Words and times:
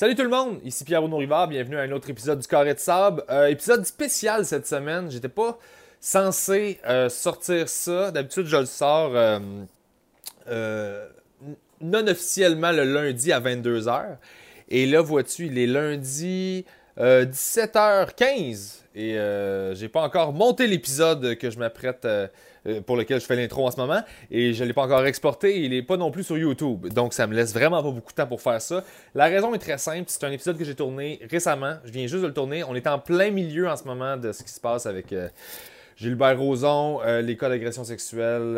Salut 0.00 0.14
tout 0.14 0.22
le 0.22 0.30
monde, 0.30 0.60
ici 0.64 0.82
Pierre 0.82 1.02
Bruno 1.02 1.18
bienvenue 1.46 1.76
à 1.76 1.82
un 1.82 1.92
autre 1.92 2.08
épisode 2.08 2.38
du 2.38 2.48
Carré 2.48 2.72
de 2.72 2.78
Sable. 2.78 3.22
Euh, 3.28 3.48
épisode 3.48 3.84
spécial 3.84 4.46
cette 4.46 4.66
semaine, 4.66 5.10
j'étais 5.10 5.28
pas 5.28 5.58
censé 6.00 6.80
euh, 6.88 7.10
sortir 7.10 7.68
ça. 7.68 8.10
D'habitude, 8.10 8.46
je 8.46 8.56
le 8.56 8.64
sors 8.64 9.12
euh, 9.14 11.06
non 11.82 12.06
officiellement 12.08 12.72
le 12.72 12.84
lundi 12.84 13.30
à 13.30 13.40
22h. 13.40 14.16
Et 14.70 14.86
là, 14.86 15.02
vois-tu, 15.02 15.48
il 15.48 15.58
est 15.58 15.66
lundi 15.66 16.64
17h15 17.00 18.82
et 18.94 19.16
j'ai 19.74 19.88
pas 19.88 20.02
encore 20.02 20.32
monté 20.32 20.66
l'épisode 20.66 21.36
que 21.36 21.50
je 21.50 21.58
m'apprête 21.58 22.06
euh, 22.66 22.82
pour 22.82 22.96
lequel 22.96 23.20
je 23.20 23.26
fais 23.26 23.36
l'intro 23.36 23.66
en 23.66 23.70
ce 23.70 23.78
moment. 23.78 24.02
Et 24.30 24.52
je 24.52 24.64
l'ai 24.64 24.72
pas 24.72 24.82
encore 24.82 25.04
exporté. 25.06 25.60
Il 25.62 25.70
n'est 25.70 25.82
pas 25.82 25.96
non 25.96 26.10
plus 26.10 26.24
sur 26.24 26.36
YouTube. 26.36 26.88
Donc, 26.88 27.14
ça 27.14 27.26
me 27.26 27.34
laisse 27.34 27.54
vraiment 27.54 27.82
pas 27.82 27.90
beaucoup 27.90 28.10
de 28.10 28.16
temps 28.16 28.26
pour 28.26 28.42
faire 28.42 28.60
ça. 28.60 28.84
La 29.14 29.26
raison 29.26 29.54
est 29.54 29.58
très 29.58 29.78
simple. 29.78 30.04
C'est 30.08 30.24
un 30.24 30.30
épisode 30.32 30.58
que 30.58 30.64
j'ai 30.64 30.74
tourné 30.74 31.20
récemment. 31.30 31.76
Je 31.84 31.90
viens 31.90 32.06
juste 32.06 32.22
de 32.22 32.26
le 32.26 32.34
tourner. 32.34 32.62
On 32.64 32.74
est 32.74 32.86
en 32.86 32.98
plein 32.98 33.30
milieu 33.30 33.68
en 33.68 33.76
ce 33.76 33.84
moment 33.84 34.16
de 34.16 34.32
ce 34.32 34.42
qui 34.42 34.50
se 34.50 34.60
passe 34.60 34.86
avec. 34.86 35.12
Euh, 35.12 35.28
Gilbert 35.96 36.38
Rozon, 36.38 37.00
euh, 37.04 37.20
les 37.20 37.36
cas 37.36 37.50
d'agression 37.50 37.84
sexuelle, 37.84 38.56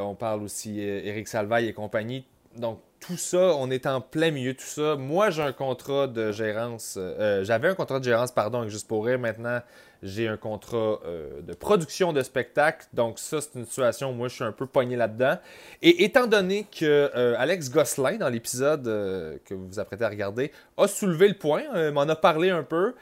on 0.00 0.16
parle 0.16 0.42
aussi 0.42 0.80
Eric 0.80 1.28
Salvaille 1.28 1.68
et 1.68 1.72
compagnie. 1.72 2.24
Donc, 2.58 2.80
tout 3.00 3.16
ça, 3.16 3.54
on 3.58 3.70
est 3.70 3.86
en 3.86 4.00
plein 4.00 4.30
milieu 4.30 4.54
tout 4.54 4.64
ça. 4.64 4.96
Moi, 4.96 5.30
j'ai 5.30 5.42
un 5.42 5.52
contrat 5.52 6.06
de 6.06 6.32
gérance. 6.32 6.98
J'avais 7.42 7.68
un 7.68 7.74
contrat 7.74 8.00
de 8.00 8.04
gérance, 8.04 8.32
pardon, 8.32 8.60
avec 8.60 8.70
Juste 8.70 8.88
pour 8.88 9.04
Rire. 9.04 9.18
Maintenant, 9.18 9.60
j'ai 10.02 10.28
un 10.28 10.36
contrat 10.36 11.00
euh, 11.04 11.40
de 11.42 11.54
production 11.54 12.12
de 12.12 12.22
spectacle. 12.22 12.86
Donc, 12.92 13.18
ça, 13.18 13.40
c'est 13.40 13.58
une 13.58 13.66
situation 13.66 14.10
où 14.10 14.14
moi, 14.14 14.28
je 14.28 14.34
suis 14.34 14.44
un 14.44 14.52
peu 14.52 14.66
pogné 14.66 14.96
là-dedans. 14.96 15.38
Et 15.82 16.04
étant 16.04 16.26
donné 16.26 16.64
que 16.64 17.10
euh, 17.14 17.34
Alex 17.38 17.70
Gosselin, 17.70 18.16
dans 18.16 18.28
l'épisode 18.28 18.86
euh, 18.86 19.38
que 19.44 19.54
vous 19.54 19.66
vous 19.66 19.78
apprêtez 19.80 20.04
à 20.04 20.08
regarder, 20.08 20.52
a 20.76 20.88
soulevé 20.88 21.28
le 21.28 21.34
point, 21.34 21.90
m'en 21.90 22.02
a 22.02 22.16
parlé 22.16 22.50
un 22.50 22.62
peu, 22.62 22.94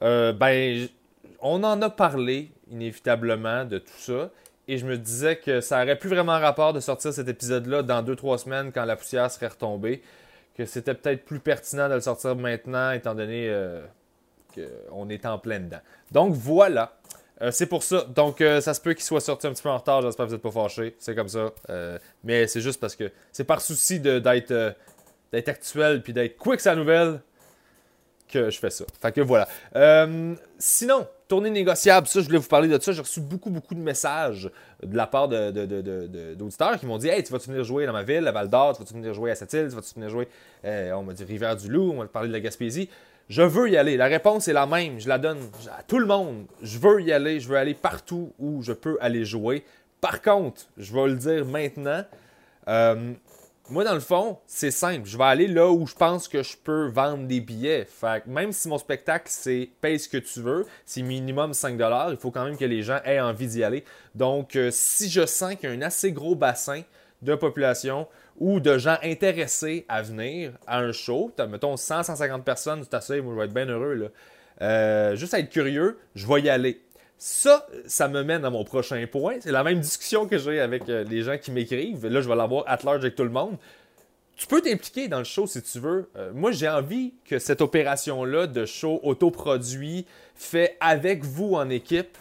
ben, 0.00 0.88
on 1.40 1.62
en 1.64 1.80
a 1.82 1.90
parlé 1.90 2.50
inévitablement 2.70 3.64
de 3.64 3.78
tout 3.78 3.98
ça. 3.98 4.30
Et 4.68 4.78
je 4.78 4.86
me 4.86 4.96
disais 4.96 5.36
que 5.36 5.60
ça 5.60 5.82
aurait 5.82 5.98
plus 5.98 6.10
vraiment 6.10 6.38
rapport 6.38 6.72
de 6.72 6.80
sortir 6.80 7.12
cet 7.12 7.26
épisode-là 7.26 7.82
dans 7.82 8.02
2-3 8.02 8.38
semaines 8.38 8.70
quand 8.72 8.84
la 8.84 8.96
poussière 8.96 9.30
serait 9.30 9.48
retombée. 9.48 10.02
Que 10.56 10.66
c'était 10.66 10.94
peut-être 10.94 11.24
plus 11.24 11.40
pertinent 11.40 11.88
de 11.88 11.94
le 11.94 12.00
sortir 12.00 12.36
maintenant, 12.36 12.90
étant 12.90 13.14
donné 13.14 13.50
qu'on 14.54 15.08
est 15.08 15.24
en 15.24 15.38
plein 15.38 15.60
dedans. 15.60 15.80
Donc 16.12 16.34
voilà. 16.34 16.98
Euh, 17.40 17.50
c'est 17.50 17.66
pour 17.66 17.82
ça. 17.82 18.02
Donc, 18.02 18.40
euh, 18.40 18.60
ça 18.60 18.74
se 18.74 18.80
peut 18.80 18.94
qu'il 18.94 19.04
soit 19.04 19.20
sorti 19.20 19.46
un 19.46 19.52
petit 19.52 19.62
peu 19.62 19.68
en 19.68 19.78
retard. 19.78 20.02
J'espère 20.02 20.26
que 20.26 20.30
vous 20.30 20.36
n'êtes 20.36 20.42
pas 20.42 20.50
fâchés. 20.50 20.96
C'est 20.98 21.14
comme 21.14 21.28
ça. 21.28 21.52
Euh, 21.70 21.98
mais 22.24 22.46
c'est 22.46 22.60
juste 22.60 22.80
parce 22.80 22.96
que 22.96 23.10
c'est 23.32 23.44
par 23.44 23.60
souci 23.60 24.00
d'être 24.00 24.74
actuel 25.32 26.02
puis 26.02 26.12
d'être 26.12 26.36
quick 26.36 26.60
sa 26.60 26.74
nouvelle 26.74 27.20
que 28.28 28.50
je 28.50 28.58
fais 28.58 28.70
ça. 28.70 28.84
Fait 29.00 29.12
que 29.12 29.20
voilà. 29.20 29.48
sinon, 30.58 31.06
tournée 31.28 31.50
négociable, 31.50 32.06
ça, 32.06 32.20
je 32.20 32.26
voulais 32.26 32.38
vous 32.38 32.48
parler 32.48 32.68
de 32.68 32.80
ça. 32.80 32.92
J'ai 32.92 33.02
reçu 33.02 33.20
beaucoup, 33.20 33.50
beaucoup 33.50 33.74
de 33.74 33.80
messages 33.80 34.50
de 34.82 34.96
la 34.96 35.06
part 35.06 35.28
d'auditeurs 35.28 36.78
qui 36.78 36.86
m'ont 36.86 36.98
dit 36.98 37.08
Hey, 37.08 37.22
tu 37.22 37.32
vas-tu 37.32 37.50
venir 37.50 37.64
jouer 37.64 37.86
dans 37.86 37.92
ma 37.92 38.02
ville, 38.02 38.26
à 38.26 38.32
Val 38.32 38.48
d'Or, 38.48 38.74
tu 38.76 38.82
vas-tu 38.82 38.94
venir 38.94 39.14
jouer 39.14 39.30
à 39.30 39.34
Sept-Îles, 39.34 39.68
tu 39.68 39.74
vas-tu 39.74 39.94
venir 39.94 40.08
jouer, 40.08 40.28
on 40.64 41.02
m'a 41.02 41.12
dit 41.12 41.24
Rivière-du-Loup, 41.24 41.92
on 41.92 41.98
m'a 41.98 42.06
parlé 42.06 42.28
de 42.28 42.32
la 42.32 42.40
Gaspésie. 42.40 42.88
Je 43.28 43.42
veux 43.42 43.68
y 43.68 43.76
aller. 43.76 43.96
La 43.96 44.06
réponse 44.06 44.48
est 44.48 44.54
la 44.54 44.66
même. 44.66 44.98
Je 44.98 45.08
la 45.08 45.18
donne 45.18 45.38
à 45.78 45.82
tout 45.82 45.98
le 45.98 46.06
monde. 46.06 46.46
Je 46.62 46.78
veux 46.78 47.02
y 47.02 47.12
aller. 47.12 47.40
Je 47.40 47.48
veux 47.48 47.56
aller 47.56 47.74
partout 47.74 48.32
où 48.38 48.62
je 48.62 48.72
peux 48.72 48.96
aller 49.00 49.24
jouer. 49.24 49.64
Par 50.00 50.22
contre, 50.22 50.62
je 50.78 50.94
vais 50.94 51.06
le 51.08 51.16
dire 51.16 51.44
maintenant. 51.44 52.04
Euh, 52.68 53.12
moi, 53.70 53.84
dans 53.84 53.94
le 53.94 54.00
fond, 54.00 54.38
c'est 54.46 54.70
simple. 54.70 55.06
Je 55.06 55.18
vais 55.18 55.24
aller 55.24 55.46
là 55.46 55.70
où 55.70 55.86
je 55.86 55.94
pense 55.94 56.28
que 56.28 56.42
je 56.42 56.56
peux 56.56 56.88
vendre 56.88 57.26
des 57.26 57.40
billets. 57.40 57.86
Même 58.26 58.52
si 58.52 58.68
mon 58.68 58.78
spectacle, 58.78 59.26
c'est 59.28 59.68
paye 59.80 59.98
ce 59.98 60.08
que 60.08 60.18
tu 60.18 60.40
veux, 60.40 60.66
c'est 60.86 61.02
minimum 61.02 61.52
5 61.52 61.78
il 62.10 62.16
faut 62.16 62.30
quand 62.30 62.44
même 62.44 62.56
que 62.56 62.64
les 62.64 62.82
gens 62.82 63.00
aient 63.04 63.20
envie 63.20 63.46
d'y 63.46 63.64
aller. 63.64 63.84
Donc, 64.14 64.56
euh, 64.56 64.70
si 64.72 65.10
je 65.10 65.26
sens 65.26 65.54
qu'il 65.56 65.68
y 65.68 65.72
a 65.72 65.76
un 65.76 65.82
assez 65.82 66.12
gros 66.12 66.34
bassin 66.34 66.82
de 67.22 67.34
population 67.34 68.06
ou 68.38 68.60
de 68.60 68.78
gens 68.78 68.96
intéressés 69.02 69.84
à 69.88 70.02
venir 70.02 70.52
à 70.66 70.78
un 70.78 70.92
show. 70.92 71.32
Mettons 71.48 71.76
100, 71.76 72.04
150 72.04 72.44
personnes, 72.44 72.82
c'est 72.84 72.94
assez, 72.94 73.20
moi 73.20 73.34
je 73.34 73.38
vais 73.38 73.44
être 73.46 73.54
bien 73.54 73.66
heureux. 73.66 74.12
Euh, 74.60 75.16
juste 75.16 75.34
à 75.34 75.40
être 75.40 75.50
curieux, 75.50 75.98
je 76.14 76.26
vais 76.26 76.42
y 76.42 76.48
aller. 76.48 76.80
Ça, 77.18 77.66
ça 77.86 78.06
me 78.06 78.22
mène 78.22 78.44
à 78.44 78.50
mon 78.50 78.62
prochain 78.62 79.04
point. 79.10 79.34
C'est 79.40 79.50
la 79.50 79.64
même 79.64 79.80
discussion 79.80 80.28
que 80.28 80.38
j'ai 80.38 80.60
avec 80.60 80.88
euh, 80.88 81.02
les 81.02 81.22
gens 81.22 81.36
qui 81.36 81.50
m'écrivent. 81.50 82.06
Là, 82.06 82.20
je 82.20 82.28
vais 82.28 82.36
l'avoir 82.36 82.62
at 82.68 82.78
large 82.84 83.00
avec 83.00 83.16
tout 83.16 83.24
le 83.24 83.30
monde. 83.30 83.56
Tu 84.36 84.46
peux 84.46 84.60
t'impliquer 84.60 85.08
dans 85.08 85.18
le 85.18 85.24
show 85.24 85.48
si 85.48 85.60
tu 85.60 85.80
veux. 85.80 86.08
Euh, 86.16 86.30
moi, 86.32 86.52
j'ai 86.52 86.68
envie 86.68 87.14
que 87.24 87.40
cette 87.40 87.60
opération-là 87.60 88.46
de 88.46 88.64
show 88.64 89.00
autoproduit, 89.02 90.06
fait 90.36 90.76
avec 90.78 91.24
vous 91.24 91.54
en 91.54 91.68
équipe, 91.70 92.16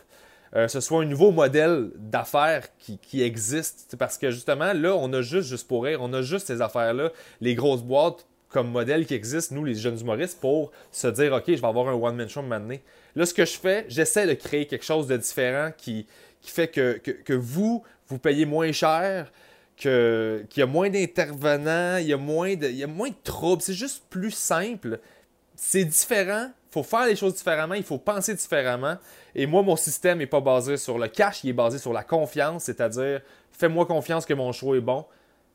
euh, 0.55 0.67
ce 0.67 0.79
soit 0.79 1.03
un 1.03 1.05
nouveau 1.05 1.31
modèle 1.31 1.91
d'affaires 1.95 2.67
qui, 2.79 3.21
existe. 3.21 3.95
Parce 3.99 4.17
que 4.17 4.31
justement, 4.31 4.73
là, 4.73 4.95
on 4.95 5.13
a 5.13 5.21
juste, 5.21 5.49
juste 5.49 5.67
pour 5.67 5.83
rire, 5.83 5.99
on 6.01 6.11
a 6.13 6.23
juste 6.23 6.47
ces 6.47 6.61
affaires-là, 6.61 7.11
les 7.39 7.53
grosses 7.53 7.83
boîtes 7.83 8.25
comme 8.49 8.69
modèle 8.69 9.05
qui 9.05 9.13
existent, 9.13 9.55
nous, 9.55 9.65
les 9.65 9.75
jeunes 9.75 9.99
humoristes, 9.99 10.39
pour 10.39 10.71
se 10.91 11.07
dire, 11.07 11.33
OK, 11.33 11.43
je 11.47 11.61
vais 11.61 11.67
avoir 11.67 11.89
un 11.89 11.93
one-man 11.93 12.29
show 12.29 12.41
maintenant. 12.41 12.77
Là, 13.15 13.25
ce 13.25 13.33
que 13.33 13.45
je 13.45 13.57
fais, 13.57 13.85
j'essaie 13.89 14.27
de 14.27 14.33
créer 14.33 14.67
quelque 14.67 14.85
chose 14.85 15.07
de 15.07 15.17
différent 15.17 15.71
qui, 15.77 16.05
fait 16.41 16.67
que, 16.67 17.33
vous, 17.33 17.83
vous 18.07 18.19
payez 18.19 18.45
moins 18.45 18.71
cher, 18.71 19.31
qu'il 19.75 20.47
y 20.55 20.61
a 20.61 20.65
moins 20.65 20.89
d'intervenants, 20.89 21.97
il, 21.97 22.07
y 22.07 22.13
a 22.13 22.17
moins 22.17 22.55
de, 22.55 22.67
il 22.67 22.77
y 22.77 22.83
a 22.83 22.87
moins 22.87 23.09
de 23.09 23.15
troubles. 23.23 23.61
C'est 23.61 23.73
juste 23.73 24.03
plus 24.09 24.31
simple. 24.31 24.99
C'est 25.55 25.85
différent. 25.85 26.49
Il 26.69 26.73
faut 26.73 26.83
faire 26.83 27.05
les 27.05 27.15
choses 27.15 27.35
différemment. 27.35 27.75
Il 27.75 27.83
faut 27.83 27.97
penser 27.97 28.33
différemment. 28.33 28.97
Et 29.35 29.45
moi, 29.45 29.61
mon 29.61 29.75
système 29.75 30.19
n'est 30.19 30.27
pas 30.27 30.41
basé 30.41 30.77
sur 30.77 30.97
le 30.97 31.07
cash, 31.07 31.43
il 31.43 31.49
est 31.49 31.53
basé 31.53 31.77
sur 31.77 31.93
la 31.93 32.03
confiance, 32.03 32.63
c'est-à-dire 32.63 33.21
fais-moi 33.51 33.85
confiance 33.85 34.25
que 34.25 34.33
mon 34.33 34.51
choix 34.51 34.77
est 34.77 34.81
bon. 34.81 35.05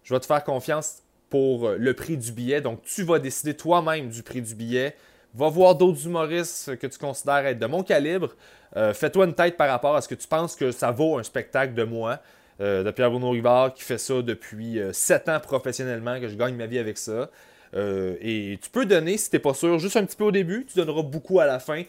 Je 0.05 0.15
vais 0.15 0.21
te 0.21 0.27
faire 0.27 0.43
confiance 0.45 1.02
pour 1.33 1.67
euh, 1.67 1.77
le 1.79 1.95
prix 1.95 2.19
du 2.19 2.31
billet. 2.31 2.61
Donc, 2.61 2.83
tu 2.83 3.05
vas 3.05 3.19
décider 3.19 3.55
toi-même 3.55 4.11
du 4.11 4.23
prix 4.23 4.43
du 4.43 4.55
billet. 4.55 4.95
Va 5.35 5.49
voir 5.49 5.75
d'autres 5.75 6.05
humoristes 6.05 6.77
que 6.77 6.87
tu 6.87 6.99
considères 6.99 7.47
être 7.47 7.59
de 7.59 7.65
mon 7.65 7.83
calibre. 7.83 8.37
Euh, 8.77 8.93
fais-toi 8.93 9.25
une 9.25 9.33
tête 9.33 9.57
par 9.57 9.71
rapport 9.71 9.97
à 9.97 10.03
ce 10.03 10.09
que 10.09 10.15
tu 10.15 10.29
penses 10.29 10.55
que 10.55 10.71
ça 10.71 10.91
vaut 10.91 11.19
un 11.19 11.23
spectacle 11.23 11.73
de 11.73 11.85
moi, 11.85 12.19
euh, 12.61 12.85
de 12.85 12.91
Pierre 12.91 13.11
Bruno 13.11 13.31
Rivard, 13.31 13.73
qui 13.73 13.83
fait 13.83 13.97
ça 13.97 14.21
depuis 14.21 14.79
7 14.93 15.31
ans 15.31 15.41
professionnellement, 15.41 16.21
que 16.21 16.29
je 16.29 16.37
gagne 16.37 16.55
ma 16.55 16.67
vie 16.67 16.79
avec 16.79 16.99
ça. 16.99 17.31
et 17.75 18.59
tu 18.61 18.69
peux 18.69 18.85
donner, 18.85 19.17
si 19.17 19.31
tu 19.31 19.37
n'es 19.37 19.41
pas 19.41 19.55
sûr, 19.55 19.79
juste 19.79 19.97
un 19.97 20.05
petit 20.05 20.17
peu 20.17 20.25
au 20.25 20.33
début, 20.33 20.67
tu 20.69 20.77
donneras 20.77 21.01
beaucoup 21.01 21.41
à 21.41 21.47
la 21.47 21.61
fin 21.61 21.83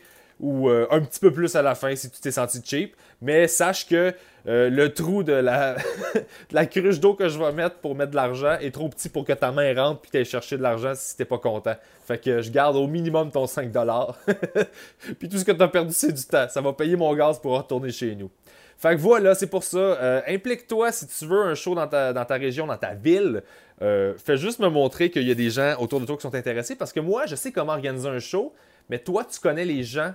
ou 0.44 0.68
euh, 0.68 0.86
un 0.92 1.00
petit 1.00 1.22
peu 1.22 1.32
plus 1.32 1.56
à 1.56 1.62
la 1.62 1.74
fin 1.74 1.96
si 1.96 2.12
tu 2.12 2.20
t'es 2.20 2.32
senti 2.32 2.62
cheap. 2.64 2.96
Mais 3.22 3.48
sache 3.48 3.88
que 3.88 4.14
euh, 4.46 4.70
le 4.70 4.94
trou 4.94 5.24
de 5.24 5.32
la, 5.32 5.78
la 6.52 6.66
cruche 6.66 7.00
d'eau 7.00 7.14
que 7.14 7.30
je 7.30 7.40
vais 7.40 7.54
mettre 7.54 7.78
pour 7.78 7.96
mettre 7.96 8.12
de 8.12 8.18
l'argent 8.18 8.60
est 8.60 8.72
trop 8.72 8.90
petit 8.90 9.08
pour 9.08 9.24
que 9.24 9.32
ta 9.32 9.54
main 9.54 9.74
rentre 9.74 10.02
puis 10.02 10.12
t'ailles 10.12 10.26
chercher 10.26 10.58
de 10.58 10.62
l'argent 10.62 10.92
si 10.96 11.16
t'es 11.16 11.24
pas 11.24 11.38
content. 11.38 11.76
Fait 12.06 12.18
que 12.22 12.42
je 12.42 12.52
garde 12.52 12.76
au 12.76 12.88
minimum 12.88 13.32
ton 13.32 13.46
5$. 13.46 14.16
puis 15.18 15.30
tout 15.30 15.38
ce 15.38 15.46
que 15.46 15.54
tu 15.54 15.64
as 15.64 15.68
perdu, 15.70 15.94
c'est 15.94 16.12
du 16.12 16.26
temps. 16.26 16.48
Ça 16.50 16.60
va 16.60 16.74
payer 16.74 16.98
mon 16.98 17.16
gaz 17.16 17.40
pour 17.40 17.56
retourner 17.56 17.92
chez 17.92 18.14
nous. 18.14 18.30
Fait 18.78 18.98
que 18.98 19.00
voilà, 19.00 19.36
c'est 19.36 19.48
pour 19.48 19.64
ça. 19.64 19.78
Euh, 19.78 20.22
implique-toi 20.28 20.92
si 20.92 21.08
tu 21.08 21.26
veux 21.26 21.42
un 21.42 21.56
show 21.56 21.74
dans 21.74 21.88
ta, 21.88 22.12
dans 22.12 22.26
ta 22.26 22.36
région, 22.36 22.68
dans 22.68 22.76
ta 22.76 22.96
ville. 22.96 23.44
fais 23.80 24.36
juste 24.36 24.60
me 24.60 24.68
montrer 24.68 25.10
qu'il 25.10 25.26
y 25.26 25.32
a 25.32 25.36
des 25.36 25.52
gens 25.52 25.78
autour 25.80 26.02
de 26.02 26.06
toi 26.06 26.18
qui 26.18 26.24
sont 26.24 26.36
intéressés 26.36 26.76
parce 26.76 26.92
que 26.92 27.00
moi, 27.00 27.28
je 27.28 27.36
sais 27.36 27.54
comment 27.54 27.72
organiser 27.72 28.10
un 28.10 28.20
show, 28.20 28.54
mais 28.90 29.00
toi, 29.00 29.24
tu 29.24 29.40
connais 29.40 29.64
les 29.64 29.84
gens 29.84 30.14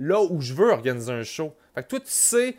là 0.00 0.20
où 0.20 0.40
je 0.40 0.54
veux 0.54 0.70
organiser 0.70 1.12
un 1.12 1.22
show. 1.22 1.54
Fait 1.74 1.84
que 1.84 1.88
toi, 1.88 2.00
tu 2.00 2.06
sais 2.08 2.56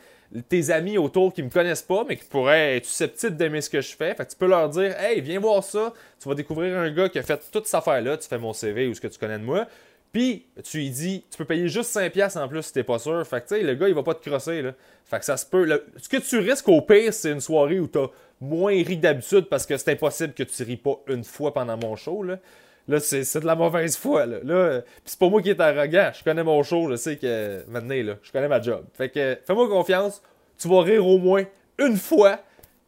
tes 0.47 0.69
amis 0.69 0.97
autour 0.97 1.33
qui 1.33 1.43
me 1.43 1.49
connaissent 1.49 1.81
pas, 1.81 2.05
mais 2.07 2.15
qui 2.15 2.23
pourraient 2.23 2.77
être 2.77 2.85
susceptibles 2.85 3.35
d'aimer 3.35 3.59
ce 3.59 3.69
que 3.69 3.81
je 3.81 3.93
fais. 3.93 4.15
Fait 4.15 4.25
que 4.25 4.31
tu 4.31 4.37
peux 4.37 4.47
leur 4.47 4.69
dire 4.69 4.97
Hey, 4.97 5.19
viens 5.19 5.39
voir 5.39 5.63
ça. 5.63 5.93
Tu 6.21 6.29
vas 6.29 6.35
découvrir 6.35 6.77
un 6.77 6.89
gars 6.91 7.09
qui 7.09 7.19
a 7.19 7.23
fait 7.23 7.41
toute 7.51 7.65
cette 7.65 7.75
affaire-là. 7.75 8.17
Tu 8.17 8.27
fais 8.27 8.37
mon 8.37 8.53
CV 8.53 8.87
ou 8.87 8.93
ce 8.93 9.01
que 9.01 9.07
tu 9.07 9.19
connais 9.19 9.39
de 9.39 9.43
moi. 9.43 9.67
Puis, 10.11 10.45
tu 10.63 10.77
lui 10.77 10.89
dis, 10.89 11.23
tu 11.31 11.37
peux 11.37 11.45
payer 11.45 11.69
juste 11.69 11.95
5$ 11.95 12.37
en 12.37 12.47
plus 12.49 12.63
si 12.63 12.73
t'es 12.73 12.83
pas 12.83 12.99
sûr. 12.99 13.25
Fait 13.25 13.41
que, 13.41 13.47
tu 13.47 13.55
sais, 13.55 13.63
le 13.63 13.75
gars, 13.75 13.87
il 13.87 13.95
va 13.95 14.03
pas 14.03 14.13
te 14.13 14.27
crosser, 14.27 14.61
là. 14.61 14.73
Fait 15.05 15.19
que 15.19 15.25
ça 15.25 15.37
se 15.37 15.45
peut. 15.45 15.81
Ce 15.97 16.09
que 16.09 16.17
tu 16.17 16.37
risques 16.39 16.67
au 16.67 16.81
pire, 16.81 17.13
c'est 17.13 17.31
une 17.31 17.39
soirée 17.39 17.79
où 17.79 17.87
t'as 17.87 18.07
moins 18.41 18.73
ri 18.73 18.97
d'habitude 18.97 19.45
parce 19.49 19.65
que 19.65 19.77
c'est 19.77 19.91
impossible 19.91 20.33
que 20.33 20.43
tu 20.43 20.63
ris 20.63 20.77
pas 20.77 20.99
une 21.07 21.23
fois 21.23 21.53
pendant 21.53 21.77
mon 21.77 21.95
show, 21.95 22.23
là. 22.23 22.39
Là, 22.87 22.99
c'est 22.99 23.39
de 23.39 23.45
la 23.45 23.55
mauvaise 23.55 23.95
foi. 23.95 24.25
Là. 24.25 24.81
c'est 25.05 25.19
pas 25.19 25.29
moi 25.29 25.41
qui 25.41 25.49
est 25.49 25.59
arrogant. 25.59 26.11
Je 26.13 26.23
connais 26.23 26.43
mon 26.43 26.61
show. 26.63 26.89
Je 26.89 26.95
sais 26.95 27.17
que 27.17 27.63
maintenant, 27.67 27.95
là, 27.95 28.15
je 28.21 28.31
connais 28.31 28.47
ma 28.47 28.61
job. 28.61 28.85
Fait 28.93 29.09
que 29.09 29.37
fais-moi 29.45 29.67
confiance. 29.69 30.21
Tu 30.57 30.67
vas 30.67 30.81
rire 30.81 31.05
au 31.05 31.17
moins 31.17 31.43
une 31.77 31.97
fois 31.97 32.39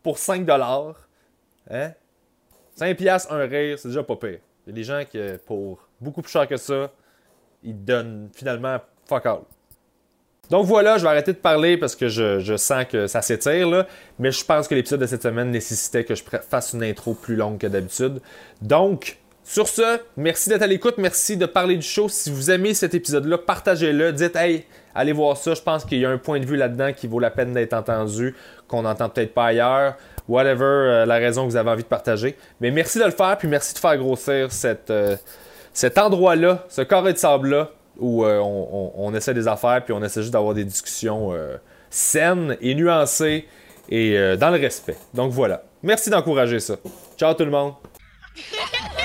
pour 0.02 0.18
5 0.18 0.48
Hein? 1.70 1.94
5 2.76 2.98
piastres, 2.98 3.32
un 3.32 3.46
rire, 3.46 3.80
c'est 3.80 3.88
déjà 3.88 4.04
pas 4.04 4.16
pire. 4.16 4.40
Il 4.66 4.70
y 4.70 4.72
a 4.72 4.76
des 4.76 4.84
gens 4.84 5.04
qui, 5.10 5.20
pour 5.46 5.80
beaucoup 6.02 6.22
plus 6.22 6.32
cher 6.32 6.48
que 6.48 6.58
ça, 6.58 6.92
ils 7.64 7.84
donnent 7.84 8.30
finalement 8.34 8.80
fuck 9.08 9.26
all. 9.26 9.42
Donc 10.50 10.66
voilà, 10.66 10.98
je 10.98 11.04
vais 11.04 11.10
arrêter 11.10 11.32
de 11.32 11.38
parler 11.38 11.78
parce 11.78 11.96
que 11.96 12.10
je, 12.10 12.40
je 12.40 12.58
sens 12.58 12.86
que 12.86 13.08
ça 13.08 13.22
s'étire, 13.22 13.68
là. 13.70 13.88
Mais 14.20 14.32
je 14.32 14.44
pense 14.44 14.68
que 14.68 14.76
l'épisode 14.76 15.00
de 15.00 15.06
cette 15.06 15.24
semaine 15.24 15.52
nécessitait 15.52 16.04
que 16.04 16.16
je 16.16 16.24
fasse 16.24 16.74
une 16.74 16.84
intro 16.84 17.14
plus 17.14 17.36
longue 17.36 17.60
que 17.60 17.68
d'habitude. 17.68 18.22
Donc, 18.62 19.18
Sur 19.46 19.68
ce, 19.68 20.00
merci 20.16 20.50
d'être 20.50 20.62
à 20.62 20.68
l'écoute, 20.68 20.96
merci 20.98 21.36
de 21.36 21.46
parler 21.46 21.76
du 21.76 21.86
show. 21.86 22.08
Si 22.08 22.32
vous 22.32 22.50
aimez 22.50 22.74
cet 22.74 22.94
épisode-là, 22.94 23.38
partagez-le. 23.38 24.14
Dites, 24.14 24.38
hey, 24.38 24.64
allez 24.96 25.12
voir 25.12 25.36
ça. 25.36 25.54
Je 25.54 25.62
pense 25.62 25.84
qu'il 25.84 26.00
y 26.00 26.06
a 26.06 26.10
un 26.10 26.18
point 26.18 26.40
de 26.40 26.46
vue 26.46 26.56
là-dedans 26.56 26.94
qui 26.94 27.08
vaut 27.08 27.20
la 27.20 27.30
peine 27.30 27.52
d'être 27.52 27.74
entendu, 27.74 28.36
qu'on 28.70 28.84
n'entend 28.84 29.10
peut-être 29.10 29.34
pas 29.34 29.48
ailleurs. 29.48 29.96
Whatever 30.30 30.64
euh, 30.64 31.06
la 31.06 31.16
raison 31.16 31.46
que 31.46 31.52
vous 31.52 31.58
avez 31.58 31.70
envie 31.70 31.84
de 31.84 31.88
partager. 31.88 32.38
Mais 32.62 32.72
merci 32.72 33.00
de 33.00 33.04
le 33.04 33.12
faire, 33.12 33.38
puis 33.38 33.50
merci 33.50 33.74
de 33.74 33.80
faire 33.80 33.98
grossir 33.98 34.50
cette, 34.54 34.90
euh, 34.90 35.18
cet 35.74 35.98
endroit-là, 35.98 36.66
ce 36.70 36.82
carré 36.82 37.12
de 37.12 37.18
sable-là, 37.18 37.70
où 37.98 38.24
euh, 38.24 38.40
on, 38.40 39.14
essaie 39.14 39.34
des 39.34 39.50
affaires, 39.50 39.84
puis 39.84 39.94
on 39.94 40.02
essaie 40.02 40.22
juste 40.22 40.34
d'avoir 40.34 40.54
des 40.54 40.64
discussions 40.64 41.32
saines 41.90 42.58
et 42.62 42.74
nuancées 42.74 43.46
et 43.90 44.38
dans 44.38 44.50
le 44.50 44.60
respect. 44.60 44.96
Donc 45.14 45.32
voilà. 45.32 45.64
Merci 45.84 46.10
d'encourager 46.10 46.60
ça. 46.60 46.76
Ciao 47.18 47.34
tout 47.34 47.46
le 47.46 47.52
monde. 47.52 47.74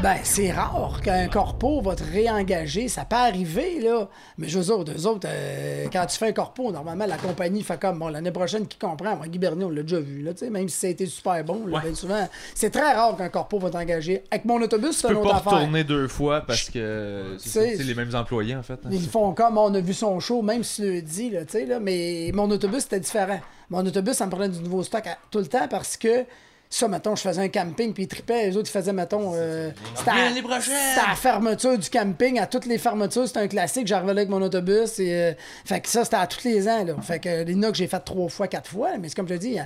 Ben, 0.00 0.18
c'est 0.22 0.52
rare 0.52 1.00
qu'un 1.02 1.26
corpo 1.26 1.80
va 1.80 1.96
te 1.96 2.04
réengager. 2.04 2.86
Ça 2.86 3.04
peut 3.04 3.16
arriver, 3.16 3.80
là. 3.80 4.08
Mais 4.36 4.48
je 4.48 4.60
veux 4.60 4.64
dire, 4.64 4.94
eux 4.96 5.06
autres, 5.08 5.26
euh, 5.28 5.86
quand 5.92 6.06
tu 6.06 6.16
fais 6.16 6.28
un 6.28 6.32
corpo, 6.32 6.70
normalement, 6.70 7.04
la 7.04 7.16
compagnie 7.16 7.64
fait 7.64 7.80
comme, 7.80 7.98
bon, 7.98 8.06
l'année 8.06 8.30
prochaine, 8.30 8.68
qui 8.68 8.78
comprend? 8.78 9.16
Moi, 9.16 9.26
Guy 9.26 9.38
Bernier, 9.38 9.64
on 9.64 9.70
l'a 9.70 9.82
déjà 9.82 9.98
vu, 9.98 10.22
là, 10.22 10.34
tu 10.34 10.38
sais, 10.38 10.50
même 10.50 10.68
si 10.68 10.78
ça 10.78 10.86
a 10.86 10.90
été 10.90 11.04
super 11.06 11.42
bon, 11.42 11.66
là, 11.66 11.80
ben, 11.82 11.96
souvent, 11.96 12.28
c'est 12.54 12.70
très 12.70 12.92
rare 12.94 13.16
qu'un 13.16 13.28
corpo 13.28 13.58
va 13.58 13.70
t'engager. 13.70 14.22
Avec 14.30 14.44
mon 14.44 14.62
autobus, 14.62 14.96
c'est 14.96 15.08
une 15.08 15.16
autre 15.16 15.34
affaire. 15.34 15.38
Tu 15.38 15.44
peux 15.44 15.50
pas 15.50 15.56
retourner 15.56 15.84
deux 15.84 16.06
fois 16.06 16.42
parce 16.42 16.70
que 16.70 17.34
c'est 17.38 17.82
les 17.82 17.94
mêmes 17.96 18.14
employés, 18.14 18.54
en 18.54 18.62
fait. 18.62 18.78
Hein. 18.84 18.90
Ils 18.92 19.08
font 19.08 19.32
comme, 19.32 19.58
on 19.58 19.74
a 19.74 19.80
vu 19.80 19.94
son 19.94 20.20
show, 20.20 20.42
même 20.42 20.62
si 20.62 20.82
le 20.82 21.02
dit, 21.02 21.30
là, 21.30 21.44
tu 21.44 21.52
sais, 21.52 21.66
là, 21.66 21.80
mais 21.80 22.30
mon 22.32 22.48
autobus, 22.52 22.84
c'était 22.84 23.00
différent. 23.00 23.40
Mon 23.68 23.84
autobus, 23.84 24.14
ça 24.14 24.26
me 24.26 24.30
prenait 24.30 24.48
du 24.48 24.60
nouveau 24.60 24.84
stock 24.84 25.02
tout 25.32 25.40
le 25.40 25.46
temps 25.46 25.66
parce 25.68 25.96
que 25.96 26.24
ça, 26.70 26.86
mettons, 26.86 27.16
je 27.16 27.22
faisais 27.22 27.40
un 27.40 27.48
camping, 27.48 27.94
puis 27.94 28.02
ils 28.02 28.08
tripaient. 28.08 28.46
Les 28.46 28.56
autres, 28.56 28.68
ils 28.68 28.72
faisaient, 28.72 28.92
mettons. 28.92 29.32
Euh, 29.34 29.70
c'était 29.94 30.10
la 30.10 31.14
fermeture 31.14 31.78
du 31.78 31.88
camping. 31.88 32.38
À 32.38 32.46
toutes 32.46 32.66
les 32.66 32.76
fermetures, 32.76 33.26
c'était 33.26 33.40
un 33.40 33.48
classique. 33.48 33.86
J'arrivais 33.86 34.12
là 34.12 34.20
avec 34.20 34.28
mon 34.28 34.42
autobus. 34.42 34.98
Et, 34.98 35.14
euh, 35.14 35.32
fait 35.64 35.80
que 35.80 35.88
ça, 35.88 36.04
c'était 36.04 36.16
à 36.16 36.26
tous 36.26 36.44
les 36.44 36.68
ans. 36.68 36.84
Là. 36.84 36.94
Fait 37.00 37.20
que 37.20 37.44
les 37.44 37.54
que 37.54 37.74
j'ai 37.74 37.86
fait 37.86 38.00
trois 38.00 38.28
fois, 38.28 38.48
quatre 38.48 38.68
fois. 38.68 38.98
Mais 38.98 39.08
c'est 39.08 39.14
comme 39.14 39.28
je 39.28 39.34
te 39.34 39.38
dis, 39.38 39.56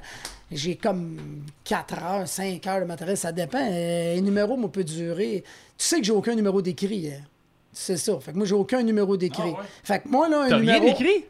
j'ai 0.52 0.76
comme 0.76 1.18
4 1.64 1.94
heures, 2.04 2.28
5 2.28 2.64
heures 2.68 2.80
de 2.80 2.84
matériel. 2.84 3.16
Ça 3.16 3.32
dépend. 3.32 3.58
Euh, 3.60 4.18
un 4.18 4.20
numéro, 4.20 4.56
moi, 4.56 4.70
peut 4.70 4.84
durer. 4.84 5.42
Tu 5.76 5.84
sais 5.84 5.98
que 5.98 6.04
j'ai 6.04 6.12
aucun 6.12 6.36
numéro 6.36 6.62
d'écrit. 6.62 7.08
Hein. 7.08 7.22
C'est 7.72 7.96
ça. 7.96 8.16
Fait 8.20 8.30
que 8.30 8.36
moi, 8.36 8.46
j'ai 8.46 8.54
aucun 8.54 8.82
numéro 8.82 9.16
d'écrit. 9.16 9.54
Ah 9.58 9.62
fait 9.82 9.98
que 10.00 10.08
moi, 10.08 10.28
là, 10.28 10.42
un 10.42 10.60
numéro. 10.60 10.84
rien 10.84 10.92
écrit? 10.92 11.24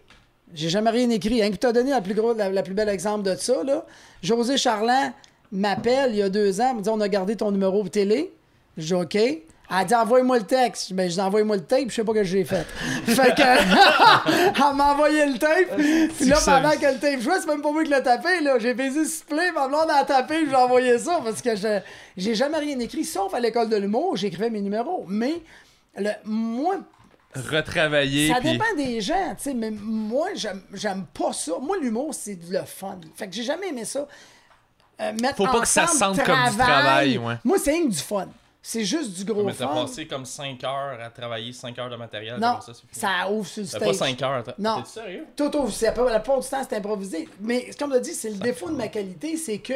J'ai 0.53 0.69
jamais 0.69 0.91
rien 0.91 1.09
écrit. 1.09 1.43
Hein, 1.43 1.51
tu 1.59 1.67
as 1.67 1.73
donné 1.73 1.93
la 1.93 2.03
plus, 2.03 2.13
gros, 2.13 2.35
la, 2.35 2.63
plus 2.63 2.75
belle 2.75 2.91
exemple 2.91 3.23
de 3.23 3.35
ça, 3.37 3.63
là. 3.65 3.87
José 4.23 4.59
Charland 4.59 5.13
m'appelle 5.53 6.11
il 6.11 6.17
y 6.17 6.23
a 6.23 6.29
deux 6.29 6.61
ans, 6.61 6.75
me 6.75 6.83
dit 6.83 6.89
On 6.89 7.01
a 7.01 7.09
gardé 7.09 7.37
ton 7.37 7.51
numéro 7.51 7.83
de 7.83 7.89
télé. 7.89 8.33
Je 8.77 8.87
dis 8.87 8.95
OK. 8.95 9.15
Elle 9.15 9.87
dit 9.87 9.95
Envoie-moi 9.95 10.39
le 10.39 10.45
texte. 10.45 10.93
Ben, 10.93 11.09
je 11.09 11.15
dis 11.15 11.21
Envoie-moi 11.21 11.57
le 11.57 11.65
tape, 11.65 11.89
je 11.89 11.95
sais 11.95 12.05
pas 12.05 12.13
ce 12.13 12.19
que 12.19 12.25
j'ai 12.25 12.45
fait. 12.45 12.65
fait 13.07 13.35
que. 13.35 13.43
elle 14.71 14.77
m'a 14.77 14.93
envoyé 14.93 15.27
le 15.27 15.39
tape. 15.39 15.77
Puis 15.77 16.27
là, 16.27 16.39
pendant 16.45 16.71
que 16.71 16.93
le 16.93 16.99
tape 16.99 17.21
jouait, 17.21 17.41
c'est 17.41 17.47
même 17.47 17.63
pas 17.63 17.71
moi 17.71 17.85
qui 17.85 17.91
l'ai 17.91 18.03
tapé. 18.03 18.41
là. 18.41 18.59
J'ai 18.59 18.75
fait 18.75 19.05
supplé, 19.05 19.53
ma 19.55 19.69
blonde 19.69 19.91
a 19.91 20.05
tapé, 20.05 20.47
j'ai 20.49 20.57
envoyé 20.57 20.99
ça 20.99 21.21
parce 21.23 21.41
que 21.41 21.55
je 21.55 21.81
j'ai 22.17 22.35
jamais 22.35 22.59
rien 22.59 22.79
écrit, 22.81 23.05
sauf 23.05 23.33
à 23.35 23.41
l'école 23.41 23.69
de 23.69 23.77
l'humour, 23.77 24.17
j'écrivais 24.17 24.51
mes 24.51 24.61
numéros. 24.61 25.05
Mais, 25.09 25.43
le, 25.97 26.11
moi, 26.25 26.77
retravailler. 27.35 28.29
Ça 28.29 28.41
dépend 28.41 28.75
des 28.77 29.01
gens, 29.01 29.35
tu 29.37 29.45
sais, 29.45 29.55
mais 29.55 29.71
moi, 29.71 30.29
j'aime 30.35 31.07
pas 31.15 31.33
ça. 31.33 31.53
Moi, 31.61 31.79
l'humour, 31.79 32.13
c'est 32.13 32.39
le 32.51 32.61
fun. 32.67 32.99
Fait 33.15 33.29
que 33.29 33.35
j'ai 33.35 33.43
jamais 33.43 33.69
aimé 33.69 33.85
ça. 33.85 34.07
Euh, 35.03 35.13
Faut 35.37 35.45
pas 35.45 35.61
que 35.61 35.69
ça 35.69 35.87
sente 35.87 36.23
comme 36.23 36.51
du 36.51 36.57
travail. 36.57 37.19
Ouais. 37.19 37.35
Moi, 37.45 37.59
c'est 37.59 37.73
rien 37.73 37.85
que 37.87 37.93
du 37.93 37.99
fun. 37.99 38.29
C'est 38.65 38.85
juste 38.85 39.13
du 39.15 39.25
gros 39.25 39.43
mais 39.43 39.53
fun. 39.53 39.67
Mais 39.67 39.75
t'as 39.75 39.81
passé 39.83 40.07
comme 40.07 40.25
5 40.25 40.63
heures 40.63 40.99
à 41.03 41.11
travailler 41.11 41.53
5 41.53 41.77
heures 41.81 41.91
de 41.91 41.97
matériel. 41.97 42.39
Non, 42.39 42.61
ça, 42.61 42.73
ça 42.93 43.29
ouvre 43.29 43.47
sur 43.47 43.63
le 43.63 43.67
stage. 43.67 43.81
pas 43.83 43.93
5 43.93 44.23
heures. 44.23 44.45
Non. 44.57 44.83
T'es 44.83 44.89
sérieux? 44.89 45.27
Tout 45.37 45.57
ouvre. 45.57 45.73
La 45.83 46.21
plupart 46.21 46.41
du 46.41 46.49
temps, 46.49 46.63
c'est 46.69 46.77
improvisé. 46.77 47.29
Mais 47.41 47.71
comme 47.77 47.91
tu 47.91 47.97
as 47.97 48.01
dit, 48.01 48.15
c'est 48.15 48.31
le 48.31 48.37
défaut 48.37 48.69
de 48.71 48.77
ma 48.77 48.87
qualité, 48.89 49.37
c'est 49.37 49.59
que... 49.59 49.75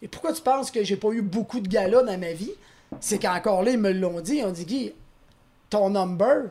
Et 0.00 0.08
pourquoi 0.08 0.32
tu 0.32 0.42
penses 0.42 0.70
que 0.70 0.84
j'ai 0.84 0.96
pas 0.96 1.10
eu 1.10 1.22
beaucoup 1.22 1.58
de 1.58 1.68
galas 1.68 2.02
dans 2.02 2.18
ma 2.18 2.32
vie? 2.32 2.52
C'est 3.00 3.18
qu'encore 3.18 3.62
là, 3.62 3.72
ils 3.72 3.78
me 3.78 3.92
l'ont 3.92 4.20
dit. 4.20 4.36
Ils 4.36 4.44
ont 4.44 4.52
dit, 4.52 4.66
Guy, 4.66 4.92
ton 5.68 5.90
number, 5.90 6.50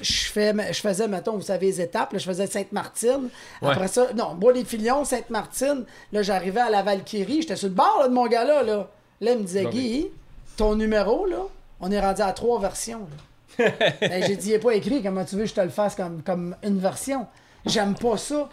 je, 0.00 0.12
fais, 0.26 0.54
je 0.72 0.80
faisais, 0.80 1.08
mettons, 1.08 1.32
vous 1.32 1.42
savez, 1.42 1.66
les 1.66 1.80
étapes. 1.80 2.10
je 2.14 2.24
faisais 2.24 2.46
Sainte-Martine. 2.46 3.28
Après 3.60 3.88
ça, 3.88 4.12
non, 4.14 4.34
Bois-des-Filions, 4.34 5.04
Sainte-Martine. 5.04 5.84
Là, 6.12 6.22
j'arrivais 6.22 6.60
à 6.60 6.70
la 6.70 6.82
Valkyrie. 6.82 7.42
J'étais 7.42 7.56
sur 7.56 7.68
le 7.68 7.74
bord 7.74 8.04
de 8.08 8.12
mon 8.12 8.26
gars-là. 8.26 8.62
Là. 8.62 8.88
là, 9.20 9.32
il 9.32 9.38
me 9.38 9.44
disait, 9.44 9.66
Guy, 9.66 10.08
ton 10.56 10.74
numéro, 10.74 11.26
là, 11.26 11.42
on 11.80 11.90
est 11.90 12.00
rendu 12.00 12.22
à 12.22 12.32
trois 12.32 12.60
versions. 12.60 13.06
Ben, 13.58 14.24
j'ai 14.26 14.36
dit, 14.36 14.48
il 14.48 14.52
n'est 14.52 14.58
pas 14.58 14.74
écrit. 14.74 15.02
Comment 15.02 15.26
tu 15.26 15.36
veux 15.36 15.42
que 15.42 15.50
je 15.50 15.54
te 15.54 15.60
le 15.60 15.68
fasse 15.68 15.94
comme, 15.94 16.22
comme 16.22 16.56
une 16.62 16.78
version? 16.78 17.26
J'aime 17.66 17.94
pas 17.94 18.16
ça. 18.16 18.48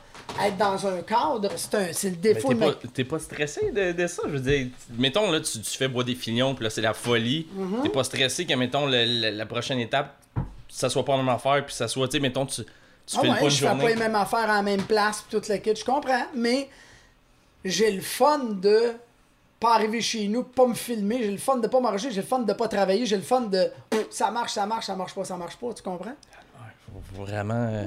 Être 0.46 0.58
dans 0.58 0.86
un 0.86 1.02
cadre, 1.02 1.50
c'est 1.56 2.10
le 2.10 2.16
défaut 2.18 2.54
de 2.54 2.72
T'es 2.94 3.06
pas 3.06 3.18
stressé 3.18 3.72
de, 3.72 4.08
ça? 4.08 4.24
Je 4.26 4.32
veux 4.32 4.40
dire, 4.40 4.68
mettons, 4.98 5.32
là, 5.32 5.40
tu, 5.40 5.60
fais 5.64 5.88
bois 5.88 6.04
des 6.04 6.16
filions, 6.16 6.54
puis 6.54 6.66
là, 6.66 6.70
c'est 6.70 6.82
la 6.82 6.94
folie. 6.94 7.48
Mm-hmm. 7.58 7.82
T'es 7.84 7.90
pas 7.90 8.04
stressé 8.04 8.46
que, 8.46 8.54
mettons, 8.54 8.86
la 8.86 9.46
prochaine 9.46 9.80
étape, 9.80 10.16
ça 10.70 10.90
soit 10.90 11.04
pas 11.04 11.14
la 11.14 11.24
même 11.24 11.30
affaire, 11.30 11.66
puis 11.66 11.76
ça 11.76 11.88
soit, 11.88 12.08
tu 12.08 12.18
sais, 12.18 12.20
mettons, 12.20 12.46
tu, 12.46 12.64
tu 12.64 13.18
ah 13.18 13.22
fais 13.22 13.30
ouais, 13.30 13.40
pas 13.40 13.50
je 13.50 13.58
fais 13.58 13.66
pas 13.66 13.90
les 13.90 13.96
mêmes 13.96 14.16
affaires 14.16 14.50
à 14.50 14.58
la 14.58 14.62
même 14.62 14.84
place, 14.84 15.22
puis 15.22 15.38
toute 15.38 15.48
la 15.48 15.58
je 15.58 15.84
comprends, 15.84 16.26
mais 16.36 16.70
j'ai 17.66 17.92
le 17.92 18.02
fun 18.02 18.40
de 18.40 18.94
pas 19.60 19.76
arriver 19.76 20.00
chez 20.00 20.28
nous, 20.28 20.44
pas 20.44 20.68
me 20.68 20.76
filmer, 20.76 21.20
j'ai 21.20 21.32
le 21.32 21.38
fun 21.38 21.58
de 21.58 21.68
pas 21.68 21.82
marcher, 21.82 22.12
j'ai 22.12 22.22
le 22.22 22.28
fun 22.28 22.40
de 22.40 22.54
pas 22.54 22.68
travailler, 22.68 23.06
j'ai 23.06 23.18
le 23.18 23.24
fun 23.24 23.42
de 23.42 23.72
ça 24.10 24.32
marche, 24.32 24.54
ça 24.54 24.66
marche, 24.66 24.86
ça 24.86 24.96
marche 24.96 25.14
pas, 25.14 25.26
ça 25.26 25.36
marche 25.36 25.58
pas, 25.58 25.74
tu 25.74 25.84
comprends? 25.84 26.16
Faut, 27.14 27.24
vraiment 27.24 27.68
euh, 27.72 27.86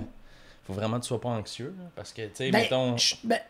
faut 0.66 0.74
vraiment 0.74 0.98
que 0.98 1.02
tu 1.02 1.08
sois 1.08 1.20
pas 1.20 1.30
anxieux, 1.30 1.74
parce 1.96 2.12
que, 2.12 2.22
tu 2.22 2.30
sais, 2.34 2.50
ben, 2.50 2.62
mettons... 2.62 2.96
Ben, 3.24 3.40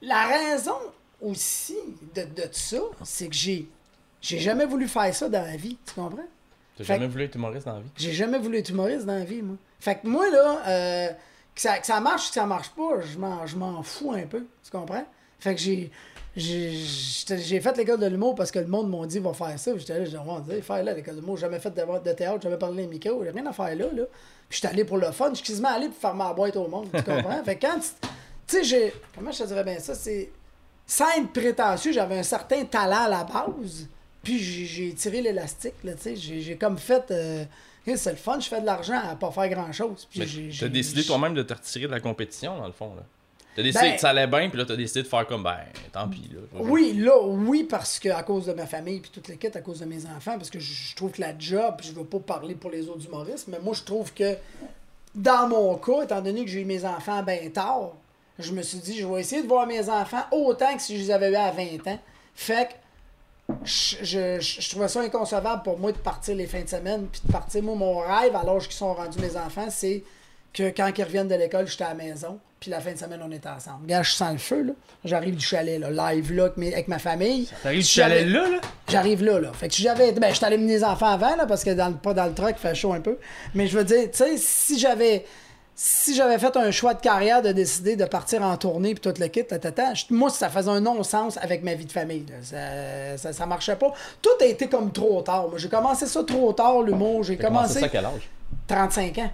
la 0.00 0.26
raison 0.26 0.78
aussi 1.20 1.76
de, 2.14 2.22
de 2.22 2.48
ça, 2.52 2.78
c'est 3.02 3.28
que 3.28 3.34
j'ai 3.34 3.68
j'ai 4.20 4.38
jamais 4.38 4.64
voulu 4.66 4.86
faire 4.86 5.12
ça 5.12 5.28
dans 5.28 5.42
la 5.42 5.56
vie, 5.56 5.76
tu 5.84 5.94
comprends? 5.94 6.22
T'as 6.76 6.84
jamais 6.84 7.06
voulu 7.06 7.24
être 7.24 7.34
humoriste 7.34 7.66
dans 7.66 7.74
la 7.74 7.80
vie? 7.80 7.90
J'ai 7.96 8.12
jamais 8.12 8.38
voulu 8.38 8.58
être 8.58 8.70
humoriste 8.70 9.06
dans 9.06 9.18
la 9.18 9.24
vie, 9.24 9.42
moi. 9.42 9.56
Fait 9.78 9.96
que 9.96 10.06
moi, 10.06 10.30
là, 10.30 10.62
euh, 10.66 11.08
que, 11.54 11.60
ça, 11.60 11.78
que 11.78 11.86
ça 11.86 12.00
marche 12.00 12.26
ou 12.26 12.28
que 12.28 12.34
ça 12.34 12.46
marche 12.46 12.70
pas, 12.70 13.00
je 13.46 13.56
m'en 13.56 13.82
fous 13.82 14.12
un 14.12 14.26
peu. 14.26 14.44
Tu 14.64 14.70
comprends? 14.70 15.04
Fait 15.38 15.54
que 15.54 15.60
j'ai. 15.60 15.90
J'ai 16.34 17.60
fait 17.60 17.76
l'école 17.76 18.00
de 18.00 18.06
l'humour 18.06 18.34
parce 18.34 18.50
que 18.50 18.58
le 18.58 18.66
monde 18.66 18.88
m'a 18.88 19.06
dit 19.06 19.18
va 19.18 19.34
faire 19.34 19.58
ça. 19.58 19.76
J'étais 19.76 19.98
là, 19.98 20.04
je 20.06 20.16
disais, 20.44 20.62
faire 20.62 20.82
là 20.82 20.94
l'école 20.94 21.16
de 21.16 21.20
l'humour. 21.20 21.36
J'ai 21.36 21.42
jamais 21.42 21.58
fait 21.60 21.70
de, 21.70 21.82
de 21.82 22.12
théâtre, 22.12 22.40
jamais 22.40 22.56
parlé 22.56 22.82
les 22.82 22.88
micros, 22.88 23.22
j'ai 23.22 23.30
rien 23.30 23.44
à 23.44 23.52
faire 23.52 23.76
là. 23.76 23.84
là. 23.92 24.04
Puis 24.48 24.60
j'étais 24.62 24.68
allé 24.68 24.84
pour 24.84 24.96
le 24.96 25.12
fun. 25.12 25.28
Je 25.30 25.36
suis 25.36 25.46
quasiment 25.46 25.68
allé 25.68 25.88
pour 25.88 25.96
faire 25.98 26.14
ma 26.14 26.32
boîte 26.32 26.56
au 26.56 26.68
monde. 26.68 26.88
Tu 26.94 27.02
comprends? 27.02 27.42
fait 27.44 27.56
que 27.56 27.66
quand 27.66 27.78
tu 28.46 28.56
sais, 28.56 28.64
j'ai. 28.64 28.94
Comment 29.14 29.30
je 29.30 29.42
te 29.42 29.48
dirais 29.48 29.64
bien 29.64 29.78
ça? 29.78 29.94
C'est. 29.94 30.30
Sans 30.86 31.10
être 31.10 31.32
prétentieux, 31.32 31.92
j'avais 31.92 32.18
un 32.18 32.22
certain 32.22 32.64
talent 32.64 33.04
à 33.04 33.08
la 33.08 33.24
base. 33.24 33.88
Puis 34.22 34.38
j'ai 34.38 34.92
tiré 34.94 35.20
l'élastique, 35.20 35.74
là, 35.84 35.94
tu 35.94 36.16
sais. 36.16 36.16
J'ai 36.16 36.56
comme 36.56 36.78
fait. 36.78 37.10
Euh, 37.10 37.44
c'est 37.96 38.10
le 38.10 38.16
fun, 38.16 38.38
je 38.38 38.48
fais 38.48 38.60
de 38.60 38.66
l'argent 38.66 39.00
à 39.10 39.16
pas 39.16 39.30
faire 39.32 39.48
grand 39.48 39.72
chose. 39.72 40.06
Puis 40.10 40.56
t'as 40.58 40.68
décidé 40.68 41.04
toi-même 41.04 41.34
de 41.34 41.42
te 41.42 41.52
retirer 41.52 41.86
de 41.86 41.90
la 41.92 42.00
compétition, 42.00 42.56
dans 42.56 42.66
le 42.66 42.72
fond, 42.72 42.94
là. 42.94 43.02
T'as 43.54 43.62
décidé 43.62 43.88
ben 43.88 43.94
que 43.96 44.00
ça 44.00 44.10
allait 44.10 44.26
bien, 44.26 44.48
puis 44.48 44.56
là, 44.56 44.64
t'as 44.64 44.76
décidé 44.76 45.02
de 45.02 45.08
faire 45.08 45.26
comme, 45.26 45.42
ben, 45.42 45.58
tant 45.92 46.08
pis, 46.08 46.30
là. 46.32 46.40
Oui, 46.54 46.94
là, 46.94 47.20
oui, 47.22 47.64
parce 47.64 47.98
que 47.98 48.08
à 48.08 48.22
cause 48.22 48.46
de 48.46 48.54
ma 48.54 48.66
famille, 48.66 49.00
puis 49.00 49.10
toute 49.10 49.28
l'équipe, 49.28 49.54
à 49.54 49.60
cause 49.60 49.80
de 49.80 49.84
mes 49.84 50.06
enfants, 50.06 50.38
parce 50.38 50.48
que 50.48 50.58
je, 50.58 50.96
trouve 50.96 51.10
que 51.10 51.20
la 51.20 51.38
job, 51.38 51.74
je 51.82 51.92
veux 51.92 52.04
pas 52.04 52.18
parler 52.18 52.54
pour 52.54 52.70
les 52.70 52.88
autres 52.88 53.04
humoristes, 53.04 53.48
mais 53.48 53.58
moi, 53.58 53.74
je 53.74 53.82
trouve 53.82 54.14
que, 54.14 54.36
dans 55.14 55.48
mon 55.48 55.74
cas, 55.76 56.04
étant 56.04 56.22
donné 56.22 56.46
que 56.46 56.50
j'ai 56.50 56.62
eu 56.62 56.64
mes 56.64 56.86
enfants 56.86 57.22
bien 57.22 57.50
tard, 57.52 57.92
je 58.38 58.52
me 58.52 58.62
suis 58.62 58.78
dit, 58.78 58.98
je 58.98 59.06
vais 59.06 59.20
essayer 59.20 59.42
de 59.42 59.48
voir 59.48 59.66
mes 59.66 59.90
enfants 59.90 60.24
autant 60.30 60.74
que 60.74 60.80
si 60.80 60.96
je 60.96 61.02
les 61.02 61.10
avais 61.10 61.30
eu 61.30 61.36
à 61.36 61.50
20 61.50 61.86
ans. 61.88 62.00
Fait 62.34 62.68
que, 62.70 62.74
je, 63.64 64.38
je, 64.40 64.70
trouvais 64.70 64.88
ça 64.88 65.00
inconcevable 65.00 65.62
pour 65.62 65.78
moi 65.78 65.92
de 65.92 65.98
partir 65.98 66.34
les 66.34 66.46
fins 66.46 66.62
de 66.62 66.68
semaine, 66.68 67.06
puis 67.10 67.20
de 67.24 67.32
partir. 67.32 67.62
Moi, 67.62 67.74
mon 67.74 67.98
rêve, 67.98 68.34
à 68.34 68.44
l'âge 68.44 68.68
qu'ils 68.68 68.76
sont 68.76 68.94
rendus 68.94 69.18
mes 69.18 69.36
enfants, 69.36 69.68
c'est 69.68 70.02
que 70.52 70.64
quand 70.64 70.90
ils 70.96 71.02
reviennent 71.02 71.28
de 71.28 71.34
l'école, 71.34 71.66
j'étais 71.66 71.84
à 71.84 71.88
la 71.88 71.94
maison, 71.94 72.38
puis 72.60 72.70
la 72.70 72.80
fin 72.80 72.92
de 72.92 72.98
semaine, 72.98 73.20
on 73.24 73.30
était 73.32 73.48
ensemble. 73.48 73.82
Regarde, 73.82 74.04
je 74.04 74.12
sens 74.12 74.32
le 74.32 74.38
feu, 74.38 74.62
là. 74.62 74.72
J'arrive 75.04 75.36
du 75.36 75.44
chalet, 75.44 75.80
là, 75.80 76.12
live, 76.12 76.32
là, 76.32 76.44
avec, 76.56 76.88
ma 76.88 76.98
famille. 76.98 77.48
T'arrives 77.62 77.82
du 77.82 77.88
chalet, 77.88 78.26
là, 78.26 78.48
là? 78.48 78.60
J'arrive 78.88 79.24
là, 79.24 79.40
là. 79.40 79.52
Fait 79.52 79.68
que 79.68 79.74
si 79.74 79.82
j'avais. 79.82 80.12
Ben, 80.12 80.32
j'étais 80.32 80.46
allé 80.46 80.58
mener 80.58 80.74
les 80.74 80.84
enfants 80.84 81.10
avant, 81.10 81.36
là, 81.36 81.46
parce 81.46 81.64
que 81.64 81.70
dans, 81.70 81.92
pas 81.92 82.14
dans 82.14 82.26
le 82.26 82.34
truck, 82.34 82.54
il 82.56 82.60
fait 82.60 82.74
chaud 82.74 82.92
un 82.92 83.00
peu. 83.00 83.18
Mais 83.54 83.66
je 83.66 83.76
veux 83.76 83.84
dire, 83.84 84.10
tu 84.10 84.18
sais, 84.18 84.36
si 84.36 84.78
j'avais 84.78 85.24
si 85.74 86.14
j'avais 86.14 86.38
fait 86.38 86.56
un 86.56 86.70
choix 86.70 86.94
de 86.94 87.00
carrière 87.00 87.40
de 87.42 87.50
décider 87.50 87.96
de 87.96 88.04
partir 88.04 88.42
en 88.42 88.56
tournée 88.56 88.94
puis 88.94 89.00
tout 89.00 89.18
le 89.20 89.26
kit, 89.28 89.44
tata, 89.44 89.92
moi, 90.10 90.28
ça 90.30 90.48
faisait 90.50 90.70
un 90.70 90.80
non-sens 90.80 91.38
avec 91.38 91.62
ma 91.64 91.74
vie 91.74 91.86
de 91.86 91.92
famille. 91.92 92.26
là. 92.28 92.36
Ça, 92.42 93.16
ça, 93.16 93.32
ça 93.32 93.46
marchait 93.46 93.76
pas. 93.76 93.92
Tout 94.20 94.28
a 94.40 94.44
été 94.44 94.68
comme 94.68 94.92
trop 94.92 95.22
tard. 95.22 95.48
Moi, 95.48 95.58
j'ai 95.58 95.68
commencé 95.68 96.06
ça 96.06 96.22
trop 96.24 96.52
tard, 96.52 96.82
l'humour. 96.82 97.24
J'ai 97.24 97.36
commencé 97.36 97.80
ça 97.80 97.86
à 97.86 97.88
quel 97.88 98.04
âge? 98.04 98.28
35 98.68 99.18
ans. 99.18 99.30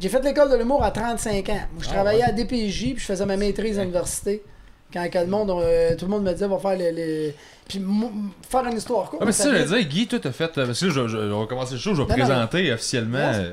J'ai 0.00 0.08
fait 0.08 0.20
l'école 0.22 0.50
de 0.50 0.56
l'humour 0.56 0.82
à 0.82 0.90
35 0.90 1.48
ans. 1.50 1.52
Moi, 1.72 1.82
je 1.82 1.88
travaillais 1.88 2.24
à 2.24 2.32
DPJ 2.32 2.94
puis 2.94 2.98
je 2.98 3.04
faisais 3.04 3.24
ma 3.26 3.36
maîtrise 3.36 3.78
à 3.78 3.82
l'université. 3.82 4.42
Quand 4.92 5.08
que 5.08 5.18
le 5.18 5.26
monde, 5.26 5.50
euh, 5.50 5.94
tout 5.96 6.04
le 6.04 6.10
monde 6.10 6.24
me 6.24 6.32
disait, 6.32 6.46
va 6.48 6.58
faire 6.58 6.76
les. 6.76 6.92
les- 6.92 7.34
Puis 7.68 7.82
faire 8.48 8.64
une 8.66 8.76
histoire 8.76 9.08
courte. 9.08 9.22
Ah, 9.22 9.26
mais 9.26 9.32
ça, 9.32 9.44
je 9.52 9.62
veux 9.62 9.76
dire, 9.78 9.88
Guy, 9.88 10.06
toi, 10.06 10.18
t'as 10.22 10.30
fait. 10.32 10.56
euh, 10.58 10.66
Parce 10.66 10.80
que 10.80 10.86
là, 10.86 10.92
je, 10.92 11.08
je- 11.08 11.16
on 11.32 11.40
va 11.40 11.46
commencer 11.46 11.74
le 11.74 11.80
show, 11.80 11.94
je 11.94 12.02
vais 12.02 12.08
Non, 12.08 12.16
non, 12.16 12.24
présenter 12.26 12.72
officiellement 12.72 13.30
Ouais. 13.30 13.52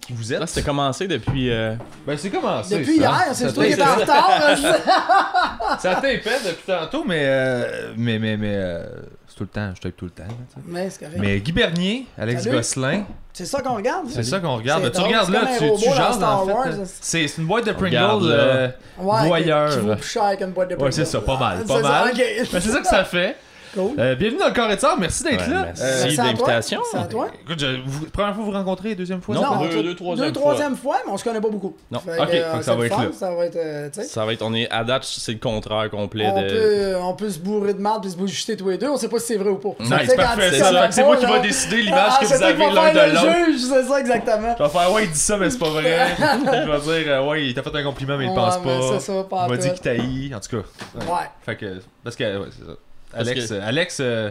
Qui 0.00 0.12
vous 0.12 0.32
êtes. 0.32 0.40
Là, 0.40 0.46
c'était 0.46 0.62
commencé 0.66 1.06
depuis. 1.06 1.50
euh, 1.50 1.74
Ben, 2.06 2.16
c'est 2.18 2.30
commencé. 2.30 2.78
Depuis 2.78 2.96
ça. 2.96 3.02
hier, 3.02 3.24
c'est 3.34 3.46
Ça 3.48 3.52
toi 3.52 3.66
qui 3.66 3.82
en 3.82 3.94
retard. 3.96 4.40
Ça 5.78 5.90
a 5.92 5.94
tapé 5.96 6.18
depuis 6.18 6.64
tantôt, 6.66 7.04
mais. 7.04 7.22
euh, 7.24 7.92
mais, 7.96 8.18
mais, 8.18 8.36
mais. 8.36 8.54
euh, 8.56 8.84
c'est 9.28 9.36
tout 9.36 9.44
le 9.44 9.48
temps, 9.48 9.70
je 9.76 9.80
tape 9.80 9.96
tout 9.96 10.04
le 10.06 10.10
temps. 10.10 10.24
là, 10.24 10.28
tu 10.48 10.54
sais. 10.54 10.60
Mais 10.66 10.90
c'est 10.90 10.98
correct. 11.04 11.16
Mais 11.20 11.38
Guy 11.40 11.52
Bernier, 11.52 12.06
Alex 12.18 12.42
Salut. 12.42 12.56
Gosselin, 12.56 13.04
C'est 13.32 13.46
ça 13.46 13.62
qu'on 13.62 13.76
regarde? 13.76 14.06
c'est 14.08 14.22
ça 14.24 14.40
qu'on 14.40 14.56
regarde. 14.56 14.82
C'est 14.84 14.90
Tu 14.90 14.96
drôle, 14.96 15.06
regardes 15.08 15.26
c'est 15.26 15.32
là, 15.32 15.40
comme 15.40 15.48
un 15.48 15.58
tu, 15.58 15.64
robot 15.64 15.78
tu 15.80 15.88
dans 15.88 15.94
jases 15.94 16.14
Star 16.16 16.42
en 16.42 16.46
fait. 16.46 16.52
Wars, 16.52 16.64
là. 16.66 16.70
là. 16.72 16.82
C'est 17.00 17.28
c'est 17.28 17.40
une 17.40 17.46
boîte 17.46 17.66
de 17.66 17.72
Pringles 17.72 17.94
là. 17.94 18.34
euh, 18.34 18.68
Ouais, 18.98 19.26
voyeur. 19.28 19.70
Qui, 19.70 19.76
qui 19.78 19.86
vaut 19.86 19.94
plus 19.94 20.08
cher 20.10 20.36
qu'une 20.36 20.50
boîte 20.50 20.70
de 20.70 20.74
Ouais, 20.76 20.90
c'est 20.92 21.04
ça, 21.04 21.20
pas 21.20 21.38
mal, 21.38 21.58
pas 21.68 21.76
ça, 21.76 21.88
mal. 21.88 22.12
Ben, 22.14 22.46
c'est 22.60 22.60
ça 22.60 22.80
que 22.80 22.86
ça 22.88 23.04
fait. 23.04 23.36
Cool. 23.74 23.92
Euh, 24.00 24.16
bienvenue 24.16 24.40
dans 24.40 24.48
le 24.48 24.52
Corps 24.52 24.70
et 24.70 24.74
de 24.74 24.80
Sort, 24.80 24.96
merci 24.98 25.22
d'être 25.22 25.46
Ouais, 25.46 25.54
là. 25.54 25.62
merci. 25.66 25.82
Euh, 25.84 26.06
de 26.06 26.14
toi. 26.16 26.24
l'invitation. 26.24 26.80
C'est 26.90 26.96
à 26.98 27.04
toi. 27.04 27.28
écoute, 27.44 27.60
je- 27.60 27.80
vous- 27.86 28.06
première 28.06 28.34
fois 28.34 28.44
que 28.44 28.50
vous 28.50 28.56
rencontrez, 28.56 28.94
deuxième 28.96 29.20
fois 29.22 29.36
Non, 29.36 29.42
ça? 29.42 29.52
on 29.52 29.62
deux- 29.62 29.70
tourne- 29.70 29.82
deux, 29.84 29.94
troisième 29.94 30.26
deux, 30.32 30.32
fois. 30.40 30.42
troisième 30.50 30.76
fois, 30.76 30.96
mais 31.06 31.12
on 31.12 31.16
se 31.16 31.22
connaît 31.24 31.40
pas 31.40 31.48
beaucoup. 31.50 31.76
Non. 31.90 32.00
Fait 32.00 32.18
Ok, 32.20 32.30
que, 32.30 32.34
euh, 32.36 32.52
ça 32.56 32.62
c'est 32.62 32.74
va 32.76 32.86
être 32.86 32.94
fun, 32.96 33.02
là. 33.04 33.08
Ça 33.12 33.30
va 33.34 33.46
être, 33.46 33.56
euh. 33.56 33.88
Ça 33.92 34.24
va 34.26 34.32
être. 34.32 34.42
On 34.42 34.54
est 34.54 34.68
à 34.70 34.82
date, 34.82 35.04
c'est 35.04 35.32
le 35.32 35.38
contraire 35.38 35.88
complet 35.88 36.26
On 36.34 36.42
de. 36.42 36.48
peut, 36.48 36.96
on 37.00 37.14
peut 37.14 37.30
se 37.30 37.38
bourrer 37.38 37.74
de 37.74 37.80
mal 37.80 38.00
puis 38.00 38.10
se 38.10 38.16
bouger 38.16 38.56
tous 38.56 38.68
les 38.70 38.76
deux. 38.78 38.88
On 38.88 38.96
sait 38.96 39.08
pas 39.08 39.20
si 39.20 39.26
c'est 39.26 39.36
vrai 39.36 39.50
ou 39.50 39.56
pas. 39.56 39.70
Sais, 39.84 40.16
quand 40.16 40.22
parfait. 40.22 40.50
c'est 40.90 41.04
moi 41.04 41.16
qui 41.16 41.26
là, 41.26 41.30
va 41.32 41.38
décider 41.38 41.82
l'image 41.82 42.12
ah, 42.16 42.18
que 42.20 42.26
c'est 42.26 42.34
vous 42.34 42.40
qui 42.40 42.44
avez 42.44 42.74
l'un 42.74 42.92
de 42.92 43.14
l'autre. 43.14 43.58
c'est 43.58 43.84
ça 43.88 44.00
exactement. 44.00 44.54
Je 44.58 44.62
vais 44.64 44.68
faire, 44.68 44.92
ouais, 44.92 45.04
il 45.04 45.10
dit 45.12 45.18
ça, 45.18 45.36
mais 45.36 45.48
c'est 45.48 45.58
pas 45.58 45.70
vrai. 45.70 46.06
je 46.18 46.70
vais 46.90 47.04
dire, 47.04 47.24
ouais, 47.26 47.46
il 47.46 47.54
t'a 47.54 47.62
fait 47.62 47.76
un 47.76 47.84
compliment, 47.84 48.18
mais 48.18 48.24
il 48.24 48.30
Ouais, 48.30 48.34
pense 48.34 48.56
pas. 48.58 48.98
c'est 48.98 49.12
il 49.12 49.48
m'a 49.50 49.56
dit 49.56 49.68
qu'il 49.70 49.80
t'haït. 49.80 50.34
En 50.34 50.40
tout 50.40 50.56
cas, 50.56 50.64
Ouais. 51.12 51.28
fait 51.46 51.56
que. 51.56 51.80
Parce 52.02 52.16
que, 52.16 52.24
ouais, 52.38 52.46
c'est 52.50 52.66
ça. 52.66 52.72
Alex, 53.14 53.48
que- 53.48 53.54
euh, 53.54 53.60
Alex, 53.66 53.98
euh, 54.00 54.30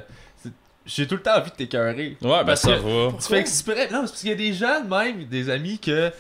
j'ai 0.86 1.08
tout 1.08 1.16
le 1.16 1.22
temps 1.22 1.38
envie 1.38 1.52
de 1.52 1.56
t'écœurer. 1.56 2.18
Ouais, 2.22 2.30
ben 2.40 2.46
Parce 2.46 2.62
ça 2.62 2.74
que 2.78 2.80
va. 3.12 3.18
Tu 3.18 3.28
fais 3.28 3.40
exprès. 3.40 3.90
Non, 3.92 4.02
c'est 4.06 4.12
parce 4.12 4.20
qu'il 4.22 4.30
y 4.30 4.34
a 4.34 4.36
des 4.36 4.54
gens, 4.54 4.84
même, 4.84 5.26
des 5.26 5.50
amis 5.50 5.78
que. 5.80 6.10
Tu 6.10 6.16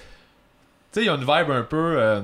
sais, 0.92 1.06
ils 1.06 1.10
ont 1.10 1.16
une 1.16 1.22
vibe 1.22 1.52
un 1.52 1.64
peu. 1.64 1.96
euh, 2.00 2.22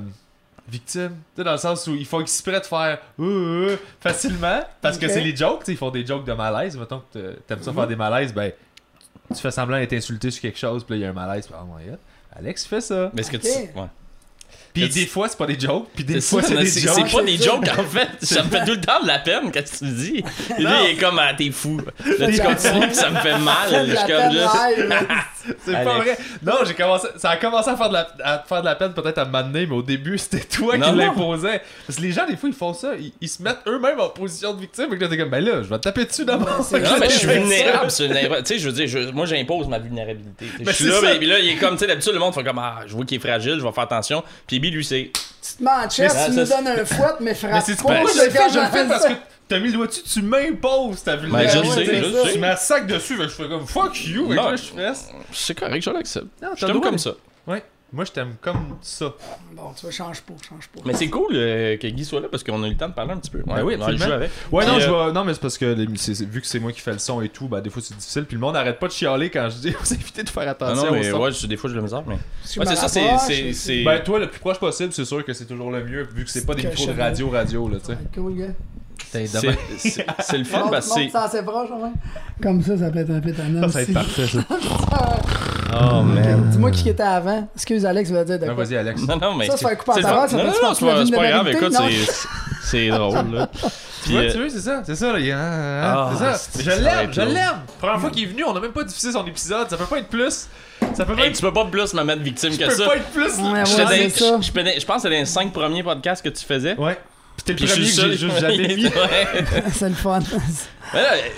victime. 0.67 1.09
Tu 1.35 1.41
sais, 1.41 1.43
dans 1.43 1.51
le 1.51 1.57
sens 1.59 1.85
où 1.87 1.93
ils 1.95 2.05
font 2.07 2.21
exprès 2.21 2.59
de 2.59 2.65
faire. 2.65 2.97
euh, 3.19 3.23
euh, 3.71 3.77
facilement. 3.99 4.61
Parce 4.81 4.97
que 4.97 5.07
c'est 5.07 5.21
les 5.21 5.35
jokes, 5.35 5.59
tu 5.59 5.65
sais, 5.67 5.71
ils 5.73 5.77
font 5.77 5.91
des 5.91 6.05
jokes 6.05 6.25
de 6.25 6.33
malaise. 6.33 6.75
Mettons 6.77 7.01
que 7.13 7.19
t'a- 7.19 7.35
t'aimes 7.47 7.61
ça 7.63 7.71
faire 7.73 7.87
des 7.87 7.95
malaises, 7.95 8.33
ben. 8.33 8.51
Tu 9.33 9.39
fais 9.41 9.51
semblant 9.51 9.77
d'être 9.77 9.93
insulté 9.93 10.29
sur 10.29 10.41
quelque 10.41 10.57
chose, 10.59 10.83
puis 10.83 10.93
là, 10.93 10.97
il 10.97 11.01
y 11.01 11.05
a 11.05 11.09
un 11.09 11.13
malaise. 11.13 11.47
puis, 11.47 11.55
Oh 11.59 11.65
my 11.65 11.85
god. 11.87 11.99
Alex 12.35 12.65
fait 12.65 12.81
ça. 12.81 13.09
Mais 13.13 13.21
est-ce 13.21 13.31
que 13.31 13.37
tu. 13.37 13.47
Ouais. 13.47 13.87
Puis 14.81 14.89
des 14.89 15.05
fois, 15.07 15.27
c'est 15.29 15.37
pas 15.37 15.45
des 15.47 15.59
jokes, 15.59 15.87
puis 15.95 16.03
des 16.03 16.21
fois, 16.21 16.41
c'est 16.43 16.55
des 16.55 16.65
jokes. 16.65 16.93
c'est 17.07 17.15
pas 17.17 17.23
des 17.23 17.37
jokes 17.37 17.67
en 17.79 17.83
fait. 17.83 18.09
Ça 18.21 18.43
me 18.43 18.49
fait 18.49 18.65
tout 18.65 18.71
le 18.71 18.81
temps 18.81 19.01
de 19.01 19.07
la 19.07 19.19
peine 19.19 19.51
quand 19.51 19.63
tu 19.63 19.85
le 19.85 19.91
dis? 19.91 20.23
Et 20.59 20.61
là, 20.61 20.81
il 20.83 20.91
est 20.91 20.95
comme, 20.95 21.19
ah, 21.19 21.33
t'es 21.33 21.49
fou. 21.51 21.79
Là, 22.19 22.27
tu 22.31 22.39
continues, 22.41 22.87
puis 22.87 22.95
ça 22.95 23.09
me 23.09 23.17
fait 23.19 23.37
mal. 23.37 23.87
Je 23.87 23.95
suis 23.95 24.07
comme 24.07 24.31
juste. 24.31 25.55
C'est 25.63 25.73
pas 25.83 25.97
vrai. 25.99 26.17
Non, 26.43 26.53
j'ai 26.65 26.73
commencé. 26.73 27.07
Ça 27.17 27.29
a 27.31 27.37
commencé 27.37 27.69
à 27.69 27.77
faire 27.77 27.89
de 27.89 27.93
la, 27.93 28.07
à 28.23 28.39
faire 28.47 28.61
de 28.61 28.65
la 28.65 28.75
peine 28.75 28.93
peut-être 28.93 29.19
à 29.19 29.25
m'amener, 29.25 29.67
mais 29.67 29.75
au 29.75 29.83
début, 29.83 30.17
c'était 30.17 30.39
toi 30.39 30.75
Non, 30.77 30.91
qui 30.91 30.97
l'imposais. 30.97 31.61
Parce 31.85 31.97
que 31.97 32.01
les 32.03 32.11
gens, 32.11 32.25
des 32.25 32.35
fois, 32.35 32.49
ils 32.49 32.55
font 32.55 32.73
ça. 32.73 32.93
Ils, 32.99 33.11
ils 33.21 33.29
se 33.29 33.41
mettent 33.43 33.59
eux-mêmes 33.67 33.99
en 33.99 34.09
position 34.09 34.53
de 34.53 34.61
victime. 34.61 34.87
Et 34.91 34.97
que 34.97 35.03
là, 35.03 35.07
t'es 35.09 35.17
comme, 35.17 35.29
ben 35.29 35.43
là, 35.43 35.61
je 35.61 35.67
vais 35.69 35.77
te 35.77 35.83
taper 35.83 36.05
dessus 36.05 36.25
d'abord. 36.25 36.63
c'est 36.67 36.79
Non, 36.79 36.97
mais 36.99 37.09
je 37.09 37.17
suis 37.19 37.27
vulnérable. 37.27 37.87
Tu 37.91 38.07
sais, 38.45 38.57
je 38.59 38.65
veux 38.67 38.73
dire, 38.73 38.87
je- 38.87 39.11
moi, 39.11 39.25
j'impose 39.27 39.67
ma 39.67 39.77
vulnérabilité. 39.79 40.45
Je 40.61 40.71
suis 40.71 40.85
là, 40.85 40.95
mais- 41.03 41.17
puis 41.17 41.27
là, 41.27 41.37
il 41.39 41.49
est 41.49 41.55
comme, 41.57 41.73
tu 41.75 41.79
sais, 41.81 41.87
d'habitude, 41.87 42.13
le 42.13 42.19
monde 42.19 42.33
fait 42.33 42.43
comme, 42.43 42.59
ah, 42.59 42.79
je 42.87 42.95
vois 42.95 43.05
qu'il 43.05 43.17
est 43.17 43.27
fragile, 43.27 43.57
je 43.59 43.63
vais 43.65 43.71
faire 43.71 43.83
attention. 43.83 44.23
Puis 44.47 44.59
lui, 44.69 44.77
lui, 44.77 44.85
c'est. 44.85 45.11
Tu 45.13 45.57
te 45.57 45.63
mets 45.63 45.69
en 45.69 45.89
chest, 45.89 46.15
Mais 46.15 46.25
tu 46.25 46.31
me 46.39 46.45
donnes 46.45 46.67
un 46.67 46.85
fouet, 46.85 47.05
mais 47.19 47.35
frappe 47.35 47.51
Mais 47.53 47.61
c'est 47.61 47.81
pas. 47.83 48.01
je 48.01 48.25
le 48.25 48.29
fais, 48.31 48.49
je 48.51 48.59
le 48.59 48.65
fais 48.65 48.87
parce 48.87 49.05
que 49.05 49.13
t'as 49.47 49.59
mis 49.59 49.67
le 49.67 49.73
doigt 49.73 49.87
dessus, 49.87 50.01
tu 50.03 50.21
m'imposes 50.23 51.03
ta 51.03 51.17
Ben, 51.17 51.21
je 51.21 51.27
vulnérabilité. 51.59 51.85
sais, 51.85 52.03
je 52.03 52.11
sais. 52.27 52.33
Tu 52.33 52.39
mets 52.39 52.47
un 52.47 52.55
sac 52.55 52.87
dessus, 52.87 53.15
je 53.21 53.27
fais 53.27 53.47
comme 53.47 53.67
fuck 53.67 54.05
you, 54.05 54.27
Non. 54.33 54.49
là, 54.49 54.55
je 54.55 54.63
fesse? 54.63 55.09
C'est 55.31 55.57
correct, 55.57 55.83
je 55.83 55.89
l'accepte. 55.91 56.27
Je 56.57 56.65
t'aime 56.65 56.81
comme 56.81 56.97
ça. 56.97 57.11
Ouais. 57.47 57.63
Moi, 57.95 58.03
je 58.03 58.11
t'aime 58.11 58.35
comme 58.41 58.75
ça. 58.81 59.13
Bon, 59.55 59.71
tu 59.75 59.83
vois, 59.83 59.91
change 59.91 60.21
pas, 60.21 60.33
change 60.47 60.67
pas. 60.67 60.81
Mais 60.85 60.93
c'est 60.93 61.09
cool 61.09 61.31
euh, 61.33 61.77
que 61.77 61.87
Guy 61.87 62.03
soit 62.03 62.19
là 62.19 62.27
parce 62.29 62.43
qu'on 62.43 62.61
a 62.63 62.67
eu 62.67 62.71
le 62.71 62.75
temps 62.77 62.89
de 62.89 62.93
parler 62.93 63.13
un 63.13 63.17
petit 63.17 63.31
peu. 63.31 63.37
Ouais, 63.39 63.61
oui, 63.61 63.77
on 63.79 63.87
le 63.87 63.95
jeu 63.97 64.11
avec. 64.13 64.29
Ouais, 64.51 64.63
Puis, 64.65 64.71
non, 64.73 64.77
euh, 64.77 64.81
je 64.81 65.07
vais- 65.07 65.13
non, 65.13 65.23
mais 65.23 65.33
c'est 65.33 65.39
parce 65.41 65.57
que 65.57 65.65
les- 65.65 65.85
vu 66.25 66.41
que 66.41 66.47
c'est 66.47 66.59
moi 66.59 66.73
qui 66.73 66.81
fais 66.81 66.91
le 66.91 66.99
son 66.99 67.21
et 67.21 67.29
tout, 67.29 67.47
bah 67.47 67.61
des 67.61 67.69
fois 67.69 67.81
c'est 67.81 67.95
difficile. 67.97 68.25
Puis 68.25 68.35
le 68.35 68.41
monde 68.41 68.57
arrête 68.57 68.79
pas 68.79 68.87
de 68.87 68.91
chialer 68.91 69.29
quand 69.29 69.47
je 69.49 69.69
dis 69.69 69.75
aux 69.81 69.93
invités 69.93 70.23
de 70.23 70.29
faire 70.29 70.43
Ah 70.45 70.51
attention 70.51 70.87
non, 70.87 70.91
mais 70.91 71.09
au 71.09 71.15
son. 71.15 71.21
ouais, 71.23 71.31
je- 71.31 71.47
des 71.47 71.55
fois, 71.57 71.69
de 71.69 71.75
la 71.75 71.81
misère, 71.81 72.03
mais. 72.05 72.17
Je 72.43 72.59
Ouais, 72.59 72.65
c'est 72.65 72.75
ça, 72.75 72.87
c'est- 72.89 73.83
Ben 73.85 73.99
toi, 74.03 74.19
le 74.19 74.29
plus 74.29 74.39
proche 74.41 74.59
possible, 74.59 74.91
c'est 74.91 75.05
sûr 75.05 75.23
que 75.23 75.31
c'est 75.31 75.45
toujours 75.45 75.71
le 75.71 75.83
mieux, 75.85 76.03
vu 76.13 76.25
que 76.25 76.29
c'est 76.29 76.45
pas 76.45 76.53
des 76.53 76.63
micros 76.63 76.87
de 76.87 76.93
je- 76.93 76.99
radio, 76.99 77.29
radio, 77.29 77.69
là, 77.69 77.77
tu 77.79 77.85
sais. 77.93 77.97
Cool, 78.13 78.35
gars. 78.37 78.45
C'est 80.19 80.37
le 80.37 80.43
fun 80.43 80.67
parce 80.69 80.87
que 80.89 80.93
c'est. 80.93 81.09
Comme 82.41 82.61
ça, 82.61 82.77
ça 82.77 82.89
peut 82.91 82.99
être 82.99 83.11
un 83.11 83.21
peu 83.21 83.31
tannant 83.31 83.61
Ça, 83.61 83.67
ça 83.69 83.73
va 83.73 83.81
être 83.83 83.93
parfait, 83.93 84.27
ça. 84.27 84.39
Oh 85.77 86.01
man. 86.03 86.49
Dis-moi 86.51 86.71
qui 86.71 86.89
était 86.89 87.03
avant. 87.03 87.47
Excuse, 87.55 87.85
Alex, 87.85 88.09
va 88.11 88.23
dire 88.23 88.39
de 88.39 88.45
Non, 88.45 88.55
quoi? 88.55 88.63
vas-y, 88.63 88.77
Alex. 88.77 89.01
Non, 89.01 89.17
non, 89.17 89.35
mais. 89.35 89.47
Ça, 89.47 89.57
c'est- 89.57 89.63
ça 89.65 89.71
en 89.73 89.93
c'est 89.95 90.01
fun. 90.01 90.01
ça 90.01 90.37
Non, 90.37 90.43
non, 90.43 90.51
tu 90.51 90.57
c'est 90.75 90.85
pas, 90.85 91.05
c'est 91.05 91.15
pas 91.15 91.27
grave, 91.29 91.47
écoute, 91.49 91.73
c'est- 91.73 92.27
c'est 92.63 92.87
drôle, 92.89 93.33
là. 93.33 93.49
Tu 94.05 94.11
Puis, 94.11 94.19
vois, 94.19 94.21
euh, 94.27 94.31
tu 94.33 94.37
vois, 94.39 94.49
c'est 94.51 94.59
ça, 94.59 94.83
c'est 94.85 94.95
ça, 94.95 95.13
là. 95.13 95.19
il 95.19 95.31
hein, 95.31 95.81
Ah, 95.83 96.09
c'est 96.13 96.23
ça. 96.25 96.33
c'est- 96.35 96.63
Je 96.63 96.69
ça 96.69 96.75
va 96.75 96.81
l'aime, 96.83 97.09
être 97.09 97.13
je 97.13 97.21
l'aime. 97.21 97.49
Première 97.79 97.99
fois 97.99 98.09
qu'il 98.11 98.23
est 98.23 98.27
venu, 98.27 98.43
on 98.43 98.55
a 98.55 98.59
même 98.59 98.71
pas 98.71 98.83
diffusé 98.83 99.11
son 99.11 99.25
épisode, 99.25 99.67
ça 99.67 99.77
peut 99.77 99.85
pas 99.85 99.97
être 99.97 100.09
plus. 100.09 100.47
Ça 100.93 101.05
peut 101.05 101.15
pas 101.15 101.23
Hey, 101.23 101.29
être 101.29 101.35
tu 101.35 101.41
peux 101.41 101.51
pas 101.51 101.65
plus 101.65 101.91
me 101.95 102.03
mettre 102.03 102.21
victime 102.21 102.51
je 102.53 102.59
que 102.59 102.65
peux 102.65 102.69
ça. 102.69 102.85
pas 102.85 102.97
être 102.97 103.05
plus. 103.05 103.35
Ouais, 103.39 103.51
ouais, 103.51 103.65
c'est 103.65 104.09
ça. 104.09 104.37
je- 104.39 104.79
je 104.79 104.85
pense 104.85 104.97
que 104.97 105.01
c'était 105.01 105.19
les 105.21 105.25
5 105.25 105.51
premiers 105.51 105.81
podcasts 105.81 106.23
que 106.23 106.29
tu 106.29 106.45
faisais. 106.45 106.75
Ouais. 106.77 106.99
T'es 107.45 107.53
le 107.53 107.57
premier 107.57 107.71
suis 107.71 107.83
que 107.83 107.87
seul. 108.01 108.11
j'ai 108.11 108.17
juste 108.17 108.39
jamais 108.39 108.57
mis. 108.75 108.85
Ouais. 108.87 109.45
C'est 109.73 109.89
le 109.89 109.95
fun. 109.95 110.19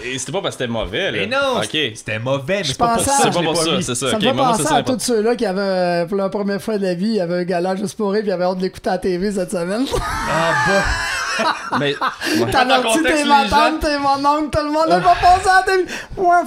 Et 0.06 0.18
c'était 0.20 0.32
pas 0.32 0.42
parce 0.42 0.56
que 0.56 0.62
c'était 0.64 0.72
mauvais, 0.72 1.12
là. 1.12 1.18
Mais 1.20 1.28
non, 1.28 1.58
Ok. 1.58 1.70
c'était 1.72 2.20
mauvais, 2.20 2.58
mais 2.58 2.64
Je 2.64 2.70
c'est 2.72 2.78
pas 2.78 2.88
pour 2.96 2.98
pensais 2.98 3.10
ça. 3.10 3.18
C'est 3.24 3.34
pas 3.34 3.42
pour 3.44 3.58
ça, 3.58 3.70
c'est 3.82 3.96
ça. 3.96 4.12
Ça 4.12 4.16
me 4.18 4.22
fait 4.22 4.34
penser 4.34 4.74
à 4.74 4.84
tous 4.84 5.00
ceux-là 5.00 5.36
qui 5.36 5.46
avaient, 5.46 6.06
pour 6.08 6.18
la 6.18 6.30
première 6.30 6.62
fois 6.62 6.78
de 6.78 6.84
la 6.86 6.94
vie, 6.94 7.20
avaient 7.20 7.40
un 7.40 7.44
gala 7.44 7.76
juste 7.76 7.98
pour 7.98 8.12
rire 8.12 8.22
puis 8.24 8.32
avaient 8.32 8.44
hâte 8.46 8.58
de 8.58 8.64
l'écouter 8.64 8.90
à 8.90 8.94
la 8.94 8.98
TV 9.00 9.32
cette 9.32 9.52
semaine. 9.52 9.86
Ah 10.30 10.54
bah. 10.68 11.46
Mais. 11.80 11.96
T'as 12.52 12.66
contexte, 12.82 13.04
t'es 13.18 13.26
ma 13.26 13.46
tante, 13.48 13.80
t'es 13.82 13.98
mon 14.00 14.26
oncle, 14.26 14.50
tout 14.58 14.66
le 14.66 14.72
monde 14.72 14.90
n'a 14.90 15.00
pas 15.00 15.16
pensé 15.22 15.50
à 15.50 15.58
la 15.58 15.64
TV. 15.64 15.84
Ouais, 16.18 16.44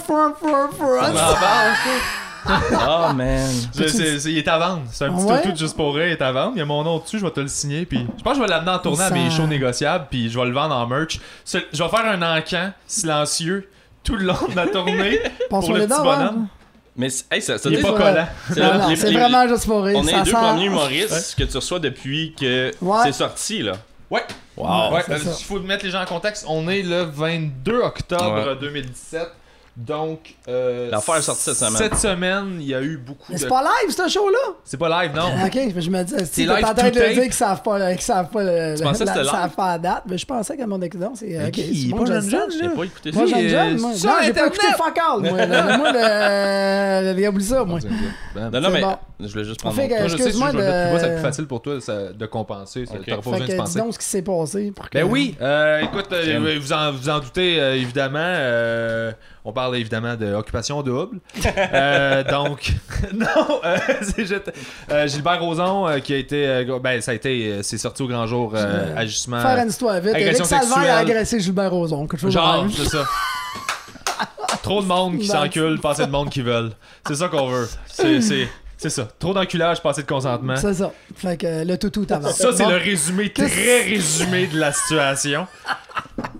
Oh 2.46 3.12
man. 3.14 3.50
Je- 3.76 3.86
c'est- 3.86 4.18
c'est- 4.18 4.30
il 4.32 4.38
est 4.38 4.48
à 4.48 4.58
vendre. 4.58 4.82
C'est 4.92 5.04
un 5.04 5.12
petit 5.14 5.24
Ouais? 5.24 5.42
tout 5.42 5.56
juste 5.56 5.76
pour 5.76 5.94
rire, 5.94 6.06
il 6.06 6.12
est 6.12 6.22
à 6.22 6.32
vendre. 6.32 6.52
Il 6.54 6.58
y 6.58 6.62
a 6.62 6.64
mon 6.64 6.82
nom 6.82 6.98
dessus, 6.98 7.18
je 7.18 7.24
vais 7.24 7.30
te 7.30 7.40
le 7.40 7.48
signer. 7.48 7.84
Puis 7.86 8.06
je 8.18 8.22
pense 8.22 8.32
que 8.34 8.38
je 8.38 8.42
vais 8.44 8.48
l'amener 8.50 8.70
en 8.72 8.78
tournée 8.78 9.04
à 9.04 9.10
mes 9.10 9.30
shows 9.30 9.46
négociables, 9.46 10.06
puis 10.10 10.30
je 10.30 10.38
vais 10.38 10.46
le 10.46 10.52
vendre 10.52 10.74
en 10.74 10.86
merch. 10.86 11.20
Je 11.52 11.58
vais 11.58 11.88
faire 11.88 12.06
un 12.06 12.38
encan 12.38 12.72
silencieux 12.86 13.68
tout 14.02 14.16
le 14.16 14.24
long 14.24 14.38
de 14.50 14.56
la 14.56 14.66
tournée 14.66 15.20
pour 15.48 15.60
le 15.72 15.80
petit 15.80 15.88
dents, 15.88 16.02
bonhomme. 16.02 16.36
ouais. 16.42 16.46
Mais 16.96 17.08
c'est- 17.10 17.24
hey, 17.32 17.40
ça, 17.40 17.56
ça 17.56 17.68
Il 17.70 17.78
est 17.78 17.82
pas 17.82 17.92
Ouais. 17.92 17.98
collant. 17.98 18.28
c'est 18.52 18.60
Non, 18.60 18.72
le- 18.72 18.78
non, 18.78 18.88
les- 18.88 18.96
c'est 18.96 19.10
les- 19.10 19.18
vraiment 19.18 19.48
juste 19.48 19.66
pour 19.66 19.84
rire. 19.84 19.96
On 19.98 20.06
est 20.06 20.12
les 20.12 20.18
deux 20.22 20.30
sent- 20.30 20.36
premiers 20.36 20.64
humoristes 20.64 21.34
que 21.38 21.44
tu 21.44 21.56
reçois 21.56 21.78
depuis 21.78 22.34
que 22.38 22.72
Ouais. 22.80 22.98
c'est 23.04 23.12
sorti, 23.12 23.62
là. 23.62 23.72
Ouais. 24.10 24.24
Wow. 24.56 24.92
Ouais, 24.92 25.02
c'est 25.06 25.12
euh, 25.12 25.18
il 25.38 25.44
faut 25.44 25.60
mettre 25.60 25.84
les 25.84 25.90
gens 25.90 26.02
en 26.02 26.06
contexte. 26.06 26.44
On 26.48 26.68
est 26.68 26.82
le 26.82 27.02
22 27.04 27.80
octobre 27.80 28.48
Ouais. 28.48 28.56
2017. 28.60 29.28
Donc, 29.76 30.34
euh, 30.48 30.90
L'affaire 30.90 31.16
est 31.16 31.22
sortie 31.22 31.42
cette 31.44 31.54
semaine. 31.54 31.76
Cette 31.76 31.94
semaine, 31.96 32.56
il 32.60 32.66
y 32.66 32.74
a 32.74 32.82
eu 32.82 32.96
beaucoup 32.98 33.26
Mais 33.30 33.36
de. 33.36 33.40
c'est 33.40 33.48
pas 33.48 33.62
live, 33.62 33.94
ce 33.94 34.08
show-là? 34.08 34.54
C'est 34.64 34.76
pas 34.76 35.02
live, 35.02 35.14
non. 35.14 35.28
Ok, 35.46 35.58
je 35.78 35.90
me 35.90 36.02
dis, 36.02 36.14
si 36.30 36.40
live 36.42 36.56
t'es 36.58 36.64
en 36.64 36.74
train 36.74 36.90
de 36.90 36.98
tape. 36.98 37.12
dire 37.14 37.22
qu'ils 37.22 37.32
savent 37.32 37.62
pas, 37.62 37.92
qu'ils 37.92 38.00
savent 38.02 38.28
pas, 38.28 38.42
le, 38.42 38.74
Tu 38.76 38.82
pensais 38.82 39.04
que 39.04 39.04
la- 39.06 39.12
c'était 39.14 39.26
ils 39.26 39.30
savent 39.30 39.42
live? 39.46 39.54
pas 39.56 39.68
la 39.72 39.78
date, 39.78 40.02
mais 40.08 40.18
je 40.18 40.26
pensais 40.26 40.56
qu'à 40.56 40.66
mon 40.66 40.82
écoutement, 40.82 41.12
c'est. 41.14 41.46
Ok, 41.46 41.54
c'est 41.54 41.62
le 41.62 42.06
jeune, 42.06 42.30
jeune, 42.30 42.50
Je 42.52 42.62
l'ai 42.62 42.68
pas 42.68 42.84
écouté. 42.84 43.12
Moi, 43.12 43.24
Lui, 43.24 43.30
jeune, 43.30 43.48
jeune, 43.48 43.80
moi. 43.80 43.90
j'ai 44.22 44.32
pas 44.32 44.46
écouté 44.46 44.66
fuck 44.76 44.98
all, 44.98 45.20
moi. 45.20 45.46
Moi, 45.78 45.92
le. 45.92 47.14
le- 47.22 47.28
Oublie 47.30 47.44
ça, 47.44 47.64
moi. 47.64 47.78
Ben, 48.34 48.50
Non, 48.50 48.60
non, 48.60 48.68
C'est 48.74 48.80
mais 48.80 49.26
je 49.28 49.32
voulais 49.32 49.44
juste 49.44 49.60
prendre 49.60 49.76
que- 49.76 49.88
Moi, 49.88 50.02
excuse-moi 50.04 50.50
vais 50.50 50.58
le 50.58 50.64
mettre 50.64 50.90
plus 50.90 51.00
ça 51.00 51.22
facile 51.22 51.46
pour 51.46 51.62
toi 51.62 51.80
ça- 51.80 52.12
de 52.12 52.26
compenser. 52.26 52.86
Ça, 52.86 52.94
Ok. 52.94 53.04
T'auras 53.06 53.16
pas 53.22 53.30
besoin 53.30 53.46
de 53.46 53.52
que 53.52 53.56
penser. 53.56 53.72
dis 53.78 53.84
donc 53.84 53.94
ce 53.94 53.98
qui 53.98 54.04
s'est 54.04 54.22
passé. 54.22 54.72
Que... 54.90 54.98
Ben 54.98 55.04
oui, 55.04 55.36
euh, 55.40 55.80
écoute, 55.80 56.08
euh, 56.12 56.58
vous, 56.60 56.72
en, 56.72 56.92
vous 56.92 57.08
en 57.08 57.18
doutez 57.20 57.60
euh, 57.60 57.76
évidemment, 57.76 58.18
on 59.44 59.52
parle 59.52 59.76
évidemment 59.76 60.16
de 60.16 60.32
occupation 60.34 60.82
double. 60.82 61.18
Euh, 61.72 62.24
donc, 62.24 62.72
non, 63.14 63.26
euh, 63.64 63.76
c'est 64.02 64.26
juste, 64.26 64.52
euh, 64.90 65.06
Gilbert 65.06 65.40
Rozon 65.40 66.00
qui 66.02 66.14
a 66.14 66.16
été, 66.16 66.64
ben 66.82 67.00
ça 67.00 67.12
a 67.12 67.14
été, 67.14 67.62
c'est 67.62 67.78
sorti 67.78 68.02
au 68.02 68.08
grand 68.08 68.26
jour, 68.26 68.54
agissement. 68.96 69.40
Faire 69.40 69.58
une 69.58 69.68
histoire 69.68 70.00
vite. 70.00 70.14
Eric 70.16 70.44
Salvaire 70.44 70.94
a 70.94 70.98
agressé 70.98 71.40
Gilbert 71.40 71.70
Rozon. 71.70 72.06
Genre, 72.28 72.66
c'est 72.74 72.88
ça. 72.88 73.04
Trop 74.62 74.82
de 74.82 74.86
monde 74.86 75.18
qui 75.18 75.26
s'encule, 75.26 75.80
pas 75.80 75.90
assez 75.92 76.06
de 76.06 76.10
monde 76.10 76.30
qui 76.30 76.42
veulent. 76.42 76.72
C'est 77.06 77.14
ça 77.14 77.28
qu'on 77.28 77.48
veut. 77.48 77.68
C'est, 77.86 78.20
c'est, 78.20 78.48
C'est 78.76 78.90
ça. 78.90 79.08
Trop 79.18 79.32
d'enculage, 79.34 79.82
passé 79.82 80.02
de 80.02 80.06
consentement. 80.06 80.56
C'est 80.56 80.74
ça. 80.74 80.92
Fait 81.14 81.36
que 81.36 81.46
euh, 81.46 81.64
le 81.64 81.76
toutou 81.78 82.04
t'avance. 82.04 82.34
Ça, 82.36 82.50
c'est 82.52 82.64
Bon. 82.64 82.70
le 82.70 82.76
résumé 82.76 83.30
très 83.30 83.82
résumé 83.82 84.46
de 84.46 84.58
la 84.58 84.72
situation. 84.72 85.46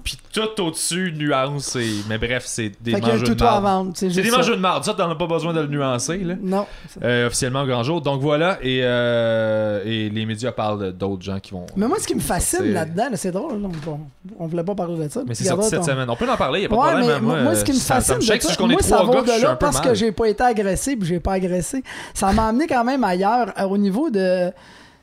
Puis 0.05 0.17
tout 0.33 0.63
au-dessus, 0.63 1.13
nuance 1.17 1.77
et. 1.77 1.87
Mais 2.09 2.17
bref, 2.19 2.45
c'est 2.47 2.73
des 2.81 2.93
Fait 2.93 3.01
mangeux 3.01 3.35
de 3.35 3.43
marde. 3.43 3.93
C'est 3.95 4.11
C'est 4.11 4.23
des 4.23 4.31
ça. 4.31 4.37
mangeux 4.39 4.57
de 4.57 4.61
marde. 4.61 4.85
Ça, 4.85 4.95
t'en 4.95 5.11
as 5.11 5.15
pas 5.15 5.27
besoin 5.27 5.53
de 5.53 5.61
le 5.61 5.67
nuancer, 5.67 6.19
là. 6.19 6.35
Non. 6.43 6.67
Euh, 7.03 7.27
officiellement 7.27 7.63
au 7.63 7.67
grand 7.67 7.83
jour. 7.83 8.01
Donc 8.01 8.21
voilà, 8.21 8.59
et, 8.63 8.81
euh, 8.83 9.83
et 9.85 10.09
les 10.09 10.27
médias 10.27 10.53
parlent 10.53 10.93
d'autres 10.93 11.23
gens 11.23 11.39
qui 11.41 11.51
vont. 11.53 11.67
Mais 11.77 11.87
moi, 11.87 11.99
ce 12.01 12.07
qui 12.07 12.15
me 12.15 12.21
fascine 12.21 12.73
là-dedans, 12.73 13.09
là, 13.11 13.17
c'est 13.17 13.33
drôle, 13.33 13.61
là, 13.61 13.69
on, 13.87 13.99
on 14.39 14.47
voulait 14.47 14.65
pas 14.65 14.75
parler 14.75 15.05
de 15.07 15.13
ça. 15.13 15.23
Mais 15.27 15.35
c'est 15.35 15.45
sorti 15.45 15.69
cette 15.69 15.81
ton- 15.81 15.87
semaine. 15.87 16.09
On 16.09 16.17
peut 16.17 16.31
en 16.31 16.37
parler, 16.37 16.63
y 16.63 16.65
a 16.67 16.69
pas 16.69 16.77
de 16.77 16.81
Ouais, 16.81 16.87
problème. 16.89 17.07
mais 17.09 17.15
hein, 17.15 17.21
moi, 17.21 17.41
moi, 17.43 17.55
ce 17.55 17.65
qui 17.65 17.73
me 17.73 17.79
fascine, 17.79 18.17
de 18.17 18.21
je 18.23 18.27
ça, 18.41 18.57
connais 18.57 18.75
moi, 18.75 18.83
ça 18.83 19.03
va 19.03 19.19
un 19.19 19.23
peu 19.53 19.57
parce 19.59 19.81
que 19.81 19.95
j'ai 19.95 20.13
pas 20.13 20.29
été 20.29 20.43
agressé 20.43 20.97
puis 20.97 21.09
j'ai 21.09 21.21
pas 21.21 21.33
agressé. 21.35 21.83
Ça 22.15 22.33
m'a 22.33 22.47
amené 22.49 22.67
quand 22.67 22.85
même 22.85 23.05
ailleurs 23.05 23.53
euh, 23.59 23.65
au 23.65 23.77
niveau 23.79 24.09
de. 24.11 24.51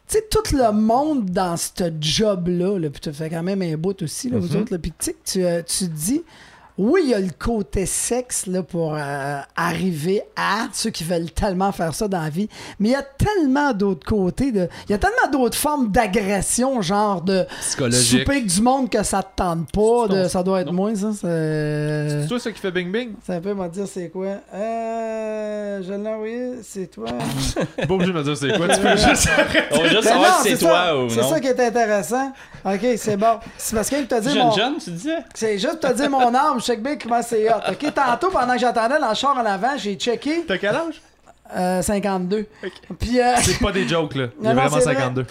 Tu 0.10 0.16
sais, 0.18 0.26
tout 0.32 0.56
le 0.56 0.72
monde 0.72 1.26
dans 1.32 1.58
ce 1.58 1.84
job-là, 2.00 2.80
là, 2.80 2.90
puis 2.90 3.02
tu 3.02 3.12
fais 3.12 3.30
quand 3.30 3.44
même 3.44 3.62
un 3.62 3.76
bout 3.76 4.02
aussi, 4.02 4.30
là, 4.30 4.38
vous 4.40 4.56
Mhm. 4.56 4.62
autres, 4.62 4.72
là, 4.74 4.80
puis 4.80 4.94
tu 4.98 5.06
sais, 5.12 5.16
tu, 5.26 5.46
euh, 5.46 5.62
tu 5.64 5.86
te 5.86 5.92
dis, 5.92 6.24
oui, 6.78 7.02
il 7.06 7.10
y 7.10 7.14
a 7.14 7.20
le 7.20 7.30
côté 7.38 7.86
sexe 7.86 8.46
là, 8.46 8.62
pour 8.64 8.94
euh, 8.96 9.40
arriver 9.56 10.22
à 10.36 10.68
ceux 10.74 10.90
qui 10.92 11.04
veulent 11.04 11.32
tellement 11.32 11.72
faire 11.72 11.94
ça 11.94 12.08
dans 12.08 12.22
la 12.22 12.30
vie, 12.30 12.48
mais 12.80 12.90
il 12.90 12.92
y 12.92 12.96
a 12.96 13.02
tellement 13.04 13.74
d'autres 13.74 14.06
côtés, 14.06 14.52
de, 14.52 14.68
il 14.88 14.92
y 14.92 14.96
a 14.96 14.98
tellement 14.98 15.32
d'autres 15.32 15.58
formes 15.58 15.90
d'agression, 15.92 16.82
genre 16.82 17.22
de 17.22 17.46
Psychologique. 17.62 18.20
souper 18.20 18.42
du 18.42 18.62
monde 18.62 18.90
que 18.90 19.02
ça 19.04 19.24
te 19.24 19.36
tente 19.36 19.72
pas, 19.72 20.08
de, 20.08 20.28
ça 20.28 20.44
doit 20.44 20.62
être 20.62 20.68
non. 20.68 20.74
moins, 20.74 20.96
ça. 20.96 21.12
c'est- 21.14 22.22
C'est 22.22 22.28
toi 22.28 22.40
ça 22.40 22.52
qui 22.52 22.60
fait 22.60 22.72
bing 22.72 22.92
bing? 22.92 23.14
ça 23.26 23.40
peut 23.42 23.54
me 23.54 23.68
dire 23.70 23.86
c'est 23.88 24.10
quoi. 24.10 24.38
Euh. 24.54 25.82
Je 25.84 25.94
l'ai 25.94 26.10
envoyé, 26.10 26.52
c'est 26.64 26.88
toi. 26.88 27.08
Pas 27.88 27.94
obligé 27.94 28.12
de 28.12 28.18
me 28.18 28.24
dire 28.24 28.38
c'est 28.38 28.56
quoi, 28.58 28.68
tu 28.68 28.80
peux 28.80 28.98
juste 28.98 29.30
On 29.72 29.78
va 29.78 29.88
juste 29.90 30.04
Ben 30.04 30.10
savoir 30.10 30.30
non, 30.38 30.44
si 30.44 30.50
c'est 30.50 30.56
ça. 30.56 30.66
toi 30.68 31.04
ou 31.04 31.10
C'est 31.10 31.22
non. 31.22 31.30
ça 31.30 31.40
qui 31.40 31.48
est 31.48 31.60
intéressant. 31.60 32.32
Ok, 32.66 32.80
c'est 32.98 33.18
bon. 33.18 33.40
C'est 33.58 33.76
parce 33.76 33.90
qu'il 33.90 34.08
t'a 34.08 34.20
dit 34.20 34.30
Jeune, 34.30 34.48
mon. 34.48 34.52
jeune, 34.52 34.74
tu 34.84 34.90
disais? 34.92 35.18
C'est 35.34 35.58
juste 35.58 35.80
te 35.80 35.94
dire 35.94 36.10
mon 36.10 36.34
âme, 36.34 36.60
check 36.76 37.02
comment 37.02 37.22
c'est 37.22 37.50
hot. 37.50 37.58
Ok, 37.70 37.94
tantôt 37.94 38.30
pendant 38.30 38.54
que 38.54 38.60
j'attendais 38.60 39.00
dans 39.00 39.10
le 39.10 39.16
char 39.16 39.38
en 39.38 39.46
avant, 39.46 39.78
j'ai 39.78 39.96
checké 39.96 40.44
T'as 40.48 40.58
quel 40.58 40.76
âge? 40.76 41.02
euh, 41.56 41.82
52. 41.82 42.46
Puis 43.00 43.20
euh, 43.22 43.34
C'est 43.42 43.60
pas 43.60 43.72
des 43.72 43.88
jokes 43.88 44.16
là. 44.16 44.26
Il 44.40 44.46
y 44.46 44.50
a 44.50 44.54
vraiment 44.54 44.78
c'est 44.78 44.84
vrai. 44.84 44.96
52. 44.96 45.26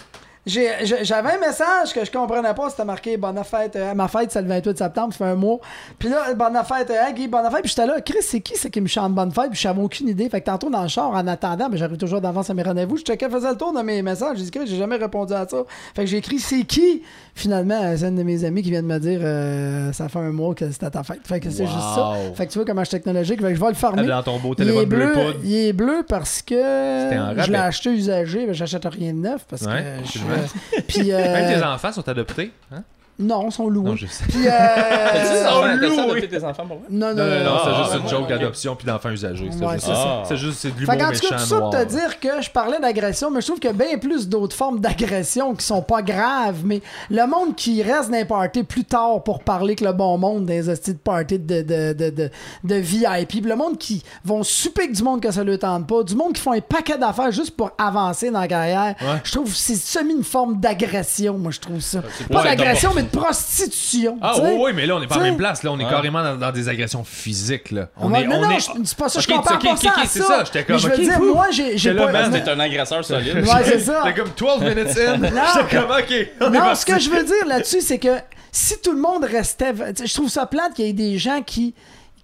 J'ai- 0.47 0.71
j'ai- 0.85 1.03
J'avais 1.03 1.33
un 1.33 1.39
message 1.39 1.93
que 1.93 2.05
je 2.05 2.09
comprenais 2.09 2.53
pas, 2.53 2.69
c'était 2.69 2.85
marqué 2.85 3.17
Bonne 3.17 3.43
fête. 3.43 3.75
euh, 3.75 3.93
ma 3.93 4.07
fête, 4.07 4.31
c'est 4.31 4.41
le 4.41 4.47
28 4.47 4.77
septembre, 4.77 5.11
ça 5.11 5.17
fait 5.17 5.31
un 5.31 5.35
mois. 5.35 5.59
Puis 5.99 6.07
là, 6.07 6.33
Bonne 6.35 6.57
fête, 6.63 6.89
euh, 6.89 7.11
Guy, 7.11 7.27
bonne 7.27 7.43
fête. 7.51 7.59
Puis 7.63 7.69
j'étais 7.75 7.85
là, 7.85 7.99
Chris, 7.99 8.19
c'est 8.21 8.39
qui 8.39 8.55
c'est 8.55 8.69
qui 8.69 8.79
me 8.79 8.87
chante 8.87 9.13
Bonne 9.13 9.29
fête? 9.33 9.49
Puis 9.51 9.59
j'avais 9.59 9.81
aucune 9.81 10.07
idée. 10.07 10.29
Fait 10.29 10.39
que 10.39 10.45
tantôt 10.45 10.69
dans 10.69 10.83
le 10.83 10.87
char, 10.87 11.09
en 11.09 11.27
attendant, 11.27 11.67
ben, 11.67 11.75
j'arrive 11.77 11.97
toujours 11.97 12.21
d'avance 12.21 12.49
à 12.49 12.53
mes 12.53 12.63
rendez-vous. 12.63 12.95
Je 12.95 13.03
checkais, 13.03 13.29
faisais 13.29 13.49
le 13.49 13.57
tour 13.57 13.73
de 13.73 13.81
mes 13.81 14.01
messages. 14.01 14.37
J'ai 14.37 14.43
dit, 14.45 14.51
Chris, 14.51 14.67
j'ai 14.67 14.77
jamais 14.77 14.95
répondu 14.95 15.33
à 15.33 15.45
ça. 15.45 15.57
Fait 15.93 16.03
que 16.05 16.07
j'ai 16.09 16.17
écrit, 16.17 16.39
c'est 16.39 16.63
qui? 16.63 17.03
Finalement, 17.37 17.79
euh, 17.83 17.95
c'est 17.95 18.07
une 18.07 18.15
de 18.15 18.23
mes 18.23 18.43
amis 18.45 18.63
qui 18.63 18.71
vient 18.71 18.81
de 18.81 18.87
me 18.87 18.97
dire, 18.97 19.19
euh, 19.21 19.93
ça 19.93 20.09
fait 20.09 20.17
un 20.17 20.31
mois 20.31 20.55
que 20.55 20.71
c'était 20.71 20.89
ta 20.89 21.03
fête. 21.03 21.19
Fait 21.23 21.39
que 21.39 21.51
c'est 21.51 21.65
Wow. 21.65 21.69
juste 21.69 21.81
ça. 21.95 22.13
Fait 22.33 22.47
que 22.47 22.51
tu 22.51 22.57
vois 22.57 22.65
comment 22.65 22.81
je 22.83 22.87
suis 22.89 22.97
technologique. 22.97 23.39
Fait 23.39 23.49
que 23.49 23.55
je 23.55 23.59
vais 23.61 23.67
le 23.67 23.73
fermer. 23.75 24.07
Dans 24.07 24.23
ton 24.23 24.39
beau 24.39 24.55
Il 24.57 24.63
est, 24.63 24.65
téléphone 24.65 24.89
bleu 24.89 25.13
il 25.43 25.53
est 25.55 25.73
bleu 25.73 26.03
parce 26.09 26.41
que 26.41 26.55
je 26.55 27.51
l'ai 27.51 27.57
acheté 27.57 27.91
usagé, 27.91 28.47
mais 28.47 28.55
j'achète 28.55 28.85
rien 28.85 29.13
de 29.13 29.19
neuf 29.19 29.45
parce 29.47 29.61
Ouais, 29.61 29.83
que 30.03 30.07
je 30.11 30.19
absolument. 30.19 30.47
puis 30.87 31.11
euh, 31.13 31.17
Même 31.33 31.59
tes 31.59 31.63
enfants 31.63 31.91
sont 31.91 32.09
adoptés. 32.09 32.51
Hein? 32.71 32.81
Non, 33.19 33.47
ils 33.47 33.51
sont 33.51 33.67
loués. 33.69 33.89
Non, 33.89 33.95
je 33.95 34.05
sais. 34.05 34.23
Puis 34.27 34.47
euh, 34.47 34.49
des 34.49 35.45
enfants? 35.45 35.61
T'as-tu 35.63 35.79
loué. 35.87 35.99
adopté 35.99 36.27
tes 36.29 36.43
enfants 36.43 36.65
pour 36.67 36.81
non, 36.89 37.07
non, 37.09 37.15
Non, 37.15 37.23
non, 37.25 37.43
non, 37.45 37.57
c'est 37.63 37.69
Ah, 37.73 37.83
juste 37.83 37.95
une 37.95 38.03
ouais, 38.03 38.09
joke 38.09 38.21
ok. 38.21 38.29
d'adoption 38.29 38.75
puis 38.75 38.85
d'enfants 38.87 39.09
usagés. 39.09 39.49
C'est 39.51 39.65
Ouais, 39.65 39.73
juste 39.73 39.85
c'est 39.87 39.93
ça. 39.93 40.23
C'est 40.27 40.37
juste 40.37 40.59
c'est 40.59 40.71
de 40.75 40.79
l'humour 40.79 40.95
qu'en 40.97 41.05
tout 41.05 41.11
cas, 41.11 41.11
méchant 41.31 41.35
tout 41.37 41.45
ça 41.45 41.59
pour 41.59 41.69
te 41.71 41.83
dire 41.85 42.19
que 42.19 42.41
je 42.41 42.49
parlais 42.51 42.79
d'agression, 42.79 43.31
mais 43.31 43.41
je 43.41 43.47
trouve 43.47 43.59
qu'il 43.59 43.69
y 43.69 43.73
a 43.73 43.75
bien 43.85 43.97
plus 43.97 44.27
d'autres 44.29 44.55
formes 44.55 44.79
d'agression 44.79 45.55
qui 45.55 45.65
sont 45.65 45.81
pas 45.81 46.01
graves. 46.01 46.61
Mais 46.63 46.81
le 47.09 47.25
monde 47.25 47.55
qui 47.55 47.81
reste 47.81 48.11
dans 48.11 48.17
les 48.17 48.25
parties 48.25 48.63
plus 48.63 48.83
tard 48.85 49.23
pour 49.23 49.39
parler 49.43 49.75
que 49.75 49.83
le 49.85 49.93
bon 49.93 50.17
monde 50.17 50.45
des 50.45 50.69
hosties 50.69 50.93
de 50.93 50.99
parties 50.99 51.39
de, 51.39 51.61
de, 51.63 51.93
de, 51.93 52.09
de, 52.09 52.29
de 52.63 52.75
VIP, 52.75 53.27
puis 53.29 53.41
le 53.41 53.55
monde 53.55 53.77
qui 53.77 54.03
vont 54.23 54.43
souper 54.43 54.87
du 54.87 55.01
monde 55.03 55.21
que 55.21 55.31
ça 55.31 55.43
ne 55.43 55.55
tente 55.55 55.87
pas, 55.87 56.03
du 56.03 56.15
monde 56.15 56.33
qui 56.33 56.41
font 56.41 56.51
un 56.53 56.61
paquet 56.61 56.97
d'affaires 56.97 57.31
juste 57.31 57.55
pour 57.57 57.71
avancer 57.77 58.29
dans 58.31 58.41
la 58.41 58.47
carrière, 58.47 58.95
Ouais. 59.01 59.21
je 59.23 59.31
trouve 59.31 59.49
que 59.49 59.57
c'est 59.57 59.75
semi 59.75 60.13
une 60.13 60.23
forme 60.23 60.59
d'agression, 60.59 61.37
moi 61.37 61.51
je 61.51 61.59
trouve 61.59 61.79
ça. 61.79 62.01
pas 62.31 62.43
d'agression, 62.43 62.91
mais 62.95 63.03
prostitution. 63.07 64.17
Ah 64.21 64.35
oui, 64.41 64.49
oui, 64.59 64.71
mais 64.75 64.85
là, 64.85 64.95
on 64.95 64.99
n'est 64.99 65.07
pas 65.07 65.15
à 65.15 65.19
la 65.19 65.23
même 65.25 65.37
place. 65.37 65.63
Là, 65.63 65.71
on 65.71 65.79
est 65.79 65.83
Ouais. 65.85 65.89
carrément 65.89 66.23
dans, 66.23 66.35
dans 66.35 66.51
des 66.51 66.69
agressions 66.69 67.03
physiques. 67.03 67.71
Là. 67.71 67.89
On 67.97 68.11
Ouais, 68.11 68.21
est, 68.23 68.27
non, 68.27 68.37
on 68.37 68.41
non, 68.41 68.51
est... 68.51 68.59
je- 68.59 68.71
c'est 68.83 68.97
pas 68.97 69.09
ça, 69.09 69.19
je 69.19 69.27
Ok, 69.29 69.35
compare 69.35 69.55
ok, 69.57 69.63
pas 69.63 69.71
ok, 69.73 69.79
ça 69.81 69.89
à 70.01 70.05
c'est 70.05 70.19
ça. 70.19 70.25
ça, 70.27 70.43
j'étais 70.45 70.63
comme, 70.63 70.75
Mais 70.75 70.81
je 70.81 70.87
veux 70.89 70.97
dire, 70.97 71.19
moi, 71.21 71.47
j'ai 71.51 71.71
j'ai 71.71 71.77
J'étais 71.77 71.95
là, 71.95 72.05
pas... 72.07 72.29
man, 72.29 72.31
T'es 72.43 72.49
un 72.49 72.59
agresseur 72.59 73.03
solide. 73.05 73.35
Ouais, 73.37 73.63
c'est 73.63 73.79
ça. 73.79 74.03
J'étais 74.05 74.19
comme 74.21 74.31
12 74.37 74.59
minutes 74.61 74.97
in. 74.97 75.21
J'étais 75.55 75.75
comme, 75.75 75.91
ok. 75.91 76.29
on 76.41 76.49
Non, 76.49 76.75
ce 76.75 76.85
que 76.85 76.99
je 76.99 77.09
veux 77.09 77.23
dire 77.23 77.45
là-dessus, 77.47 77.81
c'est 77.81 77.99
que 77.99 78.17
si 78.51 78.79
tout 78.81 78.91
le 78.93 78.99
monde 79.01 79.23
restait. 79.23 79.73
Je 80.03 80.13
trouve 80.13 80.29
ça 80.29 80.45
plate 80.45 80.73
qu'il 80.73 80.85
y 80.85 80.89
ait 80.89 80.93
des 80.93 81.17
gens 81.17 81.41
qui. 81.45 81.73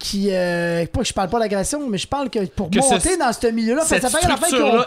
Qui 0.04 0.28
euh, 0.32 0.86
pas 0.88 1.00
que 1.00 1.06
je 1.08 1.14
parle 1.14 1.30
pas 1.30 1.40
d'agression, 1.40 1.80
mais 1.90 1.98
je 1.98 2.08
parle 2.08 2.30
que 2.30 2.40
pour 2.46 2.70
Que 2.70 2.82
ce- 2.82 2.90
monter 2.94 3.16
dans 3.16 3.32
ce 3.32 3.48
milieu-là, 3.48 3.84
cette 3.86 4.02
ça 4.02 4.10
fait 4.10 4.18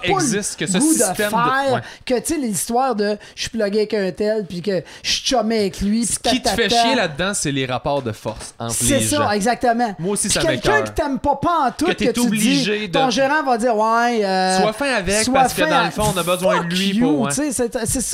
existe, 0.04 0.58
que 0.58 0.66
ce 0.66 0.76
goût 0.78 0.92
système 0.92 1.08
de 1.16 1.22
de- 1.24 1.30
faire, 1.30 1.72
ouais. 1.74 1.80
que 2.04 2.14
tu 2.20 2.34
sais 2.34 2.38
l'histoire 2.38 2.94
de 2.94 3.16
je 3.34 3.40
suis 3.40 3.50
plugué 3.50 3.78
avec 3.78 3.94
un 3.94 4.10
tel, 4.12 4.44
puis 4.46 4.60
que 4.60 4.82
je 5.02 5.10
suis 5.10 5.24
chumé 5.24 5.60
avec 5.60 5.80
lui, 5.80 6.04
Ce 6.04 6.18
qui 6.18 6.42
te 6.42 6.48
fait 6.50 6.68
chier 6.68 6.94
là-dedans, 6.94 7.32
c'est 7.34 7.50
les 7.50 7.64
rapports 7.64 8.02
de 8.02 8.12
force 8.12 8.54
entre 8.58 8.74
C'est 8.74 9.00
ça, 9.00 9.16
gens. 9.16 9.30
exactement. 9.30 9.94
Moi 9.98 10.12
aussi, 10.12 10.28
ça 10.28 10.40
quelqu'un 10.40 10.82
qui 10.82 10.92
t'aime 10.92 11.18
pas 11.18 11.36
pas 11.36 11.68
en 11.68 11.70
tout, 11.70 11.86
Que 11.86 11.92
que, 11.92 12.10
tu 12.12 12.20
obligé 12.20 12.78
dis, 12.80 12.88
de- 12.88 12.92
ton 12.92 13.08
gérant 13.08 13.42
va 13.42 13.56
dire 13.56 13.74
ouais. 13.74 14.22
euh, 14.24 14.60
Sois 14.60 14.72
fin 14.74 14.90
avec 14.94 15.22
sois 15.24 15.32
parce 15.34 15.54
que 15.54 15.62
dans 15.62 15.84
le 15.84 15.90
fond, 15.90 16.12
on 16.14 16.18
a 16.18 16.22
besoin 16.22 16.62
de 16.62 16.74
lui 16.74 16.88
you, 16.94 17.06
pour. 17.16 17.26
hein. 17.28 17.30
C'est 17.30 17.52
ça, 17.52 17.64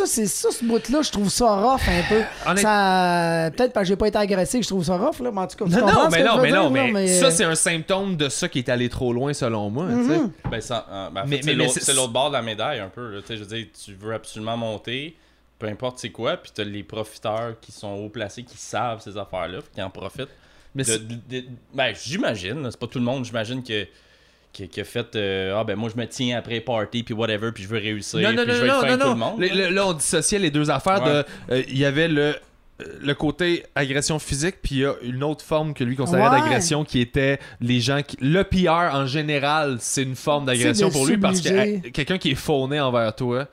c'est 0.06 0.26
ça 0.26 0.48
ce 0.52 0.64
bout-là, 0.64 1.00
je 1.02 1.10
trouve 1.10 1.28
ça 1.30 1.46
rough 1.56 1.80
un 1.88 2.08
peu. 2.08 2.22
Ça, 2.60 3.50
peut-être 3.56 3.72
parce 3.72 3.84
que 3.84 3.88
j'ai 3.88 3.96
pas 3.96 4.08
été 4.08 4.18
agressé 4.18 4.58
que 4.58 4.64
je 4.64 4.68
trouve 4.70 4.84
ça 4.84 4.96
rough 4.96 5.18
là, 5.20 5.30
mais 5.32 5.40
en 5.40 5.46
tout 5.46 5.56
cas, 5.56 5.64
Non, 5.64 6.08
mais 6.10 6.22
non, 6.22 6.38
mais 6.40 6.50
non, 6.50 6.70
dire, 6.70 6.91
mais 6.92 7.08
ça, 7.08 7.30
c'est 7.30 7.44
un 7.44 7.54
symptôme 7.54 8.16
de 8.16 8.28
ça 8.28 8.48
qui 8.48 8.58
est 8.60 8.68
allé 8.68 8.88
trop 8.88 9.12
loin, 9.12 9.32
selon 9.32 9.70
moi. 9.70 9.86
tu 9.88 10.06
sais. 10.08 10.18
Mhm. 10.18 10.32
Ben, 10.50 10.60
ça, 10.60 10.86
euh, 10.90 11.10
ben, 11.10 11.24
Mais- 11.26 11.36
c'est 11.42 11.46
mais- 11.46 11.54
l'autre- 11.54 11.72
c'est- 11.74 11.80
c'est 11.80 11.94
l'autre 11.94 12.12
bord 12.12 12.28
de 12.28 12.34
la 12.34 12.42
médaille 12.42 12.80
un 12.80 12.88
peu. 12.88 13.14
là. 13.14 13.20
Tu 13.20 13.28
sais, 13.28 13.36
je 13.36 13.44
veux 13.44 13.56
dire, 13.56 13.66
tu 13.84 13.94
veux 13.94 14.14
absolument 14.14 14.56
monter, 14.56 15.16
peu 15.58 15.66
importe 15.66 15.98
c'est 15.98 16.10
quoi, 16.10 16.36
puis 16.36 16.50
t'as 16.54 16.64
les 16.64 16.82
profiteurs 16.82 17.54
qui 17.60 17.72
sont 17.72 17.92
haut 17.94 18.08
placés, 18.08 18.42
qui 18.42 18.56
savent 18.56 19.00
ces 19.00 19.16
affaires-là, 19.16 19.58
qui 19.74 19.82
en 19.82 19.90
profitent. 19.90 20.28
Mais 20.74 20.82
De- 20.84 20.88
c'est- 20.88 20.98
de- 21.06 21.40
de- 21.40 21.44
ben, 21.74 21.94
j'imagine, 21.94 22.66
c'est 22.70 22.80
pas 22.80 22.86
tout 22.86 22.98
le 22.98 23.04
monde, 23.04 23.24
j'imagine 23.24 23.62
que 23.62 23.86
qui, 24.52 24.68
qui 24.68 24.80
a 24.82 24.84
fait 24.84 25.16
euh, 25.16 25.56
ah 25.56 25.64
ben 25.64 25.76
moi 25.76 25.88
je 25.94 25.98
me 25.98 26.06
tiens 26.06 26.36
après 26.36 26.60
party 26.60 27.02
puis 27.04 27.14
whatever 27.14 27.52
puis 27.52 27.62
je 27.62 27.68
veux 27.70 27.78
réussir 27.78 28.20
Non, 28.20 28.32
non, 28.34 28.42
puis 28.44 28.52
non, 28.52 28.52
je 28.52 28.60
veux 28.60 28.66
être 28.66 28.74
non, 28.74 28.80
fin 28.82 28.90
non, 28.90 28.96
tout 28.98 29.04
non. 29.04 29.10
le 29.12 29.18
monde 29.18 29.40
Le- 29.40 29.46
là. 29.48 29.54
le- 29.54 29.74
Là, 29.74 29.86
on 29.86 29.92
dissociait 29.94 30.38
les 30.38 30.50
deux 30.50 30.70
affaires. 30.70 31.02
de 31.02 31.24
euh, 31.52 31.62
Il 31.68 31.78
y 31.78 31.86
avait 31.86 32.06
le, 32.08 32.36
le 33.00 33.14
côté 33.14 33.64
agression 33.74 34.18
physique, 34.18 34.56
puis 34.62 34.76
il 34.76 34.80
y 34.80 34.86
a 34.86 34.94
une 35.02 35.22
autre 35.24 35.44
forme 35.44 35.74
que 35.74 35.84
lui 35.84 35.96
considérait 35.96 36.28
Ouais. 36.28 36.40
d'agression 36.40 36.84
qui 36.84 37.00
était 37.00 37.38
les 37.60 37.80
gens 37.80 38.00
qui. 38.06 38.16
Le 38.20 38.42
PR 38.44 38.94
en 38.94 39.06
général, 39.06 39.78
c'est 39.80 40.02
une 40.02 40.16
forme 40.16 40.46
d'agression 40.46 40.90
pour 40.90 41.06
lui 41.06 41.16
parce 41.18 41.40
que 41.40 41.88
quelqu'un 41.90 42.18
qui 42.18 42.30
est 42.32 42.36
fauné 42.36 42.80
envers 42.80 43.14
toi, 43.14 43.46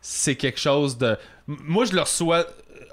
c'est 0.00 0.34
quelque 0.36 0.60
chose 0.60 0.98
de. 0.98 1.16
Moi, 1.46 1.84
je 1.84 1.92
le 1.94 2.00
reçois 2.00 2.46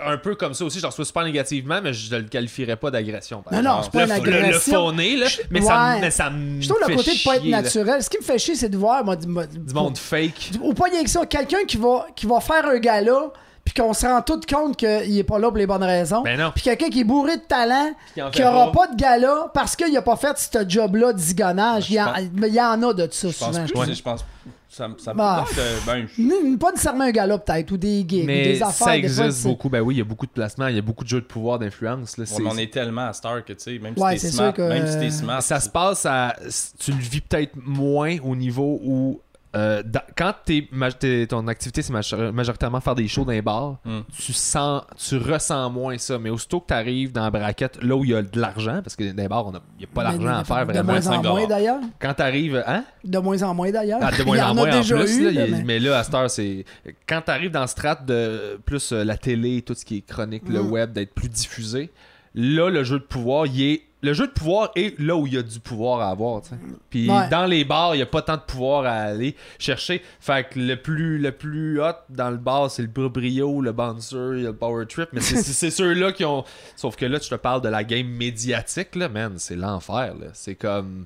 un 0.03 0.17
peu 0.17 0.33
comme 0.33 0.55
ça 0.55 0.65
aussi, 0.65 0.77
je 0.79 0.81
le 0.83 0.87
reçois 0.87 1.05
super 1.05 1.23
négativement, 1.23 1.79
mais 1.81 1.93
je 1.93 2.15
le 2.15 2.23
qualifierais 2.23 2.75
pas 2.75 2.89
d'agression. 2.89 3.43
Non, 3.51 3.61
non, 3.61 3.81
c'est 3.83 3.91
pas 3.91 4.05
le, 4.07 4.17
une 4.17 4.23
le- 4.25 4.31
le 4.31 4.37
agression. 4.45 4.73
fauné, 4.87 5.15
là, 5.15 5.27
mais, 5.51 5.61
ça, 5.61 5.93
ouais. 5.93 6.01
mais 6.01 6.09
ça 6.11 6.29
me. 6.31 6.59
Je 6.59 6.67
trouve 6.69 6.81
le 6.87 6.95
côté 6.95 7.11
de 7.11 7.23
pas 7.23 7.35
être 7.35 7.45
là. 7.45 7.61
naturel. 7.61 8.01
Ce 8.01 8.09
qui 8.09 8.17
me 8.17 8.23
fait 8.23 8.39
chier, 8.39 8.55
c'est 8.55 8.69
de 8.69 8.77
voir 8.77 9.05
moi, 9.05 9.15
du, 9.15 9.27
Du 9.27 9.73
monde 9.73 9.97
fake. 9.97 10.51
Ou 10.61 10.73
pas 10.73 10.85
rien 10.85 11.03
que 11.03 11.09
ça, 11.09 11.25
quelqu'un 11.27 11.65
qui 11.67 11.77
va, 11.77 12.07
qui 12.15 12.25
va 12.25 12.39
faire 12.39 12.65
un 12.65 12.79
gala, 12.79 13.31
puis 13.63 13.73
qu'on 13.73 13.93
se 13.93 14.05
rend 14.05 14.21
tout 14.21 14.39
compte 14.51 14.75
qu'il 14.77 15.17
est 15.17 15.23
pas 15.23 15.39
là 15.39 15.49
pour 15.49 15.57
les 15.57 15.67
bonnes 15.67 15.83
raisons. 15.83 16.21
Ben 16.23 16.39
non. 16.39 16.51
Puis 16.53 16.63
quelqu'un 16.63 16.89
qui 16.89 17.01
est 17.01 17.05
bourré 17.05 17.37
de 17.37 17.41
talent, 17.43 17.91
qui 18.13 18.21
en 18.21 18.29
qui 18.31 18.41
fait 18.41 18.47
aura 18.47 18.71
pas. 18.71 18.87
pas. 18.87 18.93
de 18.93 18.95
gala 18.99 19.51
parce 19.53 19.75
qu'il 19.75 19.95
a 19.95 20.01
pas 20.01 20.15
fait 20.15 20.37
ce 20.37 20.67
job-là 20.67 21.13
de 21.13 21.19
zigonnage. 21.19 21.89
Il 21.89 21.93
y, 21.93 21.97
pense- 21.97 22.53
y 22.53 22.61
en 22.61 22.83
a 22.83 22.93
de 22.93 23.07
ça 23.11 23.27
je 23.29 23.37
pense 23.37 23.57
plus 23.59 23.95
je 23.95 24.01
pense 24.01 24.25
ça, 24.73 24.87
ça 24.99 25.13
Bah. 25.13 25.43
peut 25.53 25.59
être, 25.59 25.85
ben, 25.85 26.07
je- 26.07 26.55
Pas 26.55 26.71
nécessairement 26.71 27.03
un 27.03 27.11
gala 27.11 27.37
peut-être, 27.37 27.71
ou 27.71 27.77
des 27.77 28.05
gigs, 28.07 28.23
ou 28.23 28.25
des 28.27 28.63
affaires. 28.63 28.87
ça 28.87 28.97
existe 28.97 29.43
beaucoup. 29.43 29.67
Ben 29.67 29.81
oui, 29.81 29.95
il 29.95 29.97
y 29.97 30.01
a 30.01 30.05
beaucoup 30.05 30.25
de 30.25 30.31
placements, 30.31 30.67
il 30.67 30.75
y 30.77 30.79
a 30.79 30.81
beaucoup 30.81 31.03
de 31.03 31.09
jeux 31.09 31.19
de 31.19 31.25
pouvoir, 31.25 31.59
d'influence. 31.59 32.15
on 32.41 32.57
est 32.57 32.71
tellement 32.71 33.07
à 33.07 33.11
Star 33.13 33.43
que 33.43 33.51
tu 33.51 33.59
sais 33.65 33.79
même 33.79 33.93
Ouais, 33.97 34.15
si 34.17 34.21
t'es 34.21 34.31
c'est 34.31 34.37
smart 34.37 34.55
sûr 34.55 34.65
que- 34.65 34.69
même 34.69 34.87
si 34.87 34.97
t'es 34.97 35.09
smart 35.09 35.41
ça 35.41 35.59
se 35.59 35.67
passe 35.69 36.05
à. 36.05 36.35
Tu 36.79 36.91
le 36.93 36.99
vis 36.99 37.19
peut-être 37.19 37.51
moins 37.57 38.15
au 38.23 38.33
niveau 38.35 38.79
où. 38.81 39.19
Euh, 39.55 39.83
dans- 39.83 40.01
quand 40.17 40.33
t'es, 40.45 40.67
ton 41.27 41.47
activité 41.47 41.81
c'est 41.81 41.91
major- 41.91 42.31
majoritairement 42.31 42.79
faire 42.79 42.95
des 42.95 43.07
shows 43.07 43.25
dans 43.25 43.31
les 43.33 43.41
bars, 43.41 43.79
Mm. 43.83 43.99
tu 44.17 44.31
sens, 44.33 44.83
tu 44.97 45.17
ressens 45.17 45.69
moins 45.69 45.97
ça. 45.97 46.17
Mais 46.19 46.29
aussitôt 46.29 46.61
que 46.61 46.67
tu 46.67 46.73
arrives 46.73 47.11
dans 47.11 47.23
la 47.23 47.31
braquette, 47.31 47.83
là 47.83 47.95
où 47.95 48.05
il 48.05 48.11
y 48.11 48.15
a 48.15 48.21
de 48.21 48.39
l'argent, 48.39 48.81
parce 48.83 48.95
que 48.95 49.11
dans 49.11 49.21
les 49.21 49.27
bars, 49.27 49.45
il 49.47 49.77
n'y 49.79 49.83
a 49.83 49.87
pas 49.93 50.03
Mais 50.11 50.17
d'argent 50.17 50.37
à 50.37 50.41
de- 50.41 50.47
faire 50.47 50.59
De 50.67 50.71
vraiment. 50.71 50.91
moins 50.93 51.07
en 51.07 51.11
5 51.21 51.23
moins 51.23 51.47
d'ailleurs. 51.47 51.79
Quand 51.99 52.13
tu 52.13 52.21
arrives, 52.21 52.63
hein? 52.65 52.85
De 53.03 53.17
moins 53.19 53.43
en 53.43 53.53
moins 53.53 53.71
d'ailleurs. 53.71 53.99
Ah, 54.01 54.11
de 54.11 54.15
Il 54.19 54.25
moins 54.25 54.37
y 54.37 54.41
en 54.41 54.45
en 54.45 54.51
a 54.51 54.53
moins 54.53 54.69
en 54.71 54.77
déjà 54.77 54.95
plus. 54.97 55.17
eu, 55.17 55.23
là, 55.25 55.31
là, 55.31 55.45
il- 55.47 55.51
mais- 55.55 55.63
mais... 55.63 55.79
là, 55.79 55.99
à 55.99 56.03
cette 56.03 56.13
heure, 56.13 56.29
c'est. 56.29 56.63
Quand 57.07 57.21
tu 57.25 57.31
arrives 57.31 57.51
dans 57.51 57.67
ce 57.67 57.71
strat 57.71 57.95
de 57.95 58.59
plus 58.65 58.91
euh, 58.93 59.03
la 59.03 59.17
télé, 59.17 59.61
tout 59.63 59.73
ce 59.73 59.83
qui 59.83 59.97
est 59.97 60.01
chronique, 60.01 60.43
le 60.47 60.61
Mm. 60.63 60.71
web, 60.71 60.91
d'être 60.93 61.13
plus 61.13 61.27
diffusé, 61.29 61.91
là, 62.35 62.69
le 62.69 62.83
jeu 62.85 62.99
de 62.99 63.03
pouvoir, 63.03 63.47
il 63.47 63.61
est 63.63 63.81
le 64.01 64.13
jeu 64.13 64.27
de 64.27 64.31
pouvoir 64.31 64.71
est 64.75 64.99
là 64.99 65.15
où 65.15 65.27
il 65.27 65.33
y 65.33 65.37
a 65.37 65.43
du 65.43 65.59
pouvoir 65.59 66.01
à 66.01 66.09
avoir, 66.09 66.41
tu 66.41 66.49
sais. 66.49 66.55
Puis 66.89 67.09
Ouais. 67.09 67.29
dans 67.29 67.45
les 67.45 67.63
bars, 67.63 67.95
il 67.95 67.99
y 67.99 68.01
a 68.01 68.05
pas 68.07 68.21
tant 68.21 68.35
de 68.35 68.41
pouvoir 68.41 68.85
à 68.85 68.91
aller 68.93 69.35
chercher. 69.59 70.01
Fait 70.19 70.47
que 70.49 70.59
le 70.59 70.75
plus, 70.75 71.17
le 71.19 71.31
plus 71.31 71.79
hot 71.81 71.93
dans 72.09 72.29
le 72.31 72.37
bar, 72.37 72.69
c'est 72.71 72.81
le 72.81 72.87
brio, 72.87 73.61
le 73.61 73.71
bouncer, 73.71 74.15
il 74.37 74.43
y 74.43 74.45
a 74.45 74.49
le 74.49 74.55
power 74.55 74.85
trip. 74.87 75.09
Mais 75.13 75.21
c'est- 75.21 75.69
ceux-là 75.71 76.11
qui 76.11 76.25
ont. 76.25 76.43
Sauf 76.75 76.95
que 76.95 77.05
là, 77.05 77.19
tu 77.19 77.29
te 77.29 77.35
parles 77.35 77.61
de 77.61 77.69
la 77.69 77.83
game 77.83 78.07
médiatique, 78.07 78.95
là, 78.95 79.07
man. 79.09 79.33
C'est 79.37 79.55
l'enfer, 79.55 80.13
là. 80.19 80.27
C'est 80.33 80.55
comme. 80.55 81.05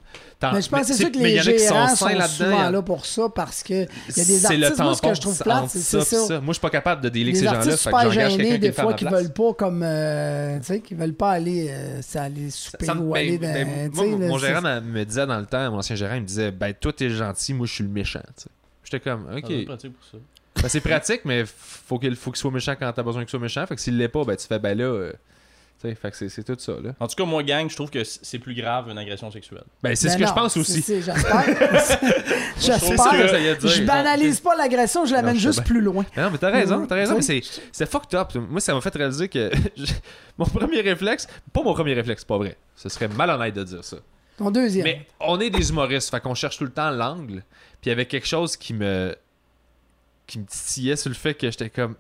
Mais 0.54 0.62
je 0.62 0.70
pense 0.70 0.82
que 0.82 0.86
c'est 0.88 0.94
sûr 0.94 1.12
que 1.12 1.18
les 1.18 1.40
gérants 1.40 1.88
sont 1.96 2.08
y 2.10 2.22
souvent 2.28 2.66
en- 2.68 2.70
là 2.70 2.82
pour 2.84 3.06
ça 3.06 3.24
parce 3.34 3.64
que 3.64 3.74
il 3.74 4.18
y 4.18 4.22
a 4.22 4.26
des 4.26 4.46
artistes, 4.46 4.80
moi, 4.80 4.94
ce 4.96 5.02
que 5.02 5.14
je 5.16 5.22
trouve 5.22 5.38
plate, 5.40 5.66
c'est 5.70 5.80
c'est 5.80 5.98
puis 5.98 6.28
ça. 6.28 6.34
Moi, 6.40 6.48
je 6.50 6.54
suis 6.54 6.62
pas 6.62 6.70
capable 6.70 7.02
de 7.02 7.10
délire 7.10 7.34
Les 7.34 7.40
ces 7.40 7.46
gens-là. 7.46 7.58
artistes 7.60 7.78
Fait 7.80 7.92
que 7.92 7.98
super 7.98 8.12
gênés, 8.12 8.58
des 8.60 8.72
fois, 8.72 8.94
qui 8.94 9.06
veulent 9.06 9.34
pas 9.34 9.54
comme. 9.54 9.82
euh, 9.84 10.60
tu 10.60 10.66
sais, 10.66 10.80
qui 10.82 10.94
veulent 10.94 11.14
pas 11.16 11.32
aller, 11.32 11.68
euh, 11.72 12.02
ça, 12.02 12.24
aller 12.24 12.50
souper 12.52 12.85
Ça 12.86 12.96
me- 12.96 13.02
ou 13.02 13.12
ben, 13.14 13.20
aller 13.20 13.38
dans. 13.38 13.54
ben, 13.54 13.90
tu 13.92 13.96
moi, 13.96 14.06
sais, 14.06 14.12
là, 14.12 14.28
mon 14.28 14.40
c'est- 14.40 14.48
gérant 14.48 14.82
me, 14.82 15.04
disait 15.04 15.26
dans 15.28 15.40
le 15.40 15.46
temps, 15.46 15.72
mon 15.72 15.78
ancien 15.80 15.96
gérant, 15.96 16.16
il 16.16 16.22
me 16.22 16.28
disait 16.28 16.52
Ben, 16.52 16.74
toi, 16.74 16.94
t'es 16.94 17.10
gentil, 17.10 17.54
moi, 17.54 17.68
je 17.68 17.74
suis 17.74 17.84
le 17.84 17.90
méchant. 17.90 18.22
J'étais 18.84 19.00
comme 19.00 19.28
Ok. 19.36 19.50
Être 19.50 19.66
pratique 19.66 19.94
pour 19.94 20.06
ça. 20.06 20.18
Ben, 20.62 20.70
c'est 20.70 20.80
pratique, 20.82 21.22
mais 21.26 21.44
faut 21.46 22.00
qu'il 22.00 22.16
faut 22.16 22.32
qu'il 22.32 22.40
soit 22.40 22.52
méchant 22.52 22.76
quand 22.80 22.92
t'as 22.94 23.04
besoin 23.04 23.24
qu'il 23.24 23.30
soit 23.30 23.40
méchant. 23.40 23.66
Fait 23.68 23.76
que 23.76 23.82
s'il 23.82 23.98
l'est 23.98 24.08
pas, 24.08 24.24
ben, 24.24 24.36
tu 24.38 24.48
fais 24.48 24.60
Ben 24.60 24.78
là. 24.78 24.86
euh, 24.86 25.14
fait 25.94 26.10
que 26.12 26.28
c'est- 26.30 26.44
tout 26.44 26.56
ça. 26.58 26.74
Là. 26.82 26.96
En 27.00 27.08
tout 27.08 27.16
cas, 27.16 27.26
moi, 27.26 27.44
gang, 27.44 27.70
je 27.70 27.76
trouve 27.76 27.92
que 27.92 28.04
c'est 28.04 28.40
plus 28.40 28.56
grave 28.56 28.90
une 28.90 28.98
agression 28.98 29.30
sexuelle. 29.30 29.64
Ben, 29.84 29.96
c'est 29.96 30.08
Ben 30.08 30.14
ce 30.14 30.18
que 30.18 30.26
je 30.28 30.34
pense 30.34 30.58
aussi. 30.58 30.84
J'espère. 30.88 31.44
J'espère. 32.60 33.60
Je 33.70 33.84
banalise 33.84 34.40
pas 34.40 34.56
l'agression, 34.56 35.06
je 35.06 35.14
l'amène 35.14 35.38
juste 35.38 35.64
plus 35.64 35.82
loin. 35.82 36.06
Non, 36.18 36.32
mais 36.32 36.38
t'as 36.38 36.50
raison, 36.50 36.86
t'as 36.88 36.96
raison, 36.96 37.16
mais 37.28 37.42
c'est 37.72 37.86
fucked 37.90 38.16
up. 38.16 38.34
Moi, 38.36 38.60
ça 38.62 38.74
m'a 38.74 38.82
fait 38.82 38.96
réaliser 38.96 39.28
que 39.30 39.52
mon 40.38 40.46
premier 40.46 40.82
réflexe, 40.82 41.28
pas 41.54 41.62
mon 41.62 41.74
premier 41.74 41.94
réflexe, 41.94 42.22
c'est 42.22 42.28
pas 42.28 42.38
vrai. 42.38 42.58
Ce 42.76 42.90
serait 42.90 43.08
malhonnête 43.08 43.54
de 43.54 43.64
dire 43.64 43.84
ça. 43.84 43.98
Ton 44.38 44.52
deuxième. 44.52 44.84
Mais 44.84 45.06
on 45.20 45.40
est 45.40 45.50
des 45.50 45.70
humoristes, 45.70 46.10
fait 46.10 46.20
qu'on 46.20 46.36
cherche 46.36 46.58
tout 46.58 46.66
le 46.66 46.72
temps 46.72 46.90
l'angle. 46.92 47.44
Puis 47.82 47.86
il 47.86 47.90
y 47.90 47.92
avait 47.92 48.06
quelque 48.06 48.28
chose 48.28 48.58
qui 48.58 48.74
me 48.74 49.16
qui 50.28 50.40
me 50.40 50.46
titillait 50.46 50.96
sur 50.96 51.10
le 51.10 51.16
fait 51.16 51.36
que 51.36 51.50
j'étais 51.52 51.70
comme 51.70 51.96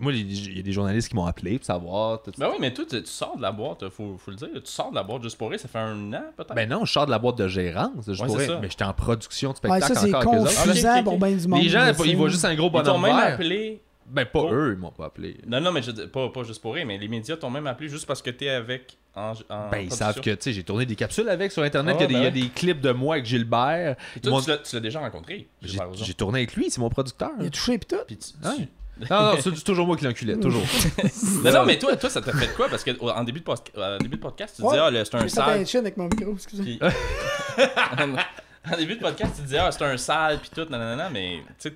moi, 0.00 0.12
il 0.12 0.56
y 0.56 0.60
a 0.60 0.62
des 0.62 0.72
journalistes 0.72 1.08
qui 1.08 1.16
m'ont 1.16 1.26
appelé 1.26 1.58
pour 1.58 1.66
savoir. 1.66 2.22
tout 2.22 2.30
ça. 2.30 2.36
Ben 2.38 2.48
oui, 2.50 2.56
mais 2.60 2.72
toi, 2.72 2.84
tu, 2.88 3.02
tu 3.02 3.10
sors 3.10 3.36
de 3.36 3.42
la 3.42 3.52
boîte, 3.52 3.88
faut, 3.90 4.16
faut 4.18 4.30
le 4.30 4.36
dire. 4.36 4.48
Tu 4.54 4.60
sors 4.64 4.90
de 4.90 4.94
la 4.94 5.02
boîte 5.02 5.22
juste 5.22 5.36
pour 5.36 5.50
rire, 5.50 5.58
ça 5.60 5.68
fait 5.68 5.78
un 5.78 6.12
an 6.12 6.22
peut-être? 6.36 6.54
Ben 6.54 6.68
non, 6.68 6.84
je 6.84 6.92
sors 6.92 7.06
de 7.06 7.10
la 7.10 7.18
boîte 7.18 7.36
de 7.38 7.48
gérance. 7.48 8.04
Je 8.06 8.22
Ouais, 8.22 8.46
ça. 8.46 8.58
mais 8.60 8.70
j'étais 8.70 8.84
en 8.84 8.92
production 8.94 9.50
de 9.50 9.54
Ouais, 9.54 9.78
spectacle 9.80 9.94
ça, 9.94 10.00
c'est 10.00 10.14
encore 10.14 10.24
confusant 10.44 10.92
Ok, 10.92 10.98
ok, 10.98 11.04
pour 11.04 11.12
ok. 11.14 11.18
bien 11.20 11.36
du 11.36 11.48
monde. 11.48 11.62
Les 11.62 11.68
gens, 11.68 11.92
ils 12.04 12.16
voient 12.16 12.28
juste 12.28 12.44
un 12.44 12.54
gros 12.54 12.68
Ils 12.68 12.72
t'ont 12.72 12.78
bonhomme 12.82 13.02
même 13.02 13.16
vert. 13.16 13.34
appelé. 13.34 13.80
Ben 14.06 14.26
pas 14.26 14.40
Oh. 14.40 14.50
eux, 14.52 14.72
ils 14.76 14.78
m'ont 14.78 14.90
pas 14.90 15.06
appelé. 15.06 15.38
Non, 15.46 15.62
non, 15.62 15.72
mais 15.72 15.80
je 15.80 15.90
pas, 15.90 16.28
pas 16.28 16.42
juste 16.42 16.60
pour 16.60 16.74
rire, 16.74 16.84
mais 16.86 16.98
les 16.98 17.08
médias 17.08 17.36
t'ont 17.38 17.48
même 17.48 17.66
appelé 17.66 17.88
juste 17.88 18.04
parce 18.06 18.20
que 18.20 18.28
t'es 18.28 18.50
avec 18.50 18.98
en, 19.16 19.32
en 19.48 19.70
Ben, 19.70 19.78
ils 19.78 19.90
savent 19.92 20.20
que, 20.20 20.30
tu 20.30 20.36
sais, 20.40 20.52
j'ai 20.52 20.62
tourné 20.62 20.84
des 20.84 20.94
capsules 20.94 21.26
avec 21.28 21.50
sur 21.52 21.62
Internet, 21.62 21.96
Ah 21.98 22.04
qu'il 22.04 22.14
y 22.14 22.16
a 22.16 22.20
des- 22.20 22.26
ouais, 22.26 22.32
il 22.32 22.38
y 22.38 22.44
a 22.44 22.48
des 22.48 22.52
clips 22.52 22.80
de 22.82 22.90
moi 22.92 23.14
avec 23.14 23.24
Gilbert. 23.24 23.96
Ils 24.16 24.20
toi, 24.20 24.42
tu 24.42 24.74
l'as- 24.76 24.80
déjà 24.80 25.00
rencontré. 25.00 25.48
J'ai 25.62 26.14
tourné 26.14 26.40
avec 26.40 26.54
lui, 26.54 26.66
c'est 26.68 26.80
mon 26.82 26.90
producteur. 26.90 27.30
Il 27.40 27.46
a 27.46 27.50
touché 27.50 27.78
pis 27.78 27.86
tout. 27.86 27.96
Puis 28.06 28.18
tu- 28.18 28.46
Ouais. 28.46 28.54
tu- 28.56 28.68
Non, 29.10 29.34
non, 29.34 29.40
c'est 29.40 29.64
toujours 29.64 29.86
moi 29.86 29.96
qui 29.96 30.04
l'enculais, 30.04 30.36
toujours. 30.36 30.62
Non, 31.44 31.52
non, 31.52 31.64
mais 31.66 31.78
toi, 31.78 31.96
toi 31.96 32.08
ça 32.08 32.20
t'a 32.22 32.32
fait 32.32 32.54
quoi? 32.54 32.68
Parce 32.68 32.84
qu'en 32.84 33.24
début, 33.24 33.40
de 33.40 33.44
post- 33.44 33.72
euh, 33.76 33.98
début 33.98 34.16
de 34.16 34.20
podcast, 34.22 34.54
tu 34.56 34.62
Ouais. 34.62 34.68
disais, 34.70 34.80
ah, 34.82 34.90
là, 34.90 35.04
c'est 35.04 35.14
un 35.16 35.28
sale. 35.28 35.66
avec 35.80 35.96
mon 35.96 36.04
micro, 36.04 36.32
excusez. 36.34 36.62
Puis... 36.62 36.78
en 38.72 38.76
début 38.76 38.94
de 38.96 39.00
podcast, 39.00 39.32
tu 39.36 39.42
disais, 39.42 39.58
ah, 39.58 39.72
c'est 39.72 39.84
un 39.84 39.96
sale, 39.96 40.38
puis 40.38 40.50
tout, 40.54 40.66
nanana, 40.70 41.10
mais 41.10 41.40
tu 41.60 41.70
sais. 41.70 41.74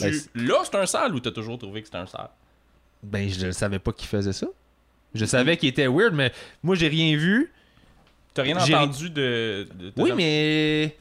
Ben, 0.00 0.14
là, 0.46 0.62
c'est 0.64 0.76
un 0.76 0.86
sale 0.86 1.14
ou 1.14 1.20
t'as 1.20 1.30
toujours 1.30 1.58
trouvé 1.58 1.80
que 1.80 1.86
c'était 1.88 1.98
un 1.98 2.06
sale? 2.06 2.28
Ben, 3.02 3.28
je 3.28 3.46
ne 3.46 3.50
savais 3.52 3.78
pas 3.78 3.92
qu'il 3.92 4.08
faisait 4.08 4.32
ça. 4.32 4.46
Je 5.14 5.24
savais 5.24 5.56
qu'il 5.56 5.70
était 5.70 5.86
weird, 5.86 6.14
mais 6.14 6.32
moi, 6.62 6.74
j'ai 6.76 6.88
rien 6.88 7.16
vu. 7.16 7.50
T'as 8.34 8.42
rien 8.42 8.56
entendu 8.56 9.10
de. 9.10 9.66
de- 9.74 9.90
de- 9.90 9.92
Oui, 10.02 10.12
mais. 10.14 10.96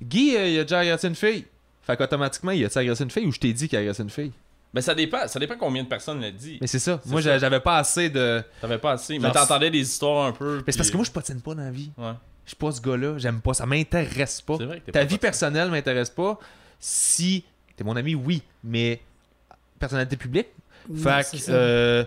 Guy, 0.00 0.36
euh, 0.36 0.48
il 0.48 0.58
a 0.60 0.62
déjà 0.62 0.78
agressé 0.80 1.08
une 1.08 1.14
fille. 1.14 1.44
Fait 1.82 1.96
qu'automatiquement, 1.96 2.52
il 2.52 2.64
a-tu 2.64 2.78
agressé 2.78 3.02
une 3.04 3.10
fille 3.10 3.26
ou 3.26 3.32
je 3.32 3.40
t'ai 3.40 3.52
dit 3.52 3.68
qu'il 3.68 3.76
a 3.78 3.80
agressé 3.80 4.02
une 4.02 4.10
fille? 4.10 4.32
Ben, 4.72 4.80
ça 4.80 4.94
dépend, 4.94 5.26
ça 5.28 5.38
dépend 5.38 5.56
combien 5.58 5.82
de 5.82 5.88
personnes 5.88 6.20
l'ont 6.22 6.30
dit. 6.30 6.56
Mais 6.60 6.66
c'est 6.66 6.78
ça. 6.78 7.00
Moi, 7.06 7.20
ça. 7.20 7.38
j'avais 7.38 7.60
pas 7.60 7.76
assez 7.78 8.08
de. 8.08 8.42
T'avais 8.60 8.78
pas 8.78 8.92
assez. 8.92 9.18
Mais 9.18 9.30
t'entendais 9.30 9.70
des 9.70 9.80
histoires 9.80 10.26
un 10.26 10.32
peu. 10.32 10.62
Mais 10.66 10.72
c'est 10.72 10.78
parce 10.78 10.90
que 10.90 10.96
moi, 10.96 11.04
je 11.04 11.10
patine 11.10 11.40
pas 11.42 11.54
dans 11.54 11.62
la 11.64 11.70
vie. 11.70 11.90
Ouais. 11.98 12.12
Je 12.44 12.50
suis 12.50 12.56
pas 12.56 12.72
ce 12.72 12.80
gars-là. 12.80 13.18
J'aime 13.18 13.40
pas. 13.40 13.52
Ça 13.54 13.66
m'intéresse 13.66 14.40
pas. 14.40 14.56
C'est 14.58 14.64
vrai 14.64 14.80
que 14.80 14.86
t'es 14.86 14.92
Ta 14.92 15.00
pas 15.00 15.04
vie 15.04 15.08
patine. 15.16 15.20
personnelle 15.20 15.70
m'intéresse 15.70 16.10
pas. 16.10 16.38
Si 16.80 17.44
t'es 17.76 17.84
mon 17.84 17.96
ami, 17.96 18.14
oui. 18.14 18.42
Mais 18.64 19.00
personnalité 19.78 20.16
publique, 20.16 20.48
Non, 20.88 20.96
Fait 20.96 21.36
que, 21.36 21.50
euh, 21.50 22.04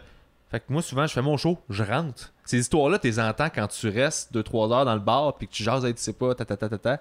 fait 0.49 0.59
que 0.61 0.65
moi, 0.69 0.81
souvent, 0.81 1.05
je 1.05 1.13
fais 1.13 1.21
mon 1.21 1.37
show, 1.37 1.59
je 1.69 1.83
rentre. 1.83 2.31
Ces 2.45 2.57
histoires-là, 2.59 2.97
tu 2.99 3.07
les 3.07 3.19
entends 3.19 3.49
quand 3.53 3.67
tu 3.67 3.89
restes 3.89 4.33
2-3 4.33 4.71
heures 4.73 4.85
dans 4.85 4.93
le 4.93 4.99
bar 5.01 5.35
puis 5.35 5.47
que 5.47 5.53
tu 5.53 5.63
jases, 5.63 5.83
tu 5.83 5.93
sais 5.97 6.13
pas, 6.13 6.33
ta 6.35 6.45
ta 6.45 6.57
ta 6.57 6.69
ta 6.69 6.77
ta. 6.77 6.99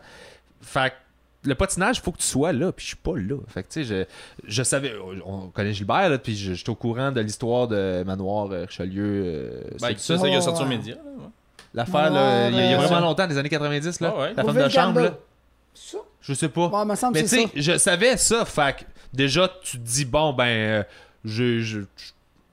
Fait 0.60 0.90
que 0.90 0.94
le 1.44 1.54
patinage, 1.54 2.00
faut 2.00 2.12
que 2.12 2.18
tu 2.18 2.26
sois 2.26 2.52
là, 2.52 2.72
puis 2.72 2.84
je 2.84 2.88
suis 2.88 2.96
pas 2.96 3.16
là. 3.16 3.36
Fait 3.48 3.62
que, 3.62 3.68
tu 3.72 3.84
sais, 3.84 4.06
je, 4.44 4.48
je 4.48 4.62
savais, 4.62 4.92
on 5.24 5.48
connaît 5.48 5.72
Gilbert, 5.72 6.08
là, 6.08 6.18
puis 6.18 6.34
j'étais 6.36 6.70
au 6.70 6.74
courant 6.74 7.12
de 7.12 7.20
l'histoire 7.20 7.68
de 7.68 8.02
Manoir 8.06 8.48
euh, 8.50 8.64
Richelieu. 8.66 9.22
euh, 9.24 9.60
Ben, 9.80 9.88
c'est 9.96 9.98
ça. 9.98 10.16
sais 10.18 10.24
qu'il 10.24 10.32
y 10.32 10.36
a 10.36 10.40
sorti 10.40 10.62
là, 10.62 10.68
ouais. 10.68 10.96
L'affaire, 11.74 12.10
là, 12.10 12.48
il 12.48 12.54
y 12.54 12.58
a, 12.58 12.64
il 12.64 12.70
y 12.70 12.74
a 12.74 12.76
Manoir, 12.76 12.82
vraiment 12.88 12.96
euh, 12.98 13.08
longtemps, 13.10 13.26
des 13.26 13.38
années 13.38 13.48
90, 13.48 14.00
là. 14.00 14.14
Ah 14.16 14.20
ouais. 14.20 14.34
La 14.36 14.44
femme 14.44 14.56
de 14.62 14.68
chambre, 14.68 15.00
là. 15.00 15.14
Ça? 15.74 15.98
Je 16.20 16.32
sais 16.34 16.48
pas. 16.48 16.68
Ouais, 16.68 16.84
me 16.84 16.94
semble 16.94 17.14
Mais 17.14 17.22
tu 17.22 17.28
c'est 17.28 17.42
sais, 17.46 17.50
je 17.56 17.78
savais 17.78 18.16
ça, 18.16 18.44
fait 18.44 18.76
que 18.78 18.84
déjà, 19.12 19.48
tu 19.62 19.78
te 19.78 19.82
dis, 19.82 20.04
bon, 20.04 20.32
ben, 20.32 20.44
euh, 20.46 20.82
je, 21.24 21.60
je, 21.60 21.80
je 21.80 22.12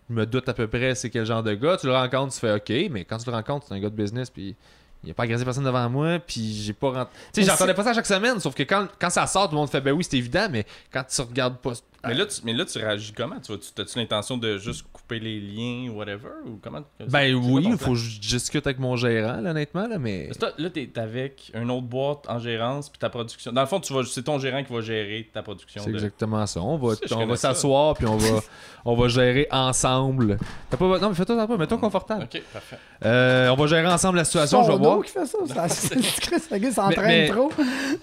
me 0.10 0.26
doute 0.26 0.50
à 0.50 0.54
peu 0.54 0.68
près 0.68 0.94
c'est 0.96 1.10
quel 1.10 1.26
genre 1.26 1.44
de 1.44 1.54
gars. 1.54 1.78
Tu 1.78 1.88
le 1.88 1.94
rencontres, 1.94 2.34
tu 2.34 2.40
fais 2.40 2.52
OK, 2.52 2.90
mais 2.92 3.06
quand 3.06 3.18
tu 3.18 3.30
le 3.30 3.36
rencontres, 3.36 3.68
c'est 3.70 3.76
un 3.76 3.80
gars 3.80 3.90
de 3.90 3.96
business, 3.96 4.30
puis 4.30 4.56
il 5.04 5.12
a 5.12 5.14
pas 5.14 5.24
agressé 5.24 5.44
personne 5.44 5.64
devant 5.64 5.90
moi, 5.90 6.20
puis 6.20 6.54
j'ai 6.54 6.74
pas 6.74 6.88
rentré. 6.88 7.14
Tu 7.34 7.42
sais, 7.42 7.50
j'entendais 7.50 7.74
pas 7.74 7.84
ça 7.84 7.94
chaque 7.94 8.06
semaine, 8.06 8.40
sauf 8.40 8.54
que 8.54 8.64
quand, 8.64 8.88
quand 9.00 9.10
ça 9.10 9.26
sort, 9.26 9.50
tout 9.50 9.56
le 9.56 9.62
monde 9.62 9.70
fait, 9.70 9.82
ben 9.82 9.92
oui, 9.92 10.04
c'est 10.08 10.18
évident, 10.18 10.48
mais 10.52 10.66
quand 10.92 11.04
tu 11.04 11.22
regardes 11.22 11.58
pas. 11.58 11.74
Mais 12.08 12.14
là, 12.16 12.26
tu, 12.26 12.42
mais 12.44 12.54
là, 12.54 12.66
tu 12.66 12.78
réagis 12.80 13.14
comment? 13.16 13.40
Tu, 13.40 13.52
vas- 13.52 13.58
tu- 13.60 13.72
T'as-tu 13.76 14.00
l'intention 14.00 14.38
de 14.38 14.58
juste 14.58 14.86
couper 14.92 15.20
les 15.20 15.40
liens 15.40 15.90
ou 15.92 15.98
whatever? 15.98 16.30
Ou 16.46 16.60
comment? 16.62 16.82
Ben 17.08 17.34
oui, 17.36 17.68
il 17.70 17.78
faut 17.78 17.92
que 17.92 17.98
je 17.98 18.20
discute 18.20 18.66
avec 18.66 18.80
mon 18.80 18.96
gérant, 18.96 19.40
là, 19.42 19.52
honnêtement, 19.52 19.88
là, 19.88 20.00
mais. 20.00 20.30
Parce 20.38 20.54
que 20.56 20.62
là, 20.62 20.70
t'es 20.70 20.90
avec 20.98 21.52
une 21.54 21.70
autre 21.70 21.86
boîte 21.88 22.26
en 22.28 22.40
gérance 22.40 22.90
puis 22.90 22.98
ta 22.98 23.10
production. 23.10 23.52
Dans 23.52 23.62
le 23.62 23.68
fond, 23.68 23.80
tu 23.80 23.94
vas, 23.94 24.02
c'est 24.06 24.24
ton 24.24 24.40
gérant 24.40 24.64
qui 24.64 24.74
va 24.74 24.82
gérer 24.82 25.30
ta 25.32 25.44
production. 25.44 25.82
C'est 25.84 25.92
de- 25.92 25.96
exactement 25.96 26.46
ça. 26.48 26.60
On 26.62 26.78
va, 26.78 26.96
on 27.16 27.26
va 27.28 27.36
s'asseoir, 27.36 27.94
puis 27.96 28.08
on 28.08 28.18
va, 28.18 28.40
on 28.86 28.96
va 28.96 29.08
gérer 29.08 29.48
ensemble. 29.52 30.38
T'as 30.70 30.78
pas, 30.78 30.98
non, 31.00 31.10
mais 31.10 31.16
fais-toi 31.16 31.46
pas, 31.48 31.58
mets-toi 31.58 31.78
confortable. 31.78 32.24
Ok, 32.24 32.42
parfait. 32.52 32.78
Euh, 33.06 33.50
on 33.50 33.56
va 33.56 33.68
gérer 33.68 33.88
ensemble 33.88 34.18
la 34.18 34.26
situation, 34.26 34.64
je 34.64 34.72
vais 34.72 34.78
voir. 34.78 35.02
qui 35.04 35.12
fait 35.12 35.26
ça. 35.26 35.68
ça 35.68 35.96
Chris, 36.22 36.42
le 36.52 36.58
gars 36.58 36.72
s'entraîne 36.72 37.32
trop. 37.32 37.52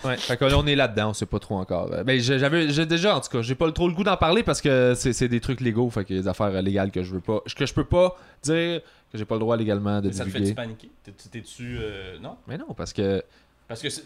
Ouais, 0.04 0.16
fait 0.16 0.36
que 0.36 0.44
là, 0.44 0.56
on 0.58 0.66
est 0.66 0.76
là-dedans, 0.76 1.10
on 1.10 1.14
sait 1.14 1.26
pas 1.26 1.38
trop 1.38 1.56
encore. 1.56 1.88
Ben, 2.04 2.20
j'ai- 2.20 2.38
j'avais, 2.38 2.68
j'ai 2.70 2.86
déjà, 2.86 3.16
en 3.16 3.20
tout 3.20 3.28
cas, 3.30 3.42
j'ai 3.42 3.54
pas 3.54 3.70
trop 3.72 3.87
le 3.88 3.94
goût 3.94 4.04
d'en 4.04 4.16
parler 4.16 4.42
parce 4.42 4.60
que 4.60 4.94
c'est, 4.96 5.12
c'est 5.12 5.28
des 5.28 5.40
trucs 5.40 5.60
légaux, 5.60 5.90
fait 5.90 6.04
des 6.06 6.28
affaires 6.28 6.62
légales 6.62 6.90
que 6.90 7.02
je 7.02 7.12
veux 7.14 7.20
pas, 7.20 7.40
que 7.56 7.66
je 7.66 7.74
peux 7.74 7.84
pas 7.84 8.16
dire 8.42 8.80
que 9.10 9.16
j'ai 9.18 9.24
pas 9.24 9.34
le 9.36 9.40
droit 9.40 9.56
légalement 9.56 10.00
de 10.00 10.08
Mais 10.08 10.12
ça 10.12 10.24
te 10.24 10.28
divulguer. 10.28 10.46
fait-tu 10.46 10.56
paniquer? 10.56 10.90
T'es- 11.02 11.12
T'es-tu. 11.30 11.78
euh, 11.80 12.18
non? 12.20 12.36
Mais 12.46 12.56
non, 12.58 12.74
parce 12.76 12.92
que. 12.92 13.22
Parce 13.66 13.82
que. 13.82 13.90
c'est- 13.90 14.04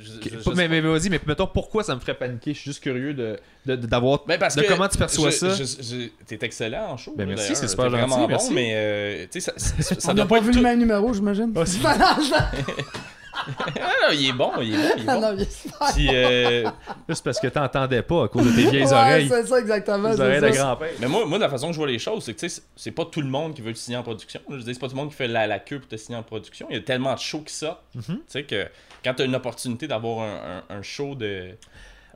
je- 0.00 0.04
je- 0.22 0.28
je- 0.38 0.44
Pas- 0.44 0.54
mais, 0.56 0.66
mais 0.68 0.80
vas-y, 0.80 1.08
mais 1.10 1.20
mettons 1.26 1.46
pourquoi 1.46 1.84
ça 1.84 1.94
me 1.94 2.00
ferait 2.00 2.14
paniquer? 2.14 2.54
Je 2.54 2.58
suis 2.60 2.70
juste 2.70 2.82
curieux 2.82 3.14
de, 3.14 3.38
de- 3.64 3.76
de- 3.76 3.86
d'avoir. 3.86 4.24
Ben, 4.26 4.36
parce 4.38 4.56
de 4.56 4.62
que 4.62 4.68
comment 4.68 4.88
tu 4.88 4.98
perçois 4.98 5.30
je- 5.30 5.36
ça. 5.36 5.50
je- 5.54 5.62
je- 5.64 6.08
T'es 6.26 6.38
excellent 6.44 6.90
en 6.90 6.96
show. 6.96 7.14
Ben, 7.16 7.26
merci, 7.28 7.54
c'est 7.54 7.68
super 7.68 7.88
gentil, 7.90 8.00
vraiment 8.02 8.26
merci. 8.28 8.48
bon, 8.48 8.54
mais 8.54 8.72
euh, 8.74 9.26
tu 9.30 9.40
sais, 9.40 9.52
ça, 9.52 9.58
ça, 9.58 9.82
ça 10.00 10.10
On 10.10 10.14
doit 10.14 10.24
n'a 10.24 10.28
pas 10.28 10.40
vu 10.40 10.50
tout- 10.50 10.56
le 10.58 10.62
même 10.64 10.78
numéro, 10.80 11.12
j'imagine. 11.14 11.52
Ah, 13.58 13.70
non, 14.02 14.12
il 14.12 14.28
est 14.28 14.32
bon, 14.32 14.50
il 14.60 14.74
est 14.74 14.76
bon, 14.76 14.94
il 14.96 15.02
est 15.02 15.06
bon. 15.06 15.20
non, 15.20 15.32
il 15.34 15.42
est 15.42 15.50
super. 15.50 15.92
Puis, 15.94 16.08
euh, 16.12 16.68
Juste 17.08 17.24
parce 17.24 17.38
que 17.40 17.46
t'entendais 17.48 18.02
pas 18.02 18.24
à 18.24 18.28
cause 18.28 18.44
de 18.46 18.50
tes 18.50 18.70
vieilles 18.70 18.84
Ouais, 18.86 18.92
oreilles. 18.92 19.28
c'est 19.28 19.46
ça, 19.46 19.58
exactement. 19.60 20.08
Les 20.10 20.16
c'est 20.16 20.22
oreilles 20.22 20.40
de 20.40 20.50
ça. 20.52 20.56
grand-père. 20.64 20.90
mais 21.00 21.08
moi, 21.08 21.26
moi, 21.26 21.38
la 21.38 21.48
façon 21.48 21.68
que 21.68 21.72
je 21.72 21.78
vois 21.78 21.86
les 21.86 21.98
choses, 21.98 22.24
c'est 22.24 22.34
que 22.34 22.40
tu 22.40 22.48
sais, 22.48 22.62
c'est- 22.74 22.90
pas 22.90 23.04
tout 23.04 23.20
le 23.20 23.28
monde 23.28 23.54
qui 23.54 23.62
veut 23.62 23.72
te 23.72 23.78
signer 23.78 23.96
en 23.98 24.02
production. 24.02 24.40
Je 24.50 24.56
dire, 24.56 24.74
c'est 24.74 24.80
pas 24.80 24.88
tout 24.88 24.94
le 24.94 25.00
monde 25.00 25.10
qui 25.10 25.16
fait 25.16 25.28
la, 25.28 25.46
la 25.46 25.58
queue 25.58 25.78
pour 25.78 25.88
te 25.88 25.96
signer 25.96 26.18
en 26.18 26.22
production. 26.22 26.66
Il 26.70 26.76
y 26.76 26.78
a 26.78 26.82
tellement 26.82 27.14
de 27.14 27.18
shows 27.18 27.42
qui 27.42 27.54
sortent. 27.54 27.82
Mhm. 27.94 28.02
Tu 28.04 28.14
sais 28.28 28.42
que 28.44 28.66
quand 29.04 29.14
tu 29.14 29.22
as 29.22 29.24
une 29.26 29.34
opportunité 29.34 29.86
d'avoir 29.86 30.20
un, 30.26 30.62
un- 30.70 30.76
un 30.78 30.82
show 30.82 31.14
de. 31.14 31.50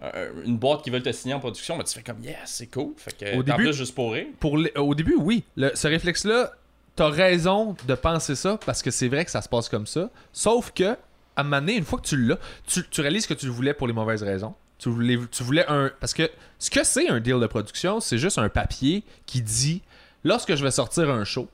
un- 0.03 0.09
une 0.45 0.57
boîte 0.57 0.83
qui 0.83 0.91
veut 0.91 1.03
te 1.03 1.13
signer 1.13 1.35
en 1.35 1.41
production, 1.41 1.77
ben, 1.77 1.85
tu 1.85 1.95
fais 1.95 2.03
comme 2.03 2.23
yes, 2.25 2.37
c'est 2.47 2.67
cool. 2.73 2.93
Fait 2.97 3.13
que 3.17 3.37
Au 3.39 3.43
début- 3.43 3.65
plus 3.65 3.75
juste 3.75 3.95
pour 3.95 4.13
rire. 4.13 4.27
Pour 4.41 4.57
les- 4.59 4.73
au 4.77 4.95
début, 4.95 5.17
oui. 5.19 5.45
Le- 5.57 5.73
ce 5.75 5.87
réflexe-là, 5.89 6.53
t'as 6.97 7.09
raison 7.11 7.77
de 7.87 7.95
penser 7.95 8.35
ça 8.35 8.59
parce 8.65 8.83
que 8.83 8.91
c'est 8.91 9.09
vrai 9.09 9.25
que 9.27 9.31
ça 9.31 9.43
se 9.43 9.49
passe 9.49 9.69
comme 9.69 9.87
ça. 9.87 10.09
Sauf 10.33 10.73
que, 10.75 10.97
à 11.37 11.41
un 11.41 11.45
moment 11.45 11.61
donné, 11.61 11.77
une 11.77 11.85
fois 11.85 11.99
que 11.99 12.07
tu 12.07 12.17
l'as, 12.17 12.39
tu, 12.67 12.83
tu 12.89 13.01
réalises 13.01 13.27
que 13.27 13.35
tu 13.35 13.47
le 13.47 13.53
voulais 13.53 13.75
pour 13.75 13.87
les 13.87 13.93
mauvaises 13.93 14.23
raisons. 14.23 14.55
Tu 14.79 14.89
voulais, 14.89 15.19
tu 15.31 15.43
voulais 15.43 15.65
un. 15.69 15.91
Parce 16.01 16.15
que 16.15 16.31
ce 16.59 16.71
que 16.71 16.83
c'est 16.85 17.09
un 17.09 17.21
deal 17.21 17.39
de 17.41 17.47
production, 17.47 18.01
c'est 18.01 18.19
juste 18.19 18.39
un 18.39 18.49
papier 18.49 19.05
qui 19.27 19.43
dit 19.43 19.83
lorsque 20.25 20.55
je 20.55 20.63
vais 20.65 20.71
sortir 20.71 21.11
un 21.11 21.25
show, 21.25 21.49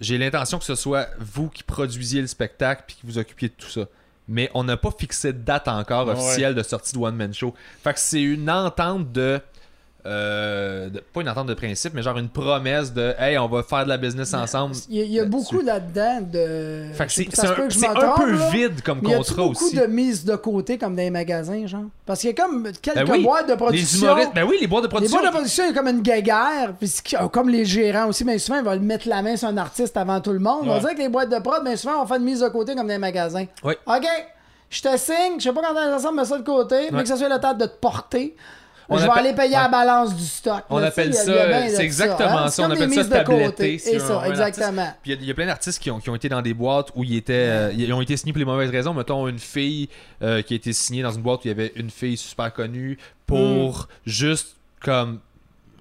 j'ai 0.00 0.18
l'intention 0.18 0.58
que 0.58 0.64
ce 0.64 0.74
soit 0.74 1.08
vous 1.18 1.48
qui 1.48 1.62
produisiez 1.62 2.20
le 2.20 2.26
spectacle 2.26 2.84
puis 2.86 2.96
qui 2.96 3.06
vous 3.06 3.18
occupiez 3.18 3.48
de 3.48 3.54
tout 3.56 3.68
ça. 3.68 3.86
Mais 4.28 4.50
on 4.54 4.64
n'a 4.64 4.76
pas 4.76 4.90
fixé 4.90 5.32
de 5.32 5.38
date 5.38 5.68
encore 5.68 6.06
Ouais. 6.08 6.12
officielle 6.14 6.54
de 6.54 6.62
sortie 6.62 6.92
de 6.94 6.98
One 6.98 7.14
Man 7.16 7.32
Show. 7.32 7.54
Fait 7.82 7.94
que 7.94 8.00
c'est 8.00 8.22
une 8.22 8.50
entente 8.50 9.12
de 9.12 9.40
euh, 10.06 10.88
de- 10.88 11.00
pas 11.00 11.20
une 11.20 11.28
entente 11.28 11.48
de 11.48 11.54
principe, 11.54 11.92
mais 11.94 12.02
genre 12.02 12.16
une 12.18 12.28
promesse 12.28 12.92
de 12.92 13.14
hey, 13.18 13.36
on 13.38 13.48
va 13.48 13.62
faire 13.62 13.84
de 13.84 13.88
la 13.88 13.96
business 13.98 14.32
ensemble. 14.34 14.74
Il 14.88 14.96
y 14.96 15.00
a, 15.00 15.04
il 15.04 15.12
y 15.12 15.18
a 15.18 15.22
là-dessus. 15.24 15.30
beaucoup 15.54 15.60
là-dedans 15.64 16.20
de. 16.22 16.86
Fait 16.94 17.06
que 17.06 17.12
c'est 17.12 17.22
un, 17.44 17.52
que 17.54 17.70
c'est 17.72 17.86
un 17.86 18.14
peu 18.16 18.30
là. 18.32 18.48
vide 18.50 18.82
comme 18.82 19.00
Mais 19.02 19.10
y 19.10 19.14
a 19.14 19.16
contrat 19.18 19.42
beaucoup 19.42 19.64
aussi. 19.66 19.76
de 19.76 19.86
mise 19.86 20.24
de 20.24 20.36
côté 20.36 20.78
comme 20.78 20.94
dans 20.96 21.02
les 21.02 21.10
magasins, 21.10 21.66
genre? 21.66 21.82
Parce 22.06 22.20
qu'il 22.20 22.30
y 22.30 22.32
a 22.32 22.36
comme 22.42 22.68
quelques 22.80 22.96
Ben 22.96 23.10
oui, 23.10 23.22
boîtes 23.24 23.46
de 23.46 23.52
Les 23.52 23.56
production. 23.56 23.98
humoristes, 24.06 24.30
ben 24.34 24.44
oui, 24.48 24.56
les 24.60 24.66
boîtes 24.66 24.82
de 24.84 24.88
Les 24.88 24.90
production. 24.90 25.18
boîtes 25.18 25.30
de 25.32 25.36
production, 25.36 25.64
il 25.64 25.66
y 25.68 25.70
a 25.70 25.74
comme 25.74 25.88
une 25.88 26.02
guéguerre, 26.02 26.72
puis 26.78 26.88
qui- 27.04 27.16
comme 27.32 27.48
les 27.48 27.64
gérants 27.64 28.06
aussi, 28.08 28.24
mais 28.24 28.38
souvent, 28.38 28.58
ils 28.58 28.64
vont 28.64 28.78
mettre 28.80 29.08
la 29.08 29.22
main 29.22 29.36
sur 29.36 29.48
un 29.48 29.56
artiste 29.56 29.96
avant 29.96 30.20
tout 30.20 30.32
le 30.32 30.38
monde. 30.38 30.62
On 30.68 30.74
Ouais. 30.74 30.80
dirait 30.80 30.94
que 30.94 31.00
les 31.00 31.08
boîtes 31.08 31.30
de 31.30 31.38
prod, 31.40 31.62
mais 31.64 31.76
souvent, 31.76 32.02
on 32.02 32.06
fait 32.06 32.16
une 32.16 32.24
mise 32.24 32.40
de 32.40 32.48
côté 32.48 32.74
comme 32.74 32.86
dans 32.86 32.92
les 32.92 32.98
magasins. 32.98 33.46
Oui. 33.64 33.74
OK, 33.86 34.06
je 34.70 34.82
te 34.82 34.96
signe, 34.96 35.38
je 35.38 35.44
sais 35.44 35.52
pas 35.52 35.62
quand 35.62 35.74
on 35.74 35.90
est 35.90 35.92
ensemble, 35.94 36.16
mets 36.18 36.24
ça 36.24 36.38
de 36.38 36.44
côté, 36.44 36.88
mais 36.92 37.02
que 37.02 37.08
ça 37.08 37.16
soit 37.16 37.28
le 37.28 37.40
temps 37.40 37.54
de 37.54 37.64
te 37.66 37.76
porter. 37.80 38.36
On 38.88 38.96
je 38.98 39.02
vais 39.04 39.10
appelle- 39.10 39.26
aller 39.26 39.34
payer 39.34 39.50
la 39.56 39.68
balance 39.68 40.14
du 40.14 40.24
stock. 40.24 40.62
On 40.70 40.78
Là, 40.78 40.86
appelle 40.86 41.12
ça, 41.12 41.22
c'est 41.68 41.82
exactement 41.84 42.38
hein. 42.38 42.48
ça, 42.50 42.62
on 42.62 42.66
appelle 42.66 42.78
ça 42.92 43.00
mises 43.02 43.08
de 43.08 43.16
côté. 43.18 43.24
tabletter 43.24 43.78
C'est 43.78 43.98
ça, 43.98 44.20
un 44.20 44.24
exactement. 44.24 44.94
Puis 45.02 45.12
il 45.12 45.14
y 45.14 45.18
a- 45.18 45.20
il 45.22 45.26
y, 45.26 45.30
a 45.30 45.34
plein 45.34 45.46
d'artistes 45.46 45.82
qui 45.82 45.90
ont, 45.90 45.98
qui 45.98 46.08
ont 46.10 46.14
été 46.14 46.28
dans 46.28 46.42
des 46.42 46.54
boîtes 46.54 46.90
où 46.94 47.02
ils 47.04 47.16
étaient 47.16 47.32
euh, 47.34 47.72
ils 47.76 47.92
ont 47.92 48.00
été 48.00 48.16
signés 48.16 48.32
pour 48.32 48.38
les 48.38 48.44
mauvaises 48.44 48.70
raisons. 48.70 48.94
Mettons 48.94 49.26
une 49.28 49.38
fille 49.38 49.88
euh, 50.22 50.42
qui 50.42 50.54
a 50.54 50.56
été 50.56 50.72
signée 50.72 51.02
dans 51.02 51.12
une 51.12 51.22
boîte 51.22 51.40
où 51.40 51.42
il 51.44 51.48
y 51.48 51.50
avait 51.50 51.72
une 51.76 51.90
fille 51.90 52.16
super 52.16 52.52
connue 52.52 52.98
pour 53.26 53.80
Mm. 53.80 53.86
juste 54.06 54.56
comme 54.80 55.20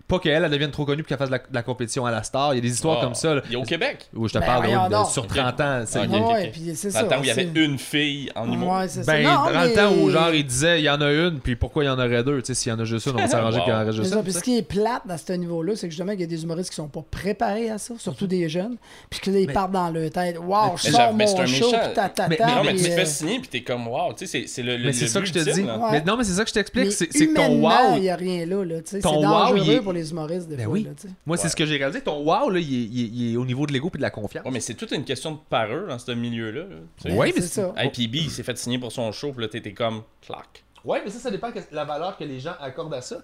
pas 0.08 0.20
qu'elle 0.20 0.44
elle 0.44 0.52
devienne 0.52 0.70
trop 0.72 0.86
connue 0.86 1.02
pour 1.04 1.10
qu'elle 1.10 1.18
fasse 1.18 1.30
de 1.30 1.34
la, 1.34 1.40
de 1.40 1.44
la 1.54 1.64
compétition 1.64 2.06
à 2.06 2.12
la 2.12 2.22
star. 2.24 2.54
Il 2.54 2.58
y 2.58 2.60
a 2.60 2.62
des 2.62 2.70
histoires 2.72 2.98
Ah, 3.02 3.06
comme 3.06 3.16
ça 3.16 3.34
là, 3.36 3.42
Il 3.48 3.54
y 3.54 3.56
a 3.56 3.60
au 3.60 3.64
Québec. 3.64 4.08
où 4.16 4.28
je 4.28 4.34
te 4.34 4.40
Ben, 4.40 4.46
parle 4.46 4.90
de- 4.90 5.10
sur 5.10 5.24
Ok. 5.24 5.30
30 5.30 5.62
ans. 5.62 5.84
c'est- 5.86 6.00
Ok, 6.00 6.10
Ouais, 6.12 6.20
ok, 6.20 6.28
ouais, 6.32 6.44
ok. 6.46 6.52
puis 6.52 6.72
c'est 6.76 6.94
Dans 6.94 7.00
le 7.02 7.06
ça. 7.10 7.16
temps 7.16 7.20
où 7.22 7.24
il 7.24 7.28
y 7.28 7.32
avait 7.32 7.50
une 7.56 7.80
fille 7.80 8.32
en 8.36 8.52
humour. 8.52 8.74
Ouais, 8.74 8.88
c'est 8.88 9.04
ça. 9.04 9.12
Ben, 9.12 9.24
Non, 9.24 9.52
dans 9.52 9.64
le 9.64 9.74
temps 9.74 9.92
où 9.94 10.10
genre 10.12 10.30
il 10.34 10.46
disait 10.46 10.80
il 10.80 10.84
y 10.86 10.90
en 10.90 11.02
a 11.02 11.12
une, 11.12 11.40
puis 11.40 11.56
pourquoi 11.56 11.84
il 11.84 11.88
y 11.88 11.90
en 11.90 11.98
aurait 11.98 12.24
deux, 12.24 12.40
tu 12.42 12.48
sais, 12.48 12.54
s'il 12.54 12.72
y 12.72 12.76
en 12.76 12.80
a 12.80 12.84
juste 12.86 13.06
une, 13.08 13.14
on 13.14 13.18
va 13.18 13.28
s'arranger 13.28 13.58
Wow. 13.60 13.64
qu'il 13.64 13.74
y 13.74 13.76
en 13.76 13.82
aurait 13.82 13.92
juste 13.94 14.10
ça, 14.12 14.18
une. 14.18 14.24
puis 14.24 14.34
ce 14.34 14.42
qui 14.44 14.58
est 14.58 14.62
plate 14.62 15.02
à 15.10 15.18
ce 15.18 15.34
niveau-là, 15.34 15.74
c'est 15.76 15.88
que 15.88 15.92
justement, 15.92 16.12
il 16.12 16.22
y 16.22 16.24
a 16.24 16.28
des 16.28 16.44
humoristes 16.44 16.70
qui 16.70 16.76
sont 16.76 16.88
pas 16.88 17.04
préparés 17.10 17.70
à 17.72 17.78
ça, 17.78 17.96
surtout 17.98 18.28
des 18.28 18.48
jeunes, 18.48 18.78
puis 19.10 19.20
que 19.20 19.32
là, 19.32 19.40
ils 19.40 19.52
partent 19.52 19.72
dans 19.72 19.90
leur 19.90 20.10
tête. 20.12 20.38
Waouh, 20.40 20.78
je 20.78 20.92
sors 20.92 21.14
mon 21.14 21.24
un 21.40 21.46
show, 21.48 21.72
ta, 21.96 22.10
ta, 22.10 22.28
Non, 22.28 22.64
mais 22.64 22.74
puis, 22.74 22.78
tu 22.78 22.84
te 22.84 22.92
euh, 22.92 22.96
fais 22.96 23.06
signer, 23.06 23.40
puis 23.40 23.48
t'es 23.48 23.62
comme, 23.62 23.88
wow, 23.88 24.14
tu 24.14 24.28
sais, 24.28 24.46
c'est- 24.48 24.62
le, 24.62 24.78
le, 24.78 24.86
Mais 24.86 24.94
c'est 24.94 25.06
le 25.06 25.10
ça 25.10 25.20
que 25.20 25.26
je 25.26 25.34
te 25.34 25.40
dis. 25.40 25.64
non, 25.64 26.18
mais 26.18 26.24
c'est 26.24 26.34
ça 26.34 26.44
que 26.44 26.50
je 26.50 26.54
t'explique, 26.54 26.92
c'est 26.92 27.08
ton 27.34 27.62
wow, 27.62 27.96
il 27.96 28.02
n'y 28.04 28.10
a 28.10 28.16
rien 28.16 28.46
là. 28.46 28.64
là 28.64 28.76
tu 28.82 28.92
sais, 28.92 28.98
c'est 28.98 29.02
Ton 29.02 29.26
wow, 29.26 29.56
les 29.96 30.12
humoristes, 30.12 30.48
des 30.48 30.58
Ben 30.58 30.66
fois. 30.66 30.74
oui. 30.74 30.84
là. 30.84 30.92
Moi, 31.26 31.38
c'est 31.38 31.50
ce 31.50 31.56
que 31.56 31.66
j'ai 31.66 31.78
réalisé. 31.78 32.02
Ton 32.02 32.24
wow, 32.24 32.50
là, 32.50 32.60
il 32.60 32.74
est, 32.74 32.84
il 32.88 33.02
est- 33.04 33.08
il 33.08 33.34
est 33.34 33.38
au 33.38 33.46
niveau 33.46 33.66
de 33.66 33.74
l'ego 33.74 33.90
et 33.94 33.98
de 33.98 34.02
la 34.04 34.12
confiance. 34.12 34.46
Ouais, 34.46 34.52
mais 34.52 34.60
c'est 34.60 34.76
toute 34.76 34.92
une 34.92 35.04
question 35.06 35.32
de 35.32 35.38
parure 35.50 35.88
dans 35.88 35.98
ce 36.00 36.12
milieu-là. 36.12 36.66
Ouais, 37.06 37.32
mais 37.36 37.42
c'est 37.42 37.42
c'est- 37.42 37.62
ça. 37.62 37.74
Hey, 37.78 37.90
puis 37.90 38.08
B, 38.08 38.16
il 38.16 38.30
s'est 38.30 38.44
fait 38.44 38.58
signer 38.58 38.78
pour 38.78 38.92
son 38.92 39.12
show, 39.12 39.32
puis 39.32 39.42
là, 39.42 39.48
t'étais 39.48 39.74
comme, 39.74 40.04
clac. 40.22 40.64
Ouais, 40.84 41.02
mais 41.04 41.10
ça, 41.10 41.18
ça 41.20 41.32
dépend 41.32 41.50
de 41.50 41.56
la 41.72 41.84
valeur 41.86 42.16
que 42.18 42.24
les 42.24 42.40
gens 42.40 42.54
accordent 42.62 42.94
à 42.94 43.02
ça. 43.02 43.18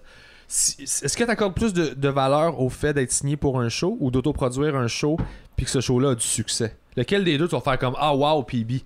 Si- 0.48 0.82
Est-ce 0.82 1.16
que 1.16 1.24
tu 1.24 1.30
accordes 1.30 1.54
plus 1.54 1.72
de, 1.72 1.94
de 1.94 2.08
valeur 2.08 2.60
au 2.60 2.68
fait 2.68 2.92
d'être 2.92 3.12
signé 3.12 3.36
pour 3.36 3.60
un 3.60 3.68
show 3.68 3.96
ou 4.00 4.10
d'autoproduire 4.10 4.74
un 4.76 4.88
show 4.88 5.16
puis 5.56 5.64
que 5.64 5.70
ce 5.70 5.80
show-là 5.80 6.10
a 6.10 6.14
du 6.16 6.26
succès? 6.26 6.76
Lequel 6.96 7.24
des 7.24 7.38
deux 7.38 7.46
tu 7.48 7.54
vas 7.54 7.60
faire 7.62 7.78
comme 7.78 7.94
Ah, 7.98 8.14
wow, 8.14 8.42
PB? 8.42 8.82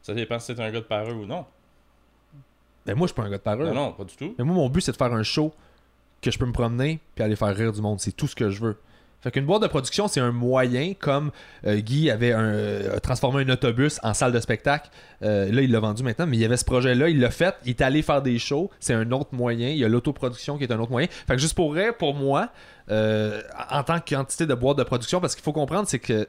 Ça 0.00 0.14
dépend 0.14 0.38
si 0.40 0.52
t'es 0.54 0.60
un 0.62 0.70
gars 0.72 0.80
de 0.80 0.84
parure 0.86 1.16
ou 1.18 1.26
non. 1.26 1.44
Ben, 2.84 2.96
moi, 2.96 3.06
je 3.06 3.12
suis 3.12 3.20
pas 3.20 3.28
un 3.28 3.30
gars 3.30 3.36
de 3.38 3.42
parole. 3.42 3.66
Non, 3.68 3.74
non, 3.74 3.92
pas 3.92 4.02
du 4.04 4.16
tout. 4.16 4.34
Mais 4.38 4.44
moi, 4.44 4.56
mon 4.56 4.68
but, 4.68 4.80
c'est 4.80 4.90
de 4.92 4.96
faire 4.96 5.12
un 5.12 5.22
show 5.22 5.52
que 6.22 6.30
je 6.30 6.38
peux 6.38 6.46
me 6.46 6.52
promener 6.52 7.00
puis 7.14 7.24
aller 7.24 7.36
faire 7.36 7.54
rire 7.54 7.72
du 7.72 7.82
monde. 7.82 8.00
C'est 8.00 8.12
tout 8.12 8.26
ce 8.26 8.34
que 8.34 8.48
je 8.48 8.60
veux. 8.60 8.76
Fait 9.22 9.30
qu'une 9.30 9.46
boîte 9.46 9.62
de 9.62 9.68
production, 9.68 10.08
c'est 10.08 10.18
un 10.18 10.32
moyen, 10.32 10.94
comme 10.98 11.30
euh, 11.64 11.76
Guy 11.76 12.10
avait 12.10 12.32
euh, 12.34 12.98
transformé 12.98 13.44
un 13.44 13.48
autobus 13.50 14.00
en 14.02 14.14
salle 14.14 14.32
de 14.32 14.40
spectacle. 14.40 14.90
Euh, 15.22 15.50
là, 15.52 15.62
il 15.62 15.70
l'a 15.70 15.78
vendu 15.78 16.02
maintenant, 16.02 16.26
mais 16.26 16.36
il 16.36 16.40
y 16.40 16.44
avait 16.44 16.56
ce 16.56 16.64
projet-là, 16.64 17.08
il 17.08 17.20
l'a 17.20 17.30
fait, 17.30 17.54
il 17.64 17.70
est 17.70 17.82
allé 17.82 18.02
faire 18.02 18.20
des 18.20 18.40
shows, 18.40 18.68
c'est 18.80 18.94
un 18.94 19.12
autre 19.12 19.30
moyen. 19.32 19.68
Il 19.68 19.76
y 19.76 19.84
a 19.84 19.88
l'autoproduction 19.88 20.58
qui 20.58 20.64
est 20.64 20.72
un 20.72 20.80
autre 20.80 20.90
moyen. 20.90 21.06
Fait 21.08 21.34
que 21.34 21.40
juste 21.40 21.54
pour 21.54 21.76
pour 22.00 22.14
moi, 22.14 22.48
en 22.90 23.82
tant 23.84 24.00
qu'entité 24.00 24.44
de 24.44 24.54
boîte 24.54 24.78
de 24.78 24.82
production, 24.82 25.20
parce 25.20 25.36
qu'il 25.36 25.44
faut 25.44 25.52
comprendre, 25.52 25.86
c'est 25.88 26.00
que 26.00 26.28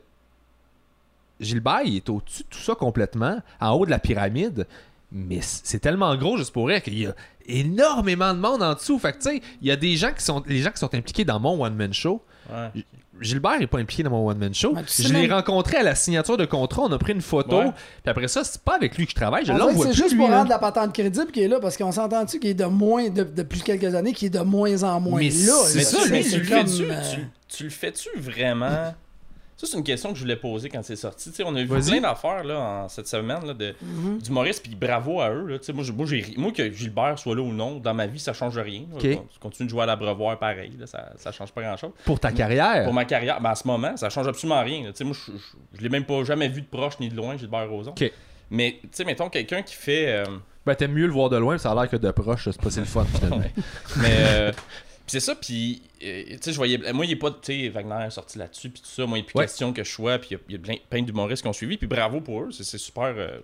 Gilbert, 1.39 1.81
il 1.83 1.95
est 1.95 2.09
au-dessus 2.09 2.43
de 2.43 2.49
tout 2.49 2.59
ça 2.59 2.75
complètement, 2.75 3.41
en 3.59 3.71
haut 3.71 3.85
de 3.87 3.91
la 3.91 3.99
pyramide. 3.99 4.67
Mais 5.15 5.39
c'est 5.41 5.79
tellement 5.79 6.15
gros, 6.15 6.37
juste 6.37 6.51
pour 6.51 6.67
rire, 6.67 6.81
qu'il 6.81 6.97
y 6.97 7.05
a 7.05 7.13
énormément 7.45 8.33
de 8.33 8.39
monde 8.39 8.63
en 8.63 8.73
dessous. 8.73 8.97
Fait 8.97 9.11
que, 9.13 9.17
tu 9.17 9.29
sais, 9.29 9.41
il 9.61 9.67
y 9.67 9.71
a 9.71 9.75
des 9.75 9.95
gens 9.95 10.11
qui 10.11 10.23
sont, 10.23 10.43
les 10.47 10.59
gens 10.61 10.71
qui 10.71 10.79
sont 10.79 10.93
impliqués 10.95 11.23
dans 11.23 11.39
mon 11.39 11.63
one-man 11.63 11.93
show. 11.93 12.21
Ouais. 12.51 12.83
Gilbert 13.21 13.59
n'est 13.59 13.67
pas 13.67 13.77
impliqué 13.77 14.01
dans 14.01 14.09
mon 14.09 14.27
one-man 14.27 14.53
show. 14.55 14.73
Ouais, 14.73 14.81
tu 14.83 14.89
sais 14.89 15.03
je 15.03 15.13
l'ai 15.13 15.21
même- 15.27 15.33
rencontré 15.33 15.77
à 15.77 15.83
la 15.83 15.93
signature 15.93 16.35
de 16.35 16.45
contrat, 16.45 16.81
on 16.81 16.91
a 16.91 16.97
pris 16.97 17.13
une 17.13 17.21
photo. 17.21 17.59
Ouais. 17.59 17.71
Puis 18.01 18.09
après 18.09 18.27
ça, 18.27 18.43
c'est 18.43 18.59
pas 18.61 18.75
avec 18.75 18.97
lui 18.97 19.05
que 19.05 19.11
je 19.11 19.15
travaille, 19.15 19.45
je 19.45 19.53
l'envoie 19.53 19.85
c'est 19.85 19.93
juste 19.93 20.11
lui, 20.13 20.17
pour 20.17 20.29
là. 20.29 20.37
rendre 20.39 20.49
la 20.49 20.57
patente 20.59 20.93
crédible 20.93 21.31
qui 21.31 21.41
est 21.41 21.47
là, 21.47 21.59
parce 21.61 21.77
qu'on 21.77 21.91
s'entend-tu 21.91 22.39
qu'il 22.39 22.49
est 22.49 22.53
de 22.55 22.65
moins, 22.65 23.09
de- 23.09 23.23
depuis 23.23 23.61
quelques 23.61 23.93
années, 23.93 24.13
qu'il 24.13 24.25
est 24.25 24.29
de 24.31 24.39
moins 24.39 24.81
en 24.83 24.99
moins 24.99 25.19
Mais 25.19 25.29
là. 25.29 25.53
c'est 25.65 25.77
Mais 25.77 25.83
ça, 25.83 25.99
ça, 26.01 26.09
lui, 26.09 26.23
c'est 26.23 26.37
tu 26.37 26.43
le 26.43 26.49
comme, 26.49 26.67
fais-tu? 26.67 26.91
euh, 26.91 27.01
Tu, 27.13 27.55
tu 27.57 27.63
le 27.65 27.69
fais-tu 27.69 28.09
vraiment? 28.17 28.93
Ça, 29.63 29.71
c'est 29.71 29.77
une 29.77 29.83
question 29.83 30.09
que 30.11 30.15
je 30.17 30.21
voulais 30.23 30.35
poser 30.35 30.67
quand 30.69 30.83
c'est 30.83 30.95
sorti. 30.97 31.31
On 31.45 31.55
a 31.55 31.61
vu 31.61 31.67
plein 31.67 32.01
d'affaires 32.01 32.43
là, 32.43 32.59
en 32.59 32.89
cette 32.89 33.07
semaine 33.07 33.45
là, 33.45 33.53
de, 33.53 33.73
d'humoristes, 34.21 34.61
puis 34.63 34.75
bravo 34.75 35.21
à 35.21 35.29
eux. 35.31 35.47
Là. 35.47 35.57
Moi, 35.73 35.83
moi, 36.37 36.51
que 36.51 36.71
Gilbert 36.71 37.17
soit 37.17 37.35
là 37.35 37.41
ou 37.41 37.53
non, 37.53 37.77
dans 37.79 37.93
ma 37.93 38.05
vie, 38.05 38.19
ça 38.19 38.33
change 38.33 38.57
rien. 38.57 38.81
Je 39.33 39.39
continue 39.39 39.67
de 39.67 39.71
jouer 39.71 39.83
à 39.83 39.85
l'abreuvoir 39.85 40.37
pareil. 40.37 40.73
Là, 40.77 40.85
ça, 40.85 41.11
ça 41.15 41.31
change 41.31 41.51
pas 41.53 41.61
grand-chose. 41.61 41.91
Pour 42.05 42.19
ta 42.19 42.31
carrière. 42.31 42.83
Pour 42.83 42.93
ma 42.93 43.05
carrière, 43.05 43.39
ben, 43.39 43.51
à 43.51 43.55
ce 43.55 43.65
moment, 43.67 43.95
ça 43.95 44.09
change 44.09 44.27
absolument 44.27 44.61
rien. 44.61 44.83
là. 44.83 44.91
Moi, 45.05 45.15
je, 45.27 45.31
je, 45.31 45.77
je 45.77 45.81
l'ai 45.81 45.89
même 45.89 46.05
pas 46.05 46.23
jamais 46.23 46.49
vu 46.49 46.61
de 46.61 46.67
proche 46.67 46.99
ni 46.99 47.07
de 47.09 47.15
loin, 47.15 47.37
Gilbert 47.37 47.69
Rozon. 47.69 47.93
Mais, 48.51 48.79
tu 48.81 48.89
sais, 48.91 49.05
mettons 49.05 49.29
quelqu'un 49.29 49.61
qui 49.61 49.73
fait. 49.75 50.07
euh, 50.09 50.25
Ben, 50.65 50.75
t'aimes 50.75 50.91
mieux 50.93 51.07
le 51.07 51.13
voir 51.13 51.29
de 51.29 51.37
loin, 51.37 51.57
ça 51.57 51.71
a 51.71 51.75
l'air 51.75 51.89
que 51.89 51.95
de 51.97 52.11
proche, 52.11 52.49
c'est 52.51 52.61
pas 52.61 52.69
si 52.69 52.79
le 52.79 52.85
fun 52.85 53.05
finalement. 53.05 53.41
Mais 53.97 54.09
euh, 54.11 54.51
c'est 55.13 55.19
ça, 55.21 55.35
puis 55.35 55.81
euh, 56.03 56.23
tu 56.31 56.37
sais, 56.41 56.51
je 56.51 56.57
voyais. 56.57 56.77
Moi, 56.93 57.05
il 57.05 57.11
est 57.11 57.15
pas. 57.15 57.31
Tu 57.31 57.37
sais, 57.63 57.69
Wagner 57.69 58.05
est 58.07 58.09
sorti 58.11 58.37
là-dessus, 58.37 58.69
puis 58.69 58.81
tout 58.81 58.87
ça. 58.89 59.05
Moi, 59.05 59.17
il 59.17 59.21
n'est 59.21 59.25
plus 59.27 59.37
Ouais. 59.37 59.45
question 59.45 59.71
que 59.73 59.83
je 59.83 59.89
sois, 59.91 60.19
puis 60.19 60.29
il 60.49 60.53
y 60.53 60.55
a- 60.55 60.59
a, 60.59 60.61
plein, 60.61 60.75
plein 60.89 61.01
d'humoristes 61.01 61.41
qui 61.41 61.47
ont 61.47 61.53
suivi, 61.53 61.77
puis 61.77 61.87
bravo 61.87 62.19
pour 62.21 62.41
eux. 62.43 62.51
C'est 62.51 62.77
super. 62.77 63.13
Euh, 63.17 63.39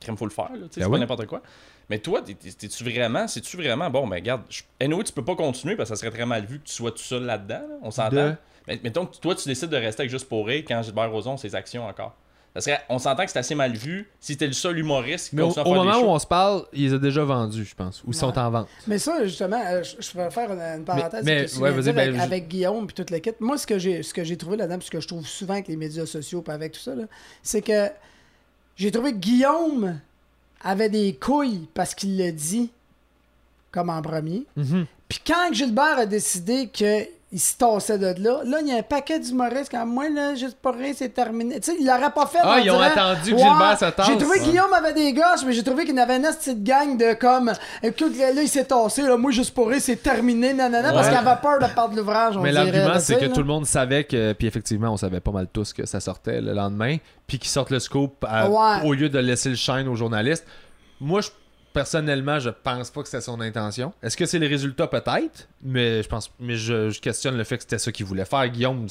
crème, 0.00 0.16
faut 0.16 0.26
le 0.26 0.30
faire, 0.30 0.50
là. 0.52 0.52
Tu 0.52 0.56
sais, 0.56 0.62
Ben 0.64 0.70
c'est 0.80 0.84
oui. 0.86 0.90
pas 0.92 0.98
n'importe 0.98 1.26
quoi. 1.26 1.42
Mais 1.90 1.98
toi, 1.98 2.22
t'es- 2.22 2.34
t'es- 2.34 2.50
t'es-tu 2.52 2.82
vraiment. 2.84 3.26
C'est-tu 3.28 3.56
vraiment. 3.56 3.90
Bon, 3.90 4.06
ben, 4.06 4.16
regarde. 4.16 4.42
je- 4.48 4.62
Anyway, 4.80 5.04
tu 5.04 5.12
peux 5.12 5.24
pas 5.24 5.34
continuer 5.36 5.76
parce 5.76 5.90
que 5.90 5.96
ça 5.96 6.00
serait 6.00 6.10
très 6.14 6.24
mal 6.26 6.46
vu 6.46 6.58
que 6.60 6.64
tu 6.66 6.72
sois 6.72 6.90
tout 6.92 6.98
seul 6.98 7.24
là-dedans, 7.24 7.60
là. 7.68 7.76
On 7.82 7.90
s'entend. 7.90 8.10
De- 8.30 8.34
Mais 8.66 8.80
mettons 8.82 9.04
que 9.04 9.16
toi, 9.18 9.34
tu 9.34 9.46
décides 9.48 9.68
de 9.68 9.76
rester 9.76 10.02
avec 10.02 10.10
juste 10.10 10.26
pour 10.28 10.46
rire 10.46 10.64
quand 10.66 10.82
Gilbert 10.82 11.10
Rozon, 11.10 11.36
ses 11.36 11.54
actions 11.54 11.86
encore. 11.86 12.16
Ça 12.54 12.60
serait, 12.60 12.80
on 12.88 13.00
s'entend 13.00 13.24
que 13.24 13.32
c'est 13.32 13.38
assez 13.40 13.56
mal 13.56 13.72
vu 13.74 14.08
si 14.20 14.36
t'es 14.36 14.46
le 14.46 14.52
seul 14.52 14.78
humoriste 14.78 15.30
qui 15.30 15.36
Mais 15.36 15.42
au, 15.42 15.48
continue 15.48 15.64
à 15.64 15.68
au 15.68 15.72
faire 15.74 15.82
des 15.82 15.88
moment 15.88 15.98
où 15.98 16.04
shows. 16.04 16.10
on 16.14 16.18
se 16.20 16.26
parle, 16.26 16.64
il 16.72 16.84
les 16.88 16.94
a 16.94 16.98
déjà 16.98 17.24
vendus, 17.24 17.64
je 17.64 17.74
pense. 17.74 18.02
Ou 18.04 18.10
ils 18.12 18.14
sont 18.14 18.28
Ouais. 18.30 18.38
en 18.38 18.50
vente. 18.50 18.68
Mais 18.86 18.98
ça, 18.98 19.24
justement, 19.24 19.60
euh, 19.66 19.82
je, 19.82 19.96
je 20.00 20.16
vais 20.16 20.30
faire 20.30 20.52
une, 20.52 20.60
une 20.60 20.84
parenthèse. 20.84 21.24
Mais- 21.24 21.46
que 21.46 21.58
ouais, 21.58 21.68
avec, 21.70 21.94
ben, 21.96 22.14
je- 22.14 22.20
avec 22.20 22.46
Guillaume 22.48 22.86
puis 22.86 22.94
toute 22.94 23.10
l'équipe. 23.10 23.34
Moi, 23.40 23.58
ce 23.58 23.66
que 23.66 23.78
j'ai 23.80 24.04
ce 24.04 24.14
que 24.14 24.22
j'ai 24.22 24.36
trouvé 24.36 24.56
là-dedans, 24.56 24.78
ce 24.80 24.90
que 24.90 25.00
je 25.00 25.08
trouve 25.08 25.26
souvent 25.26 25.54
avec 25.54 25.66
les 25.66 25.74
médias 25.76 26.06
sociaux 26.06 26.42
puis 26.42 26.52
avec 26.52 26.70
tout 26.72 26.80
ça, 26.80 26.92
c'est 27.42 27.60
que 27.62 27.88
j'ai 28.76 28.92
trouvé 28.92 29.10
que 29.12 29.18
Guillaume 29.18 29.98
avait 30.62 30.88
des 30.88 31.14
couilles 31.16 31.66
parce 31.74 31.92
qu'il 31.94 32.16
l'a 32.16 32.30
dit 32.30 32.70
comme 33.72 33.90
en 33.90 34.00
premier. 34.00 34.44
Mhm. 34.56 34.86
Puis 35.08 35.20
quand 35.26 35.52
Gilbert 35.52 35.98
a 35.98 36.06
décidé 36.06 36.68
qu'il 37.34 37.40
se 37.40 37.56
tassait 37.56 37.98
de 37.98 38.14
là, 38.22 38.42
là, 38.44 38.58
il 38.60 38.68
y 38.68 38.72
a 38.72 38.76
un 38.76 38.82
paquet 38.82 39.18
d'humoristes 39.18 39.68
comme 39.68 39.88
moi, 39.90 40.08
là, 40.08 40.36
juste 40.36 40.56
pour 40.62 40.72
rien, 40.74 40.92
c'est 40.94 41.08
terminé. 41.08 41.58
Tu 41.58 41.72
sais, 41.72 41.76
il 41.80 41.84
l'aurait 41.86 42.12
pas 42.12 42.26
fait. 42.26 42.38
Ah, 42.42 42.60
ils 42.62 42.70
ont 42.70 42.78
attendu 42.80 43.32
que 43.32 43.38
Gilbert 43.38 43.76
se 43.78 43.84
tasse. 43.90 44.06
J'ai 44.06 44.18
trouvé 44.18 44.38
que. 44.38 44.44
Guillaume 44.44 44.72
avait 44.72 44.92
des 44.92 45.12
gosses, 45.12 45.44
mais 45.44 45.52
j'ai 45.52 45.64
trouvé 45.64 45.84
qu'il 45.84 45.98
avait 45.98 46.16
une 46.16 46.22
petite 46.22 46.62
gang 46.62 46.96
de 46.96 47.14
comme. 47.14 47.52
Écoute, 47.82 48.16
là, 48.16 48.30
il 48.40 48.48
s'est 48.48 48.64
tassé, 48.64 49.02
là, 49.02 49.16
moi, 49.16 49.32
juste 49.32 49.52
pour 49.52 49.68
rien, 49.68 49.80
c'est 49.80 49.96
terminé, 49.96 50.54
nanana, 50.54 50.92
parce 50.92 51.08
qu'il 51.08 51.16
avait 51.16 51.40
peur 51.42 51.58
de 51.58 51.74
perdre 51.74 51.96
l'ouvrage. 51.96 52.38
Mais 52.38 52.52
l'argument, 52.52 52.98
c'est 53.00 53.18
que 53.18 53.26
tout 53.26 53.40
le 53.40 53.46
monde 53.48 53.66
savait 53.66 54.04
que, 54.04 54.32
puis 54.32 54.46
effectivement, 54.46 54.90
on 54.90 54.96
savait 54.96 55.20
pas 55.20 55.32
mal 55.32 55.48
tous 55.52 55.72
que 55.72 55.86
ça 55.86 55.98
sortait 55.98 56.40
le 56.40 56.52
lendemain, 56.52 56.98
puis 57.26 57.38
qu'ils 57.40 57.50
sortent 57.50 57.70
le 57.70 57.80
scoop 57.80 58.24
à- 58.28 58.48
Ouais. 58.48 58.86
au 58.88 58.92
lieu 58.94 59.08
de 59.08 59.18
laisser 59.18 59.48
le 59.48 59.56
shine 59.56 59.88
aux 59.88 59.96
journalistes. 59.96 60.46
Moi, 61.00 61.20
je, 61.20 61.30
personnellement, 61.74 62.38
je 62.38 62.48
pense 62.48 62.90
pas 62.90 63.02
que 63.02 63.08
c'était 63.08 63.20
son 63.20 63.38
intention. 63.42 63.92
Est-ce 64.02 64.16
que 64.16 64.24
c'est 64.24 64.38
les 64.38 64.46
résultats 64.46 64.86
peut-être 64.86 65.46
Mais 65.62 66.02
je 66.02 66.08
pense, 66.08 66.30
mais 66.40 66.56
je, 66.56 66.88
je 66.88 67.00
questionne 67.00 67.36
le 67.36 67.44
fait 67.44 67.58
que 67.58 67.64
c'était 67.64 67.78
ça 67.78 67.92
qu'il 67.92 68.06
voulait 68.06 68.24
faire. 68.24 68.48
Guillaume, 68.48 68.86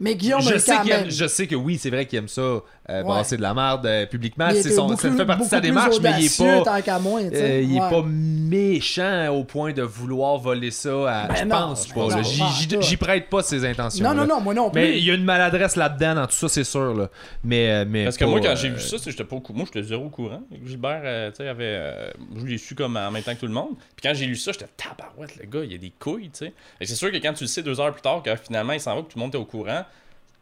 Mais 0.00 0.16
Guillaume, 0.16 0.42
je 0.42 0.58
sais, 0.58 0.72
quand 0.76 0.84
aime- 0.86 1.10
je 1.10 1.26
sais 1.26 1.46
que 1.46 1.54
oui, 1.54 1.78
c'est 1.78 1.88
vrai 1.90 2.04
qu'il 2.06 2.18
aime 2.18 2.28
ça, 2.28 2.60
euh, 2.90 2.98
Ouais. 2.98 3.02
brasser 3.04 3.36
de 3.36 3.42
la 3.42 3.54
merde 3.54 3.86
euh, 3.86 4.06
publiquement. 4.06 4.48
C'est 4.52 4.70
son, 4.70 4.86
beaucoup 4.88 5.00
ça 5.00 5.10
fait 5.10 5.24
partie 5.26 5.44
de 5.44 5.48
sa 5.48 5.60
démarche, 5.60 5.96
mais 6.02 6.12
il 6.18 6.26
est 6.26 6.38
pas. 6.38 6.98
moi. 7.00 7.20
Euh, 7.22 7.60
il 7.64 7.76
est 7.76 7.80
Ouais. 7.80 7.90
pas 7.90 8.02
méchant 8.06 9.28
au 9.28 9.44
point 9.44 9.72
de 9.72 9.82
vouloir 9.82 10.38
voler 10.38 10.70
ça 10.70 10.90
à. 11.10 11.28
Ben 11.28 11.34
je 11.36 11.44
pense 11.46 11.88
ben 11.88 11.94
pas. 11.94 12.16
non. 12.16 12.22
J'y- 12.22 12.96
pas 12.96 13.06
prête 13.06 13.28
pas 13.28 13.42
ses 13.42 13.64
intentions. 13.64 14.04
Non, 14.04 14.14
non, 14.14 14.26
non, 14.26 14.40
moi 14.40 14.54
non 14.54 14.70
plus. 14.70 14.80
Mais 14.80 14.98
il 14.98 15.04
y 15.04 15.10
a 15.10 15.14
une 15.14 15.24
maladresse 15.24 15.76
là-dedans, 15.76 16.14
dans 16.14 16.26
tout 16.26 16.32
ça, 16.34 16.48
c'est 16.48 16.64
sûr. 16.64 16.94
Là. 16.94 17.08
Mais, 17.42 17.70
euh, 17.70 17.84
mais 17.88 18.04
Parce 18.04 18.16
que 18.16 18.24
pas, 18.24 18.30
moi, 18.30 18.40
quand 18.40 18.48
euh, 18.48 18.56
j'ai 18.56 18.70
vu 18.70 18.80
ça, 18.80 18.96
j'étais 19.04 19.24
pas 19.24 19.36
au 19.36 19.40
cou- 19.40 19.52
moi, 19.52 19.64
j'étais 19.66 19.86
zéro 19.86 20.06
au 20.06 20.10
courant. 20.10 20.42
Gilbert, 20.64 21.02
euh, 21.04 21.30
tu 21.30 21.38
sais, 21.38 21.48
avait. 21.48 21.64
euh, 21.64 22.10
je 22.36 22.44
l'ai 22.46 22.58
su 22.58 22.74
comme 22.74 22.96
en 22.96 23.10
même 23.10 23.22
temps 23.22 23.34
que 23.34 23.40
tout 23.40 23.46
le 23.46 23.52
monde. 23.52 23.74
Puis 23.96 24.08
quand 24.08 24.14
j'ai 24.14 24.26
lu 24.26 24.36
ça, 24.36 24.52
j'étais 24.52 24.66
tabarouette, 24.76 25.36
le 25.36 25.46
gars, 25.46 25.64
il 25.64 25.72
y 25.72 25.74
a 25.74 25.78
des 25.78 25.92
couilles, 25.98 26.30
tu 26.30 26.46
sais. 26.46 26.52
Et 26.80 26.86
c'est 26.86 26.94
sûr 26.94 27.10
que 27.10 27.16
quand 27.16 27.32
tu 27.32 27.44
le 27.44 27.48
sais 27.48 27.62
deux 27.62 27.78
heures 27.80 27.92
plus 27.92 28.02
tard, 28.02 28.22
que 28.22 28.30
finalement 28.36 28.72
il 28.72 28.80
s'en 28.80 28.94
va, 28.94 29.02
que 29.02 29.08
tout 29.08 29.18
le 29.18 29.22
monde 29.22 29.34
est 29.34 29.38
au 29.38 29.44
courant, 29.44 29.84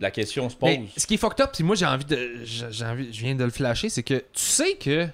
la 0.02 0.10
question 0.10 0.50
se 0.50 0.56
pose. 0.56 0.68
Mais 0.68 0.82
ce 0.96 1.06
qui 1.06 1.14
est 1.14 1.16
fucked 1.16 1.40
up, 1.40 1.50
puis 1.54 1.64
moi 1.64 1.76
j'ai 1.76 1.86
envie 1.86 2.04
de. 2.04 2.40
j'ai 2.44 2.84
envie, 2.84 3.12
je 3.12 3.20
viens 3.20 3.34
de 3.34 3.44
le 3.44 3.50
flasher, 3.50 3.88
c'est 3.88 4.02
que 4.02 4.14
tu 4.14 4.44
sais 4.44 4.74
que 4.74 5.08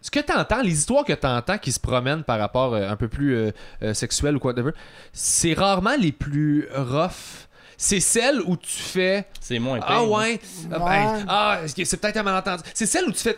ce 0.00 0.10
que 0.10 0.20
t'entends, 0.20 0.62
les 0.62 0.72
histoires 0.72 1.04
que 1.04 1.12
t'entends 1.12 1.58
qui 1.58 1.72
se 1.72 1.80
promènent 1.80 2.24
par 2.24 2.38
rapport 2.38 2.74
euh, 2.74 2.88
un 2.88 2.96
peu 2.96 3.08
plus 3.08 3.34
euh, 3.34 3.50
euh, 3.82 3.92
sexuel 3.94 4.36
ou 4.36 4.40
whatever, 4.40 4.70
c'est 5.12 5.52
rarement 5.54 5.96
les 5.98 6.12
plus 6.12 6.68
rough. 6.74 7.46
C'est 7.76 8.00
celles 8.00 8.40
où 8.40 8.56
tu 8.56 8.70
fais 8.70 9.26
C'est 9.38 9.58
moins 9.58 9.78
ah 9.82 9.98
pire. 9.98 10.10
ouais, 10.10 10.40
ah, 10.72 10.78
Ouais. 10.78 11.18
ben, 11.18 11.24
ah 11.28 11.60
c'est 11.66 12.00
peut-être 12.00 12.16
un 12.16 12.22
malentendu? 12.22 12.62
C'est 12.72 12.86
celle 12.86 13.04
où 13.04 13.12
tu 13.12 13.18
fais 13.18 13.36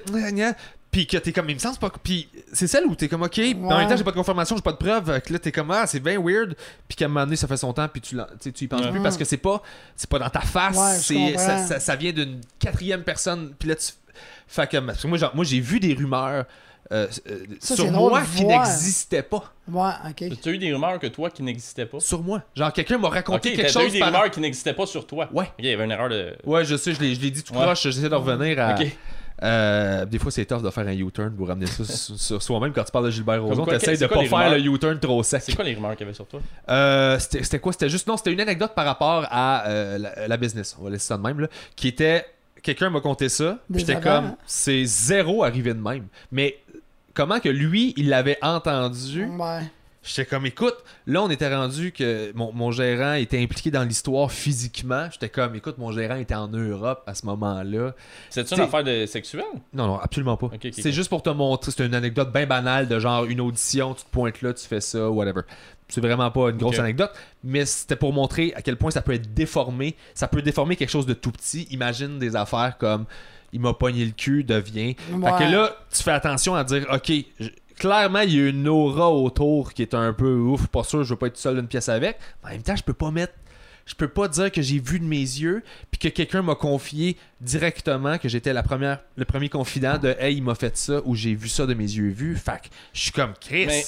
puis 0.91 1.07
que 1.07 1.17
t'es 1.19 1.33
comme 1.33 1.49
il 1.51 1.55
me 1.55 1.59
semble 1.61 1.77
pas 1.79 1.91
puis 2.03 2.29
c'est 2.53 2.67
celle 2.67 2.87
où 2.87 2.95
t'es 2.95 3.09
comme 3.09 3.23
ok, 3.23 3.39
en 3.39 3.79
même 3.79 3.89
temps 3.89 3.97
j'ai 3.97 4.05
pas 4.05 4.11
de 4.11 4.17
confirmation, 4.17 4.57
j'ai 4.57 4.63
pas 4.63 4.73
de 4.73 4.77
preuve, 4.79 5.21
que 5.21 5.33
là 5.33 5.39
t'es 5.39 5.53
comme 5.53 5.71
ah 5.71 5.87
c'est 5.87 6.01
bien 6.01 6.19
weird, 6.21 6.55
puis 6.89 6.97
qu'à 6.97 7.05
un 7.05 7.09
moment 7.09 7.25
donné 7.25 7.37
ça 7.37 7.47
fait 7.47 7.57
son 7.59 7.73
temps 7.73 7.89
puis 7.89 8.01
tu 8.01 8.17
tu 8.41 8.53
tu 8.53 8.65
y 8.65 8.69
penses 8.69 8.81
Ouais. 8.83 8.91
plus 8.91 9.03
parce 9.03 9.17
que 9.17 9.25
c'est 9.25 9.37
pas 9.37 9.63
c'est 9.97 10.09
pas 10.09 10.19
dans 10.19 10.31
ta 10.31 10.41
face, 10.41 11.11
Ouais, 11.11 11.35
ça, 11.37 11.59
ça, 11.67 11.79
ça 11.81 11.97
vient 11.97 12.13
d'une 12.13 12.41
quatrième 12.59 13.03
personne 13.03 13.53
puis 13.59 13.69
là 13.69 13.75
tu 13.77 13.93
fait 14.47 14.69
que 14.69 14.79
parce 14.79 15.03
que 15.03 15.07
moi 15.09 15.19
genre, 15.19 15.35
moi 15.35 15.45
j'ai 15.45 15.61
vu 15.61 15.79
des 15.79 15.93
rumeurs 15.95 16.47
euh, 16.91 17.07
euh, 17.29 17.39
Ça, 17.61 17.75
sur 17.77 17.91
moi 17.93 18.23
qui 18.35 18.45
voir. 18.45 18.65
n'existaient 18.67 19.23
pas. 19.23 19.53
Ouais, 19.71 19.91
ok. 20.09 20.41
Tu 20.43 20.49
as 20.49 20.53
eu 20.53 20.57
des 20.59 20.73
rumeurs 20.73 20.99
que 20.99 21.07
toi 21.09 21.29
qui 21.29 21.43
n'existaient 21.43 21.85
pas? 21.85 22.01
Sur 22.01 22.23
moi. 22.23 22.43
Genre 22.57 22.73
quelqu'un 22.73 22.97
m'a 22.97 23.11
raconté 23.11 23.53
quelque 23.53 23.71
t'as 23.71 23.81
eu 23.81 23.85
chose 23.85 23.93
des 23.93 23.99
par- 23.99 24.09
rumeurs 24.09 24.31
qui 24.31 24.41
n'existaient 24.41 24.73
pas 24.73 24.87
sur 24.87 25.07
toi. 25.07 25.29
Ouais. 25.35 25.53
Il 25.59 25.67
y 25.67 25.71
avait 25.71 25.85
une 25.85 25.91
erreur 25.91 26.09
de. 26.09 26.35
Ouais, 26.45 26.65
je 26.65 26.77
sais, 26.79 26.95
je 26.95 27.01
l'ai 27.01 27.15
dit 27.15 27.43
tout 27.45 27.53
Ouais. 27.53 27.61
croche, 27.61 27.83
j'essaie 27.83 28.09
de 28.09 28.15
revenir 28.15 28.59
à 28.59 28.75
Ok. 28.75 28.87
Euh, 29.43 30.05
des 30.05 30.19
fois, 30.19 30.31
c'est 30.31 30.45
tough 30.45 30.63
de 30.63 30.71
faire 30.71 30.87
un 30.87 30.93
U-turn 30.93 31.35
pour 31.35 31.49
ramener 31.49 31.67
ça 31.67 31.85
sur, 32.17 32.43
soi-même. 32.43 32.73
Quand 32.73 32.85
tu 32.85 32.91
parles 32.93 33.07
de 33.07 33.11
Gilbert 33.11 33.43
Rozon, 33.43 33.65
t'essayes 33.65 33.99
de 33.99 34.07
quoi 34.07 34.19
pas 34.19 34.25
faire 34.25 34.39
rumeurs? 34.39 34.59
le 34.59 34.65
U-turn 34.73 34.99
trop 34.99 35.23
sec. 35.23 35.43
C'est 35.45 35.55
quoi 35.55 35.65
les 35.65 35.75
rumeurs 35.75 35.93
qu'il 35.93 36.01
y 36.01 36.05
avait 36.05 36.15
sur 36.15 36.27
toi? 36.27 36.41
Euh, 36.69 37.19
c'était 37.19 37.43
c'était 37.43 37.59
quoi? 37.61 37.73
C'était 37.73 37.89
juste. 37.89 38.07
Non, 38.07 38.17
c'était 38.17 38.33
une 38.33 38.41
anecdote 38.41 38.73
par 38.75 38.85
rapport 38.85 39.27
à 39.31 39.67
euh, 39.69 39.99
la, 39.99 40.29
la 40.29 40.37
business. 40.37 40.77
On 40.81 40.85
va 40.85 40.91
laisser 40.91 41.07
ça 41.07 41.17
de 41.17 41.23
même. 41.23 41.41
Là, 41.41 41.49
qui 41.77 41.89
était. 41.89 42.25
Quelqu'un 42.63 42.91
m'a 42.91 43.01
conté 43.01 43.29
ça. 43.29 43.59
J'étais 43.73 44.01
comme. 44.01 44.35
C'est 44.47 44.85
zéro 44.85 45.45
arrivé 45.45 45.73
de 45.75 45.81
même. 45.81 46.07
Mais 46.33 46.59
comment 47.15 47.39
que 47.39 47.49
lui, 47.49 47.95
il 47.97 48.09
l'avait 48.09 48.39
entendu? 48.43 49.25
Ouais. 49.27 49.63
J'étais 50.09 50.25
comme, 50.25 50.47
écoute, 50.47 50.77
là, 51.07 51.23
on 51.23 51.29
était 51.29 51.55
rendu 51.55 51.93
que 51.93 52.33
mon, 52.35 52.51
mon 52.53 52.71
gérant 52.71 53.13
était 53.13 53.41
impliqué 53.43 53.71
dans 53.71 53.85
l'histoire 53.85 54.33
physiquement. 54.33 55.07
J'étais 55.13 55.29
comme, 55.29 55.55
écoute, 55.55 55.77
mon 55.77 55.93
gérant 55.93 56.17
était 56.17 56.35
en 56.35 56.49
Europe 56.49 57.03
à 57.07 57.15
ce 57.15 57.27
moment-là. 57.27 57.95
C'est-tu 58.31 58.55
une 58.55 58.61
affaire 58.61 58.83
de 58.83 59.05
sexuelle? 59.05 59.45
Non, 59.75 59.87
non, 59.87 59.99
absolument 59.99 60.39
pas. 60.39 60.51
C'est 60.73 60.93
juste 60.93 61.11
pour 61.11 61.23
te 61.23 61.29
montrer. 61.29 61.73
C'est 61.73 61.85
une 61.85 61.95
anecdote 61.95 62.33
bien 62.33 62.47
banale 62.47 62.89
de 62.89 62.99
genre 62.99 63.27
une 63.27 63.43
audition, 63.43 63.93
tu 63.93 64.05
te 64.05 64.11
pointes 64.11 64.41
là, 64.41 64.55
tu 64.55 64.67
fais 64.67 64.81
ça, 64.81 65.11
whatever. 65.11 65.43
C'est 65.89 66.01
vraiment 66.01 66.31
pas 66.31 66.49
une 66.51 66.57
grosse 66.57 66.79
anecdote, 66.79 67.13
mais 67.45 67.67
c'était 67.67 67.97
pour 67.97 68.15
montrer 68.15 68.55
à 68.55 68.63
quel 68.63 68.77
point 68.77 68.91
ça 68.91 69.03
peut 69.03 69.13
être 69.13 69.35
déformé. 69.35 69.95
Ça 70.15 70.27
peut 70.27 70.41
déformer 70.41 70.77
quelque 70.77 70.91
chose 70.91 71.07
de 71.07 71.15
tout 71.15 71.33
petit. 71.33 71.67
Imagine 71.71 72.19
des 72.19 72.35
affaires 72.35 72.79
comme 72.79 73.05
il 73.53 73.61
m'a 73.61 73.75
pogné 73.75 74.07
le 74.07 74.13
cul, 74.13 74.43
devient. 74.45 74.95
Fait 74.95 75.45
que 75.45 75.53
là, 75.53 75.77
tu 75.95 76.03
fais 76.03 76.13
attention 76.13 76.55
à 76.55 76.65
dire, 76.65 76.87
ok, 76.93 77.13
clairement, 77.79 78.21
il 78.21 78.35
y 78.35 78.41
a 78.41 78.49
une 78.49 78.69
aura 78.69 79.11
autour 79.11 79.73
qui 79.73 79.83
est 79.83 79.95
un 79.95 80.13
peu 80.13 80.35
ouf, 80.35 80.67
pas 80.69 80.85
sûr, 80.85 81.05
je 81.05 81.11
veux 81.11 81.19
pas 81.19 81.29
être 81.29 81.37
seul 81.37 81.57
d'une 81.57 81.69
pièce 81.69 81.89
avec. 81.89 82.19
Mais 82.43 82.51
en 82.51 82.53
même 82.53 82.63
temps, 82.63 82.77
je 82.77 82.83
peux 82.83 82.93
pas 82.93 83.11
mettre. 83.11 83.35
Je 83.87 83.95
peux 83.95 84.09
pas 84.09 84.29
dire 84.29 84.53
que 84.53 84.61
j'ai 84.61 84.81
vu 84.81 85.01
de 85.01 85.07
mes 85.07 85.17
yeux, 85.17 85.63
puis 85.91 85.99
que 85.99 86.09
quelqu'un 86.09 86.43
m'a 86.43 86.55
confié 86.55 87.17
directement 87.41 88.19
que 88.19 88.29
j'étais 88.29 88.53
la 88.53 88.63
première, 88.63 88.99
le 89.17 89.25
premier 89.25 89.49
confident 89.49 89.97
de 89.99 90.17
Hey, 90.19 90.37
il 90.37 90.43
m'a 90.43 90.55
fait 90.55 90.77
ça, 90.77 91.01
ou 91.05 91.15
j'ai 91.15 91.35
vu 91.35 91.49
ça 91.49 91.67
de 91.67 91.75
mes 91.75 91.85
yeux 91.85 92.09
vus. 92.11 92.37
Fait 92.37 92.53
que 92.63 92.69
je 92.93 93.01
suis 93.01 93.13
comme 93.13 93.33
Chris. 93.41 93.67
Mais 93.67 93.85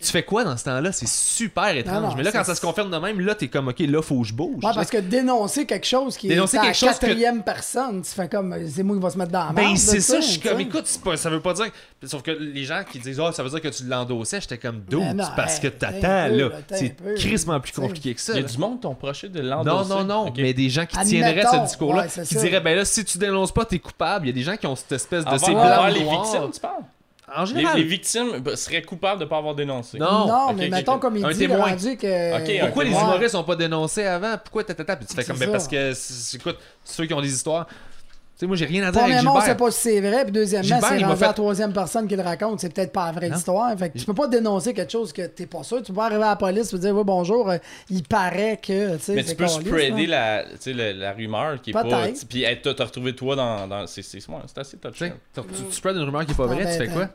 Tu 0.00 0.10
fais 0.10 0.22
quoi 0.24 0.42
dans 0.44 0.56
ce 0.56 0.64
temps-là? 0.64 0.90
C'est 0.92 1.08
super 1.08 1.68
étrange. 1.76 2.02
non, 2.02 2.14
mais 2.16 2.22
là, 2.24 2.32
quand 2.32 2.42
ça 2.44 2.54
se 2.54 2.60
confirme 2.60 2.90
de 2.90 2.96
même, 2.96 3.20
là, 3.20 3.34
t'es 3.34 3.48
comme 3.48 3.68
OK, 3.68 3.78
là, 3.80 4.02
faut 4.02 4.20
que 4.22 4.26
je 4.26 4.34
bouge. 4.34 4.64
Ouais, 4.64 4.72
parce 4.74 4.90
que 4.90 4.98
dénoncer 4.98 5.66
quelque 5.66 5.86
chose 5.86 6.16
qui 6.16 6.28
Dénoncer 6.28 6.56
est 6.56 6.60
à 6.60 6.62
la 6.62 6.68
quelque 6.68 6.78
chose 6.78 6.98
que- 6.98 7.06
quatrième 7.06 7.42
personne, 7.44 8.02
tu 8.02 8.10
fais 8.10 8.28
comme, 8.28 8.56
c'est 8.68 8.82
moi 8.82 8.96
qui 8.96 9.02
va 9.02 9.10
se 9.10 9.18
mettre 9.18 9.32
dans 9.32 9.46
la 9.46 9.52
Ben, 9.52 9.62
merde, 9.66 9.76
c'est 9.78 10.00
ça, 10.00 10.20
je 10.20 10.26
suis 10.26 10.40
comme, 10.40 10.60
écoute, 10.60 10.86
pas- 11.04 11.16
ça 11.16 11.30
veut 11.30 11.40
pas 11.40 11.54
dire. 11.54 11.66
Sauf 12.04 12.22
que 12.22 12.30
les 12.32 12.64
gens 12.64 12.82
qui 12.90 12.98
disent, 12.98 13.20
oh, 13.20 13.30
ça 13.30 13.42
veut 13.42 13.50
dire 13.50 13.60
que 13.60 13.68
tu 13.68 13.84
l'endossais, 13.84 14.40
j'étais 14.40 14.58
comme, 14.58 14.82
non, 14.90 15.14
c'est 15.18 15.36
parce 15.36 15.56
hey, 15.56 15.60
que 15.62 15.66
attends 15.68 16.00
t'attends, 16.00 16.28
là. 16.34 16.48
C'est 16.72 16.90
peu, 16.96 17.14
crissement 17.14 17.60
plus 17.60 17.72
compliqué 17.72 18.14
que 18.14 18.20
ça. 18.20 18.32
Il 18.34 18.40
y 18.40 18.44
a 18.44 18.48
du 18.48 18.58
monde 18.58 18.80
qui 18.80 18.86
ont 18.86 18.94
proché 18.94 19.28
de 19.28 19.40
Non, 19.42 19.62
l'endosser. 19.62 19.90
non, 19.90 20.04
non, 20.04 20.26
Ok. 20.28 20.34
mais 20.38 20.54
des 20.54 20.70
gens 20.70 20.86
qui 20.86 20.98
tiendraient 21.04 21.44
ce 21.52 21.64
discours-là, 21.64 22.06
qui 22.08 22.34
diraient, 22.34 22.60
ben 22.60 22.79
là, 22.80 22.84
si 22.84 23.04
tu 23.04 23.18
dénonces 23.18 23.52
pas, 23.52 23.64
t'es 23.64 23.78
coupable. 23.78 24.26
Il 24.26 24.28
y 24.30 24.32
a 24.32 24.34
des 24.34 24.42
gens 24.42 24.56
qui 24.56 24.66
ont 24.66 24.76
cette 24.76 24.92
espèce 24.92 25.24
de 25.24 25.28
Envers, 25.28 25.40
ces 25.40 25.50
envers 25.52 25.82
blancs 25.82 25.94
les 25.94 26.04
noirs. 26.04 26.22
victimes, 26.24 26.50
tu 26.52 26.60
parles? 26.60 26.82
En 27.32 27.42
les, 27.42 27.46
général. 27.46 27.76
les 27.76 27.84
victimes 27.84 28.38
bah, 28.40 28.56
seraient 28.56 28.82
coupables 28.82 29.20
de 29.20 29.24
ne 29.24 29.30
pas 29.30 29.36
avoir 29.38 29.54
dénoncé. 29.54 29.98
Non. 29.98 30.26
Non, 30.26 30.52
mais 30.52 30.68
mettons 30.68 30.98
comme 30.98 31.16
il 31.16 31.24
Un 31.24 31.30
dit, 31.30 31.38
témoin. 31.38 31.66
rendu 31.66 31.96
que... 31.96 32.60
Pourquoi 32.64 32.82
les 32.84 32.90
humoristes 32.90 33.30
sont 33.32 33.44
pas 33.44 33.54
dénoncés 33.54 34.04
avant? 34.04 34.36
Pourquoi 34.42 34.64
t'as 34.64 34.74
Puis 34.74 35.06
tu 35.06 35.14
fais 35.14 35.22
C'est 35.22 35.28
comme, 35.28 35.38
ben 35.38 35.46
ça. 35.46 35.52
parce 35.52 35.68
que, 35.68 35.92
c'est- 35.94 36.36
écoute, 36.38 36.58
ceux 36.84 37.06
qui 37.06 37.14
ont 37.14 37.20
des 37.20 37.32
histoires. 37.32 37.68
Tu 38.40 38.46
sais, 38.46 38.48
moi, 38.48 38.56
j'ai 38.56 38.64
rien 38.64 38.84
à 38.84 38.90
dire 38.90 39.02
avec 39.02 39.12
Premièrement, 39.16 39.32
on 39.32 39.40
Gilbert. 39.40 39.52
sait 39.52 39.58
pas 39.64 39.70
si 39.70 39.80
c'est 39.82 40.00
vrai, 40.00 40.22
puis 40.24 40.32
deuxièmement, 40.32 40.62
Gilbert, 40.66 40.88
c'est 40.88 40.94
il 40.96 41.00
m'a 41.02 41.06
rendu 41.08 41.18
fait- 41.18 41.24
à 41.26 41.28
la 41.28 41.34
troisième 41.34 41.72
personne 41.74 42.08
qui 42.08 42.16
le 42.16 42.22
raconte, 42.22 42.58
c'est 42.60 42.72
peut-être 42.72 42.90
pas 42.90 43.04
la 43.06 43.12
vraie 43.12 43.28
Non. 43.28 43.36
histoire. 43.36 43.78
Fait 43.78 43.90
que 43.90 43.98
tu 43.98 44.06
peux 44.06 44.14
pas 44.14 44.28
dénoncer 44.28 44.72
quelque 44.72 44.90
chose 44.90 45.12
que 45.12 45.26
t'es 45.26 45.44
pas 45.44 45.62
sûr. 45.62 45.82
Tu 45.82 45.92
peux 45.92 45.96
pas 45.96 46.06
arriver 46.06 46.22
à 46.22 46.30
la 46.30 46.36
police 46.36 46.72
et 46.72 46.78
dire, 46.78 46.96
oui, 46.96 47.02
bonjour, 47.04 47.50
euh, 47.50 47.58
il 47.90 48.02
paraît 48.02 48.56
que, 48.56 48.96
tu 48.96 49.02
sais, 49.02 49.14
Mais 49.14 49.22
c'est 49.24 49.32
tu 49.32 49.36
peux 49.36 49.46
spreader 49.46 50.06
là. 50.06 50.38
la, 50.38 50.44
tu 50.52 50.56
sais, 50.60 50.72
la, 50.72 50.92
la 50.94 51.12
rumeur 51.12 51.60
qui 51.60 51.68
est 51.68 51.72
pas. 51.74 51.84
Peut-être. 51.84 52.26
Puis 52.28 52.46
t'as 52.62 52.84
retrouvé 52.86 53.14
toi 53.14 53.36
dans. 53.36 53.66
dans 53.68 53.86
c'est 53.86 54.00
c'est 54.00 54.26
ouais, 54.26 54.34
c'est 54.46 54.58
assez 54.58 54.78
Tu 54.78 54.88
touché. 54.88 55.12
tu, 55.34 55.40
tu, 55.42 55.72
spreads 55.72 55.96
une 55.98 56.04
rumeur 56.04 56.24
qui 56.24 56.32
est 56.32 56.34
pas 56.34 56.46
vraie, 56.46 56.64
Ah, 56.66 56.72
tu 56.72 56.78
ben, 56.78 56.88
fais 56.88 56.94
quoi? 56.94 57.08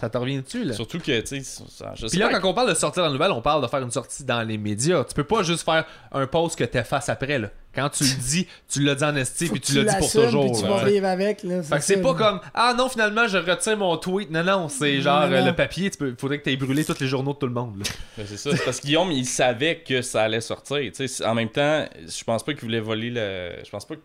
Ça 0.00 0.08
te 0.10 0.18
revient 0.18 0.42
dessus, 0.42 0.64
là? 0.64 0.72
Surtout 0.74 0.98
que, 0.98 1.20
tu 1.20 1.42
sais, 1.42 1.62
Puis 2.10 2.18
là, 2.18 2.28
quand 2.40 2.48
on 2.50 2.54
parle 2.54 2.68
de 2.70 2.74
sortir 2.74 3.02
dans 3.02 3.08
la 3.08 3.12
nouvelle, 3.14 3.32
on 3.32 3.40
parle 3.42 3.62
de 3.62 3.66
faire 3.66 3.80
une 3.82 3.90
sortie 3.90 4.24
dans 4.24 4.42
les 4.42 4.58
médias. 4.58 5.04
Tu 5.04 5.14
peux 5.14 5.24
pas 5.24 5.42
juste 5.42 5.64
faire 5.64 5.84
un 6.12 6.26
post 6.26 6.56
que 6.58 6.64
t'effaces 6.64 7.08
après, 7.08 7.38
là. 7.38 7.48
Quand 7.74 7.90
tu 7.90 8.04
le 8.04 8.10
dis, 8.30 8.46
tu 8.68 8.80
l'as 8.82 8.94
dit 8.94 9.04
en 9.04 9.14
esti, 9.16 9.48
puis 9.50 9.60
tu 9.60 9.74
l'as 9.74 9.92
dit 9.92 9.98
pour 9.98 10.10
toujours. 10.10 10.50
puis 10.52 10.62
tu 10.62 10.66
vas 10.66 10.84
vivre 10.84 11.06
avec. 11.06 11.42
Là, 11.42 11.62
Fait 11.62 11.76
que 11.76 11.84
c'est 11.84 12.00
pas 12.00 12.14
comme 12.14 12.40
Ah 12.54 12.74
non, 12.76 12.88
finalement, 12.88 13.26
je 13.28 13.36
retire 13.36 13.76
mon 13.76 13.96
tweet. 13.98 14.30
Non, 14.30 14.42
non, 14.42 14.68
c'est 14.70 15.00
genre 15.02 15.26
non, 15.26 15.32
euh, 15.34 15.40
non. 15.40 15.46
le 15.46 15.54
papier. 15.54 15.90
Tu 15.90 15.98
peux, 15.98 16.14
faudrait 16.18 16.38
que 16.38 16.44
tu 16.44 16.52
aies 16.52 16.56
brûlé 16.56 16.84
tous 16.86 16.98
les 17.00 17.06
journaux 17.06 17.34
de 17.34 17.38
tout 17.38 17.46
le 17.46 17.52
monde. 17.52 17.78
là. 17.78 17.84
Ben, 18.16 18.24
c'est 18.26 18.38
ça. 18.38 18.50
C'est 18.56 18.64
parce 18.64 18.80
que 18.80 18.86
Guillaume, 18.86 19.12
il 19.12 19.26
savait 19.26 19.80
que 19.86 20.00
ça 20.00 20.22
allait 20.22 20.40
sortir. 20.40 20.78
Tu 20.78 20.90
sais, 20.94 21.06
c'est- 21.08 21.24
en 21.26 21.34
même 21.34 21.50
temps, 21.50 21.84
je 22.06 22.24
pense 22.24 22.42
pas 22.42 22.52
qu'il 22.54 22.62
voulait 22.62 22.80
voler 22.80 23.10
le. 23.10 23.50
Je 23.62 23.68
pense 23.70 23.84
pas 23.84 23.96
que. 23.96 24.00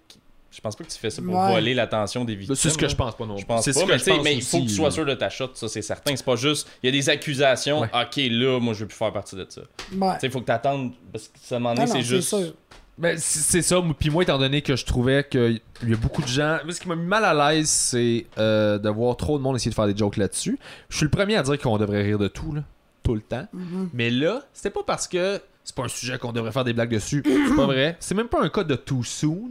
Je 0.52 0.60
pense 0.60 0.76
pas 0.76 0.84
que 0.84 0.90
tu 0.92 0.98
fais 0.98 1.10
ça 1.10 1.22
pour 1.22 1.34
Ouais. 1.34 1.54
voler 1.54 1.74
l'attention 1.74 2.26
des 2.26 2.36
victimes. 2.36 2.56
C'est 2.56 2.70
ce 2.70 2.78
que 2.78 2.88
je 2.90 2.96
pense 2.96 3.16
pas 3.16 3.26
non 3.26 3.38
Je 3.38 3.46
plus. 3.46 3.48
pense 3.48 3.64
C'est 3.64 3.74
pas, 3.74 3.80
ce 3.80 3.86
que 3.86 3.92
mais, 3.92 3.98
je 3.98 4.04
tu 4.04 4.10
sais, 4.10 4.16
pense 4.18 4.24
mais 4.26 4.36
il 4.36 4.42
faut 4.44 4.58
que 4.60 4.64
tu 4.68 4.70
sois 4.76 4.92
sûr 4.92 5.06
de 5.06 5.14
ta 5.14 5.30
shot, 5.30 5.52
ça 5.54 5.68
c'est 5.70 5.82
certain. 5.82 6.16
C'est 6.16 6.26
pas 6.26 6.36
juste, 6.36 6.68
il 6.84 6.88
y 6.88 6.90
a 6.90 6.92
des 6.92 7.10
accusations, 7.10 7.82
Ouais. 7.82 7.88
ok 7.94 8.18
là, 8.30 8.60
moi 8.60 8.74
je 8.74 8.80
veux 8.82 8.88
plus 8.88 8.98
faire 8.98 9.14
partie 9.14 9.36
de 9.38 9.46
ça. 9.50 9.62
Tu 9.90 9.98
il 10.26 10.32
faut 10.32 10.42
que 10.42 10.46
t'attendes, 10.46 10.92
parce 11.12 11.30
que 11.30 11.38
ça 11.42 11.58
m'en 11.60 11.74
Non, 11.74 11.84
est, 11.84 11.88
c'est 11.88 12.02
juste... 12.02 12.28
sûr. 12.30 12.54
Ben, 12.98 13.18
c'est 13.18 13.62
ça. 13.64 13.82
Puis 13.98 14.10
moi, 14.12 14.22
étant 14.24 14.38
donné 14.38 14.62
que 14.62 14.76
je 14.76 14.86
trouvais 14.86 15.26
qu'il 15.28 15.62
y 15.88 15.94
a 15.94 15.96
beaucoup 15.96 16.22
de 16.22 16.28
gens. 16.28 16.60
moi, 16.66 16.74
Ce 16.74 16.80
qui 16.82 16.88
m'a 16.88 16.96
mis 16.96 17.06
mal 17.08 17.24
à 17.26 17.34
l'aise, 17.54 17.68
c'est 17.70 18.28
euh, 18.38 18.78
de 18.78 18.90
voir 18.90 19.16
trop 19.18 19.38
de 19.40 19.44
monde 19.44 19.56
essayer 19.56 19.72
de 19.72 19.76
faire 19.76 19.88
des 19.88 19.98
jokes 19.98 20.18
là-dessus. 20.18 20.60
Je 20.90 20.98
suis 20.98 21.06
le 21.06 21.10
premier 21.10 21.36
à 21.38 21.42
dire 21.42 21.58
qu'on 21.58 21.78
devrait 21.78 22.04
rire 22.04 22.20
de 22.20 22.28
tout, 22.28 22.54
là, 22.54 22.62
tout 23.02 23.16
le 23.16 23.22
temps. 23.22 23.48
Mm-hmm. 23.56 23.88
Mais 23.94 24.10
là, 24.12 24.44
c'était 24.54 24.70
pas 24.70 24.84
parce 24.86 25.08
que 25.08 25.42
c'est 25.64 25.76
pas 25.76 25.84
un 25.84 25.88
sujet 25.88 26.18
qu'on 26.18 26.32
devrait 26.32 26.52
faire 26.52 26.64
des 26.64 26.74
blagues 26.74 26.92
dessus. 26.92 27.24
C'est 27.50 27.56
pas 27.56 27.66
vrai. 27.66 27.96
C'est 28.00 28.16
même 28.16 28.28
pas 28.28 28.42
un 28.42 28.50
cas 28.50 28.64
de 28.64 28.76
too 28.76 29.04
soon. 29.04 29.50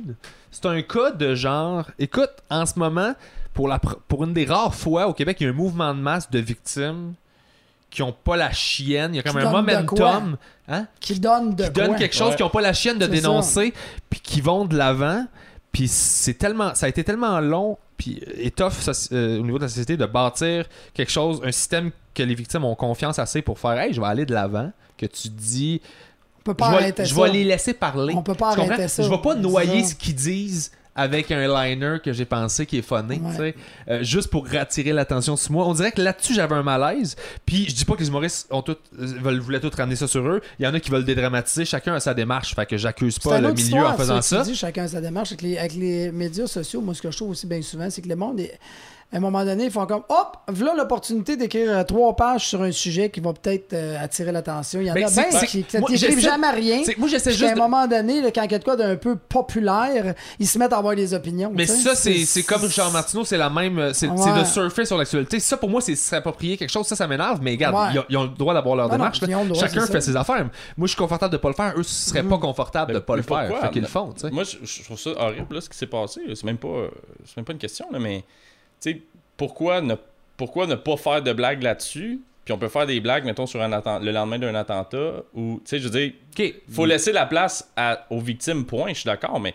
C'est 0.51 0.67
un 0.67 0.83
cas 0.83 1.13
de 1.13 1.35
genre. 1.35 1.91
Écoute, 1.99 2.31
en 2.51 2.67
ce 2.67 2.79
moment, 2.79 3.15
pour, 3.55 3.69
la, 3.69 3.79
pour 3.79 4.25
une 4.25 4.33
des 4.33 4.45
rares 4.45 4.75
fois 4.75 5.07
au 5.07 5.15
Québec, 5.15 5.37
il 5.41 5.45
y 5.45 5.47
a 5.47 5.51
un 5.51 5.55
mouvement 5.57 5.95
de 5.95 6.01
masse 6.01 6.31
de 6.31 6.39
victimes 6.41 7.15
qui 7.91 8.03
ont 8.03 8.13
pas 8.13 8.37
la 8.37 8.53
chienne. 8.53 9.15
Il 9.15 9.17
y 9.17 9.21
a 9.21 9.23
comme 9.23 9.41
Qui 9.41 9.47
un 9.47 9.51
momentum. 9.51 10.37
Hein? 10.69 10.87
Qui 11.01 11.19
donne 11.19 11.55
de 11.55 11.65
qui 11.65 11.71
donnent 11.71 11.89
quoi? 11.89 11.97
quelque 11.97 12.15
chose 12.15 12.31
Ouais. 12.31 12.37
qui 12.37 12.43
n'ont 12.43 12.49
pas 12.51 12.61
la 12.61 12.73
chienne 12.73 12.99
de 12.99 13.07
dénoncer, 13.07 13.75
puis 14.09 14.21
qui 14.21 14.41
vont 14.41 14.65
de 14.65 14.77
l'avant. 14.77 15.27
Puis 15.73 15.89
c'est 15.89 16.35
tellement, 16.35 16.75
ça 16.75 16.87
a 16.87 16.89
été 16.89 17.05
tellement 17.05 17.39
long, 17.41 17.79
puis 18.01 18.19
étoffe 18.39 18.89
au 19.13 19.15
niveau 19.43 19.59
de 19.59 19.65
la 19.65 19.69
société 19.69 19.97
de 19.99 20.07
bâtir 20.07 20.65
quelque 20.95 21.13
chose, 21.13 21.41
un 21.45 21.53
système 21.53 21.91
que 22.15 22.23
les 22.23 22.35
victimes 22.35 22.65
ont 22.65 22.75
confiance 22.75 23.19
assez 23.19 23.43
pour 23.43 23.59
faire, 23.59 23.79
hey, 23.79 23.93
je 23.93 24.01
vais 24.01 24.07
aller 24.07 24.25
de 24.25 24.33
l'avant, 24.33 24.73
que 24.97 25.05
tu 25.07 25.29
dis, 25.29 25.81
On 26.39 26.43
peut 26.43 26.53
je 26.53 26.57
pas 26.57 26.71
vais, 26.71 26.77
arrêter 26.77 27.05
je 27.05 27.15
ça. 27.15 27.23
vais 27.23 27.31
les 27.31 27.45
laisser 27.45 27.75
parler. 27.75 28.15
On 28.17 28.23
peut 28.23 28.35
pas 28.35 28.53
Tu 28.55 28.61
comprends? 28.61 28.73
arrêter 28.73 28.89
ça. 28.89 29.03
Je 29.03 29.11
vais 29.11 29.19
pas 29.19 29.35
noyer 29.35 29.85
ce 29.85 29.95
qu'ils 29.95 30.15
disent 30.15 30.73
avec 31.01 31.31
un 31.31 31.47
liner 31.49 31.97
que 32.05 32.13
j'ai 32.13 32.25
pensé 32.25 32.67
qui 32.67 32.79
est 32.79 32.83
funné, 32.83 33.21
Ouais. 33.23 33.31
tu 33.31 33.37
sais, 33.37 33.55
euh, 33.89 34.03
juste 34.03 34.29
pour 34.29 34.47
rattirer 34.47 34.93
l'attention 34.93 35.37
sur 35.37 35.53
moi. 35.53 35.67
On 35.67 35.73
dirait 35.75 35.93
que 35.93 36.03
là-dessus 36.03 36.35
j'avais 36.35 36.55
un 36.55 36.63
malaise. 36.63 37.17
Puis 37.47 37.67
je 37.69 37.75
dis 37.75 37.85
pas 37.85 37.95
que 37.95 38.01
les 38.01 38.09
humoristes 38.09 38.47
ont 38.51 38.63
tout, 38.63 38.77
euh, 38.99 39.07
veulent, 39.23 39.41
voulaient 39.41 39.61
tout 39.61 39.71
ramener 39.77 39.97
ça 39.97 40.07
sur 40.07 40.27
eux. 40.29 40.41
Il 40.59 40.65
y 40.65 40.69
en 40.69 40.75
a 40.75 40.81
qui 40.81 40.91
veulent 40.91 41.05
dédramatiser. 41.05 41.65
Chacun 41.65 41.95
a 41.95 42.01
sa 42.01 42.13
démarche. 42.15 42.55
Fait 42.55 42.67
que 42.67 42.77
j'accuse 42.77 43.19
pas 43.19 43.41
le 43.41 43.49
milieu 43.49 43.59
histoire, 43.65 43.95
en 43.95 43.97
faisant 43.97 44.21
ça. 44.23 44.39
ça. 44.39 44.45
Tu 44.45 44.51
dis, 44.51 44.57
chacun 44.57 44.85
a 44.85 44.89
sa 44.89 45.01
démarche. 45.01 45.31
Avec 45.33 45.43
les, 45.43 45.59
avec 45.59 45.75
les 45.75 46.13
médias 46.13 46.47
sociaux, 46.47 46.81
moi, 46.81 46.95
ce 46.95 47.03
que 47.03 47.11
je 47.11 47.17
trouve 47.17 47.31
aussi 47.31 47.47
bien 47.47 47.63
souvent, 47.63 47.89
c'est 47.91 48.03
que 48.03 48.09
le 48.09 48.17
monde, 48.17 48.41
est- 48.41 48.59
à 49.13 49.17
un 49.17 49.21
moment 49.21 49.45
donné, 49.45 49.65
ils 49.65 49.71
font 49.71 49.87
comme 49.87 50.03
hop, 50.09 50.37
voilà 50.49 50.75
l'opportunité 50.75 51.37
d'écrire 51.37 51.71
euh, 51.71 51.83
trois 51.85 52.15
pages 52.15 52.47
sur 52.47 52.63
un 52.63 52.71
sujet 52.71 53.11
qui 53.11 53.19
va 53.21 53.33
peut-être 53.33 53.73
euh, 53.73 53.97
attirer 54.03 54.31
l'attention. 54.31 54.81
Il 54.81 54.87
y 54.87 54.91
en 54.91 54.95
Ben, 54.95 55.05
a 55.07 55.11
bien 55.11 55.25
qui 55.47 55.65
n'écrivent 55.75 56.21
jamais 56.21 56.51
rien. 56.51 56.83
C'est- 56.85 56.97
Moi 56.97 57.09
j'essaie 57.09 57.33
juste. 57.33 57.43
à 57.43 57.51
un 57.51 57.55
de- 57.55 57.59
moment 57.59 57.87
donné, 57.89 58.21
là, 58.21 58.31
quand 58.31 58.43
il 58.45 58.53
y 58.53 58.55
a 58.55 58.59
de 58.59 58.65
quoi 58.65 58.77
d'un 58.77 58.95
peu 58.97 59.17
populaire, 59.17 60.15
ils 60.39 60.47
se 60.47 60.59
mettent 60.59 60.73
à 60.73 60.77
avoir 60.79 60.95
des 60.95 61.13
opinions. 61.15 61.51
Mais 61.55 61.67
ça, 61.67 61.95
c'est 61.95 62.43
comme 62.45 62.63
Richard 62.63 62.91
Martineau, 62.93 63.25
c'est 63.25 63.37
la 63.37 63.51
même. 63.51 63.93
C'est 63.95 64.07
c'est 64.17 64.31
Ouais. 64.31 64.41
de 64.41 64.45
surfer 64.45 64.85
sur 64.85 64.97
l'actualité. 64.97 65.41
Ça, 65.41 65.57
pour 65.57 65.69
moi, 65.71 65.81
c'est 65.81 65.95
s'approprier 65.97 66.57
quelque 66.57 66.71
chose. 66.71 66.87
Ça, 66.87 66.97
ça 66.97 67.07
m'énerve. 67.07 67.41
Mais 67.43 67.53
regarde, 67.53 67.75
Ouais. 67.75 67.93
ils, 67.95 67.99
ont, 67.99 68.05
ils 68.11 68.17
ont 68.17 68.23
le 68.25 68.29
droit 68.31 68.55
d'avoir 68.55 68.77
leur 68.77 68.87
Non, 68.89 68.93
démarche. 68.95 69.21
droit, 69.21 69.45
Chacun 69.59 69.87
fait 69.87 69.93
ça. 69.95 70.01
ses 70.01 70.17
affaires. 70.17 70.49
Moi, 70.77 70.87
je 70.87 70.93
suis 70.93 70.97
confortable 70.99 71.33
de 71.33 71.39
pas 71.39 71.49
le 71.49 71.55
faire. 71.55 71.75
Eux, 71.77 71.83
ce 71.83 72.11
seraient 72.11 72.23
pas 72.23 72.39
confortables 72.39 72.93
de 72.93 72.99
Mais- 72.99 73.05
pas 73.05 73.17
le 73.17 73.23
faire. 73.23 73.61
Fait 73.61 73.71
qu'ils 73.71 73.83
le 73.83 73.89
font. 73.89 74.15
Moi, 74.33 74.45
je, 74.45 74.83
trouve 74.85 74.99
ça 74.99 75.11
horrible, 75.19 75.61
ce 75.61 75.69
qui 75.69 75.77
s'est 75.77 75.87
passé. 75.87 76.21
C'est 76.29 76.45
même 76.45 76.59
pas, 76.59 76.69
euh, 76.69 76.89
c'est 77.27 77.37
même 77.37 77.45
pas 77.45 77.53
une 77.53 77.59
question, 77.59 77.87
là, 77.93 77.99
mais, 77.99 78.25
sais, 78.81 79.03
pourquoi 79.37 79.81
ne 79.81 79.95
pourquoi 80.37 80.67
ne 80.67 80.75
pas 80.75 80.97
faire 80.97 81.23
de 81.23 81.33
blagues 81.33 81.63
là-dessus? 81.63 82.21
Puis 82.45 82.55
on 82.55 82.59
peut 82.59 82.69
faire 82.69 82.87
des 82.87 82.99
blagues, 83.01 83.25
mettons, 83.27 83.47
sur 83.47 83.61
un 83.61 83.69
le 84.01 84.11
lendemain 84.11 84.39
d'un 84.39 84.55
attentat, 84.55 85.23
ou, 85.35 85.61
tu 85.65 85.69
sais, 85.71 85.79
je 85.79 85.89
veux 85.89 85.91
dire, 86.01 86.13
Ok. 86.39 86.55
faut 86.71 86.87
laisser 86.87 87.13
la 87.13 87.27
place 87.27 87.71
à- 87.77 88.07
aux 88.11 88.21
victimes, 88.21 88.65
point, 88.65 88.89
je 88.89 89.01
suis 89.01 89.07
d'accord, 89.07 89.39
mais 89.39 89.55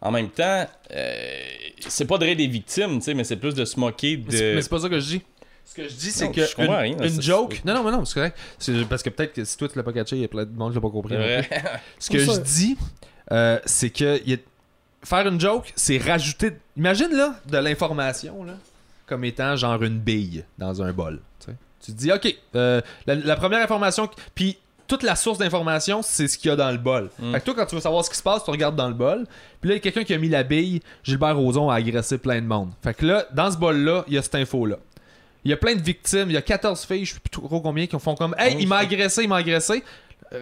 en 0.00 0.10
même 0.10 0.30
temps, 0.30 0.66
euh, 0.92 1.42
c'est 1.80 2.06
pas 2.06 2.16
de 2.18 2.24
rire 2.24 2.36
des 2.36 2.46
victimes, 2.46 2.96
tu 2.98 3.02
sais, 3.04 3.14
mais 3.14 3.24
c'est 3.24 3.36
plus 3.36 3.54
de 3.54 3.64
se 3.64 3.78
moquer 3.78 4.16
de. 4.16 4.54
mais 4.54 4.62
c'est 4.62 4.68
pas 4.70 4.78
ça 4.80 4.88
que 4.88 4.98
je 4.98 5.06
dis. 5.06 5.22
Ce 5.64 5.74
que 5.74 5.82
je 5.88 5.94
dis, 5.94 6.10
c'est 6.10 6.30
que 6.30 6.62
une, 6.62 6.70
rien, 6.70 6.96
une 7.02 7.20
joke. 7.22 7.60
Non, 7.64 7.74
non, 7.74 7.84
mais 7.84 7.90
non, 7.90 8.04
c'est 8.04 8.14
correct. 8.14 8.38
Parce 8.88 9.02
que 9.02 9.10
peut-être 9.10 9.32
que 9.34 9.44
si 9.44 9.56
toi 9.58 9.68
tu 9.68 9.76
l'as 9.76 9.82
pas 9.84 9.92
catché, 9.92 10.16
il 10.16 10.22
y 10.22 10.24
a 10.24 10.28
plein 10.28 10.44
de 10.44 10.56
monde 10.56 10.70
qui 10.70 10.76
l'a 10.76 10.80
pas 10.80 10.90
compris. 10.90 11.14
Ce 11.98 12.08
que 12.08 12.18
je 12.20 12.40
dis, 12.40 12.76
euh, 13.32 13.58
c'est 13.66 13.90
que 13.90 14.22
y 14.26 14.34
a- 14.34 14.36
faire 15.06 15.26
une 15.26 15.40
joke, 15.40 15.72
c'est 15.76 15.98
rajouter. 15.98 16.52
Imagine 16.76 17.12
là 17.12 17.36
de 17.50 17.58
l'information 17.58 18.44
là, 18.44 18.54
comme 19.06 19.24
étant 19.24 19.56
genre 19.56 19.82
une 19.82 19.98
bille 19.98 20.44
dans 20.58 20.82
un 20.82 20.92
bol. 20.92 21.20
tu 21.80 21.92
te 21.92 21.96
dis, 21.96 22.12
ok, 22.12 22.34
euh, 22.56 22.80
la, 23.06 23.14
la 23.14 23.36
première 23.36 23.62
information, 23.62 24.10
puis 24.34 24.58
toute 24.88 25.02
la 25.02 25.16
source 25.16 25.38
d'information, 25.38 26.02
c'est 26.02 26.28
ce 26.28 26.38
qu'il 26.38 26.48
y 26.48 26.52
a 26.52 26.56
dans 26.56 26.70
le 26.70 26.78
bol. 26.78 27.10
Mm. 27.18 27.32
Fait 27.32 27.40
que 27.40 27.44
toi, 27.44 27.54
quand 27.54 27.66
tu 27.66 27.74
veux 27.74 27.80
savoir 27.80 28.04
ce 28.04 28.10
qui 28.10 28.16
se 28.16 28.22
passe, 28.22 28.44
tu 28.44 28.50
regardes 28.50 28.76
dans 28.76 28.88
le 28.88 28.94
bol. 28.94 29.26
Puis 29.60 29.70
là, 29.70 29.74
il 29.74 29.78
y 29.78 29.80
a 29.80 29.80
quelqu'un 29.80 30.04
qui 30.04 30.14
a 30.14 30.18
mis 30.18 30.28
la 30.28 30.42
bille. 30.42 30.80
Gilbert 31.02 31.36
Rozon 31.36 31.70
a 31.70 31.76
agressé 31.76 32.18
plein 32.18 32.40
de 32.40 32.46
monde. 32.46 32.70
Fait 32.82 32.94
que 32.94 33.06
là, 33.06 33.26
dans 33.32 33.50
ce 33.50 33.56
bol-là, 33.56 34.04
il 34.08 34.14
y 34.14 34.18
a 34.18 34.22
cette 34.22 34.34
info-là. 34.34 34.76
Il 35.44 35.50
y 35.50 35.52
a 35.52 35.56
plein 35.56 35.74
de 35.74 35.82
victimes. 35.82 36.28
Il 36.28 36.32
y 36.32 36.36
a 36.36 36.42
14 36.42 36.84
filles, 36.84 37.04
je 37.04 37.14
sais 37.14 37.20
plus 37.20 37.30
trop 37.30 37.60
combien, 37.60 37.86
qui 37.86 37.98
font 37.98 38.14
comme 38.16 38.34
Hey, 38.38 38.56
oui, 38.56 38.62
il 38.62 38.68
m'a 38.68 38.78
agressé, 38.78 39.22
il 39.22 39.28
m'a 39.28 39.36
agressé. 39.36 39.82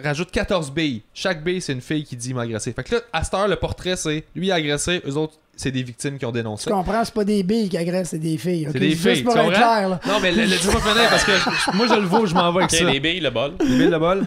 Rajoute 0.03 0.31
14 0.31 0.71
billes. 0.71 1.01
Chaque 1.13 1.43
bille, 1.43 1.61
c'est 1.61 1.73
une 1.73 1.81
fille 1.81 2.03
qui 2.03 2.15
dit 2.15 2.33
m'a 2.33 2.41
agressé. 2.41 2.73
Fait 2.73 2.83
que 2.83 2.95
là, 2.95 3.01
à 3.13 3.23
cette 3.23 3.33
heure, 3.33 3.47
le 3.47 3.55
portrait, 3.55 3.95
c'est 3.95 4.23
lui 4.35 4.51
a 4.51 4.55
agressé, 4.55 5.01
eux 5.07 5.15
autres, 5.15 5.35
c'est 5.55 5.71
des 5.71 5.83
victimes 5.83 6.17
qui 6.17 6.25
ont 6.25 6.31
dénoncé. 6.31 6.65
Tu 6.69 6.73
comprends, 6.75 7.05
c'est 7.05 7.13
pas 7.13 7.23
des 7.23 7.43
billes 7.43 7.69
qui 7.69 7.77
agressent, 7.77 8.09
c'est 8.09 8.19
des 8.19 8.37
filles. 8.37 8.67
C'est 8.71 8.79
des 8.79 8.91
Juste 8.91 9.07
filles, 9.07 9.23
pour 9.23 9.33
tu 9.33 9.39
être 9.39 9.51
clair, 9.53 9.89
là. 9.89 9.99
Non, 10.07 10.19
mais 10.21 10.31
le, 10.31 10.41
le 10.43 10.57
dis-moi 10.57 10.81
finir 10.81 11.09
parce 11.09 11.23
que 11.23 11.75
moi, 11.75 11.87
je 11.87 11.93
le 11.93 12.05
vois, 12.07 12.25
je 12.25 12.33
m'en 12.33 12.51
vais 12.51 12.63
avec 12.63 12.73
Ok, 12.73 12.79
ça. 12.79 12.91
les 12.91 12.99
billes, 12.99 13.19
le 13.21 13.29
bol. 13.29 13.53
Les 13.59 13.77
billes 13.77 13.89
de 13.89 13.97
bol. 13.97 14.25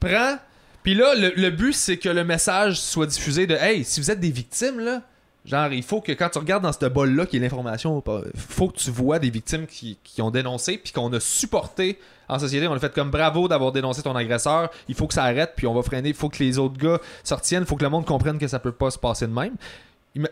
Prends. 0.00 0.36
Puis 0.82 0.94
là, 0.94 1.14
le, 1.14 1.32
le 1.36 1.50
but, 1.50 1.72
c'est 1.72 1.96
que 1.96 2.08
le 2.08 2.24
message 2.24 2.80
soit 2.80 3.06
diffusé 3.06 3.46
de 3.46 3.54
Hey, 3.54 3.84
si 3.84 4.00
vous 4.00 4.10
êtes 4.10 4.20
des 4.20 4.30
victimes, 4.30 4.80
là, 4.80 5.02
genre, 5.44 5.72
il 5.72 5.82
faut 5.82 6.00
que 6.00 6.12
quand 6.12 6.28
tu 6.30 6.38
regardes 6.38 6.62
dans 6.62 6.72
ce 6.72 6.86
bol-là, 6.86 7.26
qui 7.26 7.36
est 7.36 7.40
l'information, 7.40 8.02
faut 8.34 8.68
que 8.68 8.76
tu 8.76 8.90
vois 8.90 9.18
des 9.18 9.30
victimes 9.30 9.66
qui, 9.66 9.98
ont 10.20 10.30
dénoncé, 10.30 10.78
puis 10.78 10.92
qu'on 10.92 11.12
a 11.12 11.20
supporté 11.20 11.98
en 12.28 12.38
société. 12.38 12.66
On 12.66 12.72
a 12.72 12.78
fait 12.78 12.92
comme 12.92 13.10
bravo 13.10 13.48
d'avoir 13.48 13.72
dénoncé 13.72 14.02
ton 14.02 14.16
agresseur. 14.16 14.70
Il 14.88 14.94
faut 14.94 15.06
que 15.06 15.14
ça 15.14 15.24
arrête, 15.24 15.52
puis 15.56 15.66
on 15.66 15.74
va 15.74 15.82
freiner. 15.82 16.10
Il 16.10 16.14
faut 16.14 16.28
que 16.28 16.42
les 16.42 16.58
autres 16.58 16.78
gars 16.78 16.98
se 17.22 17.34
retiennent. 17.34 17.62
Il 17.62 17.66
faut 17.66 17.76
que 17.76 17.84
le 17.84 17.90
monde 17.90 18.06
comprenne 18.06 18.38
que 18.38 18.48
ça 18.48 18.58
peut 18.58 18.72
pas 18.72 18.90
se 18.90 18.98
passer 18.98 19.26
de 19.26 19.32
même. 19.32 19.54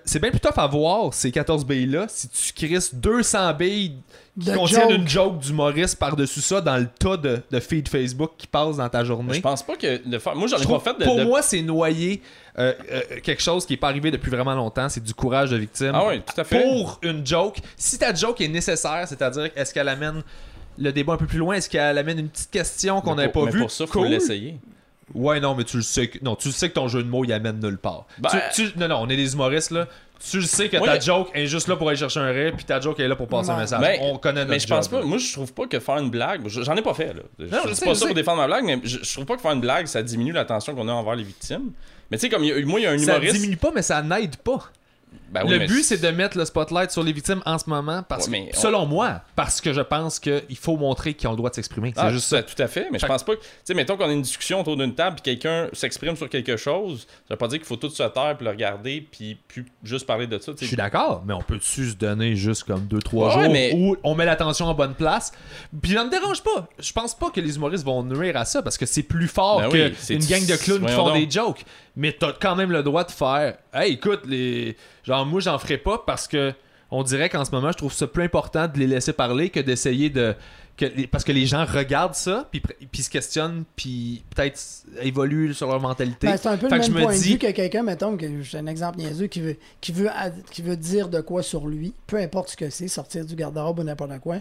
C'est 0.04 0.20
bien 0.20 0.30
plus 0.30 0.38
tough 0.38 0.58
à 0.58 0.66
voir 0.68 1.12
ces 1.12 1.32
14 1.32 1.66
billes-là 1.66 2.06
si 2.08 2.28
tu 2.28 2.52
crisses 2.52 2.94
200 2.94 3.52
billes 3.54 3.94
qui 4.40 4.46
De 4.50 4.54
contiennent 4.56 4.82
joke. 4.90 4.98
une 4.98 5.08
joke 5.08 5.38
d'humoriste 5.40 5.96
par-dessus 5.98 6.40
ça 6.40 6.60
dans 6.60 6.76
le 6.76 6.86
tas 6.86 7.16
de, 7.16 7.40
de 7.50 7.60
feed 7.60 7.88
Facebook 7.88 8.30
qui 8.38 8.46
passe 8.46 8.76
dans 8.76 8.88
ta 8.88 9.02
journée. 9.02 9.34
Je 9.34 9.40
pense 9.40 9.62
pas 9.64 9.74
que 9.76 10.06
de 10.08 10.18
faire. 10.20 10.36
Moi, 10.36 10.46
j'en 10.46 10.58
ai 10.58 10.64
pas 10.66 10.78
fait 10.78 10.96
de. 10.98 11.04
pour 11.04 11.16
de- 11.16 11.24
moi, 11.24 11.42
c'est 11.42 11.62
noyer 11.62 12.22
euh, 12.58 12.72
euh, 12.92 13.00
quelque 13.24 13.42
chose 13.42 13.66
qui 13.66 13.74
est 13.74 13.76
pas 13.76 13.88
arrivé 13.88 14.12
depuis 14.12 14.30
vraiment 14.30 14.54
longtemps. 14.54 14.88
C'est 14.88 15.02
du 15.02 15.14
courage 15.14 15.50
de 15.50 15.56
victime. 15.56 15.90
Ah 15.94 16.04
oui, 16.06 16.20
tout 16.22 16.40
à 16.40 16.44
fait. 16.44 16.62
Pour 16.62 17.00
une 17.02 17.26
joke. 17.26 17.58
Si 17.76 17.98
ta 17.98 18.14
joke 18.14 18.40
est 18.40 18.48
nécessaire, 18.48 19.06
c'est-à-dire 19.08 19.50
est-ce 19.56 19.74
qu'elle 19.74 19.88
amène 19.88 20.22
le 20.78 20.92
débat 20.92 21.14
un 21.14 21.16
peu 21.18 21.26
plus 21.26 21.38
loin, 21.38 21.56
est-ce 21.56 21.68
qu'elle 21.68 21.98
amène 21.98 22.20
une 22.20 22.28
petite 22.28 22.50
question 22.52 23.00
qu'on 23.00 23.16
n'avait 23.16 23.32
pas 23.32 23.44
mais 23.46 23.50
vue? 23.50 23.60
pour 23.60 23.70
ça, 23.72 23.86
faut 23.86 23.98
Cool. 24.00 24.08
l'essayer. 24.08 24.58
Ouais, 25.14 25.40
non, 25.40 25.54
mais 25.54 25.64
tu 25.64 25.76
le 25.76 25.82
sais 25.82 26.08
que 26.08 26.18
non, 26.24 26.36
tu 26.36 26.48
le 26.48 26.54
sais 26.54 26.68
que 26.68 26.74
ton 26.74 26.88
jeu 26.88 27.02
de 27.02 27.08
mots 27.08 27.24
il 27.24 27.32
amène 27.32 27.60
nulle 27.60 27.78
part. 27.78 28.06
Ben- 28.18 28.30
Tu- 28.54 28.70
tu- 28.72 28.78
non, 28.78 28.88
non, 28.88 28.96
on 29.02 29.08
est 29.08 29.16
des 29.16 29.32
humoristes 29.34 29.70
là. 29.70 29.86
Tu 30.30 30.36
le 30.38 30.44
sais 30.46 30.68
que 30.68 30.76
ta 30.76 31.00
joke 31.00 31.30
est 31.34 31.46
juste 31.46 31.66
là 31.66 31.74
pour 31.74 31.88
aller 31.88 31.98
chercher 31.98 32.20
un 32.20 32.30
rire, 32.30 32.52
puis 32.56 32.64
ta 32.64 32.80
joke 32.80 33.00
est 33.00 33.08
là 33.08 33.16
pour 33.16 33.26
passer 33.26 33.50
un 33.50 33.54
Ouais. 33.56 33.62
message. 33.62 33.80
Ben, 33.80 33.98
on 34.02 34.18
connaît 34.18 34.40
notre 34.40 34.50
Mais 34.50 34.58
je 34.60 34.68
pense 34.68 34.88
job, 34.88 35.00
pas. 35.00 35.04
Moi, 35.06 35.18
je 35.18 35.32
trouve 35.32 35.52
pas 35.52 35.66
que 35.66 35.80
faire 35.80 35.96
une 35.98 36.10
blague. 36.10 36.46
J'en 36.46 36.76
ai 36.76 36.82
pas 36.82 36.94
fait, 36.94 37.12
là. 37.12 37.22
Je, 37.40 37.44
Non, 37.46 37.58
je 37.66 37.74
sais, 37.74 37.84
pas 37.84 37.90
je 37.90 37.94
ça 37.94 38.00
sais. 38.02 38.06
pour 38.06 38.14
défendre 38.14 38.38
ma 38.38 38.46
blague, 38.46 38.64
mais 38.64 38.78
je, 38.84 38.98
je 39.02 39.12
trouve 39.12 39.24
pas 39.26 39.34
que 39.34 39.42
faire 39.42 39.50
une 39.50 39.60
blague, 39.60 39.86
ça 39.86 40.00
diminue 40.02 40.30
l'attention 40.32 40.76
qu'on 40.76 40.86
a 40.88 40.92
envers 40.92 41.16
les 41.16 41.24
victimes. 41.24 41.72
Mais 42.08 42.18
tu 42.18 42.22
sais, 42.22 42.28
comme 42.28 42.44
il 42.44 42.50
y 42.50 42.52
a- 42.52 42.64
moi, 42.66 42.78
il 42.78 42.84
y 42.84 42.86
a 42.86 42.92
un 42.92 42.98
Ça 42.98 43.04
humoriste. 43.14 43.34
diminue 43.34 43.56
pas, 43.56 43.72
mais 43.74 43.82
ça 43.82 44.00
n'aide 44.00 44.36
pas. 44.36 44.70
Ben 45.30 45.44
oui, 45.46 45.58
le 45.58 45.66
but, 45.66 45.82
c'est 45.82 45.96
de 46.00 46.08
mettre 46.08 46.36
le 46.36 46.44
spotlight 46.44 46.90
sur 46.90 47.02
les 47.02 47.12
victimes 47.14 47.40
en 47.46 47.58
ce 47.58 47.68
moment, 47.70 48.02
parce 48.06 48.28
Ouais, 48.28 48.50
que, 48.50 48.56
on- 48.56 48.60
selon 48.60 48.84
moi, 48.86 49.22
parce 49.34 49.62
que 49.62 49.72
je 49.72 49.80
pense 49.80 50.20
qu'il 50.20 50.58
faut 50.60 50.76
montrer 50.76 51.14
qu'ils 51.14 51.26
ont 51.28 51.30
le 51.30 51.38
droit 51.38 51.48
de 51.48 51.54
s'exprimer. 51.54 51.92
C'est 51.96 52.02
Ah, 52.02 52.12
juste 52.12 52.28
tout, 52.28 52.36
ça. 52.36 52.42
tout 52.42 52.62
à 52.62 52.66
fait, 52.68 52.88
mais 52.92 52.98
je 52.98 53.06
Fait- 53.06 53.10
pense 53.10 53.22
pas 53.24 53.36
que. 53.36 53.40
Tu 53.40 53.46
sais, 53.64 53.72
mettons 53.72 53.96
qu'on 53.96 54.10
a 54.10 54.12
une 54.12 54.20
discussion 54.20 54.60
autour 54.60 54.76
d'une 54.76 54.94
table 54.94 55.16
puis 55.16 55.22
quelqu'un 55.22 55.68
s'exprime 55.72 56.16
sur 56.16 56.28
quelque 56.28 56.58
chose, 56.58 57.06
ça 57.26 57.32
veut 57.34 57.36
pas 57.38 57.48
dire 57.48 57.58
qu'il 57.58 57.66
faut 57.66 57.76
tout 57.76 57.88
se 57.88 58.02
taire 58.02 58.34
puis 58.36 58.44
le 58.44 58.50
regarder 58.50 59.06
puis 59.10 59.38
puis 59.48 59.64
juste 59.82 60.06
parler 60.06 60.26
de 60.26 60.38
ça. 60.38 60.52
Je 60.60 60.66
suis 60.66 60.76
d'accord, 60.76 61.22
mais 61.26 61.32
on 61.32 61.40
peut-tu 61.40 61.88
se 61.90 61.94
donner 61.94 62.36
juste 62.36 62.64
comme 62.64 62.82
2-3 62.86 63.28
Ouais, 63.36 63.44
jours 63.44 63.52
mais- 63.52 63.72
où 63.74 63.96
on 64.04 64.14
met 64.14 64.26
l'attention 64.26 64.66
en 64.66 64.74
bonne 64.74 64.94
place? 64.94 65.32
Puis 65.80 65.92
ça 65.94 66.04
me 66.04 66.10
dérange 66.10 66.42
pas. 66.42 66.68
Je 66.78 66.92
pense 66.92 67.14
pas 67.14 67.30
que 67.30 67.40
les 67.40 67.56
humoristes 67.56 67.84
vont 67.86 68.02
nuire 68.02 68.36
à 68.36 68.44
ça 68.44 68.60
parce 68.60 68.76
que 68.76 68.84
c'est 68.84 69.02
plus 69.02 69.28
fort 69.28 69.60
Ben 69.62 69.68
oui, 69.72 69.90
que 69.92 69.96
c'est- 69.98 70.14
une 70.14 70.26
gang 70.26 70.44
de 70.44 70.56
clowns 70.56 70.84
qui 70.84 70.92
font 70.92 71.06
donc. 71.08 71.14
des 71.16 71.30
jokes. 71.30 71.64
Mais 71.96 72.12
t'as 72.12 72.32
quand 72.32 72.56
même 72.56 72.70
le 72.70 72.82
droit 72.82 73.04
de 73.04 73.10
faire 73.10 73.54
Hey, 73.74 73.94
écoute, 73.94 74.20
les. 74.26 74.76
Genre, 75.04 75.26
moi, 75.26 75.40
j'en 75.40 75.58
ferai 75.58 75.78
pas 75.78 75.98
parce 76.06 76.28
que 76.28 76.52
on 76.90 77.02
dirait 77.02 77.28
qu'en 77.30 77.44
ce 77.44 77.50
moment, 77.52 77.72
je 77.72 77.78
trouve 77.78 77.92
ça 77.92 78.06
plus 78.06 78.22
important 78.24 78.68
de 78.68 78.78
les 78.78 78.86
laisser 78.86 79.12
parler 79.14 79.48
que 79.50 79.60
d'essayer 79.60 80.10
de. 80.10 80.34
Que 80.76 81.06
parce 81.06 81.22
que 81.24 81.32
les 81.32 81.44
gens 81.46 81.64
regardent 81.66 82.14
ça, 82.14 82.48
puis, 82.50 82.62
puis 82.90 83.02
se 83.02 83.10
questionnent, 83.10 83.64
puis 83.76 84.24
peut-être 84.34 84.58
évoluent 85.02 85.52
sur 85.54 85.68
leur 85.68 85.80
mentalité. 85.80 86.26
Ben, 86.28 86.36
c'est 86.38 86.48
un 86.48 86.56
peu 86.56 86.68
Fait 86.68 86.76
le 86.78 86.80
que 86.82 86.86
même 86.88 86.94
me 86.96 87.02
point 87.02 87.12
de 87.14 87.18
dis- 87.18 87.32
vue 87.32 87.38
que 87.38 87.50
quelqu'un, 87.50 87.82
mettons, 87.82 88.16
que 88.16 88.42
j'ai 88.42 88.58
un 88.58 88.66
exemple 88.66 88.98
niaiseux, 88.98 89.26
qui 89.26 89.40
veut, 89.42 89.56
qui, 89.82 89.92
veut, 89.92 90.08
qui 90.50 90.62
veut 90.62 90.76
dire 90.76 91.08
de 91.08 91.20
quoi 91.20 91.42
sur 91.42 91.66
lui, 91.66 91.92
peu 92.06 92.16
importe 92.16 92.50
ce 92.50 92.56
que 92.56 92.70
c'est, 92.70 92.88
sortir 92.88 93.24
du 93.26 93.34
garde-robe 93.36 93.80
ou 93.80 93.82
n'importe 93.84 94.18
quoi. 94.20 94.36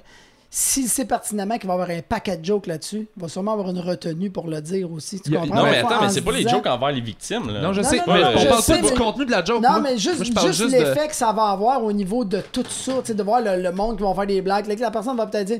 S'il 0.54 0.89
sait 0.89 1.06
pertinemment 1.06 1.58
qu'il 1.58 1.68
va 1.68 1.76
avoir 1.76 1.89
un 1.91 2.02
paquet 2.02 2.36
de 2.36 2.43
jokes 2.43 2.68
là-dessus, 2.68 3.08
il 3.16 3.22
va 3.22 3.30
sûrement 3.30 3.54
avoir 3.54 3.70
une 3.70 3.80
retenue 3.80 4.30
pour 4.30 4.47
le 4.47 4.60
dire 4.60 4.91
aussi. 4.91 5.22
Tu 5.22 5.32
comprends? 5.32 5.56
Non, 5.56 5.64
mais 5.64 5.78
attends, 5.78 6.02
mais 6.02 6.10
c'est 6.10 6.20
pas 6.22 6.34
les 6.34 6.45
jokes 6.45 6.68
envers 6.68 6.91
les 6.91 6.99
victimes. 6.99 7.49
Là. 7.49 7.62
Non, 7.62 7.72
je 7.72 7.80
Non, 7.80 7.88
sais, 7.89 7.97
non, 7.99 8.04
mais 8.14 8.22
non, 8.22 8.30
on 8.36 8.38
je 8.38 8.47
parle 8.49 8.64
pas 8.66 8.78
du 8.89 8.93
contenu 8.99 9.26
de 9.26 9.32
la 9.32 9.45
joke. 9.45 9.64
Non, 9.64 9.70
moi. 9.70 9.80
mais 9.80 9.97
juste, 9.97 10.26
juste 10.26 10.45
juste 10.47 10.62
de- 10.64 10.72
l'effet 10.72 11.08
que 11.08 11.16
ça 11.16 11.32
va 11.32 11.43
avoir 11.52 11.82
au 11.82 11.93
niveau 11.93 12.26
de 12.26 12.41
tout 12.52 12.66
ça, 12.68 12.91
tu 12.99 12.99
sais, 13.06 13.14
de 13.14 13.24
voir 13.24 13.39
le, 13.41 13.62
le 13.64 13.72
monde 13.72 13.95
qui 13.95 14.04
va 14.04 14.14
faire 14.14 14.28
des 14.28 14.41
blagues. 14.41 14.68
Là, 14.68 14.76
que 14.76 14.82
la 14.82 14.91
personne 14.91 15.16
va 15.16 15.26
peut-être 15.26 15.47
dire 15.47 15.60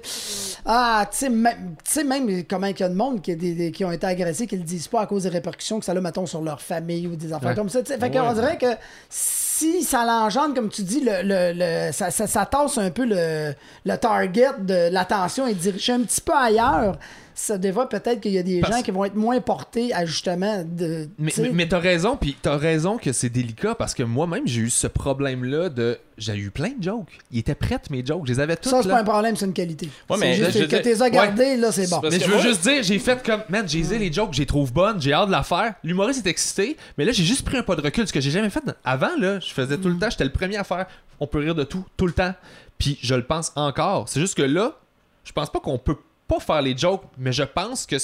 Ah, 0.66 1.06
tu 1.10 1.18
sais, 1.20 1.30
même, 1.30 1.76
tu 1.86 1.92
sais, 1.94 2.04
même 2.04 2.44
comment 2.44 2.68
il 2.68 2.78
y 2.78 2.84
a 2.84 2.90
de 2.90 2.94
monde 2.94 3.22
qui, 3.22 3.32
a 3.32 3.36
des- 3.36 3.54
des- 3.56 3.72
qui 3.72 3.86
ont 3.86 3.94
été 3.94 4.06
agressés, 4.08 4.46
qui 4.46 4.58
le 4.58 4.64
disent 4.64 4.90
pas 4.90 5.00
à 5.00 5.06
cause 5.06 5.24
des 5.24 5.30
répercussions 5.30 5.80
que 5.80 5.86
ça 5.86 5.94
a, 5.94 6.02
mettons, 6.02 6.26
sur 6.26 6.42
leur 6.42 6.62
famille 6.62 7.08
ou 7.08 7.16
des 7.16 7.32
affaires 7.32 7.52
Ouais. 7.52 7.56
comme 7.56 7.70
ça. 7.70 7.80
Fait 7.86 7.98
qu'on 8.12 8.28
Ouais. 8.28 8.34
dirait 8.34 8.58
que 8.58 8.66
si 9.62 9.84
ça 9.84 10.06
l'engendre, 10.06 10.56
comme 10.56 10.70
tu 10.70 10.82
dis, 10.84 11.02
le, 11.02 11.22
le- 11.54 11.92
ça, 11.92 12.10
ça, 12.12 12.26
un 12.78 12.90
peu 12.90 13.06
le, 13.06 13.54
le 13.86 13.96
target 13.98 14.50
de 14.60 14.90
l'attention 14.92 15.46
et 15.48 15.54
diriger 15.54 15.94
un 15.94 16.02
petit 16.02 16.22
peu 16.22 16.34
ailleurs. 16.36 16.98
Ça 17.36 17.58
devrait 17.58 17.88
peut-être 17.88 18.20
qu'il 18.22 18.32
y 18.32 18.38
a 18.38 18.44
des 18.44 18.60
Parce- 18.62 18.76
gens 18.78 18.82
qui 18.82 18.92
vont 18.92 19.06
être 19.06 19.16
moins 19.16 19.40
portés 19.42 19.94
à 19.94 20.06
justement 20.06 20.64
de. 20.64 21.10
Mais, 21.18 21.32
mais, 21.38 21.50
mais 21.54 21.68
t'as 21.68 21.80
raison, 21.80 22.18
puis 22.18 22.36
t'as 22.42 22.58
raison 22.58 22.98
que 22.98 23.12
c'est 23.14 23.30
délicat 23.30 23.76
parce 23.76 23.94
que 23.94 24.04
moi-même 24.04 24.48
j'ai 24.48 24.62
eu 24.62 24.70
ce 24.70 24.88
problème-là 24.88 25.70
de. 25.70 25.98
J'ai 26.18 26.36
eu 26.36 26.52
plein 26.52 26.70
de 26.78 26.84
jokes. 26.84 27.08
Ils 27.32 27.40
étaient 27.40 27.56
prêts 27.56 27.80
mes 27.90 28.06
jokes, 28.06 28.24
je 28.28 28.34
les 28.34 28.40
avais 28.40 28.56
toutes 28.56 28.72
ça, 28.72 28.82
c'est 28.84 28.88
là. 28.90 28.96
pas 28.96 29.02
un 29.02 29.04
problème, 29.06 29.36
c'est 29.36 29.46
une 29.46 29.54
qualité. 29.54 29.90
Ouais, 30.10 30.18
C'est 30.18 30.26
mais 30.26 30.36
juste 30.36 30.52
je 30.52 30.60
veux 30.60 30.68
que 30.68 30.76
les 30.76 31.02
as 31.02 31.10
gardés, 31.10 31.58
là, 31.58 31.72
c'est 31.72 31.90
bon. 31.90 32.00
Mais 32.04 32.20
je 32.20 32.26
veux 32.30 32.40
juste 32.42 32.62
dire, 32.62 32.84
j'ai 32.84 33.00
fait 33.00 33.24
comme, 33.26 33.42
man, 33.50 33.68
j'ai 33.68 33.82
zé 33.82 33.98
les 33.98 34.12
jokes, 34.14 34.38
les 34.38 34.46
trouve 34.46 34.72
bonnes, 34.72 35.02
j'ai 35.02 35.14
hâte 35.14 35.28
de 35.28 35.32
la 35.32 35.42
faire. 35.44 35.74
L'humoriste 35.84 36.26
est 36.26 36.30
excité, 36.30 36.78
mais 36.98 37.06
là 37.06 37.12
j'ai 37.12 37.24
juste 37.24 37.44
pris 37.44 37.58
un 37.58 37.64
pas 37.64 37.76
de 37.76 37.82
recul, 37.82 38.08
ce 38.08 38.14
que 38.14 38.22
j'ai 38.22 38.30
jamais 38.32 38.50
fait. 38.52 38.62
Avant, 38.84 39.10
là, 39.20 39.40
je 39.40 39.52
faisais 39.52 39.78
tout 39.78 39.88
le 39.90 39.98
temps, 39.98 40.10
j'étais 40.12 40.24
le 40.26 40.32
premier 40.32 40.58
à 40.58 40.64
faire. 40.64 40.86
On 41.20 41.26
peut 41.28 41.40
rire 41.40 41.56
de 41.56 41.64
tout, 41.64 41.86
tout 41.98 42.06
le 42.08 42.14
temps. 42.14 42.34
Puis 42.78 43.00
je 43.02 43.16
le 43.16 43.24
pense 43.24 43.52
encore. 43.56 44.08
C'est 44.10 44.20
juste 44.20 44.36
que 44.36 44.42
là, 44.44 44.74
je 45.24 45.32
pense 45.32 45.50
pas 45.52 45.60
qu'on 45.60 45.78
peut 45.78 45.96
pas 46.40 46.40
faire 46.40 46.62
les 46.62 46.78
jokes, 46.78 47.04
mais 47.18 47.32
je 47.32 47.44
pense 47.44 47.86
que 47.86 47.96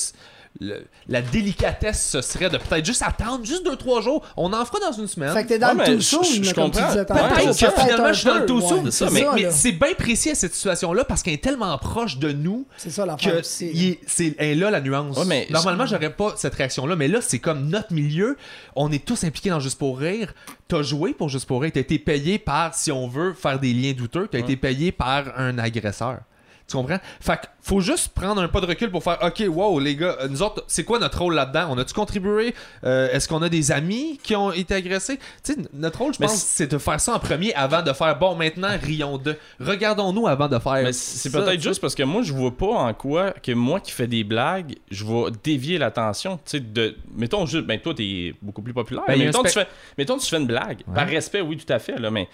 le- 0.60 0.88
la 1.08 1.22
délicatesse, 1.22 2.10
ce 2.14 2.22
serait 2.22 2.50
de 2.50 2.58
peut-être 2.58 2.84
juste 2.86 3.04
attendre, 3.04 3.46
juste 3.46 3.64
2-3 3.64 4.02
jours. 4.02 4.26
On 4.36 4.52
en 4.54 4.66
fera 4.66 4.80
dans 4.80 4.92
une 4.92 5.06
semaine. 5.06 5.32
Fait 5.32 5.44
que 5.44 5.50
t'es 5.50 5.60
dans 5.60 5.68
Ouais, 5.78 5.88
le 5.92 5.98
tout 5.98 6.00
je- 6.24 6.52
comprends. 6.54 6.88
Peut-être 6.94 7.54
c'est 7.54 7.68
que 7.68 7.82
finalement 7.82 8.08
je 8.14 8.20
suis 8.20 8.28
dans 8.28 8.40
le 8.40 8.46
tout 8.48 8.60
ouais, 8.62 9.10
mais 9.34 9.52
c'est 9.52 9.72
bien 9.74 9.94
précis 9.94 10.32
à 10.32 10.36
cette 10.36 10.56
situation-là 10.56 11.04
parce 11.06 11.22
qu'elle 11.22 11.36
est 11.36 11.44
tellement 11.44 11.78
proche 11.78 12.18
de 12.18 12.32
nous 12.32 12.66
C'est 12.78 12.90
ça 12.90 13.06
que 13.22 13.42
il 13.62 13.86
est- 13.90 14.00
c'est 14.08 14.34
elle 14.40 14.48
est 14.50 14.56
là 14.56 14.72
la 14.72 14.82
nuance. 14.82 15.16
Ouais, 15.18 15.26
mais- 15.26 15.48
Normalement, 15.52 15.86
j'aurais 15.86 16.12
pas 16.14 16.34
cette 16.38 16.56
réaction-là, 16.56 16.96
mais 16.96 17.08
là, 17.08 17.20
c'est 17.22 17.40
comme 17.40 17.68
notre 17.70 17.94
milieu. 17.94 18.36
On 18.76 18.92
est 18.92 19.06
tous 19.06 19.24
impliqués 19.26 19.50
dans 19.52 19.60
Juste 19.60 19.78
pour 19.78 20.00
rire. 20.00 20.34
T'as 20.68 20.82
joué 20.82 21.14
pour 21.14 21.30
Juste 21.30 21.46
pour 21.46 21.62
rire. 21.62 21.72
T'as 21.74 21.82
été 21.82 22.00
payé 22.00 22.40
par, 22.40 22.74
si 22.74 22.92
on 22.92 23.08
veut, 23.08 23.34
faire 23.34 23.60
des 23.60 23.74
liens 23.74 23.94
douteux. 23.94 24.28
T'as 24.32 24.40
été 24.40 24.56
payé 24.56 24.92
par 24.92 25.38
un 25.38 25.58
agresseur. 25.60 26.20
Tu 26.68 26.76
comprends? 26.76 27.00
Fait 27.22 27.38
que 27.38 27.46
faut 27.62 27.80
juste 27.80 28.10
prendre 28.10 28.42
un 28.42 28.48
pas 28.50 28.60
de 28.60 28.66
recul 28.66 28.92
pour 28.92 29.02
faire 29.04 29.18
OK, 29.22 29.42
wow, 29.48 29.80
les 29.80 29.96
gars, 29.96 30.18
euh, 30.22 30.28
nous 30.28 30.42
autres, 30.42 30.64
c'est 30.68 30.84
quoi 30.84 31.00
notre 31.00 31.18
rôle 31.20 31.34
là-dedans? 31.34 31.68
On 31.72 31.78
a-tu 31.78 31.94
contribué? 31.94 32.54
Euh, 32.84 33.10
Est-ce 33.12 33.28
qu'on 33.30 33.42
a 33.42 33.48
des 33.48 33.72
amis 33.72 34.20
qui 34.22 34.36
ont 34.36 34.52
été 34.52 34.74
agressés? 34.76 35.18
Tu 35.44 35.54
sais, 35.54 35.60
notre 35.74 36.00
rôle, 36.00 36.14
je 36.14 36.20
Mais 36.20 36.28
pense, 36.28 36.36
c'est- 36.36 36.68
de 36.68 36.78
faire 36.78 37.00
ça 37.00 37.14
en 37.14 37.20
premier 37.20 37.54
avant 37.54 37.82
de 37.82 37.94
faire 37.94 38.18
bon, 38.20 38.36
maintenant, 38.36 38.70
rions 38.82 39.18
de. 39.18 39.38
Regardons-nous 39.62 40.28
avant 40.28 40.50
de 40.50 40.60
faire. 40.60 40.84
Mais 40.84 40.92
c'est 40.94 41.32
peut-être 41.32 41.62
juste 41.62 41.80
parce 41.80 41.96
que 41.96 42.04
moi, 42.04 42.22
je 42.22 42.34
vois 42.34 42.52
pas 42.56 42.68
en 42.68 42.94
quoi 42.94 43.32
que 43.32 43.54
moi 43.54 43.80
qui 43.80 43.92
fais 43.94 44.08
des 44.08 44.26
blagues, 44.26 44.76
je 44.92 45.06
vais 45.06 45.32
dévier 45.44 45.78
l'attention. 45.78 46.38
Tu 46.38 46.42
sais, 46.46 46.60
de. 46.60 46.96
Mettons 47.16 47.46
juste. 47.46 47.66
Ben, 47.66 47.80
toi, 47.80 47.94
t'es 47.94 48.34
beaucoup 48.42 48.62
plus 48.62 48.74
populaire. 48.74 49.04
Ben, 49.08 49.14
a 49.22 49.26
mettons, 49.26 49.44
tu 49.44 49.52
fais, 49.52 49.68
mettons, 49.98 50.18
tu 50.18 50.28
fais 50.28 50.38
une 50.38 50.48
blague. 50.48 50.80
Ouais. 50.88 50.96
Par 50.96 51.08
respect, 51.08 51.40
oui, 51.42 51.56
tout 51.58 51.72
à 51.72 51.80
fait, 51.80 51.98
là, 51.98 52.12
mais 52.12 52.28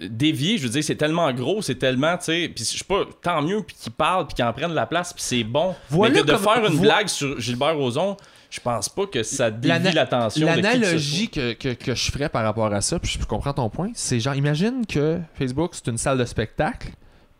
dévier, 0.00 0.58
je 0.58 0.64
veux 0.64 0.68
dire, 0.68 0.84
c'est 0.84 0.94
tellement 0.96 1.32
gros, 1.32 1.60
c'est 1.62 1.74
tellement, 1.74 2.16
tu 2.16 2.24
sais, 2.26 2.52
puis 2.54 2.64
je 2.64 2.78
sais 2.78 2.84
pas, 2.84 3.04
tant 3.20 3.42
mieux, 3.42 3.62
puis 3.62 3.74
qu'ils 3.76 3.92
parlent, 3.92 4.26
puis 4.26 4.34
qu'ils 4.36 4.44
en 4.44 4.52
prennent 4.52 4.74
la 4.74 4.86
place, 4.86 5.12
puis 5.12 5.22
c'est 5.24 5.44
bon. 5.44 5.74
Voilà 5.90 6.14
mais 6.14 6.20
que 6.20 6.26
de 6.26 6.36
faire 6.36 6.64
une 6.66 6.76
vo- 6.76 6.82
blague 6.82 7.08
sur 7.08 7.40
Gilbert 7.40 7.76
Rozon, 7.76 8.16
je 8.48 8.60
pense 8.60 8.88
pas 8.88 9.06
que 9.06 9.22
ça 9.22 9.50
dévie 9.50 9.72
l'attention. 9.92 10.46
L'analogie 10.46 11.28
que, 11.30 11.52
que, 11.54 11.72
que 11.74 11.94
je 11.94 12.10
ferais 12.12 12.28
par 12.28 12.44
rapport 12.44 12.72
à 12.72 12.80
ça, 12.80 12.98
puis 12.98 13.16
je 13.20 13.24
comprends 13.26 13.54
ton 13.54 13.68
point, 13.70 13.90
c'est 13.94 14.20
genre, 14.20 14.34
imagine 14.36 14.86
que 14.86 15.18
Facebook, 15.34 15.70
c'est 15.74 15.88
une 15.88 15.98
salle 15.98 16.18
de 16.18 16.24
spectacle, 16.26 16.90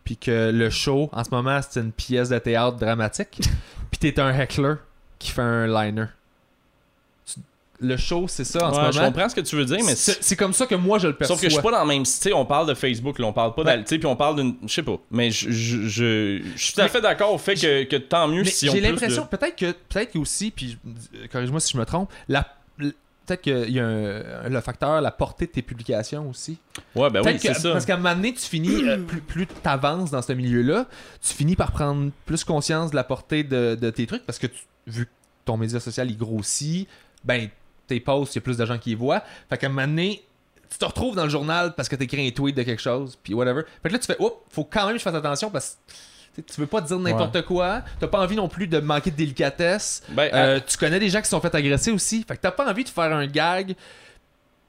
puis 0.02 0.16
que 0.16 0.50
le 0.50 0.68
show, 0.70 1.10
en 1.12 1.22
ce 1.22 1.30
moment, 1.30 1.60
c'est 1.68 1.80
une 1.80 1.92
pièce 1.92 2.30
de 2.30 2.38
théâtre 2.38 2.76
dramatique, 2.76 3.40
puis 3.92 3.98
t'es 4.00 4.18
un 4.18 4.36
heckler 4.36 4.74
qui 5.20 5.30
fait 5.30 5.42
un 5.42 5.66
liner. 5.68 6.06
Le 7.82 7.96
show, 7.96 8.26
c'est 8.28 8.44
ça 8.44 8.68
en 8.68 8.72
ce 8.74 8.78
Ouais, 8.80 8.92
je 8.92 8.98
moment. 8.98 9.10
comprends 9.12 9.28
ce 9.28 9.34
que 9.34 9.40
tu 9.40 9.56
veux 9.56 9.64
dire, 9.64 9.78
mais 9.84 9.94
C'est 9.96 10.36
comme 10.36 10.52
ça 10.52 10.66
que 10.66 10.74
moi 10.76 10.98
je 10.98 11.08
le 11.08 11.14
perçois. 11.16 11.36
Sauf 11.36 11.42
que 11.42 11.48
je 11.48 11.54
suis 11.54 11.62
pas 11.62 11.72
dans 11.72 11.82
le 11.82 11.88
même 11.88 12.04
style, 12.04 12.32
on 12.34 12.46
parle 12.46 12.68
de 12.68 12.74
Facebook, 12.74 13.18
là, 13.18 13.26
on 13.26 13.32
parle 13.32 13.54
pas 13.54 13.62
Ouais. 13.62 13.82
puis 13.82 14.06
on 14.06 14.16
parle 14.16 14.36
d'une. 14.36 14.54
Je 14.66 14.72
sais 14.72 14.82
pas. 14.82 14.96
Mais 15.10 15.30
je, 15.30 15.50
je, 15.50 15.82
je, 15.88 16.42
je 16.56 16.62
suis 16.64 16.72
tout 16.74 16.80
à 16.80 16.88
fait 16.88 17.00
d'accord 17.00 17.32
au 17.34 17.38
fait 17.38 17.54
que, 17.54 17.82
que 17.84 17.96
tant 17.96 18.28
mieux 18.28 18.42
Mais 18.42 18.50
si 18.50 18.68
on 18.68 18.72
j'ai 18.72 18.80
l'impression, 18.80 19.22
de- 19.22 19.28
peut-être 19.28 19.56
que 19.56 19.72
peut-être 19.88 20.16
aussi, 20.16 20.50
puis 20.50 20.78
euh, 20.86 21.26
corrige-moi 21.32 21.60
si 21.60 21.72
je 21.72 21.78
me 21.78 21.84
trompe, 21.84 22.08
la, 22.28 22.46
peut-être 23.26 23.40
qu'il 23.42 23.70
y 23.70 23.78
a 23.80 23.86
un- 23.86 24.48
le 24.48 24.60
facteur, 24.60 25.00
la 25.00 25.10
portée 25.10 25.46
de 25.46 25.50
tes 25.52 25.62
publications 25.62 26.28
aussi. 26.30 26.58
Ouais, 26.94 27.10
ben 27.10 27.22
oui, 27.24 27.36
c'est 27.40 27.54
ça. 27.54 27.72
Parce 27.72 27.84
qu'à 27.86 27.94
un 27.94 27.98
moment 27.98 28.14
donné, 28.14 28.32
tu 28.32 28.42
finis, 28.42 28.82
euh, 28.88 28.98
plus, 28.98 29.20
plus 29.20 29.46
tu 29.46 29.52
avances 29.64 30.10
dans 30.10 30.22
ce 30.22 30.32
milieu-là, 30.32 30.86
tu 31.20 31.34
finis 31.34 31.56
par 31.56 31.72
prendre 31.72 32.10
plus 32.26 32.44
conscience 32.44 32.90
de 32.90 32.96
la 32.96 33.04
portée 33.04 33.44
de, 33.44 33.74
de 33.74 33.90
tes 33.90 34.06
trucs 34.06 34.24
parce 34.26 34.38
que 34.38 34.46
tu- 34.46 34.62
vu 34.86 35.06
que 35.06 35.10
ton 35.44 35.56
média 35.56 35.78
social 35.80 36.10
il 36.10 36.16
grossit, 36.16 36.88
ben 37.24 37.48
tes 37.86 38.00
posts, 38.00 38.34
il 38.34 38.38
y 38.38 38.40
a 38.40 38.42
plus 38.42 38.56
de 38.56 38.64
gens 38.66 38.78
qui 38.78 38.90
les 38.90 38.96
voient. 38.96 39.22
Fait 39.50 39.58
qu'à 39.58 39.66
un 39.66 39.70
moment 39.70 39.86
donné, 39.86 40.24
tu 40.70 40.78
te 40.78 40.84
retrouves 40.84 41.14
dans 41.14 41.24
le 41.24 41.30
journal 41.30 41.74
parce 41.74 41.88
que 41.88 41.96
tu 41.96 42.04
écris 42.04 42.26
un 42.26 42.30
tweet 42.30 42.56
de 42.56 42.62
quelque 42.62 42.80
chose, 42.82 43.18
puis 43.22 43.34
whatever. 43.34 43.62
Fait 43.82 43.88
que 43.88 43.94
là, 43.94 43.98
tu 43.98 44.06
fais, 44.06 44.16
oups, 44.18 44.36
faut 44.50 44.64
quand 44.64 44.84
même 44.86 44.94
que 44.94 44.98
je 44.98 45.02
fasse 45.04 45.14
attention 45.14 45.50
parce 45.50 45.76
que 46.34 46.40
tu 46.40 46.60
veux 46.60 46.66
pas 46.66 46.80
dire 46.80 46.98
n'importe 46.98 47.42
quoi, 47.42 47.82
t'as 48.00 48.06
pas 48.06 48.18
envie 48.20 48.36
non 48.36 48.48
plus 48.48 48.66
de 48.66 48.78
manquer 48.80 49.10
de 49.10 49.16
délicatesse. 49.16 50.02
Ben, 50.08 50.30
Euh, 50.32 50.60
tu 50.66 50.78
connais 50.78 50.98
des 50.98 51.10
gens 51.10 51.18
qui 51.18 51.26
se 51.26 51.30
sont 51.30 51.40
fait 51.42 51.54
agresser 51.54 51.90
aussi. 51.90 52.24
Fait 52.26 52.36
que 52.36 52.40
t'as 52.40 52.50
pas 52.52 52.66
envie 52.70 52.84
de 52.84 52.88
faire 52.88 53.12
un 53.14 53.26
gag. 53.26 53.74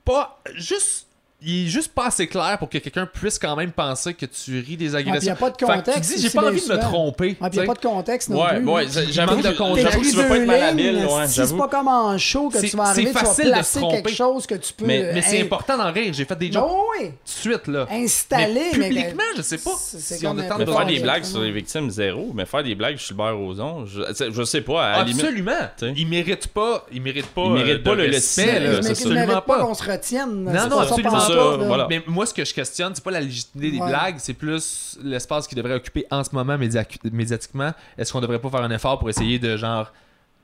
Pas. 0.04 0.40
Juste. 0.56 1.08
Il 1.46 1.66
est 1.66 1.70
juste 1.70 1.92
pas 1.94 2.08
assez 2.08 2.28
clair 2.28 2.58
pour 2.58 2.70
que 2.70 2.78
quelqu'un 2.78 3.06
puisse 3.06 3.38
quand 3.38 3.56
même 3.56 3.72
penser 3.72 4.14
que 4.14 4.26
tu 4.26 4.60
ris 4.60 4.78
des 4.78 4.96
Ah, 4.96 5.00
puis 5.00 5.08
il 5.08 5.12
n'y 5.12 5.30
agressions. 5.30 5.34
a 5.34 5.36
pas 5.36 5.50
de 5.50 5.56
Fait 5.58 5.66
que 5.66 5.72
contexte. 5.72 6.12
tu 6.12 6.16
dis, 6.18 6.22
j'ai 6.22 6.30
pas 6.30 6.48
envie 6.48 6.66
de 6.68 6.74
me 6.74 6.80
tromper. 6.80 7.38
Ah, 7.42 7.50
il 7.52 7.58
n'y 7.58 7.64
a 7.64 7.68
pas 7.68 7.74
de 7.74 7.80
contexte 7.80 8.30
non 8.30 8.44
ouais, 8.44 8.56
plus. 8.58 8.66
ouais, 8.70 8.86
Il 8.86 9.12
j'avoue 9.12 9.36
que 9.38 9.42
que 9.42 10.10
tu 10.10 10.16
veux 10.16 10.28
pas 10.28 10.38
être 10.38 10.46
malhabile, 10.48 11.06
ouais, 11.06 11.28
si 11.28 11.46
c'est 11.46 11.58
pas 11.58 11.68
comme 11.68 11.88
en 11.88 12.18
show 12.18 12.50
que 12.50 12.60
tu 12.60 12.78
vas 12.78 12.86
c'est 12.86 12.92
arriver, 12.92 13.08
tu 13.12 13.14
vas 13.14 13.20
facile 13.26 13.44
de 13.46 13.50
se 13.50 13.54
placer 13.54 13.80
tromper. 13.80 13.96
quelque 14.04 14.16
chose 14.16 14.46
que 14.48 14.56
tu 14.56 14.74
peux... 14.74 14.86
Mais, 14.86 15.12
mais 15.14 15.22
c'est 15.22 15.40
hein, 15.42 15.46
important 15.46 15.78
d'en 15.78 15.92
rire. 15.92 16.14
J'ai 16.14 16.26
fait 16.26 16.38
des 16.38 16.52
jokes 16.52 16.70
oui, 17.00 17.08
tout 17.08 17.14
de 17.26 17.30
suite, 17.30 17.68
là. 17.68 17.88
installé, 17.92 18.62
mais 18.74 18.78
mais... 18.78 18.88
publiquement, 18.88 19.24
je 19.38 19.42
sais 19.42 19.58
pas 19.58 19.72
si 19.78 20.26
on 20.28 20.36
peu 20.36 20.66
de 20.66 20.72
faire 20.72 20.86
des 20.86 21.00
blagues 21.00 21.24
sur 21.24 21.42
les 21.42 21.52
victimes, 21.52 21.90
zéro. 21.90 22.32
Mais 22.34 22.46
faire 22.46 22.64
des 22.64 22.76
blagues 22.76 22.98
sur 22.98 23.08
Gilbert 23.16 23.38
Rozon, 23.38 23.86
je, 23.86 24.14
sais, 24.14 24.28
je 24.32 24.44
sais 24.44 24.62
pas. 24.62 24.94
Absolument. 24.94 25.52
Il 25.96 26.08
mérite 26.08 26.48
pas. 26.48 26.86
Il 26.92 27.02
mérite 27.02 27.28
pas. 27.28 27.44
Il 27.46 27.52
mérite 27.54 27.88
euh, 27.88 27.96
le- 27.96 28.04
respect, 28.12 28.60
ne 28.60 28.68
mérite 28.70 28.90
Absolument 28.90 29.42
pas 29.42 29.60
qu'on 29.60 29.74
se 29.74 29.84
retienne. 29.84 30.44
Non, 30.44 30.68
non, 30.70 30.86
pas 30.88 31.33
ça, 31.34 31.52
pas 31.52 31.58
là. 31.58 31.66
Voilà. 31.68 31.88
Mais 31.90 32.04
moi, 32.08 32.26
ce 32.26 32.34
que 32.34 32.44
je 32.46 32.54
questionne, 32.54 32.94
c'est 32.96 33.04
pas 33.04 33.12
la 33.12 33.22
légitimité 33.22 33.72
des 33.72 33.80
Ouais. 33.80 33.88
blagues, 33.90 34.16
c'est 34.20 34.34
plus 34.34 34.98
l'espace 35.04 35.48
qui 35.48 35.56
devrait 35.56 35.76
occuper 35.76 36.06
en 36.12 36.24
ce 36.24 36.30
moment 36.34 36.58
média- 36.58 36.86
médiatiquement. 37.12 37.72
Est-ce 37.98 38.12
qu'on 38.14 38.22
devrait 38.22 38.40
pas 38.40 38.50
faire 38.50 38.62
un 38.64 38.72
effort 38.72 39.00
pour 39.00 39.10
essayer 39.10 39.40
de 39.40 39.58
genre 39.58 39.92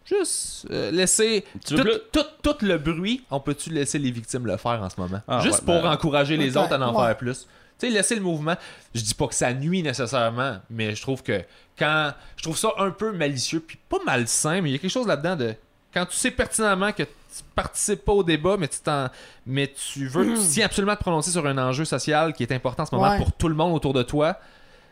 juste 0.05 0.65
euh, 0.71 0.91
laisser 0.91 1.45
tout, 1.67 1.75
plus- 1.75 1.99
tout, 2.11 2.23
tout 2.41 2.55
le 2.65 2.77
bruit, 2.77 3.23
on 3.29 3.39
peut-tu 3.39 3.69
laisser 3.69 3.99
les 3.99 4.11
victimes 4.11 4.45
le 4.47 4.57
faire 4.57 4.81
en 4.81 4.89
ce 4.89 4.99
moment? 4.99 5.21
Ah, 5.27 5.41
Juste 5.41 5.59
ouais, 5.59 5.65
pour 5.65 5.81
ben, 5.83 5.91
encourager 5.91 6.37
les 6.37 6.57
autres 6.57 6.73
à 6.73 6.79
en 6.79 6.95
ouais. 6.99 7.05
faire 7.07 7.17
plus. 7.17 7.47
Tu 7.79 7.87
sais, 7.87 7.93
laisser 7.93 8.15
le 8.15 8.21
mouvement. 8.21 8.55
Je 8.93 9.01
dis 9.01 9.13
pas 9.13 9.27
que 9.27 9.35
ça 9.35 9.53
nuit 9.53 9.81
nécessairement, 9.83 10.57
mais 10.69 10.95
je 10.95 11.01
trouve 11.01 11.23
que 11.23 11.41
quand. 11.77 12.11
Je 12.35 12.43
trouve 12.43 12.57
ça 12.57 12.69
un 12.77 12.89
peu 12.91 13.11
malicieux, 13.13 13.61
puis 13.65 13.77
pas 13.87 13.99
malsain, 14.05 14.61
mais 14.61 14.69
il 14.69 14.71
y 14.73 14.75
a 14.75 14.79
quelque 14.79 14.91
chose 14.91 15.07
là-dedans 15.07 15.35
de. 15.37 15.53
Quand 15.93 16.05
tu 16.05 16.15
sais 16.17 16.29
pertinemment 16.31 16.91
que 16.91 17.03
tu 17.35 17.43
participes 17.55 18.03
pas 18.03 18.13
au 18.13 18.23
débat, 18.23 18.55
mais 18.57 18.67
tu 18.67 18.79
t'en. 18.79 19.07
Mais 19.45 19.67
tu 19.67 20.07
veux. 20.07 20.33
Tu 20.35 20.41
tiens 20.51 20.65
absolument 20.65 20.95
te 20.95 21.01
prononcer 21.01 21.31
sur 21.31 21.45
un 21.45 21.57
enjeu 21.57 21.85
social 21.85 22.33
qui 22.33 22.43
est 22.43 22.51
important 22.51 22.83
en 22.83 22.85
ce 22.85 22.95
moment 22.95 23.09
Ouais. 23.11 23.17
pour 23.17 23.31
tout 23.33 23.47
le 23.47 23.55
monde 23.55 23.73
autour 23.75 23.93
de 23.93 24.03
toi. 24.03 24.37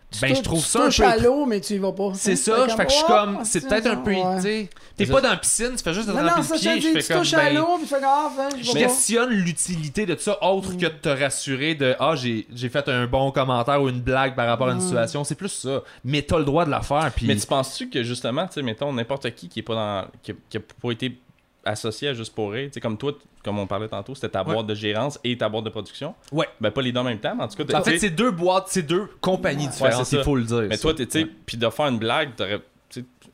Tu 0.09 0.21
Ben, 0.21 0.33
je 0.33 0.41
trouve 0.41 0.61
tu 0.63 0.69
ça 0.69 0.83
un 0.83 0.85
touches 0.85 0.99
peu. 0.99 1.03
à 1.05 1.17
l'eau, 1.17 1.45
mais 1.45 1.59
tu 1.59 1.73
y 1.73 1.77
vas 1.79 1.91
pas. 1.91 2.11
C'est 2.13 2.29
Fait 2.31 2.35
ça, 2.37 2.65
je 2.69 2.75
fais 2.75 2.85
que 2.85 2.91
je 2.91 2.95
suis 2.95 3.03
oh, 3.09 3.11
comme. 3.11 3.39
C'est 3.43 3.67
peut-être 3.67 3.87
un 3.87 3.97
peu. 3.97 4.11
ouais. 4.13 4.35
tu 4.37 4.41
sais, 4.41 4.69
T'es 4.95 5.05
pas 5.05 5.19
dans 5.19 5.31
la 5.31 5.35
piscine, 5.35 5.71
tu 5.75 5.83
fais 5.83 5.93
juste 5.93 6.07
te 6.07 6.13
Non, 6.13 6.19
tremper 6.25 6.37
non, 6.37 6.43
ça, 6.43 6.55
je 6.55 6.61
pied. 6.61 6.75
te 6.75 6.79
Je 6.79 6.87
dis, 6.87 6.93
fais 6.93 7.01
tu 7.01 7.07
comme. 7.09 7.17
touches 7.23 7.33
à 7.33 7.37
ben, 7.37 7.55
l'eau, 7.55 7.67
puis 7.77 7.87
tu 7.87 7.93
fais 7.93 7.99
grave, 7.99 8.31
hein, 8.39 8.49
je 8.57 8.63
je 8.63 8.67
vais 8.71 8.83
pas. 8.83 8.87
questionne 8.87 9.29
l'utilité 9.31 10.05
de 10.05 10.15
ça 10.15 10.41
autre 10.45 10.71
que 10.77 10.85
de 10.85 10.87
te 10.87 11.09
rassurer 11.09 11.75
de 11.75 11.93
ah 11.99 12.15
j'ai 12.15 12.47
j'ai 12.55 12.69
fait 12.69 12.87
un 12.87 13.05
bon 13.05 13.31
commentaire 13.31 13.81
ou 13.81 13.89
une 13.89 13.99
blague 13.99 14.33
par 14.33 14.47
rapport 14.47 14.69
à 14.69 14.71
une 14.71 14.79
situation 14.81 15.25
c'est 15.25 15.35
plus 15.35 15.49
ça 15.49 15.81
mais 16.05 16.21
t'as 16.21 16.37
le 16.37 16.45
droit 16.45 16.63
de 16.63 16.71
la 16.71 16.81
faire 16.81 17.11
puis 17.13 17.27
Mais 17.27 17.35
tu 17.35 17.45
penses-tu 17.45 17.89
que 17.89 18.01
justement, 18.03 18.47
tu 18.47 18.53
sais, 18.53 18.61
mettons, 18.61 18.93
n'importe 18.93 19.29
qui 19.35 19.49
qui 19.49 19.59
est 19.59 19.63
pas 19.63 19.75
dans. 19.75 20.05
qui 20.23 20.31
a, 20.31 20.35
qui 20.49 20.55
a 20.55 20.61
pas 20.81 20.91
été 20.91 21.19
associé 21.65 22.09
à 22.09 22.13
Juste 22.13 22.33
pour 22.33 22.51
rire, 22.51 22.69
comme 22.81 22.97
toi, 22.97 23.13
comme 23.43 23.59
on 23.59 23.67
parlait 23.67 23.87
tantôt, 23.89 24.15
c'était 24.15 24.29
ta 24.29 24.43
Ouais. 24.43 24.53
boîte 24.53 24.67
de 24.67 24.75
gérance 24.75 25.19
et 25.23 25.37
ta 25.37 25.49
boîte 25.49 25.65
de 25.65 25.69
production. 25.69 26.15
Ouais. 26.31 26.47
Ben, 26.61 26.71
pas 26.71 26.81
les 26.81 26.91
deux 26.91 26.99
en 26.99 27.03
même 27.03 27.19
temps, 27.19 27.35
mais 27.35 27.43
en 27.43 27.47
tout 27.47 27.63
cas, 27.63 27.79
en 27.79 27.83
fait 27.83 27.99
c'est 27.99 28.09
deux 28.09 28.31
boîtes 28.31 28.65
c'est 28.67 28.83
deux 28.83 29.07
compagnies 29.21 29.67
différentes 29.67 30.11
il 30.11 30.23
faut 30.23 30.35
le 30.35 30.43
dire 30.43 30.61
Mais 30.69 30.75
ça. 30.77 30.81
toi, 30.81 30.93
tu 30.93 31.05
sais, 31.09 31.25
puis 31.45 31.57
de 31.57 31.69
faire 31.69 31.87
une 31.87 31.99
blague, 31.99 32.29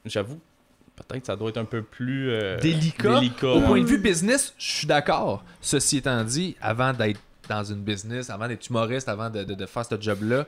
J'avoue, 0.06 0.40
peut-être 0.96 1.22
que 1.22 1.28
ça 1.28 1.36
doit 1.36 1.50
être 1.50 1.58
un 1.58 1.66
peu 1.66 1.82
plus. 1.82 2.30
euh, 2.32 2.58
délicat, 2.60 3.20
délicat, 3.20 3.48
au 3.54 3.62
point 3.62 3.80
de 3.82 3.86
vue 3.86 3.98
business 4.00 4.54
je 4.58 4.72
suis 4.72 4.88
d'accord 4.88 5.44
ceci 5.62 5.98
étant 5.98 6.24
dit 6.24 6.56
avant 6.62 6.92
d'être 6.94 7.20
dans 7.50 7.64
une 7.64 7.82
business 7.82 8.30
avant 8.30 8.48
d'être 8.48 8.68
humoriste 8.70 9.08
avant 9.10 9.30
de, 9.30 9.44
de- 9.44 9.54
de 9.54 9.66
faire 9.66 9.86
ce 9.86 9.96
job 10.00 10.20
là 10.24 10.46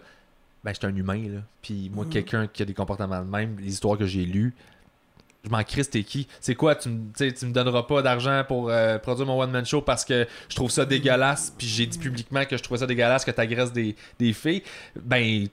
ben 0.64 0.74
j'étais 0.74 0.88
un 0.88 0.96
humain 0.96 1.22
là 1.30 1.40
puis 1.62 1.90
moi 1.94 2.06
quelqu'un 2.10 2.48
qui 2.48 2.62
a 2.64 2.66
des 2.66 2.74
comportements 2.74 3.22
de 3.24 3.30
même 3.30 3.58
les 3.60 3.72
histoires 3.72 3.98
que 3.98 4.06
j'ai 4.06 4.26
lues 4.26 4.54
je 5.46 5.50
m'en 5.50 5.64
crisse, 5.64 5.90
t'es 5.90 6.04
qui? 6.04 6.28
C'est 6.42 6.56
quoi? 6.56 6.76
Tu 6.76 6.90
me, 6.90 6.96
me 7.20 7.52
donneras 7.52 7.84
pas 7.84 8.02
d'argent 8.02 8.44
pour 8.48 8.70
euh, 8.70 8.98
produire 8.98 9.28
mon 9.28 9.40
one-man 9.40 9.66
show 9.66 9.82
parce 9.82 10.04
que 10.04 10.28
je 10.50 10.56
trouve 10.56 10.72
ça 10.72 10.86
dégueulasse, 10.86 11.54
puis 11.58 11.68
j'ai 11.68 11.86
dit 11.86 12.00
publiquement 12.00 12.44
que 12.46 12.58
je 12.58 12.64
trouvais 12.64 12.80
ça 12.80 12.88
dégueulasse 12.88 13.24
que 13.24 13.32
t'agresses 13.32 13.72
des, 13.72 13.96
des 14.20 14.34
filles. 14.34 14.64
Ben, 15.00 15.48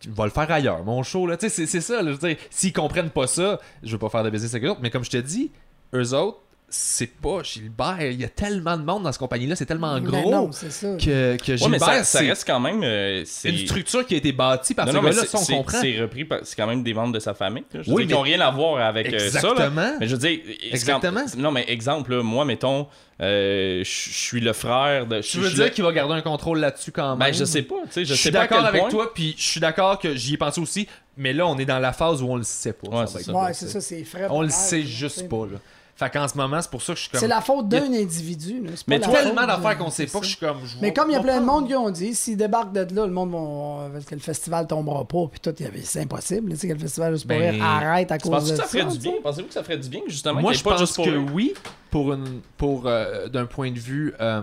tu 0.00 0.10
vas 0.10 0.24
le 0.24 0.30
faire 0.30 0.50
ailleurs, 0.50 0.84
mon 0.84 1.02
show, 1.02 1.26
là. 1.26 1.36
Tu 1.38 1.48
sais, 1.48 1.66
c'est- 1.66 1.80
ça, 1.80 2.02
là. 2.02 2.12
S'ils 2.50 2.72
comprennent 2.74 3.10
pas 3.10 3.26
ça, 3.26 3.58
je 3.82 3.90
veux 3.92 3.98
pas 3.98 4.10
faire 4.10 4.22
de 4.22 4.28
business 4.30 4.52
avec 4.52 4.64
eux 4.64 4.70
autres, 4.70 4.80
mais 4.82 4.90
comme 4.90 5.04
je 5.04 5.10
te 5.10 5.16
dis, 5.16 5.50
eux 5.94 6.12
autres, 6.14 6.38
c'est 6.74 7.06
pas 7.20 7.42
Gilbert. 7.42 7.98
Il 8.00 8.20
y 8.20 8.24
a 8.24 8.28
tellement 8.28 8.76
de 8.78 8.82
monde 8.82 9.02
dans 9.02 9.12
cette 9.12 9.18
compagnie-là, 9.20 9.54
c'est 9.56 9.66
tellement 9.66 9.94
Ben 10.00 10.04
gros 10.04 10.30
non, 10.30 10.50
c'est 10.52 10.72
ça. 10.72 10.88
que, 10.96 11.36
que 11.36 11.52
Ouais, 11.52 11.68
mais 11.68 11.78
Gilbert, 11.78 12.04
ça, 12.06 12.18
reste 12.20 12.46
quand 12.46 12.60
même. 12.60 12.82
euh, 12.82 13.22
c'est 13.26 13.50
une 13.50 13.58
structure 13.58 14.06
qui 14.06 14.14
a 14.14 14.16
été 14.16 14.32
bâtie 14.32 14.72
par 14.74 14.86
Non, 14.86 14.92
ce 14.92 14.96
non, 14.96 15.02
mais 15.02 15.12
c'est- 15.12 15.26
ça, 15.26 15.38
on 15.38 15.56
comprend. 15.58 15.80
C'est 15.80 16.00
repris, 16.00 16.24
par- 16.24 16.38
c'est 16.44 16.56
quand 16.56 16.66
même 16.66 16.82
des 16.82 16.94
membres 16.94 17.12
de 17.12 17.20
sa 17.20 17.34
famille. 17.34 17.64
là. 17.74 17.82
Je 17.82 17.90
Oui, 17.92 18.06
dire, 18.06 18.08
qui 18.08 18.12
n'ont 18.14 18.22
rien 18.22 18.40
à 18.40 18.50
voir 18.50 18.84
avec 18.84 19.12
euh, 19.12 19.18
ça. 19.30 19.40
là. 19.42 19.50
Exactement. 19.52 19.96
Mais 20.00 20.06
je 20.08 20.12
veux 20.16 20.18
dire, 20.28 20.38
Exactement. 20.70 21.20
non, 21.36 21.50
mais 21.52 21.64
exemple, 21.68 22.10
là, 22.14 22.22
moi, 22.22 22.44
mettons, 22.46 22.86
euh, 23.20 23.84
je 23.84 23.90
suis 23.90 24.40
le 24.40 24.52
frère 24.54 25.06
de. 25.06 25.20
Tu 25.20 25.38
veux 25.38 25.50
dire 25.50 25.70
qu'il 25.70 25.84
va 25.84 25.92
garder 25.92 26.14
un 26.14 26.22
contrôle 26.22 26.58
là-dessus 26.58 26.90
quand 26.90 27.10
même? 27.16 27.18
Ben, 27.28 27.34
je 27.34 27.44
sais 27.44 27.62
pas, 27.62 27.76
je, 27.94 28.00
Je, 28.04 28.14
sais 28.14 28.16
suis 28.16 28.30
d'accord 28.30 28.64
avec 28.64 28.80
point. 28.80 28.90
toi, 28.90 29.12
puis 29.14 29.34
je 29.36 29.42
suis 29.44 29.60
d'accord 29.60 29.98
que 29.98 30.14
j'y 30.14 30.34
ai 30.34 30.36
pensé 30.38 30.60
aussi, 30.60 30.88
mais 31.16 31.32
là, 31.32 31.46
on 31.46 31.58
est 31.58 31.66
dans 31.66 31.78
la 31.78 31.92
phase 31.92 32.22
où 32.22 32.26
on 32.28 32.36
le 32.36 32.42
sait 32.42 32.72
pas. 32.72 32.88
Ouais, 32.88 33.06
c'est 33.06 33.22
ça. 33.22 33.32
là, 33.32 33.50
c'est 33.52 33.68
ça. 33.80 34.18
On 34.30 34.40
le 34.42 34.48
sait 34.48 34.78
là, 34.78 34.84
juste 34.86 35.28
pas, 35.28 35.44
là. 35.44 35.58
Fait 36.02 36.10
qu'en 36.10 36.26
ce 36.26 36.36
moment, 36.36 36.60
c'est 36.60 36.70
pour 36.70 36.82
ça 36.82 36.94
que 36.94 36.96
je 36.98 37.02
suis 37.02 37.10
comme. 37.12 37.20
C'est 37.20 37.28
la 37.28 37.40
faute 37.40 37.68
d'un 37.68 37.92
individu. 37.92 38.60
là. 38.60 38.70
Mais 38.88 38.98
pas 38.98 39.08
tellement 39.08 39.40
faute 39.42 39.46
d'affaires 39.46 39.78
qu'on 39.78 39.90
sait 39.90 40.06
pas 40.06 40.18
que 40.18 40.24
je 40.24 40.30
suis 40.30 40.38
comme. 40.38 40.58
je 40.64 40.76
Mais 40.80 40.92
comme 40.92 41.10
il 41.10 41.12
y 41.12 41.16
a 41.16 41.20
plein 41.20 41.40
de 41.40 41.46
monde 41.46 41.68
qui 41.68 41.74
ont 41.76 41.90
dit, 41.90 42.14
s'ils 42.14 42.36
débarquent 42.36 42.72
de 42.72 42.80
là, 42.94 43.06
le 43.06 43.12
monde 43.12 43.30
va. 43.30 43.88
Parce 43.92 44.04
que 44.04 44.14
le 44.16 44.20
festival 44.20 44.66
tombera 44.66 45.04
pas, 45.04 45.26
puis 45.30 45.38
tout, 45.40 45.54
il 45.60 45.64
y 45.64 45.68
avait- 45.68 45.82
c'est 45.82 46.00
impossible. 46.00 46.50
Tu 46.52 46.56
sais, 46.58 46.68
que 46.68 46.72
le 46.72 46.78
festival 46.80 47.12
juste 47.12 47.28
pour 47.28 47.38
Ben, 47.38 47.52
rire 47.54 47.64
arrête 47.64 48.10
à 48.10 48.18
cause 48.18 48.30
de 48.46 48.50
que 48.50 48.56
ça. 48.56 48.62
ça 48.62 48.68
ferait 48.68 48.84
du 48.84 48.96
tu 48.98 49.02
sais. 49.04 49.10
bien 49.10 49.12
Pensez-vous 49.22 49.46
que 49.48 49.54
ça 49.54 49.62
ferait 49.62 49.78
du 49.78 49.88
bien, 49.88 50.00
justement 50.08 50.40
Moi, 50.40 50.52
je 50.54 50.62
pense 50.62 50.80
juste 50.80 50.96
pour 50.96 51.04
que 51.04 51.16
oui, 51.16 51.54
pour 51.90 52.12
une, 52.12 52.40
pour 52.56 52.86
euh, 52.86 53.28
d'un 53.28 53.46
point 53.46 53.70
de 53.70 53.78
vue 53.78 54.12
euh, 54.20 54.42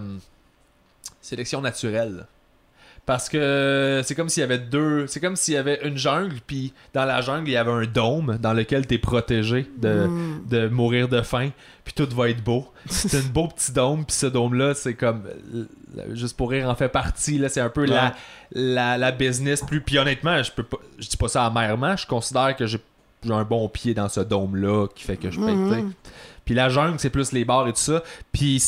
sélection 1.22 1.62
naturelle. 1.62 2.26
Parce 3.10 3.28
que 3.28 4.01
c'est 4.05 4.14
comme 4.14 4.30
s'il 4.30 4.41
y 4.41 4.43
avait 4.43 4.60
deux. 4.60 5.07
C'est 5.07 5.20
comme 5.20 5.36
s'il 5.36 5.55
y 5.55 5.57
avait 5.57 5.80
une 5.84 5.97
jungle, 5.97 6.36
puis 6.45 6.74
dans 6.93 7.05
la 7.05 7.22
jungle, 7.22 7.49
il 7.49 7.53
y 7.53 7.57
avait 7.57 7.72
un 7.72 7.86
dôme 7.88 8.38
dans 8.39 8.53
lequel 8.53 8.86
tu 8.86 8.93
es 8.93 8.97
protégé 8.99 9.68
de, 9.82 10.05
Mm. 10.05 10.41
de 10.47 10.68
mourir 10.68 11.07
de 11.10 11.24
faim, 11.24 11.49
puis 11.84 11.95
tout 11.95 12.07
va 12.16 12.30
être 12.30 12.43
beau. 12.43 12.68
C'est 12.86 13.18
un 13.18 13.28
beau 13.34 13.47
petit 13.47 13.72
dôme, 13.72 14.05
puis 14.05 14.16
ce 14.16 14.28
dôme-là, 14.28 14.76
c'est 14.76 14.93
comme. 14.93 15.24
euh, 15.55 15.66
Juste 16.14 16.38
pour 16.38 16.51
rire 16.51 16.70
en 16.70 16.76
fait 16.76 16.89
partie, 16.89 17.39
là, 17.39 17.49
c'est 17.49 17.62
un 17.62 17.70
peu 17.70 17.86
la, 17.86 18.14
la, 18.51 18.95
la 18.99 19.12
business 19.12 19.64
plus. 19.64 19.82
Puis 19.82 19.97
honnêtement, 19.97 20.43
je 20.43 20.51
peux 20.51 20.62
pas. 20.62 20.78
Je 20.99 21.07
dis 21.10 21.18
pas 21.18 21.30
ça 21.30 21.47
amèrement, 21.47 21.95
je 21.97 22.05
considère 22.05 22.55
que 22.55 22.68
j'ai 22.68 22.78
j'ai 23.26 23.34
un 23.34 23.43
bon 23.43 23.68
pied 23.70 23.95
dans 23.95 24.07
ce 24.07 24.20
dôme-là 24.20 24.86
qui 24.95 25.03
fait 25.03 25.18
que 25.18 25.32
je 25.32 25.39
sais. 25.41 25.51
Mhm. 25.51 25.93
Puis 26.45 26.53
la 26.53 26.70
jungle, 26.70 26.99
c'est 26.99 27.10
plus 27.10 27.32
les 27.32 27.43
bars 27.43 27.68
et 27.68 27.74
tout 27.74 27.80
ça. 27.80 28.03
Puis 28.32 28.62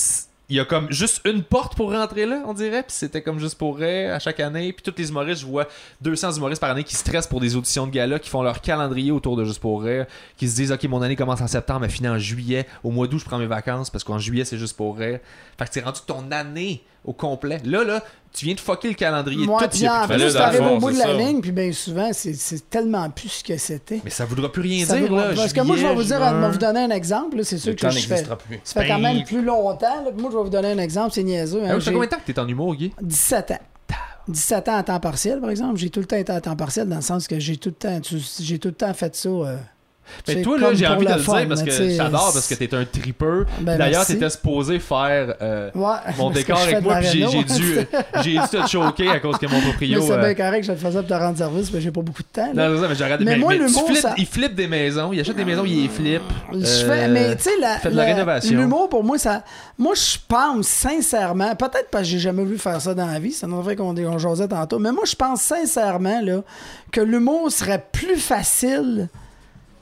il 0.51 0.55
y 0.55 0.59
a 0.59 0.65
comme 0.65 0.91
juste 0.91 1.21
une 1.23 1.43
porte 1.43 1.75
pour 1.75 1.93
rentrer 1.93 2.25
là, 2.25 2.43
on 2.45 2.53
dirait. 2.53 2.83
Puis 2.83 2.91
c'était 2.91 3.21
comme 3.21 3.39
juste 3.39 3.57
pour 3.57 3.81
à 3.81 4.19
chaque 4.19 4.41
année. 4.41 4.73
Puis 4.73 4.83
tous 4.83 4.93
les 4.97 5.07
humoristes, 5.07 5.41
je 5.41 5.45
vois 5.45 5.65
200 6.01 6.33
humoristes 6.33 6.59
par 6.59 6.71
année 6.71 6.83
qui 6.83 6.93
stressent 6.93 7.27
pour 7.27 7.39
des 7.39 7.55
auditions 7.55 7.87
de 7.87 7.91
gala, 7.91 8.19
qui 8.19 8.29
font 8.29 8.43
leur 8.43 8.59
calendrier 8.59 9.11
autour 9.11 9.37
de 9.37 9.45
Juste 9.45 9.61
pour 9.61 9.81
rire, 9.81 10.07
qui 10.35 10.49
se 10.49 10.55
disent, 10.57 10.73
OK, 10.73 10.83
mon 10.83 11.01
année 11.01 11.15
commence 11.15 11.39
en 11.39 11.47
septembre, 11.47 11.85
elle 11.85 11.91
finit 11.91 12.09
en 12.09 12.17
juillet. 12.17 12.67
Au 12.83 12.91
mois 12.91 13.07
d'août, 13.07 13.19
je 13.19 13.25
prends 13.25 13.37
mes 13.37 13.47
vacances 13.47 13.89
parce 13.89 14.03
qu'en 14.03 14.19
juillet, 14.19 14.43
c'est 14.43 14.57
Juste 14.57 14.75
pour 14.75 14.97
rire. 14.97 15.19
Fait 15.57 15.65
que 15.65 15.71
c'est 15.71 15.83
rendu 15.83 16.01
ton 16.05 16.29
année 16.31 16.83
au 17.05 17.13
complet. 17.13 17.59
Là, 17.65 17.83
là, 17.83 18.03
tu 18.33 18.45
viens 18.45 18.53
de 18.53 18.59
fucker 18.59 18.89
le 18.89 18.93
calendrier 18.93 19.45
Moi, 19.45 19.59
tout 19.59 19.65
en 19.65 20.07
plus 20.07 20.15
plus, 20.17 20.33
t'arrives 20.33 20.61
au 20.61 20.77
bout 20.79 20.91
de 20.91 20.97
la 20.97 21.05
ça. 21.05 21.13
ligne, 21.13 21.41
puis 21.41 21.51
bien 21.51 21.71
souvent, 21.73 22.11
c'est- 22.13 22.69
tellement 22.69 23.09
plus 23.09 23.29
ce 23.29 23.43
que 23.43 23.57
c'était. 23.57 23.99
Mais 24.03 24.09
ça 24.09 24.23
voudra 24.25 24.51
plus 24.51 24.61
rien 24.61 24.85
Ça 24.85 24.97
dire, 24.97 25.11
là. 25.11 25.31
parce 25.35 25.51
que 25.51 25.61
moi, 25.61 25.75
je 25.77 25.85
vais 25.85 25.93
vous 25.95 26.03
dire, 26.03 26.19
donner 26.59 26.79
un 26.81 26.89
exemple. 26.91 27.43
C'est 27.43 27.57
sûr 27.57 27.71
Le 27.71 27.75
que 27.75 27.89
je 27.89 27.99
fais. 27.99 28.07
n'existera 28.09 28.37
plus. 28.37 28.59
Ça 28.63 28.81
fait 28.81 28.87
quand 28.87 28.99
même 28.99 29.23
plus 29.23 29.41
longtemps. 29.43 30.03
là, 30.05 30.11
moi, 30.17 30.29
je 30.31 30.37
vais 30.37 30.43
vous 30.43 30.49
donner 30.49 30.71
un 30.71 30.77
exemple, 30.77 31.11
c'est 31.13 31.23
niaiseux. 31.23 31.61
hein, 31.63 31.73
Ah 31.77 31.81
ça 31.81 31.91
combien 31.91 32.05
de 32.05 32.11
temps 32.11 32.17
que 32.25 32.31
t'es 32.31 32.39
en 32.39 32.47
humour, 32.47 32.75
Guy? 32.75 32.93
17 33.01 33.51
ans. 33.51 33.59
17 34.27 34.69
ans 34.69 34.75
à 34.77 34.83
temps 34.83 34.99
partiel, 34.99 35.41
par 35.41 35.49
exemple. 35.49 35.77
J'ai 35.77 35.89
tout 35.89 35.99
le 35.99 36.05
temps 36.05 36.15
été 36.15 36.31
à 36.31 36.39
temps 36.39 36.55
partiel 36.55 36.87
dans 36.87 36.97
le 36.97 37.01
sens 37.01 37.27
que 37.27 37.39
j'ai 37.39 37.57
tout 37.57 37.69
le 37.69 37.75
temps, 37.75 37.99
j'ai 38.39 38.59
tout 38.59 38.67
le 38.69 38.73
temps 38.75 38.93
fait 38.93 39.15
ça. 39.15 39.27
euh, 39.29 39.57
Mais 40.27 40.41
toi, 40.41 40.57
là, 40.59 40.73
j'ai 40.73 40.87
envie 40.87 41.05
de 41.05 41.11
le 41.11 41.17
dire 41.19 41.47
parce 41.47 41.61
mais 41.63 41.67
que 41.69 41.89
j'adore 41.89 42.31
parce 42.33 42.47
que 42.47 42.53
t'es 42.55 42.73
un 42.73 42.85
tripper. 42.85 43.43
Ben, 43.61 43.77
D'ailleurs, 43.77 44.05
t'étais 44.05 44.29
supposé 44.29 44.79
faire 44.79 45.35
euh, 45.41 45.69
Ouais, 45.75 45.95
mon 46.17 46.29
décor 46.29 46.59
avec 46.59 46.81
moi, 46.81 46.95
puis 46.97 47.07
j'ai- 47.07 47.43
dû, 47.43 47.77
j'ai 48.23 48.31
dû 48.33 48.39
te 48.51 48.67
choquer 48.67 49.09
à 49.09 49.19
cause 49.19 49.37
que 49.37 49.45
mon 49.47 49.57
Mais 49.57 49.61
proprio. 49.69 50.01
c'est 50.01 50.11
euh, 50.13 50.17
bien 50.33 50.33
correct, 50.35 50.63
je 50.65 50.71
te 50.73 50.77
faisais 50.77 50.99
pour 50.99 51.07
te 51.07 51.13
rendre 51.13 51.37
service, 51.37 51.71
mais 51.73 51.81
j'ai 51.81 51.91
pas 51.91 52.01
beaucoup 52.01 52.23
de 52.23 52.27
temps. 52.31 52.51
là. 52.53 52.69
Non, 52.69 52.75
c'est 52.81 52.87
mais 52.87 52.93
regardé. 53.03 53.25
Mais 53.25 53.31
Mais, 53.33 53.37
moi, 53.37 53.53
mais 53.53 53.59
l'humour, 53.65 53.89
ça- 53.95 54.13
il 54.17 54.25
flippe 54.25 54.55
des 54.55 54.67
maisons, 54.67 55.11
il 55.13 55.19
achète 55.19 55.35
des 55.35 55.45
maisons, 55.45 55.63
il 55.65 55.83
les 55.83 55.89
flippe. 55.89 56.21
Je 56.53 56.57
Euh, 56.57 56.87
fais, 56.87 57.07
mais 57.07 57.35
tu 57.35 57.43
sais, 57.43 57.51
la, 57.59 57.77
fait 57.79 57.89
de 57.91 57.95
la 57.95 58.03
rénovation. 58.03 58.57
l'humour 58.59 58.89
pour 58.89 59.03
moi, 59.03 59.17
ça. 59.17 59.43
Moi, 59.77 59.93
je 59.95 60.17
pense 60.27 60.67
sincèrement, 60.67 61.55
peut-être 61.55 61.87
parce 61.91 62.03
que 62.03 62.09
j'ai 62.09 62.19
jamais 62.19 62.43
vu 62.43 62.57
faire 62.57 62.79
ça 62.81 62.93
dans 62.93 63.07
la 63.07 63.19
vie, 63.19 63.31
ça 63.31 63.47
nous 63.47 63.61
fait 63.63 63.75
qu'on 63.75 63.95
on 63.97 64.17
jasait 64.17 64.47
tantôt, 64.47 64.79
mais 64.79 64.91
moi, 64.91 65.03
je 65.05 65.15
pense 65.15 65.41
sincèrement 65.41 66.21
là, 66.21 66.41
que 66.91 67.01
l'humour 67.01 67.51
serait 67.51 67.83
plus 67.91 68.17
facile 68.17 69.07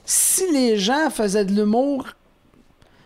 si 0.10 0.52
les 0.52 0.80
gens 0.80 1.12
faisaient 1.12 1.46
de 1.46 1.54
l'humour. 1.54 2.08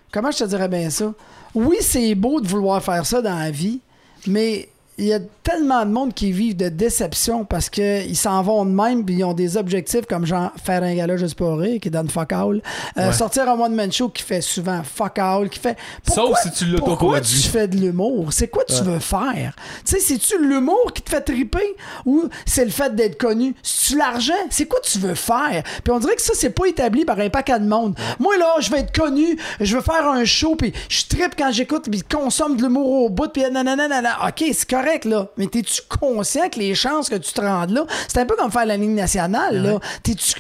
Comment 0.09 0.31
je 0.31 0.37
te 0.37 0.43
dirais 0.45 0.69
bien 0.69 0.89
ça? 0.89 1.13
Oui, 1.53 1.75
c'est 1.81 2.15
beau 2.15 2.39
de 2.39 2.47
vouloir 2.47 2.81
faire 2.81 3.05
ça 3.05 3.21
dans 3.21 3.37
la 3.37 3.51
vie, 3.51 3.81
mais 4.25 4.69
il 4.97 5.05
y 5.05 5.13
a 5.13 5.19
tellement 5.43 5.85
de 5.85 5.91
monde 5.91 6.13
qui 6.13 6.31
vivent 6.31 6.55
de 6.55 6.69
déception 6.69 7.45
parce 7.45 7.69
qu'ils 7.69 8.15
s'en 8.15 8.41
vont 8.43 8.63
de 8.65 8.71
même 8.71 9.03
puis 9.03 9.15
ils 9.15 9.23
ont 9.23 9.33
des 9.33 9.57
objectifs 9.57 10.05
comme 10.07 10.25
genre 10.25 10.51
faire 10.63 10.83
un 10.83 10.93
gala 10.93 11.17
juste 11.17 11.35
pour 11.35 11.57
rire 11.57 11.79
qui 11.81 11.89
donne 11.89 12.09
fuck 12.09 12.31
all. 12.31 12.61
Euh, 12.97 13.07
Ouais. 13.07 13.13
Sortir 13.13 13.49
un 13.49 13.59
one-man 13.59 13.91
show 13.91 14.09
qui 14.09 14.23
fait 14.23 14.41
souvent 14.41 14.81
fuck 14.83 15.19
all, 15.19 15.49
qui 15.49 15.59
fait. 15.59 15.77
Sauf 16.07 16.37
si 16.41 16.51
tu 16.51 16.65
Pourquoi 16.75 17.21
tu 17.21 17.35
fais 17.49 17.67
de 17.67 17.77
l'humour? 17.77 18.31
C'est 18.31 18.47
quoi 18.47 18.63
tu 18.65 18.81
veux 18.83 18.99
faire? 18.99 19.55
Tu 19.85 19.93
sais, 19.95 19.99
c'est-tu 19.99 20.37
l'humour 20.41 20.91
qui 20.93 21.01
te 21.01 21.09
fait 21.09 21.21
triper 21.21 21.75
ou 22.05 22.25
c'est 22.45 22.63
le 22.65 22.71
fait 22.71 22.95
d'être 22.95 23.17
connu? 23.17 23.55
C'est-tu 23.63 23.97
l'argent? 23.97 24.33
C'est 24.49 24.65
quoi 24.67 24.79
tu 24.83 24.99
veux 24.99 25.15
faire? 25.15 25.63
Puis 25.83 25.91
on 25.91 25.99
dirait 25.99 26.15
que 26.15 26.21
ça, 26.21 26.33
c'est 26.35 26.51
pas 26.51 26.65
établi 26.67 27.03
par 27.05 27.19
un 27.19 27.29
paquet 27.29 27.59
de 27.59 27.65
monde. 27.67 27.95
Moi, 28.19 28.37
là, 28.37 28.55
je 28.59 28.69
vais 28.71 28.79
être 28.79 28.95
connu, 28.97 29.37
je 29.59 29.75
veux 29.75 29.81
faire 29.83 30.07
un 30.07 30.23
show, 30.25 30.55
puis 30.55 30.71
je 30.89 31.03
tripe 31.07 31.33
quand 31.37 31.51
j'écoute, 31.51 31.87
puis 31.89 31.99
je 32.07 32.15
consomme 32.17 32.55
de 32.57 32.61
l'humour 32.63 33.03
au 33.05 33.09
bout, 33.09 33.27
puis 33.27 33.41
nanana, 33.43 33.75
nanana. 33.75 34.17
OK, 34.27 34.43
c'est 34.53 34.69
correct, 34.69 34.82
là. 35.05 35.27
Mais 35.37 35.47
t'es-tu 35.47 35.81
conscient 35.99 36.49
que 36.49 36.59
les 36.59 36.75
chances 36.75 37.09
que 37.09 37.15
tu 37.15 37.33
te 37.33 37.41
rendes 37.41 37.71
là, 37.71 37.85
c'est 38.07 38.19
un 38.19 38.25
peu 38.25 38.35
comme 38.35 38.51
faire 38.51 38.65
la 38.65 38.77
ligne 38.77 38.95
nationale, 38.95 39.61
là. 39.61 39.79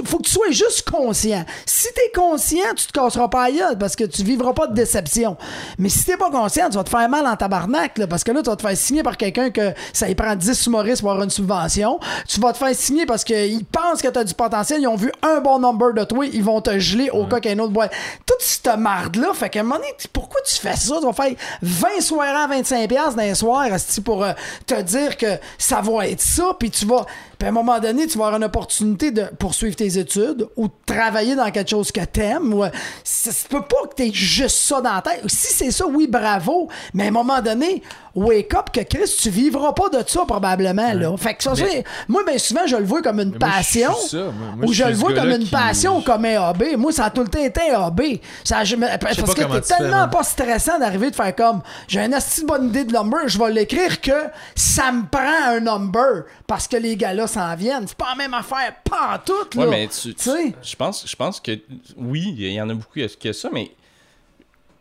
Faut 0.05 0.17
que 0.17 0.23
tu 0.23 0.31
sois 0.31 0.51
juste 0.51 0.89
conscient. 0.89 1.45
Si 1.65 1.87
t'es 1.93 2.11
conscient, 2.15 2.73
tu 2.75 2.87
te 2.87 2.91
casseras 2.91 3.27
pas 3.27 3.51
gueule 3.51 3.77
parce 3.77 3.95
que 3.95 4.03
tu 4.03 4.23
vivras 4.23 4.53
pas 4.53 4.67
de 4.67 4.73
déception. 4.73 5.37
Mais 5.77 5.89
si 5.89 6.05
t'es 6.05 6.17
pas 6.17 6.29
conscient, 6.31 6.69
tu 6.69 6.75
vas 6.77 6.83
te 6.83 6.89
faire 6.89 7.07
mal 7.09 7.25
en 7.25 7.35
tabarnak, 7.35 7.97
là, 7.97 8.07
parce 8.07 8.23
que 8.23 8.31
là, 8.31 8.41
tu 8.41 8.49
vas 8.49 8.55
te 8.55 8.61
faire 8.61 8.77
signer 8.77 9.03
par 9.03 9.17
quelqu'un 9.17 9.49
que 9.49 9.73
ça 9.91 10.09
y 10.09 10.15
prend 10.15 10.35
10 10.35 10.65
humoristes 10.67 11.01
pour 11.01 11.11
avoir 11.11 11.23
une 11.23 11.29
subvention. 11.29 11.99
Tu 12.27 12.39
vas 12.39 12.53
te 12.53 12.57
faire 12.57 12.75
signer 12.75 13.05
parce 13.05 13.23
qu'ils 13.23 13.65
pensent 13.65 14.01
que 14.01 14.07
t'as 14.07 14.23
du 14.23 14.33
potentiel, 14.33 14.81
ils 14.81 14.87
ont 14.87 14.95
vu 14.95 15.11
un 15.21 15.39
bon 15.39 15.59
number 15.59 15.93
de 15.93 16.03
toi, 16.03 16.25
ils 16.25 16.43
vont 16.43 16.61
te 16.61 16.77
geler 16.79 17.09
au 17.11 17.25
cas 17.25 17.39
qu'un 17.39 17.57
autre 17.59 17.71
boîte. 17.71 17.91
Toute 18.25 18.41
cette 18.41 18.77
marde-là, 18.77 19.33
fait 19.33 19.49
qu'à 19.49 19.61
un 19.61 19.63
moment 19.63 19.75
donné, 19.75 19.93
tu- 19.97 20.07
pourquoi 20.07 20.41
tu 20.45 20.55
fais 20.55 20.75
ça? 20.75 20.95
Tu 20.99 21.05
vas 21.05 21.13
faire 21.13 21.33
20 21.61 22.01
soirées 22.01 22.29
à 22.29 22.47
25$ 22.47 23.15
dans 23.15 23.21
un 23.21 23.33
soir, 23.33 23.65
pour 24.03 24.23
euh, 24.23 24.32
te 24.65 24.81
dire 24.81 25.17
que 25.17 25.37
ça 25.57 25.81
va 25.81 26.07
être 26.07 26.21
ça, 26.21 26.55
puis 26.59 26.69
tu 26.71 26.85
vas. 26.85 27.05
Puis 27.43 27.47
à 27.47 27.49
un 27.49 27.55
moment 27.55 27.77
donné, 27.77 28.07
tu 28.07 28.17
vas 28.17 28.27
avoir 28.27 28.37
une 28.39 28.45
opportunité 28.45 29.11
de 29.11 29.23
poursuivre 29.37 29.75
tes 29.75 29.97
études 29.99 30.47
ou 30.55 30.69
de 30.69 30.73
travailler 30.85 31.35
dans 31.35 31.51
quelque 31.51 31.71
chose 31.71 31.91
que 31.91 31.99
t'aimes. 32.05 32.53
Ou, 32.53 32.63
euh, 32.63 32.69
ça 33.03 33.33
se 33.33 33.45
peut 33.49 33.63
pas 33.63 33.85
que 33.89 33.95
t'aies 33.95 34.13
juste 34.13 34.59
ça 34.59 34.79
dans 34.79 34.93
la 34.93 35.01
tête. 35.01 35.21
Si 35.27 35.53
c'est 35.53 35.71
ça, 35.71 35.85
oui, 35.85 36.07
bravo. 36.07 36.69
Mais 36.93 37.03
à 37.03 37.07
un 37.07 37.11
moment 37.11 37.41
donné, 37.41 37.83
wake 38.15 38.53
up 38.53 38.67
que 38.71 38.79
Chris, 38.83 39.13
tu 39.19 39.29
vivras 39.29 39.73
pas 39.73 39.89
de 39.89 40.01
ça 40.07 40.21
probablement. 40.25 40.93
Là. 40.93 41.17
Fait 41.17 41.33
que 41.33 41.43
ça, 41.43 41.51
Mais- 41.57 41.69
c'est- 41.69 41.83
moi, 42.07 42.21
bien 42.25 42.37
souvent, 42.37 42.65
je 42.65 42.77
le 42.77 42.85
vois 42.85 43.01
comme 43.01 43.19
une 43.19 43.31
moi, 43.31 43.37
je 43.41 43.45
passion. 43.57 43.93
ça. 44.07 44.17
Moi- 44.19 44.31
moi, 44.55 44.65
ou 44.65 44.71
je 44.71 44.83
le 44.85 44.93
vois 44.93 45.13
comme 45.13 45.31
une 45.31 45.39
qui- 45.39 45.49
passion 45.51 45.97
ou 45.97 46.01
comme 46.01 46.23
un 46.23 46.49
hobby. 46.49 46.77
Moi, 46.77 46.93
ça 46.93 47.05
a 47.05 47.09
tout 47.09 47.23
le 47.23 47.27
temps 47.27 47.43
été 47.43 47.71
un 47.71 47.87
hobby. 47.87 48.21
Ça, 48.45 48.63
je 48.63 48.77
parce 48.77 49.17
que 49.17 49.41
fais, 49.41 49.61
tellement 49.77 50.07
pas 50.07 50.23
stressant 50.23 50.79
d'arriver 50.79 51.11
de 51.11 51.15
faire 51.17 51.35
comme 51.35 51.61
j'ai 51.89 51.99
une 52.05 52.13
assez 52.13 52.45
bonne 52.45 52.69
idée 52.69 52.85
de 52.85 52.93
number, 52.93 53.27
je 53.27 53.37
vais 53.37 53.51
l'écrire 53.51 53.99
que 53.99 54.11
ça 54.55 54.93
me 54.93 55.03
prend 55.11 55.49
un 55.57 55.59
number 55.59 56.23
parce 56.53 56.67
que 56.67 56.77
les 56.77 56.95
gars-là 56.95 57.25
s'en 57.25 57.55
viennent. 57.55 57.87
C'est 57.87 57.97
pas 57.97 58.09
la 58.09 58.15
même 58.15 58.33
affaire, 58.35 58.75
pas 58.87 59.15
en 59.15 59.17
tout. 59.17 59.57
Ouais, 59.57 59.65
là. 59.65 59.71
mais 59.71 59.87
tu, 59.87 60.13
Tu 60.13 60.21
sais? 60.29 60.53
je 60.61 60.75
pense, 60.75 61.03
je 61.09 61.15
pense 61.15 61.39
que 61.39 61.59
oui, 61.97 62.35
il 62.37 62.51
y 62.51 62.61
en 62.61 62.69
a 62.69 62.75
beaucoup 62.75 62.99
qui 63.17 63.27
a 63.27 63.33
ça, 63.33 63.49
mais 63.51 63.71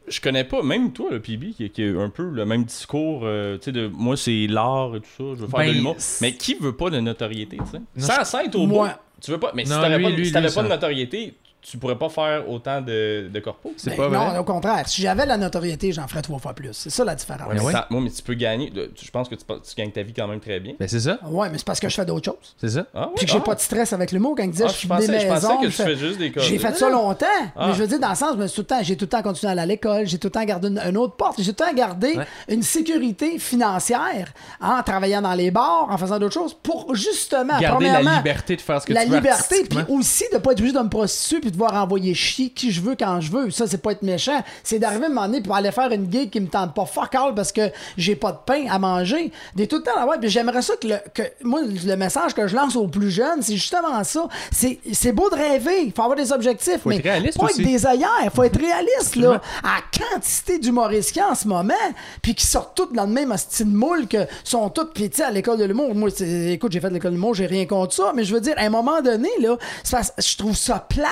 je 0.06 0.20
connais 0.20 0.44
pas, 0.44 0.62
même 0.62 0.92
toi, 0.92 1.08
le 1.10 1.20
PB, 1.20 1.54
qui, 1.56 1.70
qui 1.70 1.82
a 1.82 1.98
un 1.98 2.10
peu 2.10 2.24
le 2.28 2.44
même 2.44 2.64
discours, 2.64 3.22
euh, 3.24 3.56
tu 3.56 3.64
sais, 3.66 3.72
de 3.72 3.86
moi 3.86 4.18
c'est 4.18 4.46
l'art 4.48 4.94
et 4.96 5.00
tout 5.00 5.06
ça, 5.16 5.24
je 5.30 5.40
veux 5.44 5.46
faire 5.48 5.60
Ben, 5.60 5.68
de 5.68 5.72
l'humour. 5.72 5.94
c'est- 5.96 6.20
Mais 6.20 6.34
qui 6.34 6.56
veut 6.56 6.76
pas 6.76 6.90
de 6.90 7.00
notoriété, 7.00 7.56
tu 7.56 7.78
sais? 8.04 8.22
Sans, 8.24 8.40
être 8.40 8.54
au 8.56 8.66
Moi. 8.66 8.88
bout, 8.88 8.94
tu 9.22 9.30
veux 9.30 9.38
pas. 9.40 9.52
Mais 9.54 9.64
si 9.64 9.70
t'avais 9.70 10.02
pas, 10.02 10.10
lui, 10.10 10.26
si 10.26 10.32
t'avais 10.32 10.48
lui, 10.48 10.54
pas 10.54 10.62
de 10.64 10.68
notoriété, 10.68 11.34
tu 11.62 11.78
pourrais 11.78 11.96
pas 11.98 12.08
faire 12.08 12.48
autant 12.50 12.80
de, 12.80 13.28
de 13.32 13.40
corpos? 13.40 13.72
C'est 13.76 13.90
Ben 13.90 13.96
pas 13.96 14.08
vrai. 14.08 14.18
non, 14.34 14.40
au 14.40 14.44
contraire. 14.44 14.86
Si 14.88 15.00
j'avais 15.00 15.24
la 15.26 15.36
notoriété, 15.36 15.92
j'en 15.92 16.08
ferais 16.08 16.20
trois 16.22 16.38
fois 16.40 16.54
plus. 16.54 16.70
C'est 16.72 16.90
ça 16.90 17.04
la 17.04 17.14
différence. 17.14 17.46
Ouais, 17.48 17.54
Mais 17.54 17.60
ouais. 17.62 17.72
ça- 17.72 17.86
moi, 17.88 18.00
mais 18.02 18.10
tu 18.10 18.20
peux 18.22 18.34
gagner. 18.34 18.72
Je 19.00 19.10
pense 19.10 19.28
que 19.28 19.36
tu, 19.36 19.44
tu 19.44 19.74
gagnes 19.76 19.92
ta 19.92 20.02
vie 20.02 20.12
quand 20.12 20.26
même 20.26 20.40
très 20.40 20.58
bien. 20.60 20.74
Ben, 20.78 20.88
c'est 20.88 21.00
ça. 21.00 21.18
Ouais, 21.24 21.48
mais 21.50 21.58
c'est 21.58 21.66
parce 21.66 21.78
que 21.80 21.88
je 21.88 21.94
fais 21.94 22.04
d'autres 22.04 22.24
choses. 22.32 22.54
C'est 22.60 22.68
ça. 22.70 22.84
Ah, 22.94 23.10
Puis 23.14 23.26
que 23.26 23.30
j'ai 23.32 23.38
ah. 23.38 23.42
pas 23.42 23.54
de 23.54 23.60
stress 23.60 23.92
avec 23.92 24.10
l'humour 24.12 24.34
quand 24.36 24.42
il 24.42 24.50
disait 24.50 24.64
Ah, 24.66 24.68
je 24.68 24.74
suis 24.74 24.88
pensais, 24.88 25.06
des 25.06 25.20
je 25.20 25.26
pensais 25.26 25.46
maisons. 25.48 25.60
que 25.60 25.70
je 25.70 25.76
tu 25.76 25.82
fais- 25.82 25.96
juste 25.96 26.18
des. 26.18 26.32
J'ai 26.36 26.58
fait 26.58 26.74
ça 26.76 26.90
longtemps, 26.90 27.26
Ah. 27.56 27.68
mais 27.68 27.74
je 27.74 27.78
veux 27.80 27.86
dire, 27.86 28.00
dans 28.00 28.10
le 28.10 28.16
sens, 28.16 28.34
tout 28.52 28.60
le 28.62 28.66
temps, 28.66 28.82
j'ai 28.82 28.96
tout 28.96 29.04
le 29.04 29.08
temps 29.10 29.22
continué 29.22 29.48
à 29.48 29.52
aller 29.52 29.62
à 29.62 29.66
l'école, 29.66 30.06
j'ai 30.06 30.18
tout 30.18 30.26
le 30.26 30.32
temps 30.32 30.44
gardé 30.44 30.68
une, 30.68 30.78
une 30.80 30.96
autre 30.96 31.14
porte, 31.14 31.36
j'ai 31.40 31.52
tout 31.52 31.62
le 31.64 31.70
temps 31.70 31.76
gardé 31.76 32.16
Ouais. 32.16 32.26
une 32.48 32.62
sécurité 32.62 33.38
financière 33.38 34.32
en 34.60 34.82
travaillant 34.82 35.22
dans 35.22 35.34
les 35.34 35.50
bars, 35.50 35.86
en 35.90 35.96
faisant 35.96 36.18
d'autres 36.18 36.34
choses, 36.34 36.54
pour 36.54 36.94
justement, 36.94 37.58
Garder 37.60 37.86
la 37.86 37.92
premièrement, 37.94 38.16
liberté 38.16 38.56
de 38.56 38.60
faire 38.60 38.80
ce 38.82 38.86
que 38.86 38.92
la 38.92 39.04
tu 39.04 39.10
veux 39.10 39.16
liberté, 39.16 39.64
puis 39.68 39.78
aussi 39.88 40.24
de 40.32 40.38
pas 40.38 40.52
être 40.52 40.58
obligé 40.60 40.74
de 40.76 40.82
me 40.82 40.88
prostituer 40.88 41.40
devoir 41.52 41.74
envoyer 41.74 42.14
chier 42.14 42.50
qui 42.50 42.70
je 42.70 42.80
veux 42.80 42.96
quand 42.96 43.20
je 43.20 43.30
veux. 43.30 43.50
Ça, 43.50 43.66
c'est 43.66 43.78
pas 43.80 43.92
être 43.92 44.02
méchant. 44.02 44.42
C'est 44.62 44.78
d'arriver 44.78 45.04
à 45.04 45.06
un 45.06 45.10
moment 45.10 45.26
donné 45.26 45.40
pour 45.40 45.54
aller 45.54 45.70
faire 45.70 45.90
une 45.92 46.10
gig 46.10 46.30
qui 46.30 46.40
me 46.40 46.48
tente 46.48 46.74
pas 46.74 46.84
fuck 46.84 47.14
all 47.14 47.34
parce 47.34 47.52
que 47.52 47.70
j'ai 47.96 48.16
pas 48.16 48.32
de 48.32 48.38
pain 48.44 48.66
à 48.70 48.78
manger. 48.78 49.30
Des 49.54 49.66
tout 49.66 49.76
le 49.76 49.82
temps, 49.82 50.06
ouais, 50.08 50.16
j'aimerais 50.22 50.62
ça 50.62 50.74
que, 50.76 50.88
le, 50.88 50.96
que 51.14 51.22
moi, 51.42 51.60
le 51.62 51.96
message 51.96 52.34
que 52.34 52.46
je 52.46 52.56
lance 52.56 52.76
aux 52.76 52.88
plus 52.88 53.10
jeunes, 53.10 53.42
c'est 53.42 53.54
justement 53.56 54.02
ça. 54.04 54.28
C'est, 54.50 55.12
beau 55.12 55.28
de 55.30 55.36
rêver. 55.36 55.84
Il 55.84 55.92
faut 55.92 56.02
avoir 56.02 56.16
des 56.16 56.32
objectifs, 56.32 56.80
Faut 56.82 56.88
mais 56.88 56.96
être 56.96 57.04
réaliste 57.04 57.38
pas 57.38 57.46
aussi. 57.46 57.60
être 57.60 57.68
des 57.68 57.86
ailleurs. 57.86 58.32
faut 58.34 58.42
être 58.44 58.58
réaliste, 58.58 59.16
là. 59.16 59.40
À 59.62 59.76
la 59.76 60.06
quantité 60.08 60.58
d'humoristes 60.58 61.12
en 61.18 61.34
ce 61.34 61.46
moment, 61.46 61.74
puis 62.22 62.34
qui 62.34 62.46
sortent 62.46 62.76
tous 62.76 62.94
dans 62.94 63.04
le 63.04 63.12
même 63.12 63.36
style 63.36 63.66
moule 63.66 64.06
que 64.06 64.26
sont 64.44 64.68
tous, 64.70 64.86
puis 64.94 65.10
à 65.22 65.30
l'école 65.30 65.58
de 65.58 65.64
l'humour. 65.64 65.94
Moi, 65.94 66.08
écoute, 66.20 66.72
j'ai 66.72 66.80
fait 66.80 66.90
l'école 66.90 67.10
de 67.10 67.16
l'humour, 67.16 67.34
j'ai 67.34 67.46
rien 67.46 67.66
contre 67.66 67.94
ça, 67.94 68.12
mais 68.14 68.24
je 68.24 68.34
veux 68.34 68.40
dire, 68.40 68.54
à 68.56 68.62
un 68.62 68.70
moment 68.70 69.02
donné, 69.02 69.28
là, 69.40 69.56
je 69.84 70.36
trouve 70.36 70.56
ça 70.56 70.78
plate 70.88 71.08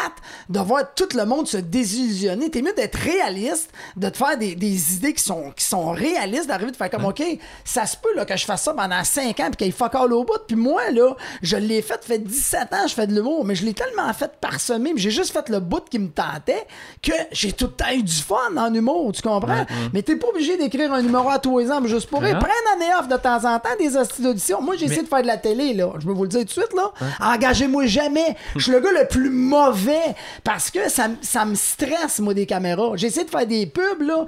de 0.49 0.61
voir 0.61 0.83
tout 0.95 1.09
le 1.14 1.24
monde 1.24 1.47
se 1.47 1.57
désillusionner. 1.57 2.51
T'es 2.51 2.62
mieux 2.62 2.72
d'être 2.72 2.97
réaliste, 2.97 3.70
de 3.97 4.09
te 4.09 4.16
faire 4.16 4.37
des, 4.39 4.55
des 4.55 4.95
idées 4.95 5.14
qui 5.14 5.22
sont, 5.22 5.53
qui 5.57 5.64
sont 5.64 5.91
réalistes, 5.91 6.47
d'arriver 6.47 6.70
de 6.70 6.76
faire 6.76 6.91
comme, 6.91 7.05
OK, 7.05 7.22
ça 7.64 7.87
se 7.87 7.97
peut 7.97 8.14
là, 8.14 8.24
que 8.24 8.37
je 8.37 8.45
fasse 8.45 8.62
ça 8.62 8.74
pendant 8.74 9.03
5 9.03 9.39
ans, 9.41 9.49
puis 9.51 9.64
qu'il 9.64 9.72
fuck 9.72 9.95
all 9.95 10.12
au 10.12 10.24
bout. 10.24 10.39
Puis 10.47 10.57
moi, 10.57 10.91
là, 10.91 11.14
je 11.43 11.57
l'ai 11.57 11.83
fait, 11.83 12.05
fait 12.05 12.18
17 12.18 12.72
ans, 12.72 12.87
je 12.87 12.95
fais 12.95 13.07
de 13.07 13.14
l'humour, 13.14 13.45
mais 13.45 13.55
je 13.55 13.64
l'ai 13.64 13.74
tellement 13.74 14.12
fait 14.12 14.31
parsemer, 14.41 14.93
puis 14.95 15.03
j'ai 15.03 15.11
juste 15.11 15.33
fait 15.33 15.49
le 15.49 15.61
bout 15.61 15.85
qui 15.89 15.99
me 15.99 16.09
tentait, 16.09 16.66
que 17.03 17.12
j'ai 17.33 17.53
tout 17.53 17.66
le 17.66 17.72
temps 17.72 17.91
eu 17.93 18.03
du 18.03 18.14
fun 18.14 18.37
en 18.57 18.72
humour, 18.72 19.12
tu 19.12 19.22
comprends? 19.22 19.66
Mais 19.93 20.03
t'es 20.03 20.16
pas 20.16 20.28
obligé 20.28 20.57
d'écrire 20.57 20.93
un 20.93 21.03
numéro 21.03 21.28
à 21.31 21.39
tous 21.39 21.59
les 21.59 21.70
ans, 21.70 21.81
mais 21.81 21.89
juste 21.89 22.09
pour 22.09 22.20
rire. 22.22 22.35
Non. 22.35 22.41
Prends 22.41 22.49
une 22.49 22.83
année 22.83 22.93
off 22.99 23.09
de 23.09 23.16
temps 23.16 23.45
en 23.45 23.59
temps, 23.59 23.70
des 23.78 23.97
hosties 23.97 24.22
d'audition. 24.22 24.61
Moi, 24.62 24.76
j'ai 24.76 24.87
essayé 24.87 25.03
de 25.03 25.09
faire 25.09 25.22
de 25.22 25.26
la 25.26 25.37
télé, 25.37 25.74
là. 25.74 25.93
Je 25.99 26.07
vais 26.07 26.12
vous 26.12 26.22
le 26.22 26.28
dire 26.28 26.41
tout 26.41 26.47
de 26.47 26.51
suite, 26.51 26.74
là. 26.74 26.93
Engagez-moi 27.20 27.87
jamais. 27.87 28.37
Je 28.57 28.62
suis 28.62 28.72
le 28.72 28.81
gars 28.81 28.91
le 28.93 29.07
plus 29.09 29.31
mauvais 29.31 30.14
parce 30.44 30.70
que 30.70 30.88
ça, 30.88 31.08
ça 31.20 31.44
me 31.44 31.54
stresse, 31.54 32.20
moi, 32.20 32.34
des 32.34 32.46
caméras. 32.46 32.92
J'ai 32.96 33.08
essayé 33.08 33.24
de 33.24 33.30
faire 33.30 33.46
des 33.46 33.66
pubs, 33.66 34.02
là. 34.02 34.26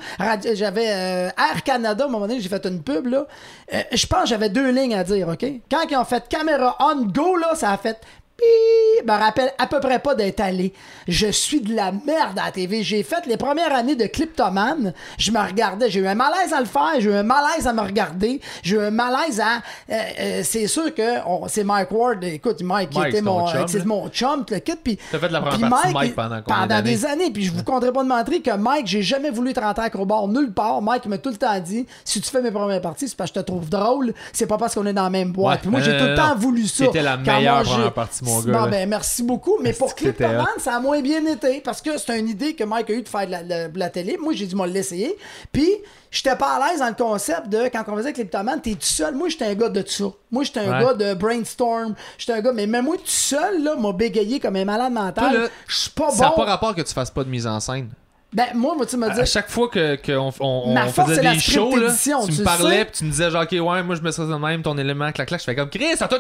J'avais 0.55 0.89
euh, 0.89 1.29
Air 1.29 1.63
Canada, 1.65 2.05
à 2.05 2.07
un 2.07 2.11
moment 2.11 2.27
donné, 2.27 2.41
j'ai 2.41 2.49
fait 2.49 2.65
une 2.67 2.83
pub, 2.83 3.07
là. 3.07 3.27
Euh, 3.73 3.83
je 3.93 4.07
pense 4.07 4.23
que 4.23 4.29
j'avais 4.29 4.49
deux 4.49 4.71
lignes 4.71 4.95
à 4.95 5.05
dire, 5.05 5.29
OK? 5.29 5.45
Quand 5.71 5.83
ils 5.91 5.97
ont 5.97 6.05
fait 6.05 6.29
caméra 6.29 6.77
on 6.81 7.05
go, 7.07 7.37
là, 7.37 7.55
ça 7.55 7.73
a 7.73 7.79
fait 7.79 8.01
Pii, 8.43 9.07
me 9.07 9.13
rappelle 9.19 9.53
à 9.59 9.67
peu 9.67 9.81
près 9.81 9.99
pas 9.99 10.15
d'être 10.15 10.41
allé. 10.41 10.73
Je 11.09 11.27
suis 11.29 11.61
de 11.61 11.75
la 11.75 11.93
merde 11.93 12.39
à 12.41 12.47
la 12.47 12.51
TV. 12.53 12.83
J'ai 12.83 13.03
fait 13.03 13.25
les 13.27 13.37
premières 13.37 13.75
années 13.75 13.97
de 13.97 14.07
Cliptoman. 14.07 14.93
Je 15.19 15.31
me 15.31 15.39
regardais. 15.41 15.91
J'ai 15.91 16.01
eu 16.01 16.07
un 16.07 16.15
malaise 16.15 16.53
à 16.53 16.61
le 16.61 16.67
faire. 16.67 16.93
J'ai 16.99 17.11
eu 17.11 17.15
un 17.15 17.23
malaise 17.23 17.67
à 17.67 17.73
me 17.73 17.81
regarder. 17.81 18.41
J'ai 18.63 18.77
eu 18.77 18.81
un 18.81 18.91
malaise 18.91 19.41
à. 19.41 19.57
euh, 19.91 19.95
euh, 20.21 20.41
c'est 20.45 20.67
sûr 20.67 20.95
que 20.95 21.27
on- 21.27 21.49
c'est 21.49 21.65
Mike 21.65 21.91
Ward. 21.91 22.23
Écoute, 22.25 22.63
Mike, 22.63 22.91
qui 22.91 23.01
était 23.01 23.23
mon, 23.23 23.47
chum, 23.49 23.69
c'est 23.69 23.85
mon 23.85 24.09
chum, 24.09 24.45
le 24.51 24.59
kit. 24.59 24.73
Puis, 24.83 24.99
T'as 25.11 25.19
fait 25.19 25.29
la 25.29 25.41
première 25.41 25.59
puis 25.59 25.69
partie 25.69 25.89
de 25.89 25.93
Mike, 25.93 25.95
Mike 25.95 26.15
pendant 26.15 26.43
pendant 26.43 26.83
des 26.83 27.05
années. 27.07 27.31
Puis 27.31 27.45
je 27.45 27.53
vous 27.53 27.65
compterai 27.65 27.93
pas 27.93 28.03
de 28.03 28.09
mentir 28.09 28.43
que 28.43 28.57
Mike, 28.57 28.87
j'ai 28.87 29.03
jamais 29.03 29.31
voulu 29.31 29.51
être 29.51 29.61
rentré 29.63 29.85
acrobat 29.87 30.23
nulle 30.29 30.53
part. 30.53 30.81
Mike 30.83 31.07
m'a 31.07 31.19
tout 31.19 31.31
le 31.31 31.37
temps 31.37 31.59
dit 31.61 31.87
si 32.05 32.21
tu 32.21 32.31
fais 32.31 32.41
mes 32.43 32.51
premières 32.51 32.81
parties, 32.81 33.09
c'est 33.09 33.17
parce 33.17 33.31
que 33.31 33.39
je 33.41 33.43
te 33.45 33.47
trouve 33.47 33.69
drôle. 33.69 34.15
C'est 34.33 34.47
pas 34.47 34.59
parce 34.59 34.75
qu'on 34.75 34.87
est 34.87 34.93
dans 34.93 35.05
la 35.05 35.11
même 35.11 35.33
boîte. 35.33 35.55
Ouais. 35.57 35.61
Puis 35.63 35.71
moi, 35.71 35.81
j'ai 35.81 35.97
tout 35.99 36.05
le 36.05 36.15
temps 36.15 36.35
voulu 36.37 36.67
ça. 36.67 36.87
T'étais 36.87 37.03
la 37.03 37.17
meilleure 37.17 37.63
première 37.63 37.93
partie, 37.93 38.25
mon 38.33 38.41
gars, 38.53 38.59
Bon, 38.65 38.71
ben, 38.71 38.89
merci 38.89 39.23
beaucoup. 39.23 39.59
Mais 39.63 39.73
pour 39.73 39.95
Cliptoman, 39.95 40.47
ça 40.59 40.77
a 40.77 40.81
moins 40.81 41.01
bien 41.01 41.25
été 41.27 41.61
parce 41.61 41.81
que 41.83 41.97
c'est 41.99 42.19
une 42.19 42.29
idée 42.29 42.55
que 42.55 42.65
Mike 42.65 42.91
a 42.91 42.93
eu 42.95 43.03
de 43.03 43.09
faire 43.09 43.27
de 43.27 43.31
la, 43.33 43.43
de 43.69 43.79
la 43.79 43.91
télé. 43.91 44.17
Moi, 44.21 44.33
j'ai 44.35 44.47
dit, 44.47 44.55
moi, 44.55 44.67
l'essayer. 44.67 45.17
Puis, 45.53 45.69
j'étais 46.11 46.37
pas 46.37 46.55
à 46.57 46.71
l'aise 46.71 46.81
dans 46.81 46.89
le 46.89 46.95
concept 46.95 47.49
de 47.49 47.65
quand 47.73 47.85
on 47.89 47.97
faisait 47.97 48.13
Cliptoman, 48.13 48.61
t'es 48.61 48.73
tout 48.73 48.79
seul. 48.81 49.15
Moi, 49.15 49.29
j'étais 49.29 49.47
un 49.47 49.55
gars 49.55 49.69
de 49.69 49.85
ça. 49.87 50.05
Moi, 50.31 50.45
j'étais 50.45 50.61
un 50.61 50.79
Ouais. 50.79 50.85
gars 50.85 50.95
de 50.95 51.15
brainstorm. 51.15 51.95
J'étais 52.19 52.33
un 52.33 52.41
gars, 52.41 52.53
mais 52.53 52.67
même 52.67 52.85
moi, 52.85 52.97
tout 52.97 53.03
seul, 53.07 53.63
là, 53.63 53.77
m'a 53.77 53.93
bégayé 53.93 54.41
comme 54.41 54.57
un 54.57 54.65
malade 54.65 54.93
Toi, 54.93 55.03
mental. 55.05 55.51
Je 55.67 55.77
suis 55.77 55.91
pas 55.91 56.11
Ça 56.11 56.25
n'a 56.25 56.29
bon. 56.31 56.37
pas 56.37 56.45
rapport 56.45 56.75
que 56.75 56.83
tu 56.83 56.93
fasses 56.93 57.11
pas 57.11 57.25
de 57.25 57.29
mise 57.31 57.47
en 57.47 57.61
scène. 57.61 57.89
Ben, 58.35 58.47
moi, 58.55 58.75
vas-tu 58.79 58.97
me 58.97 59.07
À 59.07 59.11
dire. 59.11 59.27
chaque 59.27 59.51
fois 59.51 59.69
que, 59.69 59.97
que 59.97 60.13
on, 60.13 60.31
faisait 60.33 61.21
des 61.21 61.39
shows, 61.39 61.77
là, 61.77 61.93
tu 61.93 62.11
tu 62.33 62.41
me 62.41 62.45
parlais 62.45 62.87
puis 62.87 62.95
tu 62.97 63.05
me 63.05 63.11
disais 63.11 63.31
genre 63.31 63.43
ok 63.43 63.53
ouais 63.53 63.83
moi 63.83 63.95
je 63.95 64.01
me 64.01 64.11
serais 64.11 64.27
de 64.27 64.35
même 64.39 64.63
ton 64.63 64.79
élément 64.79 65.13
clac 65.13 65.29
clac 65.29 65.39
je 65.41 65.45
fais 65.45 65.55
comme 65.55 65.69
Chris 65.69 65.99
ça 65.99 66.09
t'a- 66.09 66.17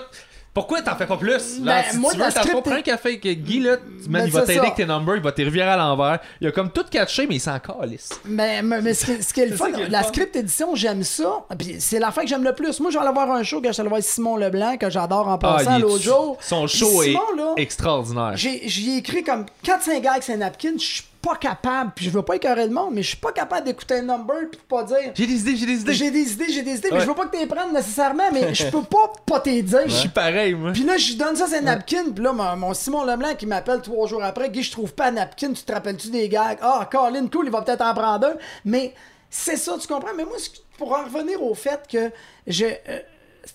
pourquoi 0.54 0.82
t'en 0.82 0.94
fais 0.96 1.06
pas 1.06 1.16
plus? 1.16 1.60
Ben, 1.60 1.82
si 1.90 1.96
moi, 1.98 2.12
tu 2.12 2.18
veux 2.18 2.30
script- 2.30 2.62
prends 2.62 2.72
un 2.72 2.82
café 2.82 3.08
avec 3.22 3.42
Guy 3.42 3.60
là 3.60 3.76
tu- 3.78 4.08
man, 4.10 4.22
Ben, 4.22 4.26
il 4.26 4.32
va 4.32 4.42
t'aider 4.42 4.58
avec 4.60 4.74
tes 4.74 4.84
numbers 4.84 5.16
il 5.16 5.22
va 5.22 5.32
te 5.32 5.40
revirer 5.42 5.68
à 5.68 5.76
l'envers 5.76 6.18
il 6.40 6.46
a 6.48 6.52
comme 6.52 6.70
tout 6.70 6.84
catché 6.90 7.26
mais 7.26 7.36
il 7.36 7.40
s'en 7.40 7.58
calisse 7.58 8.10
Mais, 8.24 8.62
mais, 8.62 8.82
mais 8.82 8.92
ce, 8.94 9.06
qui, 9.06 9.22
ce 9.22 9.32
qui 9.32 9.40
est 9.40 9.46
le 9.46 9.52
C'est 9.56 9.72
fun, 9.72 9.72
est 9.78 9.88
la 9.88 10.02
fun. 10.02 10.08
script 10.08 10.36
édition, 10.36 10.74
j'aime 10.74 11.02
ça. 11.04 11.44
Puis 11.58 11.76
c'est 11.78 11.98
la 11.98 12.10
fin 12.10 12.22
que 12.22 12.28
j'aime 12.28 12.44
le 12.44 12.54
plus. 12.54 12.78
Moi, 12.80 12.90
je 12.90 12.98
vais 12.98 13.04
aller 13.04 13.14
voir 13.14 13.30
un 13.30 13.42
show 13.42 13.60
quand 13.62 13.68
je 13.68 13.72
suis 13.72 13.80
allé 13.80 13.88
voir 13.88 14.02
Simon 14.02 14.36
Leblanc, 14.36 14.76
que 14.76 14.90
j'adore 14.90 15.26
en 15.28 15.38
passant 15.38 15.70
Ah, 15.70 15.74
il 15.76 15.78
est- 15.78 15.82
l'autre 15.82 16.02
jour. 16.02 16.36
son 16.40 16.66
show 16.66 17.02
Simon, 17.02 17.20
est 17.32 17.36
là, 17.36 17.52
extraordinaire 17.56 18.32
J'ai 18.36 18.68
j'y 18.68 18.90
ai 18.90 18.96
écrit 18.98 19.22
comme 19.24 19.46
4-5 19.64 20.00
gars 20.02 20.12
avec 20.12 20.28
un 20.30 20.36
napkin. 20.36 20.72
Je 20.76 20.84
suis 20.84 21.02
pas 21.22 21.36
capable, 21.36 21.92
puis 21.94 22.04
je 22.06 22.10
veux 22.10 22.22
pas 22.22 22.36
écœurer 22.36 22.66
le 22.66 22.72
monde, 22.72 22.90
mais 22.92 23.02
je 23.02 23.08
suis 23.08 23.16
pas 23.16 23.32
capable 23.32 23.64
d'écouter 23.66 23.94
un 23.94 24.02
number 24.02 24.36
puis 24.50 24.58
de 24.60 24.64
pas 24.68 24.82
dire. 24.82 25.12
j'ai 25.14 25.26
des 25.26 25.40
idées 25.40 25.56
j'ai 25.56 25.66
des 25.66 25.80
idées 25.80 25.92
J'ai 25.94 26.10
des 26.10 26.32
idées, 26.32 26.52
j'ai 26.52 26.62
des 26.62 26.76
idées, 26.76 26.88
mais 26.92 27.00
je 27.00 27.06
veux 27.06 27.14
pas 27.14 27.26
que 27.26 27.36
tu 27.36 27.40
les 27.40 27.46
prennes 27.46 27.72
nécessairement, 27.72 28.30
mais 28.32 28.52
je 28.54 28.68
peux 28.70 28.82
pas 28.82 29.12
pas 29.24 29.40
t'y 29.40 29.62
dire. 29.62 29.82
je 29.86 29.94
suis 29.94 30.08
pareil 30.08 30.54
moi 30.54 30.72
Puis 30.72 30.82
là, 30.82 30.96
je 30.96 31.14
donne 31.14 31.36
ça, 31.36 31.46
c'est 31.46 31.58
un 31.58 31.62
napkin. 31.62 32.10
Puis 32.14 32.22
là, 32.24 32.32
mon, 32.32 32.56
mon 32.56 32.74
Simon 32.74 33.04
Leblanc 33.04 33.34
qui 33.36 33.46
m'appelle 33.46 33.80
trois 33.80 34.06
jours 34.06 34.22
après, 34.24 34.50
Guy, 34.50 34.62
je 34.62 34.72
trouve 34.72 34.92
pas 34.92 35.06
un 35.06 35.12
napkin, 35.12 35.52
tu 35.52 35.62
te 35.62 35.72
rappelles-tu 35.72 36.08
des 36.10 36.28
gags? 36.28 36.58
Ah, 36.60 36.88
Colin, 36.90 37.28
cool, 37.28 37.46
il 37.46 37.52
va 37.52 37.62
peut-être 37.62 37.82
en 37.82 37.94
prendre 37.94 38.26
un. 38.26 38.34
Mais 38.64 38.92
c'est 39.30 39.56
ça, 39.56 39.76
tu 39.80 39.86
comprends? 39.86 40.14
Mais 40.16 40.24
moi, 40.24 40.36
pour 40.76 40.92
en 40.92 41.04
revenir 41.04 41.42
au 41.42 41.54
fait 41.54 41.80
que 41.90 42.10
je. 42.46 42.66
euh, 42.66 42.98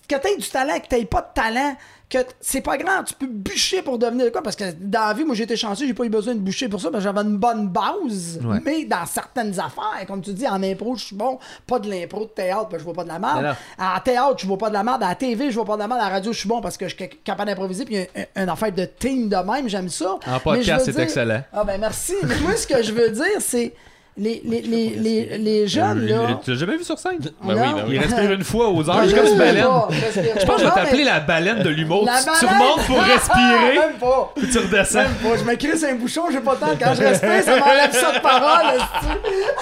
que 0.08 0.16
t'aies 0.16 0.36
du 0.36 0.48
talent, 0.48 0.78
que 0.80 0.86
t'aies 0.88 1.04
pas 1.04 1.22
de 1.22 1.32
talent, 1.34 1.76
que 2.10 2.18
c'est 2.40 2.62
pas 2.62 2.78
grave, 2.78 3.04
tu 3.06 3.14
peux 3.14 3.26
bûcher 3.26 3.82
pour 3.82 3.98
devenir 3.98 4.32
quoi? 4.32 4.42
Parce 4.42 4.56
que 4.56 4.64
dans 4.80 5.08
la 5.08 5.12
vie, 5.12 5.24
moi 5.24 5.34
j'ai 5.34 5.44
été 5.44 5.56
chanceux, 5.56 5.86
j'ai 5.86 5.92
pas 5.94 6.04
eu 6.04 6.08
besoin 6.08 6.34
de 6.34 6.40
bûcher 6.40 6.68
pour 6.68 6.80
ça, 6.80 6.90
parce 6.90 7.04
que 7.04 7.10
j'avais 7.10 7.20
une 7.28 7.36
bonne 7.36 7.68
base. 7.68 8.40
Ouais. 8.42 8.58
Mais 8.64 8.84
dans 8.86 9.04
certaines 9.04 9.58
affaires, 9.60 10.06
comme 10.06 10.22
tu 10.22 10.32
dis, 10.32 10.48
en 10.48 10.62
impro, 10.62 10.96
je 10.96 11.04
suis 11.06 11.16
bon, 11.16 11.38
pas 11.66 11.78
de 11.78 11.90
l'impro 11.90 12.20
de 12.20 12.30
théâtre, 12.30 12.62
parce 12.68 12.72
que 12.74 12.78
je 12.80 12.84
vois 12.84 12.94
pas 12.94 13.02
de 13.04 13.08
la 13.08 13.18
merde. 13.18 13.54
En 13.78 14.00
théâtre, 14.00 14.36
je 14.38 14.46
vois 14.46 14.56
pas 14.58 14.68
de 14.70 14.74
la 14.74 14.82
merde. 14.84 15.02
À 15.02 15.08
la 15.10 15.14
TV, 15.16 15.50
je 15.50 15.54
vois 15.56 15.64
pas 15.66 15.74
de 15.74 15.80
la 15.80 15.88
merde. 15.88 16.00
À 16.00 16.04
la 16.04 16.10
radio, 16.14 16.32
je 16.32 16.38
suis 16.38 16.48
bon 16.48 16.60
parce 16.62 16.76
que 16.78 16.88
je 16.88 16.94
suis 16.96 17.08
capable 17.22 17.50
d'improviser. 17.50 17.84
Puis 17.84 17.98
un- 17.98 18.06
un- 18.36 18.42
une 18.44 18.48
affaire 18.48 18.72
de 18.72 18.84
team 18.86 19.28
de 19.28 19.36
même, 19.36 19.68
j'aime 19.68 19.88
ça. 19.90 20.16
En 20.26 20.40
podcast, 20.40 20.86
c'est 20.86 20.92
dire- 20.92 21.00
excellent. 21.02 21.42
Ah 21.52 21.64
ben 21.64 21.78
merci. 21.78 22.14
Mais 22.22 22.38
moi, 22.40 22.56
ce 22.56 22.66
que 22.66 22.82
je 22.82 22.92
veux 22.92 23.10
dire, 23.10 23.24
c'est 23.40 23.74
les, 24.18 24.42
les, 24.44 24.60
les, 24.62 24.88
les, 24.90 25.38
les 25.38 25.68
jeunes, 25.68 26.00
Il- 26.02 26.08
là. 26.14 26.40
tu 26.44 26.50
l'as 26.50 26.56
jamais 26.56 26.76
vu 26.76 26.84
sur 26.84 26.98
scène? 26.98 27.18
Ben 27.20 27.30
oui, 27.42 27.54
ben 27.54 27.74
oui. 27.86 27.94
il 27.94 27.98
respire 28.00 28.32
une 28.32 28.44
fois 28.44 28.68
aux 28.68 28.88
heures 28.90 29.00
Ah, 29.02 29.06
comme 29.06 29.26
une 29.26 29.38
baleine 29.38 29.64
je 29.64 30.44
pense 30.46 30.56
que 30.56 30.60
je 30.62 30.66
vais 30.66 30.70
t'appeler 30.74 30.98
mais- 30.98 31.10
la 31.10 31.20
baleine 31.20 31.62
de 31.62 31.68
l'humour 31.68 32.08
tu, 32.38 32.46
remontes 32.46 32.86
pour 32.86 32.98
respirer 33.00 33.78
Même 33.78 33.98
pas. 34.00 34.32
puis 34.36 34.48
tu 34.50 34.58
redescends 34.58 34.98
Même 35.02 35.14
pas. 35.14 35.36
Je 35.36 35.44
me 35.44 35.54
crisse 35.54 35.84
un 35.84 35.94
bouchon, 35.94 36.22
j'ai 36.30 36.40
pas 36.40 36.54
le 36.54 36.58
temps. 36.58 36.76
Quand 36.78 36.94
je 36.94 37.02
respire, 37.02 37.42
ça 37.44 37.58
m'enlève 37.58 37.92
ça 37.92 38.12
de 38.12 38.18
parole. 38.20 38.80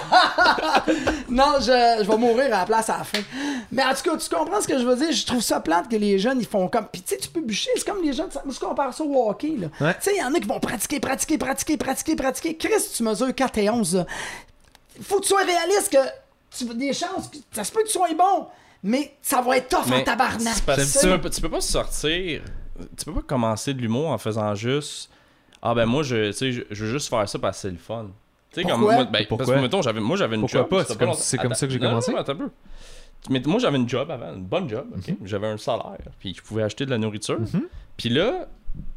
non, 1.28 1.54
je, 1.61 2.02
je 2.04 2.11
vais 2.11 2.16
mourir 2.16 2.46
à 2.46 2.61
la 2.61 2.64
place 2.66 2.88
à 2.90 2.98
la 2.98 3.04
fin. 3.04 3.18
Mais 3.72 3.82
en 3.84 3.92
tout 3.94 4.11
cas, 4.11 4.16
tu 4.16 4.28
comprends 4.34 4.61
ce 4.61 4.68
que 4.68 4.78
je 4.78 4.84
veux 4.84 4.96
dire? 4.96 5.12
Je 5.12 5.26
trouve 5.26 5.40
ça 5.42 5.61
plate 5.61 5.88
que 5.88 5.96
les 5.96 6.18
jeunes, 6.18 6.38
ils 6.40 6.46
font 6.46 6.68
comme. 6.68 6.86
Puis 6.90 7.02
tu 7.02 7.14
sais, 7.14 7.20
tu 7.20 7.28
peux 7.28 7.40
bûcher. 7.40 7.70
C'est 7.76 7.86
comme 7.86 8.02
les 8.02 8.12
jeunes. 8.12 8.28
Moi, 8.44 8.54
je 8.54 8.61
compare 8.64 8.92
ça 8.94 9.04
au 9.04 9.28
hockey. 9.28 9.54
là. 9.59 9.68
Ouais. 9.80 9.94
Tu 9.94 10.11
sais, 10.11 10.12
il 10.16 10.20
y 10.20 10.24
en 10.24 10.32
a 10.34 10.38
qui 10.38 10.46
vont 10.48 10.61
pratiquer, 10.61 11.00
pratiquer, 11.00 11.38
pratiquer, 11.38 11.76
pratiquer, 11.76 12.16
pratiquer. 12.16 12.57
Chris, 12.57 12.70
tu 12.94 13.02
mesures 13.02 13.34
4 13.34 13.59
et 13.59 13.70
11. 13.70 14.04
Faut 15.03 15.16
que 15.16 15.22
tu 15.22 15.28
sois 15.28 15.44
réaliste 15.44 15.90
que 15.92 15.99
tu 16.57 16.70
as 16.70 16.74
des 16.74 16.92
chances. 16.92 17.28
que- 17.28 17.38
Ça 17.53 17.64
se 17.64 17.72
peut 17.72 17.80
que 17.82 17.86
tu 17.86 17.92
sois 17.92 18.12
bon. 18.14 18.47
Mais 18.82 19.14
ça 19.22 19.40
va 19.42 19.57
être 19.57 19.68
tough 19.68 19.92
en 19.92 20.03
tabarnak. 20.03 20.62
parce 20.64 21.01
tu 21.01 21.09
peux, 21.18 21.30
tu 21.30 21.40
peux 21.40 21.49
pas 21.51 21.61
sortir. 21.61 22.42
Tu 22.97 23.05
peux 23.05 23.14
pas 23.14 23.22
commencer 23.22 23.74
de 23.74 23.80
l'humour 23.80 24.11
en 24.11 24.18
faisant 24.18 24.55
juste. 24.55 25.11
Ah 25.62 25.74
ben 25.74 25.86
moi, 25.86 26.03
je, 26.03 26.26
tu 26.28 26.32
sais, 26.34 26.53
je, 26.53 26.62
je 26.70 26.84
veux 26.84 26.92
juste 26.92 27.09
faire 27.09 27.28
ça 27.28 27.38
parce 27.38 27.57
que 27.59 27.62
c'est 27.62 27.70
le 27.70 27.78
fun. 27.78 28.09
Tu 28.53 28.61
sais, 28.61 28.62
comme 28.62 28.72
Pourquoi? 28.80 28.94
moi, 28.94 29.05
ben, 29.05 29.12
parce 29.12 29.26
Pourquoi? 29.26 29.55
que 29.57 29.61
mettons, 29.61 29.82
j'avais, 29.82 30.01
moi 30.01 30.16
j'avais 30.16 30.36
une 30.36 30.42
Pourquoi 30.42 30.61
job. 30.61 30.68
pas? 30.68 30.84
C'est 30.84 30.99
comme- 30.99 31.14
c'est 31.14 31.38
comme 31.38 31.55
ça 31.55 31.66
que 31.66 31.72
j'ai 31.72 31.78
commencé? 31.78 32.12
non, 32.12 32.22
non. 32.28 32.51
Mais 33.30 33.42
moi 33.47 33.59
j'avais 33.59 33.78
une 33.78 33.88
job 33.88 34.09
avant, 34.11 34.34
une 34.34 34.44
bonne 34.44 34.68
job, 34.68 34.86
ok? 34.97 35.09
Mhm. 35.09 35.26
J'avais 35.26 35.49
un 35.49 35.57
salaire, 35.59 35.99
puis 36.20 36.34
je 36.34 36.42
pouvais 36.42 36.62
acheter 36.62 36.84
de 36.86 36.90
la 36.90 36.99
nourriture. 36.99 37.38
Puis 37.97 38.09
là, 38.11 38.47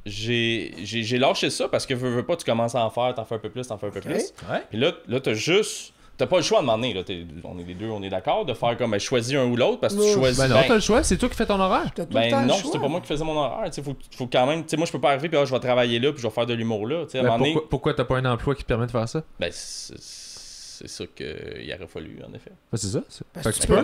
j'ai, 0.06 1.18
lâché 1.18 1.50
ça 1.50 1.68
parce 1.68 1.86
que 1.86 1.94
veux, 1.94 2.10
veux 2.10 2.26
pas, 2.26 2.36
tu 2.36 2.46
commences 2.46 2.76
à 2.76 2.84
en 2.86 2.90
faire, 2.90 3.14
t'en 3.16 3.26
fais 3.26 3.36
un 3.36 3.40
peu 3.40 3.50
plus, 3.50 3.68
t'en 3.68 3.78
fais 3.78 3.88
un 3.88 3.92
peu 3.92 4.02
plus. 4.02 4.34
Ouais. 4.50 4.64
Puis 4.70 4.80
là, 4.80 4.92
là 5.08 5.20
t'as 5.20 5.34
juste. 5.34 5.94
T'as 6.18 6.28
pas 6.28 6.36
le 6.36 6.42
choix 6.44 6.60
de 6.60 6.66
m'emmener, 6.66 6.94
là. 6.94 7.06
T'es- 7.06 7.26
on 7.46 7.58
est 7.60 7.64
les 7.64 7.76
deux, 7.76 7.88
on 7.88 8.04
est 8.04 8.10
d'accord, 8.10 8.44
de 8.44 8.54
faire 8.54 8.76
comme, 8.78 8.92
ben, 8.92 9.00
choisis 9.00 9.38
un 9.38 9.46
ou 9.46 9.56
l'autre 9.56 9.80
parce 9.80 9.96
que 9.96 10.02
tu 10.06 10.14
choisis. 10.20 10.38
ben 10.38 10.50
non 10.50 10.56
ben, 10.56 10.66
t'as 10.68 10.74
le 10.76 10.82
choix 10.82 11.02
c'est 11.02 11.16
toi 11.18 11.30
qui 11.30 11.36
fais 11.36 11.46
ton 11.46 11.58
horaire 11.62 11.90
T'as 11.96 12.04
tout 12.06 12.10
le 12.14 12.30
temps 12.30 12.30
ben 12.30 12.42
le 12.42 12.48
non, 12.48 12.54
choix. 12.56 12.64
c'était 12.74 12.80
pas 12.80 12.88
moi 12.90 13.00
qui 13.00 13.08
faisais 13.08 13.24
mon 13.24 13.38
horaire. 13.38 13.72
Il 13.78 13.82
faut, 13.84 13.96
faut 14.18 14.28
quand 14.28 14.46
même. 14.46 14.64
Tu 14.64 14.70
sais, 14.72 14.76
moi, 14.78 14.86
je 14.86 14.92
peux 14.92 15.00
pas 15.00 15.12
arriver 15.12 15.30
puis 15.30 15.38
ah, 15.38 15.46
je 15.46 15.52
vais 15.54 15.60
travailler 15.62 15.98
là 15.98 16.12
puis 16.12 16.22
je 16.22 16.28
vais 16.28 16.34
faire 16.34 16.46
de 16.46 16.54
l'humour 16.54 16.88
là. 16.88 17.06
Tu 17.06 17.12
sais, 17.12 17.20
à 17.20 17.22
un 17.22 17.24
Ben, 17.24 17.30
moment 17.30 17.38
donné, 17.40 17.54
pourquoi, 17.54 17.70
pourquoi 17.70 17.94
t'as 17.94 18.04
pas 18.04 18.18
un 18.18 18.26
emploi 18.26 18.54
qui 18.54 18.64
te 18.64 18.68
permet 18.68 18.86
de 18.86 18.92
faire 18.92 19.08
ça? 19.08 19.24
Ben, 19.40 19.50
c'est 19.50 20.88
ça 20.90 21.06
qu'il 21.16 21.74
aurait 21.74 21.88
fallu, 21.88 22.20
en 22.30 22.34
effet. 22.34 22.52
Ben, 22.70 22.78
c'est 22.78 22.88
ça 22.88 23.02
c'est- 23.08 23.24
Parce 23.34 23.48
fait 23.48 23.54
que 23.54 23.60
tu 23.62 23.68
peux. 23.68 23.82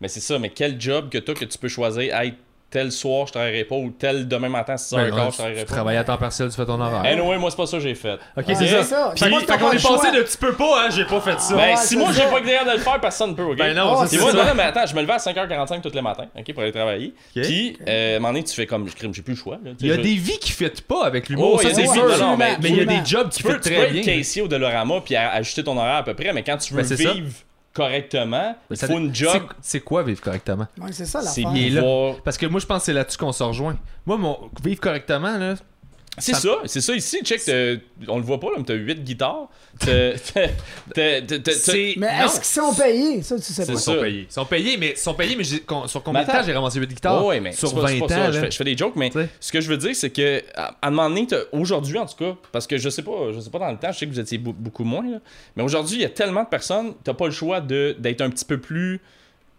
Mais 0.00 0.06
c'est 0.08 0.20
ça, 0.20 0.38
mais 0.38 0.50
quel 0.50 0.80
job 0.80 1.08
que 1.10 1.18
toi 1.18 1.34
que 1.34 1.44
tu 1.44 1.58
peux 1.58 1.68
choisir, 1.68 2.14
hey, 2.16 2.34
tel 2.72 2.90
soir 2.90 3.26
je 3.28 3.32
travaillerai 3.32 3.64
pas 3.64 3.76
ou 3.76 3.90
tel 3.90 4.26
demain 4.26 4.48
matin 4.48 4.74
6h15 4.74 4.96
Ben, 4.96 5.06
je 5.30 5.36
travaillerai 5.36 5.60
tu 5.60 5.66
pas. 5.66 5.74
travailles 5.74 5.96
à 5.98 6.04
temps 6.04 6.16
partiel 6.16 6.48
tu 6.48 6.56
fais 6.56 6.64
ton 6.66 6.80
horaire 6.80 7.02
Anyway, 7.04 7.38
moi, 7.38 7.50
c'est 7.50 7.56
pas 7.56 7.66
ça 7.66 7.76
que 7.76 7.82
j'ai 7.82 7.94
fait. 7.94 8.14
ok 8.14 8.44
Ah, 8.48 8.54
c'est 8.54 8.66
ça 8.66 8.82
ça. 8.82 9.12
Fait 9.16 9.30
qu'on 9.30 9.70
est 9.72 9.82
passé 9.82 10.10
de 10.10 10.22
tu 10.22 10.36
peux 10.38 10.54
pas 10.54 10.84
hein 10.84 10.88
j'ai 10.90 11.04
pas 11.04 11.20
fait 11.20 11.38
ça 11.40 11.54
Ouais, 11.54 11.72
Ben, 11.74 11.76
si 11.76 11.96
moi 11.96 12.10
j'ai 12.12 12.22
pas 12.22 12.40
que 12.40 12.46
de 12.46 12.72
le 12.72 12.78
faire, 12.78 12.98
personne 13.00 13.36
peut, 13.36 13.44
ok? 13.44 13.56
Ben 13.58 13.74
non, 13.76 13.92
Oh, 13.94 14.00
ça, 14.00 14.06
c'est 14.08 14.18
moi, 14.18 14.30
ça. 14.32 14.44
non, 14.44 14.54
mais 14.56 14.62
attends, 14.64 14.86
je 14.86 14.94
me 14.94 15.02
levais 15.02 15.12
à 15.12 15.18
5h45 15.18 15.80
tous 15.82 15.92
les 15.94 16.00
matins, 16.02 16.26
ok, 16.36 16.52
pour 16.54 16.62
aller 16.62 16.72
travailler. 16.72 17.12
Puis, 17.34 17.76
euh, 17.86 18.14
à 18.14 18.16
un 18.16 18.18
moment 18.20 18.32
donné, 18.32 18.44
tu 18.44 18.54
fais 18.54 18.66
comme, 18.66 18.88
je 18.88 18.94
crime, 18.96 19.12
j'ai 19.14 19.22
plus 19.22 19.34
le 19.34 19.38
choix. 19.38 19.58
là, 19.62 19.72
il 19.80 19.86
y 19.86 19.92
a 19.92 19.96
je- 19.96 20.00
des 20.00 20.14
vies 20.14 20.38
qui 20.38 20.52
fêtent 20.52 20.80
pas 20.82 21.04
avec 21.04 21.28
l'humour 21.28 21.54
Oh, 21.56 21.58
il 21.62 21.68
y 21.68 21.70
a 21.70 21.74
ça, 21.74 21.80
des 21.82 21.86
c'est 21.86 21.92
sûr. 21.94 22.36
mais- 22.38 22.56
mais 22.62 22.68
il 22.70 22.76
y 22.76 22.80
a 22.80 22.84
des 22.84 23.04
jobs 23.04 23.28
qui 23.28 23.38
tu 23.38 23.42
peux, 23.42 23.50
fêtent 23.52 23.62
tu 23.62 23.68
peux 23.70 23.74
très 23.76 23.84
être 23.86 23.92
bien 23.92 24.02
caissier 24.02 24.42
au 24.42 24.48
Dolorama 24.48 25.00
puis 25.04 25.14
ajuster 25.16 25.62
ton 25.64 25.76
horaire 25.76 25.96
à 25.96 26.02
peu 26.04 26.14
près, 26.14 26.32
mais 26.32 26.42
quand 26.42 26.56
tu 26.56 26.72
veux 26.74 26.80
Ben, 26.82 26.88
c'est 26.88 26.96
ça. 27.02 27.12
vivre 27.12 27.28
correctement, 27.72 28.54
il 28.70 28.76
faut 28.86 28.98
une 28.98 29.14
job. 29.14 29.32
c'est- 29.60 29.80
quoi 29.80 30.02
vivre 30.02 30.20
correctement? 30.20 30.66
Ouais, 30.80 30.92
c'est 30.92 31.06
ça 31.06 31.20
pouvoir- 31.42 31.54
Parce 32.24 32.36
que 32.38 32.46
moi, 32.46 32.60
je 32.60 32.66
pense 32.66 32.78
que 32.80 32.84
c'est 32.86 32.92
là-dessus 32.92 33.18
qu'on 33.18 33.32
se 33.32 33.42
rejoint. 33.42 33.76
Moi, 34.06 34.16
mon 34.18 34.38
vivre 34.62 34.80
correctement, 34.80 35.36
là. 35.38 35.54
C'est 36.18 36.32
Ça- 36.34 36.40
ça, 36.40 36.50
c'est 36.66 36.80
ça 36.82 36.94
ici. 36.94 37.20
Check, 37.24 37.40
on 38.06 38.18
le 38.18 38.22
voit 38.22 38.38
pas, 38.38 38.48
là, 38.48 38.56
mais 38.58 38.64
t'as 38.64 38.74
8 38.74 39.02
guitares. 39.02 39.48
T'as- 39.80 40.12
t'as- 40.34 40.48
t'as- 40.94 41.22
t'as- 41.22 41.38
t'as- 41.38 41.52
C'est. 41.52 41.94
Mais 41.96 42.08
est-ce 42.22 42.34
qu'ils 42.34 42.44
sont 42.44 42.74
payés? 42.74 43.22
Ça, 43.22 43.36
tu 43.36 43.42
sais 43.44 43.64
C'est 43.64 43.66
pas. 43.66 43.72
Ils 43.72 43.78
ça. 43.78 43.84
sont 43.94 44.00
payés. 44.00 44.26
Ils 44.28 44.32
sont 44.32 44.44
payés, 44.44 44.76
mais 44.76 44.90
ils 44.90 44.96
sont 44.98 45.14
payés, 45.14 45.36
mais 45.36 45.44
j'ai- 45.44 45.62
sur 45.86 46.02
combien 46.02 46.20
de 46.22 46.26
temps 46.26 46.42
j'ai 46.44 46.52
ramassé 46.52 46.78
8 46.80 46.88
guitares? 46.90 47.24
Oh, 47.24 47.28
ouais, 47.28 47.40
mais 47.40 47.52
Sur 47.52 47.68
c'est 47.68 47.74
pas- 47.76 47.80
20 47.80 47.88
c'est 47.88 47.98
pas 48.00 48.28
ans. 48.28 48.32
Je 48.32 48.40
fais, 48.40 48.50
je 48.50 48.56
fais 48.58 48.64
des 48.64 48.76
jokes, 48.76 48.94
mais 48.96 49.10
ce 49.40 49.52
que 49.52 49.60
je 49.62 49.68
veux 49.70 49.78
dire, 49.78 49.96
c'est 49.96 50.10
que 50.10 50.42
à, 50.54 50.76
à 50.82 50.88
un 50.88 50.90
moment 50.90 51.08
donné, 51.08 51.26
aujourd'hui 51.52 51.96
en 51.96 52.04
tout 52.04 52.16
cas, 52.16 52.36
parce 52.52 52.66
que 52.66 52.76
je 52.76 52.90
sais 52.90 53.02
pas, 53.02 53.32
je 53.34 53.40
sais 53.40 53.50
pas 53.50 53.58
dans 53.60 53.70
le 53.70 53.78
temps, 53.78 53.90
je 53.90 53.98
sais 53.98 54.06
que 54.06 54.10
vous 54.12 54.20
étiez 54.20 54.36
beau- 54.36 54.52
beaucoup 54.56 54.84
moins, 54.84 55.08
là, 55.10 55.18
mais 55.56 55.62
aujourd'hui, 55.62 55.96
il 55.96 56.02
y 56.02 56.06
a 56.06 56.10
tellement 56.10 56.42
de 56.44 56.48
personnes, 56.48 56.92
t'as 57.02 57.14
pas 57.14 57.24
le 57.24 57.32
choix 57.32 57.62
de 57.62 57.96
d'être 57.98 58.20
un 58.20 58.28
petit 58.28 58.44
peu 58.44 58.58
plus 58.58 59.00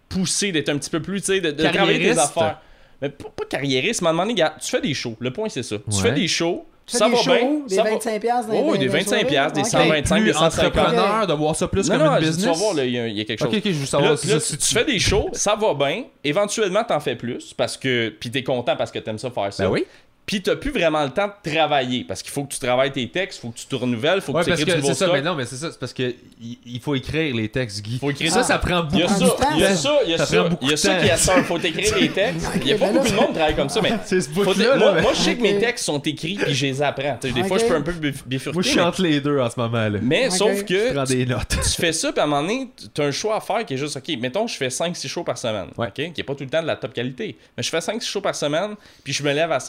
poussé, 0.08 0.52
d'être 0.52 0.70
un 0.70 0.78
petit 0.78 0.92
peu 0.92 1.02
plus, 1.02 1.22
tu 1.22 1.28
sais, 1.34 1.42
de, 1.42 1.50
de 1.50 1.64
travailler 1.64 2.00
tes 2.14 2.20
affaires. 2.20 2.62
Mais 3.04 3.10
pas, 3.10 3.30
pas 3.36 3.44
carriériste, 3.50 4.02
donné, 4.02 4.34
gars, 4.34 4.56
tu 4.60 4.70
fais 4.72 4.80
des 4.82 4.94
shows. 4.94 5.16
Le 5.20 5.32
point, 5.32 5.50
c'est 5.50 5.62
ça. 5.62 5.76
Tu 5.92 6.02
fais 6.02 6.14
des 6.14 6.28
shows, 6.28 6.66
Tu 6.86 6.94
fais 6.94 6.98
ça 7.00 7.06
des 7.10 7.16
va 7.16 7.22
shows, 7.22 7.32
bien. 7.34 7.60
des 7.68 7.76
ça 7.76 7.84
va- 7.84 7.90
25 7.92 8.22
piastres 8.22 8.52
dans 8.52 8.58
Oh, 8.60 8.78
des 8.78 8.86
dans 8.88 8.94
25 8.94 9.18
les 9.18 9.26
piastres, 9.26 9.54
des 9.54 9.64
soirées? 9.66 9.86
100, 9.88 9.90
Ok. 9.90 9.96
25, 9.98 10.16
plus 10.16 10.26
des 10.26 10.34
150. 10.34 10.66
entrepreneur, 10.78 11.28
de 11.28 11.34
voir 11.34 11.56
ça 11.56 11.68
plus 11.68 11.90
Non, 11.90 11.98
comme 11.98 12.08
non, 12.08 12.14
une 12.14 12.20
business. 12.20 12.42
tu 12.42 12.46
vas 12.48 12.54
voir, 12.74 12.84
il 12.86 12.92
y, 12.92 13.00
a- 13.00 13.08
il 13.08 13.18
y 13.18 13.22
a 13.22 13.26
quelque 13.26 13.40
chose. 13.40 13.48
Ok, 13.50 13.56
ok, 13.58 13.64
je 13.66 13.72
veux 13.72 13.80
Là, 13.82 13.86
savoir 13.86 14.18
si 14.18 14.28
là, 14.28 14.34
tu, 14.36 14.42
si 14.46 14.58
tu 14.58 14.74
fais 14.74 14.86
des 14.86 15.00
shows, 15.00 15.30
ça 15.34 15.56
va 15.56 15.74
bien. 15.74 16.04
Éventuellement, 16.24 16.84
t'en 16.86 17.00
fais 17.02 17.16
plus 17.18 17.54
parce 17.54 17.76
que. 17.78 18.10
Puis 18.20 18.32
t'es 18.32 18.44
content 18.44 18.76
parce 18.78 18.92
que 18.92 19.00
t'aimes 19.00 19.18
ça 19.20 19.30
faire 19.32 19.52
ça. 19.54 19.66
Ben 19.66 19.70
oui. 19.72 19.86
Puis 20.26 20.42
t'as 20.42 20.56
plus 20.56 20.72
vraiment 20.72 21.04
le 21.04 21.10
temps 21.10 21.28
de 21.28 21.52
travailler 21.52 22.06
parce 22.06 22.22
qu'il 22.24 22.32
faut 22.32 22.46
que 22.46 22.54
tu 22.54 22.60
travailles 22.60 22.92
tes 22.94 23.10
textes, 23.10 23.42
faut 23.42 23.50
que 23.50 23.58
tu 23.58 23.66
te 23.66 23.76
renouvelles, 23.76 24.22
faut 24.22 24.32
que 24.32 24.38
Ouais, 24.38 24.44
tu 24.46 24.50
parce 24.52 24.62
écrives 24.62 24.76
que 24.76 24.80
du 24.80 24.86
c'est 24.86 24.90
nouveau 24.90 24.98
ça, 25.00 25.06
stock. 25.08 25.16
mais 25.18 25.22
non, 25.22 25.36
mais 25.36 25.46
c'est 25.46 25.58
ça, 25.58 25.70
c'est 25.72 25.80
parce 25.80 25.92
que 25.94 26.16
il 26.42 26.58
il 26.66 26.80
faut 26.80 26.96
écrire 26.96 27.36
les 27.36 27.50
textes, 27.50 27.82
Guy. 27.84 28.00
Faut 28.00 28.10
écrire 28.10 28.32
ça, 28.32 28.40
Ah. 28.40 28.44
ça 28.44 28.58
prend 28.58 28.78
a 28.78 28.82
beaucoup 28.84 29.06
ça, 29.08 29.20
de 29.20 29.30
temps. 29.30 29.50
il 29.56 29.60
y 29.60 29.66
a 29.66 29.76
ça, 29.76 30.00
il 30.06 30.12
y 30.12 30.14
a 30.14 30.18
Ça 30.20 30.26
ça, 30.26 30.46
il 30.62 30.70
y 30.70 30.74
a 30.74 30.78
ça 30.78 30.96
qui 30.96 31.06
est 31.08 31.18
ça, 31.18 31.44
faut 31.44 31.58
écrire 31.60 31.98
les 31.98 32.10
textes. 32.10 32.48
Il 32.62 32.68
y 32.68 32.74
a 32.74 32.78
pas 32.78 32.86
ben 32.88 32.94
là, 32.94 33.00
beaucoup 33.00 33.12
de 33.12 33.16
monde 33.16 33.28
qui 33.28 33.34
travaille 33.34 33.56
comme 33.56 33.70
ça, 33.70 33.82
mais 33.82 33.92
C'est 34.06 34.22
ce 34.22 34.30
faut 34.30 34.54
te- 34.54 34.60
moi, 34.64 34.76
là, 34.78 35.02
moi, 35.02 35.12
je 35.14 35.20
sais 35.20 35.36
que 35.36 35.42
mes 35.42 35.60
textes 35.60 35.86
sont 35.86 36.00
écrits 36.02 36.36
puis 36.42 36.54
je 36.54 36.66
les 36.68 36.82
apprends. 36.82 37.18
Des 37.22 37.44
fois, 37.44 37.58
je 37.58 37.66
peux 37.66 37.76
un 37.76 37.82
peu 37.82 37.92
bif- 37.92 38.24
bifurquer. 38.26 38.54
Moi, 38.56 38.64
je 38.64 38.68
suis 38.70 38.78
mais- 38.78 38.84
entre 38.84 39.02
les 39.02 39.20
deux 39.20 39.40
en 39.40 39.50
ce 39.50 39.60
moment, 39.60 39.90
là. 39.90 40.00
Mais 40.02 40.30
sauf 40.30 40.58
Je 40.60 40.64
que 40.64 40.94
prends 40.94 41.04
des 41.04 41.26
notes. 41.26 41.50
tu 41.62 41.82
fais 41.82 41.92
ça, 41.92 42.12
puis 42.14 42.22
à 42.22 42.24
un 42.24 42.28
moment 42.28 42.42
donné, 42.44 42.70
tu 42.94 43.02
as 43.02 43.06
un 43.06 43.12
choix 43.12 43.36
à 43.36 43.42
faire 43.42 43.66
qui 43.66 43.74
est 43.74 43.78
juste, 43.78 43.98
OK, 43.98 44.08
mettons, 44.20 44.48
je 44.48 44.56
fais 44.56 44.70
5-6 44.70 45.08
shows 45.10 45.24
par 45.26 45.38
semaine. 45.38 45.68
OK, 45.78 45.92
qui 45.94 46.14
n'est 46.16 46.24
pas 46.24 46.34
tout 46.36 46.44
le 46.46 46.50
temps 46.50 46.62
de 46.62 46.68
la 46.68 46.76
top 46.78 46.94
qualité. 46.94 47.36
Mais 47.58 47.64
je 47.64 47.70
fais 47.70 47.80
5-6 47.82 48.08
shows 48.08 48.22
par 48.22 48.36
semaine, 48.36 48.76
puis 49.04 49.12
je 49.14 49.22
me 49.24 49.34
lève 49.34 49.52
à 49.52 49.60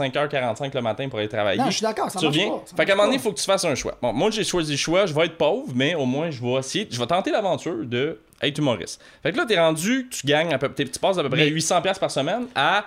5h45 0.53 0.75
le 0.75 0.81
matin 0.83 1.09
pour 1.09 1.19
aller 1.19 1.29
travailler. 1.29 1.59
Non, 1.59 1.67
je 1.67 1.73
suis 1.77 1.83
d'accord, 1.83 2.11
ça 2.11 2.19
Tu 2.19 2.25
marche 2.27 2.37
pas, 2.39 2.63
ça 2.67 2.77
Fait 2.77 2.85
qu'à 2.85 2.93
un 2.93 2.97
moment 2.97 3.07
donné, 3.09 3.17
il 3.17 3.23
faut 3.23 3.33
que 3.33 3.39
tu 3.39 3.45
fasses 3.45 3.65
un 3.65 3.75
choix. 3.75 3.97
Bon, 4.03 4.13
moi, 4.13 4.31
j'ai 4.31 4.45
choisi 4.45 4.73
le 4.73 4.77
choix, 4.79 5.07
je 5.07 5.15
vais 5.15 5.27
être 5.27 5.37
pauvre, 5.39 5.73
mais 5.75 5.95
au 5.95 6.05
moins, 6.07 6.31
je 6.31 6.41
vais 6.43 6.53
essayer, 6.55 6.87
je 6.91 6.99
vais 6.99 7.07
tenter 7.07 7.31
l'aventure 7.31 7.85
de 7.85 8.19
être 8.43 8.59
humoriste. 8.59 9.01
Fait 9.23 9.33
que 9.33 9.37
là, 9.37 9.45
t'es 9.47 9.59
rendu, 9.59 10.09
tu 10.11 10.27
gagnes, 10.27 10.53
à 10.53 10.59
peu, 10.59 10.69
t'es- 10.69 10.85
tu 10.85 10.99
passes 10.99 11.19
à 11.19 11.23
peu 11.23 11.29
près 11.31 11.45
Mais- 11.47 11.51
800$ 11.51 11.81
piastres 11.83 12.01
par 12.01 12.11
semaine 12.11 12.47
à 12.55 12.85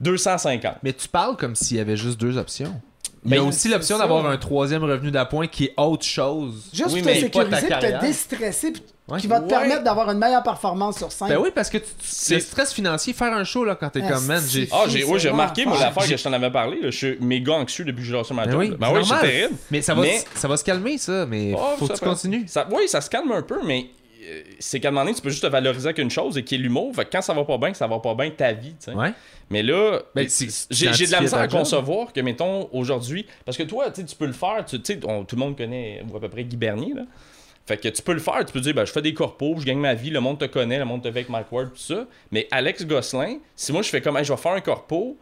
250. 0.00 0.76
Mais 0.82 0.92
tu 0.92 1.08
parles 1.08 1.36
comme 1.36 1.54
s'il 1.54 1.76
y 1.76 1.80
avait 1.80 1.96
juste 1.96 2.18
deux 2.20 2.36
options. 2.38 2.80
Il 3.24 3.32
y 3.32 3.34
a 3.34 3.40
Ben, 3.40 3.46
aussi 3.48 3.68
l'option 3.68 3.98
d'avoir 3.98 4.24
un 4.26 4.36
troisième 4.38 4.82
revenu 4.82 5.10
d'appoint 5.10 5.46
qui 5.46 5.64
est 5.66 5.74
autre 5.76 6.06
chose. 6.06 6.70
Juste 6.72 6.88
Oui, 6.92 7.02
pour 7.02 7.10
te 7.12 7.18
sécuriser, 7.18 7.68
te 7.68 8.00
déstresser, 8.00 8.72
puis 8.72 8.82
Ouais. 9.10 9.20
qui 9.20 9.26
va 9.26 9.38
te 9.40 9.44
Ouais. 9.44 9.48
permettre 9.48 9.82
d'avoir 9.84 10.10
une 10.10 10.18
meilleure 10.18 10.42
performance 10.42 10.98
sur 10.98 11.10
scène. 11.12 11.28
Ben 11.28 11.38
oui, 11.38 11.50
parce 11.54 11.68
que 11.68 11.78
tu, 11.78 11.84
tu- 11.84 11.90
C'est- 12.02 12.34
le 12.34 12.40
stress 12.40 12.72
financier, 12.72 13.12
faire 13.12 13.32
un 13.32 13.44
show 13.44 13.64
là, 13.64 13.74
quand 13.74 13.90
t'es 13.90 14.02
Ah, 14.04 14.12
comme 14.12 14.26
man, 14.26 14.42
j'ai. 14.48 14.68
Ah, 14.72 14.84
j'ai, 14.88 15.04
ouais, 15.04 15.18
j'ai 15.18 15.30
remarqué, 15.30 15.64
moi, 15.66 15.78
l'affaire 15.78 16.06
que 16.08 16.16
je 16.16 16.22
t'en 16.22 16.32
avais 16.32 16.50
parlé, 16.50 16.80
là, 16.80 16.90
je 16.90 16.96
suis 16.96 17.16
méga 17.20 17.52
anxieux 17.54 17.84
depuis 17.84 18.00
que 18.02 18.06
j'ai 18.06 18.12
lancé 18.12 18.32
ma 18.34 18.44
Ben 18.46 18.52
job. 18.52 18.60
oui. 18.60 18.70
Ben 18.70 18.86
c'est 18.88 18.92
oui, 18.94 19.00
c'est 19.04 19.10
normal. 19.10 19.30
terrible. 19.30 19.54
Mais 19.70 19.82
ça 19.82 19.94
va, 19.94 20.02
Mais- 20.02 20.24
ça 20.34 20.48
va 20.48 20.56
se 20.56 20.64
calmer, 20.64 20.98
ça. 20.98 21.26
Mais 21.26 21.54
Oh, 21.56 21.60
faut 21.78 21.86
ça 21.86 21.94
que 21.94 21.98
tu 21.98 22.04
prend- 22.04 22.14
continues. 22.14 22.44
Ça, 22.46 22.66
oui, 22.70 22.88
ça 22.88 23.00
se 23.00 23.10
calme 23.10 23.32
un 23.32 23.42
peu, 23.42 23.58
mais 23.64 23.86
euh, 24.28 24.42
c'est 24.58 24.78
qu'à 24.80 24.88
un 24.88 24.90
moment 24.92 25.04
donné, 25.04 25.16
tu 25.16 25.22
peux 25.22 25.30
juste 25.30 25.42
te 25.42 25.48
valoriser 25.48 25.92
qu'une 25.94 26.10
chose 26.10 26.36
et 26.38 26.44
qui 26.44 26.54
est 26.54 26.58
l'humour. 26.58 26.94
Fait 26.94 27.04
que 27.04 27.10
quand 27.10 27.22
ça 27.22 27.32
va 27.34 27.44
pas 27.44 27.58
bien, 27.58 27.74
ça 27.74 27.86
va 27.86 27.98
pas 27.98 28.14
bien 28.14 28.30
ta 28.30 28.52
vie, 28.52 28.70
tu 28.78 28.90
sais. 28.90 28.92
Ouais. 28.92 29.12
Mais 29.50 29.62
là, 29.64 29.98
Ben, 30.14 30.28
c'est- 30.28 30.66
j'ai, 30.70 30.92
j'ai 30.92 31.06
de 31.06 31.12
la 31.12 31.20
misère 31.22 31.40
à 31.40 31.48
job. 31.48 31.58
concevoir 31.58 32.12
que, 32.12 32.20
mettons, 32.20 32.68
aujourd'hui, 32.72 33.26
parce 33.44 33.56
que 33.58 33.64
toi, 33.64 33.90
tu 33.90 34.04
peux 34.16 34.26
le 34.26 34.32
faire, 34.32 34.64
tu 34.64 34.80
tu 34.80 34.94
sais, 34.94 35.00
on- 35.04 35.24
tout 35.24 35.34
le 35.34 35.40
monde 35.40 35.56
connaît 35.56 36.04
ou 36.08 36.16
à 36.16 36.20
peu 36.20 36.28
près 36.28 36.44
Guy 36.44 36.56
Bernier, 36.56 36.94
là. 36.94 37.02
Fait 37.70 37.76
que 37.76 37.86
tu 37.88 38.02
peux 38.02 38.14
le 38.14 38.18
faire, 38.18 38.44
tu 38.44 38.52
peux 38.52 38.58
dire, 38.60 38.74
ben, 38.74 38.84
je 38.84 38.90
fais 38.90 39.00
des 39.00 39.14
corpos, 39.14 39.60
je 39.60 39.64
gagne 39.64 39.78
ma 39.78 39.94
vie, 39.94 40.10
le 40.10 40.18
monde 40.18 40.40
te 40.40 40.46
connaît, 40.46 40.76
le 40.80 40.84
monde 40.84 41.02
te 41.02 41.06
fait 41.12 41.18
avec 41.20 41.28
Mike 41.28 41.52
Ward, 41.52 41.68
tout 41.68 41.78
ça. 41.78 42.04
Mais 42.32 42.48
Alex 42.50 42.84
Gosselin, 42.84 43.36
si 43.54 43.70
moi 43.70 43.82
je 43.82 43.90
fais 43.90 44.00
comme, 44.00 44.16
Hey, 44.16 44.24
je 44.24 44.32
vais 44.32 44.36
faire 44.40 44.54
un 44.54 44.60
corpo, 44.60 45.16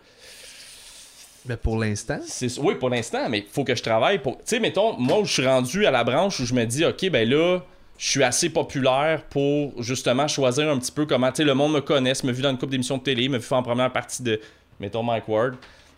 Mais 1.45 1.59
pour 1.59 1.77
l'instant? 1.79 2.21
oui 2.63 2.75
pour 2.77 2.89
l'instant 2.89 3.29
mais 3.29 3.45
faut 3.53 3.65
que 3.65 3.75
je 3.75 3.83
travaille 3.83 4.19
pour 4.19 4.37
tu 4.39 4.45
sais 4.47 4.61
mettons 4.61 4.95
moi 4.99 5.19
où 5.21 5.27
je 5.27 5.33
suis 5.35 5.47
rendu 5.47 5.85
à 5.85 5.91
la 5.91 6.05
branche 6.05 6.41
où 6.41 6.47
je 6.47 6.55
me 6.55 6.65
dis 6.65 6.85
OK 6.87 7.11
ben 7.11 7.29
là 7.29 7.61
je 7.99 8.09
suis 8.09 8.23
assez 8.25 8.49
populaire 8.51 9.25
pour 9.29 9.83
justement 9.83 10.27
choisir 10.27 10.71
un 10.71 10.79
petit 10.79 10.93
peu 10.93 11.05
comment 11.05 11.31
tu 11.31 11.37
sais 11.39 11.45
le 11.45 11.55
monde 11.55 11.73
me 11.75 11.81
connaisse 11.81 12.25
me 12.25 12.33
vu 12.33 12.43
dans 12.43 12.51
une 12.51 12.59
couple 12.59 12.73
d'émissions 12.73 12.97
de 12.99 13.03
télé 13.03 13.29
me 13.29 13.39
vu 13.39 13.47
en 13.51 13.63
première 13.63 13.93
partie 13.93 14.23
de 14.23 14.41
mettons 14.81 15.03
Mike 15.03 15.29
Ward 15.29 15.55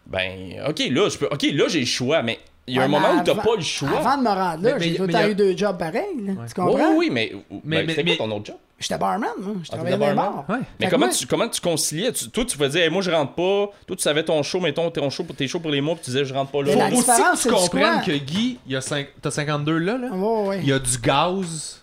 ben 0.06 0.62
OK 0.68 0.80
là 0.90 1.08
je 1.08 1.16
peux 1.18 1.26
OK 1.30 1.42
là 1.52 1.64
j'ai 1.68 1.80
le 1.80 1.86
choix 1.86 2.22
mais 2.22 2.38
il 2.66 2.74
y 2.76 2.78
a 2.78 2.82
un 2.84 2.88
moment 2.88 3.08
où 3.18 3.24
t'as 3.24 3.34
pas 3.34 3.56
le 3.56 3.62
choix 3.62 3.88
Avant 3.98 4.16
de 4.18 4.22
me 4.22 4.28
rendre 4.28 4.62
là, 4.62 4.78
j'ai 4.78 4.94
tout 4.94 5.02
le 5.06 5.12
temps 5.12 5.26
eu 5.28 5.34
deux 5.34 5.56
jobs 5.56 5.76
pareils. 5.78 6.04
là. 6.24 6.32
Tu 6.34 6.38
oui, 6.38 6.52
comprends? 6.54 6.90
oui, 6.90 6.94
oui, 6.96 7.10
mais, 7.10 7.32
Mais- 7.64 7.82
mais, 7.84 7.94
mais- 8.04 8.16
quoi 8.16 8.26
ton 8.26 8.32
autre 8.36 8.46
job? 8.46 8.56
J'étais 8.78 8.96
barman, 8.96 9.28
moi. 9.38 9.54
Je 9.62 9.68
Ah, 9.72 9.76
travaillais 9.76 9.98
dans. 9.98 10.44
Ouais. 10.48 10.56
Mais 10.80 10.88
comment 10.88 11.04
moi- 11.06 11.14
tu, 11.14 11.26
comment 11.26 11.48
tu 11.48 11.60
conciliais? 11.60 12.12
Tu- 12.12 12.30
toi, 12.30 12.46
tu 12.46 12.56
faisais, 12.56 12.80
hey, 12.84 12.90
moi, 12.90 13.02
je 13.02 13.10
rentre 13.10 13.34
pas. 13.34 13.66
Toi, 13.86 13.94
tu 13.96 14.02
savais 14.02 14.22
ton 14.24 14.42
show, 14.42 14.58
mettons, 14.58 14.90
ton 14.90 15.10
show, 15.10 15.22
tes 15.36 15.46
shows 15.48 15.60
pour 15.60 15.70
les 15.70 15.82
mois, 15.82 15.96
puis 15.96 16.04
tu 16.04 16.10
disais, 16.12 16.24
je 16.24 16.32
rentre 16.32 16.50
pas 16.50 16.62
là. 16.62 16.72
Faut 16.72 16.96
aussi 16.96 17.04
que 17.04 17.42
tu 17.42 17.48
comprennes 17.50 18.00
que 18.02 18.12
Guy, 18.12 18.58
il 18.66 18.72
y 18.72 18.76
a 18.76 18.80
cinq- 18.80 19.08
t'as 19.20 19.30
52 19.30 19.76
là, 19.76 19.98
là. 19.98 20.08
Ouais. 20.12 20.60
Il 20.62 20.68
y 20.68 20.72
a 20.72 20.78
du 20.78 20.96
gaz. 20.96 21.79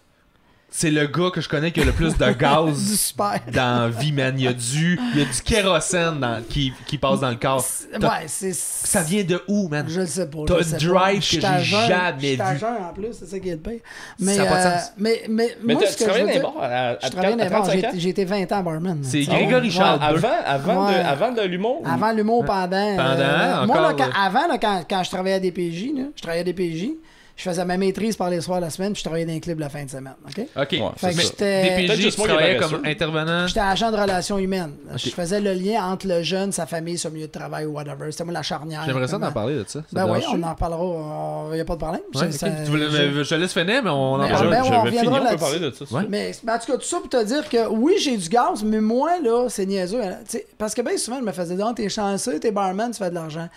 C'est 0.79 0.91
le 0.91 1.07
gars 1.07 1.31
que 1.33 1.41
je 1.41 1.49
connais 1.49 1.71
qui 1.71 1.81
a 1.81 1.85
le 1.85 1.91
plus 1.91 2.15
de 2.15 2.25
Du 2.31 2.35
gaz 2.35 2.95
super. 2.99 3.39
dans 3.51 3.81
la 3.85 3.89
vie, 3.89 4.11
man. 4.11 4.35
Il 4.37 4.43
y 4.43 4.47
a 4.47 4.53
du, 4.53 4.99
il 5.15 5.19
y 5.19 5.23
a 5.23 5.25
du 5.25 5.41
kérosène 5.43 6.19
dans- 6.19 6.43
qui, 6.47 6.71
qui 6.85 6.99
passe 6.99 7.19
dans 7.21 7.31
le 7.31 7.35
corps. 7.35 7.65
Ouais, 7.99 8.07
c'est. 8.27 8.53
Ça 8.53 9.01
vient 9.01 9.23
de 9.23 9.41
où, 9.47 9.69
man? 9.69 9.87
Je 9.89 10.01
le 10.01 10.05
sais 10.05 10.29
pas. 10.29 10.37
T'as 10.45 10.53
un 10.53 10.57
drive 10.57 10.91
pas. 10.91 11.09
que 11.19 11.63
j'ai 11.63 11.71
jamais 11.71 12.35
vu. 12.35 12.41
en 12.41 12.93
plus, 12.93 13.07
c'est 13.13 13.25
ça 13.25 13.39
qui 13.39 13.49
est 13.49 13.53
le 13.53 13.57
pire. 13.57 13.79
Mais, 14.19 14.35
Ça 14.35 14.43
a 14.43 14.45
pas 14.45 14.63
de 14.63 14.67
euh, 14.67 14.77
mais, 14.99 15.23
mais, 15.29 15.57
Mais 15.63 15.73
moi, 15.73 15.83
ce 15.87 15.87
tu 15.87 15.93
que 15.93 15.99
je 15.99 16.05
travaillais 16.05 16.21
veux 16.21 16.27
dans 16.27 16.33
les 16.33 16.39
dire- 16.39 16.59
bars 16.61 16.63
à, 16.63 16.89
à, 16.89 16.93
Je 17.03 17.09
travaillais 17.09 17.31
dans 17.35 17.37
les 17.37 17.47
à 17.47 17.49
bars, 17.49 17.63
35 17.67 17.83
ans? 17.83 17.89
j'ai- 17.95 17.99
j'ai 17.99 18.09
été 18.09 18.25
20 18.25 18.51
ans 18.51 18.63
barman. 18.63 18.99
C'est 19.01 19.23
sais, 19.23 19.31
Grégory. 19.31 19.71
Charles. 19.71 19.99
Avant, 20.45 20.91
de, 20.91 20.93
avant 20.95 21.31
de 21.31 21.41
l'humour? 21.41 21.81
ou- 21.81 21.87
Avant 21.89 22.11
l'humour, 22.11 22.45
pendant. 22.45 22.67
Pendant, 22.67 23.19
euh, 23.19 23.65
moi, 23.65 23.95
euh, 23.99 24.03
avant, 24.15 24.57
quand, 24.61 24.81
quand 24.87 25.03
je 25.03 25.09
travaillais 25.09 25.37
à 25.37 25.39
DPJ, 25.39 25.91
je 26.15 26.21
travaillais 26.21 26.41
à 26.41 26.45
DPJ, 26.45 26.89
je 27.37 27.43
faisais 27.43 27.63
ma 27.65 27.77
maîtrise 27.77 28.15
par 28.17 28.29
les 28.31 28.41
soirs 28.41 28.59
la 28.59 28.69
semaine, 28.71 28.93
puis 28.93 28.99
je 28.99 29.03
travaillais 29.05 29.25
dans 29.27 29.31
les 29.31 29.39
clubs 29.39 29.59
la 29.59 29.69
fin 29.69 29.85
de 29.85 29.89
semaine. 29.89 30.15
OK? 30.27 30.45
Ok. 30.55 30.71
Ouais, 30.71 30.81
Fait 30.97 31.13
que 31.13 31.21
j'étais. 31.21 31.87
DPJ, 31.87 32.09
tu 32.09 32.21
travaillais 32.21 32.57
comme 32.57 32.81
intervenant. 32.83 33.45
J'étais 33.47 33.59
agent 33.59 33.91
de 33.91 33.97
relations 33.97 34.37
humaines. 34.39 34.73
Je 34.95 35.09
faisais 35.11 35.39
le 35.39 35.53
lien 35.53 35.85
entre 35.85 36.07
le 36.07 36.23
jeune, 36.23 36.51
sa 36.51 36.65
famille, 36.65 36.97
son 36.97 37.11
milieu 37.11 37.27
de 37.27 37.31
travail 37.31 37.65
ou 37.65 37.73
whatever. 37.73 38.11
C'était 38.11 38.23
moi 38.23 38.33
la 38.33 38.41
charnière. 38.41 38.81
J'aimerais 38.85 39.07
ça 39.07 39.17
d'en 39.19 39.31
parler 39.31 39.55
de 39.55 39.63
ça. 39.67 39.79
Ça 39.79 39.85
Ben 39.91 40.07
oui, 40.11 40.19
on 40.33 40.41
en 40.43 40.55
parlera. 40.55 41.45
Il 41.51 41.55
n'y 41.55 41.61
a 41.61 41.65
pas 41.65 41.75
de 41.75 41.79
problème. 41.79 42.01
Ouais, 42.15 42.31
C'est- 42.31 42.47
ok. 42.47 42.53
ça- 42.53 42.63
Tu 42.65 42.71
voulais- 42.71 42.89
je- 42.89 43.23
je 43.23 43.29
te 43.29 43.35
laisse 43.35 43.53
finir, 43.53 43.83
mais 43.83 43.89
on 43.91 43.93
en 44.13 44.17
Mais- 44.17 44.27
Je, 44.29 44.33
parle. 44.33 44.49
ben, 44.49 44.61
on 44.61 44.63
je 44.65 44.69
vais 44.71 44.77
reviendra 44.77 45.01
finir, 45.01 45.11
on 45.11 45.15
peut 45.17 45.23
là-dessus. 45.23 45.37
parler 45.39 45.59
de 45.59 45.71
ça. 45.71 45.85
Ouais. 45.95 46.03
Mais, 46.09 46.31
mais 46.43 46.51
en 46.53 46.57
tout 46.59 46.71
cas, 46.71 46.77
tout 46.77 46.83
ça 46.85 46.97
pour 46.99 47.09
te 47.09 47.23
dire 47.23 47.47
que 47.47 47.67
oui, 47.69 47.93
j'ai 47.99 48.17
du 48.17 48.29
gaz, 48.29 48.63
mais 48.63 48.81
moi, 48.81 49.11
là, 49.23 49.47
c'est 49.49 49.65
niaiseux. 49.67 50.01
Tu 50.01 50.31
sais, 50.39 50.47
parce 50.57 50.73
que 50.73 50.81
bien 50.81 50.97
souvent, 50.97 51.17
je 51.19 51.23
me 51.23 51.31
faisais 51.31 51.55
dire, 51.55 51.67
Ah, 51.69 51.73
t'es 51.75 51.87
chanceux, 51.89 52.39
t'es 52.39 52.51
barman, 52.51 52.89
tu 52.91 52.97
fais 52.97 53.09
de 53.09 53.15
l'argent. 53.15 53.47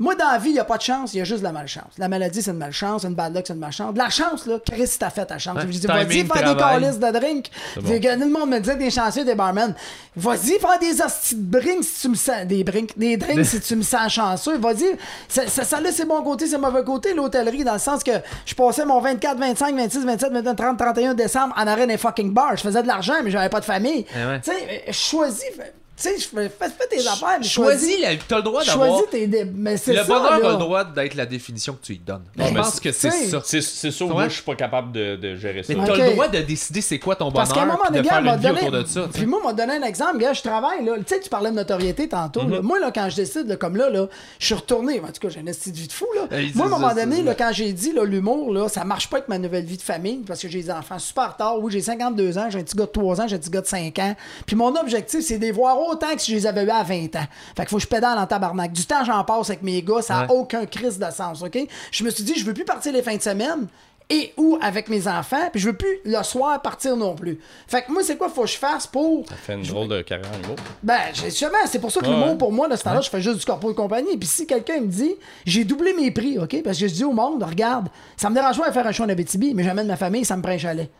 Moi, 0.00 0.14
dans 0.14 0.30
la 0.30 0.38
vie, 0.38 0.48
il 0.48 0.54
n'y 0.54 0.58
a 0.58 0.64
pas 0.64 0.78
de 0.78 0.82
chance, 0.82 1.12
il 1.12 1.18
y 1.18 1.20
a 1.20 1.24
juste 1.24 1.40
de 1.40 1.44
la 1.44 1.52
malchance. 1.52 1.92
La 1.98 2.08
maladie, 2.08 2.40
c'est 2.40 2.52
une 2.52 2.56
malchance, 2.56 3.04
une 3.04 3.14
bad 3.14 3.34
luck, 3.34 3.44
c'est 3.46 3.52
une 3.52 3.60
malchance. 3.60 3.92
De 3.92 3.98
la 3.98 4.08
chance, 4.08 4.46
là, 4.46 4.58
Chris, 4.64 4.90
t'as 4.98 5.10
fait 5.10 5.26
ta 5.26 5.36
chance. 5.36 5.56
Ouais. 5.56 5.70
Je 5.70 5.78
dis, 5.78 5.86
vas-y, 5.86 6.24
faire 6.24 6.54
des 6.54 6.58
calices 6.58 6.98
de 6.98 7.10
drink. 7.18 7.50
bon. 7.76 7.90
Le 7.90 8.26
monde 8.30 8.48
me 8.48 8.60
disait, 8.60 8.78
t'es 8.78 8.88
chanceux, 8.90 9.26
t'es 9.26 9.34
barman. 9.34 9.74
Vas-y, 10.16 10.58
faire 10.58 10.78
des 10.80 11.02
hosties 11.02 11.36
de 11.36 11.58
drinks 11.58 11.84
si 11.84 12.00
tu 12.00 12.08
me 12.08 12.14
sens. 12.14 12.46
Des, 12.46 12.64
drinks, 12.64 12.96
des 12.96 13.18
drinks 13.18 13.44
si 13.44 13.60
tu 13.60 13.76
me 13.76 13.82
sens 13.82 14.10
chanceux. 14.10 14.56
Vas-y. 14.56 14.96
Ça, 15.28 15.46
ça, 15.46 15.64
ça 15.64 15.80
là, 15.82 15.90
c'est 15.92 16.06
bon 16.06 16.22
côté, 16.22 16.46
c'est 16.46 16.56
mauvais 16.56 16.82
côté, 16.82 17.12
l'hôtellerie, 17.12 17.62
dans 17.62 17.74
le 17.74 17.78
sens 17.78 18.02
que 18.02 18.12
je 18.46 18.54
passais 18.54 18.86
mon 18.86 19.00
24, 19.02 19.38
25, 19.38 19.76
26, 19.76 20.06
27, 20.06 20.32
29, 20.32 20.56
30, 20.56 20.78
31 20.78 21.14
décembre 21.14 21.54
en 21.58 21.66
arrêt 21.66 21.86
d'un 21.86 21.98
fucking 21.98 22.32
bar. 22.32 22.56
Je 22.56 22.62
faisais 22.62 22.82
de 22.82 22.88
l'argent, 22.88 23.16
mais 23.22 23.30
j'avais 23.30 23.50
pas 23.50 23.60
de 23.60 23.66
famille. 23.66 24.06
Eh 24.16 24.26
ouais. 24.26 24.40
Tu 24.40 24.50
sais, 24.50 24.84
euh, 24.88 24.92
choisis. 24.92 25.44
Tu 26.00 26.08
sais, 26.08 26.18
je 26.18 26.26
fais, 26.28 26.48
fais, 26.48 26.68
fais 26.70 26.86
tes 26.88 27.06
affaires, 27.06 27.38
mais 27.40 27.46
Choisis, 27.46 28.00
la... 28.00 28.16
t'as 28.16 28.36
le 28.36 28.42
droit 28.42 28.64
d'avoir. 28.64 28.88
Choisis 28.88 29.10
tes. 29.10 29.26
dé- 29.26 29.44
Mais 29.44 29.76
c'est 29.76 29.92
Le 29.92 29.98
ça. 29.98 30.04
bonheur 30.04 30.40
là. 30.40 30.48
a 30.48 30.52
le 30.52 30.56
droit 30.58 30.84
d'être 30.84 31.14
la 31.14 31.26
définition 31.26 31.74
que 31.74 31.82
tu 31.84 31.92
lui 31.92 31.98
donnes. 31.98 32.22
Non, 32.36 32.46
je 32.46 32.54
mais 32.54 32.60
pense 32.60 32.80
que 32.80 32.92
c'est 32.92 33.10
ça. 33.10 33.40
C'est 33.44 33.60
c'est 33.60 33.90
ça 33.90 34.04
moi, 34.06 34.28
je 34.28 34.34
suis 34.34 34.42
pas 34.42 34.54
capable 34.54 34.92
de, 34.92 35.16
de 35.16 35.36
gérer 35.36 35.62
ça. 35.62 35.74
Mais 35.74 35.84
t'as 35.84 35.96
le 35.96 36.12
droit 36.12 36.28
de 36.28 36.38
décider 36.40 36.80
c'est 36.80 36.98
quoi 36.98 37.16
ton 37.16 37.26
bonheur 37.30 37.46
Parce 37.46 37.52
qu'à 37.52 37.62
un 37.62 37.66
moment 37.66 37.84
donné, 37.92 38.08
m'a 38.10 38.36
vie 38.36 38.42
donné. 38.46 38.70
de 38.82 38.84
ça. 38.86 39.08
Puis 39.12 39.26
moi, 39.26 39.40
m'a 39.44 39.52
donné 39.52 39.74
un 39.74 39.82
exemple. 39.82 40.18
Gars, 40.18 40.32
je 40.32 40.42
travaille, 40.42 40.84
là. 40.84 40.94
Tu 40.98 41.04
sais, 41.14 41.20
tu 41.20 41.28
parlais 41.28 41.50
de 41.50 41.56
notoriété 41.56 42.08
tantôt. 42.08 42.42
Mhm. 42.42 42.50
là. 42.50 42.62
Moi, 42.62 42.78
là, 42.80 42.90
quand 42.94 43.08
je 43.10 43.16
décide, 43.16 43.46
là, 43.48 43.56
comme 43.56 43.76
là, 43.76 43.90
là, 43.90 44.06
je 44.38 44.46
suis 44.46 44.54
retourné. 44.54 45.00
En 45.00 45.06
tout 45.08 45.20
cas, 45.20 45.28
j'ai 45.28 45.40
une 45.40 45.46
de 45.46 45.52
vie 45.76 45.86
de 45.88 45.92
fou, 45.92 46.06
là. 46.14 46.28
Moi, 46.54 46.64
à 46.64 46.68
un 46.68 46.70
moment 46.70 46.94
donné, 46.94 47.22
là, 47.22 47.34
quand 47.34 47.50
j'ai 47.52 47.72
dit, 47.72 47.92
là, 47.92 48.04
l'humour, 48.04 48.52
là, 48.52 48.68
ça 48.68 48.84
marche 48.84 49.08
pas 49.10 49.18
avec 49.18 49.28
ma 49.28 49.38
nouvelle 49.38 49.64
vie 49.64 49.76
de 49.76 49.82
famille 49.82 50.22
parce 50.26 50.40
que 50.40 50.48
j'ai 50.48 50.62
des 50.62 50.70
enfants 50.70 50.98
super 50.98 51.36
tard. 51.36 51.58
Oui, 51.60 51.70
j'ai 51.72 51.80
52 51.80 52.38
ans, 52.38 52.46
j'ai 52.50 52.58
un 52.58 52.62
petit 52.62 52.76
gars 52.76 52.86
de 52.86 52.90
3 52.90 53.20
ans, 53.20 53.28
j'ai 53.28 53.36
un 53.36 53.38
petit 53.38 53.50
gars 53.50 53.60
de 53.60 53.66
5 53.66 53.98
ans. 53.98 54.16
Puis 54.46 54.56
mon 54.56 54.74
objectif, 54.76 55.20
c'est 55.20 55.38
de 55.38 55.50
voir 55.52 55.78
autant 55.90 56.14
que 56.14 56.20
si 56.22 56.30
je 56.32 56.36
les 56.36 56.46
avais 56.46 56.64
eu 56.64 56.70
à 56.70 56.82
20 56.82 57.04
ans. 57.16 57.26
Fait 57.56 57.62
qu'il 57.62 57.68
faut 57.68 57.76
que 57.76 57.82
je 57.82 57.88
pédale 57.88 58.18
en 58.18 58.26
tabarnak. 58.26 58.72
Du 58.72 58.84
temps, 58.86 59.04
j'en 59.04 59.22
passe 59.24 59.50
avec 59.50 59.62
mes 59.62 59.82
gars, 59.82 60.02
ça 60.02 60.14
n'a 60.14 60.20
Ouais. 60.22 60.26
aucun 60.38 60.66
crise 60.66 60.98
de 60.98 61.10
sens, 61.10 61.42
OK? 61.42 61.58
Je 61.90 62.04
me 62.04 62.10
suis 62.10 62.24
dit, 62.24 62.34
je 62.36 62.44
veux 62.44 62.54
plus 62.54 62.64
partir 62.64 62.92
les 62.92 63.02
fins 63.02 63.16
de 63.16 63.22
semaine 63.22 63.66
et 64.12 64.32
ou 64.36 64.58
avec 64.60 64.88
mes 64.88 65.06
enfants, 65.06 65.48
puis 65.52 65.60
je 65.60 65.68
veux 65.68 65.76
plus 65.76 65.98
le 66.04 66.20
soir 66.24 66.60
partir 66.62 66.96
non 66.96 67.14
plus. 67.14 67.38
Fait 67.68 67.82
que 67.82 67.92
moi, 67.92 68.02
c'est 68.02 68.16
quoi 68.16 68.28
faut 68.28 68.42
que 68.42 68.48
je 68.48 68.56
fasse 68.56 68.84
pour. 68.88 69.24
Ça 69.28 69.36
fait 69.36 69.54
une 69.54 69.62
drôle 69.62 69.86
de 69.86 70.02
carrière 70.02 70.26
en. 70.50 70.56
Ben, 70.82 70.98
justement, 71.14 71.58
c'est 71.66 71.78
pour 71.78 71.92
ça 71.92 72.00
que 72.00 72.06
Ouais, 72.06 72.12
l'humour, 72.12 72.30
ouais. 72.30 72.36
pour 72.36 72.50
moi, 72.50 72.66
là, 72.66 72.76
ce 72.76 72.82
temps-là, 72.82 73.02
je 73.02 73.08
fais 73.08 73.20
juste 73.20 73.38
du 73.38 73.44
corpo 73.44 73.68
de 73.70 73.76
compagnie. 73.76 74.16
Puis 74.16 74.26
si 74.28 74.46
quelqu'un 74.48 74.80
me 74.80 74.86
dit, 74.88 75.14
j'ai 75.46 75.62
doublé 75.64 75.92
mes 75.94 76.10
prix, 76.10 76.38
OK? 76.40 76.60
Parce 76.64 76.78
que 76.80 76.88
je 76.88 76.92
dis 76.92 77.04
au 77.04 77.12
monde, 77.12 77.40
regarde, 77.44 77.88
ça 78.16 78.28
me 78.30 78.34
dérange 78.34 78.58
pas 78.58 78.66
de 78.68 78.72
faire 78.74 78.86
un 78.86 78.90
show 78.92 79.04
en 79.04 79.08
Abitibi, 79.08 79.54
mais 79.54 79.62
j'amène 79.62 79.86
ma 79.86 79.96
famille, 79.96 80.24
ça 80.24 80.36
me 80.36 80.42
prend 80.42 80.52
un 80.52 80.58
chalet. 80.58 80.90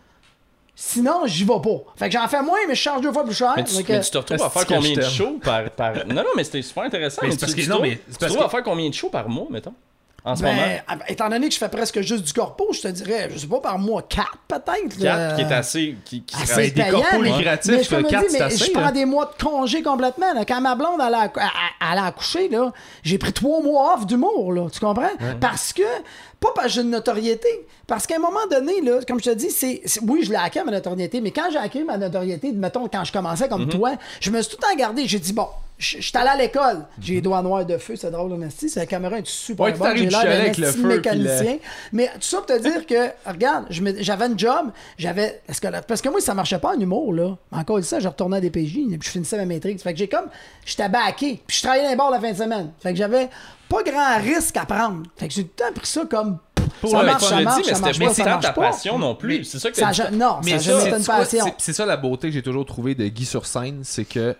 Sinon, 0.83 1.27
j'y 1.27 1.45
vais 1.45 1.61
pas. 1.63 1.77
Fait 1.95 2.07
que 2.09 2.13
j'en 2.19 2.27
fais 2.27 2.41
moins, 2.43 2.59
mais 2.67 2.75
je 2.75 2.81
charge 2.81 3.03
deux 3.03 3.13
fois 3.13 3.23
plus 3.23 3.35
cher. 3.35 3.53
Mais 3.55 3.65
tu, 3.65 3.75
Donc, 3.75 3.87
mais 3.87 4.01
tu 4.01 4.11
te 4.11 4.17
retrouves 4.17 4.43
à 4.43 4.49
faire 4.49 4.67
combien 4.67 4.95
de 4.95 5.03
shows 5.03 5.39
par, 5.45 5.69
par... 5.73 5.93
Non, 6.07 6.15
non, 6.15 6.25
mais 6.35 6.43
c'était 6.45 6.63
super 6.63 6.85
intéressant. 6.85 7.21
Mais 7.23 7.29
mais 7.29 7.35
c'est 7.35 7.41
parce 7.41 7.53
tu, 7.53 7.59
que- 7.59 7.65
tu 7.65 7.69
non, 7.69 7.77
te 7.77 7.83
mais 7.83 7.91
tu 8.09 8.15
te 8.15 8.19
parce 8.19 8.33
trouves 8.33 8.47
à 8.47 8.49
faire 8.49 8.63
combien 8.63 8.89
de 8.89 8.95
shows 8.95 9.11
par 9.11 9.29
mois, 9.29 9.47
mettons? 9.51 9.75
En 10.25 10.37
ce 10.37 10.43
ben, 10.43 10.55
moment? 10.55 11.01
étant 11.09 11.29
donné 11.31 11.49
que 11.49 11.55
je 11.55 11.59
fais 11.59 11.69
presque 11.71 12.01
juste 12.03 12.25
du 12.25 12.33
corpo, 12.35 12.69
je 12.73 12.81
te 12.83 12.89
dirais, 12.89 13.31
je 13.33 13.39
sais 13.39 13.47
pas, 13.47 13.61
par 13.61 13.79
mois, 13.79 14.03
quatre 14.03 14.37
peut-être. 14.49 14.99
Quatre, 15.01 15.37
qui 15.37 15.41
est 15.43 15.53
assez... 15.55 15.97
Qui, 16.05 16.23
qui 16.23 16.37
serait- 16.37 16.53
Assez 16.65 16.71
des 16.73 16.83
payant, 16.83 17.01
corpos 17.01 17.19
mais- 17.23 17.37
lucratifs, 17.39 17.73
mais 17.73 17.83
je 17.83 17.95
le 17.97 18.03
me 18.03 18.09
quatre, 18.09 18.27
dis, 18.27 18.33
c'est 18.33 18.39
mais 18.39 18.45
assez, 18.45 18.65
je 18.67 18.73
là. 18.75 18.81
prends 18.81 18.93
des 18.93 19.05
mois 19.07 19.27
de 19.39 19.43
congé 19.43 19.83
complètement. 19.83 20.33
là. 20.35 20.45
Quand 20.47 20.61
ma 20.63 20.75
blonde 20.75 21.01
allait, 21.01 21.31
accoucher, 21.81 22.49
là, 22.49 22.73
j'ai 23.03 23.17
pris 23.19 23.33
trois 23.33 23.63
mois 23.63 23.95
off 23.95 24.07
d'humour, 24.07 24.53
là, 24.53 24.67
tu 24.73 24.81
comprends? 24.81 25.09
Parce 25.41 25.73
que, 25.73 25.83
pas 26.41 26.49
parce 26.55 26.69
que 26.69 26.73
j'ai 26.75 26.81
une 26.81 26.91
notoriété, 26.91 27.49
parce 27.87 28.07
qu'à 28.07 28.17
un 28.17 28.21
moment 28.21 28.47
donné, 28.51 28.81
là, 28.81 29.01
comme 29.07 29.21
je 29.21 29.31
te 29.31 29.35
dis, 29.35 29.51
c'est, 29.51 29.83
oui, 30.03 30.23
je 30.25 30.31
l'ai 30.31 30.37
acquis 30.37 30.59
ma 30.65 30.73
notoriété, 30.73 31.21
mais 31.21 31.31
quand 31.31 31.51
j'ai 31.53 31.59
acquis 31.59 31.85
ma 31.85 31.99
notoriété, 31.99 32.51
mettons, 32.53 32.89
quand 32.89 33.05
je 33.05 33.13
commençais 33.13 33.49
comme 33.49 33.65
Mhm. 33.65 33.69
toi, 33.71 33.93
je 34.21 34.31
me 34.31 34.41
suis 34.41 34.51
tout 34.51 34.59
le 34.63 34.69
temps 34.71 34.77
gardé, 34.77 35.07
j'ai 35.07 35.19
dit, 35.19 35.33
bon, 35.35 35.47
je 35.77 36.01
suis 36.01 36.13
allé 36.17 36.29
à 36.29 36.37
l'école. 36.37 36.85
J'ai 37.01 37.15
les 37.15 37.21
doigts 37.23 37.41
noirs 37.43 37.65
de 37.65 37.79
feu, 37.79 37.97
c'est 37.97 38.11
drôle, 38.11 38.33
honesty. 38.33 38.69
C'est 38.69 38.81
la 38.81 38.87
caméra 38.87 39.19
est 39.19 39.27
super 39.27 39.65
Ouais, 39.65 39.73
tu 39.73 39.79
bonne. 39.79 39.97
J'ai 39.97 40.07
l'air 40.11 40.23
d'un 40.25 40.31
avec 40.31 40.59
le 40.59 40.73
mécanicien. 40.87 41.57
Mais 41.93 42.09
tout 42.09 42.21
ça 42.21 42.37
pour 42.39 42.47
te 42.47 42.59
dire 42.59 42.87
que, 42.87 43.09
regarde, 43.27 43.65
j'avais 43.71 44.27
une 44.27 44.39
job, 44.39 44.71
j'avais. 44.99 45.41
est-ce 45.49 45.59
que 45.59 45.69
Parce 45.89 46.03
que 46.03 46.11
moi, 46.11 46.21
ça 46.21 46.35
marchait 46.35 46.59
pas 46.59 46.75
en 46.77 46.79
humour, 46.81 47.15
là. 47.15 47.37
Encore 47.51 47.83
ça, 47.83 47.99
je 47.99 48.09
retournais 48.09 48.37
à 48.37 48.41
des 48.41 48.51
PJ, 48.51 48.73
puis 48.75 48.99
je 49.03 49.09
finissais 49.11 49.39
ma 49.39 49.47
maîtrise. 49.47 49.83
Fait 49.83 49.93
que 49.95 49.99
j'ai 49.99 50.09
comme. 50.09 50.27
J'étais 50.67 50.89
backé, 50.91 51.41
puis 51.47 51.57
je 51.57 51.63
travaillais 51.63 51.85
dans 51.85 51.91
les 51.91 51.97
bars 51.97 52.11
la 52.11 52.21
fin 52.21 52.33
de 52.33 52.37
semaine. 52.37 52.71
Fait 52.83 52.91
que 52.93 52.99
j'avais 52.99 53.31
pas 53.71 53.83
grand 53.83 54.19
risque 54.21 54.57
à 54.59 54.67
prendre. 54.67 55.05
Fait 55.17 55.29
que 55.29 55.35
j'ai 55.35 55.45
tout 55.45 55.53
le 55.59 55.65
temps 55.69 55.73
pris 55.75 55.87
ça 55.87 56.05
comme. 56.05 56.39
Pour 56.81 56.91
ça 56.91 57.01
le 57.01 57.07
marche, 57.07 57.23
fun, 57.25 57.29
ça 57.31 57.39
je 57.39 57.45
marche, 57.45 57.63
dis, 57.63 57.69
mais 57.71 57.75
ça 57.75 57.81
marche 57.81 57.95
c'était 57.97 58.07
pas, 58.07 58.15
ça 58.15 58.25
marche 58.31 58.45
ta 58.45 58.53
pas. 58.53 58.61
passion 58.61 58.99
non 58.99 59.15
plus. 59.15 59.45
C'est 59.45 59.59
ça 59.59 59.71
que 59.71 59.77
Ça 59.77 59.87
t'as 59.87 59.93
ja- 59.93 60.11
non, 60.11 60.39
Mais 60.45 60.59
ça 60.59 60.79
jamais 60.81 60.97
une 60.99 61.05
passion. 61.05 61.45
c'est- 61.59 61.73
ça 61.73 61.87
la 61.87 61.97
beauté 61.97 62.29
que 62.29 62.35
j'ai 62.35 62.43
toujours 62.43 62.67
trouvé 62.67 62.95
de 62.95 63.07
Guy 63.09 63.25
sur 63.25 63.47
scène, 63.47 63.81
c'est 63.83 64.05
que 64.05 64.37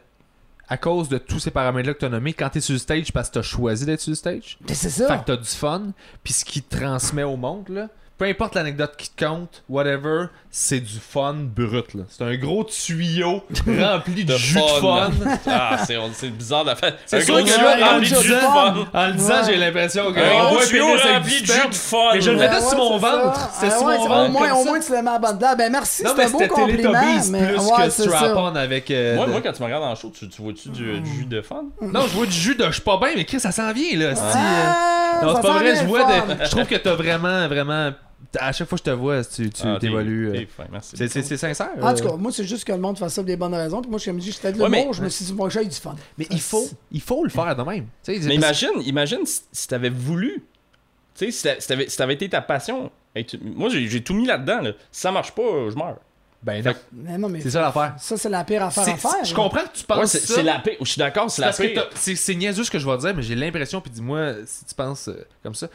à 0.69 0.77
cause 0.77 1.09
de 1.09 1.19
tous 1.19 1.41
ces 1.41 1.51
paramètres-là 1.51 1.95
que 1.95 1.99
tu 1.99 2.05
as 2.05 2.09
nommés, 2.11 2.33
quand 2.33 2.49
tu 2.51 2.59
es 2.59 2.61
sur 2.61 2.73
le 2.75 2.79
stage 2.79 3.13
parce 3.13 3.29
que 3.29 3.35
tu 3.35 3.39
as 3.41 3.43
choisi 3.43 3.85
d'être 3.87 4.01
sur 4.01 4.11
le 4.11 4.17
stage, 4.17 4.59
C'est 4.69 4.75
fait 4.75 4.89
ça. 5.05 5.17
que 5.19 5.25
tu 5.27 5.33
as 5.33 5.37
du 5.37 5.49
fun, 5.49 5.83
puis 6.23 6.33
ce 6.33 6.45
qui 6.45 6.63
te 6.63 6.77
transmet 6.77 7.25
au 7.25 7.37
monde, 7.37 7.69
là, 7.71 7.89
peu 8.19 8.27
importe 8.27 8.55
l'anecdote 8.55 8.95
qui 8.97 9.11
te 9.11 9.25
compte, 9.25 9.65
whatever, 9.69 10.27
c'est 10.53 10.81
du 10.81 10.99
fun 10.99 11.35
brut. 11.35 11.95
là. 11.95 12.03
C'est 12.09 12.25
un 12.25 12.35
gros 12.37 12.65
tuyau 12.65 13.45
rempli 13.81 14.25
de, 14.25 14.33
de 14.33 14.39
jus 14.39 14.55
de 14.57 14.61
fun. 14.81 15.11
ah, 15.47 15.77
c'est 15.87 15.97
c'est 16.15 16.31
bizarre 16.31 16.65
de 16.65 16.75
faire. 16.75 16.97
C'est 17.07 17.19
un 17.19 17.21
sûr 17.21 17.35
gros 17.37 17.45
que 17.45 17.51
tuyau 17.53 17.65
là, 17.67 17.93
rempli 17.93 18.11
de 18.11 18.17
en 18.17 18.21
jus 18.21 18.29
de 18.31 18.35
disant- 18.35 18.53
fun. 18.53 18.75
En 18.93 19.07
le 19.07 19.13
disant, 19.15 19.35
Ouais. 19.35 19.41
j'ai 19.47 19.57
l'impression 19.57 20.13
que 20.13 20.19
Un 20.19 20.45
gros 20.51 20.65
tuyau 20.67 20.87
rempli 20.89 21.35
du 21.37 21.43
de 21.43 21.47
jus 21.53 21.69
de 21.69 21.75
fun. 21.75 21.99
Mais 22.15 22.21
je 22.21 22.31
le 22.33 22.37
mettais 22.39 22.61
sur 22.63 22.77
mon 22.79 22.99
c'est 22.99 23.07
ventre. 23.07 23.51
C'était 23.55 23.73
Ah 23.73 23.79
sur 23.79 23.87
mon 23.87 23.93
c'est- 24.03 24.09
ventre. 24.09 24.29
Au 24.29 24.33
moins, 24.33 24.49
comme 24.49 24.59
au 24.59 24.63
ça. 24.65 24.71
moins, 24.71 24.81
tu 24.81 24.93
le 24.93 25.03
mets 25.03 25.11
à 25.11 25.19
bonne 25.19 25.39
date. 25.39 25.59
Ben 25.59 25.73
merci, 25.73 26.03
Non, 26.03 26.11
c'est 26.11 26.17
mais 26.17 26.25
un 26.25 26.31
beau 26.31 26.39
c'était 26.41 26.49
compliment. 26.51 26.93
Teletubbies 27.01 27.31
Mais 27.31 27.47
plus 27.47 27.57
ouais, 27.59 27.85
que 27.85 27.91
c'est 27.91 28.03
ça. 28.03 28.17
strap-on 28.17 28.57
avec. 28.57 28.91
euh, 28.91 29.17
Moi, 29.17 29.27
de- 29.27 29.31
moi, 29.31 29.41
quand 29.43 29.53
tu 29.53 29.61
me 29.61 29.67
regardes 29.67 29.85
en 29.85 29.95
show, 29.95 30.13
tu, 30.19 30.29
tu 30.29 30.43
vois-tu 30.43 30.69
du, 30.71 31.01
du 31.01 31.11
jus 31.19 31.25
de 31.27 31.43
fun? 31.43 31.65
Non, 31.81 32.03
je 32.09 32.17
vois 32.17 32.27
du 32.27 32.33
jus 32.33 32.57
de. 32.57 32.65
Je 32.67 32.73
suis 32.73 32.83
pas 32.83 32.97
bien, 32.99 33.11
mais 33.15 33.25
Chris, 33.25 33.39
ça 33.41 33.53
s'en 33.53 33.73
vient, 33.73 33.97
là. 33.99 34.15
si, 34.17 34.21
euh, 34.21 34.25
Ah, 34.35 35.21
Non, 35.23 35.29
ça 35.29 35.35
c'est 35.37 35.47
pas 35.49 35.53
sent 35.53 35.59
vrai, 35.61 35.73
bien 35.73 35.75
je 35.83 35.87
le 35.87 35.99
fun. 36.37 36.45
Je 36.45 36.51
trouve 36.51 36.67
que 36.67 36.75
t'as 36.77 36.95
vraiment, 36.95 37.47
vraiment. 37.49 37.91
À 38.39 38.53
chaque 38.53 38.69
fois 38.69 38.79
que 38.79 38.85
je 38.85 38.91
te 38.91 38.97
vois, 38.97 39.25
tu, 39.25 39.51
tu 39.51 39.63
Ah, 39.65 39.79
t'évolues. 39.81 40.29
euh. 40.31 40.45
C'est 40.83 41.09
c'est- 41.09 41.23
c'est 41.23 41.37
sincère. 41.37 41.71
En 41.81 41.95
tout 41.95 42.05
euh. 42.05 42.11
cas, 42.11 42.17
moi, 42.17 42.31
c'est 42.31 42.45
juste 42.45 42.65
que 42.65 42.73
le 42.73 42.79
monde 42.79 42.97
fasse 42.97 43.15
ça 43.15 43.23
pour 43.23 43.27
des 43.27 43.37
bonnes 43.37 43.55
raisons. 43.55 43.81
Puis 43.81 43.91
moi, 43.91 43.99
je 43.99 44.11
me 44.13 44.21
dis, 44.21 44.31
j'étais 44.31 44.53
de 44.53 44.61
Ouais, 44.63 44.69
mais- 44.69 44.79
l'humour, 44.81 44.95
je 44.95 45.03
me 45.03 45.09
suis 45.09 45.25
dit, 45.25 45.33
moi, 45.33 45.49
j'ai 45.49 45.63
eu 45.63 45.67
du 45.67 45.75
fun. 45.75 45.97
Mais 46.17 46.27
il 46.31 46.41
faut, 46.41 46.69
il 46.93 47.01
faut 47.01 47.25
le 47.25 47.31
faire 47.31 47.57
de 47.57 47.63
même. 47.63 47.87
Mais 48.07 48.15
parce- 48.21 48.27
imagine, 48.35 48.71
imagine 48.85 49.21
si, 49.25 49.67
t'avais 49.67 49.91
voulu. 49.91 50.45
Tu 51.17 51.27
sais, 51.27 51.31
si 51.33 51.43
t'a- 51.43 51.61
si 51.61 51.67
t'avais 51.69 51.89
si 51.89 51.97
t'avais 51.97 52.15
été 52.15 52.29
ta 52.29 52.41
passion. 52.41 52.91
Hey, 53.17 53.27
tu- 53.27 53.39
moi, 53.39 53.69
j'ai 53.69 53.89
j'ai 53.89 54.03
tout 54.03 54.15
mis 54.15 54.27
là-dedans. 54.27 54.61
Là. 54.61 54.73
Si 54.93 55.01
ça 55.01 55.11
marche 55.11 55.33
pas, 55.33 55.43
je 55.69 55.75
meurs. 55.77 55.97
Ben 56.43 56.65
non. 56.65 56.73
Mais 56.93 57.19
non, 57.19 57.29
mais 57.29 57.41
C'est 57.41 57.51
ça 57.51 57.61
l'affaire. 57.61 57.95
ça, 57.99 58.17
c'est 58.17 58.29
la 58.31 58.45
pire 58.45 58.63
affaire 58.63 58.85
C'est- 58.85 58.93
à 58.93 58.97
faire. 58.97 59.25
Je 59.25 59.35
comprends 59.35 59.61
que 59.65 59.77
tu 59.77 59.85
penses 59.85 59.99
Ouais, 59.99 60.07
c'est 60.07 60.21
ça. 60.21 60.35
c'est 60.37 60.43
la 60.45 60.59
paix. 60.61 60.77
Je 60.81 60.87
suis 60.91 60.99
d'accord, 61.01 61.31
c'est 61.31 61.43
la 61.43 61.53
c'est 61.53 62.15
c'est 62.15 62.35
niaiseux 62.37 62.65
ce 62.65 62.71
que 62.71 62.79
je 62.79 62.89
vais 62.89 62.97
dire, 62.97 63.15
mais 63.15 63.23
j'ai 63.23 63.35
l'impression, 63.35 63.81
puis 63.81 63.91
dis-moi 63.91 64.35
si 64.47 64.65
tu 64.65 64.75
penses 64.75 65.09
euh, 65.09 65.27
comme 65.43 65.55
ça, 65.55 65.69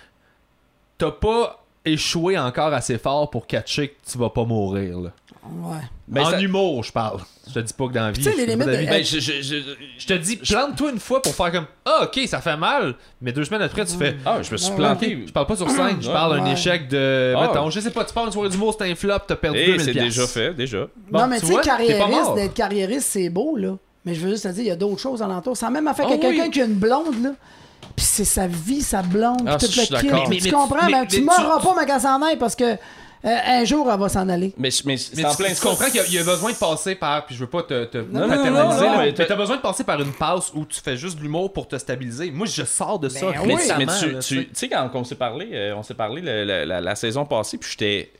t'as 0.97 1.11
pas 1.11 1.64
échoué 1.85 2.37
encore 2.37 2.73
assez 2.73 2.97
fort 2.97 3.29
pour 3.29 3.47
catcher 3.47 3.89
que 3.89 4.11
tu 4.11 4.17
vas 4.17 4.29
pas 4.29 4.43
mourir. 4.43 4.99
Là. 4.99 5.11
Ouais. 5.47 6.21
En 6.21 6.29
ça- 6.31 6.39
humour, 6.41 6.83
je 6.83 6.91
parle. 6.91 7.19
Je 7.47 7.53
te 7.53 7.59
dis 7.59 7.73
pas 7.73 7.87
que 7.87 7.93
dans 7.93 8.01
la 8.05 8.11
vie. 8.11 8.17
Tu 8.17 8.23
sais, 8.23 8.31
je 8.31 8.37
les 8.37 8.45
limites 8.47 8.65
de- 8.67 8.71
Ben, 8.71 9.03
je, 9.05 9.19
je, 9.19 9.41
je- 9.41 9.55
Je 9.99 10.05
te 10.07 10.13
dis, 10.13 10.37
plante-toi 10.37 10.91
une 10.91 10.99
fois 10.99 11.21
pour 11.21 11.33
faire 11.35 11.51
comme 11.51 11.65
Ah, 11.85 12.03
ok, 12.05 12.19
ça 12.27 12.41
fait 12.41 12.57
mal, 12.57 12.95
mais 13.21 13.31
deux 13.31 13.43
semaines 13.43 13.61
après, 13.61 13.85
tu 13.85 13.95
fais 13.95 14.15
Ah, 14.25 14.41
je 14.41 14.51
me 14.51 14.57
suis 14.57 14.71
Ouais, 14.71 14.75
planté. 14.77 15.23
Je 15.27 15.31
parle 15.31 15.45
pas 15.45 15.55
sur 15.55 15.69
scène, 15.69 15.97
je 16.01 16.09
parle 16.09 16.39
d'un 16.39 16.45
échec 16.51 16.87
de. 16.87 17.33
Ah. 17.37 17.41
Mettons, 17.47 17.69
je 17.69 17.79
sais 17.79 17.91
pas, 17.91 18.03
tu 18.05 18.13
pars 18.13 18.25
une 18.25 18.31
soirée 18.31 18.49
d'humour, 18.49 18.75
c'est 18.77 18.89
un 18.89 18.95
flop, 18.95 19.19
t'as 19.27 19.35
perdu 19.35 19.59
Eh, 19.61 19.65
2000 19.67 19.81
c'est 19.85 19.93
déjà 19.93 20.25
fait, 20.27 20.53
déjà. 20.55 20.87
Bon, 21.11 21.19
non, 21.19 21.27
mais 21.27 21.39
tu 21.39 21.45
sais, 21.47 21.55
carriériste, 21.61 22.33
d'être 22.35 22.53
carriériste, 22.55 23.07
c'est 23.11 23.29
beau, 23.29 23.55
là. 23.55 23.75
Mais 24.03 24.13
je 24.15 24.21
veux 24.21 24.31
juste 24.31 24.43
te 24.43 24.49
dire, 24.49 24.63
il 24.63 24.67
y 24.67 24.71
a 24.71 24.75
d'autres 24.75 24.99
choses 25.01 25.21
alentour. 25.21 25.55
Ça 25.57 25.67
a 25.67 25.69
même 25.71 25.87
affaire 25.87 26.05
Ah 26.09 26.15
que 26.15 26.21
quelqu'un 26.21 26.49
qui 26.49 26.61
a 26.61 26.65
une 26.65 26.73
blonde, 26.75 27.21
là. 27.23 27.31
Puis 27.95 28.05
c'est 28.05 28.25
sa 28.25 28.47
vie, 28.47 28.81
sa 28.81 29.01
blonde, 29.01 29.43
Ah, 29.47 29.57
puis 29.57 29.67
tout 29.67 29.73
je 29.73 29.81
suis 29.81 29.93
le 29.93 29.99
kit. 30.01 30.07
d'accord. 30.07 30.29
Tu 30.29 30.43
Mais- 30.43 30.51
comprends? 30.51 30.85
mais- 30.85 30.91
mais, 30.91 31.01
mais 31.01 31.07
tu 31.07 31.21
mourras 31.21 31.59
pas, 31.61 31.73
ma 31.75 31.85
casse 31.85 32.05
en 32.05 32.21
aille, 32.21 32.37
parce 32.37 32.55
que 32.55 32.63
euh, 32.65 32.77
un 33.23 33.63
jour, 33.65 33.89
elle 33.91 33.99
va 33.99 34.09
s'en 34.09 34.27
aller. 34.29 34.53
Mais, 34.57 34.69
mais 34.85 34.93
Mais 34.93 34.97
c'est 34.97 35.25
en 35.25 35.31
tu, 35.31 35.37
plein 35.37 35.53
tu 35.53 35.61
comprends 35.61 35.85
qu'il 35.85 35.95
y 35.95 35.99
a- 35.99 36.05
il 36.05 36.13
y, 36.13 36.19
a 36.19 36.23
besoin 36.23 36.51
de 36.51 36.57
passer 36.57 36.93
par. 36.95 37.25
Puis 37.25 37.33
je 37.35 37.39
veux 37.39 37.49
pas 37.49 37.63
te, 37.63 37.85
te 37.85 37.97
non, 37.97 38.27
paternaliser, 38.27 38.51
non, 38.51 38.91
non, 38.91 38.97
là, 38.97 38.97
mais 39.05 39.13
t'as- 39.13 39.35
besoin 39.35 39.55
de 39.55 39.61
passer 39.61 39.83
par 39.83 39.99
une 40.01 40.11
passe 40.13 40.51
où 40.53 40.63
tu 40.65 40.79
fais 40.79 40.95
juste 40.97 41.17
de 41.17 41.23
l'humour 41.23 41.51
pour 41.51 41.67
te 41.67 41.75
stabiliser. 41.77 42.29
Moi, 42.31 42.45
je 42.45 42.63
sors 42.63 42.99
de 42.99 43.09
ça 43.09 43.21
Ben 43.21 43.27
oui. 43.27 43.41
tu- 43.41 43.47
mais 43.47 43.55
récemment. 43.85 44.19
tu, 44.19 44.49
sais, 44.53 44.69
quand 44.69 44.89
on 44.93 45.03
s'est 45.03 45.15
parlé, 45.15 45.49
euh, 45.53 45.75
on 45.75 45.81
s'est 45.83 45.93
parlé 45.95 46.21
la, 46.21 46.81
la 46.81 46.95
saison 46.95 47.25
passée, 47.25 47.57
puis 47.57 47.69
j'étais. 47.71 48.11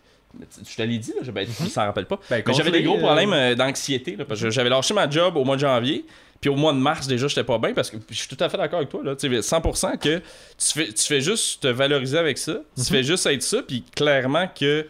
Je 0.67 0.75
te 0.75 0.81
l'ai 0.81 0.97
dit, 0.97 1.11
là, 1.11 1.21
je- 1.21 1.31
ben, 1.31 1.45
tu 1.47 1.69
s'en 1.69 1.85
rappelles 1.85 2.07
pas. 2.07 2.19
Ben, 2.29 2.41
mais 2.45 2.53
j'avais 2.53 2.71
des 2.71 2.83
gros 2.83 2.97
euh, 2.97 3.01
problèmes 3.01 3.31
euh, 3.33 3.55
d'anxiété, 3.55 4.15
là, 4.17 4.25
parce 4.25 4.41
que 4.41 4.49
j'avais 4.49 4.69
lâché 4.69 4.93
ma 4.93 5.09
job 5.09 5.37
au 5.37 5.45
mois 5.45 5.55
de 5.55 5.61
janvier. 5.61 6.05
Puis 6.45 6.53
au 6.53 6.55
mois 6.55 6.73
de 6.73 6.77
mars, 6.77 7.07
déjà, 7.07 7.27
j'étais 7.27 7.43
pas 7.43 7.57
bien 7.57 7.73
parce 7.73 7.89
que 7.89 7.97
je 8.07 8.13
suis 8.13 8.27
tout 8.27 8.37
à 8.39 8.49
fait 8.49 8.57
d'accord 8.57 8.77
avec 8.77 8.89
toi. 8.89 9.01
Là, 9.03 9.15
tu 9.15 9.27
sais, 9.27 9.41
100% 9.41 9.97
que 9.97 10.17
tu 10.19 10.23
fais, 10.59 10.93
tu 10.93 11.03
fais 11.03 11.19
juste 11.19 11.63
te 11.63 11.67
valoriser 11.67 12.19
avec 12.19 12.37
ça. 12.37 12.53
Tu 12.75 12.81
Mhm. 12.81 12.85
fais 12.85 13.01
juste 13.03 13.25
être 13.25 13.41
ça. 13.41 13.63
Puis 13.67 13.83
clairement 13.95 14.47
que 14.47 14.85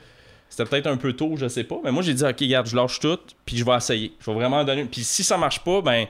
c'était 0.49 0.66
peut-être 0.66 0.88
un 0.88 0.97
peu 0.97 1.14
tôt, 1.14 1.36
je 1.38 1.47
sais 1.47 1.64
pas. 1.64 1.78
Mais 1.82 1.93
moi, 1.93 2.03
j'ai 2.03 2.14
dit, 2.14 2.26
OK, 2.26 2.36
regarde, 2.41 2.68
je 2.68 2.76
lâche 2.76 2.99
tout. 2.99 3.18
Puis 3.45 3.56
je 3.56 3.64
vais 3.64 3.74
essayer. 3.74 4.12
Je 4.20 4.26
vais 4.30 4.34
vraiment 4.36 4.66
donner. 4.66 4.84
Puis 4.84 5.06
si 5.06 5.24
ça 5.24 5.38
marche 5.38 5.62
pas, 5.64 5.80
ben. 5.82 6.08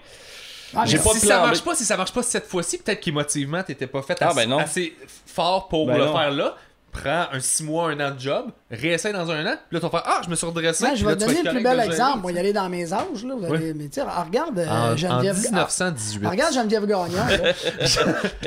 Ah, 0.76 0.84
J'ai 0.88 0.98
pas 0.98 1.12
si 1.14 1.22
de 1.22 1.28
ça 1.28 1.40
marche 1.42 1.62
B. 1.62 1.66
pas, 1.66 1.76
si 1.76 1.86
ça 1.86 1.96
marche 1.96 2.12
pas 2.12 2.24
cette 2.24 2.48
fois-ci, 2.48 2.80
peut-être 2.80 3.00
qu'émotivement, 3.02 3.62
t'étais 3.62 3.86
pas 3.86 4.02
fait 4.02 4.18
Ah, 4.22 4.30
assez, 4.30 4.48
ben 4.48 4.52
assez 4.58 4.96
fort 5.28 5.68
pour 5.68 5.86
Ben 5.86 6.00
le 6.00 6.06
non. 6.06 6.18
faire 6.18 6.32
là. 6.32 6.58
Prends 6.92 7.28
un 7.32 7.40
6 7.40 7.64
mois, 7.66 7.92
un 7.92 8.00
an 8.00 8.16
de 8.16 8.20
job, 8.20 8.50
réessaye 8.76 9.14
dans 9.14 9.30
un 9.32 9.46
an, 9.46 9.56
puis 9.70 9.78
là, 9.78 9.80
tu 9.80 9.86
vas 9.86 9.90
faire 9.90 10.04
Ah, 10.06 10.22
je 10.24 10.30
me 10.30 10.36
suis 10.36 10.46
redressé. 10.46 10.86
Puis 10.86 10.98
je 10.98 11.06
là, 11.06 11.12
vais 11.12 11.18
te 11.18 11.26
donner 11.26 11.42
le 11.44 11.50
plus 11.52 11.64
bel 11.64 11.80
exemple. 11.80 12.20
Moi, 12.22 12.32
y 12.32 12.40
aller 12.40 12.54
dans 12.54 12.70
mes 12.70 12.94
âges, 12.94 13.24
là. 13.28 13.34
Vous 13.38 13.46
Oui. 13.48 13.58
allez... 13.58 13.74
Mais 13.74 13.86
tu 13.86 13.94
sais, 13.94 14.02
regarde 14.02 14.58
euh, 14.60 14.68
En, 14.68 14.94
en 14.94 14.98
Geneviève. 14.98 15.38
1918. 15.42 16.22
Ah, 16.26 16.30
regarde 16.30 16.54
Geneviève 16.54 16.86
Gagnon. 16.86 17.08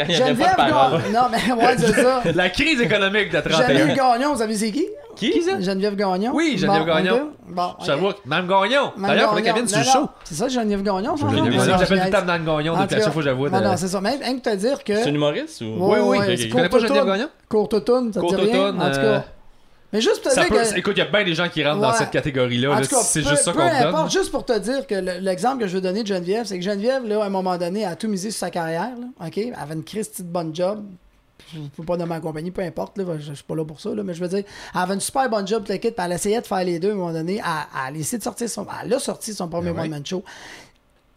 il 0.09 0.15
Geneviève. 0.15 0.57
Gagnon. 0.57 0.99
Non, 1.13 1.27
mais 1.31 1.53
ouais, 1.53 1.75
c'est 1.79 1.93
ça. 1.95 2.23
La 2.35 2.51
crise 2.51 2.81
économique 2.81 3.31
de 3.33 3.41
31. 3.41 3.67
Geneviève 3.67 3.97
Gagnon, 3.97 4.33
vous 4.33 4.39
savez 4.39 4.57
c'est 4.57 4.71
qui? 4.71 4.87
Qui? 5.17 5.43
Ça? 5.43 5.61
Geneviève 5.61 5.97
Gagnon. 5.97 6.31
Oui, 6.33 6.57
Geneviève 6.57 6.83
Bon, 6.87 6.95
Gagnon. 6.95 7.31
Bon, 7.49 7.63
ok. 7.79 7.85
Sherbrooke. 7.87 8.17
Mme 8.25 8.47
Gagnon. 8.47 8.93
Mme 8.97 9.11
D'ailleurs, 9.17 9.29
faudrait 9.31 9.43
qu'elle 9.43 9.55
Gagnon. 9.55 9.67
vienne 9.67 9.85
sur 9.85 9.99
le 10.01 10.05
show. 10.05 10.11
C'est 10.25 10.35
ça, 10.35 10.49
Geneviève 10.49 10.83
Gagnon, 10.83 11.17
J'appelle 11.17 11.37
tout 11.37 11.45
je 11.45 11.95
le 11.95 12.11
temps 12.11 12.25
Mme 12.25 12.45
Gagnon 12.45 12.75
En 12.75 12.83
depuis 12.83 13.01
cas, 13.01 13.11
fois 13.11 13.23
la 13.23 13.33
vois. 13.35 13.51
Non, 13.51 13.61
non, 13.61 13.77
c'est 13.77 13.89
ça. 13.89 14.01
Même, 14.01 14.21
rien 14.21 14.39
que 14.39 14.43
te 14.49 14.55
dire 14.55 14.85
que. 14.85 14.95
C'est 14.95 15.09
un 15.09 15.15
humoriste 15.15 15.61
ou. 15.63 15.65
Ouais, 15.65 15.99
Oui, 16.01 16.19
oui. 16.21 16.37
Tu 16.37 16.43
c'est 16.45 16.49
connais 16.51 16.69
pas 16.69 16.79
Geneviève. 16.79 17.07
Gagnon? 17.07 17.29
Courte 17.49 17.75
automne, 17.75 18.13
ça 18.13 18.21
te 18.21 18.27
dit 18.27 18.53
rien? 18.53 18.69
En 18.69 18.91
tout 18.91 18.99
euh, 18.99 19.19
cas. 19.19 19.25
Mais 19.93 20.01
juste 20.03 20.21
pour 20.23 20.31
te 20.31 20.35
Ça 20.35 20.43
dire 20.45 20.51
peut... 20.51 20.63
que. 20.63 20.77
Écoute, 20.79 20.93
il 20.97 20.99
y 20.99 21.03
a 21.03 21.07
bien 21.07 21.25
des 21.25 21.35
gens 21.35 21.49
qui 21.49 21.65
rentrent 21.65 21.81
dans 21.81 21.91
Ouais. 21.93 21.97
cette 21.97 22.11
catégorie-là. 22.11 22.81
C'est 22.85 23.23
juste 23.23 23.43
ça 23.43 23.53
qu'on 23.53 23.61
importe, 23.61 24.13
juste 24.13 24.31
pour 24.31 24.45
te 24.45 24.59
dire 24.59 24.87
que 24.87 24.95
le- 24.95 25.19
l'exemple 25.21 25.63
que 25.63 25.67
je 25.67 25.75
veux 25.77 25.81
donner 25.81 26.03
de 26.03 26.07
Geneviève, 26.09 26.45
c'est 26.45 26.59
que 26.59 26.65
Geneviève, 26.65 27.07
là, 27.07 27.23
à 27.23 27.27
un 27.27 27.31
moment 27.31 27.57
donné, 27.57 27.85
a 27.87 27.97
tout 27.97 28.09
misé 28.09 28.31
sur 28.31 28.41
sa 28.41 28.51
carrière. 28.51 28.91
Là, 28.99 29.27
OK? 29.27 29.39
Elle 29.39 29.55
avait 29.59 29.75
une 29.75 29.85
Christie 29.85 30.23
de 30.23 30.29
bonne 30.29 30.55
job. 30.55 30.85
Je 31.55 31.61
ne 31.61 31.69
peux 31.69 31.85
pas 31.85 31.97
nommer 31.97 32.11
ma 32.11 32.21
compagnie, 32.21 32.51
peu 32.51 32.61
importe, 32.61 32.99
là, 32.99 33.05
je, 33.19 33.29
je 33.29 33.33
suis 33.33 33.45
pas 33.45 33.55
là 33.57 33.65
pour 33.65 33.81
ça, 33.81 33.89
là, 33.95 34.03
mais 34.03 34.13
je 34.13 34.21
veux 34.21 34.29
dire, 34.29 34.45
elle 34.75 34.81
avait 34.81 34.93
une 34.93 35.01
super 35.01 35.31
bonne 35.31 35.47
job, 35.49 35.61
toute 35.61 35.71
l'équipe, 35.71 35.95
elle 35.97 36.13
essayait 36.13 36.43
de 36.43 36.47
faire 36.47 36.63
les 36.65 36.79
deux 36.79 36.91
à 36.91 36.93
un 36.93 36.97
moment 36.97 37.13
donné. 37.13 37.37
Elle, 37.37 37.89
elle 37.89 37.97
a 37.97 37.99
essayé 37.99 38.19
de 38.19 38.23
sortir 38.25 38.51
son. 38.51 38.67
Elle 38.85 38.93
a 38.93 38.99
sorti 38.99 39.33
son 39.33 39.49
premier 39.49 39.71
Ben 39.71 39.77
ouais. 39.79 39.83
one-man 39.85 40.05
show. 40.05 40.23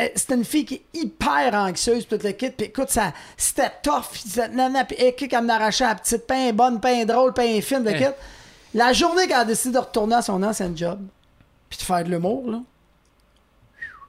Euh, 0.01 0.05
C'était 0.15 0.35
une 0.35 0.45
fille 0.45 0.63
qui 0.63 0.75
est 0.75 0.83
hyper 0.99 1.53
anxieuse, 1.53 2.07
toute 2.07 2.23
l'équipe. 2.23 2.55
Puis 2.55 2.67
écoute, 2.67 2.89
ça, 2.89 3.11
c'était 3.35 3.71
tough. 3.83 4.05
C'était 4.13 4.47
nana, 4.47 4.85
puis 4.85 4.95
écoute, 4.99 5.33
elle 5.33 5.43
m'arrachait 5.43 5.83
la 5.83 5.95
petite 5.95 6.25
pain 6.25 6.53
bonne, 6.53 6.79
pain 6.79 7.03
drôle, 7.03 7.33
pain 7.33 7.59
fine, 7.61 7.83
de 7.83 7.89
Hein. 7.89 7.93
kit. 7.97 8.05
La 8.73 8.93
journée 8.93 9.27
qu'elle 9.27 9.37
a 9.37 9.45
décidé 9.45 9.73
de 9.73 9.79
retourner 9.79 10.15
à 10.15 10.21
son 10.21 10.41
ancien 10.43 10.71
job, 10.75 10.99
puis 11.69 11.77
de 11.79 11.83
faire 11.83 12.03
de 12.03 12.09
l'humour, 12.09 12.49
là, 12.49 12.59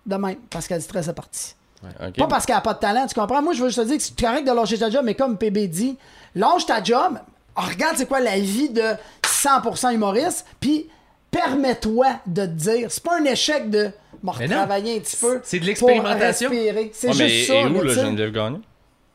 de 0.06 0.16
même, 0.16 0.36
parce 0.50 0.66
qu'elle 0.66 0.82
stressait 0.82 1.12
partie. 1.12 1.54
Ok. 1.84 2.16
Pas 2.16 2.26
parce 2.28 2.46
qu'elle 2.46 2.54
n'a 2.54 2.60
pas 2.60 2.74
de 2.74 2.78
talent, 2.78 3.06
tu 3.06 3.14
comprends? 3.14 3.42
Moi, 3.42 3.54
je 3.54 3.62
veux 3.62 3.68
juste 3.68 3.80
te 3.82 3.86
dire 3.86 3.96
que 3.96 4.02
c'est 4.02 4.18
correct 4.20 4.46
de 4.46 4.52
lâcher 4.52 4.78
ta 4.78 4.88
job, 4.88 5.02
mais 5.04 5.14
comme 5.14 5.36
PB 5.36 5.66
dit, 5.68 5.96
lâche 6.36 6.66
ta 6.66 6.82
job, 6.82 7.18
regarde 7.56 7.96
c'est 7.96 8.06
quoi 8.06 8.20
la 8.20 8.38
vie 8.38 8.68
de 8.70 8.82
100% 9.24 9.92
humoriste, 9.92 10.46
puis 10.60 10.88
permets-toi 11.30 12.06
de 12.26 12.42
te 12.46 12.50
dire, 12.50 12.90
c'est 12.90 13.02
pas 13.02 13.18
un 13.18 13.24
échec 13.24 13.68
de 13.68 13.90
non. 14.22 14.30
retravailler 14.32 14.96
un 14.96 15.00
petit 15.00 15.16
peu. 15.16 15.40
C'est 15.42 15.58
de 15.58 15.64
l'expérimentation. 15.64 16.50
respirer. 16.50 16.90
C'est 16.94 17.08
Ouais, 17.08 17.14
mais 17.18 17.28
juste 17.28 17.48
ça. 17.48 17.54
et 17.54 17.66
où, 17.66 17.82
là. 17.82 17.94
Geneviève 17.94 18.30
Gagnon? 18.32 18.60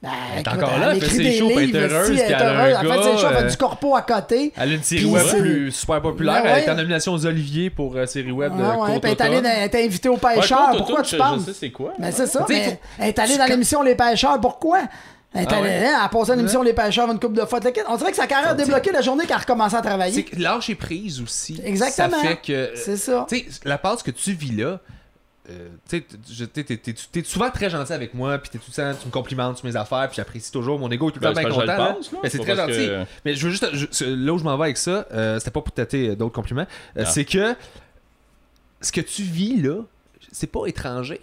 Ben, 0.03 0.09
Elle 0.35 0.39
est 0.41 0.47
encore 0.47 0.77
là, 0.77 0.93
elle 0.93 1.01
fait 1.01 1.09
ses 1.09 1.17
des 1.23 1.37
shows, 1.39 1.47
puis 1.47 1.55
elle 1.57 1.63
est 1.63 1.65
livres, 1.87 1.95
heureuse, 1.95 2.09
elle 2.11 2.31
est 2.31 2.35
heureuse. 2.35 2.77
Elle 2.79 2.87
fait 2.87 2.93
ses 3.03 3.17
shows, 3.17 3.27
elle 3.31 3.35
fait 3.37 3.43
euh, 3.45 3.49
du 3.49 3.57
corpo 3.57 3.95
à 3.95 4.01
côté. 4.03 4.53
Elle 4.55 4.71
a 4.71 4.73
une 4.75 4.83
série 4.83 5.05
web 5.05 5.25
plus 5.39 5.71
super 5.71 6.01
populaire. 6.03 6.43
Ben 6.43 6.49
Elle 6.49 6.55
ouais. 6.55 6.63
est 6.65 6.69
en 6.69 6.75
nomination 6.75 7.13
aux 7.13 7.25
Oliviers 7.25 7.69
pour 7.71 7.95
euh, 7.95 8.05
série 8.05 8.31
web 8.31 8.55
de 8.55 8.61
Ouais, 8.61 8.67
ouais, 8.67 8.99
puis 8.99 9.15
elle 9.19 9.33
est 9.45 9.75
est 9.75 9.85
invitée 9.85 10.09
aux 10.09 10.13
Ouais, 10.23 10.35
pêcheurs. 10.35 10.69
Pourquoi 10.77 10.99
Automne, 10.99 11.03
tu 11.05 11.15
je- 11.15 11.17
penses? 11.17 11.39
Je 11.41 11.45
sais 11.51 11.57
c'est 11.59 11.71
quoi. 11.71 11.93
Ben, 11.97 12.11
c'est 12.11 12.27
ça. 12.27 12.45
Mais 12.47 12.79
Elle 12.99 13.07
est 13.07 13.19
allée 13.19 13.37
dans 13.37 13.45
l'émission 13.45 13.81
Les 13.81 13.95
Pêcheurs. 13.95 14.39
Pourquoi? 14.39 14.81
Elle 15.33 15.41
est 15.43 15.47
Ah 15.49 15.55
allée, 15.55 15.63
ouais. 15.67 15.75
hein, 15.87 15.95
elle 15.99 16.05
a 16.05 16.09
passé 16.09 16.31
à 16.31 16.35
l'émission 16.35 16.61
Les 16.61 16.73
Pêcheurs 16.73 17.11
une 17.11 17.19
coupe 17.19 17.33
de 17.33 17.45
fois. 17.45 17.59
On 17.89 17.97
dirait 17.97 18.11
que 18.11 18.17
sa 18.17 18.27
carrière 18.27 18.51
a 18.51 18.53
débloqué 18.53 18.91
la 18.91 19.01
journée 19.01 19.25
qu'elle 19.25 19.35
a 19.35 19.39
recommencé 19.39 19.75
à 19.75 19.81
travailler. 19.81 20.23
que 20.23 20.39
lâcher 20.39 20.75
prise 20.75 21.21
aussi. 21.21 21.59
Exactement. 21.65 22.21
Ça 22.21 22.27
fait 22.27 22.35
que. 22.37 22.69
C'est 22.75 22.97
ça. 22.97 23.25
Tu 23.27 23.39
sais, 23.39 23.45
la 23.65 23.79
passe 23.79 24.03
que 24.03 24.11
tu 24.11 24.33
vis 24.33 24.55
là. 24.55 24.79
Euh, 25.49 25.69
tu 25.89 26.03
t'es 27.11 27.23
souvent 27.23 27.49
très 27.49 27.69
gentil 27.69 27.93
avec 27.93 28.13
moi, 28.13 28.37
puis 28.37 28.49
t'es 28.49 28.57
tout 28.57 28.71
tu 28.71 28.81
me 28.81 29.11
complimentes 29.11 29.57
sur 29.57 29.65
mes 29.65 29.75
affaires, 29.75 30.07
puis 30.07 30.15
j'apprécie 30.17 30.51
toujours 30.51 30.77
mon 30.79 30.89
ego 30.91 31.09
est 31.09 31.13
tout 31.13 31.19
le 31.19 31.21
Ben, 31.21 31.33
temps 31.33 31.39
c'est 31.41 31.45
bien 31.47 31.53
content. 31.55 31.61
le 31.61 31.67
là. 31.77 31.93
pense, 31.93 32.11
là. 32.11 32.19
Mais 32.23 32.29
c'est 32.29 32.39
très 32.39 32.55
gentil. 32.55 32.73
que- 32.87 33.05
Mais 33.25 33.33
je 33.35 33.45
veux 33.45 33.51
juste, 33.51 33.67
je- 33.73 34.05
là 34.05 34.33
où 34.33 34.37
je 34.37 34.43
m'en 34.43 34.57
vais 34.57 34.63
avec 34.65 34.77
ça, 34.77 35.05
euh, 35.13 35.39
c'était 35.39 35.51
pas 35.51 35.61
pour 35.61 35.73
tâter 35.73 36.15
d'autres 36.15 36.35
compliments, 36.35 36.67
euh, 36.97 37.03
Ah. 37.03 37.05
c'est 37.05 37.25
que 37.25 37.55
ce 38.81 38.91
que 38.91 39.01
tu 39.01 39.23
vis 39.23 39.61
là, 39.61 39.81
c'est 40.31 40.51
pas 40.51 40.65
étranger. 40.67 41.19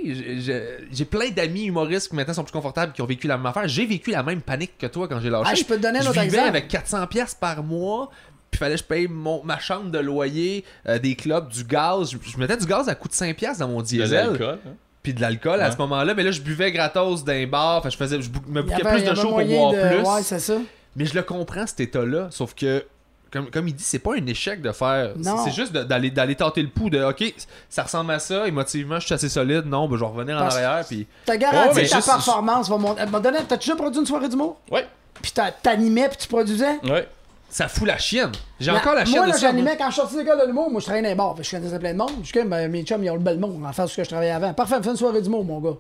J'ai- 0.91 1.05
plein 1.05 1.29
d'amis 1.31 1.65
humoristes 1.67 2.09
qui 2.09 2.17
maintenant 2.17 2.35
sont 2.35 2.43
plus 2.45 2.53
confortables, 2.53 2.93
qui 2.93 3.03
ont 3.03 3.07
vécu 3.07 3.27
la 3.29 3.37
même 3.37 3.47
affaire. 3.47 3.69
J'ai 3.69 3.87
vécu 3.87 4.11
la 4.11 4.23
même 4.23 4.41
panique 4.41 4.79
que 4.79 4.87
toi 4.87 5.07
quand 5.07 5.21
j'ai 5.21 5.31
lâché. 5.31 5.51
Ah, 5.53 5.55
je 5.55 5.65
peux 5.65 5.77
te 5.77 5.83
donner 5.83 5.99
un 6.01 6.07
autre 6.07 6.19
exemple. 6.19 6.49
avec 6.49 6.69
400 6.69 7.07
pièces 7.07 7.35
par 7.35 7.63
mois. 7.63 8.11
Puis 8.55 8.59
fallait 8.61 8.77
que 8.77 8.83
je 8.83 8.85
paye 8.85 9.09
mon, 9.09 9.43
ma 9.43 9.59
chambre 9.59 9.91
de 9.91 9.99
loyer, 9.99 10.65
euh, 10.89 11.01
des 11.01 11.17
clubs, 11.17 11.49
du 11.49 11.65
gaz. 11.65 12.13
Je, 12.13 12.19
je 12.31 12.39
mettais 12.39 12.57
du 12.57 12.67
gaz 12.67 12.89
à 12.89 12.95
coût 12.95 13.09
de 13.09 13.13
5 13.15 13.35
pièces 13.37 13.59
dans 13.59 13.67
mon 13.67 13.81
De 13.81 13.87
diesel. 13.87 14.29
l'alcool. 14.29 14.59
hein. 14.65 14.71
Puis 15.03 15.13
de 15.13 15.21
l'alcool 15.21 15.61
à 15.61 15.73
ce 15.73 15.77
moment-là. 15.79 16.15
Mais 16.15 16.23
là, 16.23 16.31
je 16.31 16.41
buvais 16.41 16.71
gratos 16.71 17.25
d'un 17.25 17.49
bar. 17.49 17.83
Que 17.83 17.91
je, 17.91 17.97
faisais, 17.97 18.23
je 18.23 18.31
me 18.47 18.63
bouquais 18.63 18.83
plus 18.85 19.03
de 19.03 19.13
shows 19.17 19.31
pour 19.31 19.45
boire 19.45 19.73
de- 19.73 19.89
plus. 19.89 20.09
Ouais, 20.09 20.23
c'est 20.23 20.39
ça. 20.39 20.55
Mais 20.95 21.05
je 21.05 21.15
le 21.17 21.23
comprends, 21.23 21.67
cet 21.67 21.81
état-là. 21.81 22.29
Sauf 22.31 22.55
que, 22.55 22.85
comme, 23.33 23.51
comme 23.51 23.67
il 23.67 23.75
dit, 23.75 23.83
c'est 23.83 23.99
pas 23.99 24.13
un 24.15 24.25
échec 24.27 24.63
de 24.63 24.71
faire. 24.71 25.11
Non. 25.17 25.39
C'est 25.45 25.51
juste 25.51 25.73
de- 25.73 25.83
d'aller 25.83 26.13
d'aller 26.13 26.37
tenter 26.37 26.63
le 26.63 26.69
pouls 26.69 26.91
de 26.91 27.03
OK, 27.03 27.35
ça 27.69 27.83
ressemble 27.83 28.13
à 28.13 28.21
ça, 28.21 28.47
émotivement, 28.47 29.01
je 29.01 29.07
suis 29.07 29.15
assez 29.15 29.29
solide. 29.29 29.65
Non, 29.67 29.89
ben, 29.89 29.97
je 29.97 30.01
vais 30.05 30.07
revenir 30.11 30.37
en 30.37 30.43
arrière. 30.43 30.85
Puis 30.89 31.09
T'as 31.27 31.37
garanti 31.39 31.75
mais 31.75 31.85
que 31.87 31.91
ta 31.91 31.97
juste- 31.97 32.07
performance 32.09 32.69
va 32.71 32.77
monter. 32.79 33.05
M'a 33.07 33.19
donné- 33.19 33.39
T'as 33.49 33.57
déjà 33.57 33.75
produit 33.75 33.99
une 33.99 34.07
soirée 34.07 34.29
d'humour? 34.29 34.61
Ouais. 34.71 34.87
Puis 35.21 35.33
t'animais, 35.63 36.09
puis 36.09 36.19
tu 36.19 36.29
produisais? 36.29 36.79
Ouais. 36.85 37.09
Ça 37.55 37.69
fout 37.69 37.87
la 37.87 37.99
chienne. 37.99 38.33
J'ai 38.59 38.73
encore 38.73 38.95
la 38.95 39.05
chienne 39.05 39.19
Moi, 39.19 39.27
là, 39.29 39.37
j'animais 39.39 39.77
quand 39.77 39.87
je 39.87 39.93
suis 39.93 40.01
sorti 40.01 40.15
de 40.17 40.21
l'école 40.23 40.41
de 40.41 40.47
l'humour. 40.47 40.71
Moi, 40.73 40.81
je. 40.81 40.87
Fait 40.87 41.03
que 41.03 41.43
Je 41.45 41.51
connaissais 41.53 41.79
plein 41.79 41.93
de 41.93 41.99
monde. 41.99 42.11
Je 42.23 42.25
suis 42.27 42.33
comme, 42.39 42.49
ben, 42.49 42.69
mes 42.69 42.83
chums, 42.83 43.05
ils 43.05 43.11
ont 43.11 43.15
le 43.15 43.21
bel 43.21 43.39
monde 43.39 43.65
en 43.65 43.73
face 43.73 43.87
de 43.87 43.91
ce 43.93 43.97
que 43.99 44.03
je 44.05 44.09
travaillais 44.09 44.33
avant. 44.33 44.53
Parfait, 44.55 44.75
fais 44.83 44.91
une 44.91 44.97
soirée 44.97 45.23
d'humour, 45.23 45.45
mon 45.45 45.61
gars. 45.61 45.77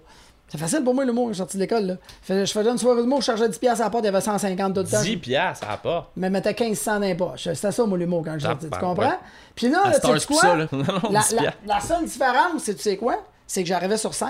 C'est 0.46 0.58
facile 0.58 0.84
pour 0.84 0.94
moi, 0.94 1.04
l'humour, 1.04 1.28
je 1.28 1.32
suis 1.32 1.38
sorti 1.38 1.56
de 1.56 1.62
l'école. 1.62 1.84
là. 1.84 1.94
Je 2.28 2.44
faisais 2.44 2.70
une 2.70 2.78
soirée 2.78 3.00
d'humour, 3.02 3.20
je 3.22 3.26
chargeais 3.26 3.48
10$ 3.48 3.68
à 3.68 3.74
la 3.84 3.90
porte, 3.90 4.04
il 4.04 4.06
y 4.06 4.08
avait 4.08 4.20
150 4.20 4.74
tout 4.74 4.80
le 4.82 4.86
temps. 4.86 5.02
10 5.02 5.16
piastres, 5.16 5.64
ça 5.66 5.70
va 5.72 5.76
pas. 5.78 6.10
Mais 6.16 6.30
mettais 6.30 6.54
1500 6.58 6.92
dans 6.94 6.98
les 7.00 7.14
poches. 7.16 7.48
C'était 7.54 7.72
ça, 7.72 7.84
moi, 7.86 7.98
l'humour, 7.98 8.22
quand 8.24 8.34
je 8.38 8.46
sortais. 8.46 8.68
Tu 8.70 8.78
comprends? 8.78 9.16
Puis 9.56 9.68
là, 9.68 9.80
À 9.86 9.90
là, 9.90 9.98
tu 9.98 10.18
sais 10.20 10.26
quoi? 10.26 10.40
ça, 10.40 10.54
là. 10.54 10.66
Non, 10.72 10.78
non, 10.84 11.10
La, 11.10 11.20
10 11.20 11.32
la- 11.34 11.40
piastres. 11.42 11.58
la 11.66 11.80
seule 11.80 12.04
différence, 12.04 12.62
c'est 12.62 12.74
tu 12.76 12.82
sais 12.82 12.96
quoi? 12.96 13.16
C'est 13.48 13.62
que 13.62 13.68
j'arrivais 13.68 13.96
sur 13.96 14.14
scène 14.14 14.28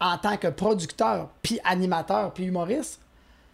en 0.00 0.18
tant 0.18 0.36
que 0.36 0.48
producteur, 0.48 1.28
puis 1.40 1.58
animateur, 1.64 2.32
puis 2.32 2.44
humoriste. 2.44 3.00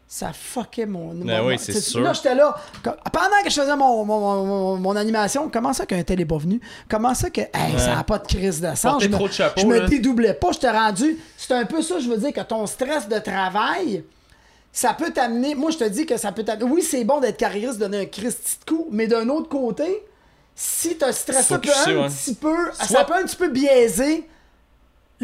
Ça 0.07 0.33
fuckait 0.33 0.87
mon. 0.87 1.15
Ben 1.15 1.41
mon- 1.41 1.49
oui, 1.49 1.53
mon- 1.55 1.59
c'est 1.59 1.73
tu 1.73 1.81
sais, 1.81 1.91
sûr. 1.91 2.01
Là, 2.01 2.13
j'étais 2.13 2.35
là. 2.35 2.55
Pendant 2.83 3.43
que 3.43 3.51
je 3.51 3.61
faisais 3.61 3.77
mon, 3.77 4.05
mon, 4.05 4.77
mon- 4.77 4.97
animation, 4.97 5.51
comment 5.53 5.73
ça 5.73 5.87
qu'un 5.87 6.03
tel 6.03 6.21
est 6.21 6.27
pas 6.27 6.39
venu? 6.39 6.61
Comment 6.89 7.15
ça 7.15 7.31
que. 7.31 7.41
Hey, 7.41 7.79
ça 7.79 7.97
n'a 7.97 8.05
pas 8.05 8.19
de 8.19 8.27
crise 8.27 8.61
de 8.61 8.75
sang. 8.75 8.93
Porter 8.93 9.05
Je 9.07 9.11
me, 9.11 9.17
trop 9.17 9.29
de 9.29 9.33
chapeaux, 9.33 9.61
je 9.61 9.67
me 9.67 9.89
dédoublais 9.89 10.35
pas, 10.35 10.53
je 10.53 10.59
t'ai 10.59 10.71
rendu. 10.71 11.19
C'est 11.37 11.53
un 11.55 11.65
peu 11.65 11.83
ça, 11.83 11.99
je 11.99 12.09
veux 12.09 12.19
dire, 12.19 12.33
que 12.33 12.41
ton 12.43 12.67
stress 12.67 13.09
de 13.09 13.19
travail 13.19 14.05
ça 14.75 14.93
peut 14.93 15.13
t'amener. 15.13 15.55
Moi, 15.55 15.71
je 15.71 15.79
te 15.79 15.85
dis 15.85 16.05
que 16.05 16.17
ça 16.17 16.33
peut 16.33 16.43
t'amener. 16.43 16.69
Oui, 16.69 16.83
c'est 16.83 17.05
bon 17.05 17.21
d'être 17.21 17.37
carriériste, 17.37 17.79
donner 17.79 18.01
un 18.01 18.07
Christy 18.07 18.59
de 18.59 18.65
coup, 18.71 18.89
mais 18.91 19.07
d'un 19.07 19.29
autre 19.29 19.49
côté, 19.49 20.03
si 20.55 20.97
stressé 21.13 21.55
un, 21.55 21.59
tu 21.59 21.69
sais, 21.69 21.93
un 21.93 22.03
ouais. 22.03 22.09
petit 22.09 22.35
peu, 22.35 22.57
ça 22.73 23.05
peut 23.05 23.15
un 23.15 23.23
petit 23.23 23.37
peu 23.37 23.49
biaiser 23.49 24.29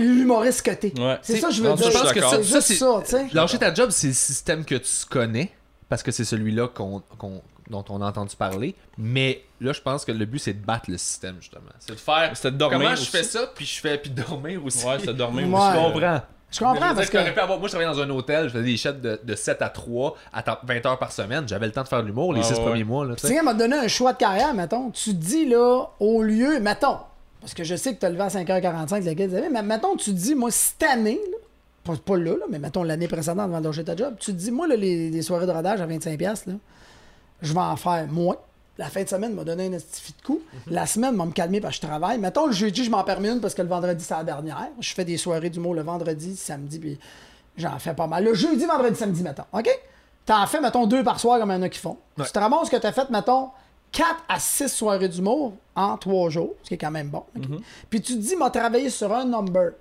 l'humoriste 0.05 0.62
que 0.62 0.70
t'es. 0.72 0.92
Ouais. 1.01 1.18
C'est 1.22 1.36
ça 1.38 1.48
que 1.48 1.55
je 1.55 1.62
veux 1.62 1.68
non, 1.68 1.74
dire. 1.76 1.90
je 1.90 1.98
pense 1.98 2.12
que 2.12 2.20
ça, 2.20 2.28
c'est 2.30 2.36
ça, 2.36 2.42
juste 2.42 2.61
c'est. 2.68 2.74
ça, 2.74 3.01
tu 3.05 3.11
sais. 3.11 3.26
Lâcher 3.32 3.59
ta 3.59 3.72
job, 3.74 3.90
c'est 3.90 4.09
le 4.09 4.12
système 4.12 4.64
que 4.64 4.74
tu 4.76 4.90
connais. 5.09 5.53
Parce 5.88 6.03
que 6.05 6.12
c'est 6.12 6.24
celui-là 6.24 6.68
qu'on, 6.68 7.03
qu'on- 7.18 7.42
dont 7.68 7.84
on 7.88 8.01
a 8.01 8.07
entendu 8.07 8.36
parler. 8.36 8.74
Mais 8.96 9.42
là, 9.61 9.72
je 9.72 9.80
pense 9.80 10.05
que 10.05 10.12
le 10.12 10.24
but, 10.24 10.38
c'est 10.38 10.53
de 10.55 10.64
battre 10.64 10.88
le 10.90 10.98
système, 10.98 11.36
justement. 11.40 11.62
C'est 11.80 11.92
de 11.94 11.98
faire. 11.98 12.30
C'était 12.34 12.53
de 12.53 12.57
dormir 12.59 12.78
Comment 12.80 12.94
je 12.96 13.03
fais 13.05 13.22
ça, 13.24 13.51
puis 13.55 13.64
je 13.66 13.80
fais, 13.80 13.98
puis 13.98 14.11
de 14.11 14.22
dormir 14.22 14.64
aussi. 14.64 14.84
Ouais, 14.86 14.98
c'était 15.01 15.12
de 15.12 15.18
dormir 15.18 15.48
Ouais. 15.48 15.55
aussi. 15.55 15.66
Je 15.72 15.92
comprends. 15.92 16.20
Je 16.53 16.59
comprends 16.59 16.94
parce 16.96 17.11
que. 17.11 17.16
Moi, 17.18 17.59
je 17.62 17.68
travaillais 17.68 17.92
dans 17.92 18.01
un 18.01 18.11
hôtel, 18.11 18.44
je 18.48 18.53
faisais 18.53 18.64
des 18.64 18.76
chèques 18.76 19.01
de, 19.01 19.20
de 19.22 19.34
7 19.36 19.62
à 19.62 19.68
3 19.68 20.16
à 20.32 20.42
temps- 20.42 20.59
20 20.64 20.84
heures 20.86 20.98
par 20.98 21.12
semaine. 21.12 21.46
J'avais 21.48 21.66
le 21.66 21.72
temps 21.72 21.82
de 21.84 21.88
faire 21.88 22.03
de 22.03 22.07
l'humour 22.09 22.32
les 22.34 22.40
Ouais, 22.40 22.46
6 22.46 22.55
ouais. 22.55 22.64
premiers 22.64 22.84
mois. 22.84 23.05
Là, 23.05 23.14
tu 23.14 23.26
sais. 23.26 23.34
sais, 23.34 23.42
m'a 23.42 23.55
donné 23.55 23.76
un 23.76 23.86
choix 23.88 24.12
de 24.12 24.18
carrière, 24.18 24.53
mettons. 24.55 24.90
Tu 24.90 25.11
te 25.11 25.16
dis, 25.16 25.46
là, 25.48 25.86
au 26.01 26.22
lieu, 26.22 26.59
mettons, 26.61 26.98
parce 27.41 27.55
que 27.55 27.64
je 27.64 27.74
sais 27.74 27.95
que 27.95 28.01
tu 28.01 28.07
as 28.07 28.11
levé 28.11 28.22
à 28.22 28.28
5h45, 28.28 28.88
c'est 28.88 29.01
laquelle 29.03 29.30
tu 29.30 29.36
avais, 29.36 29.51
mais 29.51 29.62
mettons, 29.62 29.97
tu 29.97 30.11
te 30.11 30.16
dis, 30.16 30.34
moi, 30.34 30.51
cette 30.51 30.82
année, 30.82 31.20
là, 31.30 31.36
pas, 31.84 31.97
pas 31.97 32.16
là, 32.16 32.32
là, 32.32 32.45
mais 32.51 32.59
mettons 32.59 32.82
l'année 32.82 33.09
précédente 33.09 33.41
avant 33.41 33.61
de 33.61 33.64
lâcher 33.66 33.84
ta 33.84 33.97
job, 33.97 34.14
tu 34.18 34.32
te 34.32 34.36
dis, 34.36 34.51
moi, 34.51 34.68
là, 34.68 34.76
les, 34.76 35.11
les 35.11 35.22
soirées 35.22 35.47
de 35.47 35.53
rodage 35.53 35.80
à 35.80 35.86
25$, 35.86 36.20
là, 36.20 36.55
je 37.43 37.53
vais 37.53 37.61
en 37.61 37.76
faire 37.76 38.07
moins. 38.09 38.36
La 38.78 38.88
fin 38.88 39.03
de 39.03 39.09
semaine 39.09 39.34
m'a 39.34 39.45
donné 39.45 39.66
un 39.66 39.72
estifi 39.72 40.14
de 40.18 40.26
coup. 40.26 40.41
La 40.66 40.86
semaine 40.86 41.14
m'a 41.14 41.26
me 41.26 41.32
calmer 41.32 41.61
parce 41.61 41.78
que 41.78 41.82
je 41.82 41.88
travaille. 41.88 42.18
Mettons, 42.18 42.47
le 42.47 42.53
jeudi, 42.53 42.84
je 42.84 42.91
m'en 42.91 43.05
permets 43.05 43.28
une 43.28 43.41
parce 43.41 43.53
que 43.55 43.61
le 43.61 43.68
vendredi, 43.68 44.03
c'est 44.03 44.14
la 44.14 44.24
dernière. 44.24 44.68
Je 44.78 44.95
fais 44.95 45.05
des 45.05 45.18
soirées 45.18 45.51
d'humour 45.51 45.74
le 45.74 45.82
vendredi, 45.82 46.34
samedi, 46.34 46.78
puis 46.78 46.99
j'en 47.59 47.78
fais 47.78 47.93
pas 47.93 48.07
mal. 48.07 48.24
Le 48.24 48.32
jeudi, 48.32 48.64
vendredi, 48.64 48.97
samedi, 48.97 49.22
mettons. 49.22 49.45
OK? 49.53 49.68
T'en 50.24 50.47
fais, 50.47 50.61
mettons, 50.61 50.86
deux 50.86 51.05
par 51.05 51.20
soir 51.20 51.38
comme 51.38 51.51
il 51.51 51.55
y 51.55 51.57
en 51.57 51.62
a 51.62 51.68
qui 51.68 51.78
font. 51.78 51.99
Ouais. 52.16 52.24
Tu 52.24 52.32
te 52.32 52.38
ramasses 52.38 52.70
que 52.70 52.76
t'as 52.76 52.93
fait, 52.93 53.11
mettons, 53.11 53.51
4 53.93 54.09
à 54.28 54.38
6 54.38 54.68
soirées 54.68 55.09
d'humour 55.09 55.55
en 55.74 55.97
3 55.97 56.30
jours, 56.30 56.55
ce 56.62 56.68
qui 56.68 56.74
est 56.74 56.78
quand 56.78 56.91
même 56.91 57.09
bon. 57.09 57.24
OK? 57.36 57.43
Puis 57.88 58.01
tu 58.01 58.14
te 58.14 58.18
dis, 58.18 58.36
m'a 58.36 58.51
travaillé 58.51 58.88
sur 58.91 59.12
un 59.14 59.24
number. 59.24 59.72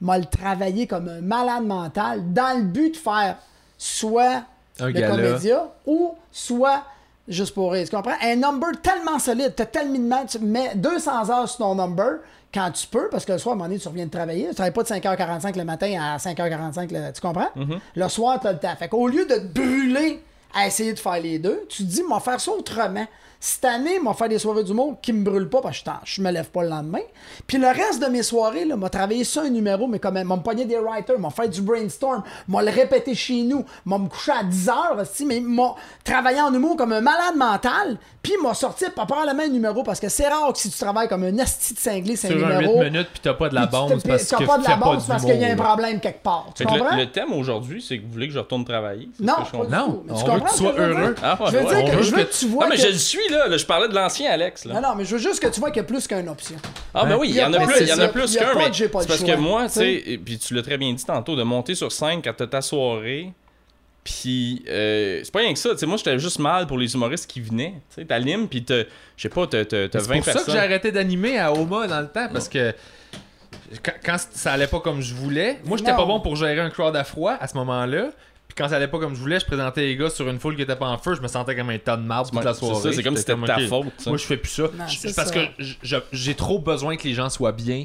M'a 0.00 0.18
le 0.18 0.24
travaillé 0.26 0.86
comme 0.86 1.08
un 1.08 1.20
malade 1.20 1.64
mental 1.64 2.32
dans 2.32 2.56
le 2.58 2.64
but 2.64 2.90
de 2.92 2.96
faire 2.96 3.38
soit 3.78 4.42
Un 4.78 4.86
le 4.88 4.92
comédia 5.28 5.68
ou 5.86 6.14
soit 6.30 6.82
juste 7.28 7.54
pour 7.54 7.72
rire. 7.72 7.88
Tu 7.88 7.94
comprends? 7.96 8.16
Un 8.22 8.36
number 8.36 8.70
tellement 8.82 9.18
solide, 9.18 9.54
t'as 9.56 9.64
tellement 9.66 10.24
tu 10.26 10.38
mets 10.40 10.74
200 10.74 11.30
heures 11.30 11.48
sur 11.48 11.58
ton 11.58 11.74
number 11.74 12.18
quand 12.52 12.70
tu 12.72 12.86
peux, 12.86 13.08
parce 13.10 13.24
que 13.24 13.32
le 13.32 13.38
soir, 13.38 13.52
à 13.52 13.54
un 13.54 13.56
moment 13.58 13.68
donné, 13.68 13.80
tu 13.80 13.88
reviens 13.88 14.06
de 14.06 14.10
travailler. 14.10 14.48
Tu 14.48 14.54
travailles 14.54 14.72
pas 14.72 14.82
de 14.82 14.88
5h45 14.88 15.56
le 15.58 15.64
matin 15.64 15.98
à 16.00 16.16
5h45, 16.18 16.90
le- 16.92 17.12
tu 17.12 17.20
comprends? 17.20 17.48
Le 17.94 18.08
soir, 18.08 18.38
t'as 18.40 18.52
le 18.52 18.58
temps. 18.58 18.74
Fait 18.78 18.88
qu'au 18.88 19.08
lieu 19.08 19.24
de 19.26 19.34
te 19.34 19.46
brûler 19.46 20.22
à 20.54 20.66
essayer 20.66 20.92
de 20.94 20.98
faire 20.98 21.20
les 21.20 21.38
deux, 21.38 21.64
tu 21.68 21.84
te 21.84 21.88
dis, 21.88 22.02
m'en 22.02 22.20
faire 22.20 22.40
ça 22.40 22.52
autrement. 22.52 23.06
Cette 23.38 23.64
année, 23.66 23.98
m'en 24.00 24.14
faire 24.14 24.28
des 24.28 24.38
soirées 24.38 24.64
d'humour 24.64 24.96
qui 25.02 25.12
me 25.12 25.22
brûlent 25.22 25.48
pas 25.48 25.60
parce 25.60 25.80
que 25.80 25.90
je 26.04 26.22
me 26.22 26.30
lève 26.30 26.48
pas 26.50 26.62
le 26.62 26.70
lendemain. 26.70 27.00
Puis 27.46 27.58
le 27.58 27.68
reste 27.68 28.00
de 28.02 28.06
mes 28.06 28.22
soirées, 28.22 28.64
là, 28.64 28.76
m'a 28.76 28.88
travaillé 28.88 29.24
sur 29.24 29.42
un 29.42 29.50
numéro, 29.50 29.86
mais 29.86 29.98
quand 29.98 30.10
même, 30.12 30.26
m'a 30.28 30.36
pogné 30.38 30.64
des 30.64 30.78
writers, 30.78 31.18
m'a 31.18 31.30
fait 31.30 31.48
du 31.48 31.60
brainstorm, 31.62 32.22
m'a 32.48 32.62
le 32.62 32.70
répété 32.70 33.14
chez 33.14 33.42
nous, 33.42 33.64
m'a 33.84 33.98
me 33.98 34.08
couché 34.08 34.32
à 34.32 34.42
10 34.42 34.68
heures, 34.68 34.96
aussi, 35.00 35.26
mais 35.26 35.40
m'a 35.40 35.74
travaillé 36.02 36.40
en 36.40 36.52
humour 36.52 36.76
comme 36.76 36.92
un 36.92 37.00
malade 37.00 37.36
mental, 37.36 37.98
puis 38.22 38.32
m'a 38.42 38.54
sorti 38.54 38.86
pas 38.94 39.06
probablement 39.06 39.42
un 39.44 39.48
numéro 39.48 39.82
parce 39.82 40.00
que 40.00 40.08
c'est 40.08 40.26
rare 40.28 40.52
que 40.52 40.58
si 40.58 40.70
tu 40.70 40.78
travailles 40.78 41.08
comme 41.08 41.22
un 41.24 41.38
asti 41.38 41.74
de 41.74 41.78
cinglé, 41.78 42.16
c'est 42.16 42.28
un 42.28 42.42
un 42.42 42.58
8 42.58 42.66
numéro. 42.66 42.82
minutes, 42.82 43.08
puis 43.12 43.20
t'as 43.22 43.34
pas 43.34 43.48
de 43.48 43.54
la 43.54 43.66
bande 43.66 44.00
parce 44.02 44.26
t'as 44.28 44.38
que 44.38 44.44
pas 44.44 44.58
de 44.58 44.64
la 44.64 44.76
bande 44.76 45.02
parce 45.06 45.24
qu'il 45.24 45.36
y 45.40 45.44
a 45.44 45.52
un 45.52 45.56
problème 45.56 46.00
quelque 46.00 46.22
part. 46.22 46.46
Tu 46.54 46.64
Fait 46.64 46.72
le- 46.72 46.78
comprends? 46.80 46.96
le, 46.96 47.10
thème 47.10 47.32
aujourd'hui, 47.34 47.82
c'est 47.86 47.98
que 47.98 48.04
vous 48.06 48.12
voulez 48.12 48.28
que 48.28 48.34
je 48.34 48.38
retourne 48.38 48.64
travailler. 48.64 49.08
Non, 49.20 49.34
ce 49.34 49.40
que 49.40 49.46
je 49.46 49.50
pas 49.52 49.58
comprends. 49.58 49.64
du 49.66 49.76
Non, 49.76 49.92
tout. 49.92 50.02
Mais 50.06 50.12
on 50.12 50.16
tu 50.16 50.30
veut 50.30 50.40
que 50.40 50.48
tu 50.50 50.56
sois 50.56 50.72
heureux. 50.76 51.14
Ah, 51.22 51.38
je 51.46 51.56
veux 51.56 51.64
dire 51.64 51.84
que 51.96 52.02
je 52.02 52.10
veux 52.10 52.16
que- 52.24 52.28
que 52.30 52.34
tu 52.38 52.46
vois 52.48 52.64
Non, 52.64 52.70
mais 52.70 52.76
je 52.76 52.86
le 52.88 52.94
suis, 52.94 53.25
là. 53.30 53.48
là. 53.48 53.56
Je 53.56 53.66
parlais 53.66 53.88
de 53.88 53.94
l'ancien 53.94 54.30
Alex, 54.30 54.64
là. 54.64 54.74
Non, 54.74 54.80
non, 54.80 54.94
mais 54.96 55.04
je 55.04 55.12
veux 55.16 55.20
juste 55.22 55.40
que 55.40 55.46
tu 55.48 55.60
vois 55.60 55.70
qu'il 55.70 55.78
y 55.78 55.80
a 55.80 55.84
plus 55.84 56.06
qu'une 56.06 56.28
option. 56.28 56.56
Ah, 56.94 57.04
ben 57.04 57.12
Hein? 57.12 57.16
oui, 57.20 57.28
Il 57.30 57.36
y 57.36 57.42
en 57.42 57.52
a 57.52 57.60
plus, 57.66 57.80
il 57.80 57.88
y 57.88 57.92
en 57.92 57.98
a 57.98 58.08
plus 58.08 58.36
qu'un, 58.36 58.54
mais 58.54 58.72
c'est 58.72 58.88
parce 58.90 59.06
choix, 59.18 59.26
que 59.26 59.36
moi, 59.36 59.66
tu 59.66 59.72
sais. 59.72 60.20
puis 60.24 60.38
tu 60.38 60.54
l'as 60.54 60.62
très 60.62 60.78
bien 60.78 60.92
dit 60.92 61.04
tantôt, 61.04 61.36
de 61.36 61.42
monter 61.42 61.74
sur 61.74 61.90
scène 61.92 62.20
quand 62.22 62.32
t'as 62.36 62.46
ta 62.46 62.60
soirée, 62.62 63.32
puis 64.04 64.64
euh, 64.68 65.20
c'est 65.24 65.32
pas 65.32 65.40
rien 65.40 65.52
que 65.52 65.58
ça, 65.58 65.70
tu 65.70 65.78
sais, 65.78 65.86
moi 65.86 65.96
j'étais 65.96 66.18
juste 66.18 66.38
mal 66.38 66.66
pour 66.68 66.78
les 66.78 66.94
humoristes 66.94 67.28
qui 67.28 67.40
venaient, 67.40 67.74
tu 67.94 68.00
sais, 68.02 68.04
t'animes, 68.04 68.46
puis 68.48 68.64
t'as, 68.64 68.84
je 69.16 69.22
sais 69.22 69.28
pas, 69.28 69.46
t'as, 69.48 69.64
t'as, 69.64 69.88
t'as 69.88 69.98
C'est 70.00 70.06
20 70.08 70.14
pour 70.16 70.24
ça 70.24 70.30
que 70.32 70.36
personnes. 70.38 70.54
j'ai 70.54 70.60
arrêté 70.60 70.92
d'animer 70.92 71.38
à 71.38 71.52
Oma 71.52 71.86
dans 71.88 72.00
le 72.00 72.08
temps 72.08 72.28
parce 72.32 72.48
que 72.48 72.72
quand, 74.04 74.16
ça 74.30 74.52
allait 74.52 74.68
pas 74.68 74.80
comme 74.80 75.00
je 75.00 75.12
voulais, 75.14 75.58
moi 75.64 75.76
j'étais 75.76 75.90
pas 75.94 76.04
bon 76.04 76.20
pour 76.20 76.36
gérer 76.36 76.60
un 76.60 76.70
crowd 76.70 76.94
à 76.94 77.02
froid 77.04 77.36
à 77.40 77.48
ce 77.48 77.56
moment-là. 77.56 78.10
Puis 78.56 78.62
quand 78.64 78.70
ça 78.70 78.76
allait 78.76 78.88
pas 78.88 78.98
comme 78.98 79.14
je 79.14 79.20
voulais, 79.20 79.38
je 79.38 79.44
présentais 79.44 79.82
les 79.82 79.96
gars 79.98 80.08
sur 80.08 80.26
une 80.30 80.38
foule 80.40 80.56
qui 80.56 80.62
était 80.62 80.76
pas 80.76 80.86
en 80.88 80.96
feu, 80.96 81.14
je 81.14 81.20
me 81.20 81.28
sentais 81.28 81.54
comme 81.54 81.68
un 81.68 81.76
tas 81.78 81.98
de 81.98 82.02
marde 82.02 82.30
toute 82.32 82.42
la 82.42 82.54
c'est 82.54 82.60
soirée. 82.60 82.80
ça, 82.90 82.92
c'est 82.94 83.02
comme 83.02 83.14
si 83.16 83.20
c'était 83.20 83.36
de 83.38 83.44
ta 83.46 83.58
faute, 83.60 83.92
ça. 83.98 84.08
Moi 84.10 84.16
je 84.16 84.24
fais 84.24 84.38
plus 84.38 84.50
ça. 84.50 84.62
Non, 84.74 84.86
Je- 84.88 84.96
c'est 84.98 85.14
parce 85.14 85.28
ça. 85.30 85.34
que 85.46 86.00
j'ai 86.12 86.34
trop 86.34 86.58
besoin 86.58 86.96
que 86.96 87.04
les 87.06 87.12
gens 87.12 87.28
soient 87.28 87.52
bien 87.52 87.84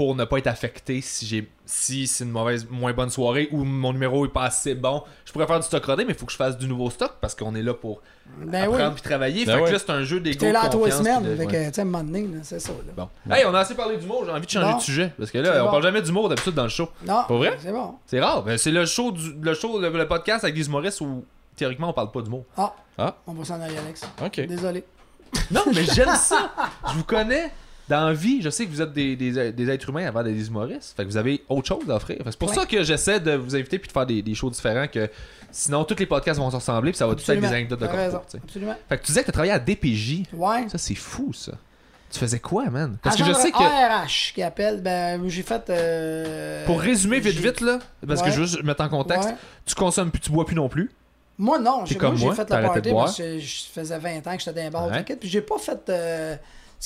pour 0.00 0.14
ne 0.16 0.24
pas 0.24 0.38
être 0.38 0.46
affecté 0.46 1.02
si 1.02 1.26
j'ai 1.26 1.50
si 1.66 2.06
c'est 2.06 2.24
une 2.24 2.30
mauvaise 2.30 2.66
moins 2.70 2.94
bonne 2.94 3.10
soirée 3.10 3.50
ou 3.52 3.64
mon 3.64 3.92
numéro 3.92 4.24
est 4.24 4.30
pas 4.30 4.44
assez 4.44 4.74
bon. 4.74 5.02
Je 5.26 5.30
pourrais 5.32 5.46
faire 5.46 5.60
du 5.60 5.66
stock 5.66 5.84
rodé 5.84 6.06
mais 6.06 6.14
il 6.14 6.18
faut 6.18 6.24
que 6.24 6.32
je 6.32 6.38
fasse 6.38 6.56
du 6.56 6.66
nouveau 6.66 6.88
stock 6.88 7.16
parce 7.20 7.34
qu'on 7.34 7.54
est 7.54 7.60
là 7.62 7.74
pour 7.74 8.00
Ben 8.38 8.66
oui. 8.66 8.76
apprendre 8.76 8.94
puis 8.94 9.02
travailler. 9.02 9.44
Ben 9.44 9.56
fait 9.56 9.60
ouais. 9.60 9.68
que 9.68 9.72
là 9.74 9.78
c'est 9.78 9.90
un 9.90 10.02
jeu 10.02 10.20
d'ego. 10.20 10.38
T'es 10.38 10.52
là 10.52 10.62
de 10.62 10.66
à 10.66 10.68
trois 10.70 10.90
semaines. 10.90 11.22
de- 11.22 11.44
ouais. 11.44 11.66
à 11.66 11.80
un 11.82 11.84
moment 11.84 12.02
donné, 12.02 12.22
là, 12.22 12.38
c'est 12.42 12.60
ça. 12.60 12.72
Là. 12.72 12.92
Bon. 12.96 13.08
Hey, 13.30 13.44
on 13.44 13.52
a 13.54 13.58
assez 13.58 13.74
parlé 13.74 13.98
d'humour, 13.98 14.22
j'ai 14.24 14.30
envie 14.32 14.46
de 14.46 14.50
changer 14.50 14.72
Bon. 14.72 14.78
de 14.78 14.82
sujet. 14.82 15.12
Parce 15.18 15.30
que 15.30 15.36
là, 15.36 15.60
on 15.60 15.64
bon. 15.66 15.70
parle 15.72 15.82
jamais 15.82 16.00
d'humour 16.00 16.30
d'habitude 16.30 16.54
dans 16.54 16.62
le 16.62 16.70
show. 16.70 16.88
Non. 17.06 17.24
Pas 17.28 17.36
vrai? 17.36 17.58
C'est 17.60 17.70
bon. 17.72 17.94
C'est 18.06 18.20
rare. 18.20 18.42
Ben, 18.42 18.56
c'est 18.56 18.70
le 18.70 18.86
show, 18.86 19.12
du, 19.12 19.34
le, 19.38 19.52
show 19.52 19.78
le, 19.78 19.90
le 19.90 20.08
podcast 20.08 20.44
avec 20.44 20.54
des 20.54 20.64
humoristes 20.66 21.02
où 21.02 21.26
théoriquement 21.56 21.90
on 21.90 21.92
parle 21.92 22.10
pas 22.10 22.22
d'humour. 22.22 22.46
Ah. 22.56 22.72
Ah. 22.96 23.16
On 23.26 23.34
va 23.34 23.44
s'en 23.44 23.60
aller, 23.60 23.76
Alex. 23.76 24.00
Ok. 24.24 24.40
Désolé. 24.46 24.82
Non, 25.50 25.60
mais 25.74 25.84
j'aime 25.84 26.08
ça. 26.16 26.50
Je 26.88 26.94
vous 26.94 27.04
connais. 27.04 27.52
Dans 27.90 28.06
la 28.06 28.12
vie, 28.14 28.40
je 28.40 28.48
sais 28.50 28.64
que 28.66 28.70
vous 28.70 28.80
êtes 28.80 28.92
des, 28.92 29.16
des, 29.16 29.52
des 29.52 29.70
êtres 29.70 29.88
humains 29.90 30.06
avant 30.06 30.22
des 30.22 30.46
humoristes. 30.46 30.94
Fait 30.96 31.02
que 31.04 31.08
vous 31.08 31.16
avez 31.16 31.42
autre 31.48 31.66
chose 31.68 31.90
à 31.90 31.96
offrir. 31.96 32.18
Que 32.18 32.24
C'est 32.30 32.38
pour 32.38 32.48
Ouais. 32.48 32.54
ça 32.54 32.64
que 32.64 32.82
j'essaie 32.84 33.18
de 33.20 33.32
vous 33.32 33.54
inviter 33.56 33.78
puis 33.78 33.88
de 33.88 33.92
faire 33.92 34.06
des, 34.06 34.22
des 34.22 34.34
shows 34.34 34.48
différents 34.50 34.86
que 34.86 35.10
sinon 35.50 35.84
tous 35.84 35.98
les 35.98 36.06
podcasts 36.06 36.38
vont 36.38 36.50
se 36.50 36.56
ressembler 36.56 36.92
puis 36.92 36.98
ça 36.98 37.06
va 37.06 37.14
tout 37.16 37.30
être 37.30 37.40
des 37.40 37.46
anecdotes 37.48 37.80
de 37.80 37.86
raison. 37.86 38.22
Absolument. 38.42 38.76
Fait 38.88 38.96
que 38.96 39.02
tu 39.02 39.08
disais 39.08 39.20
que 39.22 39.26
tu 39.26 39.32
travaillais 39.32 39.52
à 39.52 39.58
DPJ. 39.58 40.22
Ouais. 40.32 40.68
Ça, 40.68 40.78
c'est 40.78 40.94
fou, 40.94 41.32
ça. 41.32 41.52
Tu 42.12 42.18
faisais 42.18 42.40
quoi, 42.40 42.66
man? 42.70 42.96
Parce 43.02 43.16
que 43.16 43.24
je 43.24 43.32
sais 43.32 43.52
que. 43.52 43.62
ARH 43.62 44.32
qui 44.34 44.42
appelle, 44.42 44.80
ben, 44.82 45.22
j'ai 45.28 45.42
fait. 45.42 45.68
euh, 45.70 46.64
Pour 46.66 46.80
résumer 46.80 47.20
vite, 47.20 47.36
vite, 47.38 47.60
là, 47.60 47.78
parce 48.06 48.20
que 48.20 48.26
Ouais. 48.26 48.32
je 48.32 48.40
veux 48.40 48.46
juste 48.46 48.62
mettre 48.64 48.82
en 48.82 48.88
contexte, 48.88 49.28
Ouais. 49.28 49.36
tu 49.66 49.74
consommes 49.76 50.10
plus, 50.10 50.20
tu 50.20 50.30
bois 50.30 50.44
plus 50.44 50.56
non 50.56 50.68
plus. 50.68 50.90
Moi, 51.38 51.58
non. 51.58 51.84
J'ai- 51.86 51.94
fait 51.94 52.44
de 52.44 52.48
party 52.48 52.90
parce 52.92 53.16
que 53.16 53.38
je 53.38 53.62
faisais 53.72 53.98
20 53.98 54.26
ans 54.26 54.36
que 54.36 54.42
j'étais 54.42 54.70
dans 54.70 54.78
un 54.78 54.88
bar. 54.90 55.04
Puis 55.04 55.28
j'ai 55.28 55.40
pas 55.40 55.58
fait. 55.58 55.80
euh, 55.88 56.36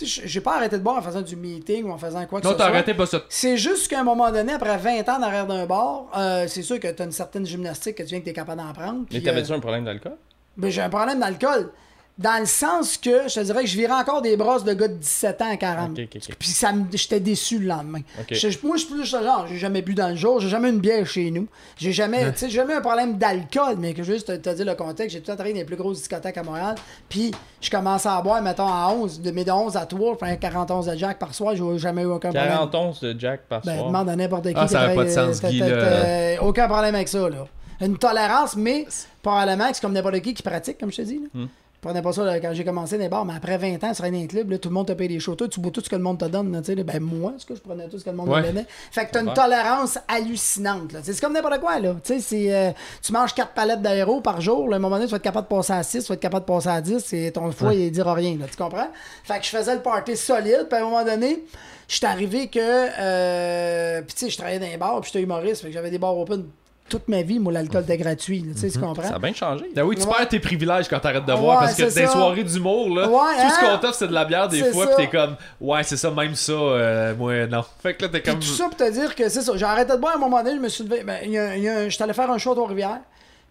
j'ai 0.03 0.41
pas 0.41 0.57
arrêté 0.57 0.77
de 0.77 0.83
boire 0.83 0.97
en 0.99 1.03
faisant 1.03 1.23
du 1.23 1.37
meeting 1.37 1.85
ou 1.85 1.91
en 1.93 1.99
faisant 1.99 2.25
quoi 2.27 2.41
que 2.41 2.47
Non, 2.47 2.53
ce 2.53 2.57
t'as 2.59 2.65
soit. 2.65 2.73
arrêté 2.75 2.95
pas 2.95 3.07
ça. 3.07 3.23
C'est 3.29 3.57
juste 3.57 3.89
qu'à 3.89 4.01
un 4.01 4.05
moment 4.05 4.31
donné, 4.33 4.53
après 4.55 4.77
20 4.77 5.09
ans 5.09 5.21
derrière 5.21 5.47
d'un 5.47 5.67
bar, 5.67 6.07
euh, 6.17 6.47
c'est 6.49 6.63
sûr 6.63 6.81
que 6.81 6.89
t'as 6.89 7.05
une 7.05 7.13
certaine 7.13 7.47
gymnastique 7.47 7.97
que 7.97 8.03
tu 8.03 8.09
viens 8.11 8.21
que 8.21 8.25
t'es 8.25 8.33
capable 8.33 8.61
d'en 8.61 8.73
prendre. 8.73 9.05
Mais 9.13 9.21
t'avais-tu 9.21 9.53
euh, 9.53 9.57
un 9.57 9.61
problème 9.61 9.85
d'alcool? 9.85 10.17
ben, 10.57 10.71
j'ai 10.71 10.83
un 10.83 10.89
problème 10.91 11.21
d'alcool. 11.21 11.71
Dans 12.17 12.39
le 12.39 12.47
sens 12.47 12.97
que 12.97 13.27
je 13.29 13.35
te 13.35 13.41
dirais 13.41 13.63
que 13.65 13.69
je 13.69 13.77
virais 13.77 13.93
encore 14.01 14.23
des 14.23 14.37
brosses 14.37 14.63
de 14.63 14.73
gars 14.73 14.87
de 14.87 14.95
17 14.95 15.43
ans 15.43 15.51
à 15.53 15.57
40. 15.57 15.91
Ok, 15.99 15.99
ok, 16.15 16.21
ok. 16.29 16.37
Puis 16.39 16.49
ça 16.51 16.73
me- 16.73 16.85
j'étais 16.93 17.19
déçu 17.19 17.59
le 17.59 17.67
lendemain. 17.67 18.03
Je- 18.31 18.57
moi, 18.63 18.77
je 18.77 18.85
suis 18.85 18.95
plus 18.95 19.05
genre, 19.05 19.47
j'ai 19.49 19.57
jamais 19.57 19.83
bu 19.83 19.95
dans 19.95 20.11
le 20.11 20.15
jour, 20.15 20.39
j'ai 20.39 20.49
jamais 20.49 20.69
une 20.71 20.79
bière 20.79 21.05
chez 21.09 21.33
nous. 21.33 21.49
J'ai 21.77 21.91
jamais, 21.91 22.31
tu 22.33 22.39
sais, 22.39 22.47
j'ai 22.51 22.55
jamais 22.57 22.75
un 22.75 22.81
problème 22.81 23.19
d'alcool, 23.19 23.75
mais 23.79 23.95
que 23.95 24.05
juste 24.05 24.29
te, 24.29 24.37
te 24.51 24.55
dire 24.55 24.65
le 24.65 24.77
contexte, 24.77 25.13
j'ai 25.17 25.19
tout 25.23 25.25
le 25.25 25.33
temps 25.33 25.35
travaillé 25.35 25.55
dans 25.55 25.59
les 25.61 25.65
plus 25.67 25.75
grosses 25.75 25.99
discothèques 25.99 26.39
à 26.39 26.45
Montréal. 26.45 26.77
Puis 27.09 27.33
je 27.61 27.69
commence 27.69 28.07
à 28.07 28.23
boire, 28.23 28.41
mettons, 28.43 28.69
à 28.69 28.93
11, 28.97 29.21
de 29.21 29.31
mes 29.33 29.45
de 29.45 29.51
11 29.51 29.77
à 29.77 29.85
3, 29.85 30.17
faire 30.17 30.39
40 30.39 30.71
onces 30.71 30.87
de 30.87 30.95
Jack 30.97 31.19
par 31.19 31.35
soir, 31.35 31.57
j'ai 31.57 31.79
jamais 31.79 32.03
eu 32.03 32.07
aucun 32.07 32.29
problème. 32.31 32.49
40 32.49 32.75
onces 32.77 33.01
de 33.01 33.19
Jack 33.19 33.41
par 33.49 33.61
Ben, 33.63 33.75
soir. 33.75 33.87
demande 33.89 34.09
à 34.09 34.15
n'importe 34.15 34.45
qui. 34.47 34.55
Ah, 34.57 34.69
ça 34.69 34.83
avait 34.83 34.95
pas 34.95 35.05
de 35.05 35.11
sens, 35.11 35.43
Guy, 35.43 35.59
là. 35.59 36.41
Aucun 36.43 36.69
problème 36.69 36.95
avec 36.95 37.09
ça, 37.09 37.29
là. 37.29 37.47
Une 37.81 37.99
tolérance, 37.99 38.55
mais 38.57 38.87
probablement 39.21 39.69
que 39.69 39.75
c'est 39.75 39.81
comme 39.83 39.93
n'importe 39.95 40.21
qui 40.21 40.33
qui 40.33 40.45
pratique, 40.45 40.79
comme 40.79 40.93
je 40.93 40.99
te 40.99 41.03
dis. 41.03 41.19
Là. 41.19 41.29
Hmm. 41.35 41.47
Je 41.85 41.89
prenais 41.91 42.01
pas 42.01 42.15
ça 42.15 42.25
là, 42.25 42.41
quand 42.41 42.55
j'ai 42.55 42.65
commencé 42.65 42.97
dans 42.97 43.03
les 43.03 43.11
bars, 43.11 43.27
mais 43.27 43.35
après 43.37 43.59
20 43.59 43.85
ans, 43.85 43.93
sur 43.93 44.07
un 44.07 44.27
club, 44.27 44.49
là, 44.51 44.57
tout 44.57 44.71
le 44.71 44.75
monde 44.75 44.87
te 44.87 44.95
paye 44.95 45.07
des 45.07 45.21
shows. 45.21 45.35
Toi, 45.35 45.49
tu 45.49 45.61
bois 45.61 45.71
tout 45.71 45.83
ce 45.83 45.91
que 45.91 45.97
le 45.97 46.03
monde 46.03 46.17
te 46.19 46.25
donne. 46.25 46.51
Là, 46.51 46.83
ben, 46.83 46.99
moi, 47.03 47.35
ce 47.37 47.45
que 47.45 47.55
je 47.55 47.61
prenais 47.61 47.87
tout 47.89 47.99
ce 47.99 48.05
que 48.05 48.09
le 48.09 48.17
monde 48.17 48.31
Ouais. 48.31 48.41
me 48.41 48.47
donnait? 48.47 48.65
Fait 48.91 49.05
que 49.05 49.11
t'as 49.11 49.21
une 49.21 49.29
Ouais. 49.29 49.35
tolérance 49.35 49.99
hallucinante. 50.09 50.95
là. 50.95 51.01
C'est 51.03 51.21
comme 51.21 51.35
n'importe 51.35 51.61
quoi. 51.61 51.79
Là. 51.81 51.95
Tu 52.03 52.15
euh, 52.51 52.71
tu 53.03 53.13
manges 53.13 53.35
4 53.35 53.53
palettes 53.53 53.83
d'aéro 53.83 54.23
par 54.23 54.41
jour. 54.41 54.67
là, 54.71 54.77
à 54.77 54.79
un 54.79 54.81
moment 54.81 54.97
donné, 54.97 55.05
tu 55.09 55.11
vas 55.11 55.19
être 55.19 55.23
capable 55.23 55.47
de 55.47 55.55
passer 55.55 55.75
à 55.75 55.83
6, 55.83 56.05
tu 56.05 56.09
vas 56.09 56.15
être 56.15 56.21
capable 56.23 56.47
de 56.47 56.53
passer 56.55 56.69
à 56.71 56.81
10. 56.81 57.13
Et 57.13 57.31
ton 57.33 57.53
foie, 57.53 57.75
il 57.75 57.91
dira 57.91 58.15
rien. 58.15 58.39
Là, 58.39 58.47
tu 58.51 58.57
comprends? 58.57 58.89
Fait 59.25 59.39
que 59.41 59.45
je 59.45 59.51
faisais 59.51 59.75
le 59.75 59.83
party 59.83 60.17
solide. 60.17 60.67
Puis 60.71 60.79
à 60.79 60.81
un 60.81 60.85
moment 60.89 61.05
donné, 61.05 61.45
je 61.87 61.97
suis 61.97 62.07
arrivé 62.07 62.49
que. 62.49 62.61
Euh, 62.61 64.01
puis 64.01 64.15
tu 64.15 64.25
sais, 64.25 64.31
je 64.31 64.39
travaillais 64.39 64.59
dans 64.59 64.65
les 64.69 64.79
bars. 64.79 65.03
Puis 65.03 65.11
j'étais 65.13 65.23
humoriste. 65.23 65.61
Fait 65.61 65.69
que 65.69 65.75
j'avais 65.75 65.91
des 65.91 65.99
bars 65.99 66.17
open 66.17 66.47
toute 66.89 67.09
ma 67.09 67.23
vie. 67.23 67.39
Moi, 67.39 67.53
l'alcool 67.53 67.83
était 67.83 67.97
gratuit. 67.97 68.41
là, 68.41 68.53
Tu 68.55 68.61
sais, 68.61 68.71
tu 68.71 68.79
comprends? 68.79 69.03
Ça 69.03 69.15
a 69.17 69.19
bien 69.19 69.33
changé. 69.33 69.65
Ben 69.75 69.83
oui, 69.85 69.97
tu 69.97 70.03
Ouais. 70.07 70.13
perds 70.19 70.29
tes 70.29 70.39
privilèges 70.41 70.89
quand 70.89 71.01
t'arrêtes 71.01 71.25
de 71.25 71.33
Ouais, 71.33 71.39
boire 71.41 71.61
parce 71.61 71.75
que 71.75 71.83
des 71.95 72.07
soirées 72.07 72.45
d'humour, 72.45 72.91
là, 72.95 73.09
Ouais, 73.09 73.19
tout 73.43 73.51
ce 73.51 73.65
hein? 73.65 73.71
qu'on 73.73 73.79
t'offre, 73.79 73.95
c'est 73.99 74.09
de 74.09 74.13
la 74.13 74.25
bière 74.25 74.49
des 74.49 74.65
fois, 74.73 74.87
ça. 74.87 74.91
pis 74.97 74.97
t'es 75.03 75.09
comme, 75.09 75.37
ouais, 75.61 75.83
c'est 75.83 75.97
ça, 75.97 76.11
même 76.11 76.35
ça, 76.35 76.53
euh, 76.53 77.15
moi, 77.17 77.47
non. 77.47 77.63
Fait 77.83 77.95
que 77.95 78.03
là, 78.03 78.09
t'es 78.11 78.23
comme. 78.23 78.35
tout 78.39 78.43
ça 78.47 78.65
pour 78.65 78.77
te 78.77 78.91
dire 78.91 79.15
que 79.15 79.29
c'est 79.29 79.41
ça. 79.43 79.53
J'ai 79.57 79.65
arrêté 79.65 79.93
de 79.93 79.97
boire 79.99 80.13
à 80.13 80.17
un 80.17 80.21
moment 80.21 80.43
donné, 80.43 80.57
je 80.57 80.61
me 80.61 80.69
suis 80.69 80.85
levé. 80.85 81.03
Ben, 81.05 81.19
il 81.25 81.31
y 81.33 81.39
a- 81.39 81.57
il 81.57 81.63
y 81.63 81.69
a 81.69 81.79
un- 81.79 81.89
j'étais 81.89 82.05
allé 82.05 82.13
faire 82.13 82.31
un 82.31 82.39
show 82.39 82.53
à 82.53 82.55
Trois-Rivières. 82.55 83.01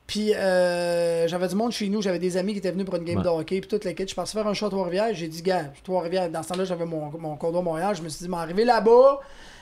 Puis 0.06 0.34
euh, 0.36 1.28
j'avais 1.30 1.48
du 1.48 1.56
monde 1.56 1.72
chez 1.72 1.88
nous, 1.88 2.02
j'avais 2.02 2.20
des 2.20 2.36
amis 2.36 2.52
qui 2.52 2.60
étaient 2.60 2.72
venus 2.72 2.86
pour 2.86 2.96
une 2.96 3.06
game 3.06 3.18
Ouais. 3.20 3.24
de 3.24 3.30
hockey, 3.30 3.62
puis 3.62 3.70
toute 3.70 3.86
l'équipe. 3.86 4.06
Je 4.06 4.10
suis 4.10 4.16
parti 4.16 4.34
faire 4.34 4.46
un 4.46 4.54
show 4.54 4.66
à 4.66 4.70
Trois-Rivières. 4.70 5.14
J'ai 5.14 5.28
dit, 5.30 5.42
gars, 5.42 5.64
Trois-Rivières, 5.84 6.30
dans 6.30 6.44
ce 6.44 6.50
temps-là, 6.50 6.66
j'avais 6.66 6.86
mon, 6.86 7.10
mon 7.18 7.36
condo 7.38 7.60
à 7.60 7.62
Montréal. 7.62 7.96
Je 7.96 8.02
me 8.02 8.10
suis 8.10 8.24
dit, 8.26 8.30
m'arriver 8.30 8.66
là-bas, 8.66 9.20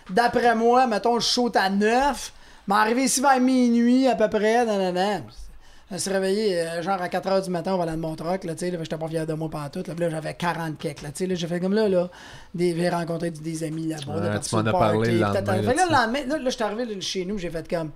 d'après 0.09 0.55
moi, 0.55 0.87
mettons, 0.87 1.13
le 1.15 1.21
show 1.21 1.51
à 1.55 1.69
9. 1.69 2.33
M'arriver 2.71 3.03
ici 3.03 3.19
vers 3.19 3.37
minuit 3.41 4.07
à 4.07 4.15
peu 4.15 4.29
près. 4.29 4.65
Nan, 4.65 4.79
nan, 4.79 4.93
nan. 4.93 5.23
Je 5.89 5.95
me 5.95 5.99
suis 5.99 6.09
réveillé 6.09 6.61
euh, 6.61 6.81
genre 6.81 7.01
à 7.01 7.09
4h 7.09 7.43
du 7.43 7.49
matin 7.49 7.73
au 7.73 7.77
volant 7.77 7.91
de 7.91 7.97
mon 7.97 8.15
truck, 8.15 8.45
là, 8.45 8.53
tu 8.53 8.59
sais, 8.59 8.71
là, 8.71 8.77
j'étais 8.81 8.97
pas 8.97 9.09
fier 9.09 9.27
de 9.27 9.33
moi 9.33 9.49
pendant 9.49 9.67
tout, 9.67 9.83
là, 9.85 9.93
là, 9.93 10.09
j'avais 10.09 10.33
40 10.35 10.77
keks, 10.77 11.01
là, 11.01 11.09
tu 11.09 11.17
sais, 11.17 11.27
là, 11.27 11.35
j'ai 11.35 11.47
fait 11.47 11.59
comme 11.59 11.73
là, 11.73 11.89
là, 11.89 12.09
des, 12.55 12.73
j'ai 12.73 12.87
rencontré 12.87 13.29
des 13.29 13.63
amis 13.65 13.87
là-bas, 13.87 14.13
Ouais, 14.13 14.21
là, 14.21 14.39
tu 14.39 14.55
m'en 14.55 14.61
as 14.61 14.71
parlé 14.71 15.19
là, 15.19 15.33
là, 15.33 15.41
tu 15.85 15.91
lendemain, 15.91 16.19
là, 16.27 16.37
là, 16.37 16.49
j'étais 16.49 16.63
arrivé 16.63 16.85
là, 16.85 17.01
chez 17.01 17.25
nous, 17.25 17.37
j'ai 17.37 17.49
fait 17.49 17.69
comme, 17.69 17.91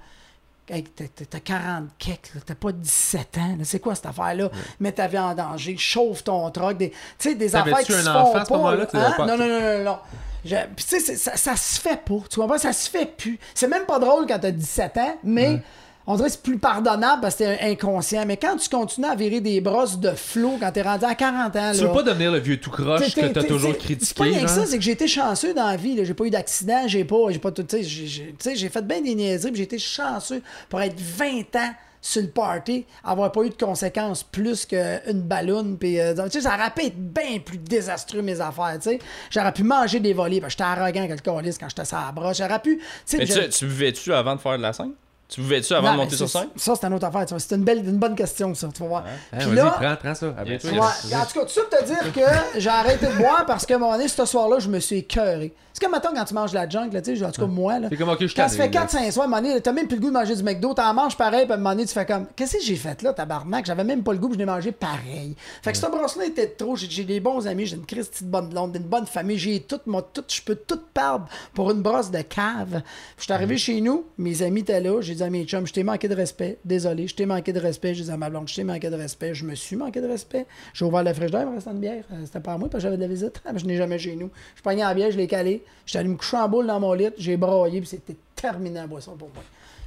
Hey, 0.68 0.84
t'as- 0.84 1.06
t'as 1.08 1.24
t'as 1.26 1.40
40 1.40 1.90
keks, 1.98 2.32
là, 2.36 2.42
t'as 2.46 2.56
pas 2.56 2.72
17 2.74 3.38
ans, 3.38 3.56
là, 3.58 3.64
c'est 3.64 3.80
quoi 3.80 3.96
cette 3.96 4.08
affaire-là? 4.08 4.50
Mets 4.82 4.92
ta 4.92 5.08
vie 5.08 5.18
en 5.18 5.34
danger, 5.34 5.78
chauffe 5.78 6.26
ton 6.26 6.52
truck, 6.52 6.76
des, 6.78 6.92
tu 7.18 7.34
des 7.34 7.56
affaires 7.56 7.78
qui 7.80 7.94
un 7.94 8.02
se 8.02 8.10
enfant 8.10 8.26
font 8.26 8.38
à 8.40 8.46
ce 8.46 8.54
moment-là? 8.54 8.86
Tu 8.88 8.98
hein? 8.98 9.14
pas- 9.16 9.26
Non, 9.26 9.38
non, 9.38 9.48
non, 9.48 9.62
non, 9.62 9.84
non. 9.86 9.98
Je- 10.46 10.56
Puis 10.76 10.86
tu 10.88 11.00
sais, 11.00 11.16
ça, 11.16 11.36
ça 11.36 11.56
se 11.56 11.80
fait 11.82 12.00
pas, 12.06 12.20
tu 12.30 12.40
comprends? 12.40 12.58
Ça 12.58 12.72
se 12.72 12.90
fait 12.90 13.06
plus. 13.18 13.38
C'est 13.54 13.68
même 13.68 13.86
pas 13.86 14.00
drôle 14.00 14.26
quand 14.28 14.40
t'as 14.40 14.52
17 14.52 14.98
ans, 14.98 15.16
mais... 15.24 15.60
On 16.08 16.18
dirait 16.18 16.28
que 16.28 16.34
c'est 16.34 16.44
plus 16.44 16.60
pardonnable 16.60 17.20
parce 17.20 17.34
que 17.34 17.40
t'es 17.40 17.60
inconscient. 17.72 18.28
Mais 18.28 18.38
quand 18.38 18.56
tu 18.58 18.70
continues 18.70 19.08
à 19.08 19.16
virer 19.16 19.42
des 19.42 19.60
brosses 19.60 19.98
de 20.00 20.12
flot 20.12 20.58
quand 20.60 20.72
t'es 20.72 20.84
rendu 20.84 21.04
à 21.04 21.16
40 21.16 21.56
ans, 21.56 21.72
Tu 21.74 21.82
là, 21.82 21.88
veux 21.88 21.94
pas 21.94 22.04
devenir 22.04 22.32
le 22.32 22.38
vieux 22.38 22.58
tout 22.58 22.70
croche 22.70 23.16
que 23.16 23.22
t'as 23.26 23.42
toujours 23.42 23.76
critiqué, 23.76 24.06
C'est 24.06 24.16
pas 24.16 24.26
rien 24.26 24.44
que 24.44 24.48
ça, 24.52 24.68
c'est 24.68 24.78
que 24.78 24.84
j'ai 24.84 24.92
été 24.92 25.08
chanceux 25.08 25.56
dans 25.56 25.66
la 25.66 25.78
vie. 25.78 25.98
J'ai 26.06 26.14
pas 26.14 26.26
eu 26.26 26.30
d'accident, 26.30 26.84
j'ai 26.86 27.06
pas, 27.06 27.18
j'ai 27.32 27.40
pas 27.40 27.50
tout. 27.52 27.64
Tu 27.64 27.84
sais, 27.84 28.56
j'ai- 28.56 28.70
fait 28.70 28.86
bien 28.86 29.02
des 29.02 29.16
niaiseries, 29.16 29.50
j'ai 29.56 29.64
été 29.64 29.80
chanceux 29.80 30.44
pour 30.70 30.80
être 30.80 31.00
20 31.00 31.56
ans 31.56 31.74
sur 32.06 32.22
le 32.22 32.28
party, 32.28 32.86
avoir 33.04 33.32
pas 33.32 33.42
eu 33.42 33.50
de 33.50 33.56
conséquences 33.56 34.22
plus 34.22 34.68
qu'une 34.68 35.22
balloune. 35.24 35.76
Puis, 35.76 36.00
euh, 36.00 36.14
tu 36.26 36.30
sais, 36.30 36.42
ça 36.42 36.54
aurait 36.56 36.70
pu 36.70 36.86
être 36.86 36.96
bien 36.98 37.40
plus 37.44 37.58
désastreux, 37.58 38.22
mes 38.22 38.40
affaires. 38.40 38.76
Tu 38.76 38.92
sais, 38.92 39.00
j'aurais 39.32 39.52
pu 39.52 39.64
manger 39.64 40.00
des 40.00 40.14
volets, 40.14 40.40
parce 40.40 40.54
que 40.54 40.64
j'étais 40.64 40.80
arrogant 40.82 41.08
que 41.08 41.14
le 41.14 41.20
quand 41.20 41.42
j'étais 41.68 41.86
sur 41.86 41.98
la 41.98 42.12
broche. 42.12 42.38
J'aurais 42.38 42.60
pu. 42.60 42.78
tu 42.78 42.84
sais, 43.06 43.18
Mais 43.18 43.26
je- 43.26 43.40
tu, 43.40 43.50
tu 43.50 43.66
buvais-tu 43.66 44.14
avant 44.14 44.36
de 44.36 44.40
faire 44.40 44.56
de 44.58 44.62
la 44.62 44.72
scène? 44.72 44.92
Tu 45.28 45.42
buvais-tu 45.42 45.74
avant 45.74 45.88
Non, 45.88 45.94
de 45.94 45.98
monter 46.04 46.16
sur 46.16 46.30
scène? 46.30 46.50
Ça, 46.56 46.74
c'est 46.80 46.86
une 46.86 46.94
autre 46.94 47.08
affaire. 47.08 47.26
tu 47.26 47.34
vois. 47.34 47.40
C'est 47.40 47.56
une, 47.56 47.64
belle, 47.64 47.80
une 47.80 47.98
bonne 47.98 48.16
question, 48.16 48.54
ça. 48.54 48.70
Tu 48.72 48.84
vas 48.84 48.88
voir. 48.88 49.04
Hein, 49.34 49.38
Puis 49.40 49.52
là, 49.56 49.72
prends, 49.72 49.96
prends 49.96 50.14
ça. 50.14 50.28
Yes, 50.46 50.64
yes. 50.64 50.74
Ouais, 50.74 50.80
en 50.80 51.26
tout 51.26 51.40
cas, 51.40 51.46
tout 51.46 51.50
ça 51.50 51.62
pour 51.68 51.80
te 51.80 51.86
dire 51.86 52.14
que 52.14 52.60
j'ai 52.60 52.70
arrêté 52.70 53.08
de 53.08 53.14
boire 53.14 53.44
parce 53.48 53.66
qu'à 53.66 53.76
un 53.76 53.80
moment 53.80 53.94
donné, 53.94 54.08
ce 54.08 54.24
soir-là, 54.26 54.60
je 54.60 54.70
me 54.70 54.80
suis 54.80 54.98
écœuré. 54.98 55.52
C'est 55.76 55.84
comme 55.84 55.92
maintenant 55.92 56.12
quand 56.16 56.24
tu 56.24 56.34
manges 56.34 56.52
de 56.52 56.56
la 56.56 56.70
junk, 56.70 56.92
là, 56.94 57.02
tu 57.02 57.18
sais, 57.18 57.26
en 57.26 57.32
tout 57.32 57.42
cas 57.42 57.48
moi. 57.48 57.80
Là, 57.80 57.90
C'est 57.92 57.98
comme, 57.98 58.08
ok, 58.08 58.26
je 58.26 58.34
quand 58.34 58.48
ça 58.48 58.56
fait 58.56 58.72
tanné, 58.72 58.86
là. 58.94 59.10
4-5 59.10 59.12
soirs, 59.12 59.28
donné, 59.28 59.60
t'as 59.60 59.74
même 59.74 59.88
plus 59.88 59.98
le 59.98 60.02
goût 60.04 60.08
de 60.08 60.14
manger 60.14 60.34
du 60.34 60.42
McDo, 60.42 60.74
t'en 60.74 60.94
manges 60.94 61.18
pareil, 61.18 61.44
puis 61.44 61.52
à 61.52 61.56
un 61.56 61.58
moment 61.58 61.72
donné, 61.72 61.86
tu 61.86 61.94
fais 61.94 62.06
comme, 62.06 62.28
qu'est-ce 62.34 62.60
que 62.60 62.64
j'ai 62.64 62.78
fait 62.78 63.02
là, 63.02 63.12
tabarnak? 63.12 63.66
J'avais 63.66 63.84
même 63.84 64.02
pas 64.02 64.14
le 64.14 64.20
goût, 64.20 64.32
je 64.32 64.38
l'ai 64.38 64.46
mangé 64.46 64.72
pareil. 64.72 65.36
Fait 65.62 65.74
que 65.74 65.78
cette 65.78 65.92
brosse-là 65.92 66.28
était 66.28 66.48
trop. 66.48 66.78
J'ai 66.78 67.04
des 67.04 67.20
bons 67.20 67.46
amis, 67.46 67.66
j'ai 67.66 67.76
une 67.76 67.86
Christie 67.86 68.24
de 68.24 68.30
bonne 68.30 68.48
blonde, 68.48 68.74
une 68.74 68.84
bonne 68.84 69.06
famille, 69.06 69.38
j'ai 69.38 69.60
tout, 69.60 69.82
moi, 69.86 70.10
tout, 70.14 70.24
je 70.30 70.42
peux 70.44 70.56
tout 70.56 70.80
perdre 70.94 71.28
pour 71.54 71.70
une 71.72 71.82
brosse 71.82 72.10
de 72.10 72.22
cave. 72.22 72.82
Je 73.18 73.24
suis 73.24 73.34
arrivé 73.34 73.58
chez 73.58 73.82
nous, 73.82 74.06
mes 74.18 74.44
amis 74.44 74.62
étaient 74.62 74.80
là, 74.80 75.02
j'ai 75.02 75.16
dit 75.16 75.24
à 75.24 75.30
mes 75.30 75.44
chums, 75.44 75.68
je 75.68 75.74
t'ai 75.74 75.84
manqué 75.84 76.08
de 76.08 76.16
respect, 76.16 76.58
désolé, 76.64 77.10
je 77.10 77.16
t'ai 77.16 77.26
manqué 77.26 77.52
de 77.52 77.60
respect, 77.60 77.94
j'ai 77.94 78.06
dit 78.06 78.12
à 78.12 78.16
ma 78.16 78.30
blonde, 78.30 78.48
je 78.48 78.56
t'ai 78.56 78.64
manqué 78.64 78.90
de 78.90 78.96
respect, 78.96 79.34
je 79.34 79.44
me 79.44 79.56
suis 79.56 79.76
manqué 79.76 80.00
de 80.00 80.08
respect. 80.08 80.46
J'ai 80.74 80.86
ouvert 80.86 81.04
frigidaire, 81.14 81.42
il 81.42 81.50
me 81.50 81.56
restait 81.56 81.72
une 81.72 81.80
bière. 81.80 82.06
Euh, 82.14 82.22
C'était 82.24 82.40
pas 82.40 82.54
à 82.54 82.58
moi 82.58 82.70
parce 82.70 82.82
que 82.82 82.88
j'avais 82.88 82.96
de 82.96 83.02
la 83.02 83.10
visite. 83.10 83.42
Je 83.56 83.66
n'ai 83.66 83.76
jamais 83.76 84.00
chez 84.00 84.16
nous. 84.16 84.30
Je 84.56 84.62
pognais 84.62 84.84
la 84.84 84.94
bière, 84.94 85.12
je 85.12 85.18
l'ai 85.18 85.28
calée. 85.28 85.64
J'étais 85.86 86.00
allé 86.00 86.10
me 86.10 86.16
coucher 86.16 86.38
en 86.38 86.48
boule 86.50 86.68
dans 86.68 86.80
mon 86.80 86.94
lit, 86.94 87.10
j'ai 87.18 87.38
broyé, 87.38 87.80
puis 87.82 87.90
c'était 87.90 88.16
terminé 88.36 88.80
la 88.80 88.88
boisson 88.88 89.12
pour 89.16 89.30
moi. 89.34 89.44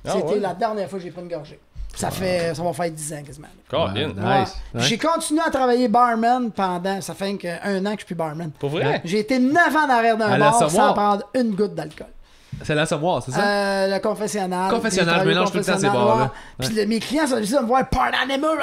Ah 0.06 0.12
C'était 0.16 0.34
ouais? 0.34 0.38
la 0.40 0.54
dernière 0.54 0.88
fois 0.88 0.98
que 0.98 1.04
j'ai 1.04 1.10
pris 1.10 1.22
une 1.22 1.28
gorgée. 1.28 1.58
Ça 1.96 2.10
fait, 2.12 2.54
ça 2.54 2.62
va 2.62 2.72
faire 2.72 2.90
10 2.90 3.12
ans 3.14 3.22
quasiment. 3.26 3.48
Nice. 4.06 4.54
Ouais. 4.74 4.80
J'ai 4.82 4.98
continué 4.98 5.40
à 5.44 5.50
travailler 5.50 5.88
barman 5.88 6.52
pendant, 6.52 7.00
ça 7.00 7.14
fait 7.14 7.36
un 7.64 7.84
an 7.86 7.90
que 7.90 7.94
je 7.94 7.96
suis 7.98 8.06
plus 8.06 8.14
barman. 8.14 8.50
Pour 8.52 8.70
vrai? 8.70 9.00
J'ai 9.04 9.18
été 9.18 9.38
9 9.40 9.56
ans 9.74 9.86
en 9.86 9.90
arrière 9.90 10.16
d'un 10.16 10.38
bar 10.38 10.70
sans 10.70 10.92
prendre 10.92 11.24
une 11.34 11.54
goutte 11.56 11.74
d'alcool. 11.74 12.06
C'est 12.64 12.74
l'assommoir, 12.74 13.22
c'est 13.22 13.30
ça? 13.32 13.40
Euh, 13.40 13.94
le 13.94 14.00
confessionnal. 14.00 14.70
Confessionnal, 14.70 15.20
je 15.22 15.28
mélange 15.28 15.50
tout 15.52 15.58
le 15.58 15.64
temps 15.64 15.78
ces 15.78 15.88
bars-là. 15.88 16.32
Puis 16.58 16.86
mes 16.86 16.98
clients 17.00 17.26
sont 17.26 17.36
venus 17.36 17.52
me 17.52 17.66
voir, 17.66 17.88
Pardon, 17.88 18.16
animal, 18.22 18.58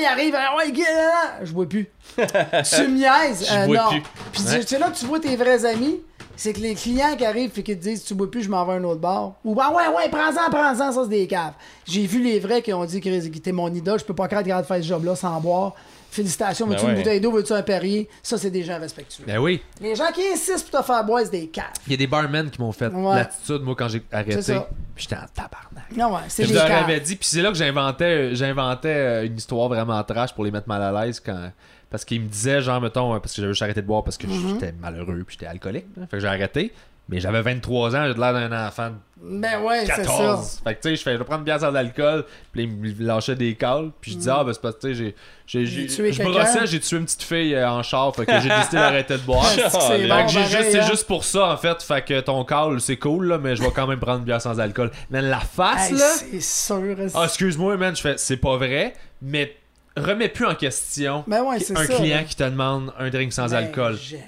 ils 0.00 0.06
arrivent, 0.06 0.34
ouais, 0.34 0.72
gars, 0.72 0.82
là, 0.84 1.02
là. 1.40 1.44
je 1.44 1.52
bois 1.52 1.68
plus. 1.68 1.90
tu 2.16 2.22
me 2.22 2.96
niaises? 2.98 3.46
Je 3.50 3.54
Euh, 3.54 3.66
bois 3.66 3.76
non. 3.76 3.88
plus. 3.90 4.02
Puis 4.32 4.42
tu- 4.44 4.62
c'est 4.66 4.78
là 4.78 4.88
que 4.90 4.96
tu 4.96 5.04
vois 5.06 5.20
tes 5.20 5.36
vrais 5.36 5.64
amis, 5.66 6.00
c'est 6.36 6.52
que 6.52 6.60
les 6.60 6.74
clients 6.74 7.16
qui 7.16 7.24
arrivent 7.24 7.52
et 7.56 7.62
qui 7.62 7.76
te 7.76 7.82
disent, 7.82 8.04
tu 8.04 8.14
bois 8.14 8.30
plus, 8.30 8.42
je 8.42 8.48
m'en 8.50 8.64
vais 8.64 8.72
à 8.72 8.76
un 8.76 8.84
autre 8.84 9.00
bar. 9.00 9.34
Ou, 9.44 9.56
ah 9.60 9.72
ouais, 9.72 9.96
ouais, 9.96 10.08
prends-en, 10.10 10.50
prends-en, 10.50 10.92
ça 10.92 11.02
c'est 11.02 11.08
des 11.08 11.26
caves. 11.26 11.54
J'ai 11.86 12.06
vu 12.06 12.22
les 12.22 12.38
vrais 12.40 12.62
qui 12.62 12.72
ont 12.72 12.84
dit, 12.84 13.00
Chris, 13.00 13.30
t'es 13.30 13.52
mon 13.52 13.72
idole, 13.72 13.98
je 13.98 14.04
peux 14.04 14.14
pas 14.14 14.28
craindre 14.28 14.44
de 14.46 14.66
faire 14.66 14.76
ce 14.76 14.82
job-là 14.88 15.16
sans 15.16 15.40
boire. 15.40 15.74
Félicitations, 16.10 16.66
veux-tu 16.68 16.82
Ben 16.82 16.90
une 16.90 16.94
ouais. 16.94 17.02
bouteille 17.02 17.20
d'eau, 17.20 17.32
veux-tu 17.32 17.52
un 17.52 17.62
Perrier? 17.62 18.08
Ça, 18.22 18.38
c'est 18.38 18.50
des 18.50 18.62
gens 18.62 18.78
respectueux. 18.78 19.24
Ben 19.26 19.38
oui. 19.38 19.60
Les 19.80 19.96
gens 19.96 20.12
qui 20.14 20.20
insistent 20.32 20.70
pour 20.70 20.80
te 20.80 20.86
faire 20.86 21.04
boire, 21.04 21.22
c'est 21.24 21.30
des 21.32 21.48
caves. 21.48 21.64
Il 21.88 21.90
y 21.90 21.94
a 21.94 21.96
des 21.96 22.06
barmen 22.06 22.50
qui 22.50 22.60
m'ont 22.60 22.70
fait 22.70 22.86
Ouais. 22.86 23.16
l'attitude, 23.16 23.62
moi, 23.62 23.74
quand 23.76 23.88
j'ai 23.88 24.00
arrêté. 24.12 24.56
J'étais 24.96 25.16
en 25.16 25.26
tabarnak. 25.34 25.96
Non, 25.96 26.14
ouais, 26.14 26.20
c'est 26.28 26.44
Je 26.44 26.54
leur 26.54 26.70
avais 26.70 27.00
dit, 27.00 27.16
puis 27.16 27.26
c'est 27.28 27.42
là 27.42 27.48
que 27.48 27.56
j'inventais, 27.56 28.32
j'inventais 28.36 28.88
euh, 28.88 29.26
une 29.26 29.36
histoire 29.36 29.68
vraiment 29.68 30.00
trash 30.04 30.32
pour 30.32 30.44
les 30.44 30.52
mettre 30.52 30.68
mal 30.68 30.82
à 30.82 31.04
l'aise 31.04 31.18
quand. 31.18 31.50
Parce 31.94 32.04
qu'ils 32.04 32.20
me 32.22 32.26
disaient, 32.26 32.60
genre, 32.60 32.80
mettons, 32.80 33.10
parce 33.20 33.32
que 33.36 33.40
j'avais 33.40 33.52
juste 33.52 33.62
arrêté 33.62 33.80
de 33.80 33.86
boire 33.86 34.02
parce 34.02 34.16
que 34.18 34.26
Mm-hmm. 34.26 34.48
j'étais 34.54 34.72
malheureux 34.72 35.22
puis 35.24 35.36
j'étais 35.38 35.46
alcoolique. 35.46 35.86
Fait 36.10 36.16
que 36.16 36.18
j'ai 36.20 36.26
arrêté. 36.26 36.72
Mais 37.08 37.20
j'avais 37.20 37.42
23 37.42 37.94
ans, 37.94 38.04
j'ai 38.08 38.14
de 38.14 38.18
l'air 38.18 38.32
d'un 38.32 38.66
enfant 38.66 38.88
de 38.88 39.38
Ben 39.40 39.60
ouais, 39.62 39.80
c'est 39.84 39.92
ça. 39.92 40.02
14. 40.04 40.62
Fait 40.64 40.74
que 40.74 40.80
tu 40.80 40.88
sais, 40.88 40.96
je 40.96 41.02
fais, 41.02 41.12
je 41.12 41.18
vais 41.18 41.24
prendre 41.24 41.40
une 41.40 41.44
bière 41.44 41.60
sans 41.60 41.72
alcool. 41.74 42.24
Puis 42.50 42.62
il 42.64 42.68
me 42.70 43.04
lâchait 43.06 43.36
des 43.36 43.54
calls. 43.54 43.90
Puis 44.00 44.12
je 44.12 44.16
disais, 44.16 44.30
ah, 44.34 44.42
ben 44.42 44.52
c'est 44.54 44.60
parce 44.62 44.74
que 44.76 44.80
tu 44.88 44.94
sais, 44.96 45.14
j'ai- 45.46 45.66
Je 45.76 46.22
brossais, 46.24 46.66
j'ai 46.66 46.80
tué 46.80 46.96
une 46.96 47.04
petite 47.04 47.22
fille 47.22 47.54
euh, 47.54 47.68
en 47.70 47.82
char. 47.84 48.12
Fait 48.16 48.26
que 48.26 48.40
j'ai 48.40 48.48
décidé 48.48 48.76
d'arrêter 48.78 49.14
de 49.18 49.22
boire. 49.22 49.44
C'est 49.46 50.08
bon, 50.08 50.26
j'ai 50.28 50.44
juste, 50.46 50.70
c'est 50.72 50.80
hein? 50.80 50.86
juste 50.90 51.06
pour 51.06 51.22
ça, 51.24 51.52
en 51.52 51.56
fait. 51.58 51.80
Fait 51.82 52.02
que 52.04 52.18
ton 52.20 52.42
call, 52.44 52.80
c'est 52.80 52.96
cool, 52.96 53.26
là, 53.28 53.38
mais 53.38 53.54
je 53.54 53.62
vais 53.62 53.70
quand 53.70 53.86
même 53.86 54.00
prendre 54.00 54.18
une 54.20 54.24
bière 54.24 54.40
sans 54.42 54.58
alcool. 54.58 54.90
Mais 55.10 55.20
la 55.22 55.40
face, 55.40 55.90
Hey, 55.92 55.96
là. 55.98 56.10
c'est 56.16 56.40
sûr. 56.40 56.96
Ah, 57.14 57.24
excuse-moi, 57.26 57.76
man, 57.76 57.94
je 57.94 58.00
fais, 58.00 58.14
c'est 58.16 58.38
pas 58.38 58.56
vrai, 58.56 58.94
mais 59.22 59.54
remets 59.96 60.28
plus 60.28 60.46
en 60.46 60.54
question 60.54 61.24
Ben 61.26 61.42
ouais, 61.42 61.58
c'est 61.60 61.76
un 61.76 61.84
ça, 61.86 61.94
client 61.94 62.24
qui 62.26 62.36
te 62.36 62.42
demande 62.44 62.92
un 62.98 63.10
drink 63.10 63.32
sans 63.32 63.46
Ben, 63.48 63.54
alcool. 63.56 63.96
Jamais. 63.96 64.22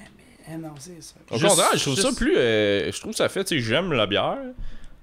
Eh 0.53 0.57
non, 0.57 0.71
c'est 0.79 1.03
ça. 1.03 1.15
Au 1.31 1.39
Juste- 1.39 1.49
contraire, 1.49 1.71
je 1.75 1.81
trouve 1.83 1.99
ça 1.99 2.11
plus. 2.17 2.37
euh, 2.37 2.93
je 2.93 3.01
trouve 3.01 3.15
ça 3.15 3.29
fait, 3.29 3.43
tu 3.45 3.57
sais, 3.59 3.65
j'aime 3.65 3.93
la 3.93 4.07
bière, 4.07 4.39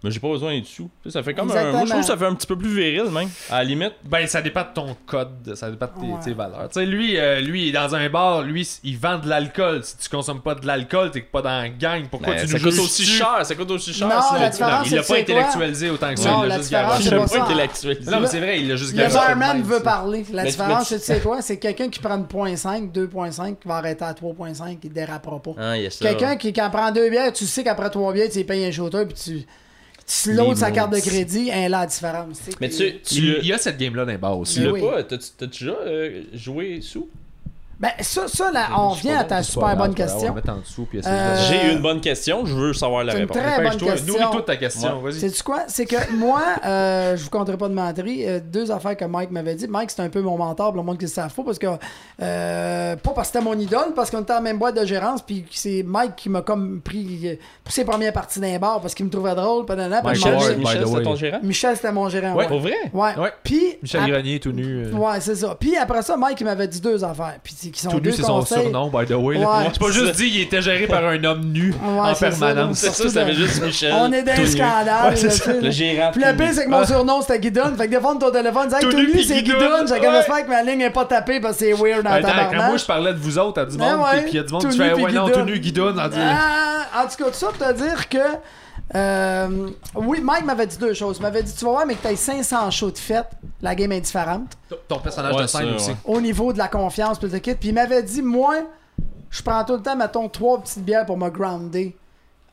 Mais 0.04 0.12
j'ai 0.12 0.20
pas 0.20 0.28
besoin 0.30 0.54
d'être 0.54 0.66
sous. 0.68 0.90
Ça 1.10 1.24
fait 1.24 1.34
comme 1.34 1.50
un. 1.52 1.72
Moi, 1.72 1.82
je 1.86 1.90
trouve 1.90 2.02
que 2.02 2.06
ça 2.08 2.18
fait 2.18 2.26
un 2.26 2.36
petit 2.36 2.46
peu 2.48 2.58
plus 2.58 2.76
viril, 2.76 3.10
même. 3.10 3.30
À 3.50 3.60
la 3.60 3.64
limite. 3.64 3.94
Ben, 4.04 4.28
ça 4.28 4.42
dépend 4.42 4.64
de 4.64 4.74
ton 4.76 4.98
code, 5.06 5.56
ça 5.56 5.72
dépend 5.72 5.86
de 5.86 5.92
tes, 6.02 6.08
Ouais. 6.14 6.20
tes 6.26 6.34
valeurs. 6.34 6.68
Tu 6.68 6.80
sais, 6.82 6.86
lui, 6.86 7.18
euh, 7.18 7.40
lui, 7.40 7.64
il 7.64 7.70
est 7.70 7.72
dans 7.72 7.96
un 7.96 8.10
bar, 8.10 8.42
lui, 8.42 8.68
il 8.84 8.98
vend 8.98 9.18
de 9.18 9.30
l'alcool. 9.30 9.82
Si 9.84 9.98
tu 9.98 10.10
consommes 10.10 10.42
pas 10.42 10.56
de 10.56 10.68
l'alcool, 10.68 11.12
t'es 11.12 11.22
pas 11.22 11.42
dans 11.42 11.62
la 11.62 11.70
gang. 11.70 12.04
Pourquoi 12.12 12.34
Ben, 12.34 12.42
tu 12.42 12.48
ça 12.50 12.58
nous 12.58 12.64
coûte 12.64 12.80
aussi 12.80 13.06
cher. 13.06 13.46
Ça 13.46 13.56
coûte 13.56 13.72
aussi 13.72 13.94
cher. 13.94 14.10
Non, 14.10 14.16
sinon, 14.28 14.40
la 14.42 14.46
tu- 14.48 14.52
différence, 14.58 14.88
Il 14.90 14.96
l'a 14.96 15.04
pas 15.04 15.18
intellectualisé 15.20 15.90
autant 15.90 16.14
que 16.14 16.20
ça. 16.20 16.32
Non, 16.32 16.44
il 16.44 16.48
la 16.48 16.48
l'a 16.50 16.58
juste 16.58 16.72
garoché. 16.72 17.04
c'est 17.04 17.10
J'aime 17.10 17.26
pas 17.30 17.42
intellectualisé. 17.44 18.12
Non, 18.12 18.20
mais 18.20 18.28
c'est 18.28 18.40
vrai, 18.40 18.60
il 18.60 18.68
l'a 18.68 18.76
juste 18.76 18.92
Le 18.92 18.98
garoché. 18.98 19.16
barman 19.18 19.62
veut 19.64 19.80
parler. 19.80 20.26
La 20.34 20.44
différence, 20.44 20.90
tu 20.90 21.00
sais 21.00 21.20
quoi? 21.22 21.42
C'est 21.42 21.58
quelqu'un 21.58 21.88
qui 21.90 22.00
prend 22.00 22.18
une 22.18 22.26
0.5, 22.26 22.92
2.5, 22.92 23.56
qui 23.60 23.68
va 23.70 23.76
arrêter 23.78 24.04
à 24.04 24.14
3.5, 24.14 24.80
il 24.84 24.92
dérapera 24.92 25.40
pas. 25.42 25.52
Ah. 25.58 25.74
Quelqu'un 26.02 26.36
qui, 26.36 26.52
qui 26.52 26.62
en 26.62 26.70
prend 26.70 26.92
deux 26.92 27.10
bières, 27.10 27.32
tu 27.32 27.46
sais 27.46 27.64
qu'après 27.64 27.90
trois 27.90 28.12
bières, 28.12 28.30
tu 28.30 28.44
payes 28.44 28.66
un 28.66 28.72
shooter, 28.72 29.06
puis 29.06 29.16
tu, 29.16 29.46
tu 30.06 30.34
loads 30.34 30.56
sa 30.56 30.72
carte 30.72 30.92
de 30.94 31.00
crédit, 31.00 31.52
un 31.52 31.70
là 31.70 31.82
la 31.82 31.86
différence. 31.88 32.40
Mais 32.60 32.70
tu, 32.70 33.00
tu, 33.02 33.38
Il, 33.40 33.46
y 33.46 33.54
a 33.54 33.58
cette 33.58 33.78
game-là 33.78 34.06
dans 34.06 34.12
les 34.12 34.18
bars 34.18 34.38
aussi. 34.38 34.56
tu 34.60 34.66
l'as 34.66 34.72
oui. 34.72 34.82
pas. 34.82 35.04
T'as- 35.04 35.18
T'as-tu 35.38 35.64
déjà 35.66 35.78
euh, 35.86 36.24
joué 36.34 36.82
sous? 36.82 37.10
Ben, 37.84 37.92
ça, 38.00 38.30
ça 38.30 38.50
là, 38.50 38.70
on 38.78 38.92
revient 38.92 39.12
à 39.12 39.26
ta 39.26 39.44
super 39.44 39.76
bonne 39.76 39.94
question. 39.94 40.34
Euh, 41.06 41.36
J'ai 41.50 41.74
une 41.74 41.82
bonne 41.82 42.00
question. 42.00 42.46
Je 42.46 42.56
veux 42.56 42.72
savoir 42.74 43.04
la 43.04 43.12
réponse. 43.12 43.36
très 43.38 43.62
bonne 43.62 43.78
question. 43.78 44.14
Nourris-toi 44.14 44.40
de 44.40 44.46
ta 44.46 44.56
question, 44.56 45.00
vas-y. 45.00 45.20
Sais-tu 45.20 45.44
quoi? 45.44 45.64
C'est 45.68 45.86
que 45.86 46.14
moi, 46.14 46.42
euh, 46.66 47.18
je 47.18 47.24
vous 47.26 47.30
compterai 47.30 47.58
pas 47.58 47.68
de 47.68 47.74
menterie, 47.74 48.26
euh, 48.26 48.40
deux 48.42 48.72
affaires 48.72 48.96
que 48.96 49.04
Mike 49.04 49.32
m'avait 49.32 49.56
dit. 49.56 49.68
Mike, 49.68 49.92
c'est 49.92 50.02
un 50.02 50.08
peu 50.08 50.22
mon 50.22 50.38
mentor, 50.38 50.68
pour 50.72 50.78
le 50.82 50.86
monde 50.86 50.98
qui 50.98 51.04
le 51.04 51.12
savent 51.12 51.34
pas, 51.34 51.44
parce 51.44 51.60
que, 51.60 51.68
euh, 52.22 52.96
pas 52.96 53.12
parce 53.12 53.28
que 53.30 53.34
c'était 53.34 53.44
mon 53.44 53.60
idole, 53.60 53.94
parce 53.94 54.10
qu'on 54.10 54.22
était 54.22 54.32
en 54.34 54.42
même 54.42 54.58
boîte 54.58 54.80
de 54.80 54.86
gérance, 54.86 55.22
puis 55.22 55.44
c'est 55.52 55.84
Mike 55.86 56.16
qui 56.16 56.30
m'a 56.30 56.42
comme 56.42 56.80
pris 56.80 57.38
pour 57.66 57.74
ses 57.74 57.84
premières 57.84 58.14
parties 58.14 58.40
d'un 58.40 58.60
bar, 58.60 58.80
parce 58.80 58.94
qu'il 58.96 59.06
me 59.06 59.12
trouvait 59.12 59.36
drôle, 59.36 59.66
Mike 59.68 60.04
Michel, 60.06 60.40
c'est 60.86 60.86
way. 60.86 61.04
ton 61.04 61.16
gérant? 61.16 61.40
Michel, 61.44 61.76
c'était 61.76 61.92
mon 61.92 62.08
gérant. 62.08 62.32
Ouais. 62.32 62.44
Ouais. 62.44 62.48
Pour 62.48 62.62
vrai? 62.62 62.76
Ouais. 62.94 63.16
Ouais. 63.18 63.34
Puis, 63.44 63.76
Michel 63.82 64.10
Grenier 64.10 64.40
tout 64.40 64.54
nu. 64.54 64.86
euh, 64.86 64.92
Ouais, 64.94 65.20
c'est 65.20 65.36
ça. 65.36 65.58
Puis 65.60 65.76
après 65.76 66.02
ça, 66.02 66.16
Mike, 66.16 66.40
il 66.40 66.46
m'avait 66.46 66.68
dit 66.70 66.80
deux 66.80 67.04
affaires. 67.04 67.36
Puis 67.44 67.73
qui 67.74 67.82
sont 67.82 67.90
Tout 67.90 68.00
deux 68.00 68.12
nu, 68.12 68.16
c'est 68.16 68.22
son 68.24 68.40
conseils. 68.40 68.62
surnom, 68.62 68.88
by 68.90 69.06
the 69.06 69.12
way. 69.18 69.38
là. 69.38 69.48
Ouais. 69.60 69.66
C'est 69.74 69.80
pas 69.82 69.92
juste 69.92 70.16
dit, 70.16 70.28
il 70.28 70.42
était 70.42 70.62
géré 70.62 70.88
par 70.88 71.04
un 71.06 71.22
homme 71.24 71.42
nu 71.52 71.74
en 71.86 72.14
c'est 72.16 72.32
ça, 72.32 72.46
permanence. 72.46 72.78
C'est 72.78 72.88
ça, 72.88 72.94
Surtout 72.94 73.12
ça 73.12 73.32
juste 73.32 73.62
Michel. 73.64 73.94
On 73.96 74.12
est 74.14 74.24
dans 74.24 74.38
nu. 74.38 74.48
scandale. 74.48 75.10
Ouais, 75.10 75.16
c'est 75.16 75.28
là, 75.28 75.32
ça. 75.34 75.44
tu 75.46 75.52
sais, 75.60 75.62
Le 75.66 75.72
gérant. 75.72 76.12
Puis 76.14 76.24
le 76.26 76.38
pire, 76.38 76.50
c'est 76.54 76.66
que 76.66 76.70
mon 76.70 76.86
surnom 76.86 77.22
c'était 77.22 77.40
Guidon. 77.40 77.74
Fait 77.78 77.88
que 77.88 77.92
des 77.96 78.00
fois, 78.00 78.16
ton 78.20 78.32
téléphone, 78.32 78.68
dis, 78.70 78.76
hey, 78.76 78.82
Tout 78.82 78.92
tout 78.92 78.98
nu, 78.98 79.12
puis 79.12 79.24
c'est 79.26 79.42
Guidon. 79.42 79.58
Guidon. 79.58 79.70
J'ai 79.88 79.94
Ouais. 80.00 80.16
j'espère 80.18 80.46
que 80.46 80.50
ma 80.50 80.64
ligne 80.64 80.82
est 80.82 80.90
pas 80.92 81.06
tapée 81.06 81.40
parce 81.42 81.58
que 81.58 81.66
c'est 81.66 81.74
weird 81.74 82.04
dans 82.04 82.12
Attends, 82.12 82.28
ta 82.28 82.46
quand 82.56 82.64
moi 82.68 82.78
je 82.78 82.86
parlais 82.86 83.14
de 83.14 83.18
vous 83.20 83.38
autres 83.40 83.62
à 83.62 83.66
du 83.66 83.76
Ben 83.78 83.98
monde, 83.98 84.06
ouais, 84.06 84.22
puis 84.22 84.32
il 84.32 84.36
y 84.36 84.40
a 84.40 84.44
du 84.44 84.54
monde 84.54 84.62
tout 84.62 84.70
qui 84.70 84.78
nu 84.80 84.84
fait 84.86 84.94
puis 84.94 85.04
Ouais, 85.06 85.12
non, 85.12 85.26
guidon. 85.26 85.40
tout 85.40 85.46
nu, 85.46 85.60
guidon. 85.60 85.96
Ah, 85.98 86.10
en 87.04 87.08
tout 87.08 87.24
cas, 87.24 87.30
tout 87.30 87.34
ça 87.34 87.48
pour 87.48 87.58
te 87.68 87.74
dire 87.74 88.08
que. 88.10 88.18
Euh, 88.96 89.70
oui, 89.96 90.22
Mike 90.22 90.46
m'avait 90.46 90.68
dit 90.68 90.78
deux 90.78 90.94
choses. 90.94 91.18
Il 91.18 91.24
m'avait 91.24 91.44
dit 91.44 91.54
Tu 91.54 91.66
vas 91.66 91.72
voir, 91.72 91.86
mais 91.86 91.96
que 91.96 92.08
tu 92.08 92.16
500 92.16 92.70
shows 92.72 92.92
de 92.92 92.98
fête, 92.98 93.28
la 93.62 93.74
game 93.76 93.92
est 93.92 94.02
différente. 94.02 94.58
Ton 94.88 95.00
personnage 95.00 95.36
Ouais, 95.36 95.42
de 95.44 95.48
scène 95.48 95.70
ça, 95.70 95.76
aussi. 95.76 95.90
ouais. 95.92 95.96
Au 96.06 96.22
niveau 96.22 96.54
de 96.54 96.58
la 96.58 96.68
confiance, 96.68 97.18
puis 97.20 97.28
le 97.30 97.40
kit. 97.40 97.56
Puis 97.56 97.70
il 97.70 97.76
m'avait 97.76 98.04
dit 98.04 98.22
Moi, 98.22 98.56
je 99.30 99.42
prends 99.42 99.64
tout 99.64 99.74
le 99.74 99.82
temps, 99.82 99.96
mettons, 99.96 100.30
trois 100.30 100.62
petites 100.62 100.84
bières 100.84 101.06
pour 101.06 101.18
me 101.18 101.30
grounder 101.30 101.96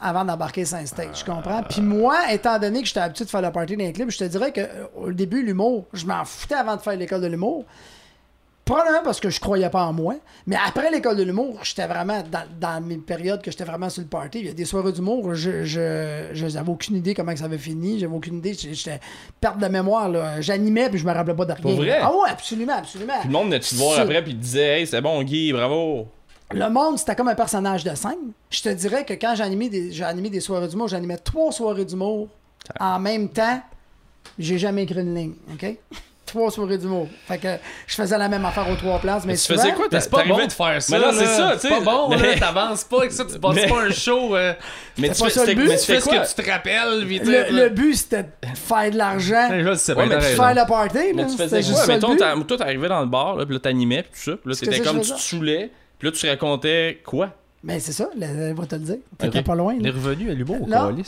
avant 0.00 0.24
d'embarquer 0.24 0.64
sur 0.64 0.78
un 0.78 0.86
stage. 0.86 1.20
Je 1.20 1.24
comprends? 1.30 1.62
Puis 1.62 1.82
moi, 1.82 2.16
étant 2.32 2.58
donné 2.58 2.80
que 2.80 2.88
j'étais 2.88 3.00
habitué 3.00 3.26
de 3.26 3.30
faire 3.30 3.42
la 3.42 3.50
party 3.50 3.76
dans 3.76 3.84
les 3.84 3.92
clips, 3.92 4.10
je 4.10 4.16
te 4.18 4.24
dirais 4.24 4.50
que 4.50 4.60
euh, 4.62 4.86
au 4.96 5.12
début, 5.12 5.42
l'humour, 5.42 5.84
je 5.92 6.06
m'en 6.06 6.24
foutais 6.24 6.54
avant 6.54 6.76
de 6.76 6.80
faire 6.80 6.96
l'école 6.96 7.20
de 7.20 7.26
l'humour. 7.26 7.64
Probablement 8.70 9.02
parce 9.02 9.18
que 9.18 9.30
je 9.30 9.40
croyais 9.40 9.68
pas 9.68 9.84
en 9.84 9.92
moi. 9.92 10.14
Mais 10.46 10.56
après 10.64 10.92
l'école 10.92 11.16
de 11.16 11.24
l'humour, 11.24 11.58
j'étais 11.64 11.88
vraiment 11.88 12.22
dans, 12.30 12.44
dans 12.60 12.80
mes 12.80 12.98
périodes 12.98 13.42
que 13.42 13.50
j'étais 13.50 13.64
vraiment 13.64 13.90
sur 13.90 14.02
le 14.02 14.08
party. 14.08 14.38
Il 14.38 14.46
y 14.46 14.48
a 14.48 14.52
des 14.52 14.64
soirées 14.64 14.92
d'humour, 14.92 15.34
je, 15.34 15.64
je, 15.64 16.28
je 16.32 16.46
j'avais 16.48 16.70
aucune 16.70 16.94
idée 16.96 17.12
comment 17.12 17.32
que 17.32 17.40
ça 17.40 17.46
avait 17.46 17.58
fini. 17.58 17.98
J'avais 17.98 18.14
aucune 18.14 18.38
idée. 18.38 18.54
J'étais 18.54 19.00
perte 19.40 19.58
de 19.58 19.66
mémoire. 19.66 20.08
là. 20.08 20.40
J'animais 20.40 20.88
puis 20.88 21.00
je 21.00 21.04
me 21.04 21.12
rappelais 21.12 21.34
pas 21.34 21.46
de 21.46 21.52
rien. 21.52 21.62
Pour 21.62 21.74
vrai? 21.74 21.98
Ah 22.00 22.12
ouais, 22.12 22.30
absolument, 22.30 22.74
absolument. 22.74 23.18
Puis 23.20 23.28
le 23.28 23.32
monde 23.32 23.46
venait 23.46 23.58
te 23.58 23.74
voir 23.74 23.98
après 23.98 24.22
puis 24.22 24.34
disait 24.34 24.80
Hey, 24.80 24.86
c'est 24.86 25.00
bon, 25.00 25.20
Guy, 25.24 25.52
bravo. 25.52 26.06
Le 26.52 26.68
monde, 26.70 26.96
c'était 26.96 27.16
comme 27.16 27.28
un 27.28 27.34
personnage 27.34 27.82
de 27.82 27.94
scène. 27.96 28.32
Je 28.50 28.62
te 28.62 28.68
dirais 28.68 29.04
que 29.04 29.14
quand 29.14 29.34
animé 29.40 29.68
des, 29.68 29.90
j'ai 29.90 30.04
animé 30.04 30.30
des 30.30 30.40
soirées 30.40 30.68
d'humour, 30.68 30.86
j'animais 30.86 31.16
trois 31.16 31.50
soirées 31.50 31.84
d'humour 31.84 32.28
en 32.78 33.00
même 33.00 33.30
temps. 33.30 33.60
J'ai 34.38 34.58
jamais 34.58 34.84
écrit 34.84 35.00
une 35.00 35.14
ligne, 35.14 35.34
OK? 35.52 35.76
Trois 36.30 36.50
soirées 36.52 36.78
d'humour. 36.78 37.08
Fait 37.26 37.38
que 37.38 37.48
je 37.88 37.94
faisais 37.96 38.16
la 38.16 38.28
même 38.28 38.44
affaire 38.44 38.68
aux 38.70 38.76
trois 38.76 39.00
places, 39.00 39.24
mais 39.24 39.32
Mais 39.32 39.36
tu 39.38 39.44
souvent- 39.46 39.58
faisais 39.62 39.72
quoi 39.72 39.86
c'est 39.90 40.08
pas 40.10 40.24
bon 40.24 40.46
de 40.46 40.52
faire 40.52 40.80
ça. 40.80 40.96
Mais 40.98 41.04
non, 41.04 41.12
c'est 41.12 41.24
là. 41.24 41.36
ça, 41.36 41.50
tu 41.54 41.58
C'est 41.60 41.68
sais. 41.68 41.74
pas 41.74 41.80
bon, 41.80 42.08
Mais- 42.10 42.16
là. 42.16 42.38
T'avances 42.38 42.84
pas 42.84 42.98
avec 42.98 43.10
ça, 43.12 43.24
tu 43.24 43.38
passes 43.40 43.54
Mais- 43.56 43.66
pas 43.68 43.80
un 43.82 43.90
show. 43.90 44.36
euh, 44.36 44.52
Mais 44.96 45.08
C'est 45.08 45.14
tu 45.14 45.20
pas 45.20 45.24
fais 45.26 45.30
ça 45.32 45.44
le 45.46 45.54
but. 45.54 45.68
mais 45.68 45.76
Tu 45.78 45.84
fais 45.86 46.00
ce 46.00 46.08
que 46.08 46.34
tu 46.36 46.42
te 46.44 46.50
rappelles, 46.50 47.04
vite. 47.04 47.24
le, 47.26 47.50
le 47.64 47.68
but, 47.70 47.94
c'était 47.96 48.22
de 48.22 48.28
faire 48.54 48.90
de 48.92 48.96
l'argent, 48.96 49.48
là, 49.50 49.74
c'est 49.74 49.94
Ouais, 49.94 50.06
mais 50.06 50.14
raison. 50.16 50.42
faire 50.42 50.54
le 50.54 50.68
party. 50.68 50.98
Mais 51.14 51.22
là. 51.22 51.28
tu 51.28 51.36
faisais 51.36 51.62
juste 51.62 51.74
quoi? 51.84 51.86
Mettons, 51.94 52.16
t'as- 52.16 52.36
toi, 52.36 52.56
t'arrivais 52.56 52.88
dans 52.88 53.00
le 53.00 53.06
bar, 53.06 53.34
là, 53.36 53.44
puis 53.44 53.54
là, 53.54 53.60
t'animais, 53.60 54.02
puis 54.04 54.12
tout 54.12 54.30
ça. 54.30 54.36
Puis 54.36 54.68
là, 54.70 54.84
comme 54.84 55.00
tu 55.00 55.12
te 55.12 55.18
saoulais, 55.18 55.70
puis 55.98 56.08
là, 56.08 56.12
tu 56.16 56.28
racontais 56.28 57.00
quoi? 57.04 57.30
Mais 57.62 57.78
c'est 57.78 57.92
ça, 57.92 58.08
elle 58.18 58.54
va 58.54 58.64
te 58.64 58.74
le 58.74 58.80
dire. 58.80 58.96
T'étais 59.18 59.40
Ok. 59.40 59.44
pas 59.44 59.54
loin. 59.54 59.74
Il 59.78 59.86
est 59.86 59.90
revenu 59.90 60.30
à 60.30 60.34
l'humour, 60.34 60.60
regarde, 60.62 60.96
ouais, 60.96 61.04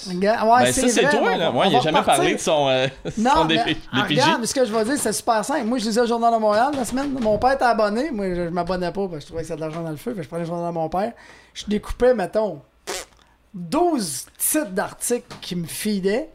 ben, 0.64 0.72
ça, 0.72 0.88
c'est 0.88 1.08
toi, 1.08 1.34
là. 1.36 1.50
Moi, 1.50 1.64
on 1.66 1.70
il 1.70 1.74
a 1.74 1.78
va 1.78 1.84
jamais 1.84 1.98
repartir. 2.00 2.22
parlé 2.22 2.34
de 2.34 2.40
son, 2.40 2.68
euh, 2.68 2.86
Non, 3.16 3.30
son 3.36 3.44
mais, 3.46 3.76
ah, 3.90 4.02
regarde, 4.02 4.44
ce 4.44 4.52
que 4.54 4.64
je 4.66 4.70
vais 4.72 4.84
dire, 4.84 4.98
c'est 4.98 5.12
super 5.14 5.42
simple. 5.44 5.64
Moi, 5.64 5.78
je 5.78 5.86
lisais 5.86 6.02
le 6.02 6.06
Journal 6.06 6.30
de 6.34 6.38
Montréal 6.38 6.72
la 6.76 6.84
semaine. 6.84 7.10
Mon 7.20 7.38
père 7.38 7.52
était 7.52 7.64
abonné. 7.64 8.10
Moi, 8.10 8.34
je, 8.34 8.44
je 8.44 8.48
m'abonnais 8.50 8.92
pas 8.92 9.08
parce 9.08 9.14
que 9.14 9.20
je 9.20 9.26
trouvais 9.28 9.40
que 9.42 9.46
c'était 9.48 9.56
de 9.56 9.60
l'argent 9.62 9.82
dans 9.82 9.90
le 9.90 9.96
feu. 9.96 10.14
Je 10.18 10.28
prenais 10.28 10.42
le 10.42 10.46
Journal 10.46 10.68
de 10.68 10.74
mon 10.74 10.88
père. 10.90 11.12
Je 11.54 11.64
découpais, 11.68 12.12
mettons, 12.14 12.60
12 13.54 14.26
titres 14.38 14.70
d'articles 14.70 15.34
qui 15.40 15.56
me 15.56 15.66
feedaient. 15.66 16.30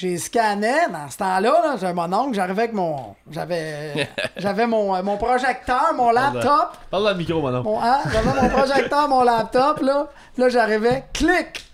J'ai 0.00 0.16
scanné 0.16 0.72
dans 0.92 1.10
ce 1.10 1.16
temps-là, 1.16 1.60
là, 1.60 1.76
j'avais 1.76 1.92
mon 1.92 2.12
oncle, 2.12 2.34
j'arrivais 2.34 2.62
avec 2.62 2.72
mon. 2.72 3.16
J'avais. 3.32 4.08
j'avais 4.36 4.68
mon, 4.68 4.94
euh, 4.94 5.02
mon 5.02 5.16
projecteur, 5.16 5.92
mon 5.96 6.10
laptop. 6.12 6.76
Parle 6.88 7.02
dans 7.02 7.10
le 7.10 7.16
micro, 7.16 7.42
maintenant. 7.42 7.64
Mon, 7.64 7.82
hein, 7.82 7.98
j'avais 8.12 8.40
mon 8.40 8.48
projecteur, 8.48 9.08
mon 9.08 9.24
laptop, 9.24 9.80
là. 9.80 10.06
Puis 10.34 10.42
Là, 10.44 10.50
j'arrivais, 10.50 11.02
clic! 11.12 11.68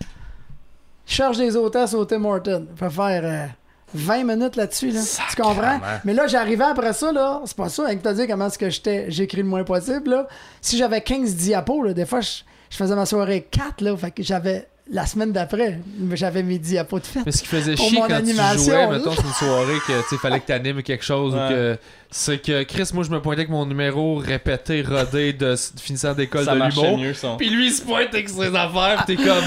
Je 1.05 1.13
cherche 1.13 1.37
des 1.37 1.55
hôtesses 1.55 1.93
au 1.93 2.03
Tim 2.03 2.25
Hortons. 2.25 2.65
Je 2.73 2.79
peux 2.79 2.89
faire 2.89 3.21
euh, 3.23 3.45
20 3.93 4.23
minutes 4.23 4.55
là-dessus, 4.55 4.89
là. 4.89 5.01
Tu 5.29 5.39
comprends? 5.39 5.79
Mais 6.03 6.15
là, 6.15 6.25
j'arrivais 6.25 6.63
après 6.65 6.93
ça, 6.93 7.11
là. 7.11 7.41
C'est 7.45 7.55
pas 7.55 7.69
ça, 7.69 7.85
avec 7.85 8.01
te 8.01 8.09
dire 8.11 8.25
comment 8.25 8.47
est-ce 8.47 8.57
que 8.57 8.71
j'étais. 8.71 9.05
J'écris 9.11 9.43
le 9.43 9.47
moins 9.47 9.63
possible, 9.63 10.09
là. 10.09 10.27
Si 10.61 10.79
j'avais 10.79 11.01
15 11.01 11.35
diapos, 11.35 11.83
là, 11.83 11.93
des 11.93 12.07
fois, 12.07 12.21
je, 12.21 12.41
je 12.71 12.75
faisais 12.75 12.95
ma 12.95 13.05
soirée 13.05 13.47
4, 13.51 13.81
là. 13.81 13.95
Fait 13.95 14.09
que 14.09 14.23
j'avais. 14.23 14.67
La 14.91 15.07
semaine 15.07 15.31
d'après, 15.31 15.79
j'avais 16.13 16.43
mes 16.43 16.59
diapos 16.59 16.99
de 16.99 17.05
fête. 17.05 17.25
Mais 17.25 17.31
ce 17.31 17.41
qui 17.41 17.47
faisait 17.47 17.75
chier 17.75 17.97
quand 17.97 18.13
animation, 18.13 18.65
tu 18.65 18.69
jouais, 18.69 18.87
mettons, 18.87 19.11
c'est 19.13 19.23
une 19.23 19.33
soirée 19.33 19.79
que 19.87 20.01
tu 20.03 20.07
sais, 20.09 20.17
fallait 20.17 20.39
que 20.39 20.45
t'animes 20.45 20.83
quelque 20.83 21.03
chose 21.03 21.33
ou 21.33 21.37
que. 21.37 21.77
C'est 22.11 22.37
que 22.37 22.63
Chris, 22.63 22.89
moi 22.93 23.03
je 23.03 23.09
me 23.09 23.19
pointais 23.19 23.41
avec 23.41 23.49
mon 23.49 23.65
numéro 23.65 24.17
répété, 24.17 24.83
rodé 24.83 25.33
de, 25.33 25.53
de 25.53 25.79
finissant 25.81 26.13
d'école 26.13 26.45
de 26.45 26.51
l'humour. 26.51 27.15
son. 27.15 27.35
Puis 27.35 27.49
lui 27.49 27.67
il 27.67 27.73
se 27.73 27.81
pointe 27.81 28.13
avec 28.13 28.29
ses 28.29 28.55
affaires, 28.55 29.03
pis 29.05 29.15
t'es 29.15 29.23
comme. 29.23 29.43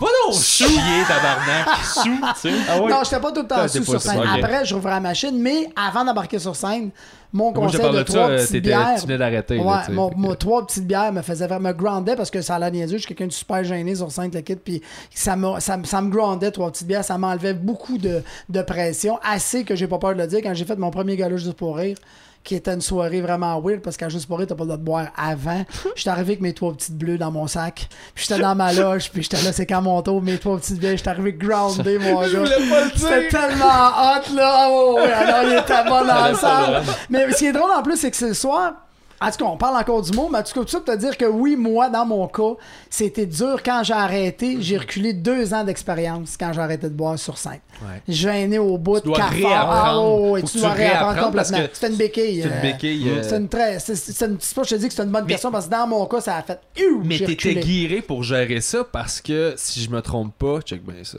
Va 0.00 0.06
donc 0.26 0.34
chier, 0.42 0.66
tabarnak! 1.06 1.68
Sous, 1.84 2.02
tu 2.02 2.40
sais. 2.40 2.54
Ah 2.68 2.80
ouais? 2.80 2.90
Non, 2.90 3.02
j'étais 3.04 3.20
pas 3.20 3.32
tout 3.32 3.42
le 3.42 3.46
temps 3.46 3.68
sous 3.68 3.84
sur 3.84 3.92
pas 3.92 3.98
scène. 4.00 4.22
Après, 4.26 4.64
j'ouvrais 4.64 4.92
la 4.92 5.00
machine, 5.00 5.38
mais 5.38 5.68
avant 5.76 6.04
d'embarquer 6.06 6.38
sur 6.38 6.56
scène, 6.56 6.90
mon 7.32 7.52
Moi 7.52 7.66
conseil 7.66 7.90
de 7.92 8.02
trois 8.02 8.30
euh, 8.30 8.36
petites 8.36 8.62
bières. 8.62 8.94
tu 8.96 9.06
venais 9.06 9.18
d'arrêter. 9.18 9.58
Ouais, 9.58 9.88
mon, 9.90 10.10
mon 10.16 10.34
trois 10.34 10.66
petites 10.66 10.86
bières 10.86 11.12
me 11.12 11.22
faisait 11.22 11.46
me 11.58 11.72
groundait 11.72 12.16
parce 12.16 12.30
que 12.30 12.42
ça 12.42 12.56
allait 12.56 12.70
niaiseux. 12.70 12.96
Je 12.96 13.02
suis 13.02 13.08
quelqu'un 13.08 13.26
de 13.26 13.32
super 13.32 13.62
gêné 13.64 13.94
sur 13.94 14.10
scène, 14.10 14.30
le 14.32 14.40
kit, 14.40 14.56
puis 14.56 14.82
ça 15.14 15.36
me, 15.36 15.60
ça, 15.60 15.78
ça 15.84 16.02
me 16.02 16.10
groundait, 16.10 16.50
trois 16.50 16.70
petites 16.70 16.86
bières. 16.86 17.04
Ça 17.04 17.18
m'enlevait 17.18 17.54
beaucoup 17.54 17.98
de, 17.98 18.22
de 18.48 18.62
pression, 18.62 19.18
assez 19.22 19.64
que 19.64 19.74
j'ai 19.76 19.86
pas 19.86 19.98
peur 19.98 20.14
de 20.14 20.20
le 20.20 20.26
dire. 20.26 20.40
Quand 20.42 20.54
j'ai 20.54 20.64
fait 20.64 20.76
mon 20.76 20.90
premier 20.90 21.16
gala 21.16 21.36
juste 21.36 21.52
pour 21.54 21.76
rire, 21.76 21.96
qui 22.42 22.54
était 22.54 22.72
une 22.72 22.80
soirée 22.80 23.20
vraiment 23.20 23.60
weird 23.60 23.80
parce 23.82 23.96
qu'à 23.96 24.08
juste 24.08 24.26
pour 24.26 24.38
rire, 24.38 24.46
t'as 24.48 24.54
pas 24.54 24.62
le 24.64 24.68
droit 24.68 24.78
de 24.78 24.82
boire 24.82 25.06
avant. 25.16 25.64
J'étais 25.94 26.10
arrivé 26.10 26.32
avec 26.32 26.40
mes 26.40 26.54
trois 26.54 26.72
petites 26.72 26.96
bleues 26.96 27.18
dans 27.18 27.30
mon 27.30 27.46
sac, 27.46 27.88
puis 28.14 28.24
j'étais 28.26 28.40
dans 28.40 28.54
ma 28.54 28.72
loge, 28.72 29.10
puis 29.10 29.22
j'étais 29.22 29.42
là, 29.42 29.52
c'est 29.52 29.66
quand 29.66 29.82
mon 29.82 30.00
tour, 30.02 30.22
mes 30.22 30.38
trois 30.38 30.56
petites 30.56 30.78
bières, 30.78 30.96
j'étais 30.96 31.10
arrivé 31.10 31.32
groundé, 31.34 31.98
mon 31.98 32.22
Je 32.24 32.36
gars. 32.36 32.90
C'était 32.96 33.28
tellement 33.28 33.66
hot, 33.66 34.34
là. 34.34 34.68
Oh, 34.70 34.94
ouais, 34.96 35.12
alors 35.12 35.50
il 35.52 35.58
était 35.58 35.84
bon 35.84 36.00
dans 36.00 36.06
T'avais 36.06 36.06
la 36.06 36.30
pas 36.30 36.34
salle. 36.34 36.74
le 36.74 36.80
droit. 36.82 36.94
Mais 37.10 37.32
ce 37.32 37.36
qui 37.38 37.46
est 37.46 37.52
drôle 37.52 37.70
en 37.76 37.82
plus, 37.82 37.96
c'est 37.96 38.10
que 38.10 38.16
c'est 38.16 38.28
le 38.28 38.34
soir. 38.34 38.72
En 39.22 39.30
tout 39.30 39.36
cas, 39.36 39.44
on 39.44 39.56
parle 39.58 39.76
encore 39.76 40.00
du 40.00 40.12
mot, 40.16 40.30
mais 40.32 40.38
en 40.38 40.42
tout 40.42 40.54
cas, 40.54 40.60
tout 40.60 40.68
ça 40.68 40.80
pour 40.80 40.94
te 40.94 40.98
dire 40.98 41.16
que 41.18 41.26
oui, 41.26 41.54
moi, 41.54 41.90
dans 41.90 42.06
mon 42.06 42.26
cas, 42.26 42.54
c'était 42.88 43.26
dur. 43.26 43.62
Quand 43.62 43.82
j'ai 43.84 43.92
arrêté, 43.92 44.56
j'ai 44.60 44.78
reculé 44.78 45.12
deux 45.12 45.52
ans 45.52 45.62
d'expérience 45.62 46.38
quand 46.40 46.52
j'ai 46.54 46.60
arrêté 46.60 46.88
de 46.88 46.94
boire 46.94 47.18
sur 47.18 47.36
scène. 47.36 47.60
Ouais. 47.82 48.00
Gêné 48.08 48.58
au 48.58 48.78
bout, 48.78 49.00
Tu 49.00 49.06
dois 49.08 49.18
cafard. 49.18 49.34
réapprendre. 49.34 49.70
Ah, 49.84 49.98
oh, 50.00 50.36
Faut 50.40 50.46
tu 50.46 50.54
que 50.54 50.58
dois 50.60 50.70
tu 50.70 50.76
réapprendre 50.76 51.22
complètement. 51.26 51.58
C'est 51.72 51.88
une 51.88 51.96
béquille. 51.96 52.40
C'est 52.42 52.48
une 52.48 52.54
euh, 52.54 52.62
béquille. 52.62 53.08
euh, 53.10 53.22
C'est 53.22 53.36
une 53.36 53.48
très. 53.48 53.78
c'est- 53.78 54.26
une- 54.26 54.36
pas 54.38 54.62
je 54.62 54.70
te 54.70 54.74
dis 54.76 54.88
que 54.88 54.94
c'est 54.94 55.02
une 55.02 55.10
bonne 55.10 55.26
question 55.26 55.50
parce 55.50 55.66
que 55.66 55.70
dans 55.70 55.86
mon 55.86 56.06
cas, 56.06 56.20
ça 56.22 56.36
a 56.36 56.42
fait. 56.42 56.58
Mais 57.04 57.18
t'étais 57.18 57.56
guiré 57.56 58.00
pour 58.00 58.22
gérer 58.22 58.62
ça 58.62 58.84
parce 58.90 59.20
que, 59.20 59.52
si 59.58 59.80
je 59.82 59.90
me 59.90 60.00
trompe 60.00 60.32
pas, 60.38 60.60
check 60.62 60.82
bien 60.82 61.04
ça. 61.04 61.18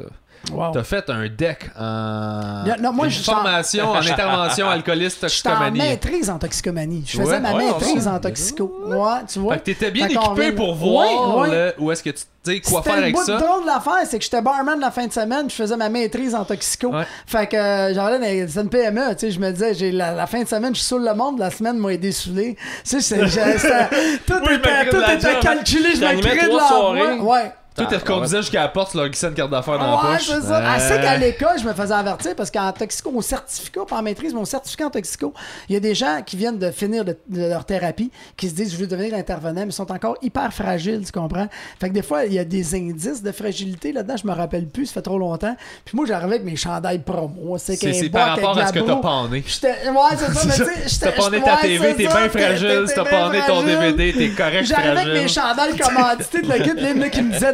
Wow. 0.51 0.71
t'as 0.73 0.83
fait 0.83 1.07
un 1.09 1.27
deck 1.27 1.69
en. 1.79 2.63
Non, 2.65 2.73
non, 2.81 2.93
moi, 2.93 3.05
une 3.05 3.11
je 3.11 3.19
suis 3.21 3.29
en- 3.29 3.35
formation 3.35 3.91
en 3.91 3.95
intervention 3.97 4.67
alcooliste 4.69 5.27
J'étais 5.29 5.49
en 5.49 5.51
toxicomanie. 5.51 5.79
maîtrise 5.79 6.29
en 6.31 6.39
toxicomanie. 6.39 7.03
Je 7.07 7.17
Ouais, 7.19 7.25
faisais 7.25 7.39
ma 7.39 7.53
ouais, 7.53 7.65
maîtrise 7.65 8.07
en 8.07 8.19
toxico. 8.19 8.73
Ouais, 8.87 8.97
tu 9.31 9.37
vois. 9.39 9.53
Fait 9.53 9.59
que 9.59 9.65
t'étais 9.65 9.91
bien 9.91 10.07
équipé 10.07 10.41
vient- 10.49 10.51
pour 10.53 10.73
voir 10.75 11.37
Ouais, 11.37 11.49
ouais. 11.49 11.73
le- 11.77 11.83
où 11.83 11.91
est-ce 11.91 12.01
que 12.01 12.09
tu 12.09 12.23
sais 12.43 12.59
quoi 12.59 12.79
C'était 12.79 12.89
faire 12.89 12.95
le 12.97 13.03
avec 13.03 13.15
bout 13.15 13.23
ça. 13.23 13.35
de 13.35 13.39
drôle 13.39 13.61
de 13.61 13.67
l'affaire, 13.67 13.93
c'est 14.05 14.17
que 14.17 14.23
j'étais 14.23 14.41
barman 14.41 14.79
la 14.79 14.89
fin 14.89 15.05
de 15.05 15.13
semaine, 15.13 15.47
je 15.47 15.53
faisais 15.55 15.77
ma 15.77 15.89
maîtrise 15.89 16.33
en 16.33 16.43
toxico. 16.43 16.87
Ouais. 16.87 17.03
Fait 17.27 17.45
que 17.47 17.55
euh, 17.55 17.93
j'en 17.93 18.05
allais 18.05 18.43
dans 18.45 18.61
une 18.61 18.69
PME, 18.69 19.09
tu 19.11 19.19
sais, 19.19 19.31
je 19.31 19.39
me 19.39 19.51
disais, 19.51 19.75
j'ai 19.75 19.91
la, 19.91 20.11
la 20.13 20.25
fin 20.25 20.41
de 20.41 20.47
semaine, 20.47 20.73
je 20.73 20.79
suis 20.79 20.87
saoul 20.87 21.05
le 21.05 21.13
monde, 21.13 21.37
la 21.37 21.51
semaine 21.51 21.77
m'a 21.77 21.93
aidé 21.93 22.11
saoulé. 22.11 22.57
Tu 22.83 22.99
sais, 22.99 23.01
c'était- 23.01 23.21
tout 24.25 24.33
je 24.43 24.55
était, 24.55 25.39
calculé, 25.39 25.89
je 25.95 26.19
crée 26.19 26.47
de 26.47 26.57
la. 26.57 27.23
Ouais. 27.23 27.51
Toi, 27.75 27.85
t'es 27.85 27.95
reconduisais 27.95 28.37
jusqu'à 28.41 28.61
la 28.63 28.67
porte, 28.67 28.91
tu 28.91 28.97
leur 28.97 29.07
glissais 29.07 29.27
une 29.27 29.33
carte 29.33 29.49
d'affaires 29.49 29.79
dans 29.79 29.85
la 30.03 30.09
Ouais, 30.11 30.17
poche. 30.17 30.27
c'est 30.27 30.41
ça. 30.41 30.97
Qu'à 31.01 31.17
l'école, 31.17 31.57
je 31.57 31.65
me 31.65 31.73
faisais 31.73 31.93
avertir 31.93 32.35
parce 32.35 32.51
qu'en 32.51 32.69
toxico, 32.73 33.11
au 33.15 33.21
certificat, 33.21 33.81
pas 33.87 33.97
en 33.97 34.01
maîtrise, 34.01 34.33
au 34.35 34.43
certificat 34.43 34.87
en 34.87 34.89
toxico, 34.89 35.33
il 35.69 35.73
y 35.73 35.75
a 35.77 35.79
des 35.79 35.95
gens 35.95 36.21
qui 36.25 36.35
viennent 36.35 36.59
de 36.59 36.69
finir 36.69 37.05
de, 37.05 37.17
de 37.29 37.45
leur 37.47 37.63
thérapie, 37.63 38.11
qui 38.35 38.49
se 38.49 38.55
disent, 38.55 38.73
je 38.73 38.77
veux 38.77 38.87
devenir 38.87 39.13
intervenant, 39.13 39.61
mais 39.61 39.67
ils 39.67 39.71
sont 39.71 39.89
encore 39.89 40.17
hyper 40.21 40.51
fragiles, 40.53 41.01
tu 41.05 41.13
comprends? 41.13 41.47
Fait 41.79 41.87
que 41.87 41.93
des 41.93 42.01
fois, 42.01 42.25
il 42.25 42.33
y 42.33 42.39
a 42.39 42.43
des 42.43 42.75
indices 42.75 43.23
de 43.23 43.31
fragilité 43.31 43.93
là-dedans, 43.93 44.15
je 44.21 44.27
me 44.27 44.33
rappelle 44.33 44.67
plus, 44.67 44.87
ça 44.87 44.95
fait 44.95 45.01
trop 45.03 45.17
longtemps. 45.17 45.55
Puis 45.85 45.95
moi, 45.95 46.05
j'arrivais 46.05 46.35
avec 46.35 46.43
mes 46.45 46.57
chandails 46.57 46.99
promo. 46.99 47.57
C'est 47.57 48.09
par 48.09 48.29
rapport 48.35 48.57
à 48.57 48.61
la 48.61 48.67
ce 48.67 48.73
que 48.73 48.79
t'as 48.79 48.95
pané. 48.97 49.43
J'étais- 49.47 49.89
Ouais, 49.89 50.17
c'est 50.17 50.33
ça, 50.33 50.41
mais 50.45 50.53
tu 50.53 50.63
sais, 50.65 50.71
j'étais. 50.87 51.05
T'as 51.05 51.23
pané 51.23 51.41
ta 51.41 51.55
TV, 51.57 51.95
t'es 51.95 52.05
ça, 52.09 52.17
bien 52.19 52.29
fragile. 52.29 52.83
Si 52.87 52.95
t'as 52.95 53.05
pané 53.05 53.39
ton. 53.47 53.61
DVD, 53.63 54.13
t'es 54.13 54.29
correct 54.29 54.65
J'arrivais 54.65 54.99
avec 55.01 55.13
mes 55.23 55.27
chandails 55.29 55.77
commandités 55.77 56.41
de 56.41 56.47
le 56.51 56.57
guide, 56.59 57.09
qui 57.11 57.21
me 57.21 57.31
disaient 57.31 57.53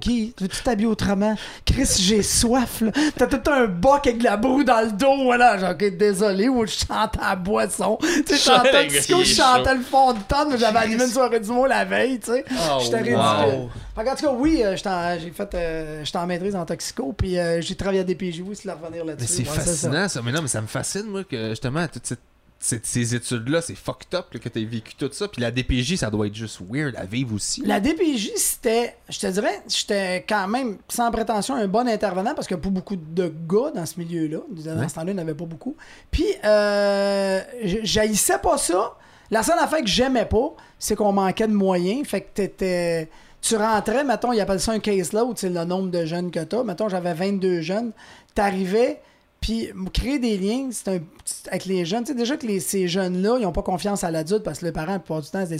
Guy, 0.00 0.34
veux-tu 0.40 0.62
t'habiller 0.62 0.88
autrement? 0.88 1.34
Chris, 1.64 1.88
j'ai 2.00 2.22
soif, 2.22 2.80
là. 2.80 2.90
T'as 3.16 3.26
tout 3.26 3.50
un 3.50 3.66
boc 3.66 4.06
avec 4.06 4.18
de 4.18 4.24
la 4.24 4.36
broue 4.36 4.64
dans 4.64 4.80
le 4.84 4.92
dos, 4.92 5.24
voilà. 5.24 5.58
Genre, 5.58 5.70
ok, 5.70 5.96
désolé, 5.96 6.48
ou 6.48 6.66
je 6.66 6.72
chante 6.72 7.16
à 7.20 7.30
la 7.30 7.36
boisson. 7.36 7.98
Tu 8.00 8.36
sais, 8.36 8.86
disco, 8.88 9.20
est 9.20 9.24
je 9.24 9.34
chantais 9.42 9.74
le 9.74 9.80
fond 9.82 10.12
de 10.12 10.18
tonne, 10.28 10.48
mais 10.52 10.58
j'avais 10.58 10.78
animé 10.78 11.04
une 11.04 11.10
soirée 11.10 11.40
du 11.40 11.50
mot 11.50 11.66
la 11.66 11.84
veille, 11.84 12.18
tu 12.20 12.32
sais. 12.32 12.44
Oh, 12.50 12.78
J'étais 12.82 12.96
ridicule. 12.98 13.16
wow. 13.16 13.70
Fait 13.96 14.04
qu'en 14.04 14.14
tout 14.14 14.24
cas, 14.26 14.32
oui, 14.32 14.62
euh, 14.64 14.76
j'étais 14.76 14.88
en- 14.88 15.18
j'ai 15.20 15.30
fait, 15.30 15.54
euh, 15.54 16.04
j'étais 16.04 16.18
en 16.18 16.26
maîtrise 16.26 16.54
en 16.54 16.64
toxico, 16.64 17.12
puis 17.16 17.38
euh, 17.38 17.60
j'ai 17.60 17.74
travaillé 17.74 18.00
à 18.00 18.04
DPJ, 18.04 18.42
oui, 18.46 18.54
c'est 18.54 18.66
la 18.66 18.74
revenir 18.74 19.04
là-dessus. 19.04 19.40
Mais 19.40 19.44
c'est 19.44 19.50
Ouais, 19.50 19.56
ça. 19.58 19.64
fascinant 19.64 20.08
ça. 20.08 20.20
Mais 20.24 20.32
non, 20.32 20.42
mais 20.42 20.48
ça 20.48 20.60
me 20.60 20.66
fascine, 20.68 21.06
moi, 21.06 21.24
que 21.24 21.50
justement, 21.50 21.84
cette- 21.92 22.06
cette- 22.06 22.20
ces 22.60 23.14
études-là, 23.14 23.62
c'est 23.62 23.76
fucked 23.76 24.14
up 24.14 24.26
là, 24.32 24.40
que 24.40 24.48
t'aies 24.48 24.64
vécu 24.64 24.94
tout 24.96 25.08
ça. 25.12 25.28
Puis 25.28 25.40
la 25.40 25.50
DPJ, 25.52 25.94
ça 25.96 26.10
doit 26.10 26.26
être 26.26 26.34
juste 26.34 26.58
weird 26.68 26.96
à 26.96 27.04
vivre 27.04 27.34
aussi. 27.34 27.62
La 27.64 27.78
DPJ, 27.78 28.32
c'était, 28.36 28.96
je 29.08 29.18
te 29.20 29.26
dirais, 29.28 29.62
j'étais 29.68 30.24
quand 30.28 30.48
même, 30.48 30.78
sans 30.88 31.10
prétention, 31.12 31.54
un 31.54 31.68
bon 31.68 31.86
intervenant 31.88 32.34
parce 32.34 32.48
qu'il 32.48 32.56
n'y 32.56 32.62
a 32.62 32.64
pas 32.64 32.70
beaucoup 32.70 32.96
de 32.96 33.32
gars 33.48 33.70
dans 33.74 33.86
ce 33.86 34.00
milieu-là. 34.00 34.38
Dans 34.50 34.80
Ouais. 34.80 34.88
ce 34.88 34.94
temps-là, 34.94 35.12
il 35.12 35.14
n'y 35.14 35.20
en 35.20 35.22
avait 35.22 35.34
pas 35.34 35.44
beaucoup. 35.44 35.76
Puis, 36.10 36.26
euh, 36.44 37.40
j'haïssais 37.62 38.38
pas 38.38 38.58
ça. 38.58 38.96
La 39.30 39.42
seule 39.42 39.58
affaire 39.58 39.80
que 39.80 39.86
j'aimais 39.88 40.24
pas, 40.26 40.54
c'est 40.78 40.96
qu'on 40.96 41.12
manquait 41.12 41.46
de 41.48 41.52
moyens. 41.54 42.06
Fait 42.08 42.22
que 42.22 42.28
t'étais. 42.34 43.08
Tu 43.40 43.54
rentrais, 43.56 44.02
mettons, 44.02 44.32
ils 44.32 44.40
appellent 44.40 44.58
ça 44.58 44.72
un 44.72 44.80
caseload, 44.80 45.38
c'est 45.38 45.48
le 45.50 45.64
nombre 45.64 45.90
de 45.92 46.04
jeunes 46.04 46.30
que 46.32 46.40
t'as. 46.40 46.64
Mettons, 46.64 46.88
j'avais 46.88 47.14
22 47.14 47.60
jeunes. 47.60 47.92
T'arrivais, 48.34 49.00
puis 49.40 49.70
créer 49.92 50.18
des 50.18 50.36
liens 50.36 50.68
c'est 50.72 50.88
un, 50.88 50.98
petit- 50.98 51.48
avec 51.48 51.64
les 51.66 51.84
jeunes. 51.84 52.02
Tu 52.04 52.12
sais, 52.12 52.18
déjà 52.18 52.36
que 52.36 52.46
les, 52.46 52.60
ces 52.60 52.88
jeunes-là, 52.88 53.36
ils 53.38 53.42
n'ont 53.42 53.52
pas 53.52 53.62
confiance 53.62 54.02
à 54.04 54.10
l'adulte 54.10 54.42
parce 54.42 54.58
que 54.60 54.66
les 54.66 54.72
parents, 54.72 54.92
la 54.92 54.98
plupart 54.98 55.20
du 55.22 55.28
temps, 55.30 55.40
c'est 55.42 55.48
des 55.48 55.58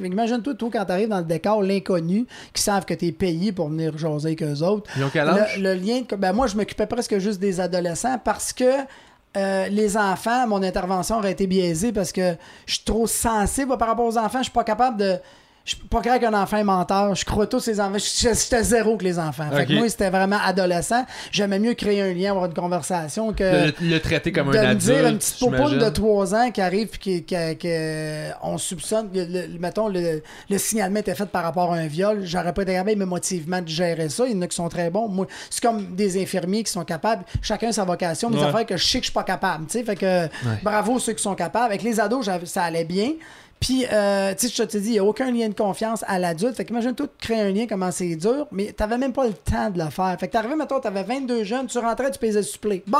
que 0.00 0.06
Imagine-toi, 0.06 0.54
toi, 0.54 0.68
quand 0.72 0.84
t'arrives 0.84 1.08
dans 1.08 1.18
le 1.18 1.24
décor, 1.24 1.62
l'inconnu, 1.62 2.26
qui 2.52 2.62
savent 2.62 2.84
que 2.84 2.94
t'es 2.94 3.12
payé 3.12 3.52
pour 3.52 3.68
venir 3.68 3.96
jaser 3.96 4.28
avec 4.28 4.42
eux 4.42 4.62
autres. 4.62 4.90
Ils 4.96 5.04
ont 5.04 5.10
quel 5.12 5.28
âge? 5.28 5.56
Le, 5.58 5.62
le 5.62 5.74
lien, 5.80 6.02
de- 6.08 6.16
ben 6.16 6.32
moi, 6.32 6.46
je 6.46 6.56
m'occupais 6.56 6.86
presque 6.86 7.18
juste 7.18 7.38
des 7.40 7.60
adolescents 7.60 8.18
parce 8.22 8.52
que 8.52 8.64
euh, 9.36 9.68
les 9.68 9.96
enfants, 9.96 10.46
mon 10.46 10.62
intervention 10.62 11.16
aurait 11.18 11.32
été 11.32 11.46
biaisée 11.46 11.92
parce 11.92 12.12
que 12.12 12.34
je 12.66 12.74
suis 12.74 12.84
trop 12.84 13.06
sensible 13.06 13.78
par 13.78 13.88
rapport 13.88 14.04
aux 14.06 14.18
enfants. 14.18 14.38
Je 14.38 14.44
suis 14.44 14.52
pas 14.52 14.64
capable 14.64 14.98
de. 14.98 15.16
Je 15.64 15.76
suis 15.76 15.84
pas 15.86 16.00
capable 16.00 16.24
qu'un 16.24 16.42
enfant 16.42 16.56
est 16.56 16.64
menteur. 16.64 17.14
Je 17.14 17.24
crois 17.24 17.46
tous 17.46 17.60
ces 17.60 17.78
enfants. 17.80 17.96
J'étais 17.98 18.64
zéro 18.64 18.96
que 18.96 19.04
les 19.04 19.18
enfants. 19.18 19.48
Fait 19.52 19.64
que 19.66 19.72
moi, 19.74 19.88
c'était 19.88 20.10
vraiment 20.10 20.38
adolescent. 20.44 21.04
J'aimais 21.30 21.60
mieux 21.60 21.74
créer 21.74 22.02
un 22.02 22.12
lien, 22.12 22.30
avoir 22.30 22.46
une 22.46 22.54
conversation 22.54 23.32
que 23.32 23.68
De 23.68 23.74
le, 23.80 23.90
le 23.94 24.00
traiter 24.00 24.32
comme 24.32 24.50
de 24.50 24.58
un 24.58 24.62
me 24.62 24.66
adulte. 24.70 24.82
dire 24.84 25.06
une 25.06 25.18
petite 25.18 25.38
j'imagine. 25.38 25.78
de 25.78 25.88
3 25.88 26.34
ans 26.34 26.50
qui 26.50 26.60
arrive 26.60 26.88
puis 26.88 26.98
qui, 26.98 27.22
qui- 27.24 27.56
qui- 27.58 27.68
on 28.42 28.58
soupçonne 28.58 29.08
le, 29.14 29.58
mettons 29.60 29.88
le, 29.88 30.22
le 30.50 30.58
signalement 30.58 30.98
était 30.98 31.14
fait 31.14 31.26
par 31.26 31.44
rapport 31.44 31.72
à 31.72 31.76
un 31.76 31.86
viol 31.86 32.22
j'aurais 32.24 32.52
pas 32.52 32.62
été 32.62 32.72
capable 32.72 32.90
émotivement 33.02 33.60
de 33.62 33.68
gérer 33.68 34.08
ça 34.08 34.24
il 34.26 34.32
y 34.34 34.38
en 34.38 34.42
a 34.42 34.46
qui 34.48 34.56
sont 34.56 34.68
très 34.68 34.90
bons 34.90 35.08
moi 35.08 35.26
c'est 35.50 35.62
comme 35.62 35.94
des 35.94 36.20
infirmiers 36.20 36.62
qui 36.64 36.72
sont 36.72 36.84
capables 36.84 37.24
chacun 37.40 37.70
sa 37.72 37.84
vocation 37.84 38.30
mais 38.30 38.36
des 38.36 38.42
Ouais. 38.42 38.48
affaires 38.48 38.66
que 38.66 38.76
je 38.76 38.84
sais 38.84 38.98
que 38.98 39.04
je 39.04 39.10
suis 39.10 39.14
pas 39.14 39.22
capable 39.24 39.66
tu 39.66 39.78
sais 39.78 39.84
fait 39.84 39.96
que 39.96 40.28
bravo 40.62 40.98
ceux 40.98 41.12
qui 41.12 41.22
sont 41.22 41.34
capables 41.34 41.66
avec 41.66 41.82
les 41.82 42.00
ados 42.00 42.28
ça 42.44 42.64
allait 42.64 42.84
bien 42.84 43.12
puis, 43.62 43.86
euh, 43.92 44.34
tu 44.34 44.48
sais, 44.48 44.54
je 44.56 44.62
te 44.64 44.76
dis, 44.76 44.88
il 44.88 44.92
n'y 44.94 44.98
a 44.98 45.04
aucun 45.04 45.30
lien 45.30 45.48
de 45.48 45.54
confiance 45.54 46.04
à 46.08 46.18
l'adulte. 46.18 46.56
Fait 46.56 46.64
qu'imagine 46.64 46.94
de 46.94 47.08
créer 47.20 47.42
un 47.42 47.52
lien, 47.52 47.66
comment 47.68 47.92
c'est 47.92 48.16
dur, 48.16 48.48
mais 48.50 48.72
t'avais 48.72 48.98
même 48.98 49.12
pas 49.12 49.24
le 49.24 49.34
temps 49.34 49.70
de 49.70 49.78
le 49.78 49.88
faire. 49.88 50.16
Fait 50.18 50.26
que 50.26 50.32
t'arrivais, 50.32 50.56
mettons, 50.56 50.80
t'avais 50.80 51.04
22 51.04 51.44
jeunes, 51.44 51.68
tu 51.68 51.78
rentrais, 51.78 52.10
tu 52.10 52.18
payais 52.18 52.32
le 52.32 52.42
supplé. 52.42 52.82
Bon, 52.88 52.98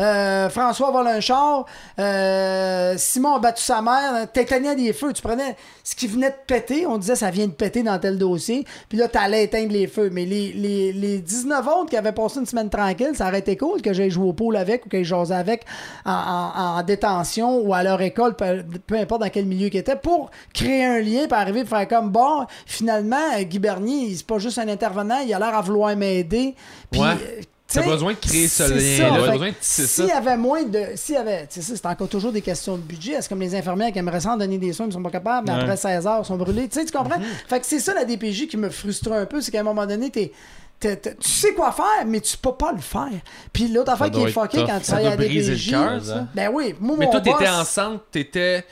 euh, 0.00 0.48
François 0.48 0.90
vole 0.92 1.08
un 1.08 1.20
char, 1.20 1.66
euh, 1.98 2.94
Simon 2.96 3.34
a 3.34 3.38
battu 3.38 3.62
sa 3.62 3.82
mère, 3.82 4.32
t'éteignais 4.32 4.74
des 4.76 4.94
feux, 4.94 5.12
tu 5.12 5.20
prenais 5.20 5.56
ce 5.84 5.94
qui 5.94 6.06
venait 6.06 6.30
de 6.30 6.36
péter, 6.46 6.86
on 6.86 6.96
disait 6.96 7.16
ça 7.16 7.30
vient 7.30 7.46
de 7.46 7.52
péter 7.52 7.82
dans 7.82 7.98
tel 7.98 8.16
dossier, 8.16 8.64
puis 8.88 8.96
là, 8.96 9.08
t'allais 9.08 9.44
éteindre 9.44 9.72
les 9.72 9.88
feux. 9.88 10.08
Mais 10.10 10.24
les, 10.24 10.54
les, 10.54 10.90
les 10.94 11.18
19 11.18 11.66
autres 11.66 11.90
qui 11.90 11.98
avaient 11.98 12.12
passé 12.12 12.40
une 12.40 12.46
semaine 12.46 12.70
tranquille, 12.70 13.10
ça 13.12 13.28
aurait 13.28 13.40
été 13.40 13.58
cool 13.58 13.82
que 13.82 13.92
j'aille 13.92 14.10
jouer 14.10 14.28
au 14.28 14.32
pôle 14.32 14.56
avec 14.56 14.86
ou 14.86 14.88
que 14.88 15.02
j'ose 15.02 15.32
avec 15.32 15.66
en 16.06 16.82
détention 16.82 17.58
ou 17.58 17.74
à 17.74 17.82
leur 17.82 18.00
école, 18.00 18.34
peu, 18.34 18.64
peu 18.86 18.94
importe 18.94 19.20
dans 19.20 19.28
quel 19.28 19.44
milieu 19.44 19.68
qu'ils 19.68 19.80
étaient, 19.80 19.97
pour 19.98 20.30
créer 20.54 20.84
un 20.84 21.00
lien, 21.00 21.24
puis 21.26 21.32
arriver 21.38 21.64
pour 21.64 21.76
faire 21.76 21.88
comme 21.88 22.10
bon, 22.10 22.46
finalement, 22.66 23.16
euh, 23.36 23.42
Guy 23.42 23.58
Bernier, 23.58 24.14
c'est 24.16 24.26
pas 24.26 24.38
juste 24.38 24.58
un 24.58 24.68
intervenant, 24.68 25.18
il 25.24 25.32
a 25.34 25.38
l'air 25.38 25.54
à 25.56 25.60
vouloir 25.60 25.94
m'aider. 25.96 26.54
Puis, 26.90 27.00
Ouais. 27.00 27.06
euh, 27.08 27.40
T'as 27.70 27.82
t'sais, 27.82 27.90
besoin 27.90 28.12
de 28.14 28.16
créer 28.18 28.48
ce 28.48 28.62
lien-là, 28.62 29.50
tisser 29.60 29.86
S'il 29.86 30.06
y 30.06 30.10
avait 30.10 30.38
moins 30.38 30.62
de. 30.62 30.84
S'il 30.94 31.16
y 31.16 31.18
avait. 31.18 31.46
C'est 31.50 31.84
encore 31.84 32.08
toujours 32.08 32.32
des 32.32 32.40
questions 32.40 32.76
de 32.78 32.80
budget. 32.82 33.20
C'est 33.20 33.28
comme 33.28 33.40
les 33.42 33.54
infirmières 33.54 33.92
qui 33.92 33.98
aimeraient 33.98 34.20
ça 34.20 34.32
en 34.32 34.36
donner 34.38 34.56
des 34.56 34.72
soins, 34.72 34.86
mais 34.86 34.92
sont 34.92 35.02
pas 35.02 35.10
capables, 35.10 35.46
mais 35.48 35.54
Ouais. 35.54 35.60
après 35.64 35.76
16 35.76 36.06
heures, 36.06 36.20
ils 36.22 36.26
sont 36.26 36.38
brûlés. 36.38 36.66
Tu 36.68 36.78
sais, 36.80 36.86
tu 36.86 36.96
comprends? 36.96 37.20
Fait 37.46 37.60
que 37.60 37.66
c'est 37.66 37.78
ça 37.78 37.92
la 37.92 38.06
DPJ 38.06 38.46
qui 38.48 38.56
me 38.56 38.70
frustre 38.70 39.12
un 39.12 39.26
peu, 39.26 39.42
c'est 39.42 39.50
qu'à 39.50 39.60
un 39.60 39.64
moment 39.64 39.84
donné, 39.84 40.08
t'es. 40.08 40.32
tu 40.80 40.88
sais 41.20 41.52
quoi 41.52 41.72
faire, 41.72 42.06
mais 42.06 42.20
tu 42.20 42.38
peux 42.38 42.52
pas 42.54 42.72
le 42.72 42.80
faire. 42.80 43.08
Puis 43.52 43.68
l'autre 43.68 43.92
affaire 43.92 44.10
qui 44.12 44.22
est 44.22 44.28
fuckée 44.28 44.64
quand 44.66 44.78
tu 44.78 44.84
Ça 44.84 44.92
travailles 44.98 45.06
à 45.08 46.00
ça. 46.00 46.26
Ben 46.34 46.50
oui, 46.50 46.74
moi, 46.80 46.96
Mais 46.98 47.04
mon 47.04 47.10
toi, 47.10 47.20
t'étais 47.20 47.48
enceinte, 47.50 48.00
t'étais. 48.10 48.64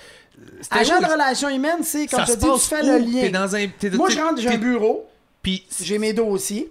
Agent 0.70 1.00
de 1.00 1.06
relations 1.06 1.48
humaines, 1.48 1.82
c'est 1.82 2.06
quand 2.06 2.18
Ça 2.18 2.24
je 2.26 2.32
te 2.32 2.38
dis, 2.38 2.46
tu 2.54 2.60
fais 2.60 2.82
où? 2.82 2.86
le 2.86 2.98
lien. 2.98 3.30
Dans 3.30 3.54
un. 3.56 3.66
Moi, 3.96 4.10
je 4.10 4.18
rentre, 4.20 4.40
j'ai 4.40 4.48
un 4.48 4.58
bureau, 4.58 5.06
Puis. 5.42 5.64
j'ai 5.82 5.98
mes 5.98 6.12
dossiers. 6.12 6.70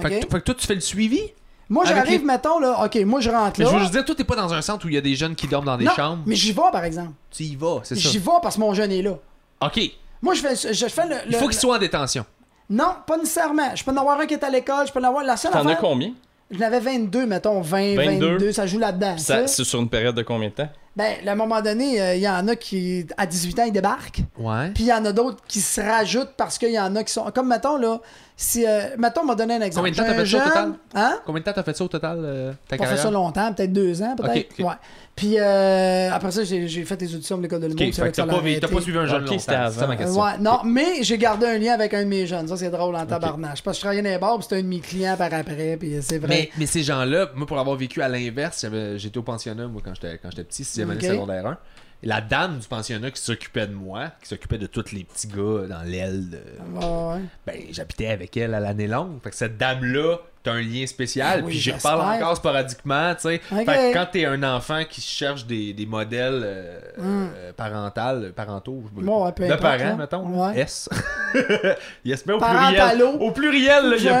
Fait, 0.00 0.08
que, 0.08 0.14
OK? 0.24 0.30
fait 0.32 0.38
que 0.40 0.44
toi, 0.44 0.54
tu 0.54 0.66
fais 0.66 0.74
le 0.74 0.80
suivi? 0.80 1.20
Moi, 1.68 1.84
j'arrive, 1.86 2.20
les- 2.20 2.26
mettons, 2.26 2.58
là, 2.58 2.84
OK, 2.84 2.96
moi, 3.06 3.20
je 3.20 3.30
rentre 3.30 3.58
Mais 3.58 3.64
là. 3.64 3.70
je 3.70 3.74
veux 3.76 3.80
juste 3.82 3.92
dire, 3.92 4.04
toi, 4.04 4.14
t'es 4.14 4.24
pas 4.24 4.36
dans 4.36 4.52
un 4.52 4.60
centre 4.62 4.84
où 4.84 4.88
il 4.88 4.94
y 4.94 4.98
a 4.98 5.00
des 5.00 5.14
jeunes 5.14 5.34
qui 5.34 5.46
dorment 5.46 5.66
dans 5.66 5.76
des 5.76 5.84
non, 5.86 5.92
chambres. 5.92 6.22
mais 6.26 6.34
j'y 6.34 6.52
vais, 6.52 6.60
par 6.70 6.84
exemple. 6.84 7.12
Tu 7.30 7.44
y 7.44 7.56
vas, 7.56 7.80
c'est 7.84 7.94
ça. 7.94 8.08
J'y 8.10 8.18
vais 8.18 8.30
parce 8.42 8.56
que 8.56 8.60
mon 8.60 8.74
jeune 8.74 8.92
est 8.92 9.02
là. 9.02 9.16
Ok. 9.60 9.80
Moi, 10.20 10.34
je 10.34 10.40
fais, 10.42 10.72
je 10.74 10.86
fais 10.88 11.06
le. 11.06 11.16
Il 11.26 11.32
le- 11.32 11.38
faut 11.38 11.48
qu'il 11.48 11.58
soit 11.58 11.76
en 11.76 11.78
détention. 11.78 12.24
Non, 12.68 12.94
pas 13.06 13.16
nécessairement. 13.16 13.74
Je 13.74 13.84
peux 13.84 13.90
en 13.90 13.96
avoir 13.96 14.18
un 14.20 14.26
qui 14.26 14.34
est 14.34 14.44
à 14.44 14.50
l'école, 14.50 14.86
je 14.86 14.92
peux 14.92 15.00
en 15.00 15.04
avoir. 15.04 15.24
La 15.24 15.36
seule 15.36 15.52
T'en 15.52 15.66
as 15.66 15.74
combien? 15.76 16.12
J'en 16.50 16.66
avais 16.66 16.80
22, 16.80 17.24
mettons, 17.26 17.60
20, 17.62 17.96
22. 17.96 18.28
22, 18.32 18.52
ça 18.52 18.66
joue 18.66 18.78
là-dedans. 18.78 19.16
C'est 19.18 19.46
sur 19.64 19.80
une 19.80 19.88
période 19.88 20.14
de 20.14 20.22
combien 20.22 20.48
de 20.48 20.54
temps? 20.54 20.68
Ben, 20.94 21.26
à 21.26 21.32
un 21.32 21.34
moment 21.34 21.62
donné, 21.62 22.00
euh, 22.02 22.14
il 22.16 22.20
y 22.20 22.28
en 22.28 22.46
a 22.48 22.54
qui, 22.54 23.06
à 23.16 23.24
18 23.24 23.58
ans, 23.60 23.64
ils 23.64 23.72
débarquent. 23.72 24.20
Ouais. 24.38 24.70
Puis 24.74 24.84
il 24.84 24.88
y 24.88 24.92
en 24.92 25.04
a 25.06 25.12
d'autres 25.12 25.38
qui 25.48 25.60
se 25.60 25.80
rajoutent 25.80 26.34
parce 26.36 26.58
qu'il 26.58 26.72
y 26.72 26.78
en 26.78 26.94
a 26.96 27.02
qui 27.02 27.12
sont. 27.12 27.30
Comme, 27.34 27.48
mettons, 27.48 27.78
là, 27.78 27.98
si. 28.36 28.66
euh, 28.66 28.88
mettons, 28.98 29.22
on 29.22 29.26
m'a 29.26 29.34
donné 29.34 29.54
un 29.54 29.62
exemple. 29.62 29.88
Combien 29.88 30.04
de 30.04 30.08
temps 30.08 30.14
t'as 30.14 30.24
fait 30.24 30.26
ça 30.26 30.36
au 30.36 30.48
total? 30.48 30.72
Hein? 30.94 31.18
Combien 31.24 31.40
de 31.40 31.44
temps 31.46 31.52
t'as 31.54 31.62
fait 31.62 31.76
ça 31.76 31.84
au 31.84 31.88
total, 31.88 32.18
euh, 32.22 32.52
ta 32.68 32.76
Pas 32.76 32.86
fait 32.86 32.96
ça 32.98 33.10
longtemps, 33.10 33.52
peut-être 33.54 33.72
deux 33.72 34.02
ans, 34.02 34.14
peut-être? 34.16 34.58
Ouais. 34.58 34.74
Puis 35.14 35.38
euh, 35.38 36.10
après 36.10 36.30
ça, 36.30 36.42
j'ai 36.42 36.84
fait 36.84 36.96
des 36.96 37.14
auditions 37.14 37.36
de 37.36 37.42
l'école 37.42 37.60
de 37.60 37.66
l'humour. 37.66 37.94
T'as 37.94 38.68
pas, 38.68 38.80
suivi 38.80 38.98
un 38.98 39.06
jeune 39.06 39.24
Ok, 39.24 39.30
longtemps. 39.30 39.70
ça 39.70 39.86
ma 39.86 39.96
question. 39.96 40.22
ouais, 40.22 40.38
non, 40.40 40.60
mais 40.64 41.02
j'ai 41.02 41.18
gardé 41.18 41.46
un 41.46 41.58
lien 41.58 41.74
avec 41.74 41.92
un 41.92 42.04
de 42.04 42.08
mes 42.08 42.26
jeunes. 42.26 42.48
Ça, 42.48 42.56
c'est 42.56 42.70
drôle 42.70 42.96
en 42.96 43.04
tabarnage. 43.04 43.62
Parce 43.62 43.76
que 43.76 43.80
je 43.80 43.80
travaillais 43.82 44.02
dans 44.02 44.08
les 44.08 44.18
bars, 44.18 44.34
puis 44.36 44.44
c'était 44.44 44.56
un 44.56 44.62
de 44.62 44.68
mes 44.68 44.80
clients 44.80 45.16
par 45.16 45.32
après, 45.32 45.76
puis 45.76 45.96
c'est 46.00 46.18
vrai. 46.18 46.28
Mais, 46.28 46.50
mais 46.56 46.66
ces 46.66 46.82
gens-là, 46.82 47.30
moi, 47.34 47.46
pour 47.46 47.58
avoir 47.58 47.76
vécu 47.76 48.00
à 48.00 48.08
l'inverse, 48.08 48.66
j'étais 48.96 49.18
au 49.18 49.22
pensionnat, 49.22 49.66
moi, 49.66 49.82
quand 49.84 49.92
j'étais 49.94 50.44
petit, 50.44 50.64
6 50.64 50.80
année 50.80 51.00
secondaire 51.00 51.46
1. 51.46 51.58
Et 52.04 52.08
la 52.08 52.20
dame 52.20 52.58
du 52.58 52.66
pensionnat 52.66 53.12
qui 53.12 53.22
s'occupait 53.22 53.68
de 53.68 53.74
moi, 53.74 54.10
qui 54.20 54.28
s'occupait 54.28 54.58
de 54.58 54.66
tous 54.66 54.90
les 54.92 55.04
petits 55.04 55.28
gars 55.28 55.68
dans 55.68 55.82
l'aile, 55.84 56.30
de... 56.30 56.38
Ouais, 56.74 57.14
ouais. 57.14 57.20
ben, 57.46 57.56
j'habitais 57.70 58.08
avec 58.08 58.36
elle 58.36 58.54
à 58.54 58.60
l'année 58.60 58.88
longue. 58.88 59.22
Fait 59.22 59.30
que 59.30 59.36
cette 59.36 59.56
dame-là 59.56 60.18
t'as 60.42 60.52
un 60.52 60.60
lien 60.60 60.86
spécial, 60.86 61.38
Ah 61.40 61.42
oui, 61.44 61.50
puis 61.52 61.58
j'y 61.58 61.70
reparle 61.72 62.00
encore 62.22 62.36
sporadiquement, 62.36 63.14
tu 63.14 63.22
sais. 63.22 63.38
Fait 63.38 63.64
que 63.64 63.92
quand 63.92 64.06
t'es 64.10 64.24
un 64.24 64.42
enfant 64.42 64.82
qui 64.88 65.00
cherche 65.00 65.46
des, 65.46 65.72
des 65.72 65.86
modèles 65.86 66.42
euh, 66.44 66.80
euh, 67.00 67.52
parentales, 67.56 68.32
parentaux, 68.34 68.82
Bon, 68.92 69.24
ouais, 69.24 69.32
de 69.48 69.54
parents, 69.54 69.96
mettons, 69.96 70.26
Ouais. 70.26 70.60
S. 70.60 70.88
yes, 72.04 72.24
mais 72.26 72.32
au 72.34 72.38
Parentalo. 72.38 73.12
pluriel. 73.12 73.28
Au 73.28 73.30
pluriel, 73.30 73.94
il 73.98 74.02
n'y 74.02 74.08
a, 74.08 74.18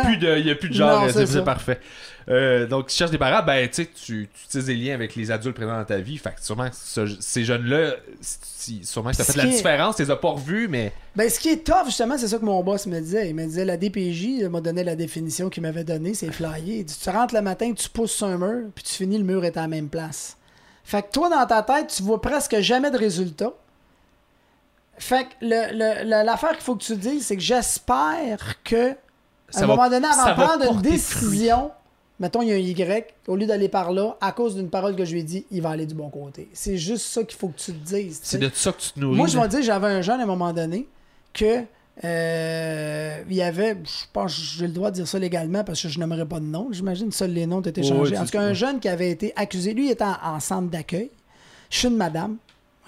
a 0.52 0.54
plus 0.56 0.68
de 0.68 0.74
genre, 0.74 1.02
euh, 1.04 1.26
c'est 1.26 1.44
parfait. 1.44 1.80
Euh, 2.28 2.66
donc, 2.66 2.90
si 2.90 2.96
tu 2.96 2.98
cherches 3.00 3.10
des 3.10 3.18
parents, 3.18 3.44
ben, 3.44 3.68
tu 3.68 3.82
sais, 3.82 3.86
tu 3.86 4.28
utilises 4.46 4.66
des 4.66 4.76
liens 4.76 4.94
avec 4.94 5.16
les 5.16 5.30
adultes 5.30 5.56
présents 5.56 5.76
dans 5.76 5.84
ta 5.84 5.98
vie. 5.98 6.18
Fait 6.18 6.34
que 6.34 6.42
sûrement, 6.42 6.68
que 6.70 6.76
ce- 6.76 7.16
ces 7.20 7.44
jeunes-là, 7.44 7.94
si- 8.20 8.84
sûrement 8.84 9.10
que 9.10 9.16
ça 9.16 9.24
fait 9.24 9.32
de 9.32 9.38
la 9.38 9.44
est- 9.46 9.50
différence, 9.56 9.96
tu 9.96 10.02
les 10.02 10.10
as 10.10 10.16
pas 10.16 10.30
revus, 10.30 10.68
mais. 10.68 10.92
Ben, 11.16 11.28
ce 11.28 11.40
qui 11.40 11.48
est 11.50 11.64
tough, 11.66 11.86
justement, 11.86 12.16
c'est 12.16 12.28
ça 12.28 12.38
que 12.38 12.44
mon 12.44 12.62
boss 12.62 12.86
me 12.86 13.00
disait. 13.00 13.28
Il 13.28 13.34
me 13.34 13.44
disait, 13.44 13.64
la 13.64 13.76
DPJ 13.76 14.44
m'a 14.48 14.60
donné 14.60 14.84
la 14.84 14.94
définition 14.96 15.50
qu'il 15.50 15.62
m'avait 15.62 15.84
donnée, 15.84 16.14
c'est 16.14 16.28
dit, 16.28 16.84
tu 17.02 17.10
rentres 17.10 17.34
le 17.34 17.42
matin, 17.42 17.72
tu 17.72 17.88
pousses 17.88 18.12
sur 18.12 18.26
un 18.28 18.38
mur, 18.38 18.68
puis 18.74 18.84
tu 18.84 18.92
finis, 18.94 19.18
le 19.18 19.24
mur 19.24 19.44
est 19.44 19.56
à 19.56 19.62
la 19.62 19.68
même 19.68 19.88
place. 19.88 20.36
Fait 20.84 21.02
que 21.02 21.12
toi, 21.12 21.28
dans 21.28 21.46
ta 21.46 21.62
tête, 21.62 21.88
tu 21.96 22.02
vois 22.02 22.20
presque 22.20 22.58
jamais 22.60 22.90
de 22.90 22.98
résultat. 22.98 23.52
Fait 24.98 25.24
que 25.24 25.30
le- 25.40 25.72
le- 25.72 26.04
le- 26.04 26.24
l'affaire 26.24 26.52
qu'il 26.52 26.60
faut 26.62 26.76
que 26.76 26.84
tu 26.84 26.96
dises, 26.96 27.26
c'est 27.26 27.36
que 27.36 27.42
j'espère 27.42 28.62
que, 28.62 28.90
à 28.90 28.94
Ça 29.50 29.64
un 29.64 29.66
va- 29.66 29.76
moment 29.76 29.88
donné, 29.90 30.06
avant 30.06 30.30
de 30.30 30.42
prendre 30.44 30.72
une 30.76 30.82
décision, 30.82 31.70
mettons, 32.20 32.42
il 32.42 32.48
y 32.48 32.52
a 32.52 32.54
un 32.54 32.58
Y, 32.58 33.14
au 33.26 33.36
lieu 33.36 33.46
d'aller 33.46 33.68
par 33.68 33.92
là, 33.92 34.16
à 34.20 34.32
cause 34.32 34.54
d'une 34.56 34.70
parole 34.70 34.96
que 34.96 35.04
je 35.04 35.12
lui 35.12 35.20
ai 35.20 35.24
dit, 35.24 35.44
il 35.50 35.62
va 35.62 35.70
aller 35.70 35.86
du 35.86 35.94
bon 35.94 36.08
côté. 36.08 36.48
C'est 36.52 36.76
juste 36.76 37.06
ça 37.06 37.24
qu'il 37.24 37.38
faut 37.38 37.48
que 37.48 37.58
tu 37.58 37.72
te 37.72 37.84
dises. 37.84 38.20
C'est 38.22 38.38
de 38.38 38.50
ça 38.52 38.72
que 38.72 38.80
tu 38.80 38.92
te 38.92 39.00
nourris. 39.00 39.16
Moi, 39.16 39.26
je 39.26 39.38
vais 39.38 39.48
dire, 39.48 39.62
j'avais 39.62 39.88
un 39.88 40.02
jeune 40.02 40.20
à 40.20 40.24
un 40.24 40.26
moment 40.26 40.52
donné 40.52 40.86
que 41.32 41.64
euh, 42.04 43.22
il 43.28 43.36
y 43.36 43.42
avait, 43.42 43.76
je 43.84 44.04
pense 44.12 44.32
j'ai 44.32 44.66
le 44.66 44.72
droit 44.72 44.90
de 44.90 44.96
dire 44.96 45.06
ça 45.08 45.18
légalement 45.18 45.62
parce 45.62 45.82
que 45.82 45.88
je 45.88 45.98
n'aimerais 45.98 46.26
pas 46.26 46.40
de 46.40 46.46
nom. 46.46 46.68
J'imagine 46.70 47.12
seuls 47.12 47.32
les 47.32 47.46
noms 47.46 47.58
ont 47.58 47.60
été 47.60 47.82
changés. 47.82 48.16
en 48.16 48.24
tout 48.24 48.30
cas, 48.30 48.40
un 48.40 48.54
jeune 48.54 48.80
qui 48.80 48.88
avait 48.88 49.10
été 49.10 49.32
accusé, 49.36 49.74
lui 49.74 49.86
il 49.86 49.90
était 49.90 50.04
en, 50.04 50.16
en 50.22 50.40
centre 50.40 50.70
d'accueil. 50.70 51.10
Je 51.70 51.78
suis 51.78 51.88
une 51.88 51.96
madame, 51.96 52.36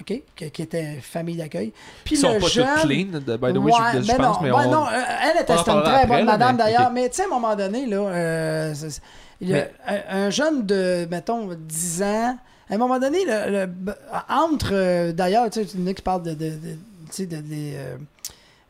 OK, 0.00 0.22
qui, 0.34 0.50
qui 0.50 0.62
était 0.62 0.98
famille 1.00 1.36
d'accueil. 1.36 1.72
Puis 2.04 2.16
Ils 2.16 2.18
sont 2.18 2.32
le 2.34 2.40
pas 2.40 2.46
jeune, 2.48 2.66
toutes 2.80 2.90
clean, 2.90 3.06
de- 3.20 3.36
by 3.36 3.52
the 3.52 3.56
way, 3.58 3.72
Ouais, 3.72 3.78
je, 3.94 4.00
je 4.02 4.12
pense, 4.16 4.36
non, 4.36 4.42
mais 4.42 4.50
on... 4.50 4.70
non, 4.70 4.86
euh, 4.86 5.00
elle 5.22 5.42
était 5.42 5.52
une 5.52 5.82
très 5.82 6.06
bonne 6.06 6.24
madame 6.24 6.56
d'ailleurs. 6.56 6.90
Mais 6.90 7.08
tu 7.08 7.16
sais, 7.16 7.22
à 7.22 7.26
un 7.26 7.28
moment 7.28 7.54
donné, 7.54 7.86
là, 7.86 7.96
euh, 7.98 8.74
c'est- 8.74 9.00
il 9.40 9.50
y 9.50 9.54
a 9.54 9.66
un, 9.86 10.26
un 10.26 10.30
jeune 10.30 10.66
de, 10.66 11.06
mettons, 11.10 11.48
10 11.56 12.02
ans, 12.02 12.36
à 12.70 12.74
un 12.74 12.78
moment 12.78 12.98
donné, 12.98 13.18
le, 13.24 13.66
le- 13.66 13.94
entre, 14.28 14.70
euh, 14.72 15.12
d'ailleurs, 15.12 15.48
tu 15.50 15.62
sais, 15.64 15.68
il 15.74 15.80
y 15.80 15.84
en 15.84 15.86
a 15.86 15.94
qui 15.94 16.02
parlent 16.02 16.22
de, 16.22 16.30
de, 16.34 16.50
de- 16.50 16.56
tu 16.56 17.12
sais, 17.12 17.26
de, 17.26 17.36
de, 17.36 17.42
euh, 17.52 17.96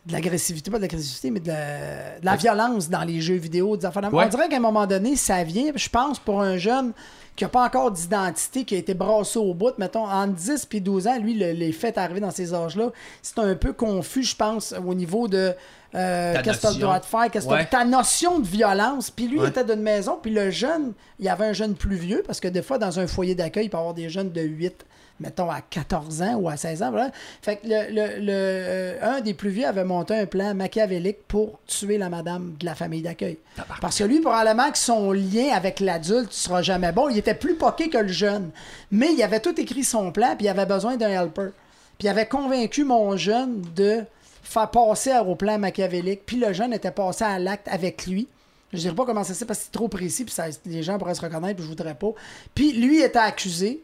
de 0.07 0.13
l'agressivité, 0.13 0.71
pas 0.71 0.77
de 0.77 0.83
l'agressivité, 0.83 1.31
mais 1.31 1.41
de 1.41 1.49
la, 1.49 2.19
de 2.21 2.25
la 2.27 2.37
violence 2.37 2.91
dans 2.91 3.03
les 3.05 3.23
jeux 3.23 3.37
vidéo. 3.37 3.77
Des 3.79 3.87
affaires 3.87 4.13
Ouais. 4.13 4.25
On 4.27 4.29
dirait 4.29 4.49
qu'à 4.51 4.57
un 4.57 4.61
moment 4.61 4.87
donné, 4.87 5.17
ça 5.17 5.43
vient, 5.45 5.73
je 5.75 5.89
pense, 5.89 6.19
pour 6.19 6.43
un 6.43 6.59
jeune 6.59 6.93
qui 7.37 7.45
n'a 7.45 7.49
pas 7.49 7.65
encore 7.65 7.91
d'identité, 7.91 8.65
qui 8.65 8.75
a 8.77 8.79
été 8.79 8.95
brassé 8.95 9.39
au 9.39 9.55
bout, 9.55 9.77
mettons, 9.79 10.07
entre 10.07 10.35
10 10.35 10.67
puis 10.67 10.81
12 10.81 11.09
ans, 11.09 11.19
lui, 11.19 11.35
le- 11.35 11.51
les 11.53 11.73
faits 11.73 11.99
arrivés 11.99 12.21
dans 12.21 12.31
ces 12.31 12.55
âges-là, 12.55 12.91
c'est 13.23 13.39
un 13.41 13.55
peu 13.57 13.73
confus, 13.73 14.23
je 14.23 14.37
pense, 14.37 14.73
au 14.87 14.95
niveau 14.95 15.27
de 15.29 15.53
euh, 15.97 16.35
qu'est-ce 16.43 16.57
que 16.57 16.61
tu 16.63 16.67
as 16.67 16.71
le 16.73 16.79
droit 16.81 16.99
de 16.99 17.05
faire, 17.05 17.31
qu'est-ce 17.31 17.45
que 17.47 17.51
t'as- 17.51 17.57
Ouais. 17.57 17.67
ta 17.67 17.85
notion 17.85 18.41
de 18.41 18.47
violence. 18.47 19.11
Puis 19.13 19.29
lui, 19.29 19.39
il 19.41 19.47
était 19.49 19.63
d'une 19.65 19.81
maison, 19.83 20.19
puis 20.21 20.33
le 20.33 20.51
jeune, 20.51 20.93
il 21.21 21.25
y 21.25 21.29
avait 21.29 21.47
un 21.47 21.53
jeune 21.53 21.75
plus 21.75 21.95
vieux, 21.97 22.23
parce 22.27 22.41
que 22.41 22.49
des 22.49 22.63
fois, 22.63 22.79
dans 22.79 22.99
un 22.99 23.07
foyer 23.07 23.37
d'accueil, 23.37 23.67
il 23.67 23.71
peut 23.71 23.77
y 23.77 23.81
avoir 23.81 23.95
des 23.95 24.09
jeunes 24.09 24.33
de 24.33 24.41
8, 24.41 24.85
mettons, 25.25 25.51
à 25.51 25.61
14 25.63 26.23
ans 26.23 26.35
ou 26.35 26.49
à 26.49 26.57
16 26.57 26.83
ans. 26.83 26.91
Voilà. 26.91 27.11
Fait 27.43 27.57
que 27.57 27.67
le, 27.67 27.89
le- 27.91 28.21
le- 28.21 28.27
euh, 28.31 28.99
un 29.17 29.21
des 29.21 29.33
plus 29.35 29.51
vieux 29.51 29.67
avait 29.67 29.85
monté 29.85 30.15
un 30.15 30.27
plan 30.27 30.55
machiavélique 30.55 31.27
pour 31.27 31.59
tuer 31.67 31.99
la 31.99 32.09
madame 32.11 32.55
de 32.61 32.67
la 32.67 32.75
famille 32.75 33.03
d'accueil. 33.03 33.39
Parce 33.81 33.99
que 33.99 34.05
lui, 34.05 34.21
probablement 34.21 34.71
que 34.71 34.79
son 34.79 35.13
lien 35.13 35.49
avec 35.55 35.81
l'adulte 35.81 36.33
sera 36.33 36.63
jamais 36.63 36.93
bon. 36.93 37.09
Il 37.09 37.19
était 37.19 37.35
plus 37.35 37.55
poqué 37.55 37.89
que 37.89 37.99
le 37.99 38.09
jeune. 38.09 38.51
Mais 38.91 39.13
il 39.13 39.23
avait 39.23 39.41
tout 39.41 39.59
écrit 39.61 39.85
son 39.85 40.13
plan, 40.13 40.35
puis 40.37 40.47
il 40.47 40.49
avait 40.49 40.67
besoin 40.67 40.97
d'un 40.97 41.09
helper. 41.09 41.51
Puis 41.99 42.07
il 42.07 42.09
avait 42.09 42.27
convaincu 42.27 42.85
mon 42.85 43.17
jeune 43.17 43.63
de 43.75 44.03
faire 44.43 44.71
passer 44.71 45.13
au 45.27 45.35
plan 45.37 45.59
machiavélique. 45.59 46.23
Puis 46.27 46.37
le 46.37 46.53
jeune 46.53 46.73
était 46.73 46.91
passé 46.91 47.25
à 47.25 47.39
l'acte 47.39 47.69
avec 47.69 48.07
lui. 48.07 48.29
Je 48.73 48.79
ne 48.79 48.83
dirais 48.83 48.95
pas 48.97 49.05
comment 49.05 49.23
ça 49.23 49.35
c'est 49.35 49.45
parce 49.45 49.61
que 49.61 49.65
c'est 49.67 49.71
trop 49.73 49.87
précis, 49.87 50.25
puis 50.25 50.35
ça- 50.35 50.47
les 50.67 50.83
gens 50.83 50.99
pourraient 50.99 51.15
se 51.15 51.21
reconnaître, 51.21 51.55
puis 51.55 51.63
je 51.65 51.69
voudrais 51.69 51.95
pas. 51.95 52.09
Puis 52.57 52.73
lui 52.73 53.01
était 53.01 53.19
accusé. 53.21 53.81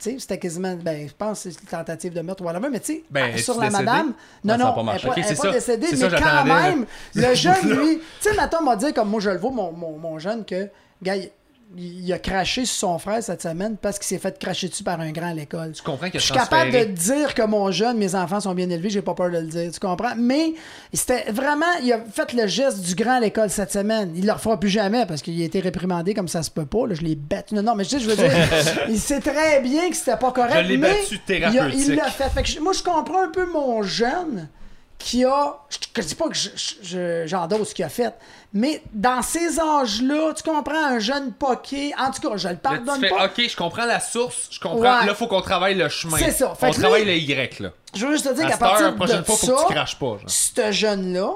C'était 0.00 0.38
quasiment, 0.38 0.74
ben, 0.76 1.08
je 1.08 1.14
pense 1.16 1.42
que 1.44 1.50
c'est 1.50 1.60
une 1.60 1.66
tentative 1.66 2.12
de 2.12 2.20
meurtre 2.20 2.42
ou 2.42 2.46
whatever, 2.46 2.68
mais 2.70 2.80
tu 2.80 2.94
sais, 2.94 3.04
Ben, 3.10 3.36
sur 3.36 3.58
la 3.60 3.70
madame, 3.70 4.12
non, 4.44 4.56
non, 4.58 4.72
pas 4.74 4.96
elle 5.02 5.08
n'est 5.22 5.28
pas, 5.28 5.34
ça. 5.34 5.50
décédée, 5.52 5.86
mais 5.90 5.96
ça, 5.96 6.10
quand 6.10 6.44
même, 6.44 6.86
le 7.14 7.34
jeune, 7.34 7.54
lui, 7.68 7.98
tu 7.98 8.04
sais, 8.20 8.34
maintenant, 8.34 8.58
on 8.62 8.64
m'a 8.64 8.76
dit, 8.76 8.92
comme 8.92 9.08
moi 9.10 9.20
je 9.20 9.30
le 9.30 9.38
vois, 9.38 9.50
mon, 9.50 9.72
mon, 9.72 9.98
mon 9.98 10.18
jeune, 10.18 10.44
que, 10.44 10.68
gars, 11.02 11.14
il, 11.76 12.12
a 12.12 12.18
craché 12.18 12.64
sur 12.64 12.88
son 12.88 12.98
frère 12.98 13.22
cette 13.22 13.42
semaine 13.42 13.76
parce 13.76 13.98
qu'il 13.98 14.06
s'est 14.06 14.18
fait 14.18 14.38
cracher 14.38 14.68
dessus 14.68 14.82
par 14.82 15.00
un 15.00 15.10
grand 15.12 15.30
à 15.30 15.34
l'école. 15.34 15.72
Tu 15.72 15.82
comprends 15.82 16.08
qu'il 16.08 16.18
Je 16.18 16.24
suis 16.24 16.34
capable 16.34 16.70
de 16.70 16.84
dire 16.84 17.34
que 17.34 17.42
mon 17.42 17.70
jeune, 17.70 17.98
mes 17.98 18.14
enfants 18.14 18.40
sont 18.40 18.54
bien 18.54 18.70
élevés, 18.70 18.90
j'ai 18.90 19.02
pas 19.02 19.14
peur 19.14 19.30
de 19.30 19.38
le 19.38 19.46
dire, 19.46 19.70
tu 19.70 19.78
comprends? 19.78 20.14
Mais 20.16 20.54
c'était 20.92 21.30
vraiment, 21.30 21.66
il 21.82 21.92
a 21.92 22.00
fait 22.10 22.32
le 22.32 22.46
geste 22.46 22.80
du 22.80 22.94
grand 22.94 23.16
à 23.16 23.20
l'école 23.20 23.50
cette 23.50 23.72
semaine. 23.72 24.12
Il 24.16 24.26
le 24.26 24.32
refera 24.32 24.58
plus 24.58 24.70
jamais 24.70 25.04
parce 25.06 25.20
qu'il 25.20 25.40
a 25.40 25.44
été 25.44 25.60
réprimandé 25.60 26.14
comme 26.14 26.28
ça 26.28 26.42
se 26.42 26.50
peut 26.50 26.66
pas. 26.66 26.86
Là, 26.86 26.94
je 26.94 27.02
l'ai 27.02 27.14
battu. 27.16 27.54
Non, 27.54 27.62
non, 27.62 27.74
mais 27.74 27.84
je 27.84 27.96
dis, 27.96 28.00
je 28.00 28.08
veux 28.08 28.16
dire, 28.16 28.32
il 28.88 28.98
sait 28.98 29.20
très 29.20 29.60
bien 29.60 29.90
que 29.90 29.96
c'était 29.96 30.16
pas 30.16 30.32
correct. 30.32 30.62
Je 30.62 30.68
l'ai 30.68 30.78
battu 30.78 31.20
il 31.28 31.34
a- 31.44 31.48
Il 31.48 31.50
thérapeutique. 31.50 31.96
l'a 31.96 32.10
fait. 32.10 32.30
Fait 32.30 32.42
que 32.42 32.60
moi, 32.62 32.72
je 32.72 32.82
comprends 32.82 33.24
un 33.24 33.30
peu 33.30 33.46
mon 33.52 33.82
jeune 33.82 34.48
qui 34.98 35.24
a. 35.24 35.56
Je, 35.70 35.78
je 36.02 36.06
dis 36.08 36.14
pas 36.16 36.28
que 36.28 36.34
je- 36.34 36.50
je- 36.56 36.74
je- 36.82 37.26
j'endosse 37.26 37.68
ce 37.70 37.74
qu'il 37.74 37.84
a 37.84 37.88
fait, 37.88 38.14
mais 38.52 38.82
dans 38.92 39.22
ces 39.22 39.60
âges-là, 39.60 40.32
tu 40.34 40.42
comprends, 40.42 40.74
un 40.86 40.98
jeune 40.98 41.32
poqué. 41.32 41.92
En 41.98 42.10
tout 42.10 42.20
cas, 42.28 42.36
je 42.36 42.48
le 42.48 42.54
Là, 42.54 42.60
pardonne 42.60 43.00
fais, 43.00 43.08
pas. 43.08 43.26
ok, 43.26 43.48
je 43.48 43.56
comprends 43.56 43.86
la 43.86 44.00
source, 44.00 44.48
je 44.50 44.58
comprends. 44.58 44.78
Ouais. 45.00 45.06
Là, 45.06 45.14
faut 45.14 45.28
qu'on 45.28 45.40
travaille 45.40 45.76
le 45.76 45.88
chemin. 45.88 46.18
C'est 46.18 46.32
ça. 46.32 46.54
Fait 46.56 46.66
on 46.68 46.72
travaille 46.72 47.04
le 47.04 47.14
Y, 47.16 47.60
là. 47.60 47.70
Je 47.94 48.04
veux 48.06 48.12
juste 48.12 48.28
te 48.28 48.34
dire 48.34 48.46
qu'à 48.46 48.52
heure, 48.54 48.58
partir 48.58 48.96
prochaine 48.96 49.20
de 49.20 49.24
fois, 49.24 49.36
faut 49.36 49.46
ça, 49.46 49.52
que 49.52 49.68
tu 49.68 49.72
craches 49.74 49.98
pas. 49.98 50.06
Genre. 50.18 50.22
ce 50.26 50.72
jeune-là, 50.72 51.32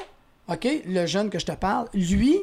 OK, 0.48 0.68
le 0.84 1.06
jeune 1.06 1.30
que 1.30 1.38
je 1.38 1.46
te 1.46 1.52
parle, 1.52 1.86
lui, 1.94 2.36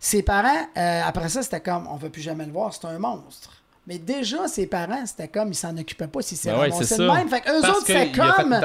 ses 0.00 0.22
parents, 0.24 0.66
euh, 0.76 1.00
après 1.06 1.28
ça, 1.28 1.42
c'était 1.42 1.60
comme, 1.60 1.86
on 1.88 1.96
veut 1.96 2.10
plus 2.10 2.22
jamais 2.22 2.44
le 2.46 2.52
voir, 2.52 2.74
c'est 2.74 2.84
un 2.86 2.98
monstre. 2.98 3.50
Mais 3.86 3.98
déjà, 3.98 4.46
ses 4.46 4.66
parents, 4.68 5.04
c'était 5.06 5.26
comme, 5.26 5.48
ils 5.48 5.56
s'en 5.56 5.76
occupaient 5.76 6.06
pas 6.06 6.22
s'il 6.22 6.38
s'est 6.38 6.52
Ben 6.52 6.60
ouais, 6.60 6.70
c'est 6.84 6.98
de 6.98 7.10
même. 7.10 7.28
Fait 7.28 7.40
qu'eux 7.40 7.58
autres, 7.58 7.84
c'était 7.84 8.12
comme... 8.12 8.56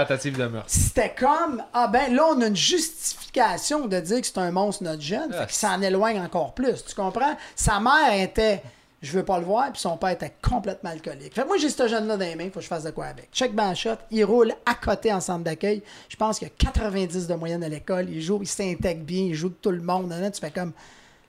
C'était 0.67 1.15
comme, 1.17 1.63
ah 1.73 1.87
ben 1.87 2.13
là, 2.13 2.27
on 2.29 2.41
a 2.41 2.47
une 2.47 2.55
justification 2.55 3.87
de 3.87 3.99
dire 3.99 4.21
que 4.21 4.27
c'est 4.27 4.37
un 4.37 4.51
monstre, 4.51 4.83
notre 4.83 5.01
jeune. 5.01 5.29
Ah, 5.33 5.39
Fait 5.41 5.45
qu'il 5.47 5.55
s'en 5.55 5.81
éloigne 5.81 6.19
encore 6.21 6.53
plus. 6.53 6.85
Tu 6.85 6.93
comprends? 6.93 7.35
Sa 7.55 7.79
mère 7.79 8.13
était, 8.13 8.61
je 9.01 9.11
veux 9.11 9.25
pas 9.25 9.39
le 9.39 9.45
voir, 9.45 9.71
puis 9.71 9.81
son 9.81 9.97
père 9.97 10.09
était 10.09 10.33
complètement 10.39 10.91
alcoolique. 10.91 11.33
Fait 11.33 11.41
que 11.41 11.47
moi, 11.47 11.57
j'ai 11.57 11.69
ce 11.69 11.87
jeune-là 11.87 12.15
dans 12.15 12.23
les 12.25 12.35
mains, 12.35 12.49
faut 12.51 12.59
que 12.59 12.61
je 12.61 12.67
fasse 12.67 12.83
de 12.83 12.91
quoi 12.91 13.05
avec. 13.05 13.29
Check 13.33 13.55
ben 13.55 13.73
shot, 13.73 13.95
il 14.11 14.23
roule 14.23 14.53
à 14.67 14.75
côté 14.75 15.11
en 15.11 15.19
centre 15.19 15.43
d'accueil. 15.43 15.81
Je 16.09 16.15
pense 16.15 16.37
qu'il 16.37 16.47
y 16.47 16.51
a 16.51 16.53
90 16.71 17.25
de 17.25 17.33
moyenne 17.33 17.63
à 17.63 17.69
l'école. 17.69 18.07
Il 18.09 18.21
joue, 18.21 18.37
il 18.43 18.47
s'intègre 18.47 19.01
bien, 19.03 19.23
il 19.23 19.33
joue 19.33 19.49
tout 19.49 19.71
le 19.71 19.81
monde. 19.81 20.09
Là, 20.11 20.29
tu 20.29 20.39
fais 20.39 20.51
comme, 20.51 20.73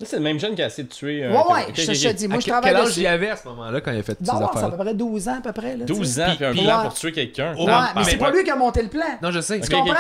c'est 0.05 0.17
le 0.17 0.23
même 0.23 0.39
jeune 0.39 0.55
qui 0.55 0.63
a 0.63 0.67
essayé 0.67 0.85
de 0.85 0.93
tuer. 0.93 1.25
euh, 1.25 1.33
ouais, 1.33 1.67
je 1.75 1.83
te 1.87 1.91
ok, 1.91 1.97
je 1.97 2.03
te 2.05 2.09
ok. 2.09 2.15
dis, 2.15 2.29
moi, 2.29 2.37
À 2.37 2.41
je 2.41 2.45
quel- 2.45 2.53
travaille 2.53 2.73
Quel 2.73 2.83
âge 2.83 2.97
il 2.99 3.07
avait 3.07 3.31
à 3.31 3.37
ce 3.37 3.49
moment-là 3.49 3.81
quand 3.81 3.91
il 3.93 3.99
a 3.99 4.03
fait 4.03 4.17
doit 4.23 4.35
avoir, 4.35 4.53
c'est 4.53 4.59
à 4.59 4.61
affaires 4.67 4.77
peu 4.79 4.85
près 4.85 4.95
12 4.95 5.29
ans, 5.29 5.37
à 5.39 5.41
peu 5.41 5.53
près. 5.53 5.77
Là, 5.77 5.85
tu 5.87 5.93
sais. 5.95 5.99
12 5.99 6.21
ans, 6.21 6.35
puis 6.37 6.45
un 6.45 6.53
plan 6.53 6.63
Ouais. 6.79 6.83
pour 6.85 6.95
tuer 6.95 7.13
quelqu'un. 7.13 7.55
Ouais, 7.55 7.65
Ouais, 7.65 7.73
mais 7.97 8.05
c'est 8.05 8.17
pas 8.17 8.31
lui 8.31 8.45
qui 8.45 8.51
a 8.51 8.57
monté 8.57 8.83
le 8.83 8.89
plan. 8.89 9.07
Non, 9.23 9.31
je 9.31 9.41
sais. 9.41 9.61
Tu 9.61 9.69
comprends? 9.71 9.95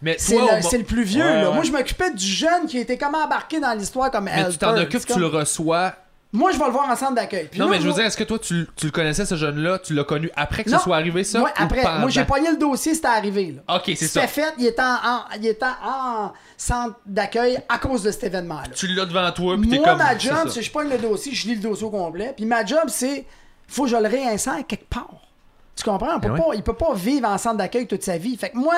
Mais 0.00 0.16
C'est 0.18 0.36
toi, 0.36 0.46
le, 0.56 0.84
plus 0.84 1.02
vieux, 1.04 1.22
Ouais, 1.24 1.42
là. 1.42 1.48
ouais. 1.48 1.54
Moi, 1.54 1.64
je 1.64 1.72
m'occupais 1.72 2.10
du 2.12 2.24
jeune 2.26 2.66
qui 2.66 2.78
était 2.78 2.96
comme 2.96 3.14
embarqué 3.14 3.60
dans 3.60 3.72
l'histoire 3.74 4.10
comme 4.10 4.24
mais 4.24 4.48
tu 4.50 4.58
t'en 4.58 4.76
occupes, 4.76 5.04
tu 5.06 5.18
le 5.18 5.26
reçois. 5.26 5.92
Moi, 6.34 6.50
je 6.52 6.58
vais 6.58 6.64
le 6.64 6.70
voir 6.70 6.88
en 6.88 6.96
centre 6.96 7.14
d'accueil. 7.14 7.50
Non, 7.58 7.66
là, 7.66 7.70
mais 7.72 7.76
je 7.76 7.82
veux 7.82 7.88
moi- 7.90 7.96
dire, 7.98 8.06
est-ce 8.06 8.16
que 8.16 8.24
toi, 8.24 8.38
tu, 8.38 8.66
tu 8.74 8.86
le 8.86 8.90
connaissais, 8.92 9.26
ce 9.26 9.34
jeune-là? 9.36 9.78
Tu 9.80 9.92
l'as 9.92 10.04
connu 10.04 10.30
après 10.34 10.64
que 10.64 10.70
Non. 10.70 10.78
ce 10.78 10.84
soit 10.84 10.96
arrivé, 10.96 11.24
ça 11.24 11.42
ou 11.42 11.46
après. 11.54 11.82
Moi, 11.98 12.08
j'ai 12.08 12.24
pogné 12.24 12.50
le 12.50 12.56
dossier, 12.56 12.94
c'était 12.94 13.08
arrivé. 13.08 13.54
Là. 13.66 13.76
Ok, 13.76 13.82
c'est 13.86 13.96
C'était 13.96 14.20
ça. 14.20 14.26
fait, 14.26 14.54
il 14.58 14.66
était 14.66 14.80
en, 14.80 14.94
en- 14.94 15.20
il 15.38 15.46
était 15.46 15.66
en 15.84 16.32
centre 16.56 16.96
d'accueil 17.04 17.58
à 17.68 17.76
cause 17.78 18.02
de 18.02 18.10
cet 18.10 18.24
événement-là. 18.24 18.70
Tu 18.74 18.86
l'as 18.86 19.04
devant 19.04 19.30
toi, 19.32 19.56
puis 19.60 19.68
t'es 19.68 19.76
Moi, 19.76 19.84
comme. 19.88 19.98
ma 19.98 20.12
c'est 20.18 20.20
job, 20.20 20.48
c'est 20.48 20.60
que 20.60 20.64
je 20.66 20.70
pogne 20.70 20.88
le 20.88 20.98
dossier, 20.98 21.34
je 21.34 21.46
lis 21.48 21.56
le 21.56 21.60
dossier 21.60 21.84
au 21.86 21.90
complet. 21.90 22.32
Puis 22.34 22.46
ma 22.46 22.64
job, 22.64 22.84
c'est 22.88 23.26
faut 23.68 23.84
que 23.84 23.90
je 23.90 23.96
le 23.96 24.08
réinsère 24.08 24.66
quelque 24.66 24.88
part. 24.88 25.08
Tu 25.76 25.84
comprends? 25.84 26.16
On 26.16 26.20
peut 26.20 26.28
Ben 26.28 26.36
pas, 26.36 26.54
il 26.54 26.62
peut 26.62 26.74
pas 26.74 26.94
vivre 26.94 27.26
en 27.28 27.38
centre 27.38 27.56
d'accueil 27.56 27.86
toute 27.86 28.02
sa 28.02 28.16
vie. 28.18 28.36
Fait 28.36 28.50
que 28.50 28.56
moi, 28.58 28.74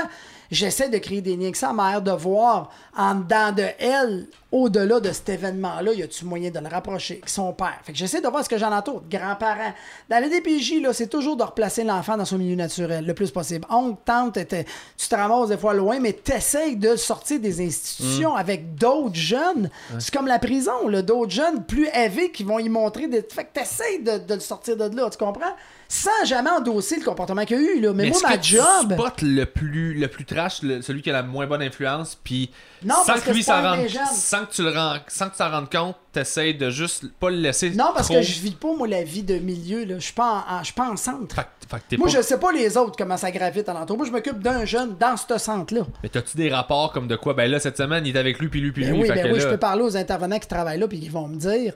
j'essaie 0.55 0.89
de 0.89 0.99
créer 0.99 1.21
des 1.21 1.37
liens 1.37 1.45
avec 1.45 1.57
sa 1.57 1.73
mère, 1.73 2.01
de 2.01 2.13
voir 2.13 2.71
en 2.97 3.17
dedans 3.17 3.53
de 3.53 3.65
elle, 3.79 4.27
au-delà 4.53 5.01
de 5.01 5.11
cet 5.11 5.29
événement-là, 5.29 5.93
y 5.93 6.03
a-tu 6.03 6.25
moyen 6.25 6.51
de 6.51 6.61
le 6.61 6.69
rapprocher 6.69 7.15
avec 7.15 7.29
son 7.29 7.53
père? 7.53 7.79
Fait 7.83 7.93
que 7.93 7.99
j'essaie 7.99 8.21
de 8.21 8.29
voir 8.29 8.45
ce 8.45 8.49
que 8.49 8.57
j'en 8.57 8.71
entoure, 8.71 9.03
grands-parents. 9.11 9.73
Dans 10.09 10.23
les 10.23 10.31
DPJ, 10.31 10.81
là, 10.81 10.93
c'est 10.93 11.09
toujours 11.09 11.37
de 11.37 11.43
replacer 11.43 11.83
l'enfant 11.83 12.17
dans 12.17 12.25
son 12.25 12.39
milieu 12.39 12.55
naturel, 12.55 13.05
le 13.05 13.15
plus 13.15 13.33
possible. 13.33 13.67
Oncle, 13.69 13.99
tante, 14.05 14.39
tu 14.39 15.09
te 15.09 15.15
ramasses 15.15 15.49
des 15.49 15.59
fois 15.59 15.75
loin, 15.75 15.99
mais 15.99 16.13
t'essayes 16.13 16.77
de 16.77 16.95
sortir 16.95 17.41
des 17.41 17.61
institutions 17.61 18.37
avec 18.37 18.77
d'autres 18.77 19.17
jeunes. 19.17 19.71
C'est 19.99 20.15
comme 20.15 20.29
la 20.29 20.39
prison, 20.39 20.89
là, 20.89 21.03
d'autres 21.03 21.33
jeunes 21.33 21.65
plus 21.65 21.89
élevés 21.93 22.31
qui 22.31 22.45
vont 22.45 22.61
y 22.61 22.69
montrer 22.69 23.09
des... 23.09 23.23
Fait 23.23 23.45
que 23.45 23.55
t'essayes 23.55 24.03
de, 24.03 24.19
de 24.19 24.35
le 24.35 24.41
sortir 24.41 24.77
de 24.77 24.97
là, 24.97 25.11
tu 25.11 25.19
comprends? 25.19 25.55
Sans 25.89 26.25
jamais 26.25 26.51
endosser 26.51 26.97
le 26.97 27.05
comportement 27.05 27.45
qu'il 27.45 27.57
y 27.61 27.61
a 27.61 27.73
eu, 27.77 27.81
là. 27.81 27.93
Mais, 27.93 28.05
Mais 28.05 28.11
moi, 28.11 28.21
ma 28.23 28.37
que 28.39 28.43
tu 28.43 28.57
job... 28.57 28.93
spots 28.93 29.23
le 29.23 29.45
plus, 29.45 29.95
le 29.95 30.09
plus 30.09 30.25
trash 30.25 30.63
le- 30.63 30.83
celui 30.83 31.03
qui 31.03 31.11
a 31.11 31.13
la 31.13 31.23
moins 31.23 31.47
bonne 31.47 31.63
influence, 31.63 32.19
puis 32.25 32.51
Non, 32.85 32.95
sans 33.07 33.15
que 33.15 33.21
que 33.27 33.31
lui 33.31 33.43
s'en 33.43 33.63
rende, 33.63 33.87
sans 34.15 34.47
que 34.47 34.53
tu 34.53 34.63
le 34.63 34.71
rends, 34.71 34.97
sans 35.09 35.29
que 35.29 35.37
tu 35.37 35.43
rendes 35.43 35.71
compte, 35.71 35.97
t'essayes 36.13 36.55
de 36.55 36.71
juste 36.71 37.07
pas 37.21 37.31
le 37.31 37.37
laisser. 37.37 37.71
Non, 37.71 37.91
parce 37.95 38.07
trop. 38.09 38.15
que 38.17 38.23
je 38.23 38.41
vis 38.41 38.53
pas, 38.53 38.75
moi, 38.75 38.89
la 38.89 39.03
vie 39.05 39.23
de 39.23 39.35
milieu. 39.37 39.85
Là. 39.85 39.97
Je 39.99 40.05
suis 40.05 40.13
pas, 40.15 40.45
en, 40.49 40.55
en- 40.55 40.59
je 40.61 40.65
suis 40.65 40.75
pas 40.75 40.89
en 40.91 40.97
centre. 40.97 41.35
Fait, 41.35 41.47
fait 41.89 41.97
Moi, 41.99 42.09
pas- 42.09 42.15
je 42.17 42.23
sais 42.23 42.39
pas 42.39 42.51
les 42.53 42.77
autres 42.77 42.95
comment 42.97 43.17
ça 43.17 43.31
gravite 43.31 43.69
alentour. 43.69 43.97
Moi, 43.97 44.07
je 44.07 44.13
m'occupe 44.13 44.39
d'un 44.41 44.65
jeune 44.65 44.97
dans 44.99 45.17
ce 45.17 45.39
centre-là. 45.39 45.83
Mais 46.03 46.09
t'as-tu 46.09 46.37
des 46.37 46.49
rapports 46.51 46.93
comme 46.93 47.07
de 47.09 47.17
quoi? 47.17 47.35
Ben 47.35 47.51
là, 47.51 47.61
cette 47.61 47.77
semaine, 47.77 48.05
il 48.07 48.17
est 48.17 48.19
avec 48.19 48.39
lui, 48.39 48.49
puis 48.49 48.61
lui, 48.61 48.73
puis 48.73 48.85
Ben 48.85 48.93
lui. 48.95 49.03
oui, 49.03 49.09
ben 49.09 49.27
oui, 49.27 49.39
là- 49.39 49.45
je 49.45 49.49
peux 49.49 49.59
parler 49.59 49.83
aux 49.83 49.97
intervenants 49.97 50.39
qui 50.39 50.49
travaillent 50.49 50.79
là, 50.81 50.89
puis 50.89 50.99
ils 51.03 51.11
vont 51.11 51.29
me 51.29 51.37
dire 51.37 51.73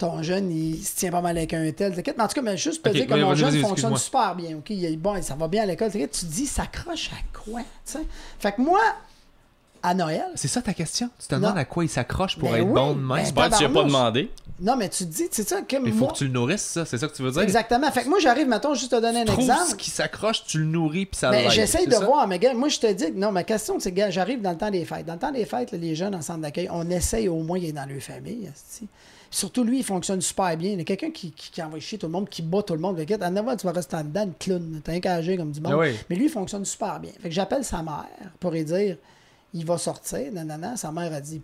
ton 0.00 0.22
jeune, 0.22 0.50
il 0.50 0.82
se 0.82 0.96
tient 0.96 1.10
pas 1.12 1.20
mal 1.20 1.36
avec 1.38 1.54
un 1.54 1.70
tel. 1.70 1.94
t'inquiète. 1.94 2.16
Mais 2.18 2.24
en 2.24 2.28
tout 2.28 2.34
cas, 2.34 2.42
mais 2.42 2.56
juste 2.56 2.82
te 2.82 2.88
dire 2.88 3.06
que 3.06 3.14
oui, 3.14 3.20
mon 3.20 3.34
jeune 3.34 3.54
fonctionne 3.60 3.96
super 3.96 4.34
bien. 4.34 4.56
ok? 4.56 4.70
Il 4.70 4.84
est 4.84 4.96
bon, 4.96 5.20
ça 5.22 5.34
va 5.36 5.46
bien 5.46 5.62
à 5.62 5.66
l'école. 5.66 5.90
t'inquiète. 5.92 6.12
Tu 6.12 6.26
te 6.26 6.32
dis, 6.32 6.46
ça 6.46 6.62
accroche 6.62 7.10
à 7.12 7.38
quoi? 7.38 7.60
tu 7.60 7.66
sais? 7.84 8.00
Fait 8.38 8.52
que 8.52 8.60
moi, 8.60 8.80
à 9.82 9.94
Noël, 9.94 10.26
C'est 10.34 10.48
ça 10.48 10.60
ta 10.60 10.74
question? 10.74 11.08
Tu 11.20 11.26
te 11.28 11.34
demandes 11.34 11.56
à 11.56 11.64
quoi 11.64 11.84
il 11.84 11.88
s'accroche 11.88 12.36
pour 12.36 12.50
Ben 12.50 12.56
être 12.56 12.66
oui, 12.66 12.72
bon 12.74 12.92
de 12.94 12.98
même? 12.98 13.08
ben 13.08 13.16
J'espère 13.18 13.50
que 13.50 13.56
tu 13.58 13.64
as 13.64 13.68
pas 13.70 13.84
demandé. 13.84 14.30
non, 14.60 14.76
mais 14.76 14.90
tu 14.90 15.06
te 15.06 15.10
dis, 15.10 15.28
c'est 15.30 15.48
ça 15.48 15.62
que 15.62 15.76
Il 15.76 15.92
faut 15.92 15.98
moi. 16.00 16.12
que 16.12 16.18
tu 16.18 16.24
le 16.26 16.32
nourrisses, 16.32 16.60
ça. 16.60 16.84
C'est 16.84 16.98
ça 16.98 17.08
que 17.08 17.14
tu 17.16 17.22
veux 17.22 17.30
dire? 17.30 17.40
Exactement. 17.40 17.90
Fait 17.90 18.02
que 18.02 18.08
moi, 18.10 18.18
j'arrive, 18.18 18.46
mettons, 18.46 18.74
juste 18.74 18.90
te 18.90 19.00
donner 19.00 19.20
un 19.22 19.24
Tu 19.24 19.32
exemple. 19.40 19.70
ce 19.70 19.74
qui 19.74 19.88
s'accroche, 19.90 20.44
tu 20.44 20.58
le 20.58 20.64
nourris, 20.66 21.06
puis 21.06 21.18
ça 21.18 21.30
Ben, 21.30 21.44
l'aide, 21.44 21.50
j'essaye 21.52 21.86
de 21.86 21.92
ça? 21.92 22.04
voir, 22.04 22.26
mais 22.28 22.38
gars, 22.38 22.52
moi 22.52 22.68
je 22.68 22.78
te 22.78 22.92
dis 22.92 23.04
que 23.12 23.16
non, 23.18 23.32
ma 23.32 23.42
question 23.44 23.78
c'est, 23.80 23.92
gars, 23.92 24.10
j'arrive 24.10 24.42
dans 24.42 24.50
le 24.50 24.58
temps 24.58 24.70
des 24.70 24.84
fêtes. 24.84 25.06
Dans 25.06 25.14
le 25.14 25.18
temps 25.18 25.32
des 25.32 25.46
fêtes, 25.46 25.72
là, 25.72 25.78
les 25.78 25.94
jeunes 25.94 26.14
en 26.14 26.20
centre 26.20 26.40
d'accueil, 26.40 26.68
on 26.70 26.88
essaye 26.90 27.28
au 27.28 27.36
moins 27.42 27.58
d'être 27.58 27.74
dans 27.74 27.86
leur 27.88 28.02
famille. 28.02 28.50
Surtout 29.30 29.62
lui, 29.62 29.78
il 29.78 29.84
fonctionne 29.84 30.20
super 30.20 30.56
bien. 30.56 30.72
Il 30.72 30.78
y 30.78 30.80
a 30.80 30.84
quelqu'un 30.84 31.10
qui, 31.10 31.30
qui, 31.30 31.50
qui 31.50 31.62
envoie 31.62 31.78
chier 31.78 31.98
tout 31.98 32.06
le 32.06 32.12
monde, 32.12 32.28
qui 32.28 32.42
bat 32.42 32.62
tout 32.62 32.74
le 32.74 32.80
monde. 32.80 32.96
Fait 32.96 33.06
que, 33.06 33.14
en 33.14 33.36
avant, 33.36 33.56
tu 33.56 33.64
vas 33.64 33.72
rester 33.72 33.96
en 33.96 34.02
dedans, 34.02 34.24
une 34.24 34.34
clown. 34.34 34.80
T'es 34.82 34.96
engagé 34.96 35.36
comme 35.36 35.52
du 35.52 35.60
monde. 35.60 35.72
Ah 35.74 35.78
oui. 35.78 35.96
Mais 36.08 36.16
lui, 36.16 36.24
il 36.24 36.30
fonctionne 36.30 36.64
super 36.64 36.98
bien. 36.98 37.12
Fait 37.20 37.28
que 37.28 37.34
j'appelle 37.34 37.64
sa 37.64 37.82
mère 37.82 38.06
pour 38.40 38.50
lui 38.50 38.64
dire 38.64 38.96
il 39.54 39.64
va 39.64 39.78
sortir. 39.78 40.32
Nanana. 40.32 40.76
Sa 40.76 40.90
mère 40.90 41.12
a 41.12 41.20
dit 41.20 41.40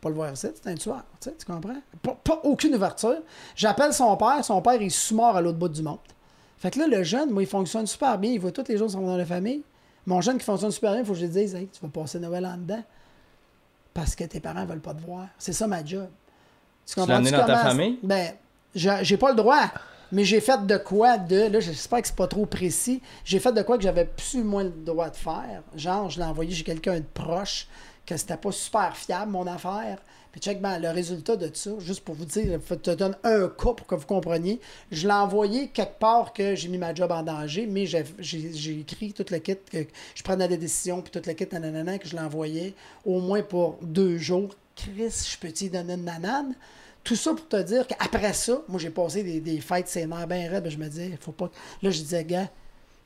pas 0.00 0.08
le 0.08 0.14
voir 0.14 0.32
ici, 0.32 0.46
c'est 0.54 0.70
un 0.70 0.74
tueur. 0.74 1.02
Tu, 1.20 1.30
comprends? 1.46 1.74
Pas, 2.02 2.18
pas 2.22 2.40
aucune 2.44 2.74
ouverture. 2.74 3.18
J'appelle 3.56 3.92
son 3.92 4.16
père. 4.16 4.44
Son 4.44 4.62
père, 4.62 4.74
il 4.74 4.86
est 4.86 4.90
sous-mort 4.90 5.36
à 5.36 5.40
l'autre 5.40 5.58
bout 5.58 5.68
du 5.68 5.82
monde. 5.82 5.98
Fait 6.58 6.70
que 6.70 6.78
là, 6.78 6.86
le 6.86 7.02
jeune, 7.02 7.30
moi, 7.30 7.42
il 7.42 7.48
fonctionne 7.48 7.86
super 7.86 8.18
bien. 8.18 8.32
Il 8.32 8.40
va 8.40 8.50
tous 8.50 8.64
les 8.68 8.76
jours 8.76 8.90
sont 8.90 9.00
dans 9.00 9.16
la 9.16 9.26
famille. 9.26 9.62
Mon 10.06 10.20
jeune 10.20 10.38
qui 10.38 10.44
fonctionne 10.44 10.70
super 10.70 10.92
bien, 10.92 11.00
il 11.00 11.06
faut 11.06 11.12
que 11.12 11.18
je 11.18 11.26
lui 11.26 11.32
dise 11.32 11.54
Hey, 11.54 11.68
tu 11.68 11.80
vas 11.82 11.88
passer 11.88 12.18
Noël 12.18 12.46
en 12.46 12.56
dedans. 12.56 12.82
Parce 13.92 14.14
que 14.14 14.24
tes 14.24 14.40
parents 14.40 14.64
veulent 14.64 14.80
pas 14.80 14.94
te 14.94 15.04
voir. 15.04 15.26
C'est 15.38 15.52
ça 15.52 15.66
ma 15.66 15.84
job. 15.84 16.08
Tu 16.92 16.98
l'as 16.98 17.16
amené 17.16 17.30
dans 17.30 17.44
ta 17.44 17.58
famille? 17.58 17.98
Ben, 18.02 18.32
j'ai 18.74 19.16
pas 19.16 19.30
le 19.30 19.36
droit. 19.36 19.70
Mais 20.10 20.24
j'ai 20.24 20.40
fait 20.40 20.66
de 20.66 20.78
quoi 20.78 21.18
de. 21.18 21.52
Là, 21.52 21.60
j'espère 21.60 22.00
que 22.00 22.08
c'est 22.08 22.16
pas 22.16 22.26
trop 22.26 22.46
précis. 22.46 23.02
J'ai 23.26 23.38
fait 23.38 23.52
de 23.52 23.60
quoi 23.60 23.76
que 23.76 23.82
j'avais 23.82 24.06
plus 24.06 24.36
ou 24.36 24.44
moins 24.44 24.64
le 24.64 24.70
droit 24.70 25.10
de 25.10 25.16
faire. 25.16 25.62
Genre, 25.76 26.08
je 26.08 26.18
l'ai 26.18 26.24
envoyé 26.24 26.54
chez 26.54 26.64
quelqu'un 26.64 27.00
de 27.00 27.04
proche, 27.12 27.68
que 28.06 28.16
c'était 28.16 28.38
pas 28.38 28.50
super 28.50 28.96
fiable, 28.96 29.32
mon 29.32 29.46
affaire. 29.46 29.98
Puis 30.32 30.40
check, 30.40 30.62
ben, 30.62 30.78
le 30.78 30.88
résultat 30.88 31.36
de 31.36 31.50
ça, 31.52 31.72
juste 31.78 32.04
pour 32.04 32.14
vous 32.14 32.24
dire, 32.24 32.58
je 32.66 32.74
te 32.74 32.90
donne 32.92 33.16
un 33.22 33.48
cas 33.48 33.74
pour 33.74 33.86
que 33.86 33.96
vous 33.96 34.06
compreniez. 34.06 34.60
Je 34.90 35.06
l'ai 35.06 35.12
envoyé 35.12 35.68
quelque 35.68 35.98
part 35.98 36.32
que 36.32 36.54
j'ai 36.54 36.68
mis 36.68 36.78
ma 36.78 36.94
job 36.94 37.12
en 37.12 37.22
danger, 37.22 37.66
mais 37.66 37.84
j'ai 37.84 38.80
écrit 38.80 39.12
tout 39.12 39.26
le 39.30 39.38
kit, 39.40 39.56
que 39.70 39.84
je 40.14 40.22
prenais 40.22 40.48
des 40.48 40.56
décisions, 40.56 41.02
puis 41.02 41.10
tout 41.10 41.26
le 41.26 41.34
kit, 41.34 41.48
nanana, 41.52 41.98
que 41.98 42.08
je 42.08 42.16
l'envoyais 42.16 42.72
au 43.04 43.20
moins 43.20 43.42
pour 43.42 43.76
deux 43.82 44.16
jours. 44.16 44.54
Chris, 44.78 45.26
je 45.28 45.36
peux 45.38 45.50
t'y 45.50 45.68
donner 45.68 45.94
une 45.94 46.04
nanane? 46.04 46.54
Tout 47.02 47.16
ça 47.16 47.34
pour 47.34 47.48
te 47.48 47.60
dire 47.62 47.86
qu'après 47.86 48.32
ça, 48.32 48.62
moi 48.68 48.78
j'ai 48.78 48.90
passé 48.90 49.22
des, 49.22 49.60
fêtes, 49.60 49.92
nerfs 49.96 50.28
bien 50.28 50.48
raides, 50.48 50.62
ben, 50.62 50.70
je 50.70 50.78
me 50.78 50.88
disais, 50.88 51.18
faut 51.20 51.32
pas. 51.32 51.50
Là, 51.82 51.90
je 51.90 51.98
disais, 51.98 52.24
gars, 52.24 52.48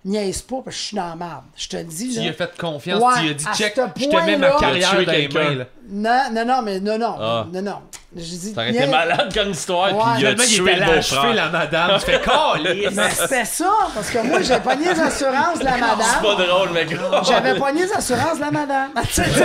niaise 0.05 0.43
pas, 0.43 0.57
parce 0.65 0.77
que 0.77 0.81
je 0.83 0.87
suis 0.89 0.97
dans 0.97 1.09
la 1.09 1.17
merde. 1.17 1.43
Je 1.57 1.69
te 1.69 1.77
le 1.77 1.85
dis, 1.85 2.09
Tu 2.11 2.17
là. 2.17 2.23
lui 2.23 2.29
as 2.31 2.33
fait 2.33 2.57
confiance, 2.59 3.01
Ouais, 3.03 3.13
tu 3.17 3.23
lui 3.23 3.31
as 3.31 3.35
dit 3.35 3.45
check, 3.55 3.81
je 3.97 4.05
te 4.07 4.17
mets 4.27 4.37
ma 4.37 4.51
carrière 4.53 4.91
Tu 4.99 5.05
dans 5.07 5.13
les 5.13 5.29
quelqu'un. 5.29 5.55
mains. 5.55 5.65
Non, 5.91 6.21
non, 6.33 6.45
non, 6.47 6.63
mais 6.63 6.81
non, 6.81 6.97
non. 6.99 7.17
Ah. 7.21 7.47
Non, 7.53 7.63
non. 7.63 7.79
Je 8.15 8.21
dis, 8.21 8.53
Ça 8.55 8.61
aurait 8.61 8.71
été 8.71 8.87
malade 8.87 9.33
comme 9.35 9.51
histoire, 9.51 9.95
Ouais. 9.97 10.03
puis 10.15 10.23
il 10.23 10.27
a 10.27 10.35
tué 10.35 10.75
le 10.77 10.85
beau-frère. 10.97 11.35
la 11.35 11.49
madame. 11.49 11.99
Tu 11.99 12.05
fais 12.07 12.21
calice. 12.25 12.89
Mais 12.93 13.11
c'était 13.11 13.45
ça, 13.45 13.71
parce 13.95 14.11
que 14.11 14.19
moi, 14.27 14.43
j'ai 14.43 14.59
pogné 14.61 14.85
les 14.93 15.01
assurances 15.01 15.59
de 15.61 15.65
la 15.65 15.73
C'est 15.75 15.81
pas 15.81 15.97
madame. 15.97 16.47
drôle, 16.47 16.69
mais 16.75 16.85
gros. 16.85 17.25
J'avais 17.25 17.55
pogné 17.59 17.83
les 17.87 17.93
assurances 17.93 18.37
de 18.37 18.41
la 18.43 18.51
madame. 18.51 18.91
Tu 19.03 19.13
sais, 19.15 19.25
tu 19.25 19.33
sais. 19.33 19.45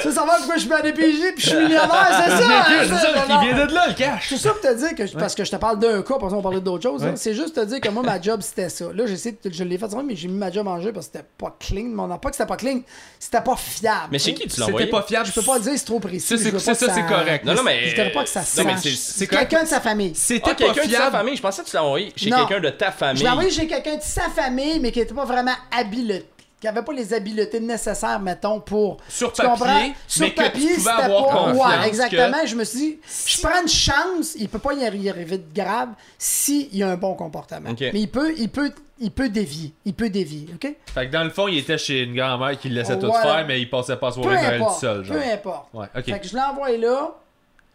Tu 0.00 0.08
veux 0.08 0.14
savoir 0.14 0.36
pourquoi 0.38 0.56
je 0.56 0.60
suis 0.60 0.72
à 0.72 0.82
DPJ 0.82 1.32
puis 1.34 1.44
je 1.44 1.48
suis 1.48 1.56
millionnaire, 1.56 2.08
c'est 2.24 2.30
ça? 2.30 2.36
hein, 2.36 2.64
C'est 2.82 2.88
ça, 2.88 3.08
il 3.42 3.48
vient 3.54 3.66
de 3.66 3.72
là, 3.74 3.86
le 3.88 3.94
cash. 3.94 4.28
Tout 4.28 4.36
ça 4.36 4.50
pour 4.50 4.60
te 4.60 4.74
dire 4.74 4.94
que, 4.94 5.18
parce 5.18 5.34
que 5.34 5.44
je 5.44 5.50
te 5.50 5.56
parle 5.56 5.78
d'un 5.78 6.02
cas, 6.02 6.14
parce 6.20 6.32
qu'on 6.32 6.42
parlait 6.42 6.60
d'autres 6.60 6.82
choses, 6.82 7.04
hein, 7.04 7.12
c'est 7.16 7.34
juste 7.34 7.54
te 7.54 7.64
dire 7.64 7.80
que 7.80 7.88
moi, 7.88 8.02
ma 8.02 8.20
job, 8.24 8.40
c'était 8.40 8.68
ça. 8.68 8.86
Là, 8.92 9.06
j'essaie 9.06 9.32
de- 9.32 9.50
je 9.52 9.62
l'ai 9.64 9.76
fait, 9.78 9.86
mais 10.06 10.16
j'ai 10.16 10.28
mis 10.28 10.38
ma 10.38 10.50
job 10.50 10.66
en 10.66 10.80
jeu 10.80 10.92
parce 10.92 11.06
que 11.08 11.12
c'était 11.18 11.28
pas 11.38 11.54
clean. 11.60 11.84
Mon 11.84 12.08
pas 12.18 12.30
que 12.30 12.36
c'était 12.36 12.48
pas 12.48 12.56
clean, 12.56 12.80
c'était 13.18 13.40
pas 13.42 13.56
fiable. 13.56 14.08
Mais 14.10 14.18
chez 14.18 14.32
qui 14.34 14.42
tu 14.42 14.48
l'as 14.48 14.54
C'était 14.54 14.62
envoyé? 14.68 14.86
pas 14.88 15.02
fiable. 15.02 15.26
Je 15.26 15.32
peux 15.32 15.42
pas 15.42 15.58
le 15.58 15.62
dire, 15.64 15.72
c'est 15.76 15.84
trop 15.84 16.00
précis. 16.00 16.26
C'est- 16.38 16.50
je 16.50 16.58
ça, 16.58 16.74
c'est 16.74 17.06
correct. 17.06 17.44
Non, 17.44 17.54
non, 17.54 17.62
mais. 17.62 17.88
Je 17.88 18.12
pas 18.14 18.22
que 18.24 18.28
ça 18.30 18.42
c'est- 18.42 19.26
quelqu'un 19.26 19.62
de 19.64 19.68
sa 19.68 19.80
famille. 19.80 20.12
C'était 20.14 20.42
Ah, 20.44 20.48
pas 20.50 20.54
quelqu'un 20.54 20.86
de 20.86 20.90
sa 20.90 20.96
fiable. 20.96 21.16
famille. 21.16 21.36
Je 21.36 21.42
pensais 21.42 21.62
que 21.62 21.68
tu 21.68 21.76
l'as 21.76 21.84
envoyé 21.84 22.12
chez 22.16 22.30
quelqu'un 22.30 22.60
de 22.60 22.70
ta 22.70 22.90
Je 22.90 22.96
famille. 22.96 23.22
l'ai 23.22 23.28
envoyé 23.28 23.50
chez 23.50 23.66
quelqu'un 23.66 23.96
de 23.96 24.02
sa 24.02 24.28
famille, 24.30 24.80
mais 24.80 24.90
qui 24.92 25.00
était 25.00 25.14
pas 25.14 25.24
vraiment 25.24 25.54
habilité. 25.70 26.26
Qui 26.64 26.68
avait 26.68 26.80
pas 26.82 26.94
les 26.94 27.12
habiletés 27.12 27.60
nécessaires, 27.60 28.18
mettons, 28.20 28.58
pour. 28.58 28.96
Sur 29.06 29.34
Tu 29.34 29.42
papier, 29.42 29.50
comprends? 29.58 29.92
Sur 30.08 30.24
mais 30.26 30.30
papier, 30.32 30.74
c'était 30.78 30.84
pas. 31.08 31.52
Ouais, 31.52 31.88
exactement. 31.88 32.40
que- 32.40 32.46
Je 32.46 32.54
me 32.56 32.64
suis 32.64 32.78
dit, 32.78 32.98
je 33.26 33.40
prends 33.42 33.60
une 33.60 33.68
chance, 33.68 34.34
il 34.38 34.48
peut 34.48 34.58
pas 34.58 34.72
y 34.72 34.78
arri- 34.82 35.02
y 35.02 35.10
arriver 35.10 35.36
de 35.36 35.54
grave 35.54 35.90
s'il 36.16 36.74
y 36.74 36.82
a 36.82 36.88
un 36.88 36.96
bon 36.96 37.12
comportement. 37.16 37.68
Mais 37.78 37.90
il 38.00 38.08
peut, 38.08 38.32
il 38.38 38.48
peut, 38.48 38.72
il 38.98 39.10
peut 39.10 39.28
dévier. 39.28 39.74
Il 39.84 39.92
peut 39.92 40.08
dévier, 40.08 40.46
OK? 40.54 40.74
Fait 40.94 41.06
que 41.06 41.12
dans 41.12 41.24
le 41.24 41.28
fond, 41.28 41.48
il 41.48 41.58
était 41.58 41.76
chez 41.76 42.00
une 42.04 42.14
grand-mère 42.16 42.58
qui 42.58 42.70
le 42.70 42.76
laissait 42.76 42.98
tout 42.98 43.12
faire, 43.12 43.44
mais 43.46 43.60
il 43.60 43.68
passait 43.68 43.96
pas 43.98 44.10
soirée 44.10 44.38
tout 44.56 44.62
importe. 44.64 44.80
seul. 44.80 45.04
Genre. 45.04 45.16
Peu 45.18 45.22
importe. 45.22 45.68
Ouais. 45.74 45.86
Fait 46.02 46.18
que 46.18 46.26
je 46.26 46.32
l'ai 46.34 46.40
envoyé 46.42 46.78
là. 46.78 47.14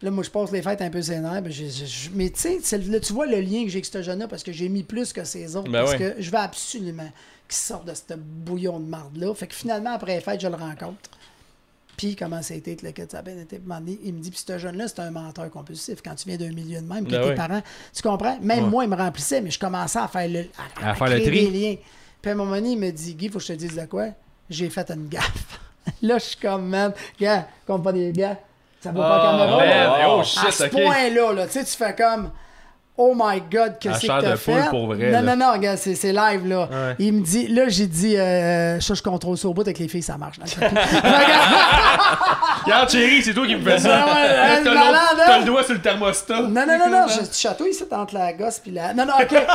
Là, 0.02 0.10
moi, 0.10 0.24
je 0.24 0.30
passe 0.30 0.50
les 0.50 0.62
fêtes 0.62 0.80
un 0.82 0.90
peu 0.90 1.02
sénère. 1.02 1.42
J'ai- 1.46 1.68
j'ai- 1.68 2.10
mais 2.14 2.30
tu 2.30 2.40
sais, 2.62 2.80
tu 3.00 3.12
vois 3.12 3.26
le 3.26 3.38
lien 3.40 3.62
que 3.64 3.68
j'ai 3.68 3.76
avec 3.76 3.84
ce 3.84 4.02
jeune-là 4.02 4.26
parce 4.26 4.42
que 4.42 4.50
j'ai 4.50 4.68
mis 4.68 4.82
plus 4.82 5.12
que 5.12 5.22
ses 5.22 5.54
autres. 5.54 5.70
Ben 5.70 5.84
parce 5.84 5.94
que 5.94 6.14
je 6.18 6.30
veux 6.30 6.38
absolument 6.38 7.08
qu'il 7.50 7.58
sorte 7.58 7.84
de 7.86 7.94
ce 7.94 8.14
bouillon 8.16 8.80
de 8.80 8.86
marde-là. 8.86 9.34
Fait 9.34 9.46
que 9.46 9.54
finalement, 9.54 9.92
après 9.94 10.14
les 10.16 10.20
fêtes, 10.20 10.40
je 10.40 10.48
le 10.48 10.54
rencontre. 10.56 11.10
Puis, 11.96 12.16
comment 12.16 12.40
ça 12.40 12.54
a 12.54 12.56
été, 12.56 12.76
le 12.82 12.92
cas 12.92 13.02
ça. 13.10 13.22
Puis, 13.22 13.34
Il 14.04 14.14
me 14.14 14.20
dit, 14.20 14.30
puis 14.30 14.42
ce 14.46 14.56
jeune-là, 14.58 14.88
c'est 14.88 15.00
un 15.00 15.10
menteur 15.10 15.50
compulsif. 15.50 16.00
Quand 16.02 16.14
tu 16.14 16.28
viens 16.28 16.38
d'un 16.38 16.48
milieu 16.50 16.80
de 16.80 16.86
même, 16.86 17.04
que 17.04 17.10
Ben 17.10 17.22
tes 17.28 17.34
parents, 17.34 17.60
tu 17.94 18.00
comprends? 18.02 18.38
Même 18.40 18.64
Ouais. 18.64 18.70
moi, 18.70 18.84
il 18.84 18.90
me 18.90 18.96
remplissait, 18.96 19.42
mais 19.42 19.50
je 19.50 19.58
commençais 19.58 19.98
à 19.98 20.08
faire 20.08 20.26
le, 20.28 20.46
à, 20.82 20.90
À 20.92 20.94
faire 20.94 21.08
le 21.08 21.16
créer 21.20 21.26
tri. 21.26 21.50
des 21.50 21.58
liens. 21.70 21.76
Puis, 22.22 22.30
à 22.30 22.32
un 22.32 22.36
moment 22.36 22.52
donné, 22.54 22.70
il 22.70 22.78
me 22.78 22.90
dit, 22.90 23.14
Guy, 23.14 23.28
faut 23.28 23.38
que 23.38 23.44
je 23.44 23.48
te 23.48 23.58
dise 23.58 23.76
de 23.76 23.84
quoi? 23.84 24.06
J'ai 24.48 24.70
fait 24.70 24.90
une 24.90 25.08
gaffe. 25.08 25.60
là, 26.02 26.16
je 26.18 26.24
suis 26.24 26.38
comme, 26.38 26.68
man, 26.68 26.94
gars, 27.20 27.46
compte 27.66 27.82
pas 27.84 27.92
des 27.92 28.12
gars. 28.12 28.38
Ça 28.80 28.92
vaut 28.92 29.00
pas 29.00 29.18
Oh, 29.18 29.38
caméra. 29.38 29.58
man, 29.58 29.68
là. 29.68 30.08
oh 30.16 30.20
à 30.20 30.50
ce 30.52 30.64
point-là, 30.64 31.32
là, 31.34 31.46
tu 31.48 31.52
sais, 31.52 31.64
tu 31.64 31.76
fais 31.76 31.94
comme. 31.94 32.30
Oh 33.02 33.14
my 33.16 33.40
god, 33.50 33.62
À 33.62 33.70
qu'est-ce 33.80 34.06
que 34.06 34.20
t'as 34.20 34.36
fait? 34.36 34.68
pour 34.68 34.88
vrai, 34.88 35.10
Non, 35.10 35.22
non, 35.22 35.34
non, 35.34 35.52
regarde, 35.54 35.78
c'est 35.78 35.94
c'est 35.94 36.12
live, 36.12 36.46
là. 36.46 36.68
Ouais. 36.70 36.96
Il 36.98 37.14
me 37.14 37.20
dit, 37.22 37.48
là, 37.48 37.62
j'ai 37.68 37.86
dit, 37.86 38.14
euh, 38.18 38.78
ça, 38.78 38.92
je 38.92 39.02
contrôle 39.02 39.38
ça 39.38 39.48
au 39.48 39.54
bout 39.54 39.62
avec 39.62 39.78
les 39.78 39.88
filles, 39.88 40.02
ça 40.02 40.18
marche. 40.18 40.36
le. 40.38 40.44
Regarde, 42.64 42.90
chérie, 42.90 43.22
c'est 43.22 43.32
toi 43.32 43.46
qui 43.46 43.54
me 43.56 43.62
fais 43.62 43.78
ça. 43.78 43.88
Ouais, 43.88 43.94
T'as 44.62 44.70
hein? 44.70 44.92
T'as 45.16 45.38
le 45.38 45.44
doigt 45.44 45.64
sur 45.64 45.72
le 45.74 45.80
thermostat. 45.80 46.42
non, 46.42 46.48
non, 46.50 46.66
non, 46.78 46.90
non, 46.90 47.06
je 47.08 47.20
château 47.36 47.66
ici 47.66 47.84
entre 47.90 48.12
la 48.14 48.32
gosse 48.34 48.58
puis 48.58 48.70
la. 48.72 48.92
Non, 48.92 49.06
non, 49.06 49.14
ok. 49.14 49.28
Fait 49.30 49.36
que- 49.36 49.40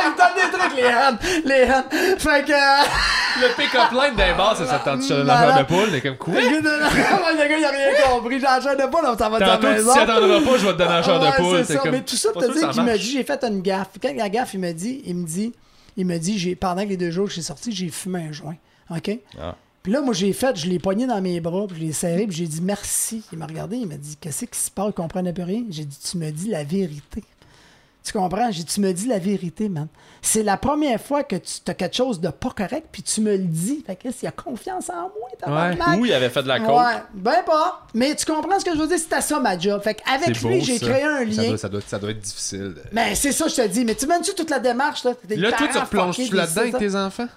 Il 0.00 0.06
me 0.10 0.16
donne 0.16 0.34
des 0.36 0.48
trucs, 0.58 0.74
les 0.76 0.84
hannes. 0.84 1.18
Les 1.44 1.64
hannes. 1.64 1.84
Fait 2.18 2.44
que. 2.46 2.52
euh, 2.52 2.84
Le 3.40 3.48
pick-up 3.56 3.90
line 3.92 4.14
d'un 4.16 4.34
bar, 4.36 4.56
ça 4.56 4.66
s'attend 4.66 5.00
sur 5.00 5.24
l'affaire 5.24 5.58
de 5.58 5.62
poule? 5.64 5.88
Mais 5.90 6.00
comme 6.00 6.16
quoi? 6.16 6.34
Le 6.34 6.40
gars, 6.40 6.48
le 6.60 7.58
il 7.58 7.64
a 7.64 7.70
rien 7.70 7.92
compris. 8.08 8.38
J'ai 8.38 8.44
la 8.46 8.60
chair 8.60 8.76
de 8.76 8.84
poule, 8.90 9.00
ça 9.18 9.28
va 9.28 9.38
sa 9.38 9.46
Tantôt, 9.46 9.66
tu 9.66 9.72
maison. 9.74 9.92
t'y 9.92 9.98
attendras 9.98 10.40
pas, 10.40 10.56
je 10.58 10.66
vais 10.66 10.72
te 10.72 10.78
donner 10.78 10.94
un 10.94 11.00
de 11.00 11.36
poule. 11.36 11.64
C'est 12.20 12.28
ça. 12.28 12.32
pour 12.32 12.42
te 12.42 12.52
dire 12.52 12.70
qu'il 12.70 12.82
marche. 12.82 13.00
dit, 13.00 13.12
j'ai 13.12 13.24
fait 13.24 13.42
une 13.44 13.62
gaffe. 13.62 13.90
Quand 14.00 14.14
la 14.14 14.28
gaffe, 14.28 14.54
il 14.54 14.60
me 14.60 14.72
dit, 14.72 15.02
il 15.04 15.16
me 15.16 15.26
dit, 15.26 15.52
il 15.96 16.06
me 16.06 16.18
dit, 16.18 16.38
j'ai, 16.38 16.54
pendant 16.54 16.84
les 16.84 16.96
deux 16.96 17.10
jours 17.10 17.28
que 17.28 17.34
j'ai 17.34 17.42
sorti, 17.42 17.72
j'ai 17.72 17.88
fumé 17.88 18.26
un 18.28 18.32
joint. 18.32 18.56
OK? 18.90 19.18
Ah. 19.38 19.56
Puis 19.82 19.92
là, 19.92 20.02
moi, 20.02 20.12
j'ai 20.12 20.32
fait, 20.32 20.56
je 20.56 20.68
l'ai 20.68 20.78
pogné 20.78 21.06
dans 21.06 21.20
mes 21.22 21.40
bras, 21.40 21.66
puis 21.66 21.78
je 21.78 21.84
l'ai 21.86 21.92
serré, 21.92 22.26
puis 22.26 22.36
j'ai 22.36 22.46
dit 22.46 22.60
merci. 22.60 23.22
Il 23.32 23.38
m'a 23.38 23.46
regardé, 23.46 23.76
il 23.76 23.86
m'a 23.86 23.96
dit, 23.96 24.16
qu'est-ce 24.20 24.44
qui 24.44 24.58
se 24.58 24.70
passe? 24.70 24.88
Il 24.88 24.92
comprenait 24.92 25.32
plus 25.32 25.44
rien. 25.44 25.64
J'ai 25.70 25.84
dit, 25.84 25.98
tu 25.98 26.18
me 26.18 26.30
dis 26.30 26.48
la 26.48 26.64
vérité. 26.64 27.24
Tu 28.02 28.12
comprends? 28.12 28.50
J'ai 28.50 28.64
tu 28.64 28.80
me 28.80 28.92
dis 28.92 29.06
la 29.06 29.18
vérité, 29.18 29.68
man. 29.68 29.86
C'est 30.22 30.42
la 30.42 30.56
première 30.56 31.00
fois 31.00 31.22
que 31.22 31.36
tu 31.36 31.60
as 31.68 31.74
quelque 31.74 31.94
chose 31.94 32.18
de 32.20 32.28
pas 32.28 32.50
correct, 32.50 32.86
puis 32.90 33.02
tu 33.02 33.20
me 33.20 33.32
le 33.32 33.44
dis. 33.44 33.84
Fait 33.86 33.94
que 33.94 34.08
il 34.08 34.14
y 34.22 34.26
a 34.26 34.30
confiance 34.30 34.88
en 34.88 35.02
moi, 35.02 35.28
tabarnak. 35.38 35.98
Ou 36.00 36.06
il 36.06 36.12
avait 36.12 36.30
fait 36.30 36.42
de 36.42 36.48
la 36.48 36.60
coke. 36.60 36.68
Ouais, 36.70 37.02
ben 37.14 37.42
pas. 37.44 37.86
Mais 37.94 38.14
tu 38.14 38.24
comprends 38.24 38.58
ce 38.58 38.64
que 38.64 38.72
je 38.74 38.78
veux 38.78 38.86
dire? 38.88 38.98
C'était 38.98 39.20
ça 39.20 39.38
ma 39.38 39.58
job. 39.58 39.82
Fait 39.82 39.94
qu'avec 39.94 40.40
lui, 40.42 40.62
j'ai 40.62 40.78
créé 40.78 41.02
un 41.04 41.18
Ça 41.18 41.24
lien. 41.42 41.48
doit, 41.48 41.58
ça, 41.58 41.68
doit, 41.68 41.80
ça 41.86 41.98
doit 41.98 42.10
être 42.10 42.20
difficile. 42.20 42.74
de- 42.74 42.82
Mais 42.92 43.14
c'est 43.14 43.32
ça, 43.32 43.48
je 43.48 43.54
te 43.56 43.66
dis. 43.68 43.84
Mais 43.84 43.94
tu 43.94 44.06
mènes-tu 44.06 44.34
toute 44.34 44.50
la 44.50 44.58
démarche, 44.60 45.04
là? 45.04 45.12
Tes 45.28 45.36
Là, 45.36 45.52
toi, 45.52 45.68
tu 45.70 45.78
replonges-tu 45.78 46.34
là-dedans 46.34 46.60
avec 46.62 46.78
tes 46.78 46.96
enfants? 46.96 47.28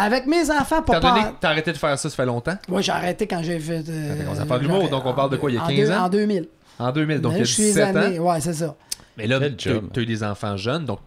Avec 0.00 0.26
mes 0.26 0.48
enfants, 0.48 0.80
T'as 0.86 1.00
pas 1.00 1.00
donné 1.00 1.22
pas. 1.22 1.30
que 1.30 1.34
t'as 1.40 1.48
arrêté 1.50 1.72
de 1.72 1.76
faire 1.76 1.98
ça, 1.98 2.08
ça 2.08 2.14
fait 2.14 2.24
longtemps? 2.24 2.56
Moi, 2.68 2.80
j'ai 2.82 2.92
arrêté 2.92 3.26
quand 3.26 3.42
j'ai 3.42 3.58
fait. 3.58 3.82
Euh, 3.88 4.16
fait 4.16 4.24
qu'on 4.24 4.34
s'en 4.36 4.46
parle 4.46 4.60
d'humour, 4.60 4.82
j'ai- 4.84 4.90
donc 4.90 5.04
on 5.04 5.12
parle 5.12 5.30
de 5.30 5.36
quoi, 5.36 5.50
il 5.50 5.54
y 5.56 5.58
a 5.58 5.64
en 5.64 5.66
15 5.66 5.76
deux- 5.88 5.90
ans? 5.92 6.04
En 6.04 6.08
2000. 6.08 6.48
En 6.78 6.92
2000, 6.92 7.20
donc 7.20 7.32
Mais 7.32 7.38
il 7.38 7.40
y 7.40 7.42
a 7.42 7.44
je 7.46 7.52
suis 7.52 7.62
les 7.64 7.68
17 7.70 7.96
ans? 7.96 8.24
Ouais, 8.30 8.40
c'est 8.40 8.52
ça. 8.54 8.76
Mais 9.18 9.26
là, 9.26 9.38
job. 9.58 9.90
t'as 9.92 10.00
eu 10.00 10.06
des 10.06 10.22
enfants 10.24 10.56
jeunes, 10.56 10.84
donc 10.86 11.00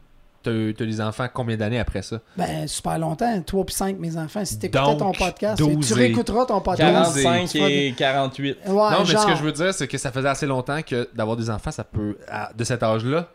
t'as 0.44 0.52
eu 0.52 0.74
t'as 0.78 0.84
eu 0.86 0.88
des 0.88 1.02
enfants 1.02 1.28
combien 1.34 1.56
d'années 1.58 1.80
après 1.80 2.02
ça? 2.02 2.20
Ben, 2.38 2.68
super 2.68 3.00
longtemps. 3.00 3.42
3 3.42 3.66
puis 3.66 3.76
5, 3.76 3.98
mes 4.00 4.18
enfants. 4.18 4.44
Si 4.46 4.60
t'écoutais 4.60 4.84
Donc, 4.84 5.00
ton 5.00 5.12
podcast, 5.12 5.58
12 5.60 5.88
tu 5.88 5.94
réécouteras 5.94 6.46
ton 6.46 6.62
podcast. 6.62 6.92
45 6.92 7.50
tu 7.50 7.60
vas- 7.60 7.70
et 7.70 7.94
48. 7.98 8.58
Ouais, 8.66 8.74
non, 8.74 8.90
mais 9.00 9.06
genre. 9.06 9.22
ce 9.22 9.28
que 9.28 9.36
je 9.36 9.44
veux 9.44 9.52
dire, 9.52 9.74
c'est 9.74 9.88
que 9.88 9.98
ça 9.98 10.12
faisait 10.12 10.30
assez 10.30 10.46
longtemps 10.46 10.82
que 10.82 11.08
d'avoir 11.16 11.38
des 11.38 11.50
enfants, 11.50 11.72
ça 11.72 11.84
peut, 11.84 12.18
à- 12.30 12.52
de 12.56 12.64
cet 12.64 12.84
âge-là, 12.84 13.28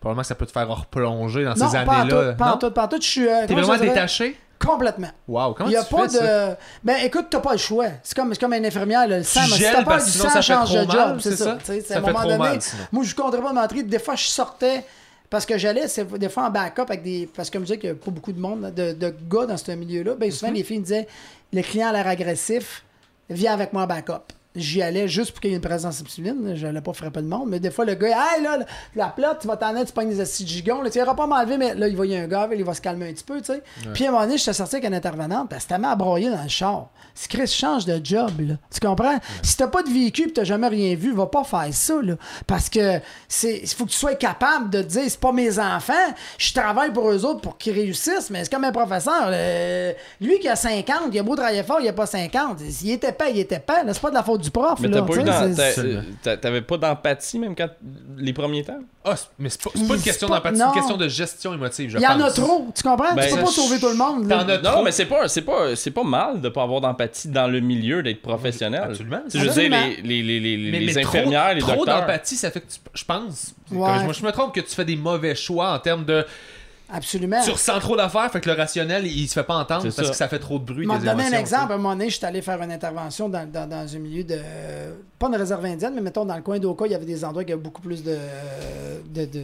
probablement 0.00 0.22
que 0.22 0.28
ça 0.28 0.34
peut 0.34 0.46
te 0.46 0.52
faire 0.52 0.68
replonger 0.68 1.44
dans 1.44 1.54
Non, 1.54 1.68
ces 1.68 1.76
années-là. 1.76 2.32
tout, 2.32 2.36
pas 2.38 2.46
en 2.46 2.50
Non? 2.50 2.58
tout, 2.58 2.70
pas 2.70 2.84
en 2.84 2.88
tout. 2.88 2.98
Je 3.00 3.06
suis. 3.06 3.26
euh, 3.28 3.46
T'es 3.46 3.54
vraiment 3.54 3.74
dirais? 3.76 3.88
détaché? 3.88 4.36
Complètement. 4.58 5.10
Wow, 5.28 5.54
comment 5.54 5.68
Il 5.70 5.72
y 5.72 5.76
a 5.76 5.84
tu 5.84 5.94
pas 5.94 6.08
fais 6.08 6.18
de. 6.20 6.24
ça? 6.26 6.58
Ben 6.82 6.96
écoute, 7.04 7.26
t'as 7.30 7.38
pas 7.40 7.52
le 7.52 7.58
choix. 7.58 7.86
C'est 8.02 8.16
comme, 8.16 8.32
c'est 8.34 8.40
comme 8.40 8.52
une 8.54 8.66
infirmière, 8.66 9.06
là, 9.06 9.18
le 9.18 9.22
sang. 9.22 9.40
mais 9.42 9.56
si 9.56 9.62
t'as 9.62 9.84
pas 9.84 10.02
du 10.02 10.10
sang, 10.10 10.40
change 10.42 10.72
de 10.72 10.90
job. 10.90 11.18
C'est 11.20 11.36
ça. 11.36 11.58
ça? 11.62 11.74
Tu 11.80 11.92
à 11.92 11.98
un 11.98 12.00
moment 12.00 12.22
donné. 12.24 12.36
mal. 12.38 12.58
Moi, 12.90 13.04
je 13.04 13.14
compterais 13.14 13.42
pas 13.42 13.52
mentir. 13.52 13.84
Des 13.84 13.98
fois, 13.98 14.14
je 14.16 14.24
sortais. 14.26 14.84
Parce 15.30 15.44
que 15.44 15.58
j'allais, 15.58 15.88
c'est 15.88 16.06
des 16.18 16.30
fois 16.30 16.44
en 16.46 16.50
backup 16.50 16.82
avec 16.88 17.02
des. 17.02 17.28
Parce 17.34 17.50
que 17.50 17.58
comme 17.58 17.62
je 17.62 17.66
disais 17.74 17.78
qu'il 17.78 17.90
y 17.90 17.92
a 17.92 17.94
pas 17.94 18.10
beaucoup 18.10 18.32
de 18.32 18.40
monde, 18.40 18.72
de, 18.74 18.92
de 18.94 19.14
gars 19.30 19.44
dans 19.46 19.58
ce 19.58 19.70
milieu-là. 19.72 20.14
Ben 20.14 20.26
Mhm. 20.26 20.32
souvent, 20.32 20.52
les 20.52 20.64
filles 20.64 20.78
me 20.78 20.84
disaient 20.84 21.06
le 21.52 21.62
client 21.62 21.88
a 21.88 21.92
l'air 21.92 22.06
agressif, 22.08 22.82
viens 23.28 23.52
avec 23.52 23.72
moi 23.74 23.82
en 23.82 23.86
backup. 23.86 24.32
J'y 24.56 24.82
allais 24.82 25.08
juste 25.08 25.32
pour 25.32 25.40
qu'il 25.40 25.50
y 25.50 25.52
ait 25.52 25.56
une 25.56 25.62
présence 25.62 26.02
masculine. 26.02 26.54
Je 26.56 26.66
n'allais 26.66 26.80
pas 26.80 26.92
frapper 26.92 27.20
le 27.20 27.26
monde. 27.26 27.48
Mais 27.48 27.60
des 27.60 27.70
fois, 27.70 27.84
le 27.84 27.94
gars, 27.94 28.08
hey, 28.08 28.42
là, 28.42 28.58
la 28.96 29.08
plate, 29.08 29.40
tu 29.40 29.46
vas 29.46 29.56
t'en 29.56 29.68
aller, 29.68 29.84
tu 29.84 29.92
pognes 29.92 30.08
des 30.08 30.20
acides 30.20 30.48
gigons. 30.48 30.82
Là, 30.82 30.90
tu 30.90 30.98
iras 30.98 31.14
pas 31.14 31.26
m'enlever, 31.26 31.58
mais 31.58 31.74
là, 31.74 31.86
il 31.86 31.96
va 31.96 32.06
y 32.06 32.16
a 32.16 32.20
un 32.22 32.26
gars, 32.26 32.48
il 32.52 32.64
va 32.64 32.74
se 32.74 32.80
calmer 32.80 33.08
un 33.08 33.12
petit 33.12 33.24
peu, 33.24 33.38
tu 33.40 33.46
sais. 33.46 33.62
Puis 33.94 34.04
à 34.04 34.08
un 34.08 34.12
moment 34.12 34.24
donné, 34.24 34.38
j'étais 34.38 34.52
sorti 34.52 34.76
avec 34.76 34.88
une 34.88 34.94
intervenante, 34.94 35.48
parce 35.48 35.64
que 35.66 35.94
broyer 35.96 36.30
dans 36.30 36.42
le 36.42 36.48
char. 36.48 36.88
Si 37.14 37.28
Chris 37.28 37.48
change 37.48 37.84
de 37.84 38.00
job, 38.02 38.30
là, 38.40 38.54
tu 38.72 38.80
comprends? 38.80 39.18
Si 39.42 39.56
t'as 39.56 39.66
pas 39.66 39.82
de 39.82 39.88
véhicule 39.88 40.28
et 40.28 40.32
t'as 40.32 40.44
jamais 40.44 40.68
rien 40.68 40.94
vu, 40.94 41.12
va 41.12 41.26
pas 41.26 41.44
faire 41.44 41.68
ça, 41.72 41.94
là. 42.02 42.14
Parce 42.46 42.68
que 42.68 43.00
c'est, 43.26 43.58
il 43.62 43.68
faut 43.68 43.84
que 43.84 43.90
tu 43.90 43.96
sois 43.96 44.14
capable 44.14 44.70
de 44.70 44.82
te 44.82 44.86
dire, 44.86 45.02
c'est 45.08 45.20
pas 45.20 45.32
mes 45.32 45.58
enfants, 45.58 45.92
je 46.38 46.52
travaille 46.52 46.92
pour 46.92 47.10
eux 47.10 47.24
autres 47.24 47.40
pour 47.40 47.58
qu'ils 47.58 47.74
réussissent, 47.74 48.30
mais 48.30 48.44
c'est 48.44 48.52
comme 48.52 48.64
un 48.64 48.72
professeur. 48.72 49.30
là. 49.30 49.92
lui 50.20 50.38
qui 50.38 50.48
a 50.48 50.56
50, 50.56 51.08
il 51.12 51.18
a 51.18 51.22
beau 51.22 51.34
travailler 51.36 51.62
fort, 51.62 51.80
il 51.80 51.88
a 51.88 51.92
pas 51.92 52.06
50. 52.06 52.60
S'il 52.70 52.90
était 52.90 53.12
pas, 53.12 53.28
il 53.28 53.38
était 53.38 53.58
pas. 53.58 53.82
C'est 53.92 54.00
pas 54.00 54.10
de 54.10 54.14
la 54.14 54.22
faute 54.22 54.42
du 54.42 54.47
prof, 54.50 54.78
Mais 54.80 54.88
euh, 54.94 56.36
t'avais 56.36 56.60
pas 56.62 56.76
d'empathie 56.76 57.38
même 57.38 57.54
quand 57.54 57.68
les 58.16 58.32
premiers 58.32 58.64
temps? 58.64 58.78
Ah, 59.04 59.16
c'est- 59.16 59.28
mais 59.38 59.48
c'est 59.48 59.62
pas, 59.62 59.70
pas 59.70 59.94
une 59.94 60.02
question 60.02 60.28
d'empathie, 60.28 60.58
c'est 60.58 60.64
une 60.64 60.72
question 60.72 60.96
de 60.96 61.08
gestion 61.08 61.54
émotive, 61.54 61.90
je 61.90 61.98
Il 61.98 62.02
y 62.02 62.06
en 62.06 62.20
a 62.20 62.30
trop, 62.30 62.68
tu 62.74 62.82
comprends? 62.82 63.14
Ben, 63.14 63.26
tu 63.28 63.34
peux 63.36 63.40
pas 63.42 63.46
sauver 63.46 63.78
tout 63.78 63.88
le 63.88 63.94
monde. 63.94 64.28
là. 64.28 64.44
T'en 64.44 64.48
as 64.50 64.58
Non, 64.58 64.70
trop. 64.72 64.82
mais 64.84 64.92
c'est 64.92 65.06
pas, 65.06 65.28
c'est 65.28 65.42
pas, 65.42 65.74
c'est 65.76 65.90
pas 65.90 66.02
mal 66.04 66.40
de 66.40 66.48
pas 66.48 66.62
avoir 66.62 66.80
d'empathie 66.80 67.28
dans 67.28 67.46
le 67.48 67.60
milieu, 67.60 68.02
d'être 68.02 68.22
professionnel. 68.22 68.82
Absolument. 68.84 69.20
Je 69.32 69.38
veux 69.38 69.44
dire, 69.44 69.50
Absolument. 69.50 69.76
les, 70.04 70.22
les, 70.22 70.40
les, 70.40 70.56
les, 70.56 70.70
Mais, 70.70 70.78
les 70.80 70.94
mais 70.94 71.04
infirmières, 71.06 71.44
trop, 71.46 71.54
les 71.54 71.60
trop 71.60 71.76
docteurs. 71.76 72.00
d'empathie, 72.00 72.36
ça 72.36 72.50
fait 72.50 72.60
que 72.60 72.66
tu, 72.72 72.78
je 72.94 73.04
pense, 73.04 73.54
Ouais. 73.70 74.04
moi 74.04 74.12
je 74.12 74.24
me 74.24 74.30
trompe 74.32 74.54
que 74.54 74.60
tu 74.60 74.74
fais 74.74 74.84
des 74.84 74.96
mauvais 74.96 75.34
choix 75.34 75.72
en 75.74 75.78
termes 75.78 76.04
de 76.04 76.24
Absolument. 76.90 77.40
tu 77.44 77.50
ressens 77.50 77.78
trop 77.80 77.96
d'affaires, 77.96 78.30
fait 78.32 78.40
que 78.40 78.48
le 78.48 78.56
rationnel 78.56 79.06
il, 79.06 79.28
se 79.28 79.34
fait 79.34 79.42
pas 79.44 79.56
entendre 79.56 79.82
parce 79.82 79.94
ça. 79.94 80.02
que 80.02 80.12
ça 80.16 80.28
fait 80.28 80.38
trop 80.38 80.58
de 80.58 80.64
bruit. 80.64 80.86
Je 80.86 80.90
vais 80.92 80.98
des 80.98 81.04
te 81.06 81.10
donner 81.10 81.24
un 81.34 81.38
exemple. 81.38 81.72
À 81.72 81.74
un 81.74 81.78
moment 81.78 81.90
donné, 81.94 82.08
je 82.10 82.16
suis 82.16 82.24
allé 82.26 82.40
faire 82.42 82.60
une 82.62 82.72
intervention 82.72 83.28
dans, 83.28 83.46
dans, 83.50 83.68
dans 83.68 83.94
un 83.94 83.98
milieu 83.98 84.24
de. 84.24 84.38
Pas 85.18 85.26
une 85.28 85.36
réserve 85.36 85.64
indienne, 85.64 85.92
mais 85.94 86.00
mettons 86.00 86.24
dans 86.24 86.36
le 86.36 86.42
coin 86.42 86.58
d'Oka, 86.58 86.86
il 86.86 86.92
y 86.92 86.94
avait 86.94 87.04
des 87.04 87.24
endroits 87.24 87.44
qui 87.44 87.52
avaient 87.52 87.60
beaucoup 87.60 87.82
plus 87.82 88.02
de. 88.02 88.16
de, 89.12 89.24
de 89.26 89.42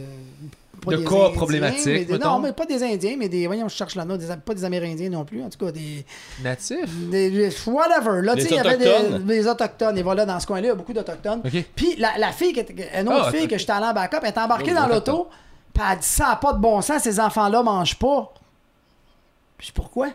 pas 0.85 0.91
De 0.91 0.97
des 0.97 1.03
cas 1.05 1.09
Indiens, 1.15 1.29
problématiques, 1.31 1.85
mais 1.85 2.05
des- 2.05 2.13
mettons. 2.13 2.29
Non, 2.31 2.39
mais 2.39 2.51
pas 2.51 2.65
des 2.65 2.83
Indiens, 2.83 3.15
mais 3.17 3.29
des. 3.29 3.47
Voyons, 3.47 3.67
je 3.69 3.75
cherche 3.75 3.95
le 3.95 4.03
nom. 4.03 4.17
Des, 4.17 4.27
pas 4.43 4.53
des 4.53 4.65
Amérindiens 4.65 5.09
non 5.09 5.23
plus. 5.23 5.41
En 5.43 5.49
tout 5.49 5.63
cas, 5.65 5.71
des. 5.71 5.79
tu 5.81 6.05
sais. 6.59 6.75
Natif. 6.77 7.09
des- 7.09 7.29
des- 7.31 7.49
whatever. 7.67 8.21
Là, 8.21 8.35
tu 8.35 8.41
sais, 8.41 8.47
il 8.51 8.55
y 8.55 8.59
avait 8.59 8.77
des, 8.77 8.87
Autochtones. 8.87 9.23
des 9.25 9.47
Autochtones. 9.47 9.97
Et 9.97 10.03
voilà, 10.03 10.25
dans 10.25 10.39
ce 10.39 10.45
coin-là, 10.47 10.63
il 10.63 10.69
y 10.69 10.71
a 10.71 10.75
beaucoup 10.75 10.93
d'Autochtones. 10.93 11.41
Puis 11.75 11.95
la, 11.97 12.17
la 12.17 12.31
fille, 12.31 12.53
qui 12.53 12.59
était- 12.59 12.89
une 12.99 13.07
autre 13.07 13.25
Ah, 13.27 13.31
fille 13.31 13.47
que 13.47 13.57
j'étais 13.57 13.71
allé 13.71 13.85
en 13.85 13.93
backup, 13.93 14.17
elle 14.23 14.29
est 14.29 14.37
embarquée 14.37 14.71
Oh, 14.73 14.75
dans 14.79 14.85
autochtone. 14.87 15.15
l'auto, 15.15 15.29
puis 15.75 15.83
elle 15.91 15.99
dit 15.99 16.07
ça 16.07 16.29
n'a 16.29 16.35
pas 16.37 16.53
de 16.53 16.59
bon 16.59 16.81
sens, 16.81 17.03
ces 17.03 17.19
enfants-là 17.19 17.61
mangent 17.61 17.99
pas. 17.99 18.33
Puis 19.57 19.71
pourquoi? 19.73 20.07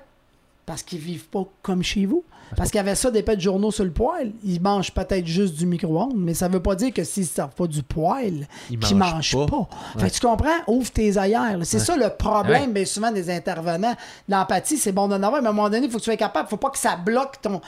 Parce 0.67 0.83
qu'ils 0.83 0.99
vivent 0.99 1.27
pas 1.29 1.45
comme 1.63 1.83
chez 1.83 2.07
vous. 2.07 2.25
Parce 2.57 2.71
qu'il 2.71 2.79
y 2.79 2.81
avait 2.81 2.97
ça 2.97 3.13
des 3.13 3.23
pets 3.23 3.37
de 3.37 3.41
journaux 3.43 3.71
sur 3.71 3.85
le 3.85 3.93
poêle. 3.93 4.33
Ils 4.45 4.61
mangent 4.61 4.91
peut-être 4.93 5.25
juste 5.27 5.55
du 5.55 5.67
micro-ondes, 5.67 6.15
mais 6.17 6.35
ça 6.35 6.49
veut 6.49 6.61
pas 6.61 6.75
dire 6.75 6.93
que 6.93 7.05
s'ils 7.05 7.23
ne 7.23 7.29
servent 7.29 7.55
pas 7.55 7.69
du 7.69 7.81
poêle, 7.85 8.49
Ils 8.69 8.79
qu'ils 8.81 8.97
mangent 8.97 9.15
mangent 9.37 9.47
pas. 9.47 9.47
pas. 9.47 9.69
Fait 10.01 10.11
que 10.11 10.15
tu 10.15 10.21
comprends? 10.21 10.57
Ouvre 10.67 10.91
tes 10.91 11.17
ailleurs. 11.17 11.61
C'est 11.63 11.79
ça 11.79 11.97
le 11.97 12.09
problème, 12.11 12.63
Ouais. 12.63 12.73
bien 12.75 12.85
souvent, 12.85 13.13
des 13.13 13.31
intervenants. 13.31 13.95
L'empathie, 14.29 14.79
c'est 14.79 14.91
bon 14.91 15.07
d'en 15.07 15.23
avoir, 15.23 15.41
mais 15.43 15.47
à 15.47 15.51
un 15.51 15.55
moment 15.55 15.71
donné, 15.71 15.87
il 15.87 15.91
faut 15.93 15.99
que 15.99 16.03
tu 16.03 16.07
sois 16.11 16.17
capable. 16.17 16.49
faut 16.49 16.57
pas 16.57 16.71
que 16.71 16.79
ça 16.79 16.97
bloque 16.97 17.41
ton, 17.41 17.61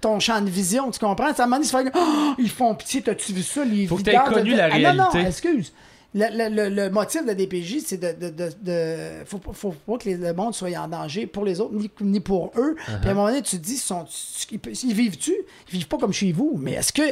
ton 0.00 0.18
champ 0.20 0.40
de 0.40 0.48
vision. 0.48 0.90
Tu 0.90 0.98
comprends? 1.00 1.26
À 1.26 1.42
un 1.42 1.46
moment 1.46 1.60
donné, 1.62 1.68
tu 1.90 1.90
Oh, 1.94 2.34
ils 2.38 2.48
font 2.50 2.74
pitié, 2.74 3.02
t'as-tu 3.02 3.34
vu 3.34 3.42
ça? 3.42 3.62
Les 3.62 3.86
Faut 3.86 3.96
que 3.96 4.02
t'aies 4.02 4.18
connu 4.26 4.54
la 4.54 4.70
Ah, 4.72 4.78
Non, 4.78 4.94
non, 5.04 5.10
réalité. 5.10 5.28
excuse. 5.28 5.72
Le, 6.16 6.48
le- 6.48 6.68
le- 6.68 6.90
motif 6.90 7.22
de 7.22 7.26
la 7.26 7.34
DPJ, 7.34 7.78
c'est 7.84 7.96
de. 7.98 8.12
de, 8.12 8.30
de, 8.32 8.50
de- 8.62 9.24
faut, 9.26 9.38
pas- 9.38 9.52
faut 9.52 9.72
pas 9.72 9.98
que 9.98 10.08
les- 10.08 10.16
le 10.16 10.32
monde 10.32 10.54
soit 10.54 10.70
en 10.78 10.86
danger 10.86 11.26
pour 11.26 11.44
les 11.44 11.60
autres, 11.60 11.74
ni, 11.74 11.90
ni 12.02 12.20
pour 12.20 12.52
eux. 12.56 12.76
Uh-huh. 12.78 13.00
Puis 13.00 13.08
à 13.08 13.10
un 13.10 13.14
moment 13.14 13.26
donné, 13.28 13.42
tu 13.42 13.56
te 13.58 13.62
dis, 13.64 13.76
sont, 13.76 14.06
ils, 14.52 14.60
ils 14.84 14.94
vivent-tu? 14.94 15.34
Ils 15.68 15.72
vivent 15.78 15.88
pas 15.88 15.98
comme 15.98 16.12
chez 16.12 16.30
vous, 16.32 16.56
mais 16.60 16.72
est-ce 16.74 16.92
que. 16.92 17.02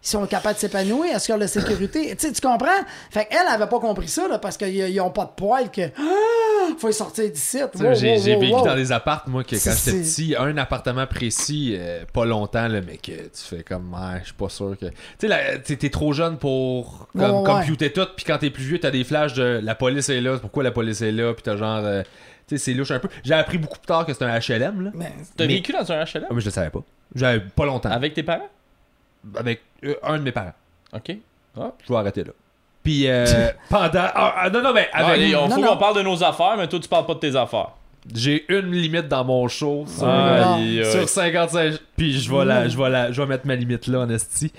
Ils 0.00 0.06
sont 0.08 0.24
capables 0.26 0.54
de 0.54 0.60
s'épanouir, 0.60 1.06
est-ce 1.16 1.26
qu'il 1.26 1.32
y 1.32 1.36
a 1.36 1.40
la 1.40 1.48
sécurité? 1.48 2.14
tu 2.16 2.26
sais, 2.28 2.32
tu 2.32 2.40
comprends? 2.40 2.68
Fait 3.10 3.26
qu'elle 3.26 3.46
avait 3.48 3.66
pas 3.66 3.80
compris 3.80 4.06
ça, 4.06 4.28
là, 4.28 4.38
parce 4.38 4.56
qu'ils 4.56 5.00
ont 5.00 5.10
pas 5.10 5.24
de 5.24 5.30
poils 5.36 5.70
que. 5.72 5.90
Ah, 5.98 6.72
faut 6.78 6.92
sortir 6.92 7.28
d'ici. 7.30 7.58
Wow, 7.62 7.94
J'ai 7.94 8.12
wow, 8.14 8.22
j'ai 8.22 8.34
wow, 8.34 8.40
vécu 8.40 8.52
wow. 8.52 8.64
dans 8.64 8.76
des 8.76 8.92
appartes, 8.92 9.26
moi, 9.26 9.42
que 9.42 9.50
quand 9.50 9.56
C'est- 9.58 9.90
j'étais 9.92 10.04
c'est- 10.04 10.22
petit, 10.22 10.36
un 10.38 10.56
appartement 10.56 11.06
précis, 11.08 11.74
euh, 11.76 12.04
pas 12.12 12.24
longtemps, 12.24 12.68
là, 12.68 12.80
mais 12.86 12.96
que 12.96 13.10
tu 13.10 13.28
fais 13.42 13.64
comme, 13.64 13.92
ouais, 13.92 14.20
je 14.20 14.26
suis 14.26 14.34
pas 14.34 14.48
sûr 14.48 14.76
que. 14.80 14.86
Tu 15.18 15.28
sais, 15.28 15.60
t'es 15.64 15.76
t'es 15.76 15.90
trop 15.90 16.12
jeune 16.12 16.38
pour 16.38 17.08
comme, 17.12 17.22
Ouais, 17.22 17.38
ouais. 17.38 17.44
computer 17.44 17.92
tout, 17.92 18.06
puis 18.16 18.24
quand 18.24 18.38
t'es 18.38 18.50
plus 18.50 18.62
vieux, 18.64 18.78
t'as 18.78 18.92
des 18.92 19.02
flashs 19.02 19.34
de 19.34 19.60
la 19.62 19.74
police 19.74 20.08
est 20.10 20.20
là, 20.20 20.38
pourquoi 20.38 20.62
la 20.62 20.70
police 20.70 21.00
est 21.02 21.10
là, 21.12 21.32
puis 21.34 21.42
t'as 21.42 21.56
genre. 21.56 21.80
euh, 21.82 22.02
tu 22.46 22.56
sais, 22.56 22.64
c'est 22.64 22.72
louche 22.74 22.92
un 22.92 23.00
peu. 23.00 23.08
J'ai 23.24 23.34
appris 23.34 23.58
beaucoup 23.58 23.78
plus 23.78 23.86
tard 23.86 24.06
que 24.06 24.12
c'était 24.12 24.26
un 24.26 24.38
HLM, 24.38 24.80
là. 24.80 24.90
Mais- 24.94 25.12
T'as 25.36 25.44
Mais- 25.46 25.54
vécu 25.54 25.72
dans 25.72 25.90
un 25.92 26.02
HLM? 26.04 26.26
Ah, 26.30 26.34
mais 26.34 26.40
je 26.40 26.46
le 26.46 26.50
savais 26.52 26.70
pas. 26.70 26.80
J'avais 27.14 27.40
pas 27.40 27.66
longtemps. 27.66 27.90
Avec 27.90 28.14
tes 28.14 28.22
parents? 28.22 28.48
Avec 29.36 29.62
euh, 29.84 29.94
un 30.02 30.18
de 30.18 30.22
mes 30.22 30.32
parents. 30.32 30.54
Ok? 30.92 31.16
Ah. 31.58 31.72
Je 31.86 31.92
vais 31.92 31.98
arrêter 31.98 32.24
là. 32.24 32.30
Puis 32.82 33.08
euh, 33.08 33.24
pendant. 33.70 33.90
Ah, 34.14 34.34
ah, 34.38 34.50
non, 34.50 34.62
non, 34.62 34.72
mais 34.72 34.88
Ah, 34.92 35.06
avec. 35.06 35.22
allez, 35.22 35.36
on 35.36 35.48
Non, 35.48 35.56
faut 35.56 35.60
non. 35.60 35.68
qu'on 35.68 35.76
parle 35.76 35.96
de 35.96 36.02
nos 36.02 36.22
affaires, 36.24 36.54
mais 36.56 36.68
toi, 36.68 36.78
tu 36.80 36.88
parles 36.88 37.06
pas 37.06 37.14
de 37.14 37.20
tes 37.20 37.36
affaires. 37.36 37.70
J'ai 38.14 38.44
une 38.48 38.70
limite 38.72 39.08
dans 39.08 39.24
mon 39.24 39.46
show 39.48 39.84
sur, 39.86 40.08
Aïe, 40.08 40.80
euh, 40.80 40.84
aïe. 40.84 40.90
sur 40.92 41.08
55. 41.08 41.74
Puis 41.96 42.18
je 42.20 42.32
vais, 42.34 42.44
la, 42.44 42.68
je, 42.68 42.78
vais 42.78 42.88
la, 42.88 43.12
je 43.12 43.20
vais 43.20 43.26
mettre 43.28 43.46
ma 43.46 43.54
limite 43.56 43.86
là, 43.86 44.00
en 44.00 44.08
esti. 44.08 44.50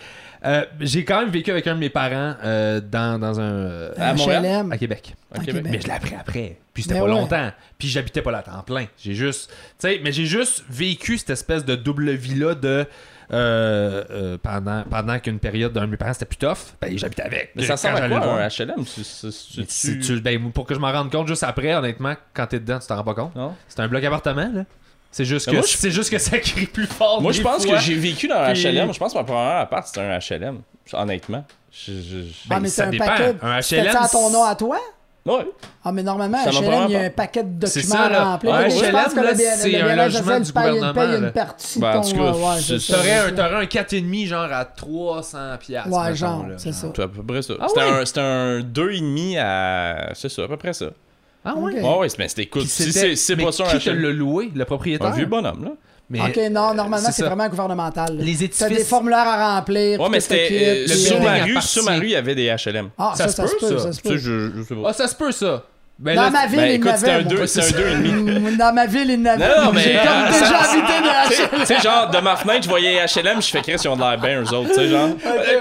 Euh, 0.46 0.64
j'ai 0.80 1.04
quand 1.04 1.20
même 1.20 1.30
vécu 1.30 1.50
avec 1.52 1.66
un 1.68 1.74
de 1.76 1.80
mes 1.80 1.90
parents 1.90 2.36
euh, 2.44 2.80
dans, 2.80 3.20
dans 3.20 3.40
un. 3.40 3.44
euh, 3.44 3.92
À 3.98 4.14
Montréal? 4.14 4.44
HLM. 4.44 4.72
à 4.72 4.78
Québec. 4.78 5.16
À. 5.34 5.40
Mais 5.64 5.82
je 5.82 5.88
l'ai 5.88 5.94
appris 5.94 6.16
après. 6.18 6.58
Puis 6.74 6.84
c'était 6.84 6.96
pas 7.00 7.06
ouais. 7.06 7.10
longtemps. 7.10 7.52
Puis 7.78 7.88
j'habitais 7.88 8.22
pas 8.22 8.32
là 8.32 8.38
à 8.40 8.44
temps 8.44 8.62
plein. 8.66 8.86
J'ai 8.98 9.16
juste. 9.16 9.50
Tu 9.52 9.56
sais, 9.80 10.00
mais 10.04 10.12
j'ai 10.12 10.26
juste 10.26 10.64
vécu 10.70 11.18
cette 11.18 11.32
espèce 11.32 11.66
de 11.66 11.76
double 11.76 12.12
vie-là 12.12 12.56
de. 12.56 12.86
Euh, 13.32 14.04
euh, 14.10 14.38
pendant 14.42 14.84
pendant 14.90 15.20
qu'une 15.20 15.40
période 15.40 15.72
d'un 15.74 15.82
de 15.82 15.92
mes 15.92 15.98
parents 15.98 16.14
c'était 16.14 16.26
plus 16.26 16.38
tough, 16.38 16.74
ben 16.82 16.98
j'habitais 16.98 17.22
avec. 17.24 17.52
Mais 17.56 17.64
ça 17.66 17.74
ressemble 17.74 17.98
à 17.98 18.08
quoi 18.08 18.20
un 18.44 18.48
HLM? 18.48 18.86
Tu- 18.86 19.02
tu- 19.02 19.04
tu- 19.04 19.60
Mais 19.60 19.66
tu- 19.66 20.00
tu- 20.00 20.00
tu- 20.00 20.22
ben, 20.22 20.52
pour 20.52 20.66
que 20.66 20.74
je 20.74 20.80
m'en 20.80 20.92
rende 20.92 21.12
compte 21.12 21.28
juste 21.28 21.44
après, 21.44 21.74
honnêtement, 21.76 22.16
quand 22.34 22.48
t'es 22.48 22.60
dedans, 22.60 22.80
tu 22.80 22.88
t'en 22.88 22.96
rends 22.98 23.04
pas 23.04 23.14
compte. 23.14 23.36
Non? 23.36 23.56
C'est 23.68 23.80
un 23.82 23.88
bloc 23.88 24.04
appartement, 24.04 24.50
là. 24.54 24.64
C'est 25.12 25.26
juste, 25.26 25.52
Mais 25.52 25.60
que, 25.60 25.68
c'est 25.68 25.90
juste 25.90 26.12
que 26.12 26.20
ça 26.20 26.38
crie 26.38 26.68
plus 26.68 26.86
fort. 26.86 27.20
Moi, 27.22 27.32
je 27.32 27.42
pense 27.42 27.66
fois. 27.66 27.78
que 27.78 27.82
j'ai 27.82 27.96
vécu 27.96 28.28
dans 28.28 28.36
un 28.36 28.54
Puis- 28.54 28.62
HLM. 28.64 28.94
Je 28.94 29.00
pense 29.00 29.14
que 29.14 29.18
ma 29.18 29.24
première 29.24 29.58
appart, 29.58 29.86
c'était 29.88 30.02
un 30.02 30.18
HLM. 30.20 30.62
Honnêtement. 30.94 31.44
Je, 31.72 31.94
je- 31.94 32.00
je- 32.00 32.26
Ah, 32.46 32.56
Ben, 32.56 32.60
mais 32.62 32.70
c'est 32.70 32.82
un 32.84 32.90
dépend. 32.92 33.06
paquet. 33.06 33.36
Un 33.42 33.60
HLM, 33.60 33.92
ça 33.92 34.02
à 34.04 34.08
ton 34.10 34.30
nom 34.30 34.44
à 34.44 34.56
toi? 34.56 34.80
Ouais. 35.30 35.48
Ah, 35.84 35.92
mais 35.92 36.04
normalement, 36.04 36.38
m'a 36.44 36.52
HLM, 36.52 36.86
il 36.88 36.92
y 36.92 36.96
a 36.96 37.00
un 37.02 37.10
paquet 37.10 37.44
de 37.44 37.50
documents 37.60 37.84
ça, 37.96 38.10
là. 38.10 38.24
remplis. 38.26 38.50
Un 38.50 38.62
Mais 38.64 38.70
je 38.70 38.80
HLM, 38.84 38.92
pense 38.92 39.14
que 39.14 39.20
là, 39.20 39.36
c'est 39.36 39.70
le 39.72 39.82
un 39.90 39.96
logement 39.96 40.40
du 40.40 40.52
paye- 40.54 40.64
gouvernement, 40.74 40.94
paye 40.94 41.18
une 41.20 41.32
partie 41.32 41.80
Ben, 41.80 41.92
de 41.94 41.98
en 41.98 42.02
ton... 42.02 42.10
tout 42.10 42.16
cas, 42.16 42.22
ouais, 42.24 42.30
ouais, 42.32 42.80
T'aurais 42.80 42.80
ça. 42.80 43.26
un, 43.26 43.32
t'aurais 43.32 43.56
un 43.56 43.64
4,5 43.66 44.26
genre 44.28 44.52
à 44.52 44.66
300 44.66 45.38
piastres. 45.60 45.90
Ouais, 45.98 46.16
genre, 46.16 46.46
c'est 46.58 46.72
ça. 46.74 46.88
C'est 46.96 47.02
à 47.04 47.08
peu 47.08 47.24
près 47.24 47.42
ça. 47.42 47.54
Ah 47.60 47.66
c'était, 47.68 47.80
ouais? 47.82 48.22
un, 48.22 48.58
un 48.58 48.60
2,5 48.62 49.38
à. 49.40 50.10
C'est 50.16 50.30
ça, 50.30 50.44
à 50.44 50.48
peu 50.48 50.58
près 50.58 50.74
ça. 50.74 50.88
Ah 51.46 51.56
ouais? 51.56 51.74
Ok. 51.80 51.84
Ouais, 51.84 51.98
ouais, 52.00 52.08
mais 52.20 52.28
c'était 52.28 52.44
écoute. 52.44 52.64
Si 52.68 52.92
c'est, 53.16 53.36
pas 53.38 53.52
ça 53.52 53.64
un 53.66 53.78
qui 53.78 53.86
te 53.86 53.90
l'a 53.90 54.10
loué, 54.12 54.52
le 54.54 54.66
propriétaire? 54.66 55.08
Un 55.08 55.12
vieux 55.12 55.26
bonhomme, 55.26 55.64
là. 55.64 55.72
Mais 56.12 56.22
Ok, 56.22 56.38
non, 56.52 56.74
normalement, 56.74 57.08
c'est 57.12 57.22
ça. 57.22 57.28
vraiment 57.28 57.48
gouvernemental. 57.48 58.18
Les 58.18 58.36
T'as 58.36 58.46
édifices- 58.46 58.68
des 58.70 58.84
formulaires 58.84 59.28
à 59.28 59.58
remplir. 59.60 60.00
Ouais, 60.02 60.10
mais 60.10 60.20
c'était. 60.20 60.86
euh, 60.86 60.88
sur, 60.88 61.16
euh, 61.18 61.20
ma 61.20 61.26
building 61.34 61.44
rue, 61.46 61.52
appartient. 61.52 61.68
sur 61.70 61.84
ma 61.84 61.96
rue, 61.98 62.06
il 62.06 62.10
y 62.12 62.16
avait 62.16 62.34
des 62.36 62.48
HLM. 62.50 62.90
Ah, 62.98 63.14
Ça 63.16 63.28
ça, 63.28 63.30
se 63.30 63.36
ça 63.36 63.48
se 63.48 63.56
peut, 63.58 63.78
ça. 63.78 63.84
ça 63.84 63.94
se 63.94 64.02
Tu 64.02 64.08
sais, 64.08 64.14
peut. 64.16 64.18
je, 64.18 64.52
je 64.58 64.64
sais 64.64 64.76
pas. 64.76 64.82
Ah, 64.88 64.94
ça 64.94 65.08
se 65.08 65.16
peut, 65.16 65.32
ça. 65.32 65.64
Ben 66.02 66.16
Dans 66.16 66.22
là, 66.24 66.30
ma 66.30 66.46
ville, 66.48 66.58
ben, 66.60 66.72
il 66.76 66.80
n'avait. 66.86 67.12
un 67.12 67.22
deux- 67.24 67.46
c'est 67.46 67.62
un 67.62 67.78
deux 67.78 67.88
et 67.90 67.96
demi. 67.96 68.56
Dans 68.58 68.74
ma 68.74 68.86
ville, 68.86 69.10
il 69.10 69.22
n'avait. 69.22 69.46
Non, 69.46 69.66
non, 69.66 69.72
mais, 69.74 69.82
J'ai 69.82 69.94
comme 69.96 70.08
euh, 70.08 70.32
déjà 70.32 70.46
ça- 70.46 70.72
habité 70.72 70.94
Tu 71.28 71.34
sais- 71.36 71.44
de 71.44 71.60
Tu 71.60 71.66
sais, 71.66 71.80
genre, 71.82 72.10
de 72.10 72.18
ma 72.20 72.38
fenêtre, 72.38 72.64
je 72.64 72.70
voyais 72.70 73.06
HLM, 73.06 73.42
je 73.42 73.48
fais 73.48 73.62
Chris, 73.62 73.76
ils 73.84 73.88
ont 73.90 73.98
de 73.98 74.02
l'air 74.02 74.18
bien, 74.18 74.42
eux 74.42 74.54
autres, 74.54 74.70
tu 74.70 74.76
sais, 74.76 74.88
genre. 74.88 75.10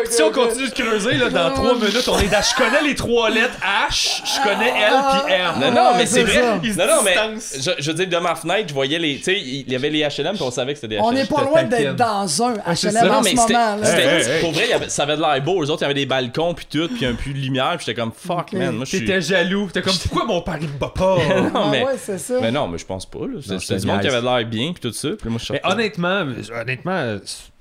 Si 0.08 0.22
on 0.22 0.30
continue 0.30 0.68
de 0.68 0.74
creuser, 0.74 1.14
là, 1.14 1.28
dans 1.30 1.50
3 1.54 1.74
minutes, 1.74 2.08
on 2.08 2.18
est 2.20 2.28
dans. 2.28 2.40
Je 2.40 2.54
connais 2.54 2.82
les 2.88 2.94
trois 2.94 3.30
lettres 3.30 3.58
H, 3.90 4.22
je 4.24 4.48
connais 4.48 4.68
L 4.68 4.92
puis 5.24 5.34
R. 5.34 5.58
Non, 5.58 5.70
non, 5.72 5.90
mais 5.96 6.06
c'est 6.06 6.22
vrai. 6.22 6.40
Non, 6.42 6.86
non, 6.86 7.02
mais 7.04 7.16
je, 7.60 7.70
je 7.76 7.90
veux 7.90 7.96
dire, 8.04 8.08
de 8.08 8.22
ma 8.22 8.36
fenêtre, 8.36 8.66
je 8.68 8.74
voyais 8.74 9.00
les. 9.00 9.16
Tu 9.16 9.24
sais, 9.24 9.40
il 9.40 9.68
y 9.70 9.74
avait 9.74 9.90
les 9.90 10.02
HLM, 10.02 10.34
puis 10.34 10.42
on 10.42 10.52
savait 10.52 10.74
que 10.74 10.78
c'était 10.78 10.94
des 10.94 11.00
HLM. 11.00 11.04
On 11.04 11.12
n'est 11.12 11.24
pas 11.24 11.42
loin 11.42 11.64
d'être 11.64 11.96
dans 11.96 12.42
un 12.44 12.52
HLM 12.54 12.76
ça. 12.76 13.04
en 13.04 13.06
Non, 13.08 13.22
ce 13.24 13.24
mais 13.24 13.34
moment. 13.34 14.38
Pour 14.40 14.52
vrai, 14.52 14.66
ça 14.86 15.02
avait 15.02 15.16
de 15.16 15.20
l'air 15.20 15.42
beau. 15.42 15.64
Eux 15.64 15.68
autres, 15.70 15.82
il 15.82 15.82
y 15.82 15.84
avait 15.86 15.94
des 15.94 16.06
balcons, 16.06 16.54
puis 16.54 16.66
tout, 16.70 16.88
puis 16.94 17.04
un 17.06 17.14
puits 17.14 17.34
de 17.34 17.38
lumière, 17.40 17.74
puis 17.76 17.86
j'étais 17.86 18.00
comme 18.00 18.12
fuck, 18.12 18.52
man. 18.52 18.76
Moi, 18.76 18.84
je 18.84 18.96
suis. 18.96 19.00
T'étais 19.04 19.20
jaloux. 19.20 19.68
T'es 19.72 19.82
comme, 19.82 19.94
pourquoi 20.08 20.26
mon 20.28 20.42
père 20.42 20.58
il 20.60 20.68
me 20.68 20.78
bat 20.78 20.92
pas? 20.94 21.16
Non, 21.28 21.50
Ah 21.54 21.68
mais- 21.70 21.84
ouais, 21.84 21.96
c'est 21.98 22.18
ça. 22.18 22.40
Mais 22.40 22.52
non, 22.52 22.68
mais 22.68 22.78
je 22.78 22.86
pense 22.86 23.06
pas. 23.06 23.20
là. 23.26 23.40
C'est 23.58 23.76
du 23.80 23.86
monde 23.86 24.00
qui 24.00 24.06
avait 24.08 24.20
l'air 24.20 24.46
bien, 24.48 24.72
puis 24.72 24.80
tout 24.80 24.92
ça. 24.92 25.08
Puis 25.18 25.28
moi, 25.28 25.40
je 25.42 25.52
Mais 25.52 25.60
sortais. 25.60 25.74
honnêtement, 25.74 26.26
honnêtement, 26.60 27.16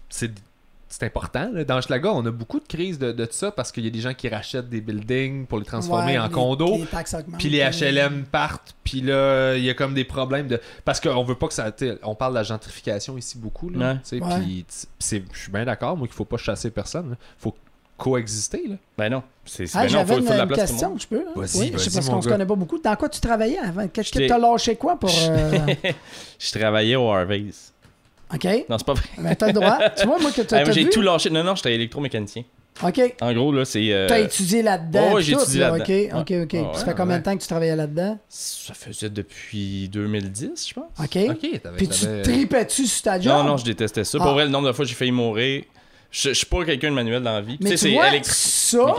c'est 0.09 0.31
c'est 0.89 1.03
important. 1.05 1.49
là. 1.53 1.65
Dans 1.65 1.81
Schlaga, 1.81 2.11
on 2.13 2.25
a 2.25 2.31
beaucoup 2.31 2.59
de 2.61 2.65
crises 2.65 2.97
de, 2.97 3.11
de 3.11 3.27
ça 3.29 3.51
parce 3.51 3.73
qu'il 3.73 3.83
y 3.83 3.87
a 3.87 3.91
des 3.91 3.99
gens 3.99 4.13
qui 4.13 4.29
rachètent 4.29 4.69
des 4.69 4.79
buildings 4.79 5.45
pour 5.45 5.59
les 5.59 5.65
transformer 5.65 6.13
Ouais, 6.13 6.17
en 6.17 6.27
les- 6.27 6.31
condos. 6.31 6.77
les 6.77 6.85
taxes 6.85 7.13
augmentent. 7.13 7.39
Puis 7.41 7.49
les 7.49 7.59
HLM 7.59 8.23
partent, 8.23 8.73
puis 8.85 9.01
là, 9.01 9.55
il 9.55 9.63
y 9.65 9.69
a 9.69 9.73
comme 9.73 9.93
des 9.93 10.05
problèmes 10.05 10.47
de. 10.47 10.61
Parce 10.85 11.01
qu'on 11.01 11.23
veut 11.25 11.35
pas 11.35 11.47
que 11.49 11.53
ça. 11.53 11.71
On 12.03 12.15
parle 12.15 12.31
de 12.33 12.37
la 12.37 12.43
gentrification 12.43 13.17
ici 13.17 13.37
beaucoup, 13.37 13.69
là. 13.69 13.77
Ouais. 13.91 13.93
tu 13.95 13.99
sais, 14.03 14.23
Ouais. 14.23 14.39
Puis 14.39 14.63
t- 14.63 14.87
c'est- 14.97 15.23
je 15.33 15.37
suis 15.39 15.51
bien 15.51 15.65
d'accord, 15.65 15.97
moi, 15.97 16.07
qu'il 16.07 16.15
faut 16.15 16.25
pas 16.25 16.37
chasser 16.37 16.71
personne. 16.71 17.17
Il 17.19 17.41
faut 17.43 17.53
coexister, 17.97 18.63
là. 18.69 18.75
Ben 18.97 19.09
non. 19.09 19.23
C'est 19.45 19.65
c'est- 19.67 19.77
Ah, 19.77 19.81
ben 19.81 19.85
non, 19.85 19.91
j'avais 19.99 20.17
une, 20.17 20.25
la 20.25 20.43
une 20.43 20.49
question, 20.51 20.97
je 20.97 21.07
peux? 21.07 21.17
hein? 21.27 21.31
Vas-y, 21.35 21.57
oui, 21.59 21.67
je 21.67 21.77
vas-y, 21.77 21.79
sais 21.85 21.91
parce 21.95 22.09
qu'on 22.09 22.21
se 22.21 22.29
connaît 22.29 22.45
pas 22.45 22.55
beaucoup. 22.55 22.77
Dans 22.79 22.95
quoi 22.95 23.09
tu 23.09 23.19
travaillais 23.19 23.59
avant? 23.59 23.87
Qu'est-ce 23.87 24.11
que 24.11 24.19
J'étais- 24.19 24.33
t'as 24.33 24.37
lâché 24.39 24.75
quoi 24.75 24.97
pour... 24.99 25.09
euh, 25.29 25.59
Je 26.39 26.51
travaillais 26.59 26.95
au 26.95 27.09
Harvey's. 27.11 27.73
OK, 28.33 28.43
Non, 28.69 28.77
c'est 28.77 28.85
pas 28.87 28.93
vrai. 28.93 29.05
ben, 29.17 29.35
t'as 29.35 29.47
le 29.47 29.53
droit. 29.53 29.79
Tu 29.97 30.05
vois, 30.05 30.19
moi, 30.19 30.31
que 30.31 30.41
t'as 30.41 30.59
Ah, 30.59 30.71
J'ai 30.71 30.83
vu? 30.83 30.89
tout 30.89 31.01
lâché. 31.01 31.29
Non, 31.29 31.43
non, 31.43 31.55
j'étais 31.55 31.73
électromécanicien. 31.75 32.43
OK. 32.83 33.15
En 33.21 33.33
gros, 33.33 33.51
là, 33.51 33.65
c'est. 33.65 33.91
euh, 33.91 34.07
T'as 34.07 34.19
étudié 34.19 34.61
là-dedans. 34.61 35.07
ouais, 35.13 35.15
puis 35.15 35.23
j'ai 35.23 35.33
tout, 35.33 35.39
étudié 35.41 35.59
là. 35.61 35.71
là-dedans. 35.77 36.19
OK, 36.19 36.31
OK. 36.31 36.43
OK. 36.43 36.53
Ouais, 36.53 36.77
ça 36.77 36.85
fait 36.85 36.93
combien 36.95 37.13
ouais. 37.15 37.19
de 37.21 37.25
temps 37.25 37.35
que 37.35 37.41
tu 37.41 37.47
travaillais 37.47 37.75
là-dedans? 37.75 38.19
Ça 38.29 38.73
faisait 38.75 39.09
depuis 39.09 39.89
2010, 39.89 40.67
je 40.69 40.73
pense. 40.75 40.83
OK. 40.99 41.17
Ok, 41.29 41.61
t'avais. 41.63 41.77
Puis 41.77 41.87
tu 41.87 42.05
tripais-tu 42.21 42.85
sur 42.85 43.01
ta 43.01 43.19
job? 43.19 43.31
Non, 43.33 43.43
non, 43.45 43.57
je 43.57 43.65
détestais 43.65 44.03
ça. 44.03 44.17
Ah. 44.21 44.23
Pour 44.23 44.33
vrai, 44.33 44.43
le 44.45 44.51
nombre 44.51 44.67
de 44.67 44.73
fois 44.73 44.85
que 44.85 44.89
j'ai 44.89 44.95
failli 44.95 45.11
mourir. 45.11 45.63
Je, 46.11 46.29
je 46.29 46.33
suis 46.33 46.45
pas 46.45 46.63
quelqu'un 46.65 46.89
de 46.89 46.95
manuel 46.95 47.21
dans 47.21 47.33
la 47.33 47.41
vie. 47.41 47.57
Mais 47.61 47.71
tu 47.71 47.77
sais, 47.77 47.89
c'est 48.23 48.25
ça, 48.25 48.93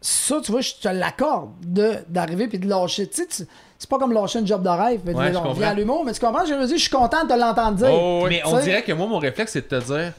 ça, 0.00 0.40
tu 0.44 0.52
vois, 0.52 0.60
je 0.60 0.72
te 0.80 0.88
l'accorde 0.88 1.50
de- 1.64 1.96
d'arriver 2.08 2.46
puis 2.46 2.58
de 2.58 2.68
lâcher. 2.68 3.06
Tu 3.08 3.22
sais, 3.22 3.26
tu- 3.26 3.48
c'est 3.78 3.88
pas 3.88 3.98
comme 3.98 4.12
lâcher 4.12 4.38
une 4.38 4.46
job 4.46 4.62
de 4.62 4.68
rêve. 4.68 5.00
mais 5.04 5.14
Ouais, 5.14 5.28
de- 5.28 5.32
je 5.32 5.38
on 5.38 5.40
comprends. 5.40 5.54
revient 5.54 5.64
à 5.64 5.74
l'humour, 5.74 6.04
mais 6.04 6.12
tu 6.12 6.20
comprends? 6.20 6.44
Je 6.44 6.52
veux 6.54 6.66
dire, 6.66 6.76
je 6.76 6.82
suis 6.82 6.90
content 6.90 7.24
de 7.24 7.28
te 7.30 7.38
l'entendre 7.38 7.76
dire. 7.78 7.90
Oh. 7.92 8.26
Mais 8.28 8.42
on 8.44 8.58
dirait 8.60 8.82
que 8.82 8.92
moi, 8.92 9.06
mon 9.06 9.18
réflexe, 9.18 9.52
c'est 9.52 9.70
de 9.70 9.78
te 9.80 9.84
dire 9.84 10.12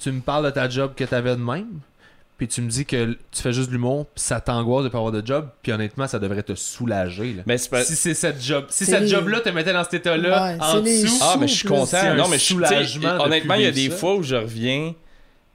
tu 0.00 0.12
me 0.12 0.20
parles 0.20 0.44
de 0.46 0.50
ta 0.50 0.68
job 0.68 0.92
que 0.94 1.02
t'avais 1.04 1.30
de 1.34 1.40
même, 1.42 1.66
puis 2.36 2.48
tu 2.48 2.60
me 2.62 2.68
dis 2.68 2.84
que 2.84 3.16
tu 3.30 3.42
fais 3.42 3.52
juste 3.52 3.68
de 3.68 3.72
l'humour, 3.74 4.06
puis 4.06 4.22
ça 4.24 4.40
t'angoisse 4.40 4.84
de 4.84 4.88
pas 4.88 4.98
avoir 4.98 5.12
de 5.12 5.24
job, 5.24 5.48
puis 5.62 5.72
honnêtement, 5.72 6.06
ça 6.08 6.18
devrait 6.18 6.42
te 6.42 6.54
soulager. 6.54 7.32
là. 7.34 7.42
Mais 7.46 7.58
c'est 7.58 7.70
pas. 7.70 7.84
Si 7.84 7.94
c'est 7.94 8.14
cette 8.14 8.42
job, 8.42 8.66
si 8.70 8.84
cette 8.84 9.02
les- 9.02 9.08
job-là 9.08 9.40
te 9.40 9.48
mettait 9.50 9.72
dans 9.72 9.84
cet 9.84 9.94
état-là, 9.94 10.54
Ouais, 10.54 10.58
en 10.60 10.80
dessous, 10.80 11.18
Ah, 11.22 11.36
mais 11.38 11.46
je 11.48 11.54
suis 11.54 11.68
content. 11.68 12.14
Non, 12.16 12.28
mais 12.28 12.38
je 12.38 12.54
Honnêtement, 13.22 13.54
il 13.54 13.62
y 13.62 13.66
a 13.66 13.70
des 13.70 13.90
ça. 13.90 13.96
fois 13.96 14.16
où 14.16 14.22
je 14.22 14.34
reviens. 14.36 14.94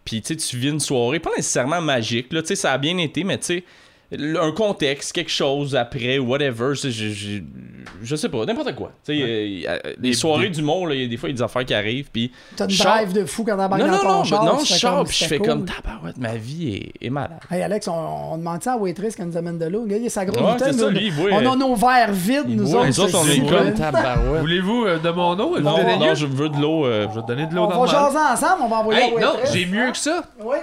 Puis, 0.05 0.21
tu 0.21 0.29
sais, 0.29 0.35
tu 0.37 0.57
vis 0.57 0.69
une 0.69 0.79
soirée, 0.79 1.19
pas 1.19 1.29
nécessairement 1.35 1.81
magique, 1.81 2.31
là. 2.33 2.41
Tu 2.41 2.47
sais, 2.47 2.55
ça 2.55 2.71
a 2.71 2.77
bien 2.77 2.97
été, 2.97 3.23
mais 3.23 3.37
tu 3.37 3.45
sais, 3.45 3.63
un 4.11 4.51
contexte, 4.51 5.11
quelque 5.13 5.29
chose 5.31 5.75
après, 5.75 6.17
whatever. 6.17 6.73
Je, 6.73 6.89
je, 6.89 7.09
je, 7.09 7.37
je 8.01 8.15
sais 8.15 8.27
pas, 8.29 8.43
n'importe 8.45 8.73
quoi. 8.73 8.91
Tu 9.05 9.13
sais, 9.15 9.21
euh, 9.21 9.25
euh, 9.69 9.79
les 10.01 10.09
Des- 10.09 10.13
soirées 10.13 10.49
d'humour, 10.49 10.87
là, 10.87 10.95
il 10.95 11.01
y 11.01 11.05
a 11.05 11.07
des 11.07 11.15
fois, 11.17 11.29
il 11.29 11.33
y 11.33 11.35
a 11.35 11.37
des 11.37 11.43
affaires 11.43 11.63
qui 11.63 11.75
arrivent. 11.75 12.09
Puis, 12.11 12.31
T'as 12.55 12.65
une 12.65 12.71
Char- 12.71 12.95
drive 12.97 13.13
de 13.13 13.25
fou 13.25 13.43
quand 13.43 13.55
t'embarques 13.55 13.81
non, 13.81 13.87
dans 13.87 13.93
non, 13.93 13.99
ton 14.01 14.09
non, 14.17 14.23
char. 14.23 14.45
non, 14.45 14.57
tu 14.57 14.73
je 14.73 14.81
comme, 14.87 15.05
puis 15.07 15.17
je 15.19 15.25
fais 15.25 15.37
comme 15.37 15.65
cool. 15.65 15.75
tabarouette, 15.75 16.17
ma 16.17 16.35
vie 16.35 16.75
est, 16.99 17.05
est 17.05 17.09
malade. 17.11 17.39
Hey 17.51 17.61
Alex, 17.61 17.87
on, 17.87 17.93
on 18.33 18.37
demande 18.39 18.63
ça 18.63 18.73
à 18.73 18.77
Waitress 18.77 19.15
quand 19.15 19.25
nous 19.25 19.37
amène 19.37 19.59
de 19.59 19.65
l'eau. 19.67 19.85
Il 19.87 20.03
a 20.05 20.09
sa 20.09 20.25
grosse 20.25 20.41
Ouais, 20.41 20.53
bouteille, 20.53 20.73
ça, 20.73 20.85
nous, 20.85 20.89
lui, 20.89 21.07
il 21.07 21.13
On 21.31 21.45
euh, 21.45 21.51
a 21.51 21.55
nos 21.55 21.75
verres 21.75 22.11
vides, 22.11 22.47
nous 22.49 22.71
Ouais, 22.75 22.89
autres. 22.89 23.03
autres, 23.03 23.19
on 23.19 23.23
c'est 23.25 23.37
est 23.37 23.45
comme 23.47 23.73
tabarouette. 23.75 24.41
Voulez-vous 24.41 24.85
euh, 24.85 24.97
de 24.97 25.09
mon 25.11 25.33
eau 25.39 25.59
Non, 25.59 25.77
Vous 25.77 25.99
non, 25.99 26.15
je 26.15 26.25
veux 26.25 26.49
de 26.49 26.57
l'eau. 26.59 26.85
euh, 26.87 27.07
Je 27.11 27.15
vais 27.15 27.21
te 27.21 27.27
donner 27.27 27.45
de 27.45 27.53
l'eau 27.53 27.63
On 27.71 27.85
va 27.85 27.91
jaser 27.91 28.17
ensemble, 28.17 28.63
on 28.63 28.67
va 28.69 28.77
envoyer 28.77 29.03
à 29.17 29.19
non, 29.21 29.33
j'ai 29.53 29.65
mieux 29.67 29.91
que 29.91 29.97
ça. 29.97 30.23
Oui. 30.43 30.57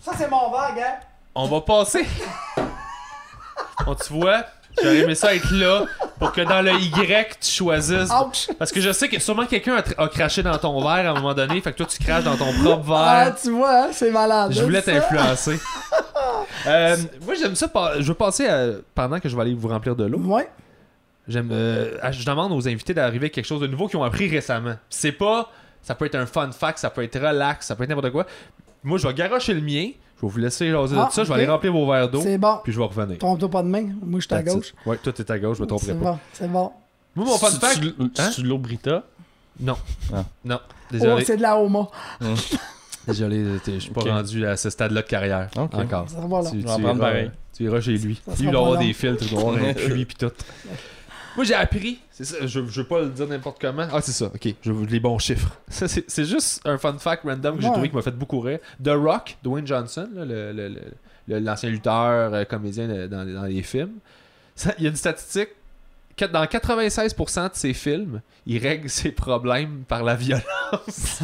Ça, 0.00 0.12
c'est 0.16 0.30
mon 0.30 0.50
verre, 0.50 0.74
gars. 0.76 1.00
On 1.38 1.46
va 1.48 1.60
passer. 1.60 2.06
Bon, 3.84 3.94
tu 3.94 4.12
vois, 4.14 4.44
j'aurais 4.82 4.96
aimé 5.00 5.14
ça 5.14 5.34
être 5.34 5.50
là 5.52 5.84
pour 6.18 6.32
que 6.32 6.40
dans 6.40 6.62
le 6.62 6.72
Y, 6.72 7.38
tu 7.40 7.50
choisisses. 7.50 8.10
Ouch. 8.10 8.48
Parce 8.58 8.72
que 8.72 8.80
je 8.80 8.90
sais 8.90 9.08
que 9.08 9.20
sûrement 9.20 9.44
quelqu'un 9.44 9.82
a, 9.98 10.08
craché 10.08 10.42
dans 10.42 10.56
ton 10.56 10.80
verre 10.80 11.06
à 11.06 11.10
un 11.10 11.14
moment 11.14 11.34
donné, 11.34 11.60
fait 11.60 11.72
que 11.72 11.76
toi 11.76 11.86
tu 11.86 12.02
craches 12.02 12.24
dans 12.24 12.36
ton 12.36 12.52
propre 12.64 12.90
Ah, 12.94 13.24
verre. 13.26 13.36
tu 13.40 13.50
vois, 13.50 13.84
hein, 13.84 13.88
c'est 13.92 14.10
malade. 14.10 14.52
Je 14.52 14.62
voulais 14.62 14.80
ça. 14.80 14.92
t'influencer. 14.92 15.60
Euh, 16.66 16.96
moi 17.24 17.34
j'aime 17.34 17.54
ça. 17.54 17.68
Je 17.98 18.02
veux 18.08 18.14
passer 18.14 18.48
à- 18.48 18.70
pendant 18.94 19.20
que 19.20 19.28
je 19.28 19.36
vais 19.36 19.42
aller 19.42 19.54
vous 19.54 19.68
remplir 19.68 19.94
de 19.94 20.04
l'eau. 20.04 20.18
Ouais. 20.18 20.48
J'aime. 21.28 21.50
euh, 21.52 21.96
je 22.10 22.24
demande 22.24 22.50
aux 22.52 22.66
invités 22.66 22.92
d'arriver 22.94 23.26
avec 23.26 23.34
quelque 23.34 23.44
chose 23.46 23.60
de 23.60 23.66
nouveau 23.68 23.86
qu'ils 23.86 23.98
ont 23.98 24.02
appris 24.04 24.28
récemment. 24.28 24.74
C'est 24.90 25.12
pas. 25.12 25.50
Ça 25.82 25.94
peut 25.94 26.06
être 26.06 26.16
un 26.16 26.26
fun 26.26 26.50
fact, 26.50 26.78
ça 26.78 26.90
peut 26.90 27.04
être 27.04 27.18
relax, 27.20 27.66
ça 27.66 27.76
peut 27.76 27.84
être 27.84 27.90
n'importe 27.90 28.10
quoi. 28.10 28.26
Moi 28.82 28.98
je 28.98 29.06
vais 29.06 29.14
garocher 29.14 29.54
le 29.54 29.60
mien. 29.60 29.90
Je 30.16 30.26
vais 30.26 30.32
vous 30.32 30.38
laisser 30.38 30.70
jaser 30.70 30.96
Ah, 30.98 31.06
de 31.08 31.12
ça. 31.12 31.24
Je 31.24 31.28
vais 31.28 31.34
aller 31.34 31.46
remplir 31.46 31.72
vos 31.72 31.86
verres 31.90 32.08
d'eau. 32.10 32.20
C'est 32.22 32.38
bon. 32.38 32.58
Puis 32.64 32.72
je 32.72 32.78
vais 32.78 32.84
revenir. 32.86 33.18
Trompe-toi 33.18 33.50
pas 33.50 33.62
de 33.62 33.68
main. 33.68 33.82
Moi, 34.02 34.20
je 34.20 34.26
suis 34.26 34.34
à 34.34 34.42
That's 34.42 34.52
it. 34.52 34.56
gauche. 34.58 34.74
Ouais, 34.86 34.96
toi 34.96 35.12
t'es 35.12 35.30
à 35.30 35.38
gauche, 35.38 35.58
je 35.58 35.62
me 35.62 35.66
tromperai 35.66 35.92
C'est 35.92 35.98
pas. 35.98 36.12
bon, 36.12 36.18
c'est 36.32 36.50
bon. 36.50 36.72
Moi 37.14 37.26
mon 37.26 37.38
fun 37.38 37.48
C'est- 37.50 37.60
fact. 37.60 37.80
c'est- 38.32 38.42
de 38.42 38.46
l'eau 38.48 38.58
Brita? 38.58 39.02
Non. 39.60 39.76
Ah. 40.14 40.24
Non. 40.44 40.58
Oh, 40.62 40.72
Désolé. 40.92 41.24
c'est 41.24 41.36
de 41.36 41.42
la 41.42 41.58
Homa. 41.58 41.88
Désolé, 43.06 43.44
t'es- 43.64 43.74
je 43.74 43.78
suis 43.78 43.90
pas 43.92 44.00
rendu 44.02 44.44
à 44.46 44.56
ce 44.56 44.68
stade-là 44.70 45.02
de 45.02 45.06
carrière. 45.06 45.48
Ok. 45.56 45.74
Encore. 45.74 46.08
Ça 46.10 46.20
va 46.20 46.42
là. 46.42 46.50
Tu, 46.50 46.58
tu 46.58 46.64
prendre 46.64 46.80
iras- 46.88 46.98
pareil. 46.98 47.30
Tu 47.56 47.64
iras 47.64 47.80
chez 47.80 47.96
lui. 47.98 48.20
Ça 48.26 48.32
Lui, 48.34 48.48
il 48.48 48.50
long. 48.52 48.74
des 48.78 48.92
filtres, 48.92 49.22
il 49.22 49.30
doit 49.30 49.40
avoir 49.40 49.56
un 49.56 49.72
puits 49.74 50.04
pis 50.04 50.16
tout. 50.16 50.30
Moi, 51.36 51.44
j'ai 51.44 51.54
appris. 51.54 52.00
C'est 52.18 52.24
ça, 52.24 52.36
je, 52.46 52.66
je 52.66 52.80
veux 52.80 52.86
pas 52.86 53.02
le 53.02 53.10
dire 53.10 53.26
n'importe 53.28 53.60
comment. 53.60 53.86
Ah, 53.92 54.00
c'est 54.00 54.12
ça, 54.12 54.30
ok. 54.34 54.48
Je 54.62 54.72
veux 54.72 54.86
les 54.86 55.00
bons 55.00 55.18
chiffres. 55.18 55.54
Ça, 55.68 55.86
c'est, 55.86 56.08
c'est 56.10 56.24
juste 56.24 56.62
un 56.64 56.78
fun 56.78 56.96
fact 56.98 57.24
random 57.24 57.56
que 57.56 57.60
j'ai 57.60 57.66
Ouais. 57.68 57.72
trouvé 57.74 57.90
qui 57.90 57.94
m'a 57.94 58.00
fait 58.00 58.10
beaucoup 58.16 58.40
rire. 58.40 58.58
The 58.82 58.88
Rock, 58.94 59.36
Dwayne 59.42 59.66
Johnson, 59.66 60.08
là, 60.14 60.24
le, 60.24 60.50
le- 60.52 60.68
le- 60.68 60.80
le- 61.28 61.38
l'ancien 61.40 61.68
lutteur, 61.68 62.32
euh, 62.32 62.44
comédien 62.44 62.88
de- 62.88 63.06
dans, 63.06 63.30
dans 63.30 63.44
les 63.44 63.62
films. 63.62 63.98
Ça, 64.54 64.72
Il 64.78 64.84
y 64.84 64.86
a 64.86 64.90
une 64.90 64.96
statistique. 64.96 65.50
Que 66.16 66.24
Dans 66.24 66.44
96% 66.44 67.44
de 67.44 67.56
ses 67.56 67.74
films, 67.74 68.22
il 68.46 68.62
règle 68.62 68.88
ses 68.88 69.10
problèmes 69.12 69.84
par 69.86 70.02
la 70.02 70.14
violence. 70.14 70.42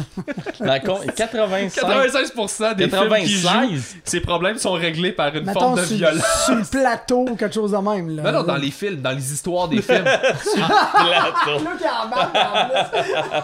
Dans 0.59 0.73
le 0.73 0.85
con- 0.85 0.99
85. 1.15 1.81
96% 1.81 2.75
des 2.75 2.89
films 2.89 3.15
qu'il 3.15 3.27
joue, 3.37 3.47
96. 3.47 3.95
ses 4.03 4.19
problèmes 4.21 4.57
sont 4.59 4.73
réglés 4.73 5.11
par 5.11 5.35
une 5.35 5.45
Mettons 5.45 5.59
forme 5.59 5.79
de 5.79 5.85
sur, 5.85 5.97
violence. 5.97 6.45
sur 6.45 6.55
le 6.55 6.63
plateau 6.63 7.25
ou 7.29 7.35
quelque 7.35 7.55
chose 7.55 7.71
de 7.71 7.77
même. 7.77 8.15
Là. 8.15 8.23
Non, 8.23 8.31
non, 8.39 8.43
dans 8.43 8.55
les 8.57 8.69
films, 8.71 9.01
dans 9.01 9.11
les 9.11 9.33
histoires 9.33 9.67
des 9.67 9.81
films. 9.81 10.03
Plateau. 10.53 11.59
Embarque 12.03 12.35
en 12.35 12.69
plus. 12.69 13.41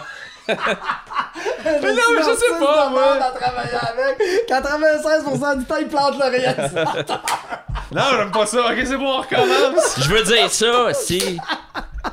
Mais 1.64 1.92
non, 1.92 2.02
mais 2.16 2.22
je 2.22 2.36
sais 2.36 2.58
pas, 2.58 2.88
moi. 2.90 3.14
à 3.14 3.30
travailler 3.30 3.78
avec. 3.88 4.48
96% 4.48 5.58
du 5.58 5.64
temps, 5.64 5.74
il 5.80 5.88
plante 5.88 6.14
le 6.18 6.30
réalisateur. 6.30 7.20
non, 7.92 8.02
j'aime 8.16 8.30
pas 8.30 8.46
ça. 8.46 8.58
Ok, 8.66 8.76
c'est 8.84 8.96
bon, 8.96 9.18
on 9.18 9.20
recommence. 9.20 9.96
Je 10.00 10.08
veux 10.10 10.22
dire 10.22 10.50
ça, 10.50 10.92
si. 10.94 11.38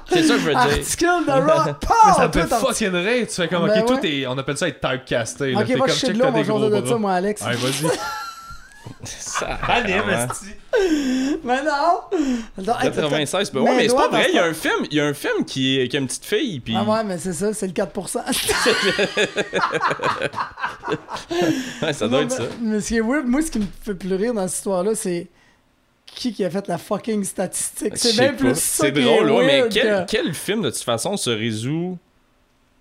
C'est 0.09 0.23
ça 0.23 0.33
que 0.33 0.39
je 0.39 0.45
veux 0.45 0.51
dire. 0.51 0.59
Articule 0.59 1.25
de 1.25 1.31
rock. 1.31 1.75
Mais 2.05 2.13
ça 2.13 2.27
me 2.27 2.31
fait 2.33 2.45
Tout 2.47 2.53
en- 2.53 2.59
fucking 2.59 2.93
rire. 2.95 3.27
Tu 3.27 3.35
fais 3.35 3.47
comme, 3.47 3.67
Ben 3.67 3.81
ok, 3.81 3.85
tout 3.87 3.93
ouais. 4.01 4.09
est. 4.21 4.27
On 4.27 4.37
appelle 4.37 4.57
ça 4.57 4.67
être 4.67 4.79
typecasté. 4.81 5.55
Ok, 5.55 5.65
T'es 5.65 5.75
va 5.75 5.87
check, 5.87 6.13
de 6.17 6.23
on 6.23 6.69
va 6.69 6.87
ça, 6.87 6.95
moi, 6.97 7.13
Alex. 7.13 7.41
Allez, 7.43 7.57
vas-y. 7.57 7.89
Ça, 9.03 9.47
Anime. 9.67 10.27
Mais 11.43 11.63
non! 11.63 12.01
Attends, 12.57 12.79
hey, 12.79 12.91
96, 12.91 13.51
ben 13.51 13.61
ouais, 13.61 13.75
mais 13.77 13.89
c'est 13.89 13.95
pas 13.95 14.07
vrai. 14.09 14.27
Il 14.29 14.35
y 14.35 14.39
a 14.39 14.45
un 14.45 14.53
film, 14.53 14.85
il 14.91 14.97
y 14.97 14.99
a 14.99 15.05
un 15.05 15.13
film 15.13 15.45
qui, 15.45 15.79
est, 15.79 15.87
qui 15.87 15.97
a 15.97 15.99
une 15.99 16.07
petite 16.07 16.25
fille, 16.25 16.59
puis. 16.59 16.75
Ah 16.77 16.83
ouais, 16.83 17.03
mais 17.03 17.17
c'est 17.17 17.33
ça, 17.33 17.53
c'est 17.53 17.67
le 17.67 17.73
4%. 17.73 18.19
Ouais, 21.81 21.93
ça 21.93 22.07
doit 22.07 22.21
être 22.21 22.31
ça. 22.31 22.43
Mais, 22.61 22.79
ce 22.81 22.87
qui 22.87 22.97
est 22.97 23.01
weird, 23.01 23.25
moi, 23.25 23.41
ce 23.41 23.51
qui 23.51 23.59
me 23.59 23.65
fait 23.83 23.93
plus 23.95 24.13
rire 24.15 24.33
dans 24.33 24.47
cette 24.47 24.57
histoire-là, 24.57 24.95
c'est 24.95 25.27
qui 26.05 26.33
qui 26.33 26.43
a 26.45 26.49
fait 26.49 26.67
la 26.67 26.77
fucking 26.77 27.23
statistique? 27.23 27.97
C'est 27.97 28.15
pas. 28.15 28.33
plus 28.33 28.55
ça 28.55 28.85
C'est 28.85 28.91
drôle, 28.91 29.31
ouais, 29.31 29.45
mais 29.45 29.63
quel, 29.69 30.05
que- 30.05 30.11
quel 30.11 30.33
film 30.33 30.61
de 30.63 30.69
toute 30.69 30.83
façon 30.83 31.17
se 31.17 31.29
résout? 31.29 31.97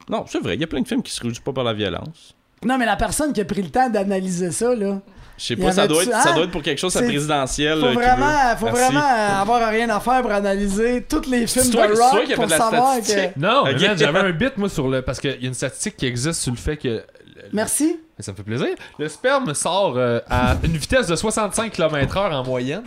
Non, 0.08 0.24
c'est 0.28 0.38
vrai, 0.40 0.54
il 0.54 0.60
y 0.60 0.64
a 0.64 0.66
plein 0.68 0.80
de 0.80 0.88
films 0.88 1.02
qui 1.02 1.12
se 1.12 1.20
résout 1.22 1.42
pas 1.42 1.52
par 1.52 1.64
la 1.64 1.72
violence. 1.74 2.35
Non, 2.64 2.78
mais 2.78 2.86
la 2.86 2.96
personne 2.96 3.32
qui 3.32 3.40
a 3.40 3.44
pris 3.44 3.62
le 3.62 3.70
temps 3.70 3.88
d'analyser 3.90 4.50
ça, 4.50 4.74
là. 4.74 5.00
Je 5.38 5.44
sais 5.44 5.56
pas, 5.56 5.70
ça 5.70 5.86
doit, 5.86 6.02
être, 6.02 6.10
ça 6.10 6.30
hein? 6.30 6.34
doit 6.34 6.44
être 6.44 6.50
pour 6.50 6.62
quelque 6.62 6.78
chose 6.78 6.96
à 6.96 7.02
présidentiel. 7.02 7.78
Faut 7.78 7.86
euh, 7.86 7.92
vraiment, 7.92 8.26
veut. 8.26 8.56
faut 8.58 8.64
Merci. 8.66 8.80
vraiment 8.84 9.06
avoir 9.42 9.68
rien 9.68 9.90
à 9.90 10.00
faire 10.00 10.22
pour 10.22 10.32
analyser 10.32 11.02
tous 11.06 11.28
les 11.28 11.46
films 11.46 11.70
toi- 11.70 11.88
de 11.88 11.92
rock 11.92 12.24
qui 12.24 12.32
pour 12.32 12.44
fait 12.44 12.46
de 12.46 12.50
la 12.52 12.56
savoir 12.56 12.96
que... 13.00 13.38
Non, 13.38 13.64
mais 13.66 13.74
Ok. 13.74 13.80
man, 13.82 13.98
j'avais 13.98 14.18
un 14.20 14.30
bit, 14.32 14.56
moi, 14.56 14.70
sur 14.70 14.88
le. 14.88 15.02
Parce 15.02 15.20
qu'il 15.20 15.38
y 15.38 15.44
a 15.44 15.48
une 15.48 15.52
statistique 15.52 15.98
qui 15.98 16.06
existe 16.06 16.40
sur 16.40 16.52
le 16.52 16.56
fait 16.56 16.78
que. 16.78 17.04
Merci. 17.52 18.00
Mais 18.18 18.24
Ça 18.24 18.32
me 18.32 18.36
fait 18.38 18.42
plaisir. 18.44 18.68
Le 18.98 19.08
sperme 19.10 19.52
sort 19.52 19.98
euh, 19.98 20.20
à 20.30 20.56
une 20.64 20.78
vitesse 20.78 21.06
de 21.06 21.14
65 21.16 21.70
km/h 21.70 22.32
en 22.32 22.42
moyenne. 22.42 22.84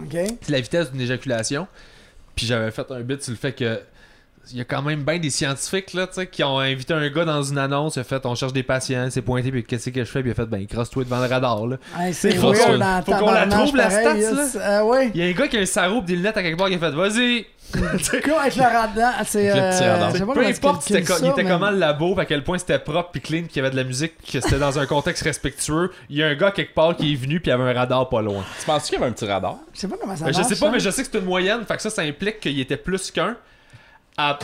OK. 0.00 0.16
C'est 0.40 0.48
la 0.52 0.60
vitesse 0.62 0.90
d'une 0.90 1.02
éjaculation. 1.02 1.66
Puis 2.34 2.46
j'avais 2.46 2.70
fait 2.70 2.90
un 2.90 3.00
bit 3.00 3.22
sur 3.22 3.32
le 3.32 3.36
fait 3.36 3.52
que 3.52 3.78
il 4.52 4.58
y 4.58 4.60
a 4.60 4.64
quand 4.64 4.82
même 4.82 5.02
bien 5.02 5.18
des 5.18 5.30
scientifiques 5.30 5.92
là, 5.94 6.06
tu 6.06 6.14
sais, 6.14 6.26
qui 6.26 6.42
ont 6.44 6.58
invité 6.58 6.94
un 6.94 7.08
gars 7.08 7.24
dans 7.24 7.42
une 7.42 7.58
annonce, 7.58 7.96
il 7.96 8.00
a 8.00 8.04
fait 8.04 8.24
on 8.26 8.34
cherche 8.34 8.52
des 8.52 8.62
patients, 8.62 9.08
c'est 9.10 9.22
pointé, 9.22 9.50
puis 9.50 9.64
qu'est-ce 9.64 9.90
que 9.90 10.00
je 10.04 10.10
fais, 10.10 10.20
puis 10.20 10.30
il 10.30 10.32
a 10.32 10.34
fait 10.34 10.46
ben 10.46 10.66
crosse-toi 10.66 11.04
devant 11.04 11.20
le 11.20 11.26
radar 11.26 11.66
là. 11.66 11.76
Hey, 11.98 12.12
c'est 12.14 12.34
Faut 12.34 12.52
qu'on- 12.52 12.78
dans 12.78 13.02
faut 13.04 13.12
qu'on 13.12 13.30
la 13.32 13.46
trouve, 13.46 13.76
la 13.76 13.90
stats, 13.90 14.14
là. 14.14 14.46
c'est- 14.46 14.58
Ah 14.62 14.84
ouais. 14.84 15.10
Il 15.14 15.20
y 15.20 15.24
a 15.24 15.26
un 15.26 15.32
gars 15.32 15.48
qui 15.48 15.56
a 15.56 15.60
un 15.60 16.00
pis 16.00 16.06
des 16.06 16.16
lunettes 16.16 16.36
à 16.36 16.42
quelque 16.42 16.58
part 16.58 16.68
qui 16.68 16.74
a 16.74 16.78
fait 16.78 16.90
vas-y. 16.90 17.46
Quoi 18.24 18.40
avec 18.40 18.56
le 18.56 18.62
radar? 18.64 19.14
C'est. 19.24 19.48
Avec 19.48 19.62
le 19.62 19.70
petit 19.70 20.22
euh, 20.22 20.34
Peu 20.34 20.44
importe 20.44 20.88
co- 20.88 21.04
ça, 21.14 21.18
il 21.22 21.28
était 21.30 21.42
mais- 21.44 21.50
comment 21.50 21.70
le 21.70 21.76
labo, 21.78 22.18
à 22.18 22.24
quel 22.24 22.42
point 22.42 22.58
c'était 22.58 22.80
propre 22.80 23.10
puis 23.12 23.20
clean, 23.20 23.42
qu'il 23.44 23.56
y 23.56 23.60
avait 23.60 23.70
de 23.70 23.76
la 23.76 23.84
musique, 23.84 24.14
que 24.24 24.40
c'était 24.40 24.58
dans 24.58 24.76
un 24.78 24.86
contexte 24.86 25.22
respectueux. 25.22 25.92
Il 26.08 26.16
y 26.16 26.22
a 26.24 26.26
un 26.28 26.34
gars 26.34 26.50
quelque 26.50 26.74
part 26.74 26.96
qui 26.96 27.12
est 27.12 27.16
venu 27.16 27.38
puis 27.38 27.50
il 27.50 27.54
y 27.56 27.60
avait 27.60 27.70
un 27.70 27.72
radar 27.72 28.08
pas 28.08 28.22
loin. 28.22 28.42
Tu 28.58 28.66
penses 28.66 28.86
qu'il 28.86 28.94
y 28.94 28.96
avait 29.00 29.08
un 29.10 29.12
petit 29.12 29.24
radar? 29.26 29.58
Je 29.72 29.80
sais 29.80 29.88
pas 29.88 29.96
comment 30.00 30.16
ça 30.16 30.24
marche. 30.24 30.36
je 30.36 30.42
sais 30.42 30.48
pas, 30.60 30.66
ça. 30.66 30.70
mais 30.72 30.80
je 30.80 30.90
sais 30.90 31.02
que 31.04 31.08
c'est 31.12 31.18
une 31.18 31.24
moyenne, 31.24 31.60
fait 31.64 31.76
que 31.76 31.82
ça, 31.82 31.90
ça 31.90 32.02
implique 32.02 32.40
qu'il 32.40 32.58
était 32.58 32.76
plus 32.76 33.10
qu'un. 33.12 33.36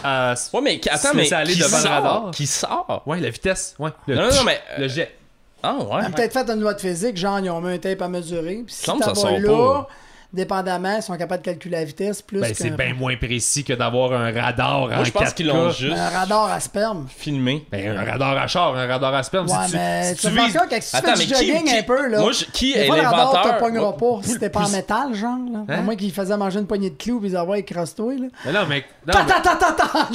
À, 0.02 0.30
à- 0.30 0.34
Ouais, 0.54 0.60
mais 0.62 0.80
attends, 0.88 1.10
Se 1.10 1.16
mais 1.16 1.32
aller 1.32 1.52
qui 1.54 1.58
devant 1.60 1.76
le 1.76 1.82
sort? 1.82 1.92
radar. 1.92 2.30
Qui 2.32 2.46
sort? 2.46 3.02
Ouais, 3.06 3.20
la 3.20 3.30
vitesse. 3.30 3.74
Ouais. 3.78 3.90
Le, 4.06 4.14
Non, 4.16 4.22
non, 4.22 4.34
non, 4.34 4.44
mais. 4.44 4.60
le 4.78 4.88
jet. 4.88 5.16
Ah, 5.62 5.74
ouais. 5.74 5.84
On 5.88 5.94
a 5.96 6.10
peut-être 6.10 6.32
fait 6.32 6.48
une 6.50 6.60
loi 6.60 6.74
de 6.74 6.80
physique, 6.80 7.16
genre 7.16 7.38
ils 7.40 7.50
ont 7.50 7.60
mis 7.60 7.74
un 7.74 7.78
tape 7.78 8.00
à 8.02 8.08
mesurer. 8.08 8.62
Puis 8.66 8.74
si 8.74 8.84
ça 8.84 9.14
sort 9.14 9.38
là, 9.38 9.48
pas. 9.48 9.88
Dépendamment, 10.32 10.96
ils 10.96 11.02
sont 11.02 11.16
capables 11.16 11.42
de 11.42 11.46
calculer 11.46 11.76
la 11.78 11.84
vitesse 11.84 12.22
plus 12.22 12.40
Ben, 12.40 12.52
c'est 12.54 12.70
bien 12.76 12.94
moins 12.94 13.16
précis 13.16 13.64
que 13.64 13.72
d'avoir 13.72 14.12
un 14.12 14.30
radar 14.32 14.82
en 14.82 14.88
Moi, 14.88 15.04
je 15.04 15.10
pense 15.10 15.22
4K. 15.30 15.34
qu'ils 15.34 15.46
l'ont 15.46 15.70
juste 15.70 15.96
un 15.96 16.08
radar 16.10 16.50
à 16.50 16.60
sperme. 16.60 17.06
filmé. 17.08 17.66
Ben, 17.70 17.96
un 17.96 18.04
radar 18.04 18.36
à 18.36 18.46
char, 18.46 18.76
un 18.76 18.86
radar 18.86 19.14
à 19.14 19.22
sperme. 19.22 19.46
Ouais, 19.48 19.54
si 19.66 19.70
tu, 19.70 19.76
mais 19.76 20.14
si 20.14 20.20
tu 20.26 20.28
vises... 20.34 20.52
quand 20.54 20.68
tu 20.68 20.80
fais 20.80 21.00
du 21.26 21.32
mais 21.32 21.36
jogging 21.36 21.64
qui- 21.64 21.76
un 21.78 21.82
peu, 21.82 22.08
là. 22.08 22.20
moi, 22.20 22.32
je- 22.32 22.44
qui 22.46 22.72
est 22.72 22.86
fois, 22.86 22.96
le 22.96 23.02
radar 23.02 23.30
te 23.30 23.36
l'inventeur? 23.36 23.58
pognera 23.58 23.82
Moi, 23.84 23.96
pas 24.18 24.22
si 24.22 24.30
c'était 24.32 24.50
pas 24.50 24.60
en 24.66 24.68
métal, 24.68 25.14
genre. 25.14 25.38
Là. 25.52 25.64
À 25.68 25.78
Hein? 25.78 25.82
moins 25.82 25.96
qu'il 25.96 26.12
faisait 26.12 26.36
manger 26.36 26.58
une 26.60 26.66
poignée 26.66 26.90
de 26.90 26.96
clous 26.96 27.20
puis 27.20 27.30
ils 27.30 27.36
envoient 27.36 27.60
crosse-toi, 27.62 28.14
là. 28.14 28.26
Mais 28.44 28.52
non, 28.52 28.60
mais... 28.68 28.84
Non, 29.06 29.12
Ta 29.12 29.22
mais- 29.24 29.28
ta 29.32 29.40
ta 29.40 29.56
ta 29.56 29.72
ta! 29.72 30.08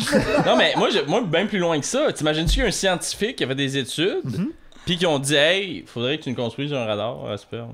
Non, 0.49 0.55
mais 0.57 0.73
moi, 0.77 0.89
je, 0.89 0.99
moi 1.07 1.21
bien 1.25 1.45
plus 1.45 1.59
loin 1.59 1.79
que 1.79 1.85
ça. 1.85 2.11
T'imagines-tu 2.13 2.53
qu'il 2.53 2.61
y 2.61 2.65
a 2.65 2.67
un 2.67 2.71
scientifique 2.71 3.35
qui 3.37 3.43
avait 3.43 3.55
des 3.55 3.77
études, 3.77 4.19
Mhm. 4.23 4.49
puis 4.85 4.97
qui 4.97 5.05
ont 5.05 5.19
dit, 5.19 5.35
hey, 5.35 5.83
faudrait 5.87 6.17
que 6.17 6.23
tu 6.23 6.29
nous 6.29 6.35
construises 6.35 6.73
un 6.73 6.85
radar 6.85 7.25
à 7.31 7.37
sperme? 7.37 7.69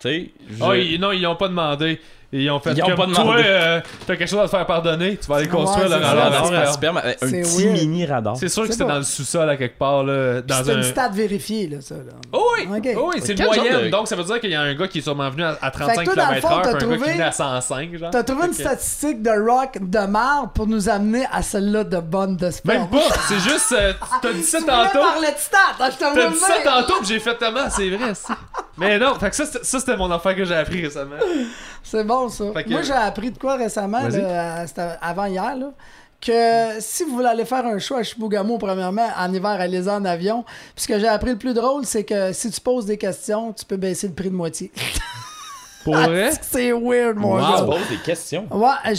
Tu 0.00 0.32
je- 0.50 0.64
Oh, 0.64 0.72
ils- 0.74 0.98
non, 1.00 1.12
ils 1.12 1.26
ont 1.26 1.36
pas 1.36 1.48
demandé. 1.48 2.00
Ils 2.32 2.48
ont 2.48 2.60
fait 2.60 2.74
Ils 2.76 2.82
ont 2.84 2.86
comme 2.86 2.94
pas 2.94 3.06
demandé. 3.06 3.42
toi, 3.42 3.50
euh, 3.50 3.80
t'as 4.06 4.14
quelque 4.14 4.28
chose 4.30 4.38
à 4.38 4.44
te 4.44 4.50
faire 4.50 4.64
pardonner, 4.64 5.16
tu 5.16 5.26
vas 5.26 5.38
aller 5.38 5.48
construire 5.48 5.90
Ouais, 5.90 5.96
le 5.96 6.00
c'est 6.00 6.06
un 6.08 6.14
ça. 6.14 6.28
radar 6.30 6.72
sperme, 6.74 6.96
avec 6.98 7.18
un 7.20 7.26
C'est 7.28 7.40
petit 7.42 7.64
weird. 7.64 7.72
mini 7.80 8.06
radar. 8.06 8.36
C'est 8.36 8.48
sûr 8.48 8.66
que 8.68 8.72
c'était 8.72 8.84
dans 8.84 8.98
le 8.98 9.02
sous-sol 9.02 9.50
à 9.50 9.56
quelque 9.56 9.76
part, 9.76 10.04
là, 10.04 10.40
dans 10.40 10.62
C'est 10.62 10.70
un... 10.70 10.76
une 10.76 10.82
stat 10.84 11.08
vérifiée, 11.08 11.66
là, 11.66 11.80
ça. 11.80 11.96
Là. 11.96 12.12
Oh 12.32 12.52
oui! 12.56 12.68
Oh 12.96 13.10
oui, 13.12 13.20
c'est 13.20 13.32
une 13.36 13.44
moyenne. 13.46 13.86
de- 13.86 13.90
Donc 13.90 14.06
ça 14.06 14.14
veut 14.14 14.22
dire 14.22 14.38
qu'il 14.38 14.50
y 14.50 14.54
a 14.54 14.60
un 14.60 14.74
gars 14.74 14.86
qui 14.86 14.98
est 14.98 15.02
sûrement 15.02 15.28
venu 15.28 15.42
à, 15.42 15.58
à 15.60 15.70
35 15.72 15.88
Fait 15.98 16.04
que 16.06 16.14
toi, 16.14 16.14
dans 16.14 16.30
le 16.30 16.40
km/h, 16.40 16.52
un 16.52 16.62
gars 16.62 16.72
qui 16.78 16.78
trouvé- 16.84 16.96
venait 17.12 17.22
à 17.24 17.32
105, 17.32 17.96
genre. 17.96 18.10
T'as 18.12 18.22
trouvé 18.22 18.46
une 18.46 18.52
statistique 18.52 19.22
de 19.22 19.30
rock 19.30 19.78
de 19.80 20.06
marde 20.06 20.52
pour 20.54 20.68
nous 20.68 20.88
amener 20.88 21.24
à 21.32 21.42
celle-là 21.42 21.82
de 21.82 21.98
bonne 21.98 22.36
de 22.36 22.48
sperme. 22.52 22.82
Même 22.82 22.90
pas, 22.90 23.16
c'est 23.28 23.40
juste, 23.40 23.72
euh, 23.76 23.92
t'as 24.22 24.32
dit 24.32 24.44
ça 24.44 24.58
tantôt. 24.64 25.00
parler 25.00 25.32
de 25.32 25.36
stats, 25.36 25.56
hein, 25.80 25.88
je 25.90 25.96
T'as 25.98 26.30
dit 26.30 26.36
ça 26.36 26.54
tantôt, 26.64 26.94
j'ai 27.04 27.18
fait 27.18 27.34
tellement, 27.36 27.68
c'est 27.68 27.90
vrai, 27.90 28.14
ça. 28.14 28.36
Mais 28.80 28.98
non, 28.98 29.14
fait 29.18 29.30
que 29.30 29.36
ça, 29.36 29.46
c'était- 29.46 29.64
ça 29.64 29.78
c'était 29.80 29.96
mon 29.96 30.10
affaire 30.10 30.34
que 30.34 30.44
j'ai 30.44 30.54
appris 30.56 30.82
récemment. 30.82 31.16
C'est 31.82 32.04
bon, 32.04 32.28
ça. 32.28 32.44
Que- 32.62 32.68
Moi, 32.70 32.82
j'ai 32.82 32.92
appris 32.92 33.30
de 33.30 33.38
quoi 33.38 33.56
récemment, 33.56 34.00
là, 34.08 34.64
avant 35.00 35.26
hier, 35.26 35.56
là, 35.56 35.70
que 36.20 36.80
si 36.80 37.04
vous 37.04 37.12
voulez 37.16 37.28
aller 37.28 37.44
faire 37.46 37.64
un 37.64 37.78
show 37.78 37.96
à 37.96 38.02
Chibougamau, 38.02 38.58
premièrement, 38.58 39.08
en 39.16 39.32
hiver, 39.32 39.50
allez 39.58 39.88
en 39.88 40.04
avion. 40.04 40.44
Puis 40.74 40.82
ce 40.84 40.88
que 40.88 40.98
j'ai 40.98 41.08
appris 41.08 41.30
le 41.30 41.38
plus 41.38 41.54
drôle, 41.54 41.84
c'est 41.86 42.04
que 42.04 42.32
si 42.32 42.50
tu 42.50 42.60
poses 42.60 42.84
des 42.86 42.98
questions, 42.98 43.52
tu 43.54 43.64
peux 43.64 43.76
baisser 43.78 44.08
le 44.08 44.14
prix 44.14 44.28
de 44.30 44.34
moitié. 44.34 44.70
Pour 45.82 45.94
vrai? 45.96 46.30
c'est 46.42 46.72
weird, 46.72 47.16
mon 47.16 47.36
Wow. 47.38 47.56
Tu 47.60 47.64
poses 47.64 47.88
des 47.88 47.96
questions. 48.04 48.46
Ouais, 48.50 48.68
je. 48.88 48.90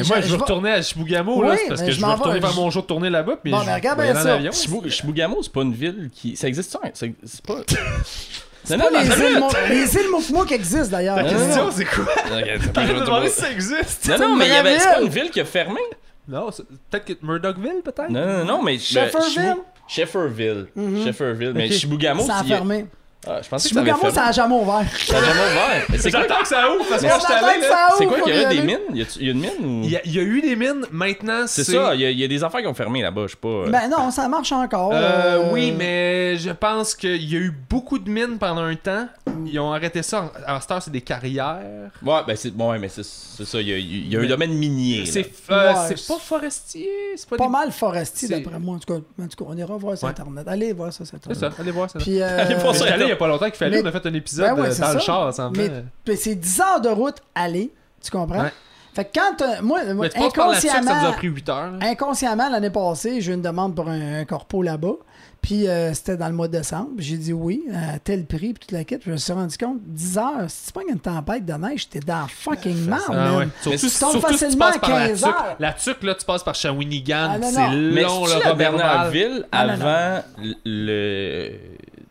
Et 0.00 0.04
je- 0.04 0.08
moi, 0.08 0.20
je 0.20 0.26
je 0.26 0.32
veux 0.32 0.36
vais- 0.36 0.42
retourner 0.42 0.70
à 0.72 0.82
Chibougamau, 0.82 1.40
Oui, 1.40 1.48
là, 1.48 1.56
c'est 1.56 1.68
parce 1.68 1.80
que 1.80 1.86
je 1.90 1.98
je 1.98 2.04
veux 2.04 2.12
retourner 2.12 2.40
faire 2.42 2.54
mon 2.54 2.70
show 2.70 2.82
de 2.82 2.86
tournée 2.86 3.08
là-bas, 3.08 3.36
puis 3.42 3.52
Bon, 3.52 3.60
je 3.62 3.64
mais 3.66 3.74
regarde 3.74 3.98
vais 4.00 4.12
bien 4.12 4.52
ça. 4.52 4.90
Chibougamau, 4.90 5.42
c'est 5.42 5.52
pas 5.52 5.62
une 5.62 5.72
ville 5.72 6.10
qui. 6.12 6.36
Ça 6.36 6.46
existe 6.46 6.70
ça? 6.72 6.80
C'est 6.92 7.14
pas. 7.46 7.54
C'est 8.66 8.76
Non, 8.76 8.84
pas 8.86 8.90
non, 8.90 9.00
les 9.00 9.08
mais- 9.08 9.30
îles, 9.30 9.38
Mo- 9.38 9.48
les 9.68 9.94
îles 9.94 10.10
Moukmouk 10.10 10.50
existent 10.52 10.88
d'ailleurs. 10.90 11.16
La 11.16 11.22
Non, 11.22 11.30
non, 11.32 11.46
question, 11.46 11.70
c'est 11.70 11.84
quoi? 11.84 12.04
Demandé 13.04 13.28
si 13.28 13.40
ça 13.40 13.50
existe? 13.52 14.08
Non, 14.08 14.18
non, 14.30 14.36
mais 14.36 14.46
il 14.46 14.52
y 14.52 14.56
avait. 14.56 14.78
C'est 14.78 14.88
pas 14.92 15.00
une 15.00 15.08
ville 15.08 15.30
qui 15.30 15.40
a 15.40 15.44
fermé. 15.44 15.80
Non, 16.28 16.50
c'est- 16.50 16.64
peut-être 16.90 17.04
que 17.04 17.12
Murdochville, 17.24 17.82
peut-être? 17.84 18.10
Non, 18.10 18.26
non, 18.38 18.44
non, 18.44 18.62
mais. 18.62 18.78
Shefferville? 18.78 19.56
Shefferville. 19.86 20.66
Shefferville. 21.04 21.52
Mais 21.54 21.66
Ok. 21.66 21.72
Chibougamau, 21.72 22.22
Ça 22.24 22.38
a 22.38 22.42
c'est- 22.42 22.48
fermé. 22.48 22.86
Ah, 23.28 23.40
je 23.42 23.48
pensais 23.48 23.68
que 23.68 23.74
ça 23.74 23.80
avait 23.80 24.10
ça 24.12 24.26
a 24.26 24.32
jamais 24.32 24.54
ouvert. 24.54 24.84
Ça 25.04 25.16
a 25.16 25.20
jamais 25.20 25.30
ouvert. 25.40 25.84
Mais 25.88 25.98
C'est 25.98 26.10
quoi, 26.12 26.20
J'attends 26.22 26.40
que 26.42 26.46
ça 26.48 26.70
ouvre, 26.70 26.84
parce 26.88 27.00
que 27.02 27.06
On 27.06 27.08
moi, 27.08 27.18
je 27.18 27.24
suis 27.24 27.34
attend 27.34 27.46
allé, 27.46 27.56
que 27.56 27.62
là. 27.62 27.68
ça 27.68 27.94
c'est 27.98 28.06
quoi 28.06 28.20
qu'il 28.20 28.34
y 28.36 28.46
des 28.56 28.62
mines? 28.62 28.78
Y 28.94 29.02
a-tu- 29.02 29.24
y 29.24 29.28
a 29.28 29.32
une 29.32 29.40
mine 29.40 29.50
ou? 29.64 29.80
Il 29.84 29.90
y, 29.90 29.96
a, 29.96 30.00
il 30.04 30.14
y 30.14 30.18
a 30.20 30.22
eu 30.22 30.40
des 30.42 30.54
mines, 30.54 30.84
maintenant 30.92 31.44
C'est 31.48 31.64
ça, 31.64 31.94
il 31.96 32.00
y, 32.02 32.04
a- 32.06 32.10
il 32.10 32.18
y 32.20 32.24
a 32.24 32.28
des 32.28 32.44
affaires 32.44 32.60
qui 32.60 32.66
ont 32.68 32.74
fermé 32.74 33.02
là-bas, 33.02 33.22
je 33.26 33.32
sais 33.32 33.36
pas. 33.40 33.48
euh. 33.48 33.68
Ben 33.70 33.88
non, 33.90 34.12
ça 34.12 34.28
marche 34.28 34.52
encore. 34.52 34.92
Euh, 34.92 34.96
euh, 34.96 35.50
Oui, 35.52 35.72
mais 35.76 36.36
je 36.36 36.50
pense 36.50 36.94
qu'il 36.94 37.22
y 37.28 37.34
a 37.36 37.40
eu 37.40 37.52
beaucoup 37.68 37.98
de 37.98 38.08
mines 38.08 38.38
pendant 38.38 38.62
un 38.62 38.76
temps. 38.76 39.08
Ils 39.44 39.58
ont 39.58 39.72
arrêté 39.72 40.02
ça. 40.02 40.30
En, 40.46 40.54
en 40.54 40.60
Star, 40.60 40.80
c'est 40.82 40.92
des 40.92 41.00
carrières. 41.00 41.90
Ouais, 42.04 42.20
ben 42.26 42.36
c'est 42.36 42.50
bon, 42.52 42.70
ouais, 42.70 42.78
mais 42.78 42.88
c'est 42.88 43.02
ça, 43.04 43.60
il 43.60 43.68
y 43.68 43.72
a, 43.72 43.76
il 43.76 44.08
y 44.12 44.16
a 44.16 44.20
un 44.20 44.26
domaine 44.26 44.52
minier. 44.52 45.04
C'est 45.04 45.28
euh, 45.50 45.72
Ouais, 45.72 45.94
pas 46.08 46.18
forestier. 46.20 46.88
C'est 47.16 47.28
pas, 47.28 47.36
Pas 47.36 47.44
des- 47.46 47.50
mal 47.50 47.72
forestier, 47.72 48.28
d'après 48.28 48.58
moi. 48.60 48.76
En 48.76 48.78
tout, 48.78 48.94
cas, 48.94 49.00
en 49.20 49.26
tout 49.26 49.44
cas, 49.44 49.50
on 49.52 49.56
ira 49.56 49.76
voir 49.76 49.96
sur 49.98 50.04
Ouais. 50.06 50.10
Internet. 50.12 50.46
Allez 50.46 50.72
voir 50.72 50.92
ça 50.92 51.04
sur 51.04 51.16
C'est 51.26 51.34
ça, 51.34 51.50
allez 51.58 51.70
voir 51.72 51.90
ça. 51.90 51.98
Puis, 51.98 52.22
Allez 52.22 52.54
voir 52.54 52.74
ça. 52.74 52.84
Il 53.06 53.10
y 53.10 53.12
a 53.12 53.16
pas 53.16 53.28
longtemps 53.28 53.46
qu'il 53.46 53.54
fallait. 53.56 53.76
Mais- 53.82 53.82
On 53.82 53.86
a 53.86 53.92
fait 53.92 54.06
un 54.06 54.14
épisode 54.14 54.54
Ben 54.54 54.62
ouais, 54.62 54.68
euh, 54.68 54.72
c'est 54.72 54.82
dans 54.82 54.88
le 54.92 54.94
ça. 54.94 55.00
char 55.00 55.20
ensemble. 55.26 55.56
Mais 55.58 55.70
puis 56.04 56.16
c'est 56.16 56.34
10 56.34 56.60
heures 56.60 56.80
de 56.80 56.88
route 56.88 57.16
aller, 57.34 57.72
tu 58.02 58.10
comprends? 58.10 58.42
Ouais. 58.42 58.52
Fait 58.94 59.04
que 59.04 59.10
quand 59.18 59.62
moi, 59.62 59.80
Mais 59.84 60.08
tu 60.08 60.18
tuque, 60.18 60.34
ça 60.36 60.42
nous 60.42 60.42
a 60.42 60.46
inconsciemment, 60.52 61.12
pris 61.12 61.26
8 61.28 61.48
heures. 61.50 61.72
inconsciemment 61.82 62.48
l'année 62.48 62.70
passée, 62.70 63.20
j'ai 63.20 63.32
eu 63.32 63.34
une 63.34 63.42
demande 63.42 63.74
pour 63.74 63.88
un, 63.90 64.20
un 64.20 64.24
corpo 64.24 64.62
là-bas. 64.62 64.94
Puis 65.42 65.68
euh, 65.68 65.92
c'était 65.94 66.16
dans 66.16 66.26
le 66.28 66.32
mois 66.32 66.48
de 66.48 66.56
décembre. 66.56 66.88
J'ai 66.96 67.18
dit 67.18 67.32
oui, 67.34 67.62
à 67.72 67.98
tel 67.98 68.24
prix, 68.24 68.54
puis 68.54 68.54
toute 68.54 68.72
la 68.72 68.84
quête. 68.84 69.02
Je 69.04 69.10
me 69.12 69.16
suis 69.18 69.32
rendu 69.34 69.56
compte, 69.58 69.78
10 69.84 70.16
heures, 70.18 70.44
si 70.48 70.66
tu 70.68 70.72
pas 70.72 70.80
une 70.90 70.98
tempête 70.98 71.44
de 71.44 71.52
neige, 71.52 71.88
t'es 71.90 72.00
dans 72.00 72.26
fucking 72.26 72.90
Ah 72.90 73.12
man. 73.12 73.36
ouais. 73.36 73.48
Surtout, 73.60 73.76
tu 73.86 73.98
tombes 73.98 74.10
surtout 74.12 74.26
si 74.32 74.32
tu 74.32 74.38
facilement 74.44 74.64
passes 74.66 74.76
à 74.76 74.78
par 74.80 74.90
la 74.90 75.08
15 75.08 75.18
tuque. 75.18 75.26
heures. 75.28 75.56
La 75.60 75.72
tuque, 75.74 76.02
là, 76.02 76.14
tu 76.14 76.24
passes 76.24 76.42
par 76.42 76.54
Shawinigan. 76.54 77.28
Ah, 77.30 77.38
c'est 77.42 77.68
long, 77.76 78.24
le 78.24 78.32
Roberval. 78.48 78.56
Bernardville 78.56 79.46
Ah, 79.52 79.66
non, 79.66 79.72
avant 79.74 80.22
le. 80.64 81.52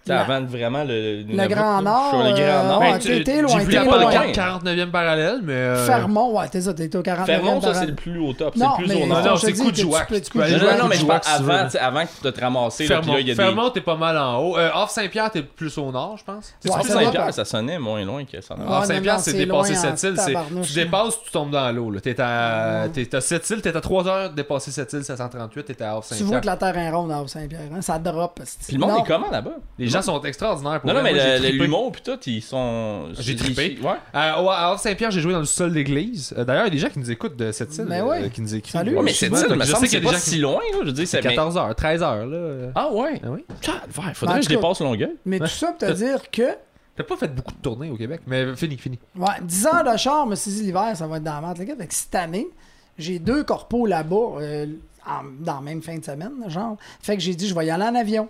La... 0.07 0.21
Avant 0.21 0.43
vraiment 0.45 0.83
le, 0.83 1.23
le, 1.23 1.35
le 1.35 1.47
Grand 1.47 1.79
euh, 1.79 1.81
Nord. 1.81 2.23
Le 2.23 2.33
Grand 2.33 2.63
Nord. 2.63 2.79
Ben, 2.79 2.99
t'es, 2.99 3.23
t'es 3.23 3.41
loin, 3.41 3.65
t'es 3.65 3.83
loin. 3.83 4.11
49e 4.11 4.91
parallèle, 4.91 5.39
mais. 5.41 5.53
Euh... 5.53 5.85
Fermont, 5.85 6.37
ouais, 6.37 6.47
t'es 6.49 6.61
ça, 6.61 6.75
t'es 6.75 6.95
au 6.95 7.01
49e. 7.01 7.03
parallèle 7.03 7.25
Fermont, 7.25 7.61
ça, 7.61 7.73
c'est 7.73 7.85
le 7.87 7.95
plus 7.95 8.19
haut 8.19 8.33
top. 8.33 8.53
C'est 8.55 8.63
le 8.63 8.85
plus 8.85 9.03
au 9.03 9.07
nord. 9.07 9.23
Non, 9.23 9.31
non, 9.31 9.37
c'est 9.37 9.53
coup 9.53 9.71
de 9.71 9.75
jouac. 9.75 10.11
Non, 10.11 10.77
non, 10.79 10.87
mais 10.87 10.97
avant, 11.25 11.67
avant 11.79 12.03
que 12.05 12.27
tu 12.27 12.31
te 12.31 12.41
ramasses. 12.41 12.81
Fermont, 13.35 13.69
t'es 13.71 13.81
pas 13.81 13.95
mal 13.95 14.17
en 14.17 14.37
haut. 14.39 14.57
Euh, 14.57 14.69
Off-Saint-Pierre, 14.75 15.31
t'es 15.31 15.41
plus 15.41 15.75
au 15.77 15.91
nord, 15.91 16.17
je 16.17 16.23
pense. 16.23 16.53
C'est 16.59 16.71
Off-Saint-Pierre, 16.71 17.33
ça 17.33 17.45
sonnait 17.45 17.79
moins 17.79 18.03
loin 18.05 18.25
que 18.25 18.41
ça. 18.41 18.55
Off-Saint-Pierre, 18.55 19.19
c'est 19.19 19.33
dépasser 19.33 19.75
cette 19.75 20.01
île. 20.03 20.15
Tu 20.63 20.73
dépasses, 20.73 21.21
tu 21.23 21.31
tombes 21.31 21.51
dans 21.51 21.71
l'eau. 21.71 21.91
T'es 21.99 22.19
à 22.21 22.89
cette 23.21 23.49
île, 23.49 23.61
t'es 23.61 23.75
à 23.75 23.81
3 23.81 24.07
heures 24.07 24.29
de 24.29 24.35
dépasser 24.35 24.71
cette 24.71 24.93
île, 24.93 25.03
738, 25.03 25.63
t'es 25.63 25.83
à 25.83 25.97
Off-Saint-Pierre. 25.97 26.25
Tu 26.27 26.31
vois 26.31 26.41
que 26.41 26.45
la 26.45 26.57
terre 26.57 26.77
est 26.77 26.91
ronde 26.91 27.11
à 27.11 27.21
Off-Saint-Pierre. 27.21 27.61
Hein. 27.75 27.81
Ça 27.81 27.97
drop. 27.97 28.39
Puis 28.67 28.77
le 28.77 28.79
monde 28.79 28.99
est 28.99 29.07
comment 29.07 29.31
là-bas? 29.31 29.55
Les 29.95 30.01
gens 30.01 30.13
sont 30.13 30.21
extraordinaires 30.23 30.81
pour 30.81 30.89
Non, 30.89 30.95
non, 30.95 31.03
mais 31.03 31.13
le- 31.13 31.43
le- 31.51 31.63
l'humour 31.63 31.91
pis 31.91 32.01
tout, 32.01 32.19
ils 32.27 32.41
sont. 32.41 33.09
J'ai 33.19 33.35
trippé. 33.35 33.77
Ouais. 33.83 33.93
À, 34.13 34.41
au- 34.41 34.49
à 34.49 34.73
Off 34.73 34.81
Saint-Pierre, 34.81 35.11
j'ai 35.11 35.21
joué 35.21 35.33
dans 35.33 35.39
le 35.39 35.45
sol 35.45 35.71
d'église. 35.73 36.33
Euh, 36.37 36.43
D'ailleurs, 36.45 36.63
il 36.63 36.67
y 36.67 36.71
a 36.71 36.75
des 36.75 36.77
gens 36.79 36.89
qui 36.89 36.99
nous 36.99 37.11
écoutent 37.11 37.35
de 37.37 37.51
cette 37.51 37.75
île. 37.77 37.85
Ben 37.85 38.01
euh, 38.03 38.07
ouais. 38.07 38.29
qui 38.29 38.41
nous 38.41 38.53
écrivent. 38.55 38.71
Salut. 38.73 38.95
Ouais, 38.97 39.03
mais 39.03 39.11
je 39.11 39.17
c'est 39.17 39.29
sais 39.29 39.35
ça, 39.35 39.55
me 39.55 39.61
Je 39.63 39.65
semble 39.65 39.65
sais 39.65 39.73
que 39.73 39.79
c'est 39.79 39.87
qu'il 39.87 39.93
y 39.99 40.01
a 40.01 40.05
pas 40.05 40.09
des 40.11 40.15
gens 40.17 40.31
si 40.31 40.37
loin, 40.39 40.53
là. 40.71 40.77
Je 40.81 40.85
veux 40.85 40.91
dire, 40.91 41.07
C'est 41.07 41.21
c'est. 41.21 41.27
14 41.29 41.57
heures, 41.57 41.75
13 41.75 42.03
heures, 42.03 42.25
là. 42.25 42.35
euh. 42.37 42.71
Ah 42.75 42.91
ouais? 42.91 43.21
Ah 43.23 43.27
oui. 43.31 43.45
Calvaire, 43.61 44.15
faudrait 44.15 44.35
En 44.35 44.37
que 44.39 44.43
je 44.43 44.47
tout 44.49 44.53
cas- 44.55 44.61
dépasse 44.61 44.79
Longueuil. 44.81 45.15
Mais 45.25 45.39
tout 45.39 45.47
ça 45.47 45.67
pour 45.67 45.77
te 45.87 45.93
dire 45.93 46.29
que, 46.31 46.43
T'as 46.97 47.03
pas 47.03 47.17
fait 47.17 47.27
beaucoup 47.27 47.51
de 47.51 47.57
tournées 47.61 47.91
au 47.91 47.97
Québec, 47.97 48.21
mais 48.25 48.55
fini, 48.55 48.77
fini. 48.77 48.97
ouais, 49.17 49.25
10 49.41 49.65
heures 49.67 49.83
de 49.91 49.97
char, 49.97 50.25
mais 50.27 50.37
si 50.37 50.49
l'hiver, 50.49 50.91
ça 50.95 51.05
va 51.07 51.17
être 51.17 51.23
dans 51.23 51.33
la 51.35 51.41
merde. 51.41 51.57
les 51.57 51.65
gars. 51.65 51.75
Fait 51.77 51.87
que 51.87 51.93
cette 51.93 52.15
année, 52.15 52.47
j'ai 52.97 53.19
deux 53.19 53.43
corpos 53.43 53.85
là-bas, 53.85 54.39
euh, 54.39 54.65
en- 55.05 55.25
dans 55.43 55.55
la 55.55 55.61
même 55.61 55.81
fin 55.81 55.97
de 55.97 56.05
semaine, 56.05 56.31
genre. 56.47 56.77
Fait 57.01 57.17
que 57.17 57.21
j'ai 57.21 57.35
dit, 57.35 57.47
je 57.49 57.53
vais 57.55 57.65
y 57.65 57.69
aller 57.69 57.83
en 57.83 57.95
avion. 57.95 58.29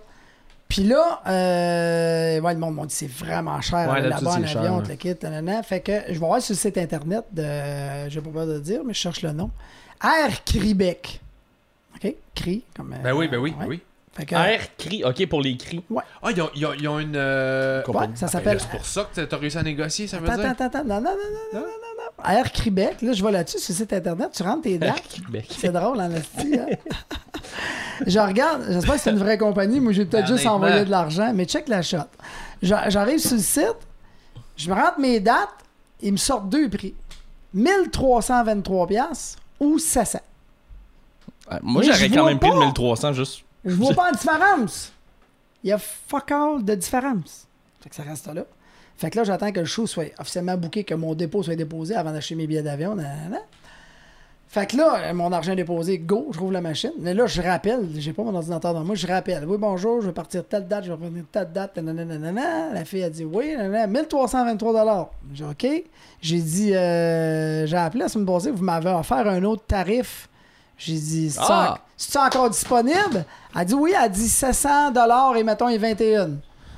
Puis 0.68 0.82
là, 0.82 1.22
euh, 1.26 2.40
ouais, 2.40 2.54
le 2.54 2.58
monde 2.58 2.74
m'a 2.74 2.86
dit 2.86 2.94
c'est 2.94 3.10
vraiment 3.10 3.60
cher 3.60 3.88
ouais, 3.90 4.00
là-bas 4.00 4.32
en 4.32 4.42
avion, 4.42 4.80
le 4.80 4.94
kit, 4.96 5.14
nanana. 5.22 5.62
Fait 5.62 5.80
que 5.80 5.92
je 6.08 6.14
vais 6.14 6.18
voir 6.18 6.42
sur 6.42 6.54
le 6.54 6.58
site 6.58 6.76
internet 6.78 7.24
de. 7.32 8.08
Je 8.08 8.20
vais 8.20 8.30
pas 8.30 8.44
le 8.44 8.60
dire, 8.60 8.80
mais 8.84 8.92
je 8.92 8.98
cherche 8.98 9.22
le 9.22 9.32
nom. 9.32 9.50
Air 10.02 10.44
Cribec. 10.44 11.20
OK? 11.94 12.14
Cri, 12.34 12.64
comme. 12.76 12.96
Ben 13.02 13.12
oui, 13.12 13.28
ben 13.28 13.38
oui, 13.38 13.54
euh, 13.60 13.64
oui. 13.66 13.80
Air 14.30 14.76
Cri, 14.76 15.04
ok, 15.04 15.26
pour 15.26 15.40
les 15.40 15.56
cris. 15.56 15.82
Ouais. 15.90 16.02
Ah, 16.22 16.30
ils 16.32 16.42
ont, 16.42 16.50
ils 16.54 16.86
une. 16.86 17.16
Euh... 17.16 17.82
Ça 18.14 18.28
s'appelle. 18.28 18.58
Ah, 18.60 18.64
ben, 18.64 18.70
c'est 18.70 18.76
pour 18.76 18.86
ça 18.86 19.08
que 19.14 19.20
t'as 19.20 19.36
réussi 19.36 19.58
à 19.58 19.62
négocier, 19.62 20.06
ça 20.06 20.18
veut 20.18 20.28
attends, 20.28 20.42
dire? 20.42 20.50
Attends, 20.50 20.64
attends, 20.66 20.84
non, 20.84 21.00
non, 21.00 21.02
non, 21.02 21.10
non, 21.52 21.60
non, 21.60 21.60
non, 21.60 21.66
non. 21.66 21.95
Air 22.24 22.50
Cribec, 22.52 23.02
là, 23.02 23.12
je 23.12 23.22
vais 23.24 23.30
là-dessus 23.30 23.58
sur 23.58 23.72
le 23.72 23.76
site 23.78 23.92
internet, 23.92 24.30
tu 24.32 24.42
rentres 24.42 24.62
tes 24.62 24.78
dates. 24.78 25.02
Québec. 25.08 25.46
C'est 25.50 25.70
drôle, 25.72 25.98
en 26.00 26.10
hein? 26.10 26.20
Je 28.06 28.18
regarde, 28.18 28.64
j'espère 28.68 28.94
que 28.96 29.00
c'est 29.00 29.10
une 29.10 29.18
vraie 29.18 29.38
compagnie. 29.38 29.80
Moi, 29.80 29.92
j'ai 29.92 30.04
peut-être 30.04 30.26
Ben, 30.28 30.36
juste 30.36 30.46
envoyé 30.46 30.84
de 30.84 30.90
l'argent, 30.90 31.32
mais 31.34 31.44
check 31.46 31.68
la 31.68 31.80
shot. 31.82 31.98
J'a- 32.62 32.88
J'arrive 32.90 33.18
sur 33.18 33.36
le 33.36 33.42
site, 33.42 33.76
je 34.56 34.68
me 34.68 34.74
rentre 34.74 34.98
mes 34.98 35.20
dates, 35.20 35.48
ils 36.02 36.12
me 36.12 36.16
sortent 36.18 36.48
deux 36.48 36.68
prix 36.68 36.94
1323$ 37.54 38.86
piastres 38.86 39.38
ou 39.60 39.78
700. 39.78 40.18
Ouais, 41.50 41.58
Moi, 41.62 41.82
j'aurais 41.82 42.08
quand 42.10 42.26
même 42.26 42.38
pris 42.38 42.50
le 42.50 42.54
pas. 42.58 42.64
1300 42.66 43.12
juste. 43.14 43.40
Je 43.64 43.74
vois 43.74 43.94
pas 43.94 44.10
de 44.12 44.16
différence. 44.18 44.92
Il 45.64 45.70
y 45.70 45.72
a 45.72 45.78
fuck 45.78 46.30
all 46.32 46.64
de 46.64 46.74
différence. 46.74 47.46
Fait 47.82 47.88
que 47.88 47.94
ça 47.96 48.02
reste 48.02 48.26
là. 48.32 48.42
Fait 48.98 49.10
que 49.10 49.18
là, 49.18 49.24
j'attends 49.24 49.52
que 49.52 49.60
le 49.60 49.66
show 49.66 49.86
soit 49.86 50.12
officiellement 50.18 50.56
booké, 50.56 50.84
que 50.84 50.94
mon 50.94 51.14
dépôt 51.14 51.42
soit 51.42 51.56
déposé 51.56 51.94
avant 51.94 52.12
d'acheter 52.12 52.34
mes 52.34 52.46
billets 52.46 52.62
d'avion. 52.62 52.96
Fait 54.48 54.66
que 54.66 54.76
là, 54.76 54.96
euh, 54.96 55.12
mon 55.12 55.32
argent 55.32 55.52
est 55.52 55.56
déposé, 55.56 55.98
go, 55.98 56.28
je 56.32 56.38
rouvre 56.38 56.52
la 56.52 56.60
machine. 56.60 56.92
Mais 57.00 57.12
là, 57.12 57.26
je 57.26 57.42
rappelle, 57.42 57.88
j'ai 57.96 58.12
pas 58.12 58.22
mon 58.22 58.34
ordinateur 58.34 58.72
dans 58.72 58.84
moi, 58.84 58.94
je 58.94 59.06
rappelle. 59.06 59.44
Oui, 59.46 59.58
bonjour, 59.58 60.00
je 60.00 60.06
vais 60.06 60.12
partir 60.12 60.46
telle 60.46 60.66
date, 60.66 60.84
je 60.84 60.88
vais 60.88 60.94
revenir 60.94 61.24
telle 61.30 61.52
date, 61.52 61.76
nanana. 61.76 62.72
La 62.72 62.84
fille 62.84 63.02
a 63.02 63.10
dit 63.10 63.24
oui, 63.24 63.54
nanana, 63.56 63.86
1323 63.86 65.12
J'ai 65.34 65.44
dit 65.44 65.50
OK. 65.50 65.84
J'ai 66.22 66.40
dit, 66.40 66.74
euh, 66.74 67.66
j'ai 67.66 67.76
appelé 67.76 68.04
la 68.04 68.08
semaine 68.08 68.26
passée, 68.26 68.50
vous 68.50 68.64
m'avez 68.64 68.88
offert 68.90 69.26
un 69.28 69.42
autre 69.42 69.64
tarif. 69.66 70.28
J'ai 70.78 70.94
dit, 70.94 71.30
c'est 71.30 71.40
Ah! 71.42 71.78
encore 72.26 72.48
disponible? 72.48 73.24
Elle 73.58 73.64
dit 73.66 73.74
oui, 73.74 73.92
elle 74.00 74.10
dit 74.10 74.28
700 74.28 74.92
et 75.34 75.42
mettons, 75.42 75.68
et 75.68 75.78
21. 75.78 76.30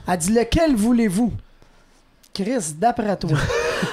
Elle 0.08 0.18
dit 0.18 0.32
lequel 0.32 0.74
voulez-vous? 0.74 1.32
Chris, 2.42 2.74
d'après 2.76 3.16
toi. 3.16 3.30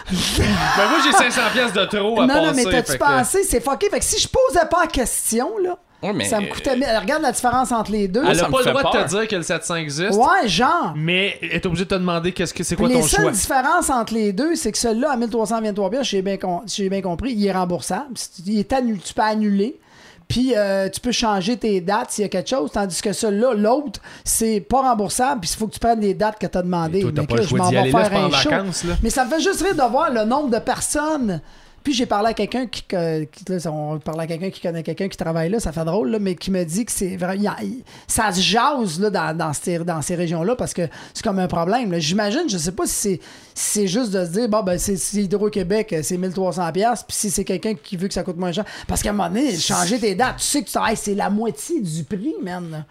Ben, 0.07 0.89
moi, 0.89 0.99
j'ai 1.03 1.11
500 1.11 1.41
pièces 1.53 1.73
de 1.73 1.85
trop 1.85 2.19
à 2.21 2.25
non, 2.25 2.33
passer. 2.33 2.45
non, 2.47 2.53
mais 2.55 2.63
t'as-tu 2.63 2.93
que- 2.93 2.97
pensé? 2.97 3.43
C'est 3.43 3.59
fucké. 3.61 3.89
Fait 3.89 3.99
que 3.99 4.05
si 4.05 4.19
je 4.19 4.27
posais 4.27 4.65
pas 4.69 4.81
la 4.81 4.87
question, 4.87 5.57
là, 5.63 5.77
Ouais, 6.03 6.13
mais. 6.13 6.25
ça 6.25 6.39
me 6.39 6.47
coûtait. 6.47 6.71
Regarde 6.73 7.21
la 7.21 7.31
différence 7.31 7.71
entre 7.71 7.91
les 7.91 8.07
deux. 8.07 8.23
Elle 8.27 8.35
ça 8.35 8.45
a 8.45 8.47
me 8.47 8.51
pas 8.51 8.59
le 8.63 8.71
droit 8.71 8.91
de 8.91 9.03
te 9.03 9.09
dire 9.09 9.27
que 9.27 9.35
le 9.35 9.43
700 9.43 9.75
existe, 9.75 10.13
Ouais, 10.17 10.47
genre. 10.47 10.93
mais 10.95 11.37
elle 11.41 11.51
est 11.51 11.65
obligée 11.65 11.85
de 11.85 11.89
te 11.89 11.95
demander 11.95 12.31
qu'est-ce 12.31 12.53
que 12.53 12.63
c'est 12.63 12.75
quoi 12.75 12.87
Puis 12.87 12.97
ton 12.97 13.03
seules 13.03 13.21
choix. 13.21 13.31
différences 13.31 13.89
entre 13.89 14.13
les 14.13 14.33
deux, 14.33 14.55
c'est 14.55 14.71
que 14.71 14.77
celui-là, 14.77 15.11
à 15.11 15.17
1323 15.17 15.89
pièces, 15.89 16.07
j'ai 16.07 16.21
bien, 16.21 16.37
con- 16.37 16.63
bien 16.77 17.01
compris, 17.01 17.31
il 17.33 17.45
est 17.45 17.51
remboursable. 17.51 18.13
Il 18.45 18.59
est 18.59 18.73
annu- 18.73 18.97
tu 18.99 19.13
peux 19.13 19.21
annuler. 19.21 19.79
Puis 20.27 20.53
euh, 20.55 20.89
tu 20.89 20.99
peux 20.99 21.11
changer 21.11 21.55
tes 21.57 21.81
dates 21.81 22.11
s'il 22.11 22.23
y 22.23 22.25
a 22.25 22.29
quelque 22.29 22.49
chose. 22.49 22.71
Tandis 22.71 23.01
que 23.01 23.13
celui-là, 23.13 23.53
l'autre, 23.53 23.99
c'est 24.23 24.59
pas 24.59 24.81
remboursable. 24.81 25.41
Puis 25.41 25.51
il 25.53 25.57
faut 25.57 25.67
que 25.67 25.73
tu 25.73 25.79
prennes 25.79 26.01
les 26.01 26.13
dates 26.13 26.39
que 26.39 26.47
tu 26.47 26.57
as 26.57 26.61
demandées. 26.63 27.01
Toi, 27.01 27.11
t'as 27.15 27.21
Mais 27.21 27.27
pas 27.27 27.33
que 27.35 27.39
le 27.39 27.43
je 27.45 27.49
choix 27.49 27.59
m'en 27.59 27.67
d'y 27.69 27.73
vais 27.75 27.79
aller 27.81 27.91
là, 27.91 27.99
faire 27.99 28.07
c'est 28.09 28.13
pas 28.15 28.21
en 28.21 28.33
un 28.33 28.37
show. 28.37 28.49
vacances, 28.49 28.83
là. 28.85 28.93
Mais 29.03 29.09
ça 29.11 29.25
me 29.25 29.29
fait 29.29 29.41
juste 29.41 29.61
rire 29.61 29.75
de 29.75 29.91
voir 29.91 30.11
le 30.11 30.25
nombre 30.25 30.49
de 30.49 30.59
personnes. 30.59 31.41
Puis 31.83 31.93
j'ai 31.93 32.07
parlé 32.07 32.29
à 32.29 32.33
quelqu'un 32.33 32.65
qui, 32.65 32.83
là, 32.91 33.71
on 33.71 33.99
parle 33.99 34.19
à 34.21 34.25
quelqu'un 34.25 34.49
qui 34.49 34.59
connaît 34.59 34.81
quelqu'un 34.81 35.07
qui 35.07 35.17
travaille 35.17 35.51
là, 35.51 35.59
ça 35.59 35.71
fait 35.71 35.85
drôle, 35.85 36.09
là, 36.09 36.17
mais 36.17 36.33
qui 36.33 36.49
me 36.49 36.63
dit 36.63 36.83
que 36.83 36.91
c'est 36.91 37.15
vrai, 37.15 37.35
il 37.35 37.43
y 37.43 37.47
a- 37.47 37.57
il- 37.61 37.83
ça 38.07 38.31
se 38.31 38.41
jase 38.41 38.99
là, 38.99 39.11
dans, 39.11 39.37
dans 39.37 39.53
ces, 39.53 39.77
dans 39.77 40.01
ces 40.01 40.15
régions-là 40.15 40.55
parce 40.55 40.73
que 40.73 40.81
c'est 41.13 41.23
comme 41.23 41.37
un 41.37 41.47
problème. 41.47 41.91
là. 41.91 41.99
J'imagine, 41.99 42.49
je 42.49 42.57
sais 42.57 42.71
pas 42.71 42.87
si 42.87 42.93
c'est 42.93 43.19
c'est 43.57 43.87
juste 43.87 44.11
de 44.11 44.25
se 44.25 44.31
dire, 44.31 44.49
bon, 44.49 44.61
ben, 44.63 44.77
c'est 44.77 44.95
Hydro-Québec, 45.13 45.93
euh, 45.93 46.01
c'est 46.03 46.17
1300$, 46.17 46.73
piastres, 46.73 47.05
puis 47.07 47.15
si 47.15 47.31
c'est 47.31 47.45
quelqu'un 47.45 47.73
qui 47.73 47.95
veut 47.95 48.09
que 48.09 48.13
ça 48.13 48.21
coûte 48.21 48.35
moins 48.35 48.51
cher. 48.51 48.65
Parce 48.85 49.01
qu'à 49.01 49.11
un 49.11 49.13
moment 49.13 49.29
donné, 49.29 49.55
changer 49.55 49.97
tes 49.97 50.13
dates, 50.13 50.35
tu 50.39 50.43
sais 50.43 50.61
que 50.61 50.69
tu- 50.69 50.77
hey, 50.77 50.97
c'est 50.97 51.15
la 51.15 51.29
moitié 51.29 51.79
du 51.81 52.03
prix, 52.03 52.35
man. 52.43 52.83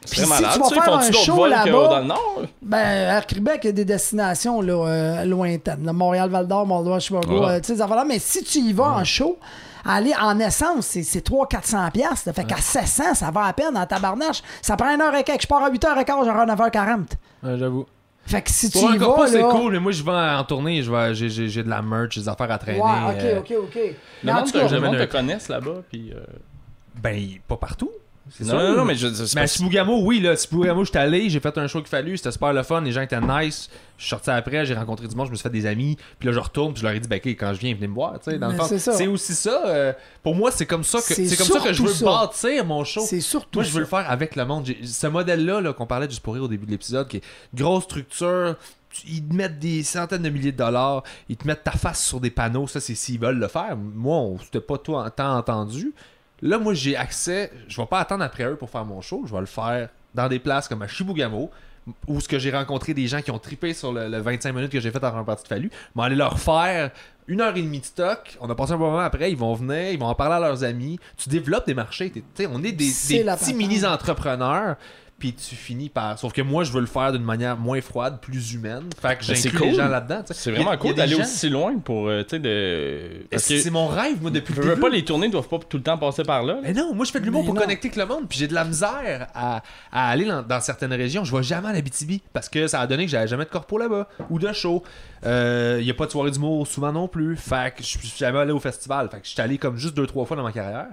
Puis 0.00 0.18
C'est 0.20 0.24
si 0.24 0.28
malade. 0.28 0.50
tu 0.54 0.58
vas 0.58 0.68
faire 0.82 0.94
un 0.98 1.12
show 1.12 1.46
là-bas, 1.46 1.70
dans 1.88 1.98
le 2.00 2.04
Nord? 2.06 2.42
ben, 2.62 2.78
Air 2.78 3.26
Québec, 3.26 3.60
il 3.64 3.66
y 3.66 3.68
a 3.68 3.72
des 3.72 3.84
destinations 3.84 4.62
là, 4.62 4.72
euh, 4.88 5.24
lointaines. 5.26 5.84
là, 5.84 5.92
Montréal, 5.92 6.30
Val 6.30 6.46
d'Or, 6.48 6.66
Moldova, 6.66 6.98
Chicago, 6.98 7.40
Ouais. 7.44 7.50
euh, 7.56 7.60
tu 7.60 7.74
sais, 7.76 7.82
affaires-là. 7.82 8.04
Mais 8.08 8.18
si 8.18 8.42
tu 8.42 8.58
y 8.58 8.72
vas 8.72 8.92
en 8.92 9.04
show, 9.04 9.38
aller 9.84 10.14
en 10.18 10.38
essence, 10.40 10.86
c'est, 10.86 11.02
c'est 11.02 11.20
300-400$. 11.20 11.90
piastres, 11.92 12.22
là. 12.28 12.32
Fait 12.32 12.44
qu'à 12.44 12.56
700, 12.56 13.14
ça 13.14 13.30
va 13.30 13.44
à 13.44 13.52
peine 13.52 13.76
en 13.76 13.84
tabarnache. 13.84 14.42
Ça 14.62 14.76
prend 14.76 14.92
une 14.94 15.00
heure 15.02 15.14
et 15.14 15.22
quelques. 15.24 15.42
Je 15.42 15.46
pars 15.46 15.62
à 15.62 15.70
8h15, 15.70 16.24
j'aurai 16.24 16.40
à 16.40 16.46
9h40. 16.46 17.12
Ouais, 17.42 17.56
J'avoue. 17.58 17.84
Fait 18.26 18.42
que 18.42 18.50
si 18.50 18.70
tu 18.70 18.78
Pour 18.78 18.90
un 18.90 18.94
y 18.94 18.98
vas, 18.98 19.26
c'est 19.28 19.40
là... 19.40 19.48
cool, 19.50 19.72
mais 19.72 19.78
moi, 19.78 19.92
je 19.92 20.02
vais 20.02 20.10
en 20.10 20.42
tournée, 20.44 20.82
je 20.82 20.90
vais- 20.90 21.14
j'ai- 21.14 21.28
j'ai 21.30 21.48
j'ai 21.48 21.62
de 21.62 21.68
la 21.70 21.80
merch, 21.80 22.16
des 22.18 22.28
affaires 22.28 22.50
à 22.50 22.58
traîner. 22.58 22.80
Ouais, 22.80 23.14
ok, 23.14 23.22
euh, 23.22 23.38
ok, 23.40 23.52
ok. 23.62 23.74
Le 23.76 23.92
Mais 24.24 24.32
en 24.32 24.34
monde 24.36 24.44
tout 24.46 24.52
te, 24.52 24.58
cas, 24.58 24.68
le 24.68 24.80
monde 24.80 24.96
te 24.96 25.00
je- 25.02 25.06
connaisse 25.06 25.48
là-bas, 25.48 25.82
puis. 25.90 26.12
euh, 26.12 26.20
Ben, 27.00 27.22
pas 27.46 27.56
partout. 27.58 27.90
C'est 28.28 28.44
Non, 28.44 28.54
non, 28.58 28.76
non, 28.78 28.84
mais 28.84 28.96
je. 28.96 29.06
c'est 29.12 29.34
Mais 29.36 29.42
à 29.78 29.84
oui, 29.88 30.20
là, 30.20 30.34
Chibougamau, 30.36 30.84
j'étais 30.84 30.98
allé, 30.98 31.30
j'ai 31.30 31.38
fait 31.38 31.56
un 31.58 31.68
show 31.68 31.78
qu'il 31.78 31.88
fallu, 31.88 32.16
c'était 32.16 32.32
super 32.32 32.52
le 32.52 32.62
fun, 32.64 32.80
les 32.80 32.90
gens 32.90 33.02
étaient 33.02 33.20
nice. 33.20 33.70
Je 33.98 34.02
suis 34.02 34.10
sorti 34.10 34.30
après, 34.30 34.66
j'ai 34.66 34.74
rencontré 34.74 35.06
du 35.06 35.14
monde, 35.14 35.26
je 35.26 35.30
me 35.30 35.36
suis 35.36 35.44
fait 35.44 35.48
des 35.50 35.64
amis, 35.64 35.96
puis 36.18 36.26
là, 36.28 36.34
je 36.34 36.40
retourne, 36.40 36.72
puis 36.74 36.80
je 36.82 36.86
leur 36.86 36.94
ai 36.96 37.00
dit, 37.00 37.08
ben, 37.08 37.16
ok, 37.24 37.26
quand 37.28 37.54
je 37.54 37.60
viens, 37.60 37.74
venez 37.74 37.86
me 37.86 37.94
voir, 37.94 38.18
tu 38.18 38.30
sais, 38.32 38.38
dans 38.38 38.48
le 38.48 38.54
Mais 38.54 38.58
fond. 38.58 38.78
c'est 38.78 39.06
aussi 39.06 39.32
ça, 39.34 39.62
euh, 39.68 39.92
pour 40.24 40.34
moi, 40.34 40.50
c'est 40.50 40.66
comme 40.66 40.82
ça 40.84 40.98
que 40.98 41.14
C'est 41.14 41.36
comme 41.36 41.46
ça 41.46 41.60
que 41.60 41.72
je 41.72 41.82
veux 41.82 41.92
ça. 41.92 42.04
bâtir 42.04 42.64
mon 42.64 42.82
show. 42.82 43.00
c'est 43.06 43.20
surtout 43.20 43.60
Moi, 43.60 43.64
je 43.64 43.70
veux 43.72 43.80
le 43.80 43.86
faire 43.86 44.10
avec 44.10 44.34
le 44.34 44.44
monde. 44.44 44.66
Ce 44.84 45.06
modèle-là 45.06 45.60
là, 45.60 45.72
qu'on 45.72 45.86
parlait 45.86 46.08
juste 46.10 46.20
pour 46.20 46.34
rire 46.34 46.42
au 46.42 46.48
début 46.48 46.66
de 46.66 46.72
l'épisode, 46.72 47.06
qui 47.06 47.18
est 47.18 47.22
grosse 47.54 47.84
structure, 47.84 48.56
tu- 48.90 49.06
ils 49.08 49.24
te 49.26 49.32
mettent 49.34 49.58
des 49.60 49.82
centaines 49.84 50.22
de 50.22 50.30
milliers 50.30 50.52
de 50.52 50.56
dollars, 50.58 51.04
ils 51.28 51.36
te 51.36 51.46
mettent 51.46 51.62
ta 51.64 51.70
face 51.72 52.04
sur 52.04 52.18
des 52.20 52.30
panneaux, 52.30 52.66
ça, 52.66 52.80
c'est 52.80 52.94
s'ils 52.96 53.20
veulent 53.20 53.38
le 53.38 53.48
faire. 53.48 53.76
Moi, 53.76 54.16
on 54.16 54.38
s'était 54.40 54.60
pas 54.60 54.78
tout 54.78 54.94
en 54.94 55.08
temps 55.10 55.36
entendu. 55.38 55.94
Là, 56.42 56.58
moi, 56.58 56.74
j'ai 56.74 56.96
accès, 56.96 57.50
je 57.68 57.80
vais 57.80 57.86
pas 57.86 58.00
attendre 58.00 58.24
après 58.24 58.44
eux 58.44 58.56
pour 58.56 58.70
faire 58.70 58.84
mon 58.84 59.00
show, 59.00 59.24
je 59.26 59.32
vais 59.32 59.40
le 59.40 59.46
faire 59.46 59.88
dans 60.14 60.28
des 60.28 60.38
places 60.38 60.68
comme 60.68 60.82
à 60.82 60.88
Chibougamau, 60.88 61.50
où 62.06 62.20
ce 62.20 62.28
que 62.28 62.38
j'ai 62.38 62.50
rencontré 62.50 62.94
des 62.94 63.06
gens 63.06 63.22
qui 63.22 63.30
ont 63.30 63.38
trippé 63.38 63.72
sur 63.72 63.92
le, 63.92 64.08
le 64.08 64.18
25 64.18 64.52
minutes 64.52 64.72
que 64.72 64.80
j'ai 64.80 64.90
fait 64.90 65.02
en 65.04 65.16
un 65.16 65.24
parti 65.24 65.44
de 65.44 65.48
fallu, 65.48 65.70
mais 65.94 66.02
aller 66.04 66.16
leur 66.16 66.38
faire 66.38 66.90
une 67.28 67.40
heure 67.40 67.56
et 67.56 67.62
demie 67.62 67.80
de 67.80 67.84
stock, 67.84 68.36
on 68.40 68.48
a 68.50 68.54
passé 68.54 68.72
un 68.72 68.76
bon 68.76 68.86
moment 68.86 69.00
après, 69.00 69.30
ils 69.30 69.36
vont 69.36 69.54
venir, 69.54 69.90
ils 69.90 69.98
vont 69.98 70.06
en 70.06 70.14
parler 70.14 70.36
à 70.36 70.40
leurs 70.40 70.64
amis, 70.64 70.98
tu 71.16 71.28
développes 71.28 71.66
des 71.66 71.74
marchés, 71.74 72.12
on 72.50 72.62
est 72.62 72.72
des, 72.72 72.88
C'est 72.88 73.24
des 73.24 73.24
petits 73.24 73.54
mini-entrepreneurs, 73.54 74.76
puis 75.18 75.32
tu 75.32 75.54
finis 75.54 75.88
par... 75.88 76.18
Sauf 76.18 76.32
que 76.34 76.42
moi, 76.42 76.62
je 76.64 76.72
veux 76.72 76.80
le 76.80 76.86
faire 76.86 77.10
d'une 77.12 77.24
manière 77.24 77.56
moins 77.56 77.80
froide, 77.80 78.18
plus 78.20 78.52
humaine, 78.52 78.84
fait 79.00 79.16
que 79.16 79.26
Ben, 79.26 79.34
c'est 79.34 79.36
j'inclus 79.48 79.58
cool. 79.58 79.68
les 79.68 79.74
gens 79.74 79.88
là-dedans. 79.88 80.22
C'est 80.30 80.50
vraiment 80.50 80.76
cool 80.76 80.94
d'aller 80.94 81.16
gens- 81.16 81.22
aussi 81.22 81.48
loin 81.48 81.78
pour, 81.78 82.08
euh, 82.08 82.22
tu 82.22 82.38
de. 82.38 83.24
C'est 83.38 83.62
que. 83.62 83.70
mon 83.70 83.86
rêve, 83.86 84.20
moi, 84.20 84.30
depuis 84.30 84.52
Je 84.54 84.60
le 84.60 84.64
veux 84.66 84.74
début. 84.74 84.80
pas, 84.82 84.88
les 84.90 85.04
tournées 85.04 85.28
doivent 85.30 85.48
pas 85.48 85.58
tout 85.58 85.78
le 85.78 85.82
temps 85.82 85.96
passer 85.96 86.22
par 86.22 86.42
là. 86.42 86.54
là. 86.54 86.60
Mais 86.62 86.72
non, 86.74 86.94
moi 86.94 87.04
je 87.06 87.12
fais 87.12 87.20
de 87.20 87.24
l'humour 87.24 87.44
pour 87.46 87.54
non. 87.54 87.60
connecter 87.62 87.88
avec 87.88 87.96
le 87.96 88.04
monde, 88.06 88.28
puis 88.28 88.38
j'ai 88.38 88.46
de 88.46 88.54
la 88.54 88.64
misère 88.64 89.28
à, 89.34 89.62
à 89.90 90.08
aller 90.10 90.26
dans, 90.26 90.42
dans 90.42 90.60
certaines 90.60 90.92
régions. 90.92 91.24
Je 91.24 91.34
vais 91.34 91.42
jamais 91.42 91.68
à 91.68 91.72
l'Abitibi 91.72 92.22
parce 92.34 92.48
que 92.50 92.66
ça 92.66 92.80
a 92.80 92.86
donné 92.86 93.06
que 93.06 93.10
j'avais 93.10 93.26
jamais 93.28 93.44
de 93.46 93.50
corpo 93.50 93.78
là-bas 93.78 94.08
ou 94.28 94.38
de 94.38 94.52
show. 94.52 94.82
Il 95.24 95.28
y 95.82 95.90
a 95.90 95.94
pas 95.96 96.06
de 96.06 96.10
soirée 96.10 96.30
d'humour 96.30 96.66
souvent 96.66 96.92
non 96.92 97.08
plus. 97.08 97.36
Fait 97.36 97.74
que 97.74 97.82
je 97.82 97.88
suis 97.88 98.12
jamais 98.16 98.38
allé 98.38 98.52
au 98.52 98.60
festival. 98.60 99.08
Fait 99.10 99.20
que 99.20 99.26
je 99.26 99.30
suis 99.30 99.40
allé 99.40 99.56
comme 99.58 99.76
juste 99.78 99.94
deux 99.96 100.06
trois 100.06 100.26
fois 100.26 100.36
dans 100.36 100.42
ma 100.44 100.52
carrière. 100.52 100.86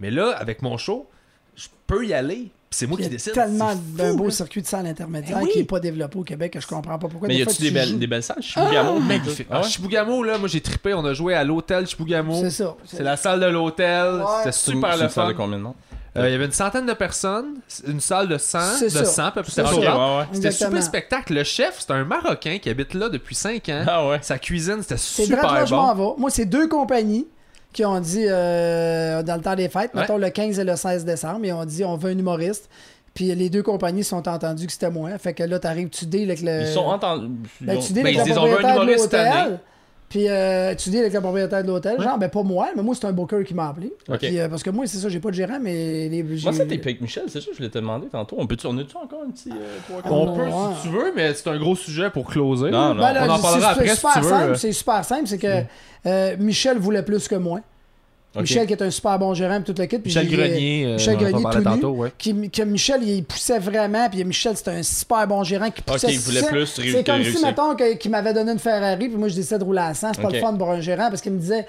Mais 0.00 0.10
là, 0.10 0.30
avec 0.38 0.62
mon 0.62 0.76
show, 0.78 1.08
je 1.56 1.66
peux 1.86 2.06
y 2.06 2.14
aller. 2.14 2.50
C'est 2.74 2.86
moi 2.86 2.96
Il 3.00 3.04
y 3.04 3.08
qui 3.08 3.14
a 3.14 3.16
décide. 3.16 3.32
tellement 3.34 3.70
C'est 3.70 3.96
d'un 4.02 4.14
beau 4.14 4.30
circuit 4.30 4.60
de 4.62 4.66
salle 4.66 4.86
intermédiaire 4.86 5.38
Ben 5.38 5.44
oui. 5.44 5.50
qui 5.52 5.58
n'est 5.58 5.64
pas 5.64 5.80
développé 5.80 6.18
au 6.18 6.22
Québec 6.24 6.52
que 6.52 6.60
je 6.60 6.66
comprends 6.66 6.98
pas 6.98 7.08
pourquoi. 7.08 7.28
Mais 7.28 7.36
y 7.36 7.42
a-tu 7.42 7.62
des 7.62 7.70
belles, 7.70 7.88
joues- 7.88 7.96
des 7.98 8.06
belles 8.06 8.22
salles? 8.22 8.42
Chibougamau? 8.42 8.98
Magnifique. 9.00 9.46
Ah 9.50 9.60
ouais? 9.60 9.64
À 9.66 9.68
Chibougamau, 9.68 10.22
là, 10.22 10.38
moi 10.38 10.48
j'ai 10.48 10.60
trippé. 10.60 10.92
On 10.94 11.04
a 11.04 11.14
joué 11.14 11.34
à 11.34 11.44
l'hôtel 11.44 11.86
Chibougamau. 11.86 12.40
C'est 12.40 12.50
ça. 12.50 12.74
C'est 12.84 13.02
la 13.02 13.16
salle 13.16 13.40
de 13.40 13.46
l'hôtel. 13.46 14.14
Ouais. 14.16 14.24
C'était 14.38 14.52
super 14.52 14.96
le 14.96 15.08
fun. 15.08 15.28
de 15.28 15.32
combien 15.34 15.58
de 15.58 15.62
monde? 15.62 15.74
Euh, 16.16 16.28
Il 16.28 16.32
y 16.32 16.34
avait 16.36 16.44
une 16.44 16.52
centaine 16.52 16.86
de 16.86 16.92
personnes, 16.92 17.56
une 17.88 18.00
salle 18.00 18.28
de 18.28 18.38
100, 18.38 18.60
C'est 18.78 18.84
de 18.84 18.88
ça. 18.90 19.04
100, 19.04 19.30
puis 19.32 19.42
C'est 19.46 19.50
c'était 19.50 19.66
ça. 19.66 19.74
sold 19.74 19.84
out. 19.84 19.90
Ok, 19.90 19.98
ouais, 19.98 20.16
ouais. 20.18 20.24
C'était 20.32 20.46
Exactement. 20.46 20.70
super 20.70 20.82
spectacle. 20.84 21.34
Le 21.34 21.42
chef, 21.44 21.74
c'est 21.80 21.90
un 21.92 22.04
Marocain 22.04 22.58
qui 22.62 22.70
habite 22.70 22.94
là 22.94 23.08
depuis 23.08 23.34
5 23.34 23.68
ans. 23.70 23.84
Ah 23.88 24.08
ouais. 24.08 24.18
Sa 24.22 24.38
cuisine, 24.38 24.78
c'était 24.82 24.96
super 24.96 25.66
je 25.66 25.74
m'en 25.74 25.92
bon. 25.94 26.10
vais. 26.14 26.20
Moi, 26.20 26.30
c'est 26.30 26.44
deux 26.44 26.68
compagnies 26.68 27.26
qui 27.74 27.84
ont 27.84 28.00
dit 28.00 28.24
euh, 28.26 29.22
dans 29.22 29.34
le 29.36 29.42
temps 29.42 29.54
des 29.54 29.68
fêtes, 29.68 29.90
Ouais. 29.94 30.00
mettons 30.00 30.16
le 30.16 30.30
15 30.30 30.58
et 30.58 30.64
le 30.64 30.76
16 30.76 31.04
décembre, 31.04 31.40
ils 31.44 31.52
ont 31.52 31.64
dit 31.66 31.84
on 31.84 31.96
veut 31.96 32.10
un 32.12 32.18
humoriste. 32.18 32.70
Puis 33.12 33.32
les 33.34 33.48
deux 33.50 33.62
compagnies 33.62 34.02
se 34.02 34.10
sont 34.10 34.26
entendues 34.28 34.66
que 34.66 34.72
c'était 34.72 34.90
moi. 34.90 35.10
Fait 35.18 35.34
que 35.34 35.42
là, 35.44 35.58
t'arrives, 35.60 35.88
tu 35.90 36.06
deals 36.06 36.24
avec 36.30 36.40
le. 36.42 36.62
Ils 36.62 36.66
sont 36.66 36.80
entendus. 36.80 37.28
Ben, 37.60 37.78
tu 37.78 37.92
deals 37.92 38.02
Ben, 38.02 38.06
avec 38.06 38.14
ils 38.14 38.18
le 38.18 38.24
disent, 38.24 38.38
on 38.38 38.46
veut 38.46 38.52
un 38.52 38.54
propriétaire 38.56 38.74
de 38.78 38.82
humoriste 38.82 39.04
cette 39.04 39.14
année. 39.14 39.40
l'hôtel. 39.50 39.58
Puis 40.14 40.28
euh, 40.28 40.76
tu 40.76 40.90
deals 40.90 41.00
avec 41.00 41.12
le 41.12 41.20
propriétaire 41.20 41.62
de 41.64 41.66
l'hôtel. 41.66 42.00
Genre, 42.00 42.16
ben 42.18 42.28
pas 42.28 42.44
moi, 42.44 42.68
mais 42.76 42.82
moi, 42.84 42.94
c'est 42.94 43.04
un 43.06 43.10
booker 43.12 43.42
qui 43.44 43.52
m'a 43.52 43.70
appelé. 43.70 43.92
Ok. 44.08 44.18
Puis, 44.18 44.38
euh, 44.38 44.48
parce 44.48 44.62
que 44.62 44.70
moi, 44.70 44.86
c'est 44.86 44.98
ça, 44.98 45.08
j'ai 45.08 45.18
pas 45.18 45.30
de 45.30 45.34
gérant, 45.34 45.58
mais 45.60 46.08
les. 46.08 46.22
Moi, 46.22 46.36
j'ai- 46.36 46.52
ça, 46.52 46.64
t'es 46.66 46.78
avec 46.80 47.00
Michel, 47.00 47.24
c'est 47.26 47.40
ça, 47.40 47.48
je 47.50 47.56
voulais 47.56 47.68
te 47.68 47.78
demander 47.78 48.06
tantôt. 48.06 48.36
On 48.38 48.46
peut 48.46 48.54
tourner-tu 48.54 48.96
encore 48.96 49.22
un 49.26 49.30
petit 49.32 49.50
euh, 49.50 49.76
trois 49.88 50.12
On 50.12 50.32
peut 50.36 50.42
ouais. 50.42 50.50
si 50.80 50.82
tu 50.88 50.94
veux, 50.94 51.12
mais 51.16 51.34
c'est 51.34 51.48
un 51.48 51.58
gros 51.58 51.74
sujet 51.74 52.10
pour 52.10 52.26
closer. 52.26 52.70
Non, 52.70 52.94
non. 52.94 53.00
Ben 53.02 53.12
là, 53.12 53.24
On 53.26 53.30
en 53.30 53.36
c'est- 53.38 53.42
parlera 53.42 53.74
c'est 53.74 53.80
après 53.80 53.88
si 53.88 53.96
super 53.96 54.12
tu 54.12 54.20
veux. 54.20 54.28
simple, 54.28 54.56
C'est 54.56 54.72
super 54.72 55.04
simple, 55.04 55.26
c'est 55.26 55.38
que 55.38 55.62
euh, 56.06 56.36
Michel 56.38 56.78
voulait 56.78 57.02
plus 57.02 57.26
que 57.26 57.34
moi. 57.34 57.58
Michel 58.40 58.66
qui 58.66 58.72
est 58.72 58.82
un 58.82 58.90
super 58.90 59.18
bon 59.18 59.34
gérant 59.34 59.60
puis 59.60 59.72
tout 59.72 59.80
le 59.80 59.86
kit. 59.86 59.98
puis 59.98 60.08
Michel 60.14 60.28
Grenier, 60.28 60.84
euh, 60.86 60.92
Michel 60.94 61.16
Grenier 61.16 61.42
tout 61.52 61.58
nu. 61.58 61.64
tantôt, 61.64 61.90
ouais. 61.92 62.12
Qui, 62.18 62.50
que 62.50 62.62
Michel, 62.62 63.02
il 63.02 63.24
poussait 63.24 63.58
vraiment. 63.58 64.08
Puis 64.08 64.24
Michel, 64.24 64.56
c'était 64.56 64.72
un 64.72 64.82
super 64.82 65.26
bon 65.26 65.42
gérant 65.44 65.70
qui 65.70 65.82
poussait. 65.82 66.06
Ok, 66.08 66.12
il 66.12 66.18
voulait 66.20 66.40
c'est- 66.40 66.48
plus 66.48 66.66
C'est 66.66 67.04
comme 67.06 67.22
si, 67.24 67.42
mettons, 67.44 67.74
qu'il 67.98 68.10
m'avait 68.10 68.32
donné 68.34 68.52
une 68.52 68.58
Ferrari, 68.58 69.08
puis 69.08 69.16
moi, 69.16 69.28
je 69.28 69.34
décidais 69.36 69.58
de 69.58 69.64
rouler 69.64 69.80
à 69.82 69.94
100. 69.94 70.12
C'est 70.14 70.22
pas 70.22 70.30
le 70.30 70.40
fun 70.40 70.54
pour 70.54 70.70
un 70.70 70.80
gérant 70.80 71.08
parce 71.08 71.20
qu'il 71.20 71.32
me 71.32 71.38
disait. 71.38 71.66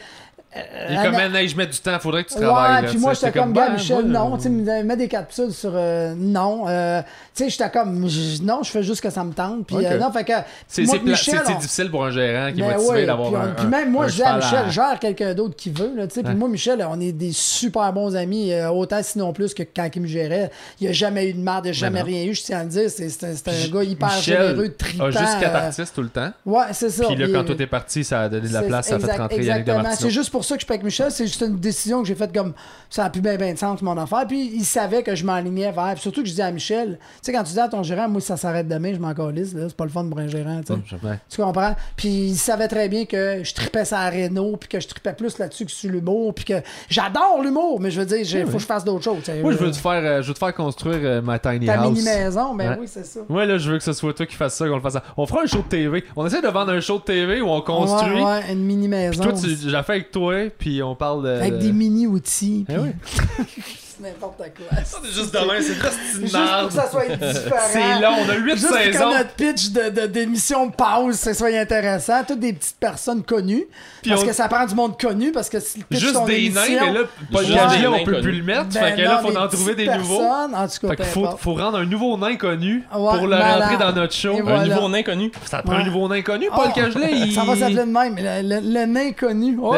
Euh, 0.56 0.88
Il 0.90 0.96
est 0.96 0.98
Anna- 0.98 1.12
comme, 1.28 1.36
hey, 1.36 1.48
je 1.48 1.58
mets 1.58 1.68
du 1.68 1.78
temps, 1.80 2.00
faudrait 2.00 2.24
que 2.24 2.30
tu 2.30 2.36
travailles. 2.36 2.84
Ouais, 2.84 2.90
puis 2.90 2.98
moi, 2.98 3.14
j'étais 3.14 3.32
comme, 3.32 3.54
gars, 3.54 3.68
ben, 3.68 3.74
Michel, 3.74 4.06
moi, 4.06 4.20
non. 4.20 4.38
Tu 4.38 4.44
sais, 4.44 4.50
il 4.50 4.56
me 4.56 4.84
met 4.84 4.96
des 4.98 5.08
capsules 5.08 5.52
sur 5.52 5.72
euh, 5.74 6.14
non. 6.16 6.66
Euh, 6.68 7.02
tu 7.36 7.44
sais, 7.44 7.50
j'étais 7.50 7.70
comme, 7.70 8.08
non, 8.44 8.64
je 8.64 8.72
fais 8.72 8.84
juste 8.84 9.02
que 9.02 9.10
ça 9.10 9.24
me 9.24 9.34
tente. 9.34 9.68
Puis 9.68 9.86
euh, 9.86 9.98
non, 10.00 10.12
fait 10.12 10.24
que. 10.24 10.34
C'est 10.68 10.84
on- 10.90 11.58
difficile 11.58 11.92
pour 11.92 12.06
un 12.06 12.12
gérant 12.12 12.52
qui 12.54 12.62
est 12.62 12.64
ben 12.64 12.76
motivé 12.76 12.92
ouais, 12.92 13.06
d'avoir 13.06 13.36
un. 13.42 13.48
puis 13.50 13.68
même 13.68 13.92
moi, 13.92 14.08
je 14.08 14.16
dis 14.16 14.24
à 14.24 14.38
Michel, 14.38 14.70
gère 14.70 15.00
quelqu'un 15.00 15.34
d'autre 15.34 15.56
qui 15.56 15.70
veut. 15.70 15.94
Là, 15.96 16.08
tu 16.08 16.16
sais. 16.16 16.24
Puis 16.24 16.36
moi, 16.36 16.48
Michel, 16.48 16.86
on 16.90 17.00
est 17.00 17.12
des 17.12 17.32
super 17.34 17.92
bons 17.92 18.16
amis, 18.16 18.54
autant 18.72 19.02
sinon 19.04 19.34
plus 19.34 19.54
que 19.54 19.64
quand 19.64 19.90
il 19.94 20.02
me 20.02 20.08
gérait. 20.08 20.52
Il 20.80 20.88
a 20.88 20.92
jamais 20.92 21.30
eu 21.30 21.34
de 21.34 21.40
marde, 21.40 21.66
il 21.66 21.70
a 21.70 21.74
jamais 21.74 22.00
non. 22.00 22.06
rien 22.06 22.24
eu, 22.24 22.34
je 22.34 22.44
tiens 22.44 22.60
à 22.60 22.64
le 22.64 22.70
dire. 22.70 22.90
C'est 22.90 23.24
un, 23.48 23.68
gars 23.74 23.84
hyper 23.84 24.10
généreux, 24.22 24.70
trippant. 24.70 25.06
a 25.06 25.12
juste 25.12 25.40
quatre 25.40 25.56
artistes 25.56 25.94
tout 25.96 26.02
le 26.02 26.10
temps. 26.10 26.32
Ouais, 26.46 26.66
c'est 26.72 26.90
ça. 26.90 27.06
Puis 27.06 27.16
là, 27.16 27.28
quand 27.34 27.44
tout 27.44 27.62
est 27.62 27.68
parti, 27.68 28.04
ça 28.04 28.22
a 28.22 28.30
donné 28.30 28.48
de 28.48 28.54
la 28.54 28.62
place, 28.62 28.88
ça 28.88 28.96
a 28.96 29.00
fait 29.00 29.18
rentrer 29.18 29.44
Yannick. 29.44 29.68
C'est 29.98 30.10
juste 30.10 30.30
pour 30.30 30.45
pour 30.46 30.50
ça 30.50 30.56
que 30.56 30.62
je 30.62 30.66
suis 30.66 30.74
avec 30.74 30.84
Michel. 30.84 31.12
C'est 31.12 31.28
juste 31.28 31.42
une 31.42 31.58
décision 31.58 32.02
que 32.02 32.08
j'ai 32.08 32.16
faite 32.16 32.34
comme 32.34 32.54
ça 32.90 33.06
a 33.06 33.10
plus 33.10 33.22
bien, 33.22 33.36
bien 33.36 33.54
de 33.54 33.58
sens, 33.58 33.82
mon 33.82 33.98
affaire. 33.98 34.26
Puis 34.28 34.52
il 34.54 34.64
savait 34.66 35.04
que 35.04 35.16
je 35.16 35.26
m'alignais 35.26 35.72
vers. 35.72 35.94
Puis 35.94 36.02
surtout 36.02 36.22
que 36.24 36.30
je 36.30 36.34
dis 36.34 36.42
à 36.42 36.52
Michel, 36.52 36.98
tu 37.02 37.08
sais, 37.24 37.34
quand 37.34 37.44
tu 37.44 37.54
dis 37.54 37.60
à 37.60 37.68
ton 37.68 37.84
gérant, 37.84 38.08
moi, 38.08 38.22
ça 38.22 38.38
s'arrête 38.38 38.68
demain, 38.68 38.94
je 38.94 39.00
m'en 39.00 39.14
calisse, 39.14 39.54
là. 39.54 39.64
C'est 39.68 39.76
pas 39.78 39.84
le 39.86 39.90
fun 39.92 40.06
pour 40.08 40.20
un 40.20 40.28
gérant, 40.28 40.62
tu 40.66 40.74
sais. 40.74 40.96
Ouais. 41.06 41.20
Tu 41.30 41.42
comprends? 41.42 41.76
Puis 41.96 42.08
il 42.10 42.36
savait 42.38 42.68
très 42.68 42.88
bien 42.90 43.06
que 43.06 43.42
je 43.44 43.54
tripais 43.54 43.86
ça 43.86 44.00
à 44.00 44.10
Renault, 44.10 44.58
puis 44.58 44.70
que 44.70 44.80
je 44.80 44.88
tripais 44.88 45.14
plus 45.14 45.38
là-dessus 45.38 45.66
que 45.66 45.72
sur 45.72 45.90
l'humour, 45.92 46.34
puis 46.34 46.46
que 46.46 46.62
j'adore 46.90 47.42
l'humour, 47.44 47.80
mais 47.80 47.92
je 47.92 48.00
veux 48.00 48.06
dire, 48.06 48.20
il 48.20 48.46
faut 48.46 48.54
que 48.54 48.60
je 48.60 48.66
fasse 48.66 48.84
d'autres 48.86 49.04
choses. 49.04 49.24
Moi, 49.42 49.52
je 49.52 49.58
veux 49.58 49.72
te 49.72 49.78
faire, 49.78 49.92
euh, 50.04 50.22
je 50.22 50.28
veux 50.28 50.34
te 50.34 50.40
faire 50.40 50.54
construire 50.54 51.00
euh, 51.04 51.22
ma 51.22 51.40
tiny 51.40 51.66
Ta 51.66 51.82
house. 51.82 51.92
mini-maison, 51.92 52.56
ben 52.56 52.66
Ouais. 52.72 52.78
oui, 52.82 52.88
c'est 52.90 53.06
ça. 53.06 53.20
Ouais, 53.30 53.46
là, 53.46 53.58
je 53.58 53.72
veux 53.72 53.78
que 53.78 53.84
ce 53.84 53.94
soit 53.94 54.14
toi 54.14 54.26
qui 54.26 54.36
fasses 54.36 54.56
ça, 54.56 54.68
qu'on 54.68 54.76
le 54.76 54.82
fasse. 54.82 54.98
On 55.18 55.26
fera 55.26 55.42
un 55.44 55.46
show 55.46 55.58
de 55.60 55.64
TV. 55.70 56.04
On 56.16 56.26
essaie 56.26 56.42
de 56.42 56.48
vendre 56.48 56.72
un 56.72 56.80
show 56.80 56.98
de 57.00 57.04
TV 57.04 57.42
où 57.42 57.50
on 57.50 57.62
construit. 57.62 58.16
Ouais, 58.16 58.24
ouais, 58.24 58.52
une 58.54 58.64
mini-maison. 58.64 59.22
Puis 59.22 59.32
toi, 59.32 59.40
tu, 59.40 59.50
j'ai 59.70 59.84
fait 59.84 59.92
avec 59.92 60.12
toi, 60.12 60.35
puis 60.58 60.84
on 60.84 60.96
parle 60.96 61.24
de. 61.24 61.30
Avec 61.30 61.58
des 61.60 61.72
mini-outils. 61.72 62.66
Eh 62.70 62.78
oui. 62.78 62.90
c'est 63.98 64.04
n'importe 64.04 64.38
quoi. 64.38 64.78
C'est 64.86 65.12
juste 65.14 65.34
demain, 65.34 65.54
c'est 65.60 65.74
juste 65.76 66.00
une 66.16 66.22
Juste 66.22 66.36
pour 66.36 66.68
que 66.68 66.74
ça 66.74 66.90
soit 66.90 67.06
différent. 67.08 67.56
C'est 67.72 68.02
long, 68.02 68.16
on 68.26 68.30
a 68.30 68.36
8 68.36 68.52
Juste 68.52 68.68
pour 68.68 68.78
que 68.78 68.84
saisons. 68.84 69.10
notre 69.12 69.30
pitch 69.32 69.70
de, 69.72 69.90
de- 69.90 70.08
d'émission 70.08 70.70
pause, 70.70 71.16
ça 71.16 71.34
soit 71.34 71.56
intéressant. 71.60 72.24
Toutes 72.28 72.40
des 72.40 72.54
petites 72.54 72.78
personnes 72.80 73.24
connues. 73.24 73.66
Puis 74.02 74.12
parce 74.12 74.24
on- 74.24 74.28
que 74.28 74.34
ça 74.34 74.48
prend 74.48 74.66
du 74.66 74.76
monde 74.76 75.00
connu. 75.00 75.32
Parce 75.32 75.50
que 75.50 75.60
si 75.60 75.80
le 75.80 75.86
pitch 75.86 76.00
Juste 76.00 76.26
des 76.26 76.50
nains, 76.50 76.64
émission, 76.64 76.86
mais 76.86 76.94
là, 76.94 77.00
Paul 77.32 77.46
Juste 77.46 77.58
des 77.80 77.88
on 77.88 77.92
nains 77.92 78.04
peut 78.06 78.22
plus 78.22 78.32
le 78.32 78.44
mettre. 78.44 78.66
ben 78.66 78.72
fait 78.84 78.96
que 78.96 79.02
là, 79.02 79.16
non, 79.16 79.22
faut 79.28 79.32
des 79.32 79.38
en 79.38 79.48
trouver 79.48 79.76
des 79.76 79.88
nouveaux. 79.88 80.20
personnes, 80.20 80.56
En 80.56 80.68
tout 80.68 80.80
cas, 80.82 80.88
Fait 80.90 80.96
qu'il 80.96 81.06
faut, 81.40 81.54
rendre 81.56 81.78
un 81.80 81.86
nouveau 81.86 82.18
nain 82.18 82.36
connu 82.36 82.84
Ouais, 82.94 83.18
pour 83.18 83.28
le 83.28 83.38
malade. 83.38 83.62
rentrer 83.64 83.78
dans 83.78 83.92
notre 83.94 84.14
show. 84.14 84.36
Un 84.40 84.44
voilà. 84.44 84.64
niveau 84.64 84.94
inconnu. 84.96 85.32
Ça 85.46 85.62
prend 85.62 85.74
Ouais. 85.76 85.82
un 85.82 85.86
nouveau 85.86 86.08
nain 86.08 86.22
connu, 86.22 86.48
Paul 86.54 86.66
Oh, 86.70 86.72
Cagelet. 86.74 87.12
Il... 87.14 87.32
Ça 87.36 87.44
va 87.44 87.56
s'appeler 87.56 87.76
de 87.76 87.82
même. 87.84 88.16
Le, 88.18 88.42
le- 88.62 88.74
le 88.80 88.86
nain 88.86 89.12
connu. 89.14 89.58
Oh! 89.62 89.74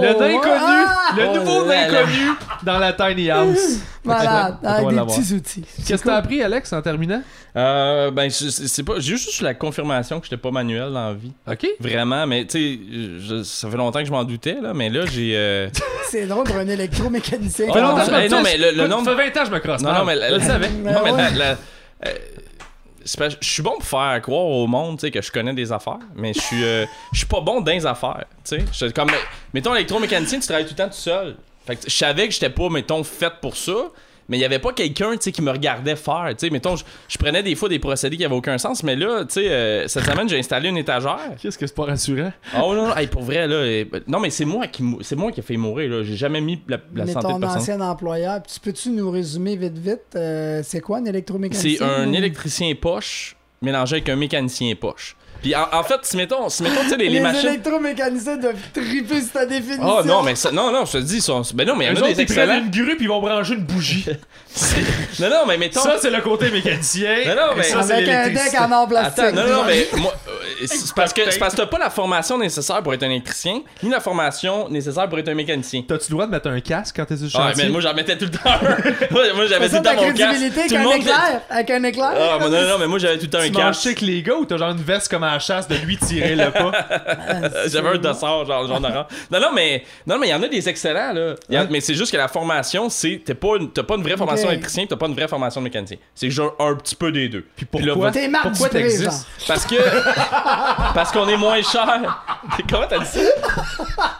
Le 0.00 0.08
nain 0.08 0.38
connu, 0.40 0.54
Ah! 0.60 1.14
le 1.16 1.22
Oh 1.28 1.36
nouveau 1.36 1.64
là 1.66 1.86
nain 1.86 1.92
là. 1.92 2.02
connu 2.02 2.30
dans 2.62 2.78
la 2.78 2.92
tiny 2.92 3.30
house. 3.30 3.55
Va 4.04 4.58
Avec 4.62 4.88
des 4.88 4.96
petits 5.04 5.34
outils. 5.34 5.64
Qu'est-ce 5.86 6.02
que 6.02 6.08
t'as 6.08 6.16
appris, 6.16 6.42
Alex, 6.42 6.72
en 6.72 6.82
terminant? 6.82 7.22
Euh, 7.56 8.10
ben, 8.10 8.30
c'est 8.30 8.82
pas. 8.82 8.94
J'ai 8.98 9.16
juste 9.16 9.40
la 9.40 9.54
confirmation 9.54 10.20
que 10.20 10.26
j'étais 10.26 10.36
pas 10.36 10.50
manuel 10.50 10.92
dans 10.92 11.08
la 11.08 11.14
vie. 11.14 11.32
Ok. 11.46 11.66
Vraiment, 11.80 12.26
mais 12.26 12.44
tu 12.46 12.58
sais, 12.58 12.80
je- 13.20 13.42
ça 13.42 13.70
fait 13.70 13.76
longtemps 13.76 14.00
que 14.00 14.04
je 14.06 14.10
m'en 14.12 14.24
doutais, 14.24 14.58
là, 14.60 14.74
mais 14.74 14.88
là, 14.90 15.06
j'ai. 15.06 15.32
euh, 15.36 15.68
C'est 16.10 16.26
drôle 16.26 16.44
pour 16.44 16.56
un 16.56 16.68
électromécanicien. 16.68 17.66
Oh, 17.70 17.72
Fait 17.72 17.80
non, 17.80 17.96
je- 18.04 18.30
non, 18.30 18.42
mais 18.42 18.56
le- 18.58 18.86
nombre- 18.86 19.04
Ça 19.04 19.16
fait 19.16 19.30
20 19.30 19.36
ans 19.40 19.42
que 19.44 19.48
je 19.48 19.54
me 19.54 19.58
crosse. 19.60 19.82
Non, 19.82 19.92
non, 19.92 20.04
mais 20.04 20.14
je 20.28 20.34
le 20.34 20.40
savais. 20.40 20.68
Non, 20.70 21.00
mais 21.04 21.12
la- 21.12 21.30
la- 21.30 21.50
euh, 22.06 22.14
je 23.04 23.36
suis 23.40 23.62
bon 23.62 23.72
pour 23.78 23.84
faire 23.84 24.20
croire 24.22 24.44
au 24.46 24.66
monde, 24.66 24.98
tu 24.98 25.02
sais, 25.06 25.10
que 25.10 25.22
je 25.22 25.30
connais 25.30 25.54
des 25.54 25.70
affaires, 25.72 25.98
mais 26.16 26.32
je 26.34 26.40
suis, 26.40 26.64
euh, 26.64 26.84
je 27.12 27.18
suis 27.18 27.26
pas 27.26 27.40
bon 27.40 27.60
dans 27.60 27.70
les 27.72 27.86
affaires, 27.86 28.24
tu 28.44 28.56
sais. 28.58 28.64
Je- 28.72 28.92
Comme, 28.92 29.10
mettons, 29.54 29.74
électromécanicien, 29.74 30.40
tu 30.40 30.46
travailles 30.46 30.64
tout 30.66 30.74
le 30.76 30.76
temps 30.84 30.88
tout 30.88 30.94
seul. 30.94 31.36
Fait 31.66 31.76
que 31.76 31.82
je 31.90 31.94
savais 31.96 32.28
que 32.28 32.34
j'étais 32.34 32.50
pas, 32.50 32.68
mettons, 32.68 33.02
fait 33.04 33.32
pour 33.40 33.56
ça, 33.56 33.72
mais 34.28 34.38
il 34.38 34.40
y 34.40 34.44
avait 34.44 34.58
pas 34.58 34.72
quelqu'un, 34.72 35.12
tu 35.12 35.18
sais, 35.20 35.32
qui 35.32 35.40
me 35.42 35.50
regardait 35.52 35.94
faire, 35.96 36.26
tu 36.30 36.46
sais. 36.46 36.50
Mettons, 36.50 36.74
je, 36.76 36.84
je 37.08 37.16
prenais 37.16 37.42
des 37.44 37.54
fois 37.54 37.68
des 37.68 37.78
procédés 37.78 38.16
qui 38.16 38.24
avaient 38.24 38.34
aucun 38.34 38.58
sens, 38.58 38.82
mais 38.82 38.96
là, 38.96 39.24
tu 39.24 39.34
sais, 39.34 39.48
euh, 39.48 39.86
cette 39.88 40.04
semaine, 40.04 40.28
j'ai 40.28 40.38
installé 40.38 40.68
une 40.68 40.78
étagère. 40.78 41.18
Qu'est-ce 41.40 41.56
que 41.58 41.66
c'est 41.66 41.74
pas 41.76 41.84
rassurant? 41.84 42.32
Oh 42.56 42.74
non, 42.74 42.88
non, 42.88 42.96
hey, 42.96 43.06
pour 43.06 43.22
vrai, 43.22 43.46
là, 43.46 43.54
euh, 43.54 43.84
non, 44.08 44.18
mais 44.18 44.30
c'est 44.30 44.44
moi 44.44 44.66
qui, 44.66 44.82
c'est 45.02 45.14
moi 45.16 45.30
qui 45.32 45.40
ai 45.40 45.42
fait 45.44 45.56
mourir, 45.56 45.90
là. 45.90 46.02
J'ai 46.02 46.16
jamais 46.16 46.40
mis 46.40 46.60
la, 46.68 46.78
la 46.94 47.04
Mais 47.04 47.12
santé 47.12 47.26
de 47.28 47.32
ton 47.34 47.40
personne. 47.40 47.60
ancien 47.60 47.80
employeur, 47.80 48.42
puis 48.42 48.52
tu 48.54 48.60
peux-tu 48.60 48.88
nous 48.90 49.10
résumer 49.10 49.54
vite 49.56 49.78
vite, 49.78 50.00
euh, 50.16 50.60
c'est 50.64 50.80
quoi 50.80 50.98
un 50.98 51.04
électromécanicien? 51.04 51.76
C'est 51.78 51.84
un 51.84 52.08
ou- 52.10 52.14
électricien 52.14 52.72
poche 52.80 53.36
mélangé 53.62 53.96
avec 53.96 54.08
un 54.08 54.16
mécanicien 54.16 54.74
poche. 54.74 55.16
Puis 55.46 55.54
en, 55.54 55.68
en 55.72 55.84
fait, 55.84 56.00
si 56.02 56.16
mettons, 56.16 56.48
si 56.48 56.64
mettons 56.64 56.82
tu 56.82 56.88
sais, 56.88 56.96
les, 56.96 57.04
Les, 57.04 57.10
les 57.10 57.20
machines. 57.20 57.48
électromécaniciens 57.50 58.36
doivent 58.36 58.56
triper 58.74 59.20
sur 59.22 59.30
ta 59.32 59.46
définition. 59.46 59.84
Oh 59.86 60.02
non, 60.04 60.22
mais 60.24 60.34
ça, 60.34 60.50
non, 60.50 60.72
non, 60.72 60.84
je 60.84 60.92
te 60.92 60.98
dis, 60.98 61.16
ils 61.18 61.22
sont- 61.22 61.42
ben 61.54 61.64
non, 61.68 61.76
mais 61.76 61.84
il 61.84 61.88
y 61.88 61.90
en 61.92 62.02
a 62.02 62.12
des 62.12 62.20
ils 62.20 62.26
prennent 62.26 62.40
excellents. 62.50 62.58
une 62.64 62.70
grue 62.70 62.96
puis 62.96 63.04
ils 63.04 63.08
vont 63.08 63.20
brancher 63.20 63.54
une 63.54 63.60
bougie. 63.64 64.06
Non, 65.20 65.28
non, 65.30 65.36
mais 65.46 65.56
mettons. 65.58 65.80
Ça, 65.80 65.96
c'est 66.00 66.10
le 66.10 66.20
côté 66.20 66.50
mécanicien. 66.50 67.16
Non, 67.26 67.34
non, 67.34 67.42
mais- 67.56 67.60
Et 67.66 67.70
ça, 67.70 67.82
c'est 67.82 67.92
Avec 67.94 68.08
un 68.08 68.28
deck 68.28 68.54
en 68.60 68.72
or 68.72 68.88
plastique. 68.88 69.18
Attends, 69.24 69.36
non, 69.36 69.46
non, 69.46 69.62
mais 69.66 69.86
moi, 69.98 70.14
euh, 70.28 70.66
c'est 70.66 70.94
parce 70.94 71.12
que 71.12 71.30
c'est 71.30 71.38
parce 71.38 71.54
que 71.54 71.60
t'as 71.60 71.66
pas 71.66 71.78
la 71.78 71.90
formation 71.90 72.38
nécessaire 72.38 72.82
pour 72.82 72.92
être 72.94 73.02
un 73.02 73.10
électricien, 73.10 73.60
ni 73.82 73.90
la 73.90 74.00
formation 74.00 74.68
nécessaire 74.68 75.08
pour 75.08 75.18
être 75.18 75.28
un 75.28 75.34
mécanicien. 75.34 75.82
T'as-tu 75.86 76.06
le 76.10 76.14
droit 76.16 76.26
de 76.26 76.30
mettre 76.32 76.48
un 76.48 76.60
casque 76.60 76.96
quand 76.96 77.04
t'es 77.06 77.16
sur 77.16 77.26
le 77.26 77.30
Ah, 77.34 77.48
chantier? 77.50 77.64
mais 77.64 77.70
moi 77.70 77.80
j'en 77.80 77.94
mettais 77.94 78.16
tout 78.16 78.24
le 78.26 78.30
temps 78.30 78.40
un. 78.46 78.60
moi, 79.10 79.22
moi, 79.34 79.46
j'avais 79.46 79.68
tout 79.68 79.76
le 79.76 79.82
temps 79.82 79.94
mon 79.94 80.12
casque. 80.12 80.42
avec 80.42 80.70
le 80.70 80.76
un 80.76 80.82
monde. 80.82 80.94
éclair. 80.96 81.40
Avec 81.50 81.70
un 81.70 81.84
éclair. 81.84 82.12
Ah, 82.16 82.38
non, 82.40 82.48
non, 82.50 82.78
mais 82.78 82.86
moi 82.86 82.98
j'avais 82.98 83.16
tout 83.18 83.24
le 83.24 83.30
temps 83.30 83.38
un 83.38 83.46
Tu 83.46 83.52
manges 83.52 83.62
casque. 83.76 83.86
avec 83.86 84.00
les 84.02 84.22
gars 84.22 84.34
ou 84.36 84.44
t'as 84.46 84.56
genre 84.58 84.70
une 84.70 84.76
veste 84.82 85.08
comme 85.08 85.24
à 85.24 85.35
la 85.36 85.40
chasse 85.40 85.68
de 85.68 85.76
lui 85.76 85.96
tirer 85.96 86.34
le 86.34 86.50
pas? 86.50 86.72
J'avais 87.68 87.88
un 87.90 87.98
dossard, 87.98 88.44
genre, 88.46 88.66
genre 88.66 88.80
d'orange. 88.80 89.06
Non, 89.30 89.40
non, 89.40 89.48
mais 89.54 89.84
non, 90.06 90.18
mais 90.18 90.28
il 90.28 90.30
y 90.30 90.34
en 90.34 90.42
a 90.42 90.48
des 90.48 90.68
excellents, 90.68 91.12
là. 91.12 91.34
Mais 91.70 91.80
c'est 91.80 91.94
juste 91.94 92.10
que 92.12 92.16
la 92.16 92.28
formation, 92.28 92.88
c'est. 92.88 93.20
T'es 93.24 93.34
pas 93.34 93.56
une- 93.58 93.70
T'as 93.70 93.82
pas 93.82 93.96
une 93.96 94.02
vraie 94.02 94.16
formation 94.16 94.48
électricien, 94.50 94.86
t'as 94.88 94.96
pas 94.96 95.06
une 95.06 95.14
vraie 95.14 95.28
formation 95.28 95.60
de 95.60 95.64
mécanicien. 95.64 95.96
C'est 96.14 96.30
genre 96.30 96.54
un 96.58 96.74
petit 96.76 96.94
peu 96.94 97.12
des 97.12 97.28
deux. 97.28 97.44
Puis 97.56 97.66
Puis 97.66 97.84
là, 97.84 97.92
pourquoi? 97.92 98.10
T'es 98.10 98.30
Pourquoi 98.42 98.68
t'existes? 98.68 99.26
Parce 99.46 99.66
que. 99.66 99.74
parce 100.94 101.12
qu'on 101.12 101.28
est 101.28 101.36
moins 101.36 101.60
cher. 101.62 102.22
Comment 102.68 102.86
t'as 102.88 102.98
dit 102.98 103.04
ça? 103.06 103.20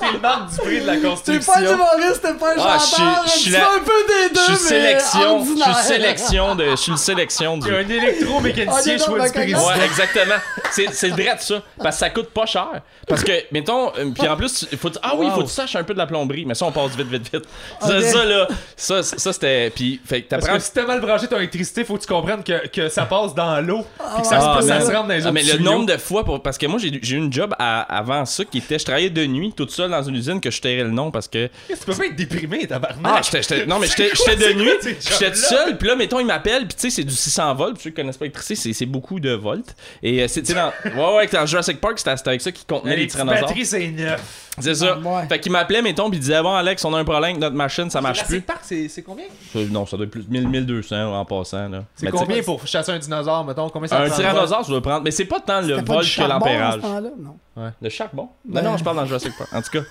T'es 0.01 0.13
le 0.13 0.19
Marc 0.21 0.51
Dupré 0.51 0.81
de 0.81 0.87
la 0.87 0.97
T'es 0.97 1.01
construction. 1.03 1.53
pas 1.53 1.59
un 1.61 1.75
humoriste, 1.75 2.23
t'es 2.23 2.35
pas 2.35 2.51
un 2.53 2.55
Ah, 2.59 2.77
je 2.79 2.85
suis- 2.85 2.97
chanteur. 2.97 3.25
je 3.27 3.31
suis 3.31 3.51
la- 3.51 3.59
un 3.71 3.79
peu 3.79 3.93
des 4.09 4.35
deux, 4.35 4.41
Je 4.49 4.55
suis 4.57 4.67
sélection. 4.69 5.45
Je 5.45 5.63
suis 5.63 5.85
sélection 5.85 6.55
de. 6.55 6.65
Je 6.71 6.77
suis 6.77 6.91
le 6.93 6.97
sélection 6.99 7.59
du. 7.59 7.69
T'es 7.69 7.77
un 7.77 7.89
électromécanicien 7.89 8.97
du 8.97 9.03
ben, 9.19 9.31
président. 9.33 9.67
Ouais, 9.67 9.85
exactement. 9.85 10.35
C'est, 10.71 10.93
c'est 10.97 11.11
de 11.11 11.23
ça. 11.41 11.63
Parce 11.79 11.97
que 11.97 12.01
ça 12.01 12.11
coûte 12.11 12.31
pas 12.31 12.47
cher. 12.47 12.69
Parce 13.07 13.23
que, 13.23 13.33
mettons, 13.53 13.89
euh, 13.97 14.11
puis 14.19 14.29
en 14.29 14.37
plus, 14.37 14.67
il 14.73 14.79
faut, 14.79 14.91
ah 15.03 15.13
oui, 15.17 15.27
il 15.27 15.33
faut 15.33 15.43
que 15.43 15.47
tu 15.49 15.53
saches 15.53 15.77
un 15.77 15.85
peu 15.85 15.93
de 15.95 15.99
la 15.99 16.07
plomberie. 16.07 16.45
Mais 16.45 16.55
ça, 16.55 16.65
on 16.67 16.73
passe 16.73 16.97
vite, 16.97 17.09
vite, 17.09 17.31
vite. 17.33 17.45
Ça, 17.81 18.01
ça, 18.03 18.25
là, 18.25 18.49
ça, 18.77 19.03
ça 19.03 19.33
c'était. 19.33 19.71
Puis, 19.71 20.01
fait 20.05 20.23
que 20.23 20.29
Parce 20.29 20.43
t'apprends. 20.45 20.59
que 20.59 20.63
si 20.65 20.73
t'as 20.73 20.87
mal 20.87 21.01
branché 21.01 21.27
ton 21.29 21.37
électricité, 21.37 21.85
faut 21.85 21.97
que 21.97 22.03
tu 22.03 22.07
comprennes 22.09 22.43
que, 22.43 22.67
que 22.69 22.89
ça 22.89 23.05
passe 23.07 23.35
dans 23.35 23.61
l'eau. 23.61 23.87
Puis 24.15 24.23
que 24.23 24.29
ça, 24.29 24.39
Ah, 24.41 24.61
se, 24.63 24.69
ça 24.69 24.79
mais- 24.79 24.85
se 24.85 24.91
rentre 24.93 25.09
dans 25.09 25.15
les 25.15 25.23
Ah, 25.23 25.27
autres 25.27 25.33
mais 25.35 25.43
le 25.43 25.51
tuyaux. 25.57 25.63
nombre 25.65 25.87
de 25.87 25.97
fois, 25.97 26.25
pour, 26.25 26.43
parce 26.43 26.59
que 26.59 26.67
moi, 26.67 26.79
j'ai, 26.79 26.99
j'ai 27.03 27.17
eu 27.17 27.19
une 27.19 27.33
job 27.33 27.55
à- 27.59 27.83
avant 27.99 28.25
ça 28.25 28.45
qui 28.45 28.59
était. 28.59 28.79
Je 28.79 28.85
travaillais 28.85 29.11
de 29.11 29.25
nuit, 29.27 29.53
toute 29.57 29.71
seule 29.71 29.91
dans 29.91 30.03
une 30.03 30.17
usine 30.17 30.41
que 30.41 30.51
je 30.51 30.61
tairais 30.61 30.85
le 30.85 30.91
nom 30.91 31.11
parce 31.11 31.29
que. 31.29 31.49
Tu 31.69 31.77
peux 31.85 31.95
pas 31.95 32.07
être 32.07 32.17
déprimé, 32.17 32.67
tabarnak. 32.67 33.13
Ah, 33.17 33.21
j'étais, 33.23 33.43
j'étais- 33.43 33.67
non, 33.67 33.79
mais 33.79 33.87
j'étais, 33.89 34.11
j'étais 34.15 34.37
de 34.37 34.59
nuit, 34.59 34.71
ces 34.81 34.97
j'étais 35.01 35.31
tout 35.31 35.37
seul, 35.39 35.77
puis 35.79 35.89
là, 35.89 35.97
mettons, 35.97 36.21
il 36.21 36.27
m'appelle, 36.27 36.67
puis 36.67 36.75
tu 36.77 36.81
sais, 36.83 36.91
c'est 36.91 37.05
du 37.05 37.15
600 37.15 37.55
volts, 37.55 37.75
puis 37.75 37.85
ceux 37.85 37.91
qui 37.91 37.97
connaissent 37.97 38.17
pas 38.17 38.25
l'électricité, 38.25 38.55
c'est, 38.57 38.73
c'est 38.73 38.87
beaucoup 38.87 39.21
de 39.21 39.31
volts. 39.33 39.75
Et 40.03 40.23
euh, 40.23 40.29
c'est, 40.29 40.43
tu 40.43 40.49
sais, 40.49 40.55
dans, 40.55 40.73
ouais, 40.95 41.17
ouais, 41.17 41.27
dans 41.29 41.47
Jurassic 41.47 41.81
Park, 41.81 41.99
c'était, 41.99 42.11
avec 42.29 42.41
ça 42.41 42.53
qu'ils 42.53 42.67
contenaient 42.67 42.97
les 42.97 43.07
tyrannosaures. 43.07 43.43
batteries, 43.43 43.67
c'est 43.67 43.89
neuf. 43.89 44.53
C'est 44.59 44.75
ça. 44.75 44.99
Ah, 45.05 45.09
ouais. 45.09 45.27
Fait 45.29 45.39
qu'il 45.41 45.53
m'appelait, 45.53 45.83
mettons, 45.83 46.09
puis 46.09 46.19
il 46.19 46.21
disait, 46.21 46.41
bon, 46.43 46.55
Alex, 46.55 46.85
on 46.85 46.95
a 46.95 46.99
un 46.99 47.05
problème 47.05 47.25
avec 47.25 47.39
notre 47.39 47.57
machine, 47.57 47.91
ça 47.91 48.01
marche 48.01 48.25
plus. 48.25 48.43
Jurassic 48.43 48.47
Park, 48.47 48.61
c'est 48.65 49.03
combien? 49.03 49.27
Euh, 49.55 49.67
Non, 49.71 49.85
ça 49.87 49.97
doit 49.97 50.07
être 50.07 50.13
plus 50.13 50.27
1000, 50.29 50.49
1200 50.49 51.15
en 51.19 51.25
passant, 51.25 51.69
là. 51.69 51.85
C'est 51.95 52.07
Mais 52.07 52.13
tu 52.13 52.17
combien 52.19 52.37
sais, 52.37 52.43
pour 52.43 52.67
chasser 52.67 52.93
un 52.93 52.99
dinosaure, 52.99 53.45
mettons? 53.45 53.69
Combien 53.69 53.89
ça 53.89 54.01
Un 54.01 54.09
tyrannosaure, 54.11 54.65
je 54.65 54.71
dois 54.71 54.83
prendre. 54.83 55.03
Mais 55.03 55.11
c'est 55.11 55.25
pas 55.27 55.41
tant 55.41 55.61
le 55.61 55.75
vol 55.75 56.05
que? 56.05 57.23
Non. 57.23 57.37
Le 57.81 57.89
charbon? 57.89 58.29
Ouais. 58.47 58.63
Non, 58.63 58.71
non, 58.71 58.77
je 58.77 58.85
parle 58.85 58.97
dans 58.97 59.07
Jurassic 59.07 59.33
Park. 59.37 59.51
En 59.53 59.63
tout 59.63 59.71
cas. 59.71 59.85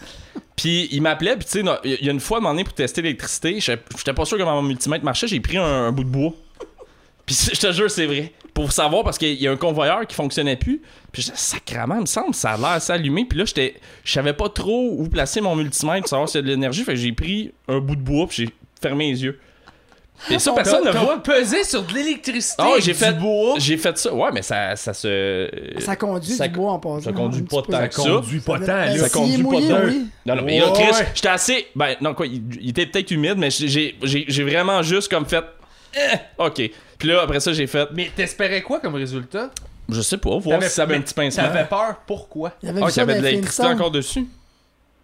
Puis 0.56 0.88
il 0.92 1.02
m'appelait, 1.02 1.36
puis 1.36 1.46
tu 1.46 1.64
sais, 1.64 1.66
il 1.84 2.06
y 2.06 2.10
a 2.10 2.12
une 2.12 2.20
fois, 2.20 2.38
à 2.38 2.40
un 2.40 2.42
moment 2.44 2.54
donné, 2.54 2.64
pour 2.64 2.74
tester 2.74 3.02
l'électricité, 3.02 3.60
j'étais 3.60 3.84
j'étais 3.98 4.14
pas 4.14 4.24
sûr 4.26 4.38
comment 4.38 4.56
mon 4.56 4.62
multimètre 4.62 5.04
marchait, 5.04 5.28
j'ai 5.28 5.40
pris 5.42 5.58
un, 5.58 5.64
un 5.64 5.92
bout 5.92 6.06
de 6.06 6.10
bois. 6.10 6.32
Puis 7.26 7.36
je 7.54 7.60
te 7.60 7.72
jure, 7.72 7.90
c'est 7.92 8.06
vrai. 8.06 8.32
Pour 8.56 8.72
savoir, 8.72 9.04
parce 9.04 9.18
qu'il 9.20 9.34
y 9.40 9.48
a 9.48 9.52
un 9.52 9.58
convoyeur 9.58 10.08
qui 10.08 10.16
fonctionnait 10.16 10.56
plus. 10.56 10.82
Puis 11.12 11.22
j'étais 11.22 11.38
sacrament, 11.38 11.96
il 11.98 12.02
me 12.02 12.06
semble, 12.08 12.34
ça 12.34 12.52
a 12.54 12.58
l'air 12.58 12.68
assez 12.70 12.92
allumé. 12.94 13.26
Puis 13.26 13.38
là, 13.38 13.46
j'étais, 13.46 13.76
je 14.04 14.12
savais 14.14 14.34
pas 14.34 14.50
trop 14.50 14.96
où 14.98 15.08
placer 15.10 15.42
mon 15.42 15.56
multimètre 15.58 16.00
pour 16.02 16.10
savoir 16.10 16.30
s'il 16.30 16.40
y 16.40 16.44
a 16.44 16.44
de 16.44 16.48
l'énergie. 16.48 16.84
Fait 16.84 16.94
que 16.94 16.98
j'ai 17.00 17.12
pris 17.12 17.52
un 17.68 17.80
bout 17.80 17.96
de 17.98 18.02
bois, 18.02 18.26
puis 18.28 18.46
j'ai 18.46 18.50
fermé 18.82 19.12
les 19.12 19.24
yeux. 19.24 19.40
Et 20.32 20.40
ça, 20.40 20.54
personne 20.54 20.86
ne 20.86 20.92
voit. 20.92 21.22
pesé 21.22 21.66
sur 21.66 21.84
de 21.84 21.94
l'électricité. 21.94 22.56
Ah, 22.66 22.70
avec 22.72 22.84
j'ai 22.84 22.94
du 22.94 22.98
fait 22.98 23.12
bois. 23.20 23.56
J'ai 23.58 23.76
fait 23.76 23.98
ça. 23.98 24.14
Ouais, 24.14 24.30
mais 24.34 24.42
ça, 24.42 24.74
ça 24.78 24.94
se. 24.94 25.50
Ça 25.80 25.98
conduit 25.98 26.32
Ça- 26.32 26.48
du 26.48 26.54
bois 26.58 26.72
en 26.72 26.80
passant. 26.80 27.02
ça 27.02 27.12
conduit 27.12 27.42
un 27.42 27.46
pas 27.46 27.62
tant 27.62 27.92
Ça 27.92 28.02
conduit 28.04 28.40
pas 28.40 28.60
tant, 28.60 28.66
là. 28.68 28.98
Ça 28.98 29.10
conduit 29.10 29.44
pas 29.44 29.50
tant. 29.50 29.88
Non, 30.26 30.36
non, 30.38 30.42
mais 30.44 30.60
là, 30.62 30.68
Chris, 30.74 31.04
j'étais 31.14 31.28
assez. 31.28 31.68
Ben, 31.76 31.96
non, 32.00 32.14
quoi, 32.14 32.26
il, 32.28 32.42
il 32.62 32.70
était 32.70 32.86
peut-être 32.86 33.12
humide, 33.12 33.36
mais 33.38 33.50
j'ai- 33.52 33.68
j'ai 33.68 33.96
j'ai- 34.04 34.26
j'ai 34.30 34.44
vraiment 34.44 34.82
juste 34.82 35.10
comme 35.12 35.26
fait. 35.26 35.44
Eh, 35.98 36.16
ok. 36.38 36.72
Puis 36.98 37.08
là, 37.10 37.22
après 37.22 37.40
ça, 37.40 37.54
j'ai 37.54 37.68
fait. 37.68 37.90
Mais 37.94 38.10
t'espérais 38.16 38.62
quoi 38.62 38.80
comme 38.80 38.96
résultat? 38.96 39.52
Je 39.90 40.02
sais 40.02 40.18
pas, 40.18 40.38
voir 40.38 40.62
si 40.64 40.70
ça 40.70 40.84
avait 40.84 40.96
un 40.96 41.02
petit 41.02 41.14
pincement. 41.14 41.44
T'avais 41.44 41.66
peur, 41.66 41.98
pourquoi? 42.08 42.54
Il 42.64 42.68
y 42.68 42.70
avait 42.70 42.80
Ah, 42.82 42.86
qu'il 42.86 42.90
y 42.90 42.94
ça 42.94 43.02
avait 43.04 43.14
dans 43.16 43.20
de 43.20 43.26
l'électricité 43.26 43.68
encore 43.68 43.92
dessus. 43.92 44.26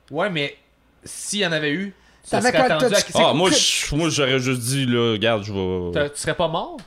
Ouais, 0.10 0.30
mais 0.30 0.56
s'il 1.04 1.40
y 1.40 1.46
en 1.46 1.52
avait 1.52 1.72
eu, 1.72 1.94
T'avais 2.30 2.50
serais 2.50 2.58
quoi- 2.66 2.76
attendu 2.76 2.92
t'as- 2.92 2.98
à... 2.98 3.00
c'est- 3.02 3.14
Ah, 3.16 3.34
moi, 3.34 3.50
je- 3.52 3.96
moi, 3.96 4.10
j'aurais 4.10 4.40
juste 4.40 4.62
dit, 4.62 4.86
là, 4.86 5.12
regarde, 5.14 5.44
je 5.44 5.52
t'as- 5.94 6.04
vais. 6.04 6.10
Tu 6.12 6.20
serais 6.22 6.34
pas 6.36 6.48
mort? 6.48 6.78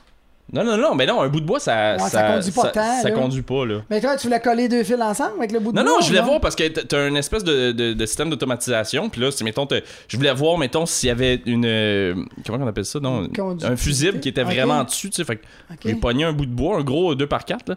Non, 0.53 0.63
non, 0.63 0.77
non, 0.77 0.93
mais 0.93 1.07
non, 1.07 1.21
un 1.21 1.27
bout 1.27 1.39
de 1.41 1.45
bois, 1.45 1.59
ça. 1.59 1.95
Ouais, 1.95 2.07
ça 2.09 2.21
conduit 2.33 2.51
pas 2.51 2.61
ça, 2.61 2.67
tant, 2.69 3.01
ça 3.01 3.09
là. 3.09 3.15
conduit 3.15 3.41
pas, 3.41 3.65
là. 3.65 3.81
Mais 3.89 3.99
toi, 3.99 4.15
tu 4.15 4.27
voulais 4.27 4.39
coller 4.39 4.69
deux 4.69 4.83
fils 4.83 5.01
ensemble 5.01 5.33
avec 5.39 5.51
le 5.51 5.59
bout 5.59 5.71
de 5.71 5.77
Non, 5.77 5.83
bois? 5.83 5.93
non, 5.93 6.01
je 6.01 6.07
voulais 6.07 6.21
voir 6.21 6.39
parce 6.39 6.55
que 6.55 6.67
t'as 6.67 7.07
une 7.07 7.17
espèce 7.17 7.43
de, 7.43 7.71
de, 7.71 7.93
de 7.93 8.05
système 8.05 8.29
d'automatisation. 8.29 9.09
Puis 9.09 9.21
là, 9.21 9.31
c'est, 9.31 9.43
mettons, 9.43 9.65
t'as- 9.65 9.81
je 10.07 10.17
voulais 10.17 10.33
voir, 10.33 10.57
mettons, 10.59 10.85
s'il 10.85 11.07
y 11.07 11.11
avait 11.11 11.41
une. 11.47 11.65
euh, 11.65 12.13
comment 12.45 12.63
on 12.63 12.67
appelle 12.67 12.85
ça? 12.85 12.99
Non, 12.99 13.27
un 13.63 13.75
fusible 13.75 14.19
qui 14.19 14.29
était 14.29 14.43
vraiment 14.43 14.83
dessus, 14.83 15.09
tu 15.09 15.15
sais. 15.15 15.23
Fait 15.23 15.37
que 15.37 15.43
j'ai 15.83 15.95
pogné 15.95 16.25
un 16.25 16.33
bout 16.33 16.45
de 16.45 16.51
bois, 16.53 16.77
un 16.77 16.83
gros 16.83 17.15
2x4, 17.15 17.57
là. 17.69 17.75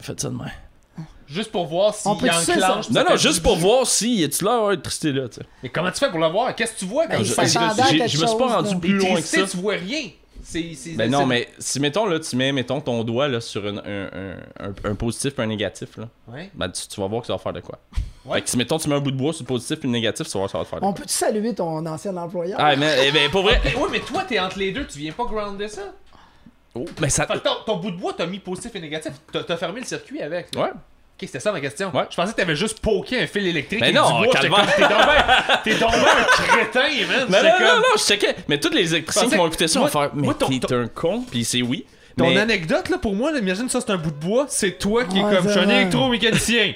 Faites 0.00 0.20
ça 0.20 0.28
de. 0.28 0.34
Juste 1.26 1.50
pour 1.52 1.66
voir 1.66 1.94
s'il 1.94 2.10
enclenche. 2.10 2.90
Non, 2.90 3.04
non, 3.08 3.16
juste 3.16 3.42
pour 3.42 3.56
voir 3.56 3.86
si 3.86 4.16
y 4.16 4.24
a-tu 4.24 4.44
l'air 4.44 4.64
d'électricité 4.68 5.12
là, 5.12 5.28
tu 5.28 5.36
sais. 5.36 5.46
Mais 5.62 5.68
comment 5.68 5.90
tu 5.90 5.98
fais 5.98 6.10
pour 6.10 6.20
le 6.20 6.26
voir? 6.28 6.54
Qu'est-ce 6.54 6.72
que 6.72 6.78
tu 6.78 6.84
vois 6.86 7.06
quand 7.06 7.18
Ben, 7.18 7.24
je- 7.24 7.32
à 7.38 7.44
j'ai- 7.44 7.98
quelque 7.98 8.08
je 8.10 8.22
me 8.22 8.26
suis 8.26 8.36
pas 8.38 8.46
rendu 8.46 8.72
là. 8.74 8.80
plus 8.80 8.92
loin 8.94 9.14
que 9.16 9.20
ça. 9.26 9.42
tu 9.42 9.56
vois 9.58 9.74
rien. 9.74 10.04
C'est, 10.50 10.72
c'est, 10.74 10.92
Ben 10.92 11.10
non, 11.10 11.26
mais 11.26 11.46
si 11.58 11.78
mettons 11.78 12.06
là, 12.06 12.18
tu 12.20 12.34
mets 12.34 12.52
mettons 12.52 12.80
ton 12.80 13.04
doigt 13.04 13.28
là 13.28 13.38
sur 13.38 13.68
une- 13.68 13.80
un, 13.84 14.06
un, 14.06 14.68
un, 14.68 14.90
un 14.90 14.94
positif 14.94 15.38
et 15.38 15.42
un 15.42 15.46
négatif 15.46 15.98
là, 15.98 16.08
Ouais. 16.26 16.50
ben 16.54 16.70
tu, 16.70 16.88
tu 16.88 16.98
vas 17.02 17.06
voir 17.06 17.20
que 17.20 17.26
ça 17.26 17.34
va 17.34 17.38
faire 17.38 17.52
de 17.52 17.60
quoi. 17.60 17.78
Ouais. 18.24 18.36
Fait 18.36 18.42
que 18.42 18.50
si 18.50 18.56
mettons 18.58 18.78
tu 18.78 18.88
mets 18.90 18.94
un 18.94 19.00
bout 19.00 19.10
de 19.10 19.16
bois 19.16 19.32
sur 19.32 19.42
le 19.42 19.46
positif 19.48 19.78
et 19.82 19.86
le 19.86 19.92
négatif, 19.92 20.26
tu 20.26 20.32
vas 20.32 20.38
voir 20.40 20.46
que 20.48 20.52
ça 20.52 20.58
va 20.58 20.64
te 20.64 20.68
faire 20.70 20.80
de 20.80 20.84
On 20.84 20.92
quoi. 20.92 21.00
peut-tu 21.02 21.12
saluer 21.14 21.54
ton 21.54 21.84
ancien 21.86 22.14
employeur? 22.16 22.58
Ah 22.60 22.76
mais 22.76 23.08
eh 23.08 23.12
ben, 23.12 23.30
pour 23.30 23.42
vrai. 23.42 23.58
Ouais, 23.74 23.88
mais 23.90 24.00
toi, 24.00 24.24
t'es 24.28 24.38
entre 24.38 24.58
les 24.58 24.70
deux, 24.72 24.86
tu 24.86 24.98
viens 24.98 25.12
pas 25.12 25.24
grounder 25.24 25.68
ça? 25.68 25.82
Oh, 26.74 26.84
mais 27.00 27.08
ça. 27.10 27.26
Fait 27.26 27.34
que 27.34 27.38
ton, 27.38 27.54
ton 27.66 27.76
bout 27.76 27.90
de 27.90 27.96
bois, 27.96 28.12
t'as 28.16 28.26
mis 28.26 28.38
positif 28.38 28.74
et 28.74 28.80
négatif. 28.80 29.12
T'as, 29.32 29.44
t'as 29.44 29.56
fermé 29.56 29.80
le 29.80 29.86
circuit 29.86 30.20
avec. 30.22 30.54
là. 30.54 30.62
Ouais. 30.62 30.70
Ok, 31.20 31.26
c'était 31.26 31.40
ça 31.40 31.50
ma 31.50 31.60
question. 31.60 31.90
Ouais. 31.92 32.04
Je 32.10 32.14
pensais 32.14 32.30
que 32.30 32.36
t'avais 32.36 32.54
juste 32.54 32.78
poké 32.78 33.20
un 33.20 33.26
fil 33.26 33.44
électrique. 33.44 33.80
Mais 33.80 33.90
non, 33.90 34.20
du 34.20 34.26
bois. 34.28 34.34
T'es 35.64 35.74
donc 35.74 35.90
ben 35.90 35.98
un 35.98 36.46
crétin, 36.46 36.80
man. 37.08 37.26
Non, 37.28 37.38
J'étais 37.38 37.42
non, 37.42 37.58
non, 37.58 37.58
comme- 37.58 37.78
non, 37.80 37.84
je 37.96 38.02
checkais. 38.02 38.36
Mais 38.46 38.60
tous 38.60 38.70
les 38.72 38.94
électriciens 38.94 39.28
qui 39.28 39.34
vont 39.36 39.42
que- 39.42 39.48
écouter 39.48 39.66
ça 39.68 39.80
moi- 39.80 39.88
vont 39.88 40.00
faire. 40.00 40.10
Mais 40.14 40.28
t'es 40.34 40.60
ton- 40.60 40.76
un 40.76 40.86
con, 40.86 41.24
puis 41.28 41.44
c'est 41.44 41.62
oui. 41.62 41.86
Ton 42.16 42.30
Mais- 42.30 42.38
anecdote, 42.38 42.88
là, 42.88 42.98
pour 42.98 43.14
moi, 43.14 43.32
là, 43.32 43.38
imagine 43.40 43.68
ça, 43.68 43.80
c'est 43.80 43.90
un 43.90 43.96
bout 43.96 44.10
de 44.12 44.16
bois. 44.16 44.46
C'est 44.48 44.78
toi 44.78 45.04
qui 45.06 45.18
est 45.18 45.22
Ouais, 45.24 45.34
comme, 45.36 45.46
je 45.46 45.50
suis 45.50 45.58
un 45.60 45.68
électromécanicien. 45.68 46.74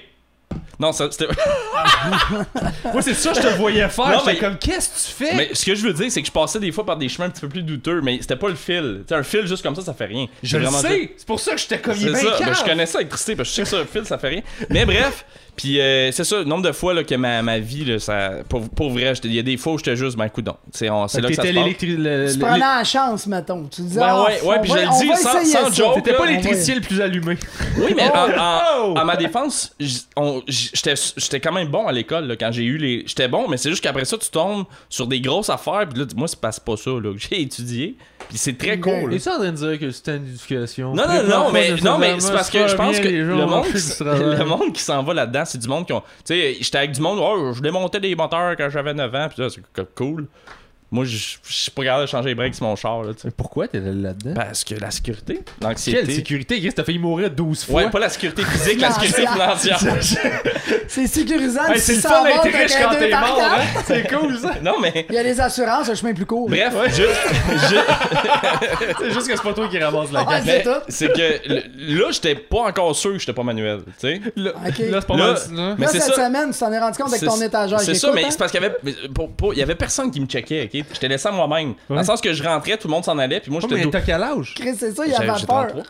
Non, 0.83 0.93
ça, 0.93 1.09
c'était. 1.13 1.29
Moi, 2.93 3.03
c'est 3.03 3.15
ça 3.15 3.31
que 3.31 3.37
je 3.37 3.43
te 3.43 3.55
voyais 3.57 3.89
faire. 3.89 4.09
Non, 4.09 4.23
mais- 4.27 4.37
comme, 4.37 4.59
qu'est-ce 4.59 4.89
que 4.89 4.95
tu 5.23 5.25
fais? 5.25 5.35
Mais 5.37 5.51
ce 5.55 5.65
que 5.65 5.75
je 5.77 5.83
veux 5.87 5.93
dire, 5.93 6.11
c'est 6.11 6.21
que 6.21 6.27
je 6.27 6.33
passais 6.33 6.59
des 6.59 6.73
fois 6.73 6.85
par 6.85 6.97
des 6.97 7.09
chemins 7.09 7.27
un 7.27 7.31
petit 7.31 7.41
peu 7.43 7.49
plus 7.49 7.63
douteux, 7.63 8.01
mais 8.03 8.19
c'était 8.21 8.35
pas 8.37 8.49
le 8.49 8.57
fil. 8.57 9.05
Tu 9.07 9.09
sais, 9.09 9.15
un 9.15 9.23
fil 9.23 9.47
juste 9.47 9.63
comme 9.63 9.77
ça, 9.77 9.83
ça 9.83 9.95
fait 9.95 10.07
rien. 10.07 10.27
je 10.43 10.59
le 10.59 10.67
sais. 10.67 11.13
C'est 11.17 11.27
pour 11.27 11.39
ça 11.39 11.53
que 11.53 11.59
j'étais 11.61 11.79
comme, 11.79 11.95
il 11.97 12.09
est 12.09 12.15
ça, 12.17 12.37
ben, 12.41 12.53
je 12.53 12.65
connais 12.65 12.87
ça, 12.87 12.99
l'électricité, 12.99 13.37
parce 13.37 13.49
que 13.49 13.53
je 13.53 13.57
sais 13.57 13.63
que 13.63 13.69
ça, 13.69 13.79
le 13.79 13.85
fil, 13.85 14.05
ça 14.05 14.19
fait 14.19 14.29
rien. 14.29 14.43
Mais 14.71 14.85
bref, 14.85 15.25
puis 15.57 15.81
euh, 15.81 16.11
c'est 16.13 16.25
ça, 16.25 16.39
le 16.39 16.45
nombre 16.45 16.63
de 16.63 16.73
fois 16.73 16.95
là, 16.95 17.05
que 17.05 17.15
ma, 17.15 17.43
ma 17.43 17.59
vie, 17.59 17.85
là, 17.85 17.99
ça, 17.99 18.31
pour, 18.49 18.69
pour 18.71 18.91
vrai, 18.91 19.13
il 19.25 19.35
y 19.35 19.39
a 19.39 19.43
des 19.43 19.57
fois 19.57 19.75
où 19.75 19.79
j'étais 19.79 19.97
juste, 19.97 20.17
ben, 20.17 20.29
coudon. 20.29 20.57
C'est 20.73 20.89
on- 20.91 21.07
c'est 21.09 21.21
là 21.21 21.29
que 21.29 21.35
ça 21.35 21.43
se 21.43 21.53
passe. 21.53 21.77
Tu 21.79 21.97
le- 21.97 22.39
prenais 22.41 22.59
la 22.59 22.85
chance, 22.85 23.27
mettons. 23.27 23.65
Tu 23.71 23.83
disais, 23.83 24.01
Ben 24.01 24.07
ah, 24.09 24.25
ouais, 24.25 24.41
ouais, 24.43 24.57
on 24.59 24.61
puis 24.63 24.71
va- 24.71 24.77
je 24.79 24.83
le 24.83 24.89
on 24.89 25.01
dis 25.01 25.09
va 25.09 25.17
sans- 25.17 25.41
essayer 25.41 25.53
sans 25.57 25.65
ça. 25.71 25.75
joke. 25.75 25.95
T'étais 25.97 26.15
pas 26.17 26.27
l'électricien 26.27 26.75
le 26.77 26.81
plus 26.81 27.01
allumé. 27.01 27.37
Oui, 27.79 27.93
mais 27.97 28.11
en- 28.11 28.31
en- 28.41 28.61
Oh! 28.85 28.95
à 28.97 29.05
ma 29.05 29.17
défense, 29.17 29.75
j'étais 30.47 31.41
quand 31.41 31.53
même 31.53 31.69
bon 31.69 31.87
à 31.87 31.93
l'école 31.93 32.37
quand 32.39 32.51
j'ai 32.53 32.65
eu 32.65 32.77
les. 32.79 33.05
J'étais 33.07 33.29
bon, 33.29 33.49
mais 33.49 33.57
c'est 33.57 33.71
juste 33.71 33.83
qu'après 33.83 34.05
ça, 34.05 34.17
tu 34.19 34.31
tombes 34.31 34.65
sur 34.89 35.07
des 35.07 35.21
grosses 35.21 35.51
affaires. 35.51 35.87
Puis 35.89 36.01
là, 36.01 36.07
moi, 36.17 36.29
c'est 36.29 36.41
pas, 36.41 36.53
c'est 36.53 36.65
pas 36.65 36.77
ça 36.77 36.91
là, 36.91 37.13
que 37.13 37.19
j'ai 37.19 37.43
étudié. 37.43 37.97
Puis 38.29 38.39
c'est 38.39 38.57
très 38.57 38.79
cool. 38.79 39.13
Et 39.13 39.19
ça 39.19 39.35
en 39.35 39.39
train 39.39 39.51
de 39.53 39.57
dire 39.57 39.79
que 39.79 39.91
c'était 39.91 40.17
une 40.17 40.27
éducation. 40.29 40.95
Non, 40.95 41.03
non, 41.07 41.23
non, 41.29 41.51
mais, 41.53 41.73
non, 41.83 41.99
mais 41.99 42.19
c'est 42.21 42.33
parce 42.33 42.51
que 42.51 42.67
je 42.67 42.75
pense 42.75 42.99
que 42.99 43.09
le 43.09 44.45
monde 44.47 44.73
qui 44.73 44.83
s'en 44.83 45.03
va 45.03 45.13
là-dedans, 45.15 45.42
c'est 45.45 45.59
du 45.59 45.69
monde 45.69 45.87
qui 45.87 45.93
ont. 45.93 46.01
Tu 46.01 46.35
sais, 46.35 46.55
j'étais 46.61 46.79
avec 46.79 46.93
du 46.93 47.01
monde, 47.01 47.19
oh, 47.23 47.53
je 47.55 47.61
démontais 47.61 48.01
des 48.01 48.15
moteurs 48.15 48.57
quand 48.57 48.69
j'avais 48.71 48.95
9 48.95 49.15
ans, 49.15 49.29
puis 49.29 49.37
ça, 49.37 49.51
c'est 49.51 49.63
co- 49.73 49.89
cool. 49.95 50.27
Moi, 50.93 51.05
je 51.07 51.17
je 51.17 51.53
suis 51.53 51.71
pas 51.71 51.83
capable 51.85 52.03
de 52.03 52.07
changer 52.07 52.29
les 52.29 52.35
breaks 52.35 52.55
sur 52.55 52.67
mon 52.67 52.77
char, 52.77 53.03
là, 53.03 53.15
tu 53.15 53.23
sais. 53.23 53.31
Pourquoi 53.35 53.67
t'es 53.67 53.81
là-dedans? 53.81 54.35
Parce 54.35 54.63
que 54.63 54.75
la 54.75 54.91
sécurité, 54.91 55.41
Quelle 55.61 56.07
sécurité? 56.13 56.61
Chris, 56.61 56.73
t'as 56.75 56.85
failli 56.85 56.99
mourir 56.99 57.31
12 57.31 57.65
fois. 57.65 57.83
Ouais, 57.85 57.91
pas 57.91 57.99
la 57.99 58.11
sécurité 58.11 58.43
physique, 58.45 58.81
la 58.81 58.91
sécurité 58.93 59.27
financière. 59.27 59.79
C'est 60.89 61.07
sécurisant. 61.07 61.63
C'est 61.77 61.95
le 61.97 62.01
ça 62.03 62.09
fun 62.11 62.25
d'être 62.25 62.43
riche 62.43 62.73
quand 62.81 62.91
deux 62.93 62.99
t'es 62.99 63.11
mort, 63.11 63.41
hein? 63.43 63.61
C'est 63.87 64.07
cool, 64.15 64.37
ça. 64.39 64.53
Non, 64.63 64.75
mais. 64.81 65.07
Il 65.09 65.15
y 65.15 65.19
a 65.19 65.23
les 65.23 65.41
assurances, 65.41 65.89
un 65.89 65.95
chemin 65.95 66.13
plus 66.13 66.27
court. 66.27 66.49
Bref, 66.49 66.75
juste, 66.89 67.71
ju- 67.71 67.77
C'est 68.99 69.11
juste 69.13 69.29
que 69.29 69.37
c'est 69.37 69.43
pas 69.43 69.53
toi 69.55 69.69
qui 69.69 69.79
ramasse 69.79 70.13
la 70.13 70.25
Ouais, 70.25 70.43
gamme. 70.45 70.81
c'est 70.89 71.09
que 71.13 71.49
le- 71.49 71.99
là, 72.01 72.11
j'étais 72.11 72.35
pas 72.35 72.63
encore 72.69 72.95
sûr 72.95 73.13
que 73.13 73.19
j'étais 73.19 73.33
pas 73.33 73.43
manuel, 73.43 73.81
tu 73.87 73.93
sais. 73.99 74.21
Là, 74.37 74.53
là, 74.57 74.71
c'est 74.77 75.07
pas 75.07 75.17
Là- 75.17 75.27
mal. 75.33 75.37
là. 75.55 75.75
Mais 75.79 75.87
Là, 75.87 75.93
cette 75.93 76.03
ça. 76.03 76.15
semaine, 76.27 76.53
tu 76.53 76.59
t'en 76.59 76.73
es 76.73 76.79
rendu 76.79 76.99
compte 76.99 77.09
avec 77.09 77.25
ton 77.25 77.41
étagère. 77.41 77.81
C'est 77.81 77.95
ça, 77.95 78.11
mais 78.15 78.25
hein? 78.25 78.29
c'est 78.31 78.39
parce 78.39 78.53
qu'il 78.53 78.61
y 78.61 78.65
avait, 78.65 78.77
il 79.53 79.59
y 79.59 79.63
avait 79.63 79.75
personne 79.75 80.11
qui 80.11 80.21
me 80.21 80.27
checkait, 80.27 80.69
ok? 80.83 80.89
J'étais 80.93 81.09
laissé 81.09 81.29
à 81.29 81.33
moi-même. 81.33 81.75
Dans 81.89 81.97
le 81.97 82.05
sens 82.05 82.21
que 82.21 82.33
je 82.33 82.43
rentrais, 82.43 82.77
tout 82.77 82.89
le 82.89 82.93
monde 82.93 83.05
s'en 83.05 83.19
allait, 83.19 83.41
puis 83.41 83.51
moi 83.51 83.61
Oh, 83.63 83.67
j'étais 83.69 83.85
mais 83.85 83.91
t'as 83.91 84.01
quel 84.03 84.23
âge? 84.23 84.55
Chris, 84.55 84.77
c'est 84.77 84.93
ça, 84.95 85.07
il 85.07 85.11
J'ai 85.11 85.17
avait 85.17 85.39
j'ai 85.39 85.47
peur. 85.47 85.67
33. 85.69 85.83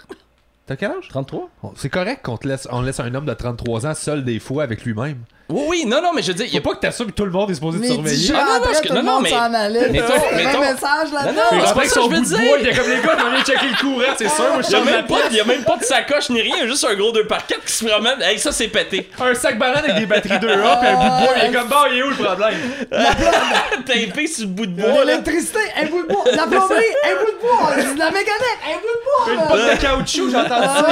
T'as 0.67 0.77
quel 0.77 0.91
âge? 0.93 1.09
33? 1.09 1.49
Bon, 1.63 1.73
C'est 1.77 1.89
correct 1.91 2.21
qu'on 2.25 2.37
te 2.37 2.47
laisse, 2.47 2.69
on 2.71 2.83
laisse 2.83 3.01
un 3.01 3.13
homme 3.15 3.27
de 3.27 3.35
33 3.35 3.87
ans 3.87 3.95
seul 3.95 4.25
des 4.25 4.39
fois 4.39 4.63
avec 4.63 4.85
lui-même. 4.85 5.19
Oui, 5.53 5.65
oui, 5.69 5.85
non, 5.87 6.01
non, 6.03 6.13
mais 6.15 6.23
je 6.23 6.29
veux 6.29 6.35
dire, 6.35 6.47
il 6.47 6.55
y 6.55 6.61
Faut 6.61 6.69
a 6.71 6.73
pas 6.73 6.77
que 6.77 6.81
t'assumes 6.81 7.07
que 7.07 7.13
tout 7.13 7.25
le 7.25 7.31
monde 7.31 7.51
est 7.51 7.55
supposé 7.55 7.81
te 7.81 7.87
surveiller. 7.87 8.33
Ah, 8.35 8.45
non, 8.45 8.53
non, 8.67 8.81
que- 8.81 8.93
non, 8.93 9.03
non, 9.03 9.21
mais- 9.21 9.31
mettons- 9.31 10.37
mettons- 10.37 10.61
message 10.61 11.13
là-dedans. 11.13 11.43
Non, 11.53 11.59
non, 11.59 11.65
c'est 11.67 11.75
pas 11.75 11.85
ça 11.85 11.95
que 11.95 12.01
je 12.03 12.09
bout 12.09 12.15
veux 12.15 12.21
de 12.21 12.25
dire. 12.27 12.39
bois, 12.39 12.59
il 12.61 12.67
était 12.69 12.77
comme 12.79 12.91
les 12.91 12.97
gars, 13.03 13.17
on 13.27 13.31
vient 13.31 13.45
checker 13.45 13.67
le 13.71 13.81
courant, 13.81 14.15
c'est 14.17 14.29
sûr. 14.29 14.45
Moi, 14.53 14.63
je 14.63 14.69
Il 14.69 14.73
y 14.73 14.77
a 14.77 14.81
même 14.85 15.07
pas, 15.07 15.15
pièce. 15.17 15.27
il 15.31 15.37
y 15.37 15.41
a 15.41 15.45
même 15.45 15.63
pas 15.65 15.77
de 15.77 15.85
sacoche 15.85 16.31
ni 16.31 16.41
rien, 16.43 16.67
juste 16.67 16.85
un 16.91 16.95
gros 16.95 17.13
2 17.13 17.27
par 17.27 17.47
4 17.47 17.65
qui 17.65 17.73
se 17.73 17.85
promène. 17.85 18.21
Hey, 18.23 18.39
ça 18.39 18.53
c'est 18.53 18.69
pété. 18.69 19.11
Un 19.21 19.35
sac 19.35 19.59
banane 19.59 19.85
avec 19.85 19.97
des 19.97 20.07
batteries 20.07 20.39
2A 20.39 20.79
puis 20.81 20.89
un 20.89 20.95
bout 20.97 21.05
de 21.05 21.25
bois, 21.27 21.35
il 21.37 21.45
est 21.49 21.53
comme 21.59 21.69
bon, 21.69 21.77
il 21.93 21.99
est 21.99 22.03
où 22.03 22.09
le 22.11 22.17
problème? 22.17 22.55
Tapé 23.87 24.27
sur 24.27 24.43
le 24.45 24.49
bout 24.51 24.67
de 24.67 24.81
bois. 24.81 25.05
L'électricité, 25.05 25.59
un 25.81 25.87
bout 25.87 26.03
de 26.03 26.09
bois. 26.09 26.25
La 26.35 26.47
plomberie, 26.47 26.83
un 27.05 27.15
bout 27.17 27.33
de 27.33 27.41
bois. 27.41 27.93
De 27.95 27.99
la 27.99 28.11
mécanique, 28.11 28.61
un 28.65 28.79
bout 28.79 29.27
de 29.27 29.33
Une 29.33 29.39
bois. 29.39 29.47
pote 29.49 29.77
de 29.77 29.83
caoutchouc, 29.83 30.31
j'entends 30.31 30.63
ça. 30.63 30.87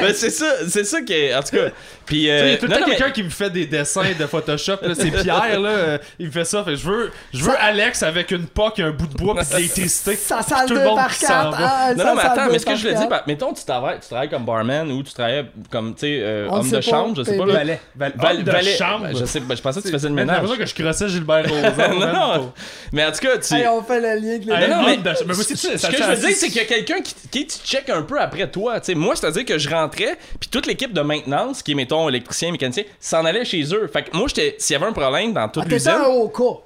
Mais 0.00 0.14
c'est 0.14 0.30
ça, 0.30 0.46
c'est 0.68 0.84
ça 0.84 1.00
qui 1.02 1.34
En 1.34 1.42
tout 1.42 1.56
cas. 1.56 1.70
Puis. 2.06 2.30
Euh, 2.30 2.56
y 2.60 2.64
a 2.64 2.68
non, 2.68 2.80
non, 2.80 2.86
quelqu'un 2.90 3.10
qui 3.10 3.22
me 3.22 3.30
fait 3.30 3.50
des 3.50 3.66
dessins 3.66 4.02
de 4.18 4.26
Photoshop. 4.26 4.76
là, 4.82 4.94
C'est 4.94 5.10
Pierre, 5.10 5.60
là. 5.60 5.68
euh, 5.70 5.98
Il 6.18 6.26
me 6.26 6.32
fait 6.32 6.44
ça. 6.44 6.62
Fait, 6.64 6.76
je 6.76 6.88
veux, 6.88 7.10
je 7.32 7.44
veux 7.44 7.56
Alex 7.58 8.02
avec 8.02 8.30
une 8.30 8.46
poque, 8.46 8.78
un 8.80 8.90
bout 8.90 9.06
de 9.06 9.14
bois 9.14 9.34
pis 9.36 9.48
de 9.50 9.54
l'électricité. 9.56 10.16
Ça 10.16 10.42
sale 10.42 10.66
Tout 10.66 10.74
le 10.74 10.80
2 10.80 10.86
monde 10.86 10.96
par 10.96 11.08
qui 11.16 11.24
s'en 11.24 11.50
4. 11.50 11.50
va. 11.50 11.56
Ah, 11.60 11.90
Non, 11.94 11.98
ça 11.98 12.04
non, 12.04 12.14
mais 12.16 12.22
attends, 12.22 12.52
mais 12.52 12.58
ce 12.58 12.66
que 12.66 12.76
je 12.76 12.88
quatre. 12.88 13.08
bah, 13.08 13.22
mettons, 13.26 13.52
tu 13.52 13.64
travailles, 13.64 13.98
tu 14.00 14.08
travailles 14.08 14.28
comme 14.30 14.44
barman 14.44 14.90
ou 14.90 15.02
tu 15.02 15.12
travailles 15.12 15.46
comme, 15.70 15.94
tu 15.94 16.00
sais, 16.00 16.18
euh, 16.22 16.48
homme 16.50 16.68
de 16.68 16.74
pas, 16.76 16.80
chambre, 16.80 17.14
je 17.16 17.22
sais 17.22 17.36
pas. 17.36 17.44
Valet. 17.46 17.80
Valet- 17.96 18.76
chambre. 18.76 19.04
ben, 19.06 19.16
je 19.16 19.24
sais, 19.24 19.40
ben, 19.40 19.56
je 19.56 19.62
pensais 19.62 19.80
que 19.80 19.86
tu 19.86 19.92
faisais 19.92 20.08
le 20.08 20.14
J'ai 20.14 20.20
ménage. 20.20 20.36
l'impression 20.42 20.58
que 20.58 20.66
je 20.66 20.74
crossais 20.82 21.08
Gilbert 21.08 21.44
Rozon. 21.48 21.98
non, 21.98 22.12
non. 22.36 22.52
Mais 22.92 23.04
en 23.04 23.12
tout 23.12 23.18
cas, 23.20 23.38
tu. 23.38 23.54
On 23.68 23.82
fait 23.82 24.00
le 24.00 24.20
lien 24.20 24.34
avec 24.34 24.46
les 24.46 25.44
Ce 25.44 25.78
ça- 25.78 25.88
que 25.88 25.96
je 25.96 26.02
ça- 26.02 26.08
veux 26.14 26.16
dire, 26.16 26.36
c'est 26.36 26.46
qu'il 26.48 26.56
y 26.56 26.60
a 26.60 26.64
quelqu'un 26.64 27.00
qui, 27.00 27.14
qui 27.30 27.46
te 27.46 27.54
check 27.66 27.88
un 27.90 28.02
peu 28.02 28.20
après 28.20 28.50
toi. 28.50 28.80
tu 28.80 28.86
sais. 28.86 28.94
moi, 28.94 29.14
c'est-à-dire 29.16 29.44
que 29.44 29.58
je 29.58 29.68
rentrais, 29.68 30.16
puis 30.40 30.48
toute 30.50 30.66
l'équipe 30.66 30.92
de 30.92 31.00
maintenance, 31.00 31.62
qui 31.62 31.72
est, 31.72 31.74
mettons, 31.74 32.08
électricien, 32.08 32.50
mécanicien, 32.52 32.77
s'en 33.00 33.24
allait 33.24 33.44
chez 33.44 33.62
eux. 33.74 33.88
Fait 33.92 34.02
que 34.04 34.16
moi, 34.16 34.26
j'étais, 34.28 34.54
s'il 34.58 34.74
y 34.74 34.76
avait 34.76 34.86
un 34.86 34.92
problème 34.92 35.32
dans 35.32 35.42
Ah, 35.42 35.48
toute 35.52 35.64
T'étais 35.64 35.74
l'usine. 35.76 35.92
un 35.92 36.04
haut 36.04 36.28
cas. 36.28 36.62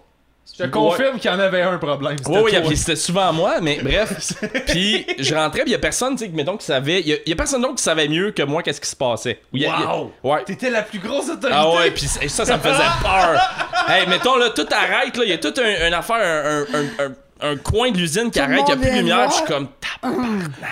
Je 0.59 0.65
te 0.65 0.69
confirme 0.69 1.19
qu'il 1.19 1.31
y 1.31 1.35
en 1.35 1.39
avait 1.39 1.63
un 1.63 1.79
problème. 1.79 2.17
c'était 2.19 2.31
Oui, 2.31 2.51
oui, 2.53 2.61
puis 2.67 2.77
c'était 2.77 2.97
souvent 2.97 3.33
moi, 3.33 3.61
mais 3.63 3.79
bref. 3.83 4.35
puis 4.67 5.07
je 5.19 5.35
rentrais, 5.35 5.61
puis 5.61 5.71
il 5.71 5.73
y 5.73 5.77
a 5.77 5.79
personne, 5.79 6.15
tu 6.17 6.25
sais, 6.25 6.31
que, 6.31 6.37
mettons, 6.37 6.57
qui 6.57 6.67
savait. 6.67 7.01
Il 7.01 7.09
y, 7.09 7.13
a- 7.13 7.17
il 7.25 7.31
y 7.31 7.33
a 7.33 7.37
personne 7.37 7.63
d'autre 7.63 7.77
qui 7.77 7.83
savait 7.85 8.09
mieux 8.09 8.33
que 8.33 8.43
moi 8.43 8.63
qu'est-ce 8.63 8.81
qui 8.81 8.89
se 8.89 8.97
passait. 8.97 9.39
Y 9.53 9.65
a- 9.67 9.69
il 9.79 9.83
y 9.83 9.85
a- 9.87 9.97
Wow! 9.97 10.13
Ouais. 10.25 10.45
T'étais 10.45 10.69
la 10.69 10.83
plus 10.83 10.99
grosse 10.99 11.27
autorité. 11.31 11.49
Ah 11.53 11.71
ouais, 11.71 11.91
puis 11.93 12.07
ça, 12.07 12.45
ça 12.45 12.57
me 12.57 12.63
faisait 12.63 12.83
peur. 13.03 13.41
hey, 13.89 14.07
mettons, 14.09 14.37
là, 14.37 14.51
tout 14.51 14.67
arrête, 14.73 15.17
là. 15.17 15.23
Il 15.25 15.31
y 15.31 15.33
a 15.33 15.39
toute 15.39 15.59
un, 15.61 15.87
une 15.87 15.95
affaire, 15.95 16.17
un, 16.17 17.05
un, 17.05 17.13
un, 17.43 17.57
coin 17.57 17.91
de 17.91 17.99
l'usine 17.99 18.31
qui 18.31 18.41
arrête, 18.41 18.63
il 18.67 18.71
y 18.71 18.73
a 18.73 18.77
plus 18.77 18.91
de 18.91 18.97
lumière, 18.97 19.31
je 19.31 19.35
suis 19.37 19.45
comme. 19.45 19.69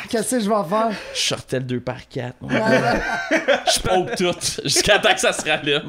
Qu'est-ce 0.09 0.37
que 0.37 0.41
je 0.41 0.49
vais 0.49 0.69
faire? 0.69 0.91
Je 1.15 1.21
sortais 1.21 1.59
le 1.59 1.65
2 1.65 1.81
par 1.81 2.09
4. 2.09 2.35
je 2.49 3.81
poke 3.81 4.17
tout 4.17 4.35
jusqu'à 4.65 4.99
temps 4.99 5.15
que 5.15 5.21
ça 5.21 5.33
se 5.33 5.49
rallume. 5.49 5.83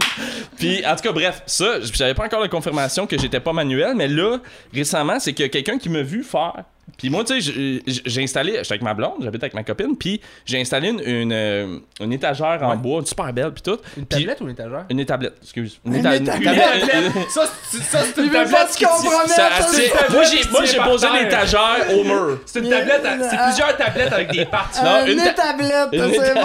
Puis, 0.58 0.86
en 0.86 0.96
tout 0.96 1.04
cas, 1.04 1.12
bref, 1.12 1.44
ça, 1.46 1.80
j'avais 1.82 2.14
pas 2.14 2.26
encore 2.26 2.42
la 2.42 2.50
confirmation 2.50 3.08
que 3.08 3.18
j'étais 3.18 3.40
pas 3.40 3.54
manuel, 3.54 3.96
mais 3.96 4.08
là, 4.08 4.38
récemment, 4.74 5.20
c'est 5.20 5.34
que 5.34 5.48
quelqu'un 5.48 5.78
qui 5.78 5.90
m'a 5.90 6.02
vu 6.02 6.24
faire. 6.24 6.64
Puis 6.98 7.10
moi, 7.10 7.24
tu 7.24 7.42
sais, 7.42 7.82
j'ai- 8.06 8.22
installé, 8.24 8.58
j'étais 8.58 8.74
avec 8.74 8.82
ma 8.84 8.94
blonde, 8.94 9.14
j'habite 9.22 9.42
avec 9.42 9.56
ma 9.56 9.64
copine, 9.64 9.96
puis 9.98 10.22
j'ai 10.46 10.62
installé 10.62 10.90
une, 10.90 11.00
une, 11.04 11.34
euh, 11.34 11.78
une 12.00 12.14
étagère 12.14 12.60
en 12.62 12.72
Ouais. 12.72 12.76
bois, 12.78 13.02
super 13.06 13.32
belle, 13.34 13.52
puis 13.54 13.64
tout. 13.64 13.80
Une 13.98 14.06
Puis- 14.06 14.20
tablette 14.20 14.42
ou 14.42 14.44
une 14.46 14.52
étagère? 14.52 14.86
Une 14.90 15.06
tablette, 15.06 15.34
excuse. 15.42 15.80
Une 15.86 15.96
éta- 15.96 16.24
tablette. 16.24 16.60
Ça, 17.30 17.46
c'est 17.72 17.82
ça, 17.82 18.00
c'est 18.04 18.18
Il 18.22 18.26
une 18.26 18.32
tablette 18.32 18.70
qui 18.76 18.86
moi, 18.86 20.64
j'ai, 20.66 20.78
posé 20.80 21.08
l'étagère 21.20 21.88
au 21.98 22.04
mur. 22.04 22.40
C'est 22.46 22.60
une 22.60 22.70
tablette, 22.70 23.06
à- 23.06 23.30
c'est 23.30 23.38
plusieurs 23.38 23.78
tablettes 23.78 24.14
avec 24.14 24.32
des 24.32 24.46
parties. 24.46 24.80
Une 25.08 25.18
ta- 25.18 25.34
tablette, 25.34 25.90
une 25.94 26.12
c'est 26.14 26.34
bon. 26.36 26.42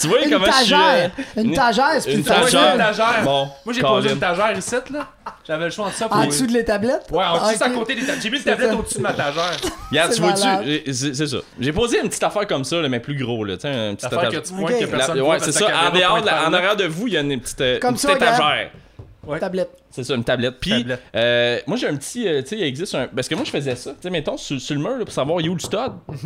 Tu 0.00 0.06
vois 0.08 0.20
Une 0.24 0.30
comment 0.30 0.46
je 0.46 0.64
suis. 0.64 0.74
euh, 0.74 0.76
tagère. 0.78 1.10
Une 1.36 1.44
une- 1.44 1.54
tagère, 1.54 1.86
c'est 2.00 2.12
une 2.12 2.22
plus 2.22 2.32
facile. 2.32 2.44
tagère. 2.58 2.74
Une 2.74 2.80
étagère. 2.80 3.22
Bon, 3.24 3.48
Moi, 3.64 3.74
j'ai 3.74 3.80
posé 3.82 4.10
une 4.10 4.16
étagère 4.16 4.58
ici, 4.58 4.74
là. 4.92 5.06
J'avais 5.46 5.64
le 5.66 5.70
choix 5.70 5.86
entre 5.86 5.96
ça 5.96 6.08
pour... 6.08 6.16
En 6.16 6.26
dessous 6.26 6.46
de 6.46 6.52
les 6.52 6.64
tablettes? 6.64 7.06
Ouais, 7.10 7.24
en 7.24 7.50
dessous, 7.50 7.62
à 7.62 7.70
côté 7.70 7.94
des 7.94 8.00
tablettes. 8.02 8.22
J'ai 8.22 8.30
mis 8.30 8.38
une 8.38 8.42
tablette 8.44 8.72
au-dessus 8.72 8.98
de 8.98 9.02
ma 9.02 9.12
étagère. 9.40 9.70
Regarde, 9.90 10.12
tu 10.14 10.20
vois-tu, 10.22 10.92
c'est 10.92 11.26
ça. 11.26 11.36
J'ai 11.58 11.72
posé 11.72 12.00
une 12.00 12.08
petite 12.08 12.22
affaire 12.22 12.46
comme 12.46 12.64
ça, 12.64 12.80
là, 12.80 12.88
mais 12.88 13.00
plus 13.00 13.16
gros, 13.16 13.44
là. 13.44 13.56
Tu 13.56 13.62
sais, 13.62 13.68
un 13.68 13.94
petit 13.94 14.06
L'affaire 14.10 14.30
que 14.30 14.36
tu 14.46 14.52
pointes 14.52 14.78
que 14.80 14.84
personne 14.86 15.20
ouais, 15.20 15.38
c'est 15.40 15.52
ça. 15.52 15.66
En 15.66 15.90
dehors, 15.96 16.20
en 16.46 16.52
arrière 16.52 16.76
de 16.76 16.84
vous, 16.84 17.06
il 17.08 17.14
y 17.14 17.16
a 17.16 17.20
une 17.20 17.40
petite, 17.40 17.60
euh, 17.60 17.78
Comme 17.78 17.90
une 17.92 17.96
ça, 17.96 18.08
petite 18.08 18.20
regarde. 18.22 18.40
étagère. 18.40 18.70
Ouais. 19.26 19.38
Tablette. 19.38 19.70
C'est 19.90 20.02
ça, 20.04 20.14
une 20.14 20.24
tablette. 20.24 20.54
Puis, 20.60 20.70
Tablette. 20.70 21.02
euh, 21.14 21.58
moi, 21.66 21.76
j'ai 21.76 21.88
un 21.88 21.96
petit. 21.96 22.26
euh, 22.26 22.40
tu 22.42 22.48
sais, 22.48 22.56
il 22.56 22.62
existe 22.64 22.94
un. 22.94 23.06
Parce 23.14 23.28
que 23.28 23.34
moi, 23.34 23.44
je 23.44 23.50
faisais 23.50 23.76
ça. 23.76 23.90
Tu 23.90 23.96
sais, 24.02 24.10
mettons, 24.10 24.36
sur, 24.38 24.58
sur 24.60 24.74
le 24.74 24.80
mur, 24.80 24.96
là, 24.96 25.04
pour 25.04 25.12
savoir, 25.12 25.36
où 25.38 25.40
le 25.54 25.58
stud. 25.58 25.78
Tu 26.08 26.16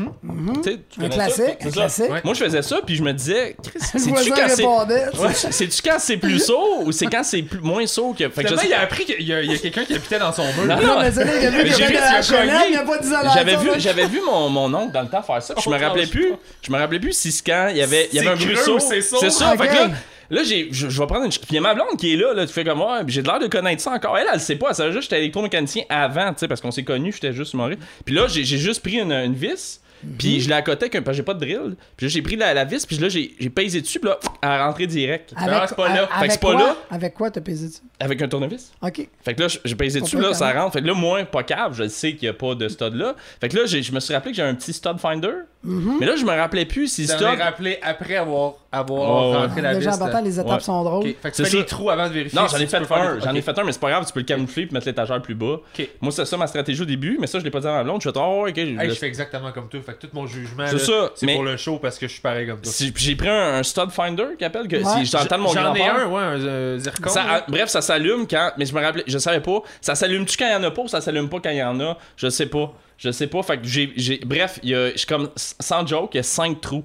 sais, 0.63 0.79
tu 0.89 1.05
Un 1.05 1.09
classique. 1.09 1.45
Un 1.61 1.65
ça. 1.65 1.71
classique. 1.71 2.11
Ouais. 2.11 2.21
Moi, 2.23 2.35
je 2.35 2.45
faisais 2.45 2.63
ça, 2.63 2.79
puis 2.87 2.95
je 2.95 3.03
me 3.03 3.13
disais, 3.13 3.57
c'est-tu 3.97 4.31
quand 4.31 4.49
c'est. 4.49 4.65
Ouais, 4.65 5.33
C'est-tu 5.35 5.83
quand 5.83 5.97
c'est 5.99 6.19
plus 6.19 6.39
saut 6.47 6.83
ou 6.85 6.93
c'est 6.93 7.07
quand 7.07 7.25
c'est 7.25 7.43
plus- 7.43 7.61
moins 7.61 7.87
saut 7.87 8.15
que. 8.17 8.29
Fait 8.29 8.45
que 8.45 8.51
je 8.51 8.67
il 8.67 8.73
a 8.73 8.81
appris 8.83 9.05
qu'il 9.05 9.27
y 9.27 9.33
a, 9.33 9.41
il 9.43 9.51
y 9.51 9.55
a 9.55 9.59
quelqu'un 9.59 9.85
qui 9.85 9.95
habitait 9.95 10.19
dans 10.19 10.33
son 10.33 10.45
mur. 10.45 10.67
Non, 10.67 10.77
Non, 10.81 11.01
mais 11.01 11.11
c'est 11.11 11.25
là, 11.25 11.33
il 11.37 11.43
y 11.43 11.47
a 11.47 11.51
vu 11.51 11.57
Mais 11.59 11.65
qu'il 11.65 11.73
y 11.73 11.77
j'ai 11.77 11.85
avait 11.85 11.93
vu 11.93 11.97
de 11.97 12.23
qu'il 12.27 12.37
a 12.37 12.45
la 12.45 12.53
cogné. 12.53 12.65
il 12.67 12.71
n'y 12.71 12.77
a 12.77 12.83
pas 12.85 12.99
d'isolation. 12.99 13.31
J'avais 13.35 13.57
vu, 13.57 13.67
là. 13.69 13.79
j'avais 13.79 14.07
vu 14.07 14.21
mon, 14.25 14.75
oncle 14.75 14.93
dans 14.93 15.03
le 15.03 15.09
temps 15.09 15.23
faire 15.23 15.43
ça, 15.43 15.55
je 15.63 15.69
me 15.69 15.79
rappelais 15.79 16.07
plus. 16.07 16.35
Je 16.63 16.71
me 16.71 16.79
rappelais 16.79 17.01
plus 17.01 17.13
si 17.13 17.33
c'est 17.33 17.45
quand 17.45 17.69
il 17.71 17.79
y 17.79 17.83
avait, 17.83 18.09
il 18.13 18.17
y 18.17 18.21
avait 18.21 18.29
un 18.29 18.37
C'est 18.39 18.45
bruit 18.45 18.57
ou 18.77 18.79
c'est 18.79 19.31
ça. 19.31 19.57
Fait 19.57 19.67
que 19.69 19.75
là, 19.75 19.91
là 20.35 20.43
j'ai, 20.43 20.69
je, 20.71 20.87
vais 20.87 21.07
prendre 21.07 21.25
une. 21.25 21.31
Puis 21.31 21.41
il 21.51 21.57
y 21.57 21.61
ma 21.61 21.75
blonde 21.75 21.97
qui 21.99 22.13
est 22.13 22.17
là, 22.17 22.35
là. 22.35 22.47
Tu 22.47 22.53
fais 22.53 22.65
comme 22.65 22.79
moi, 22.79 23.03
j'ai 23.07 23.23
l'air 23.23 23.39
de 23.39 23.47
connaître 23.47 23.83
ça 23.83 23.93
encore. 23.93 24.19
Elle, 24.19 24.27
elle 24.33 24.41
sait 24.41 24.57
pas. 24.57 24.71
Elle 24.79 24.87
juste 24.87 24.95
que 24.95 25.03
j'étais 25.03 25.19
électromécanicien 25.19 25.85
avant, 25.89 26.33
tu 26.33 26.41
sais, 26.41 26.49
parce 26.49 26.61
qu'on 26.61 26.71
s'est 26.71 26.85
connus, 26.85 27.13
j'étais 27.13 27.33
juste 27.33 27.55
humoriste. 27.55 27.81
Puis 28.05 28.15
là, 28.15 28.27
j'ai, 28.29 28.45
j'ai 28.45 28.59
juste 28.59 28.83
pris 28.83 28.99
une, 28.99 29.13
une 29.13 29.35
vis. 29.35 29.81
Puis 30.19 30.41
je 30.41 30.49
l'ai 30.49 30.55
accoté 30.55 30.85
avec 30.85 30.95
un- 30.97 31.03
parce 31.03 31.15
que 31.15 31.17
j'ai 31.19 31.23
pas 31.23 31.35
de 31.35 31.41
drill. 31.41 31.77
Puis 31.97 32.07
là, 32.07 32.11
j'ai 32.13 32.23
pris 32.23 32.37
la, 32.37 32.55
la 32.55 32.65
vis, 32.65 32.85
puis 32.87 32.97
là, 32.99 33.09
j'ai, 33.09 33.35
j'ai 33.39 33.51
pesé 33.51 33.81
dessus, 33.81 33.99
puis 34.01 34.09
là, 34.09 34.19
elle 34.43 34.49
est 34.51 34.63
rentrée 34.63 34.87
direct. 34.87 35.33
Avec, 35.37 35.55
Ah, 35.61 35.67
c'est 35.69 35.77
pas 35.77 35.89
là. 35.89 35.95
a- 35.95 36.07
Fait 36.07 36.07
que 36.07 36.19
avec 36.19 36.31
c'est 36.33 36.41
pas 36.41 36.53
quoi? 36.53 36.59
là. 36.67 36.77
Avec 36.91 37.15
quoi 37.15 37.31
t'as 37.31 37.41
pesé 37.41 37.69
dessus? 37.69 37.81
Avec 38.01 38.21
un 38.23 38.29
tournevis. 38.29 38.73
OK. 38.83 39.09
Fait 39.25 39.35
que 39.35 39.41
là, 39.43 39.49
j'ai 39.65 39.75
pesé 39.75 40.01
dessus, 40.01 40.19
là, 40.21 40.35
ça 40.35 40.53
rentre. 40.53 40.73
Fait 40.75 40.83
que 40.83 40.87
là, 40.87 40.95
moi, 40.95 41.25
pas 41.25 41.43
cave, 41.43 41.75
je 41.77 41.89
sais 41.89 42.15
qu'il 42.15 42.27
y 42.27 42.29
a 42.29 42.35
pas 42.35 42.55
de 42.55 42.69
stud 42.69 42.95
là. 42.95 43.15
Fait 43.41 43.49
que 43.49 43.57
là, 43.57 43.67
j'ai- 43.67 43.83
je 43.83 43.93
me 43.93 44.01
suis 44.01 44.13
rappelé 44.15 44.33
que 44.33 44.37
j'ai 44.37 44.43
un 44.43 44.55
petit 44.55 44.73
stud 44.73 44.99
finder. 44.99 45.29
Mm-hmm. 45.67 45.93
Mais 45.99 46.05
là, 46.07 46.17
je 46.17 46.25
me 46.27 46.31
rappelais 46.31 46.67
plus 46.67 46.89
si 46.89 47.03
Tu 47.07 47.09
stud. 47.09 47.21
t'en 47.21 47.33
es 47.33 47.43
rappelé 47.43 47.79
après 47.81 48.17
avoir, 48.17 48.53
avoir 48.71 49.01
Oh, 49.01 49.31
ouais. 49.33 49.37
rentré 49.39 49.63
la 49.63 49.71
vis. 49.73 49.79
Déjà 49.79 49.95
important, 49.95 50.21
les 50.21 50.39
étapes 50.39 50.53
Ouais. 50.53 50.61
sont 50.61 50.85
drôles. 50.85 51.05
Fait 51.23 51.31
que 51.31 51.37
C'est 51.37 51.43
tu 51.45 51.45
fais 51.45 51.57
ça. 51.57 51.63
des 51.63 51.67
trous 51.67 51.89
avant 51.89 52.07
de 52.07 52.13
vérifier. 52.13 52.39
Non, 52.39 52.47
j'en 52.49 52.59
ai 52.59 52.67
fait 52.67 52.77
un. 52.77 53.21
J'en 53.21 53.35
ai 53.35 53.41
fait 53.41 53.59
un, 53.59 53.65
mais 53.65 53.73
c'est 53.73 53.81
pas 53.81 53.89
grave, 53.89 54.05
tu 54.07 54.13
peux 54.13 54.21
le 54.21 54.27
camoufler 54.27 54.67
puis 54.67 54.75
mettre 54.75 54.87
l'étagère 54.87 55.23
plus 55.23 55.35
bas. 55.35 55.55
Ok. 55.79 55.89
Moi, 56.03 56.13
c'est 56.13 56.27
ça 56.27 56.37
ma 56.37 56.47
stratégie 56.47 56.83
au 56.83 56.85
début, 56.85 57.17
mais 57.19 57.27
ça, 57.27 57.39
je 57.39 57.45
l'ai 57.45 57.51
pas 57.51 57.61
dit 57.61 57.67
à 57.67 57.73
ma 57.73 57.83
blonde. 57.83 58.03
Je 58.03 58.11
fais, 58.11 58.19
oh, 58.19 58.47
ok. 58.47 58.55
Je- 58.55 58.89
je 58.91 58.95
fais 58.95 59.07
exactement 59.07 59.53
comme 59.53 59.69
toi. 59.71 59.81
Fait 59.95 60.01
que 60.01 60.07
tout 60.07 60.13
mon 60.17 60.27
jugement, 60.27 60.67
C'est 60.67 60.79
ça, 60.79 61.11
pour 61.35 61.43
le 61.45 61.57
show 61.57 61.79
parce 61.79 61.99
que 61.99 62.07
je 62.07 62.13
suis 62.13 62.21
pareil 62.21 62.47
comme 62.47 62.61
toi. 62.61 62.73
Si- 62.73 62.93
J'ai 62.97 63.17
pris 63.17 63.29
un, 63.29 63.55
un 63.57 63.63
stud 63.63 63.91
finder 63.91 64.25
qui 64.39 64.45
appelle, 64.45 64.67
que 64.69 64.77
Ouais. 64.77 64.83
si 64.85 65.07
j'entends 65.07 65.39
mon 65.39 65.49
J'en 65.53 65.75
ai 65.75 65.83
un, 65.87 66.07
ouais, 66.09 66.23
un 66.23 66.41
euh, 66.41 66.79
zircon. 66.79 67.09
Ça- 67.11 67.45
bref, 67.49 67.69
ça 67.69 67.81
s'allume 67.83 68.27
quand. 68.29 68.53
Mais 68.59 68.67
je 68.67 68.75
me 68.75 68.81
rappelais, 68.83 69.05
je 69.07 69.19
savais 69.19 69.41
pas. 69.41 69.61
Ça 69.81 69.95
s'allume-tu 69.95 70.37
quand 70.37 70.47
il 70.47 70.53
y 70.53 70.57
en 70.57 70.63
a 70.65 70.71
pas 70.71 70.83
ou 70.83 70.89
ça 70.89 71.01
s'allume 71.01 71.29
pas 71.29 71.39
quand 71.41 71.51
il 71.51 71.57
y 71.59 71.63
en 71.63 71.79
a? 71.81 71.97
Je 72.17 72.29
sais 72.29 72.47
pas. 72.47 72.73
Je 72.99 73.11
sais 73.11 73.27
pas. 73.27 73.43
Fait 73.43 73.59
que 73.59 73.67
j'ai. 73.67 73.93
j'ai- 73.97 74.21
Bref, 74.25 74.59
il 74.63 74.71
y 74.71 74.75
a. 74.75 74.91
Je 74.93 74.97
suis 74.99 75.07
comme. 75.07 75.31
Sans 75.37 75.87
joke, 75.87 76.11
il 76.15 76.19
y 76.19 76.21
a 76.21 76.23
5 76.23 76.61
trous 76.61 76.85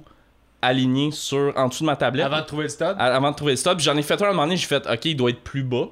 alignés 0.62 1.10
sur, 1.12 1.52
en 1.56 1.68
dessous 1.68 1.84
de 1.84 1.86
ma 1.86 1.96
tablette. 1.96 2.26
Avant 2.26 2.40
de 2.40 2.46
trouver 2.46 2.64
le 2.64 2.68
stud? 2.68 2.86
à- 2.98 3.14
avant 3.16 3.30
de 3.30 3.36
trouver 3.36 3.52
le 3.52 3.56
stop. 3.56 3.76
Puis 3.78 3.84
j'en 3.84 3.96
ai 3.96 4.02
fait 4.02 4.20
un 4.20 4.26
à 4.26 4.28
un 4.28 4.32
moment 4.32 4.42
donné, 4.44 4.56
j'ai 4.56 4.66
fait, 4.66 4.86
ok, 4.86 5.04
il 5.06 5.16
doit 5.16 5.30
être 5.30 5.40
plus 5.42 5.62
bas. 5.62 5.86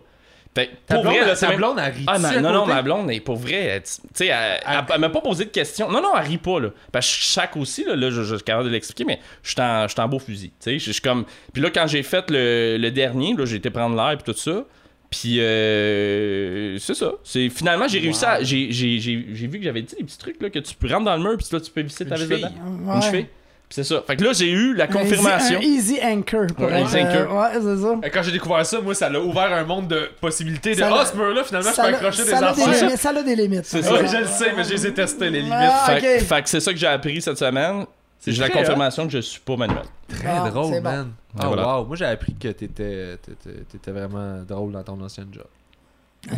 Pour 0.86 1.02
blonde, 1.02 1.14
vrai, 1.14 1.20
là, 1.24 1.28
ta 1.30 1.36
c'est 1.36 1.48
même- 1.48 1.56
blonde, 1.56 1.78
elle 1.84 1.92
rit 1.92 2.04
Ah, 2.06 2.18
ma- 2.18 2.40
non, 2.40 2.52
non, 2.52 2.66
ma 2.66 2.82
blonde, 2.82 3.10
est 3.10 3.20
pour 3.20 3.36
vrai, 3.36 3.52
elle- 3.54 3.82
tu 3.82 3.88
sais, 4.14 4.26
elle, 4.26 4.60
elle- 4.66 4.84
elle 4.94 5.00
m'a 5.00 5.08
pas 5.10 5.20
posé 5.20 5.44
de 5.44 5.50
questions. 5.50 5.90
Non, 5.90 6.00
non, 6.02 6.10
elle 6.16 6.26
rit 6.26 6.38
pas, 6.38 6.60
là. 6.60 6.68
Parce 6.92 7.06
que 7.06 7.22
chaque 7.22 7.56
aussi, 7.56 7.84
là, 7.84 7.96
là 7.96 8.10
je, 8.10 8.22
je 8.22 8.34
suis 8.36 8.44
capable 8.44 8.66
de 8.68 8.72
l'expliquer, 8.72 9.04
mais 9.04 9.20
je 9.42 9.50
suis 9.50 9.60
en, 9.60 9.82
je 9.88 9.92
suis 9.92 10.00
en 10.00 10.08
beau 10.08 10.18
fusil, 10.18 10.48
tu 10.50 10.54
sais. 10.60 10.78
Je 10.78 10.92
suis 10.92 11.02
comme. 11.02 11.24
Puis 11.52 11.62
là, 11.62 11.70
quand 11.70 11.86
j'ai 11.86 12.02
fait 12.02 12.30
le, 12.30 12.76
le 12.78 12.90
dernier, 12.90 13.34
là, 13.34 13.44
j'ai 13.44 13.56
été 13.56 13.70
prendre 13.70 13.96
l'air, 13.96 14.16
puis 14.18 14.32
tout 14.32 14.38
ça. 14.38 14.64
Puis, 15.10 15.40
euh, 15.40 16.76
c'est 16.78 16.94
ça. 16.94 17.12
C'est, 17.24 17.48
finalement, 17.48 17.88
j'ai 17.88 17.98
réussi 17.98 18.24
à. 18.24 18.42
J'ai, 18.42 18.70
j'ai, 18.72 18.98
j'ai, 18.98 19.26
j'ai 19.32 19.46
vu 19.46 19.58
que 19.58 19.64
j'avais 19.64 19.82
dit 19.82 19.94
des 19.96 20.04
petits 20.04 20.18
trucs, 20.18 20.40
là, 20.42 20.50
que 20.50 20.58
tu 20.58 20.74
peux 20.74 20.86
rentrer 20.88 21.04
dans 21.06 21.16
le 21.16 21.22
mur, 21.22 21.36
puis 21.38 21.46
là, 21.50 21.60
tu 21.60 21.70
peux 21.70 21.80
visser 21.80 22.06
ta 22.06 22.16
cheville. 22.16 22.36
dedans. 22.38 22.50
Ouais. 22.92 22.96
Une 22.96 23.02
cheville. 23.02 23.26
C'est 23.70 23.84
ça. 23.84 24.02
Fait 24.06 24.16
que 24.16 24.24
là, 24.24 24.32
j'ai 24.32 24.50
eu 24.50 24.74
la 24.74 24.84
Un 24.84 24.86
confirmation. 24.86 25.60
easy- 25.60 26.00
Un 26.00 26.10
easy 26.10 26.16
anchor. 26.18 26.46
Pour 26.56 26.66
Ouais, 26.66 26.82
easy 26.82 26.96
anchor. 27.02 27.36
euh, 27.36 27.40
ouais, 27.42 27.76
c'est 27.76 27.82
ça. 27.82 27.94
Et 28.06 28.10
Quand 28.10 28.22
j'ai 28.22 28.32
découvert 28.32 28.64
ça, 28.64 28.80
moi, 28.80 28.94
ça 28.94 29.10
l'a 29.10 29.20
ouvert 29.20 29.52
un 29.52 29.64
monde 29.64 29.88
de 29.88 30.08
possibilités. 30.20 30.74
De 30.74 30.80
Ça 30.80 30.88
Ah, 30.90 30.96
l'a- 30.98 31.04
ce 31.04 31.14
mur-là, 31.16 31.44
finalement, 31.44 31.68
je 31.70 31.74
Ça 31.74 31.82
peux 31.82 31.88
accrocher 31.94 32.24
des 32.24 32.32
affaires. 32.32 32.54
limites, 32.82 32.96
Ça 32.96 33.10
a 33.10 33.22
des 33.22 33.36
limites. 33.36 33.64
C'est 33.66 33.82
ça. 33.82 33.92
Ouais, 33.92 34.06
je 34.08 34.16
le 34.16 34.26
sais, 34.26 34.52
mais 34.56 34.64
je 34.64 34.70
les 34.70 34.86
ai 34.86 34.94
testés, 34.94 35.28
les 35.30 35.40
limites. 35.42 35.52
Ah, 35.54 35.96
Fait, 36.00 36.42
que 36.42 36.48
c'est 36.48 36.60
ça 36.60 36.72
que 36.72 36.78
j'ai 36.78 36.86
appris 36.86 37.20
cette 37.20 37.36
semaine. 37.38 37.84
C'est 38.20 38.32
J'ai 38.32 38.40
la 38.40 38.48
très 38.48 38.58
confirmation 38.60 39.06
que 39.06 39.12
je 39.12 39.18
suis 39.20 39.40
pas 39.40 39.56
manuel. 39.56 39.82
Très 40.08 40.26
Ah, 40.28 40.50
drôle, 40.50 40.72
bon. 40.72 40.80
man. 40.82 41.12
Et 41.36 41.40
Ah, 41.40 41.46
voilà. 41.46 41.78
wow. 41.78 41.84
Moi, 41.84 41.94
j'ai 41.96 42.04
appris 42.06 42.34
que 42.34 42.48
t'étais, 42.48 43.16
t'étais, 43.18 43.60
t'étais 43.70 43.90
vraiment 43.92 44.38
drôle 44.48 44.72
dans 44.72 44.82
ton 44.82 45.00
ancien 45.00 45.24
job. 45.30 45.44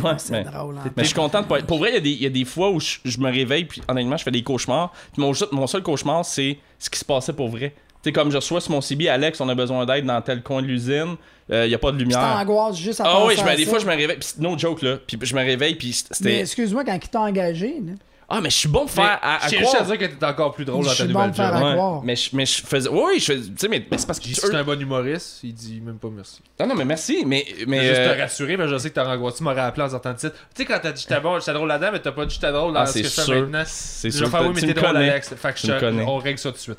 Ouais, 0.03 0.11
C'est 0.17 0.31
mais, 0.31 0.43
drôle. 0.43 0.77
hein. 0.77 0.83
mais 0.95 1.03
je 1.03 1.07
suis 1.09 1.15
content 1.15 1.41
de 1.41 1.47
pas 1.47 1.59
être. 1.59 1.67
Pour 1.67 1.79
vrai, 1.79 1.89
il 1.91 1.93
y 1.95 1.97
a 1.97 2.01
des- 2.01 2.09
il 2.11 2.21
y, 2.23 2.25
a 2.25 2.29
des 2.29 2.45
fois 2.45 2.69
où 2.71 2.79
je, 2.79 2.97
je 3.05 3.19
me 3.19 3.31
réveille, 3.31 3.65
puis 3.65 3.81
honnêtement, 3.87 4.17
je 4.17 4.23
fais 4.23 4.31
des 4.31 4.43
cauchemars. 4.43 4.91
Puis 5.13 5.21
mon, 5.21 5.31
mon 5.51 5.67
seul 5.67 5.83
cauchemar, 5.83 6.25
c'est 6.25 6.57
ce 6.79 6.89
qui 6.89 6.99
se 6.99 7.05
passait 7.05 7.33
pour 7.33 7.49
vrai. 7.49 7.73
Tu 8.03 8.09
sais, 8.09 8.11
comme 8.13 8.31
je 8.31 8.37
reçois 8.37 8.61
sur 8.61 8.71
mon 8.71 8.81
CB, 8.81 9.09
Alex, 9.09 9.39
on 9.41 9.49
a 9.49 9.53
besoin 9.55 9.85
d'aide 9.85 10.05
dans 10.05 10.19
tel 10.21 10.41
coin 10.41 10.61
de 10.63 10.67
l'usine, 10.67 11.15
il 11.51 11.67
y 11.67 11.75
a 11.75 11.77
pas 11.77 11.91
de 11.91 11.97
lumière. 11.97 12.19
t'angoisses 12.19 12.77
juste 12.77 12.99
à 13.01 13.03
Ah 13.05 13.25
oui, 13.25 13.35
je 13.37 13.55
des 13.55 13.65
fois, 13.65 13.77
je 13.79 13.85
me 13.85 13.91
réveille, 13.95 14.17
puis 14.17 14.27
c'est 14.33 14.39
no 14.39 14.57
joke, 14.57 14.81
là. 14.81 14.97
Puis 15.05 15.19
je 15.21 15.35
me 15.35 15.41
réveille, 15.41 15.75
puis 15.75 15.89
Mais 15.89 16.15
c'était. 16.15 16.39
excuse-moi, 16.39 16.83
quand 16.83 16.95
il 17.01 17.09
t'a 17.09 17.21
engagé, 17.21 17.75
là, 17.85 17.93
Ah, 18.33 18.39
mais 18.41 18.49
je 18.49 18.55
suis 18.55 18.69
bon 18.69 18.85
de 18.85 18.89
faire. 18.89 19.19
à, 19.21 19.43
à 19.43 19.47
J'ai 19.49 19.57
juste 19.57 19.69
croire. 19.71 19.83
à 19.83 19.85
dire 19.85 19.97
que 19.97 20.05
t'étais 20.05 20.25
encore 20.25 20.53
plus 20.53 20.63
drôle 20.65 20.83
Je 20.83 20.89
dans 20.89 20.95
ta 20.95 21.03
suis 21.03 21.11
bon 21.13 21.19
nouvelle 21.19 21.31
de 21.31 21.35
faire 21.35 21.53
job. 21.53 21.55
à 21.63 21.67
Ouais, 21.67 21.73
croire. 21.75 22.01
mais, 22.03 22.15
je, 22.15 22.29
mais 22.33 22.45
je 22.45 22.61
faisais. 22.65 22.89
Oui, 22.89 23.19
je 23.19 23.25
faisais. 23.25 23.49
Tu 23.49 23.53
sais, 23.57 23.67
mais, 23.67 23.85
mais 23.91 23.97
c'est 23.97 24.05
parce 24.07 24.19
que. 24.19 24.25
J'ai 24.25 24.33
dit, 24.33 24.39
c'est 24.41 24.55
un 24.55 24.63
bon 24.63 24.79
humoriste, 24.81 25.39
il 25.43 25.53
dit 25.53 25.81
même 25.81 25.97
pas 25.97 26.07
merci. 26.09 26.39
Non, 26.59 26.67
non, 26.67 26.75
mais 26.75 26.85
merci, 26.85 27.23
mais. 27.25 27.45
Mais 27.59 27.65
mais 27.67 27.87
juste 27.87 27.99
euh, 27.99 28.15
te 28.15 28.21
rassurer, 28.21 28.57
mais 28.57 28.67
je 28.67 28.77
sais 28.77 28.89
que 28.89 28.95
t'as 28.95 29.03
rencontré, 29.03 29.37
tu 29.37 29.43
m'aurais 29.43 29.59
appelé 29.61 29.83
en 29.85 29.89
sortant 29.89 30.13
de 30.13 30.17
titre. 30.17 30.33
Tu 30.55 30.61
sais, 30.61 30.65
quand 30.65 30.79
t'as 30.81 30.91
dit 30.93 31.01
j'étais 31.01 31.19
bon, 31.19 31.39
j'étais 31.39 31.53
drôle 31.53 31.67
là-dedans, 31.67 31.89
mais 31.91 31.99
t'as 31.99 32.11
pas 32.13 32.25
dit 32.25 32.33
j'étais 32.35 32.51
drôle 32.51 32.73
dans 32.73 32.79
Ah, 32.79 32.85
ce 32.85 32.93
c'est 32.93 33.01
que 33.01 33.07
je 33.09 33.13
fais 33.13 33.21
sûr. 33.23 33.41
maintenant. 33.41 33.63
C'est 33.65 34.09
Je 34.09 34.15
sûr. 34.17 34.25
vais 34.27 34.31
faire 34.31 34.39
que 34.41 34.45
oui, 34.45 34.51
mais 34.55 34.61
tu 34.61 34.67
t'es 34.67 34.73
me 34.73 34.79
drôle, 34.81 34.93
connais. 34.93 35.09
Alex. 35.09 35.33
Fait 35.35 35.53
que 35.53 35.59
Tu 35.59 35.67
je 35.67 35.71
me 35.73 35.77
te- 35.79 35.85
connais. 35.85 36.03
on 36.07 36.17
règle 36.17 36.39
ça 36.39 36.49
tout 36.49 36.55
de 36.55 36.61
suite. 36.61 36.77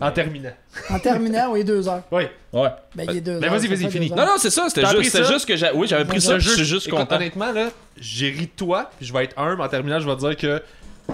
En 0.00 0.10
terminant. 0.10 0.50
En 0.88 0.98
terminant, 0.98 1.52
oui, 1.52 1.62
deux 1.62 1.86
heures. 1.86 2.02
Oui. 2.10 2.22
Ouais. 2.54 2.68
Ben, 2.96 3.06
il 3.10 3.18
est 3.18 3.20
deux 3.20 3.38
Ben, 3.38 3.44
heures. 3.52 3.58
vas-y, 3.58 3.68
vas-y, 3.68 3.82
ça, 3.82 3.90
fini. 3.90 4.08
deux 4.08 4.14
Non, 4.14 4.22
heures. 4.22 4.26
non, 4.28 4.34
c'est 4.38 4.48
ça. 4.48 4.64
C'était 4.68 4.80
T'as 4.80 4.86
juste, 4.88 4.96
appris 4.98 5.10
c'était 5.10 5.24
ça? 5.24 5.32
juste 5.34 5.46
que 5.46 5.56
j'ai. 5.56 5.70
Oui, 5.74 5.86
j'avais 5.86 6.06
pris 6.06 6.22
ça. 6.22 6.38
Je 6.38 6.48
suis 6.48 6.64
juste 6.64 6.86
Écoute, 6.88 7.00
content. 7.00 7.16
honnêtement, 7.16 7.52
là, 7.52 7.68
j'ai 8.00 8.30
ri 8.30 8.46
de 8.46 8.50
toi, 8.56 8.90
puis 8.96 9.06
je 9.06 9.12
vais 9.12 9.24
être 9.24 9.38
humble. 9.38 9.60
En 9.60 9.68
terminant, 9.68 10.00
je 10.00 10.08
vais 10.08 10.16
te 10.16 10.20
dire 10.20 10.36
que 10.38 10.62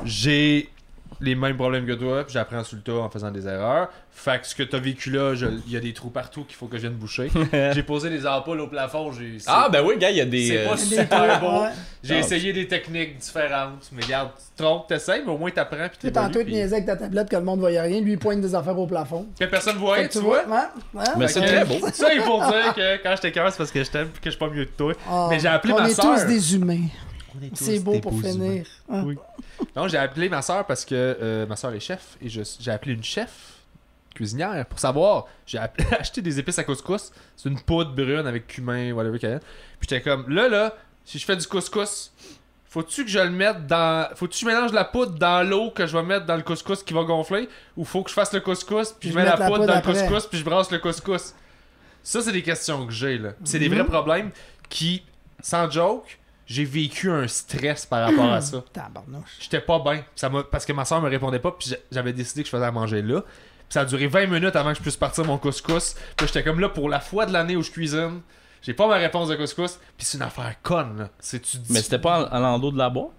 j'ai 0.04 0.68
les 1.22 1.34
mêmes 1.34 1.56
problèmes 1.56 1.84
que 1.86 1.92
toi, 1.92 2.24
puis 2.24 2.32
j'apprends 2.32 2.64
sur 2.64 2.76
le 2.76 2.82
tas 2.82 2.92
en 2.92 3.10
faisant 3.10 3.30
des 3.30 3.46
erreurs. 3.46 3.90
Fait 4.10 4.40
que 4.40 4.46
ce 4.46 4.54
que 4.54 4.62
t'as 4.62 4.78
vécu 4.78 5.10
là, 5.10 5.34
il 5.66 5.72
y 5.72 5.76
a 5.76 5.80
des 5.80 5.92
trous 5.92 6.08
partout 6.10 6.44
qu'il 6.44 6.56
faut 6.56 6.66
que 6.66 6.76
je 6.76 6.82
vienne 6.82 6.94
boucher. 6.94 7.30
j'ai 7.74 7.82
posé 7.82 8.08
des 8.10 8.26
ampoules 8.26 8.60
au 8.60 8.68
plafond, 8.68 9.12
j'ai... 9.12 9.36
Ah, 9.46 9.68
ben 9.70 9.82
oui, 9.84 9.96
gars, 9.98 10.10
il 10.10 10.16
y 10.16 10.20
a 10.20 10.24
des. 10.26 10.46
C'est 10.48 10.58
euh, 10.64 10.68
pas 10.68 10.76
super 10.78 11.38
trous, 11.40 11.46
beau. 11.46 11.62
J'ai 12.02 12.14
Ah. 12.14 12.18
essayé 12.20 12.52
des 12.54 12.66
techniques 12.66 13.18
différentes, 13.18 13.88
mais 13.92 14.02
regarde, 14.02 14.30
tu 14.36 14.56
te 14.56 14.62
trompes, 14.62 14.86
t'essayes, 14.88 15.22
mais 15.26 15.32
au 15.32 15.36
moins 15.38 15.50
t'apprends 15.50 15.88
puis 15.88 15.98
t'évolues. 16.10 16.26
tantôt, 16.32 16.40
il 16.46 16.54
niaisait 16.54 16.76
avec 16.76 16.86
ta 16.86 16.96
tablette 16.96 17.28
que 17.28 17.36
le 17.36 17.42
monde 17.44 17.60
voyait 17.60 17.80
rien. 17.82 18.00
Lui, 18.00 18.12
il 18.12 18.18
pointe 18.18 18.40
des 18.40 18.54
affaires 18.54 18.78
au 18.78 18.86
plafond. 18.86 19.26
Que 19.38 19.44
personne 19.44 19.76
que 19.78 20.06
tu 20.12 20.18
vois. 20.20 20.42
hein? 20.50 20.68
Hein? 20.98 21.04
Mais 21.18 21.26
Fait 21.28 21.32
c'est 21.34 21.40
que- 21.40 21.46
très 21.46 21.64
beau. 21.66 21.86
Ça, 21.92 22.14
il 22.14 22.20
faut 22.22 22.38
dire 22.38 22.74
que 22.74 23.02
quand 23.02 23.14
je 23.16 23.20
t'écœure, 23.22 23.50
c'est 23.50 23.58
parce 23.58 23.70
que 23.70 23.84
je 23.84 23.90
t'aime 23.90 24.08
que 24.08 24.16
je 24.24 24.30
suis 24.30 24.38
pas 24.38 24.48
mieux 24.48 24.64
que 24.64 24.70
toi. 24.76 24.92
Ah, 25.08 25.26
Mais 25.30 25.38
j'ai 25.38 25.48
appelé 25.48 25.72
on 25.74 25.78
ma 25.80 25.88
est 25.90 25.94
sœur. 25.94 26.14
tous 26.16 26.24
des 26.26 26.54
humains. 26.54 26.86
C'est 27.54 27.80
beau 27.80 27.98
pour 28.00 28.12
finir. 28.20 28.64
Hein? 28.90 29.02
Oui. 29.04 29.16
Non, 29.76 29.88
j'ai 29.88 29.98
appelé 29.98 30.28
ma 30.28 30.42
soeur 30.42 30.66
parce 30.66 30.84
que 30.84 30.94
euh, 30.94 31.46
ma 31.46 31.56
soeur 31.56 31.72
est 31.74 31.80
chef 31.80 32.16
et 32.22 32.28
je- 32.28 32.42
j'ai 32.58 32.70
appelé 32.70 32.94
une 32.94 33.04
chef 33.04 33.30
cuisinière 34.14 34.64
pour 34.66 34.78
savoir. 34.78 35.26
J'ai 35.46 35.58
acheté 35.98 36.22
des 36.22 36.38
épices 36.38 36.58
à 36.58 36.64
couscous. 36.64 37.10
C'est 37.36 37.48
une 37.48 37.60
poudre 37.60 37.92
brune 37.94 38.26
avec 38.26 38.46
cumin, 38.46 38.92
whatever 38.92 39.16
a. 39.26 39.38
Puis 39.38 39.88
j'étais 39.88 40.00
comme, 40.02 40.28
là, 40.28 40.48
là, 40.48 40.74
si 41.04 41.18
je 41.18 41.24
fais 41.24 41.36
du 41.36 41.46
couscous, 41.46 42.12
faut-tu 42.68 43.04
que 43.04 43.10
je 43.10 43.18
le 43.18 43.30
mette 43.30 43.66
dans. 43.66 44.08
Faut-tu 44.14 44.44
que 44.44 44.50
je 44.50 44.54
mélange 44.54 44.72
la 44.72 44.84
poudre 44.84 45.12
dans 45.18 45.48
l'eau 45.48 45.70
que 45.70 45.86
je 45.86 45.96
vais 45.96 46.02
mettre 46.04 46.26
dans 46.26 46.36
le 46.36 46.42
couscous 46.42 46.82
qui 46.82 46.94
va 46.94 47.02
gonfler? 47.04 47.48
Ou 47.76 47.84
faut 47.84 48.02
que 48.02 48.10
je 48.10 48.14
fasse 48.14 48.32
le 48.32 48.40
couscous, 48.40 48.92
puis 48.92 49.08
je 49.08 49.14
Je 49.14 49.18
mets 49.18 49.24
la 49.24 49.32
poudre 49.36 49.48
poudre 49.48 49.66
dans 49.66 49.74
le 49.76 49.80
couscous, 49.82 50.26
puis 50.26 50.38
je 50.38 50.44
brasse 50.44 50.70
le 50.70 50.78
couscous 50.78 51.34
Ça, 52.02 52.22
c'est 52.22 52.32
des 52.32 52.42
questions 52.42 52.86
que 52.86 52.92
j'ai, 52.92 53.18
là. 53.18 53.30
C'est 53.44 53.58
des 53.58 53.68
Mhm. 53.68 53.74
vrais 53.76 53.84
problèmes 53.86 54.30
qui, 54.68 55.02
sans 55.42 55.68
joke, 55.70 56.18
j'ai 56.52 56.64
vécu 56.64 57.10
un 57.10 57.28
stress 57.28 57.86
par 57.86 58.06
rapport 58.08 58.32
à 58.32 58.40
ça. 58.40 58.62
Tabarnouche. 58.72 59.36
J'étais 59.38 59.60
pas 59.60 59.78
bien. 59.78 60.04
Ça 60.16 60.28
m'a- 60.28 60.42
Parce 60.42 60.64
que 60.66 60.72
ma 60.72 60.84
soeur 60.84 61.00
me 61.00 61.08
répondait 61.08 61.38
pas, 61.38 61.52
puis 61.52 61.68
j'a- 61.70 61.76
j'avais 61.92 62.12
décidé 62.12 62.42
que 62.42 62.46
je 62.48 62.50
faisais 62.50 62.64
à 62.66 62.72
manger 62.72 63.02
là. 63.02 63.20
Puis 63.22 63.74
ça 63.74 63.82
a 63.82 63.84
duré 63.84 64.08
20 64.08 64.26
minutes 64.26 64.56
avant 64.56 64.70
que 64.72 64.78
je 64.78 64.82
puisse 64.82 64.96
partir 64.96 65.24
mon 65.24 65.38
couscous. 65.38 65.94
Puis 66.16 66.26
j'étais 66.26 66.42
comme 66.42 66.58
là 66.58 66.68
pour 66.68 66.88
la 66.88 66.98
fois 66.98 67.24
de 67.24 67.32
l'année 67.32 67.54
où 67.54 67.62
je 67.62 67.70
cuisine. 67.70 68.20
J'ai 68.62 68.74
pas 68.74 68.88
ma 68.88 68.96
réponse 68.96 69.28
de 69.28 69.36
couscous. 69.36 69.78
Puis 69.96 70.04
c'est 70.06 70.18
une 70.18 70.24
affaire 70.24 70.54
conne, 70.62 70.98
là. 70.98 71.08
C'est 71.20 71.40
tu 71.40 71.56
dis. 71.58 71.72
Mais 71.72 71.80
c'était 71.82 72.00
pas 72.00 72.22
à 72.24 72.40
l'endos 72.40 72.72
de 72.72 72.78
la 72.78 72.90
boîte? 72.90 73.10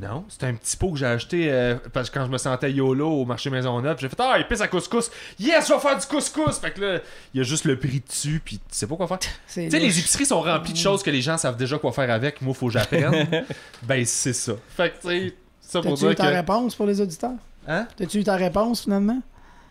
Non, 0.00 0.24
c'était 0.28 0.46
un 0.46 0.54
petit 0.54 0.76
pot 0.76 0.92
que 0.92 0.98
j'ai 0.98 1.06
acheté 1.06 1.50
euh, 1.50 1.74
parce 1.92 2.08
que 2.08 2.18
quand 2.18 2.24
je 2.24 2.30
me 2.30 2.38
sentais 2.38 2.70
YOLO 2.70 3.08
au 3.08 3.24
marché 3.24 3.50
Maisonneuve, 3.50 3.98
j'ai 3.98 4.08
fait 4.08 4.16
Ah, 4.20 4.38
épice 4.38 4.60
à 4.60 4.68
couscous. 4.68 5.10
Yes, 5.40 5.66
je 5.68 5.74
vais 5.74 5.80
faire 5.80 5.98
du 5.98 6.06
couscous. 6.06 6.58
Fait 6.58 6.70
que 6.70 6.80
là, 6.80 7.00
il 7.34 7.38
y 7.38 7.40
a 7.40 7.42
juste 7.44 7.64
le 7.64 7.76
prix 7.78 8.00
dessus, 8.06 8.40
puis 8.44 8.58
tu 8.58 8.64
sais 8.70 8.86
pas 8.86 8.94
quoi 8.96 9.08
faire. 9.08 9.18
Tu 9.18 9.28
C'est 9.46 9.70
sais, 9.70 9.78
les 9.80 9.98
épiceries 9.98 10.26
sont 10.26 10.40
remplies 10.40 10.72
de 10.72 10.78
choses 10.78 11.02
que 11.02 11.10
les 11.10 11.20
gens 11.20 11.36
savent 11.36 11.56
déjà 11.56 11.78
quoi 11.78 11.90
faire 11.92 12.10
avec. 12.10 12.40
Moi, 12.42 12.54
faut 12.54 12.66
que 12.66 12.72
j'apprenne. 12.74 13.44
ben, 13.82 14.04
c'est 14.04 14.32
ça. 14.32 14.52
Fait 14.76 14.90
que, 14.90 15.00
tu 15.00 15.08
sais, 15.08 15.34
ça 15.60 15.80
pour 15.82 15.90
T'as-tu 15.94 16.04
eu 16.04 16.08
dire 16.08 16.16
ta 16.16 16.30
que. 16.30 16.34
réponse 16.36 16.74
pour 16.76 16.86
les 16.86 17.00
auditeurs? 17.00 17.32
Hein? 17.66 17.88
T'as-tu 17.96 18.18
eu 18.18 18.24
ta 18.24 18.36
réponse 18.36 18.82
finalement? 18.82 19.20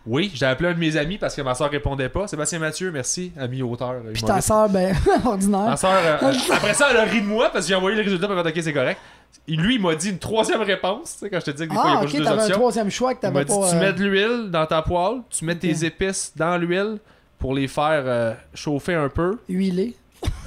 Oui, 0.08 0.32
j'ai 0.34 0.46
appelé 0.46 0.70
un 0.70 0.74
de 0.74 0.80
mes 0.80 0.96
amis 0.96 1.18
parce 1.18 1.36
que 1.36 1.42
ma 1.42 1.54
soeur 1.54 1.70
répondait 1.70 2.08
pas. 2.10 2.28
Sébastien 2.28 2.60
Mathieu, 2.60 2.92
merci, 2.92 3.32
ami 3.38 3.62
auteur. 3.62 3.92
euh, 3.92 4.12
Puis 4.14 4.24
ta 4.24 4.40
soeur, 4.42 4.70
ben, 4.70 4.96
ordinaire. 5.26 5.60
Ma 5.66 5.78
soeur, 5.78 5.92
euh, 5.94 6.18
euh, 6.28 6.34
après 6.54 6.74
ça, 6.74 6.88
elle 6.92 6.98
a 6.98 7.04
ri 7.04 7.22
de 7.22 7.26
moi 7.28 7.50
parce 7.52 7.66
que 7.66 7.70
j'ai 7.70 7.76
envoyé 7.76 7.98
le 7.98 8.04
résultat 8.04 8.28
pour 8.28 8.36
dire 8.42 8.46
ok, 8.46 8.62
c'est 8.64 8.74
correct. 8.74 9.00
Lui, 9.48 9.76
il 9.76 9.82
m'a 9.82 9.96
dit 9.96 10.10
une 10.10 10.18
troisième 10.20 10.62
réponse. 10.62 11.14
Tu 11.14 11.20
sais, 11.20 11.30
quand 11.30 11.40
je 11.42 11.46
te 11.46 11.52
dis 11.52 11.64
que 11.68 11.70
des 11.70 11.76
fois, 11.76 11.84
il 11.86 11.90
y 11.90 11.94
a 11.94 11.98
Ah, 11.98 12.00
pas 12.00 12.06
juste 12.08 12.18
deux 12.18 12.24
t'avais 12.24 12.38
un 12.38 12.44
options. 12.44 12.56
troisième 12.58 12.90
choix 12.90 13.14
que 13.16 13.28
Il 13.28 13.34
m'a 13.34 13.44
dit 13.44 13.54
pas. 13.60 13.70
tu 13.70 13.76
euh, 13.76 13.80
mets 13.80 13.94
de 13.94 14.04
l'huile 14.04 14.50
dans 14.52 14.66
ta 14.66 14.82
poêle, 14.82 15.22
tu 15.30 15.44
mets 15.46 15.56
tes 15.56 15.86
épices 15.86 16.32
dans 16.36 16.58
l'huile 16.58 16.98
pour 17.38 17.54
les 17.54 17.68
faire 17.68 18.04
euh, 18.06 18.34
chauffer 18.54 18.96
un 18.96 19.10
peu. 19.10 19.38
Huilé. 19.50 19.96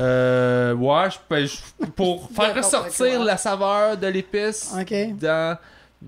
Euh, 0.01 0.75
ouais, 0.75 1.11
je, 1.11 1.17
ben, 1.29 1.47
je- 1.47 1.87
pour 1.95 2.29
faire 2.35 2.55
ressortir 2.55 3.23
la 3.23 3.37
saveur 3.37 3.97
de 3.97 4.07
l'épice 4.07 4.75
dans. 5.21 5.57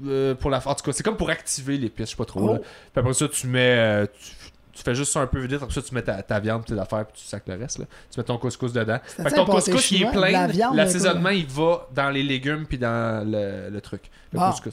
Euh, 0.07 0.35
pour 0.35 0.51
la, 0.51 0.59
en 0.67 0.75
tout 0.75 0.85
cas, 0.85 0.93
c'est 0.93 1.03
comme 1.03 1.17
pour 1.17 1.31
activer 1.31 1.77
l'épice, 1.79 2.07
je 2.07 2.11
sais 2.13 2.17
pas 2.17 2.25
trop. 2.25 2.41
Oh. 2.41 2.53
là. 2.55 2.59
Puis 2.61 2.69
après 3.01 3.13
ça, 3.15 3.29
tu 3.29 3.47
mets. 3.47 3.77
euh, 3.79 4.07
tu, 4.07 4.31
tu 4.73 4.83
fais 4.83 4.95
juste 4.95 5.13
ça 5.13 5.21
un 5.21 5.27
peu 5.27 5.39
vite, 5.41 5.63
après 5.63 5.71
ça, 5.75 5.83
tu 5.83 5.95
mets 5.95 6.01
ta, 6.03 6.23
ta 6.23 6.41
viande, 6.41 6.65
tes 6.65 6.79
affaires, 6.79 7.05
puis 7.07 7.21
tu 7.21 7.29
sacs 7.29 7.43
le 7.47 7.57
reste. 7.57 7.79
Là. 7.79 7.85
Tu 8.11 8.19
mets 8.19 8.25
ton 8.25 8.39
couscous 8.39 8.73
dedans. 8.73 8.99
Fait 9.05 9.25
que 9.25 9.35
ton 9.35 9.45
couscous, 9.45 9.91
il 9.91 10.03
est 10.03 10.07
de 10.07 10.11
plein. 10.11 10.73
L'assaisonnement, 10.75 11.29
il 11.29 11.47
va 11.47 11.87
dans 11.95 12.09
les 12.11 12.23
légumes, 12.23 12.65
puis 12.67 12.79
dans 12.79 13.23
le, 13.31 13.69
le 13.71 13.81
truc. 13.83 14.03
Le 14.33 14.39
couscous. 14.39 14.73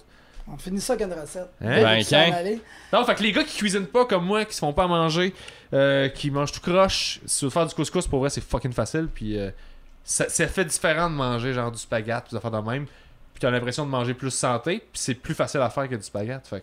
On 0.52 0.58
finit 0.58 0.82
ça 0.82 0.94
avec 0.94 1.06
une 1.06 1.14
recette. 1.14 1.50
Hein? 1.62 1.82
Ben, 1.84 1.96
Puis 1.98 2.06
ça 2.06 2.24
quand? 2.26 2.32
va 2.32 2.38
aller. 2.38 2.62
Non, 2.92 3.06
fait 3.06 3.14
que 3.14 3.22
les 3.22 3.32
gars 3.32 3.44
qui 3.44 3.56
cuisinent 3.58 3.86
pas 3.86 4.06
comme 4.06 4.26
moi, 4.26 4.46
qui 4.46 4.56
se 4.56 4.60
font 4.60 4.74
pas 4.74 4.86
à 4.86 4.88
manger, 4.88 5.32
euh, 5.76 6.08
qui 6.10 6.32
mangent 6.32 6.54
tout 6.54 6.62
croche, 6.62 7.20
si 7.28 7.40
tu 7.40 7.46
veux 7.46 7.52
faire 7.52 7.68
du 7.68 7.76
couscous, 7.76 8.08
pour 8.08 8.20
vrai, 8.22 8.32
c'est 8.32 8.42
fucking 8.44 8.72
facile. 8.74 9.10
Puis 9.14 9.38
euh, 9.38 9.52
ça, 10.04 10.28
ça 10.28 10.48
fait 10.48 10.66
différent 10.66 11.08
de 11.08 11.16
manger 11.16 11.54
genre 11.54 11.72
du 11.72 11.78
spaghetti, 11.78 12.32
des 12.32 12.38
affaires 12.38 12.50
de 12.50 12.68
même. 12.68 12.88
Puis 13.40 13.48
t'as 13.48 13.52
l'impression 13.52 13.86
de 13.86 13.90
manger 13.90 14.14
plus 14.14 14.32
santé, 14.32 14.80
puis 14.80 15.02
c'est 15.02 15.14
plus 15.14 15.34
facile 15.34 15.62
à 15.62 15.70
faire 15.70 15.88
que 15.88 15.96
du 15.96 16.04
spaghetti. 16.04 16.50
Fait. 16.50 16.62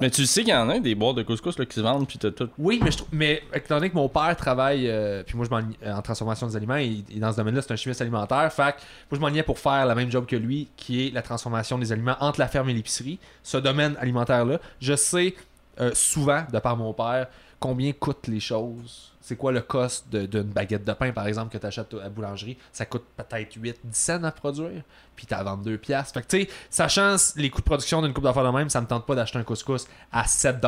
Mais 0.00 0.10
tu 0.10 0.26
sais 0.26 0.40
qu'il 0.40 0.50
y 0.52 0.56
en 0.56 0.68
a 0.68 0.80
des 0.80 0.96
boîtes 0.96 1.14
de 1.14 1.22
couscous 1.22 1.56
là, 1.56 1.64
qui 1.64 1.74
se 1.76 1.80
vendent, 1.80 2.08
puis 2.08 2.18
t'as 2.18 2.32
tout. 2.32 2.48
Oui, 2.58 2.80
mais 2.82 2.90
je 2.90 2.96
trouve, 2.96 3.10
mais 3.12 3.44
étant 3.54 3.76
donné 3.76 3.90
que 3.90 3.94
mon 3.94 4.08
père 4.08 4.34
travaille, 4.34 4.88
euh, 4.90 5.22
puis 5.22 5.36
moi 5.36 5.46
je 5.46 5.50
m'enligne- 5.50 5.76
en 5.86 6.02
transformation 6.02 6.48
des 6.48 6.56
aliments, 6.56 6.78
et, 6.78 7.04
et 7.14 7.20
dans 7.20 7.30
ce 7.30 7.36
domaine-là, 7.36 7.62
c'est 7.62 7.72
un 7.72 7.76
chimiste 7.76 8.00
alimentaire. 8.00 8.52
Fait 8.52 8.72
que 8.72 8.80
moi 8.80 9.12
je 9.12 9.18
m'enlignais 9.20 9.44
pour 9.44 9.60
faire 9.60 9.86
la 9.86 9.94
même 9.94 10.10
job 10.10 10.26
que 10.26 10.34
lui, 10.34 10.66
qui 10.76 11.06
est 11.06 11.10
la 11.12 11.22
transformation 11.22 11.78
des 11.78 11.92
aliments 11.92 12.16
entre 12.18 12.40
la 12.40 12.48
ferme 12.48 12.68
et 12.70 12.74
l'épicerie. 12.74 13.20
Ce 13.44 13.58
domaine 13.58 13.96
alimentaire-là, 14.00 14.58
je 14.80 14.96
sais 14.96 15.36
euh, 15.80 15.92
souvent, 15.94 16.42
de 16.52 16.58
par 16.58 16.76
mon 16.76 16.92
père, 16.92 17.28
combien 17.60 17.92
coûtent 17.92 18.26
les 18.26 18.40
choses. 18.40 19.09
C'est 19.30 19.36
quoi 19.36 19.52
le 19.52 19.60
cost 19.60 20.08
d'une 20.12 20.42
baguette 20.42 20.84
de 20.84 20.92
pain, 20.92 21.12
par 21.12 21.24
exemple, 21.28 21.52
que 21.52 21.58
tu 21.58 21.64
achètes 21.64 21.94
à 21.94 21.98
la 21.98 22.08
boulangerie? 22.08 22.58
Ça 22.72 22.84
coûte 22.84 23.04
peut-être 23.16 23.54
8-10 23.56 23.74
cents 23.92 24.24
à 24.24 24.32
produire, 24.32 24.82
puis 25.14 25.24
t'as 25.24 25.36
à 25.36 25.44
vendre 25.44 25.62
2 25.62 25.78
piastres. 25.78 26.14
Fait 26.14 26.22
que, 26.22 26.26
tu 26.26 26.42
sais, 26.46 26.48
sachant 26.68 27.14
les 27.36 27.48
coûts 27.48 27.60
de 27.60 27.64
production 27.64 28.02
d'une 28.02 28.12
coupe 28.12 28.24
d'affaires 28.24 28.42
de 28.42 28.48
même, 28.58 28.68
ça 28.68 28.80
me 28.80 28.88
tente 28.88 29.06
pas 29.06 29.14
d'acheter 29.14 29.38
un 29.38 29.44
couscous 29.44 29.86
à 30.10 30.24
7$ 30.26 30.60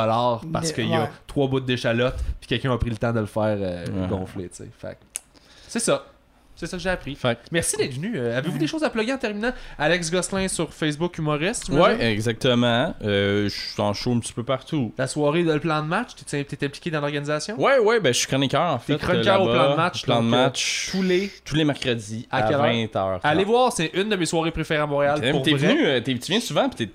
parce 0.52 0.68
Mais- 0.68 0.72
qu'il 0.74 0.88
y 0.90 0.94
a 0.94 1.10
trois 1.26 1.48
bouts 1.48 1.58
d'échalote, 1.58 2.14
puis 2.38 2.46
quelqu'un 2.46 2.72
a 2.72 2.78
pris 2.78 2.90
le 2.90 2.96
temps 2.98 3.12
de 3.12 3.18
le 3.18 3.26
faire 3.26 3.56
euh, 3.60 3.84
Ouais. 3.84 4.06
gonfler, 4.08 4.48
tu 4.48 4.58
sais. 4.58 4.68
Fait 4.78 4.92
que 4.94 5.20
c'est 5.66 5.80
ça. 5.80 6.06
C'est 6.62 6.68
ça 6.68 6.76
que 6.76 6.82
j'ai 6.84 6.90
appris. 6.90 7.16
Fait 7.16 7.36
Merci 7.50 7.76
d'être 7.76 7.94
venu. 7.94 8.12
Euh, 8.14 8.38
Avez-vous 8.38 8.56
des 8.56 8.68
choses 8.68 8.84
à 8.84 8.90
plugger 8.90 9.12
en 9.12 9.18
terminant? 9.18 9.50
Alex 9.80 10.12
Gosselin 10.12 10.46
sur 10.46 10.72
Facebook 10.72 11.18
humoriste. 11.18 11.70
Ouais, 11.70 12.00
exactement. 12.12 12.94
Euh, 13.02 13.48
je 13.48 13.72
suis 13.72 13.82
en 13.82 13.92
show 13.92 14.12
un 14.12 14.20
petit 14.20 14.32
peu 14.32 14.44
partout. 14.44 14.94
La 14.96 15.08
soirée 15.08 15.42
de 15.42 15.52
le 15.52 15.58
plan 15.58 15.82
de 15.82 15.88
match, 15.88 16.10
tu 16.14 16.24
impliqué 16.64 16.92
dans 16.92 17.00
l'organisation? 17.00 17.60
Ouais, 17.60 17.80
ouais, 17.80 17.98
ben 17.98 18.14
je 18.14 18.18
suis 18.18 18.28
chroniqueur 18.28 18.62
en 18.62 18.78
fait. 18.78 18.92
T'es 18.96 19.04
chroniqueur 19.04 19.42
au 19.42 19.48
là-bas. 19.48 19.58
plan 19.64 19.70
de 19.72 19.76
match, 19.76 20.02
Plan 20.04 20.22
de 20.22 20.24
donc, 20.30 20.34
euh, 20.34 20.44
match. 20.44 20.88
tous 20.92 21.02
les. 21.02 21.32
tous 21.44 21.56
les 21.56 21.64
mercredis 21.64 22.28
À 22.30 22.36
à, 22.36 22.42
quelle 22.42 22.54
heure? 22.54 22.62
20h. 22.66 23.20
Allez 23.24 23.44
voir, 23.44 23.72
c'est 23.72 23.90
une 23.94 24.08
de 24.08 24.14
mes 24.14 24.26
soirées 24.26 24.52
préférées 24.52 24.82
à 24.82 24.86
Montréal. 24.86 25.18
T'es 25.20 25.32
Pour 25.32 25.42
vrai. 25.42 25.56
venu, 25.56 25.84
euh, 25.84 26.00
tu 26.00 26.14
viens 26.14 26.38
souvent, 26.40 26.68
puis 26.68 26.86
t'es- 26.86 26.92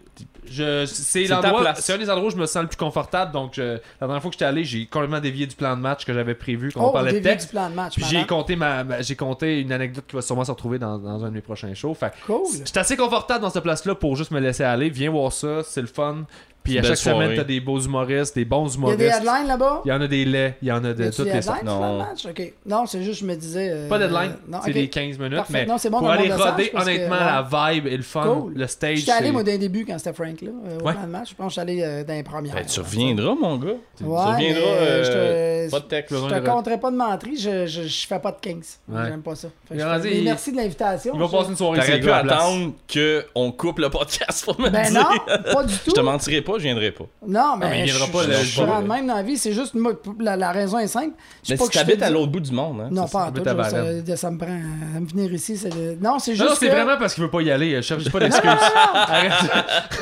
Je, 0.49 0.86
c'est 0.86 1.24
C'est 1.24 1.28
ta 1.28 1.41
l'endroit, 1.41 1.61
place. 1.61 1.80
c'est 1.82 1.94
un 1.94 1.98
des 1.98 2.10
endroits 2.10 2.28
où 2.28 2.32
je 2.32 2.38
me 2.38 2.45
sens 2.45 2.61
le 2.64 2.68
plus 2.68 2.78
confortable. 2.78 3.32
Donc, 3.32 3.52
je- 3.56 3.61
la 3.61 4.07
dernière 4.07 4.22
fois 4.22 4.30
que 4.32 4.36
j'étais 4.36 4.45
allé, 4.45 4.64
j'ai 4.64 4.86
complètement 4.86 5.19
dévié 5.19 5.45
du 5.48 5.56
plan 5.56 5.76
de 5.76 5.82
match 5.82 6.06
que 6.06 6.14
j'avais 6.14 6.36
prévu 6.36 6.72
quand 6.74 6.82
on 6.82 6.90
Oh, 6.90 6.91
parlait 6.91 7.14
de 7.14 7.19
texte. 7.19 7.48
du 7.48 7.52
plan 7.52 7.69
de 7.69 7.76
match. 7.76 7.95
Puis 7.95 8.06
j'ai 8.10 8.26
compté, 8.26 8.56
ma, 8.56 8.84
ma- 8.84 9.02
j'ai 9.02 9.15
compté 9.15 9.60
une 9.61 9.72
anecdote 9.72 10.06
qui 10.07 10.15
va 10.15 10.22
sûrement 10.22 10.44
se 10.45 10.52
retrouver 10.52 10.80
dans, 10.80 10.98
dans 10.98 11.24
un 11.24 11.30
de 11.30 11.34
mes 11.34 11.41
prochains 11.41 11.74
shows. 11.74 11.94
Fait 11.94 12.11
Cool. 12.26 12.41
J'étais 12.65 12.80
assez 12.80 12.98
confortable 12.98 13.41
dans 13.41 13.49
cette 13.49 13.64
place-là 13.64 13.95
pour 13.95 14.15
juste 14.15 14.32
me 14.32 14.40
laisser 14.40 14.64
aller. 14.64 14.90
Viens 14.90 15.11
voir 15.11 15.32
ça, 15.34 15.64
c'est 15.64 15.82
le 15.82 15.88
fun. 15.88 16.26
Puis 16.68 16.80
à 16.80 16.84
chaque 16.84 16.98
semaine, 16.98 17.18
soirée. 17.19 17.35
t'as 17.35 17.44
des 17.44 17.60
beaux 17.60 17.80
humoristes, 17.80 18.35
des 18.35 18.45
bons 18.45 18.65
Il 18.68 18.69
y 18.69 18.73
a 18.73 18.77
humoristes. 18.77 18.99
des 18.99 19.06
headlines 19.07 19.48
là-bas? 19.48 19.81
Il 19.85 19.89
y 19.89 19.91
en 19.91 20.02
a 20.02 20.07
des 20.07 20.26
laits, 20.26 20.56
il 20.61 20.68
y 20.68 20.72
en 20.72 20.84
a 20.84 20.94
de 20.94 21.06
toutes 21.10 21.18
des 21.18 21.23
les 21.26 21.30
headlines 21.30 21.44
sortes. 21.44 21.64
Non. 21.64 21.98
match? 21.99 22.26
Ok. 22.30 22.53
Non, 22.65 22.85
c'est 22.85 23.03
juste, 23.03 23.22
je 23.22 23.26
me 23.26 23.35
disais. 23.35 23.69
euh, 23.72 23.88
Pas 23.89 23.98
de 23.99 24.03
deadline, 24.07 24.35
non, 24.48 24.60
c'est 24.64 24.73
des 24.73 24.88
15 24.89 25.18
minutes, 25.18 25.35
Parfait. 25.38 25.53
mais 25.53 25.65
Non, 25.65 25.77
c'est 25.77 25.89
bon 25.89 25.99
pour 25.99 26.10
aller 26.10 26.31
roder, 26.31 26.69
parce 26.73 26.85
que, 26.85 26.91
honnêtement, 26.91 27.15
ouais. 27.15 27.19
la 27.52 27.72
vibe 27.73 27.88
et 27.88 27.98
le 27.98 28.03
fun, 28.03 28.23
Cool. 28.23 28.53
le 28.56 28.68
stage, 28.68 28.98
J'étais 28.99 29.11
allé, 29.11 29.26
c'est- 29.27 29.31
moi, 29.31 29.44
d'un 29.44 29.57
début 29.57 29.85
quand 29.85 29.98
c'était 29.98 30.14
Frank, 30.14 30.41
là, 30.41 30.49
euh, 30.49 30.80
au 30.80 30.84
Ouais. 30.85 30.94
plan 30.94 31.03
de 31.03 31.07
match. 31.11 31.30
Je 31.31 31.35
pense 31.35 31.56
que 31.56 31.61
j'étais 31.61 31.72
allé 31.72 31.84
euh, 31.84 32.03
dans 32.03 32.14
les 32.14 32.23
premières. 32.23 32.53
Ben, 32.56 32.65
tu 32.65 32.80
reviendras, 32.80 33.35
mon 33.39 33.57
gars. 33.57 33.72
Tu 33.98 34.03
reviendras. 34.03 34.61
euh, 34.61 35.69
Pas 35.69 35.80
de 35.80 35.85
texte. 35.85 36.15
Je 36.15 36.35
te 36.35 36.45
compterai 36.45 36.80
pas 36.80 36.91
de 36.91 36.95
menterie, 36.95 37.38
je, 37.38 38.06
fais 38.07 38.19
pas 38.19 38.31
de 38.31 38.38
15. 38.41 38.80
Ouais. 38.89 39.02
J'aime 39.10 39.22
pas 39.22 39.35
ça. 39.35 39.48
Merci 39.72 40.52
de 40.52 40.57
l'invitation. 40.57 41.14
Il 41.14 41.19
va 41.19 41.27
passer 41.27 41.49
une 41.49 41.56
soirée 41.56 41.80
T'aurais 41.80 41.99
pu 41.99 42.11
attendre 42.11 42.73
qu'on 42.91 43.52
coupe 43.52 43.80
le 43.80 43.89
podcast 43.89 44.45
pour 44.45 44.60
me 44.60 44.69
Ben 44.69 44.89
dire. 44.91 45.02
non, 45.02 45.53
pas 45.53 45.64
du 45.64 45.73
tout. 45.76 45.81
Je 45.88 45.91
te 45.91 45.99
mentirai 46.02 46.41
pas, 46.41 46.56
je 46.57 46.63
viendrai 46.63 46.91
pas. 46.91 47.05
Non, 47.27 47.55
mais, 47.57 47.69
mais 47.69 47.79
il 47.81 47.85
viendra 47.85 48.05
je, 48.07 48.11
pas 48.11 48.23
je, 48.23 48.27
le 48.29 48.34
je 48.35 48.39
suis 48.45 48.61
de 48.61 48.88
même 48.88 49.07
dans 49.07 49.15
la 49.15 49.23
vie. 49.23 49.38
C'est 49.38 49.53
juste, 49.53 49.73
moi, 49.75 49.93
la, 50.19 50.35
la 50.35 50.51
raison 50.51 50.77
est 50.79 50.88
simple. 50.88 51.13
C'est 51.43 51.53
Mais 51.53 51.57
pas 51.57 51.63
si 51.65 51.69
que 51.69 51.75
je 51.77 51.79
te 51.81 51.85
t'habites 51.85 52.03
à 52.03 52.09
l'autre 52.09 52.31
bout 52.31 52.39
du 52.39 52.51
monde, 52.51 52.81
hein. 52.81 52.89
Non, 52.91 53.07
pas 53.07 53.23
à 53.23 53.25
ça, 53.25 53.31
tout. 53.31 53.49
à 53.49 53.51
euh, 53.75 54.15
ça 54.15 54.31
me 54.31 54.38
prend 54.38 54.47
à 54.47 54.99
me 54.99 55.07
venir 55.07 55.34
ici. 55.34 55.57
c'est 55.57 55.69
de- 55.69 55.97
Non, 56.01 56.19
c'est 56.19 56.31
juste 56.34 56.43
Non, 56.43 56.49
non, 56.49 56.55
c'est 56.59 56.67
que- 56.67 56.71
vraiment 56.73 56.97
parce 56.97 57.13
qu'il 57.13 57.23
veut 57.23 57.29
pas 57.29 57.41
y 57.41 57.51
aller. 57.51 57.75
Je 57.77 57.81
cherche 57.81 58.09
pas 58.11 58.19
d'excuses. 58.19 58.49
Arrête. 58.93 59.31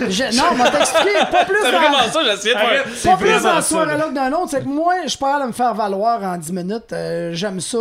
Je- 0.10 0.38
Non, 0.38 0.44
on 0.52 0.56
m'a 0.56 0.70
t'expliquer. 0.72 1.10
Pas 1.32 1.46
plus 1.46 1.56
C'est 1.64 1.72
vraiment 1.72 1.98
ça, 2.12 2.20
j'essayais 2.26 2.56
de 2.56 2.60
faire. 2.60 2.84
Pas 3.12 3.18
plus 3.18 3.30
ce 3.34 3.40
ça. 3.40 3.62
soirée-là 3.62 4.10
que 4.10 4.14
d'un 4.16 4.32
autre, 4.34 4.50
c'est 4.52 4.62
que 4.62 4.68
moi, 4.68 4.94
je 5.08 5.18
pas 5.18 5.28
capable 5.28 5.44
de 5.44 5.48
me 5.50 5.54
faire 5.54 5.74
valoir 5.74 6.24
en 6.24 6.38
10 6.38 6.52
minutes. 6.54 6.94
Euh, 6.94 7.32
J'aime 7.34 7.60
ça. 7.60 7.78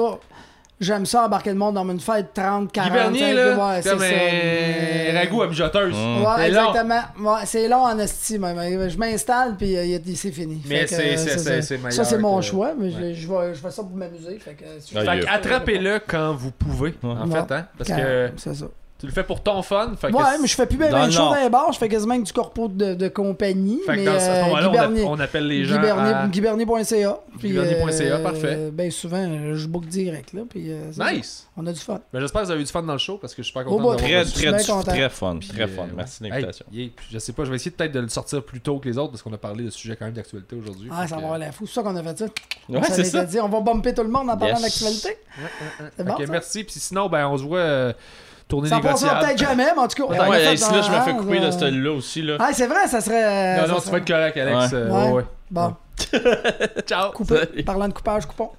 J'aime 0.80 1.06
ça 1.06 1.24
embarquer 1.26 1.50
le 1.50 1.56
monde 1.56 1.76
dans 1.76 1.88
une 1.88 2.00
fête 2.00 2.30
30, 2.34 2.70
40. 2.72 2.90
Guy 2.90 2.94
Bernier, 3.20 3.32
là, 3.32 3.56
ouais, 3.74 3.82
c'est 3.82 3.90
comme 3.90 3.98
ça. 4.00 4.04
un 4.06 4.08
Mais- 4.10 5.18
ragoût 5.18 5.42
à 5.42 5.46
mijoteuse. 5.48 5.94
Mm. 5.94 6.20
Ouais, 6.22 6.26
C'est 6.36 6.50
long. 6.50 6.70
exactement. 6.70 7.00
Ouais, 7.32 7.40
c'est 7.46 7.68
long 7.68 7.84
en 7.84 7.98
esti, 8.00 8.38
même. 8.40 8.88
Je 8.90 8.98
m'installe, 8.98 9.54
puis 9.56 9.76
euh, 9.76 9.98
c'est 10.16 10.32
fini. 10.32 10.60
Mais 10.68 10.78
Fait 10.80 10.84
que, 10.84 10.90
c'est- 10.90 10.96
euh, 11.14 11.16
c'est- 11.16 11.28
ça, 11.30 11.38
c'est- 11.38 11.62
c'est 11.62 11.76
meilleur 11.78 11.92
Ça, 11.92 12.04
c'est 12.04 12.18
mon 12.18 12.36
que- 12.38 12.44
choix, 12.44 12.72
mais 12.76 12.90
je- 12.90 12.96
Ouais. 12.96 13.14
je, 13.14 13.28
vais- 13.28 13.54
je 13.54 13.60
fais 13.60 13.70
ça 13.70 13.82
pour 13.82 13.92
m'amuser. 13.96 14.38
Fait 14.40 14.54
que, 14.54 14.64
si 14.80 14.94
je- 14.94 14.98
Ah, 14.98 15.04
Fait 15.16 15.28
attrapez-le 15.28 16.00
quand 16.06 16.34
vous 16.34 16.50
pouvez, 16.50 16.92
en 17.04 17.30
Ouais. 17.30 17.40
fait, 17.46 17.54
hein. 17.54 17.66
Parce 17.78 17.90
Quand- 17.90 17.96
que 17.96 18.30
C'est 18.36 18.54
ça. 18.54 18.66
Tu 18.98 19.06
le 19.06 19.12
fais 19.12 19.24
pour 19.24 19.42
ton 19.42 19.60
fun. 19.60 19.92
Fait 20.00 20.10
que 20.10 20.16
Ouais, 20.16 20.22
mais 20.40 20.46
je 20.46 20.54
fais 20.54 20.66
plus 20.66 20.78
bien 20.78 20.88
Dans 20.88 20.96
bien 20.98 21.06
le 21.06 21.10
de 21.10 21.16
choses 21.16 21.24
Nord. 21.24 21.34
dans 21.34 21.42
les 21.42 21.50
bars. 21.50 21.72
Je 21.72 21.78
fais 21.78 21.88
quasiment 21.88 22.16
que 22.18 22.24
du 22.24 22.32
corpo 22.32 22.68
de, 22.68 22.94
de 22.94 23.08
compagnie. 23.08 23.80
Fait 23.84 23.92
que 23.96 23.98
mais 23.98 24.04
dans 24.04 24.20
ce 24.20 24.24
euh, 24.30 24.42
moment-là, 24.44 24.90
on, 25.04 25.12
on 25.12 25.20
appelle 25.20 25.46
les 25.48 25.64
gens 25.64 25.80
Bernier- 25.80 26.14
à... 26.14 26.26
GuyBernier.ca, 26.28 27.16
euh, 27.44 28.22
parfait. 28.22 28.70
Ben 28.72 28.90
souvent, 28.90 29.54
je 29.54 29.66
book 29.66 29.86
direct. 29.86 30.32
Là, 30.32 30.42
puis, 30.48 30.70
euh, 30.70 30.92
c'est 30.92 30.98
ça. 31.02 31.12
Nice! 31.12 31.48
On 31.56 31.66
a 31.66 31.72
du 31.72 31.80
fun. 31.80 32.00
Ben, 32.12 32.20
J'espère 32.20 32.42
que 32.42 32.46
vous 32.46 32.52
avez 32.52 32.60
eu 32.62 32.64
du 32.64 32.70
fun 32.70 32.82
dans 32.82 32.92
le 32.92 32.98
show 32.98 33.18
parce 33.18 33.34
que 33.34 33.42
je 33.42 33.46
suis 33.46 33.52
super 33.52 33.66
Au 33.70 33.76
content 33.76 33.90
bout. 33.94 33.96
d'avoir 34.02 34.24
Très, 34.24 34.32
très, 34.32 34.52
bien 34.52 34.64
content. 34.64 34.82
très 34.92 35.10
fun. 35.10 35.36
Puis, 35.40 35.48
Très 35.48 35.62
euh, 35.62 35.66
fun. 35.68 35.86
Merci 35.96 36.20
de 36.22 36.26
Hey, 36.26 36.30
l'invitation. 36.32 36.66
puis 36.70 36.92
je 37.12 37.18
sais 37.18 37.32
pas, 37.32 37.44
je 37.44 37.50
vais 37.50 37.56
essayer 37.56 37.70
peut-être 37.72 37.92
de 37.92 38.00
le 38.00 38.08
sortir 38.08 38.42
plus 38.44 38.60
tôt 38.60 38.78
que 38.78 38.88
les 38.88 38.96
autres 38.96 39.10
parce 39.10 39.22
qu'on 39.22 39.32
a 39.32 39.38
parlé 39.38 39.64
de 39.64 39.70
sujets 39.70 39.96
quand 39.96 40.04
même 40.06 40.14
d'actualité 40.14 40.56
aujourd'hui. 40.56 40.88
Ah, 40.92 41.06
ça 41.06 41.16
va 41.16 41.22
avoir 41.22 41.38
la 41.38 41.52
fou. 41.52 41.66
C'est 41.66 41.74
ça 41.74 41.82
qu'on 41.82 41.96
a 41.96 42.02
fait 42.02 42.18
ça. 42.18 42.24
Ouais, 42.68 42.80
c'est 42.90 43.04
ça. 43.04 43.26
On 43.44 43.48
va 43.48 43.60
bumper 43.60 43.92
tout 43.92 44.02
le 44.02 44.08
monde 44.08 44.30
en 44.30 44.36
parlant 44.36 44.60
d'actualité. 44.60 45.18
C'est 45.96 46.04
bon, 46.04 46.14
merci. 46.30 46.64
Puis 46.64 46.74
sinon, 46.78 47.08
ben, 47.08 47.26
on 47.26 47.36
se 47.36 47.42
voit 47.42 47.58
euh, 47.58 47.92
tourner 48.48 48.68
Ça 48.68 48.76
passera 48.80 48.92
négociable. 48.92 49.20
peut-être 49.26 49.38
jamais, 49.38 49.72
mais 49.74 49.80
en 49.80 49.88
tout 49.88 49.96
cas, 50.06 50.14
on 50.24 50.28
Ouais, 50.30 50.54
ici, 50.54 50.72
là, 50.72 50.82
je 50.82 50.90
me 50.90 50.96
un- 50.96 51.00
fais 51.02 51.12
couper 51.16 51.40
de 51.40 51.44
euh, 51.46 51.50
celui-là 51.52 51.90
aussi, 51.92 52.22
là. 52.22 52.36
Ah, 52.40 52.50
c'est 52.52 52.66
vrai, 52.66 52.86
ça 52.86 53.00
serait. 53.00 53.56
Non, 53.60 53.66
ça 53.66 53.72
non, 53.72 53.80
tu 53.80 53.90
vas 53.90 53.98
être 53.98 54.06
correct, 54.06 54.36
Alex. 54.36 54.72
Ouais. 54.72 54.78
euh, 54.78 55.10
Ouais. 55.12 55.24
Bon, 55.50 55.74
Ciao! 56.86 57.12
coupé. 57.12 57.62
Parlant 57.64 57.88
de 57.88 57.92
coupage, 57.92 58.26
coupon. 58.26 58.50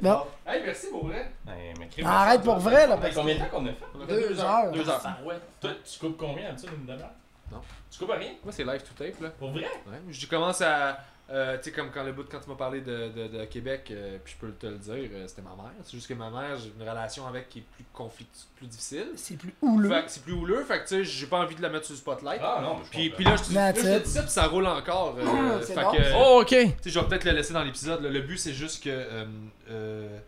Bon. 0.00 0.18
Hey, 0.46 0.62
merci 0.64 0.86
pour 0.90 1.06
vrai. 1.06 1.32
Hey, 1.48 1.72
mais 1.78 1.86
crime, 1.88 2.06
Arrête 2.06 2.42
pour 2.42 2.56
vrai, 2.56 2.86
là. 2.86 2.98
Combien 3.14 3.34
de 3.34 3.40
temps 3.40 3.46
qu'on 3.50 3.64
a 3.66 3.68
fait? 3.68 4.06
Deux 4.14 4.40
heures. 4.40 4.72
Deux 4.72 4.88
heures. 4.88 5.00
Ah 5.04 5.16
ouais. 5.24 5.34
Toi, 5.60 5.70
tu 5.90 5.98
coupes 5.98 6.16
combien 6.18 6.44
d'habitude 6.48 6.68
une 6.78 6.86
demi-heure? 6.86 7.10
Non. 7.50 7.58
Tu 7.90 7.98
coupes 7.98 8.10
rien? 8.18 8.32
Moi, 8.44 8.52
c'est 8.52 8.64
live 8.64 8.82
to 8.82 8.92
tape, 9.04 9.20
là. 9.22 9.30
Pour 9.38 9.50
vrai? 9.52 9.62
Ouais, 9.62 10.00
je 10.10 10.26
commence 10.26 10.60
à. 10.60 10.98
Euh, 11.28 11.56
tu 11.58 11.64
sais, 11.64 11.72
comme 11.72 11.90
quand 11.90 12.04
le 12.04 12.12
bout, 12.12 12.24
quand 12.30 12.38
tu 12.38 12.48
m'as 12.48 12.54
parlé 12.56 12.80
de, 12.82 13.08
de, 13.08 13.26
de 13.26 13.44
Québec, 13.46 13.88
euh, 13.90 14.16
puis 14.22 14.34
je 14.34 14.46
peux 14.46 14.52
te 14.52 14.66
le 14.66 14.78
dire, 14.78 15.10
euh, 15.12 15.26
c'était 15.26 15.42
ma 15.42 15.56
mère. 15.56 15.72
C'est 15.82 15.92
juste 15.92 16.06
que 16.08 16.14
ma 16.14 16.30
mère, 16.30 16.56
j'ai 16.56 16.72
une 16.78 16.88
relation 16.88 17.26
avec 17.26 17.48
qui 17.48 17.58
est 17.58 17.64
plus 17.74 17.84
conflict, 17.92 18.30
plus 18.56 18.66
difficile. 18.68 19.08
C'est 19.16 19.36
plus 19.36 19.52
houleux. 19.60 19.88
Fait 19.88 20.04
que 20.04 20.10
c'est 20.10 20.22
plus 20.22 20.32
houleux, 20.34 20.62
fait 20.64 20.78
que 20.78 20.82
tu 20.88 20.94
sais, 20.96 21.04
j'ai 21.04 21.26
pas 21.26 21.38
envie 21.40 21.56
de 21.56 21.62
la 21.62 21.68
mettre 21.68 21.86
sur 21.86 21.94
le 21.94 21.98
spotlight. 21.98 22.40
Ah 22.44 22.60
non, 22.62 22.78
je 22.84 22.90
Puis, 22.90 23.10
puis 23.10 23.24
là, 23.24 23.34
je 23.36 23.42
te, 23.42 23.52
là, 23.54 23.72
That's 23.72 23.82
je 23.84 23.88
te 23.90 23.96
it. 23.98 24.02
dis 24.04 24.10
ça, 24.10 24.22
puis 24.22 24.30
ça 24.30 24.46
roule 24.46 24.66
encore. 24.68 25.16
euh, 25.18 25.60
C'est 25.62 25.74
fait 25.74 25.82
bon. 25.82 25.92
que, 25.92 26.02
Oh, 26.14 26.40
ok. 26.42 26.48
tu 26.48 26.56
sais, 26.82 26.90
je 26.90 27.00
vais 27.00 27.06
peut-être 27.06 27.24
le 27.24 27.32
laisser 27.32 27.52
dans 27.54 27.64
l'épisode. 27.64 28.02
là. 28.02 28.08
Le 28.10 28.20
but, 28.20 28.38
c'est 28.38 28.52
juste 28.54 28.84
que. 28.84 28.90
euh, 28.90 29.24
euh, 29.70 30.18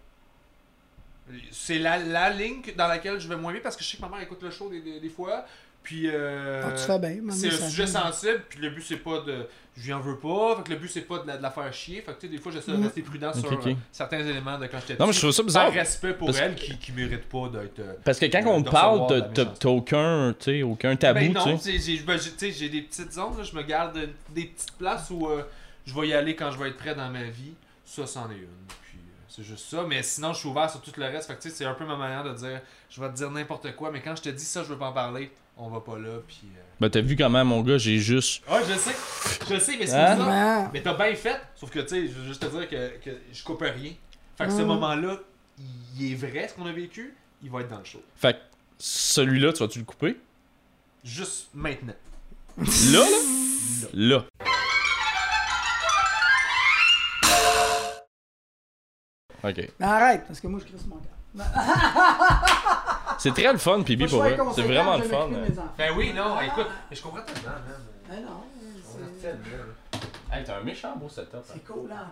c'est 1.51 1.79
la, 1.79 1.99
la 1.99 2.31
ligne 2.31 2.63
dans 2.77 2.89
laquelle 2.89 3.21
je 3.21 3.29
vais 3.29 3.37
moins 3.37 3.53
bien 3.53 3.61
parce 3.61 3.77
que 3.77 3.85
je 3.85 3.89
sais 3.91 3.97
que 3.99 4.03
ma 4.03 4.09
mère 4.09 4.21
écoute 4.21 4.43
le 4.43 4.51
show 4.51 4.71
des, 4.71 4.81
des, 4.81 4.99
des 4.99 5.09
fois. 5.11 5.45
Puis. 5.89 6.03
euh, 6.07 6.63
Ah, 6.67 6.73
tu 6.73 6.83
fais 6.85 6.99
bien. 6.99 7.23
man, 7.23 7.35
c'est 7.35 7.49
un 7.49 7.69
sujet 7.71 7.87
sensible, 7.87 8.43
puis 8.49 8.61
le 8.61 8.69
but 8.71 8.83
c'est 8.87 8.97
pas 8.99 9.21
de. 9.21 9.47
Je 9.75 9.87
lui 9.87 9.93
en 9.95 10.01
veux 10.01 10.19
pas, 10.19 10.57
fait 10.57 10.63
que 10.65 10.71
le 10.73 10.77
but 10.77 10.89
c'est 10.91 11.01
pas 11.03 11.19
de 11.21 11.27
la, 11.29 11.37
de 11.39 11.43
la 11.43 11.51
faire 11.51 11.73
chier. 11.73 12.03
Fait 12.03 12.13
que 12.13 12.21
tu 12.21 12.27
sais, 12.27 12.33
des 12.33 12.39
fois 12.39 12.53
j'essaie 12.53 12.73
de 12.73 12.77
Mm. 12.77 12.85
rester 12.85 13.01
prudent 13.03 13.33
sur 13.33 13.51
euh, 13.53 13.73
certains 13.93 14.19
éléments 14.21 14.59
de 14.59 14.67
quand 14.67 14.79
j'étais 14.81 14.99
Non, 15.01 15.07
mais 15.07 15.13
je 15.15 15.19
trouve 15.21 15.31
ça 15.31 15.43
bizarre. 15.43 15.65
Par 15.67 15.73
respect 15.73 16.13
pour 16.15 16.27
Parce- 16.27 16.41
elle 16.41 16.55
qui, 16.57 16.77
qui 16.79 16.93
mérite 16.93 17.25
pas 17.29 17.49
d'être. 17.49 17.79
euh, 17.79 17.95
Parce 18.05 18.19
que 18.19 18.27
quand 18.27 18.43
de- 18.43 18.47
on 18.49 18.61
de 18.61 18.69
parle, 18.71 18.99
recevoir 19.01 19.33
t'as- 19.33 19.69
aucun, 19.69 20.35
aucun 20.65 20.97
tabou, 20.97 21.21
Ben 21.21 21.33
non, 21.33 21.45
sais. 21.59 21.73
tu 21.73 21.79
sais, 21.79 21.97
j'ai 21.97 22.03
ben, 22.03 22.19
j'ai- 22.19 22.69
des 22.69 22.83
petites 22.83 23.13
zones, 23.13 23.37
là, 23.39 23.45
je 23.45 23.55
me 23.57 23.63
garde 23.63 23.99
des 24.31 24.45
petites 24.47 24.73
places 24.77 25.09
où 25.11 25.27
euh, 25.29 25.43
je 25.87 25.95
vais 25.99 26.09
y 26.09 26.13
aller 26.13 26.35
quand 26.37 26.51
je 26.51 26.59
vais 26.59 26.69
être 26.69 26.77
prêt 26.77 26.95
dans 26.95 27.09
ma 27.09 27.23
vie. 27.25 27.55
Ça, 27.85 28.05
c'en 28.07 28.29
est 28.31 28.35
une. 28.35 28.49
Puis 28.83 28.99
c'est 29.29 29.45
juste 29.45 29.71
ça. 29.71 29.85
Mais 29.89 30.03
sinon, 30.03 30.33
je 30.33 30.41
suis 30.41 30.49
ouvert 30.49 30.69
sur 30.69 30.81
tout 30.83 30.91
le 30.97 31.05
reste. 31.07 31.29
Fait 31.29 31.37
que 31.37 31.41
tu 31.43 31.49
sais, 31.51 31.55
c'est 31.55 31.65
un 31.65 31.75
peu 31.75 31.87
ma 31.87 31.97
manière 31.97 32.25
de 32.25 32.35
dire 32.35 32.61
je 32.91 33.01
vais 33.01 33.09
te 33.11 33.15
dire 33.15 33.31
n'importe 33.31 33.75
quoi, 33.77 33.91
mais 33.93 34.01
quand 34.03 34.17
je 34.17 34.23
te 34.23 34.29
dis 34.29 34.45
ça, 34.45 34.65
je 34.65 34.69
veux 34.71 34.77
pas 34.79 34.89
en 34.89 34.93
parler, 34.93 35.31
on 35.59 35.69
va 35.69 35.81
pas 35.81 35.99
là. 35.99 36.19
Puis. 36.27 36.41
euh, 36.57 36.61
Ben, 36.81 36.89
t'as 36.91 37.01
vu 37.01 37.17
comment, 37.17 37.45
mon 37.45 37.61
gars, 37.63 37.79
j'ai 37.79 37.99
juste. 37.99 38.43
Ouais, 38.49 38.61
je 38.69 38.75
sais. 38.79 38.95
Je 39.51 39.59
sais, 39.59 39.77
mais 39.79 39.87
c'est 39.87 39.93
ça. 39.93 40.17
Ouais. 40.63 40.69
Mais 40.73 40.83
t'as 40.83 40.95
bien 40.95 41.15
fait. 41.15 41.41
Sauf 41.57 41.71
que, 41.71 41.81
tu 41.81 41.89
sais, 41.89 42.09
je 42.09 42.13
veux 42.13 42.27
juste 42.27 42.41
te 42.43 42.47
dire 42.47 42.69
que, 42.69 42.97
que 43.05 43.11
je 43.33 43.45
coupe 43.45 43.61
rien. 43.63 43.93
Fait 44.37 44.45
que 44.47 44.51
ce 44.53 44.63
Mm. 44.63 44.67
moment-là, 44.67 45.17
il 45.99 46.13
est 46.13 46.15
vrai 46.15 46.49
ce 46.49 46.55
qu'on 46.55 46.67
a 46.67 46.73
vécu, 46.73 47.15
il 47.43 47.51
va 47.51 47.61
être 47.63 47.69
dans 47.69 47.79
le 47.79 47.85
show. 47.85 48.01
Fait 48.17 48.35
que 48.35 48.39
celui-là, 48.79 49.53
tu 49.53 49.59
vas-tu 49.61 49.81
le 49.81 49.85
couper? 49.85 50.17
Juste 51.05 51.49
maintenant. 51.55 51.95
Là, 52.59 53.05
là? 53.95 54.25
Là. 54.25 54.25
Ok. 59.45 59.69
Mais 59.79 59.87
arrête, 59.87 60.25
parce 60.27 60.41
que 60.41 60.47
moi, 60.49 60.61
je 60.61 60.67
crisse 60.73 60.87
mon 60.87 60.97
cœur. 60.97 61.47
C'est 63.19 63.35
très 63.35 63.53
le 63.53 63.59
fun, 63.59 63.83
je 63.83 64.07
pour 64.07 64.25
être 64.27 64.55
C'est 64.55 64.63
vraiment 64.63 64.97
le 64.97 65.03
fun. 65.03 65.17
enfants. 65.17 65.31
Ben 65.77 65.93
oui, 65.97 66.13
non, 66.15 66.41
écoute, 66.41 66.67
mais 66.91 66.97
je 66.97 67.03
comprends 67.03 67.21
tellement, 67.23 67.51
man. 67.51 67.63
Mais 68.11 68.21
non, 68.21 68.43
On 68.95 68.99
c'est-. 69.21 69.37
Hey, 70.31 70.45
t'as 70.45 70.59
un 70.59 70.63
méchant 70.63 70.95
beau 70.97 71.09
setup. 71.09 71.35
hein. 71.37 71.41
c'est 71.43 71.65
cool, 71.67 71.91
hein. 71.91 72.09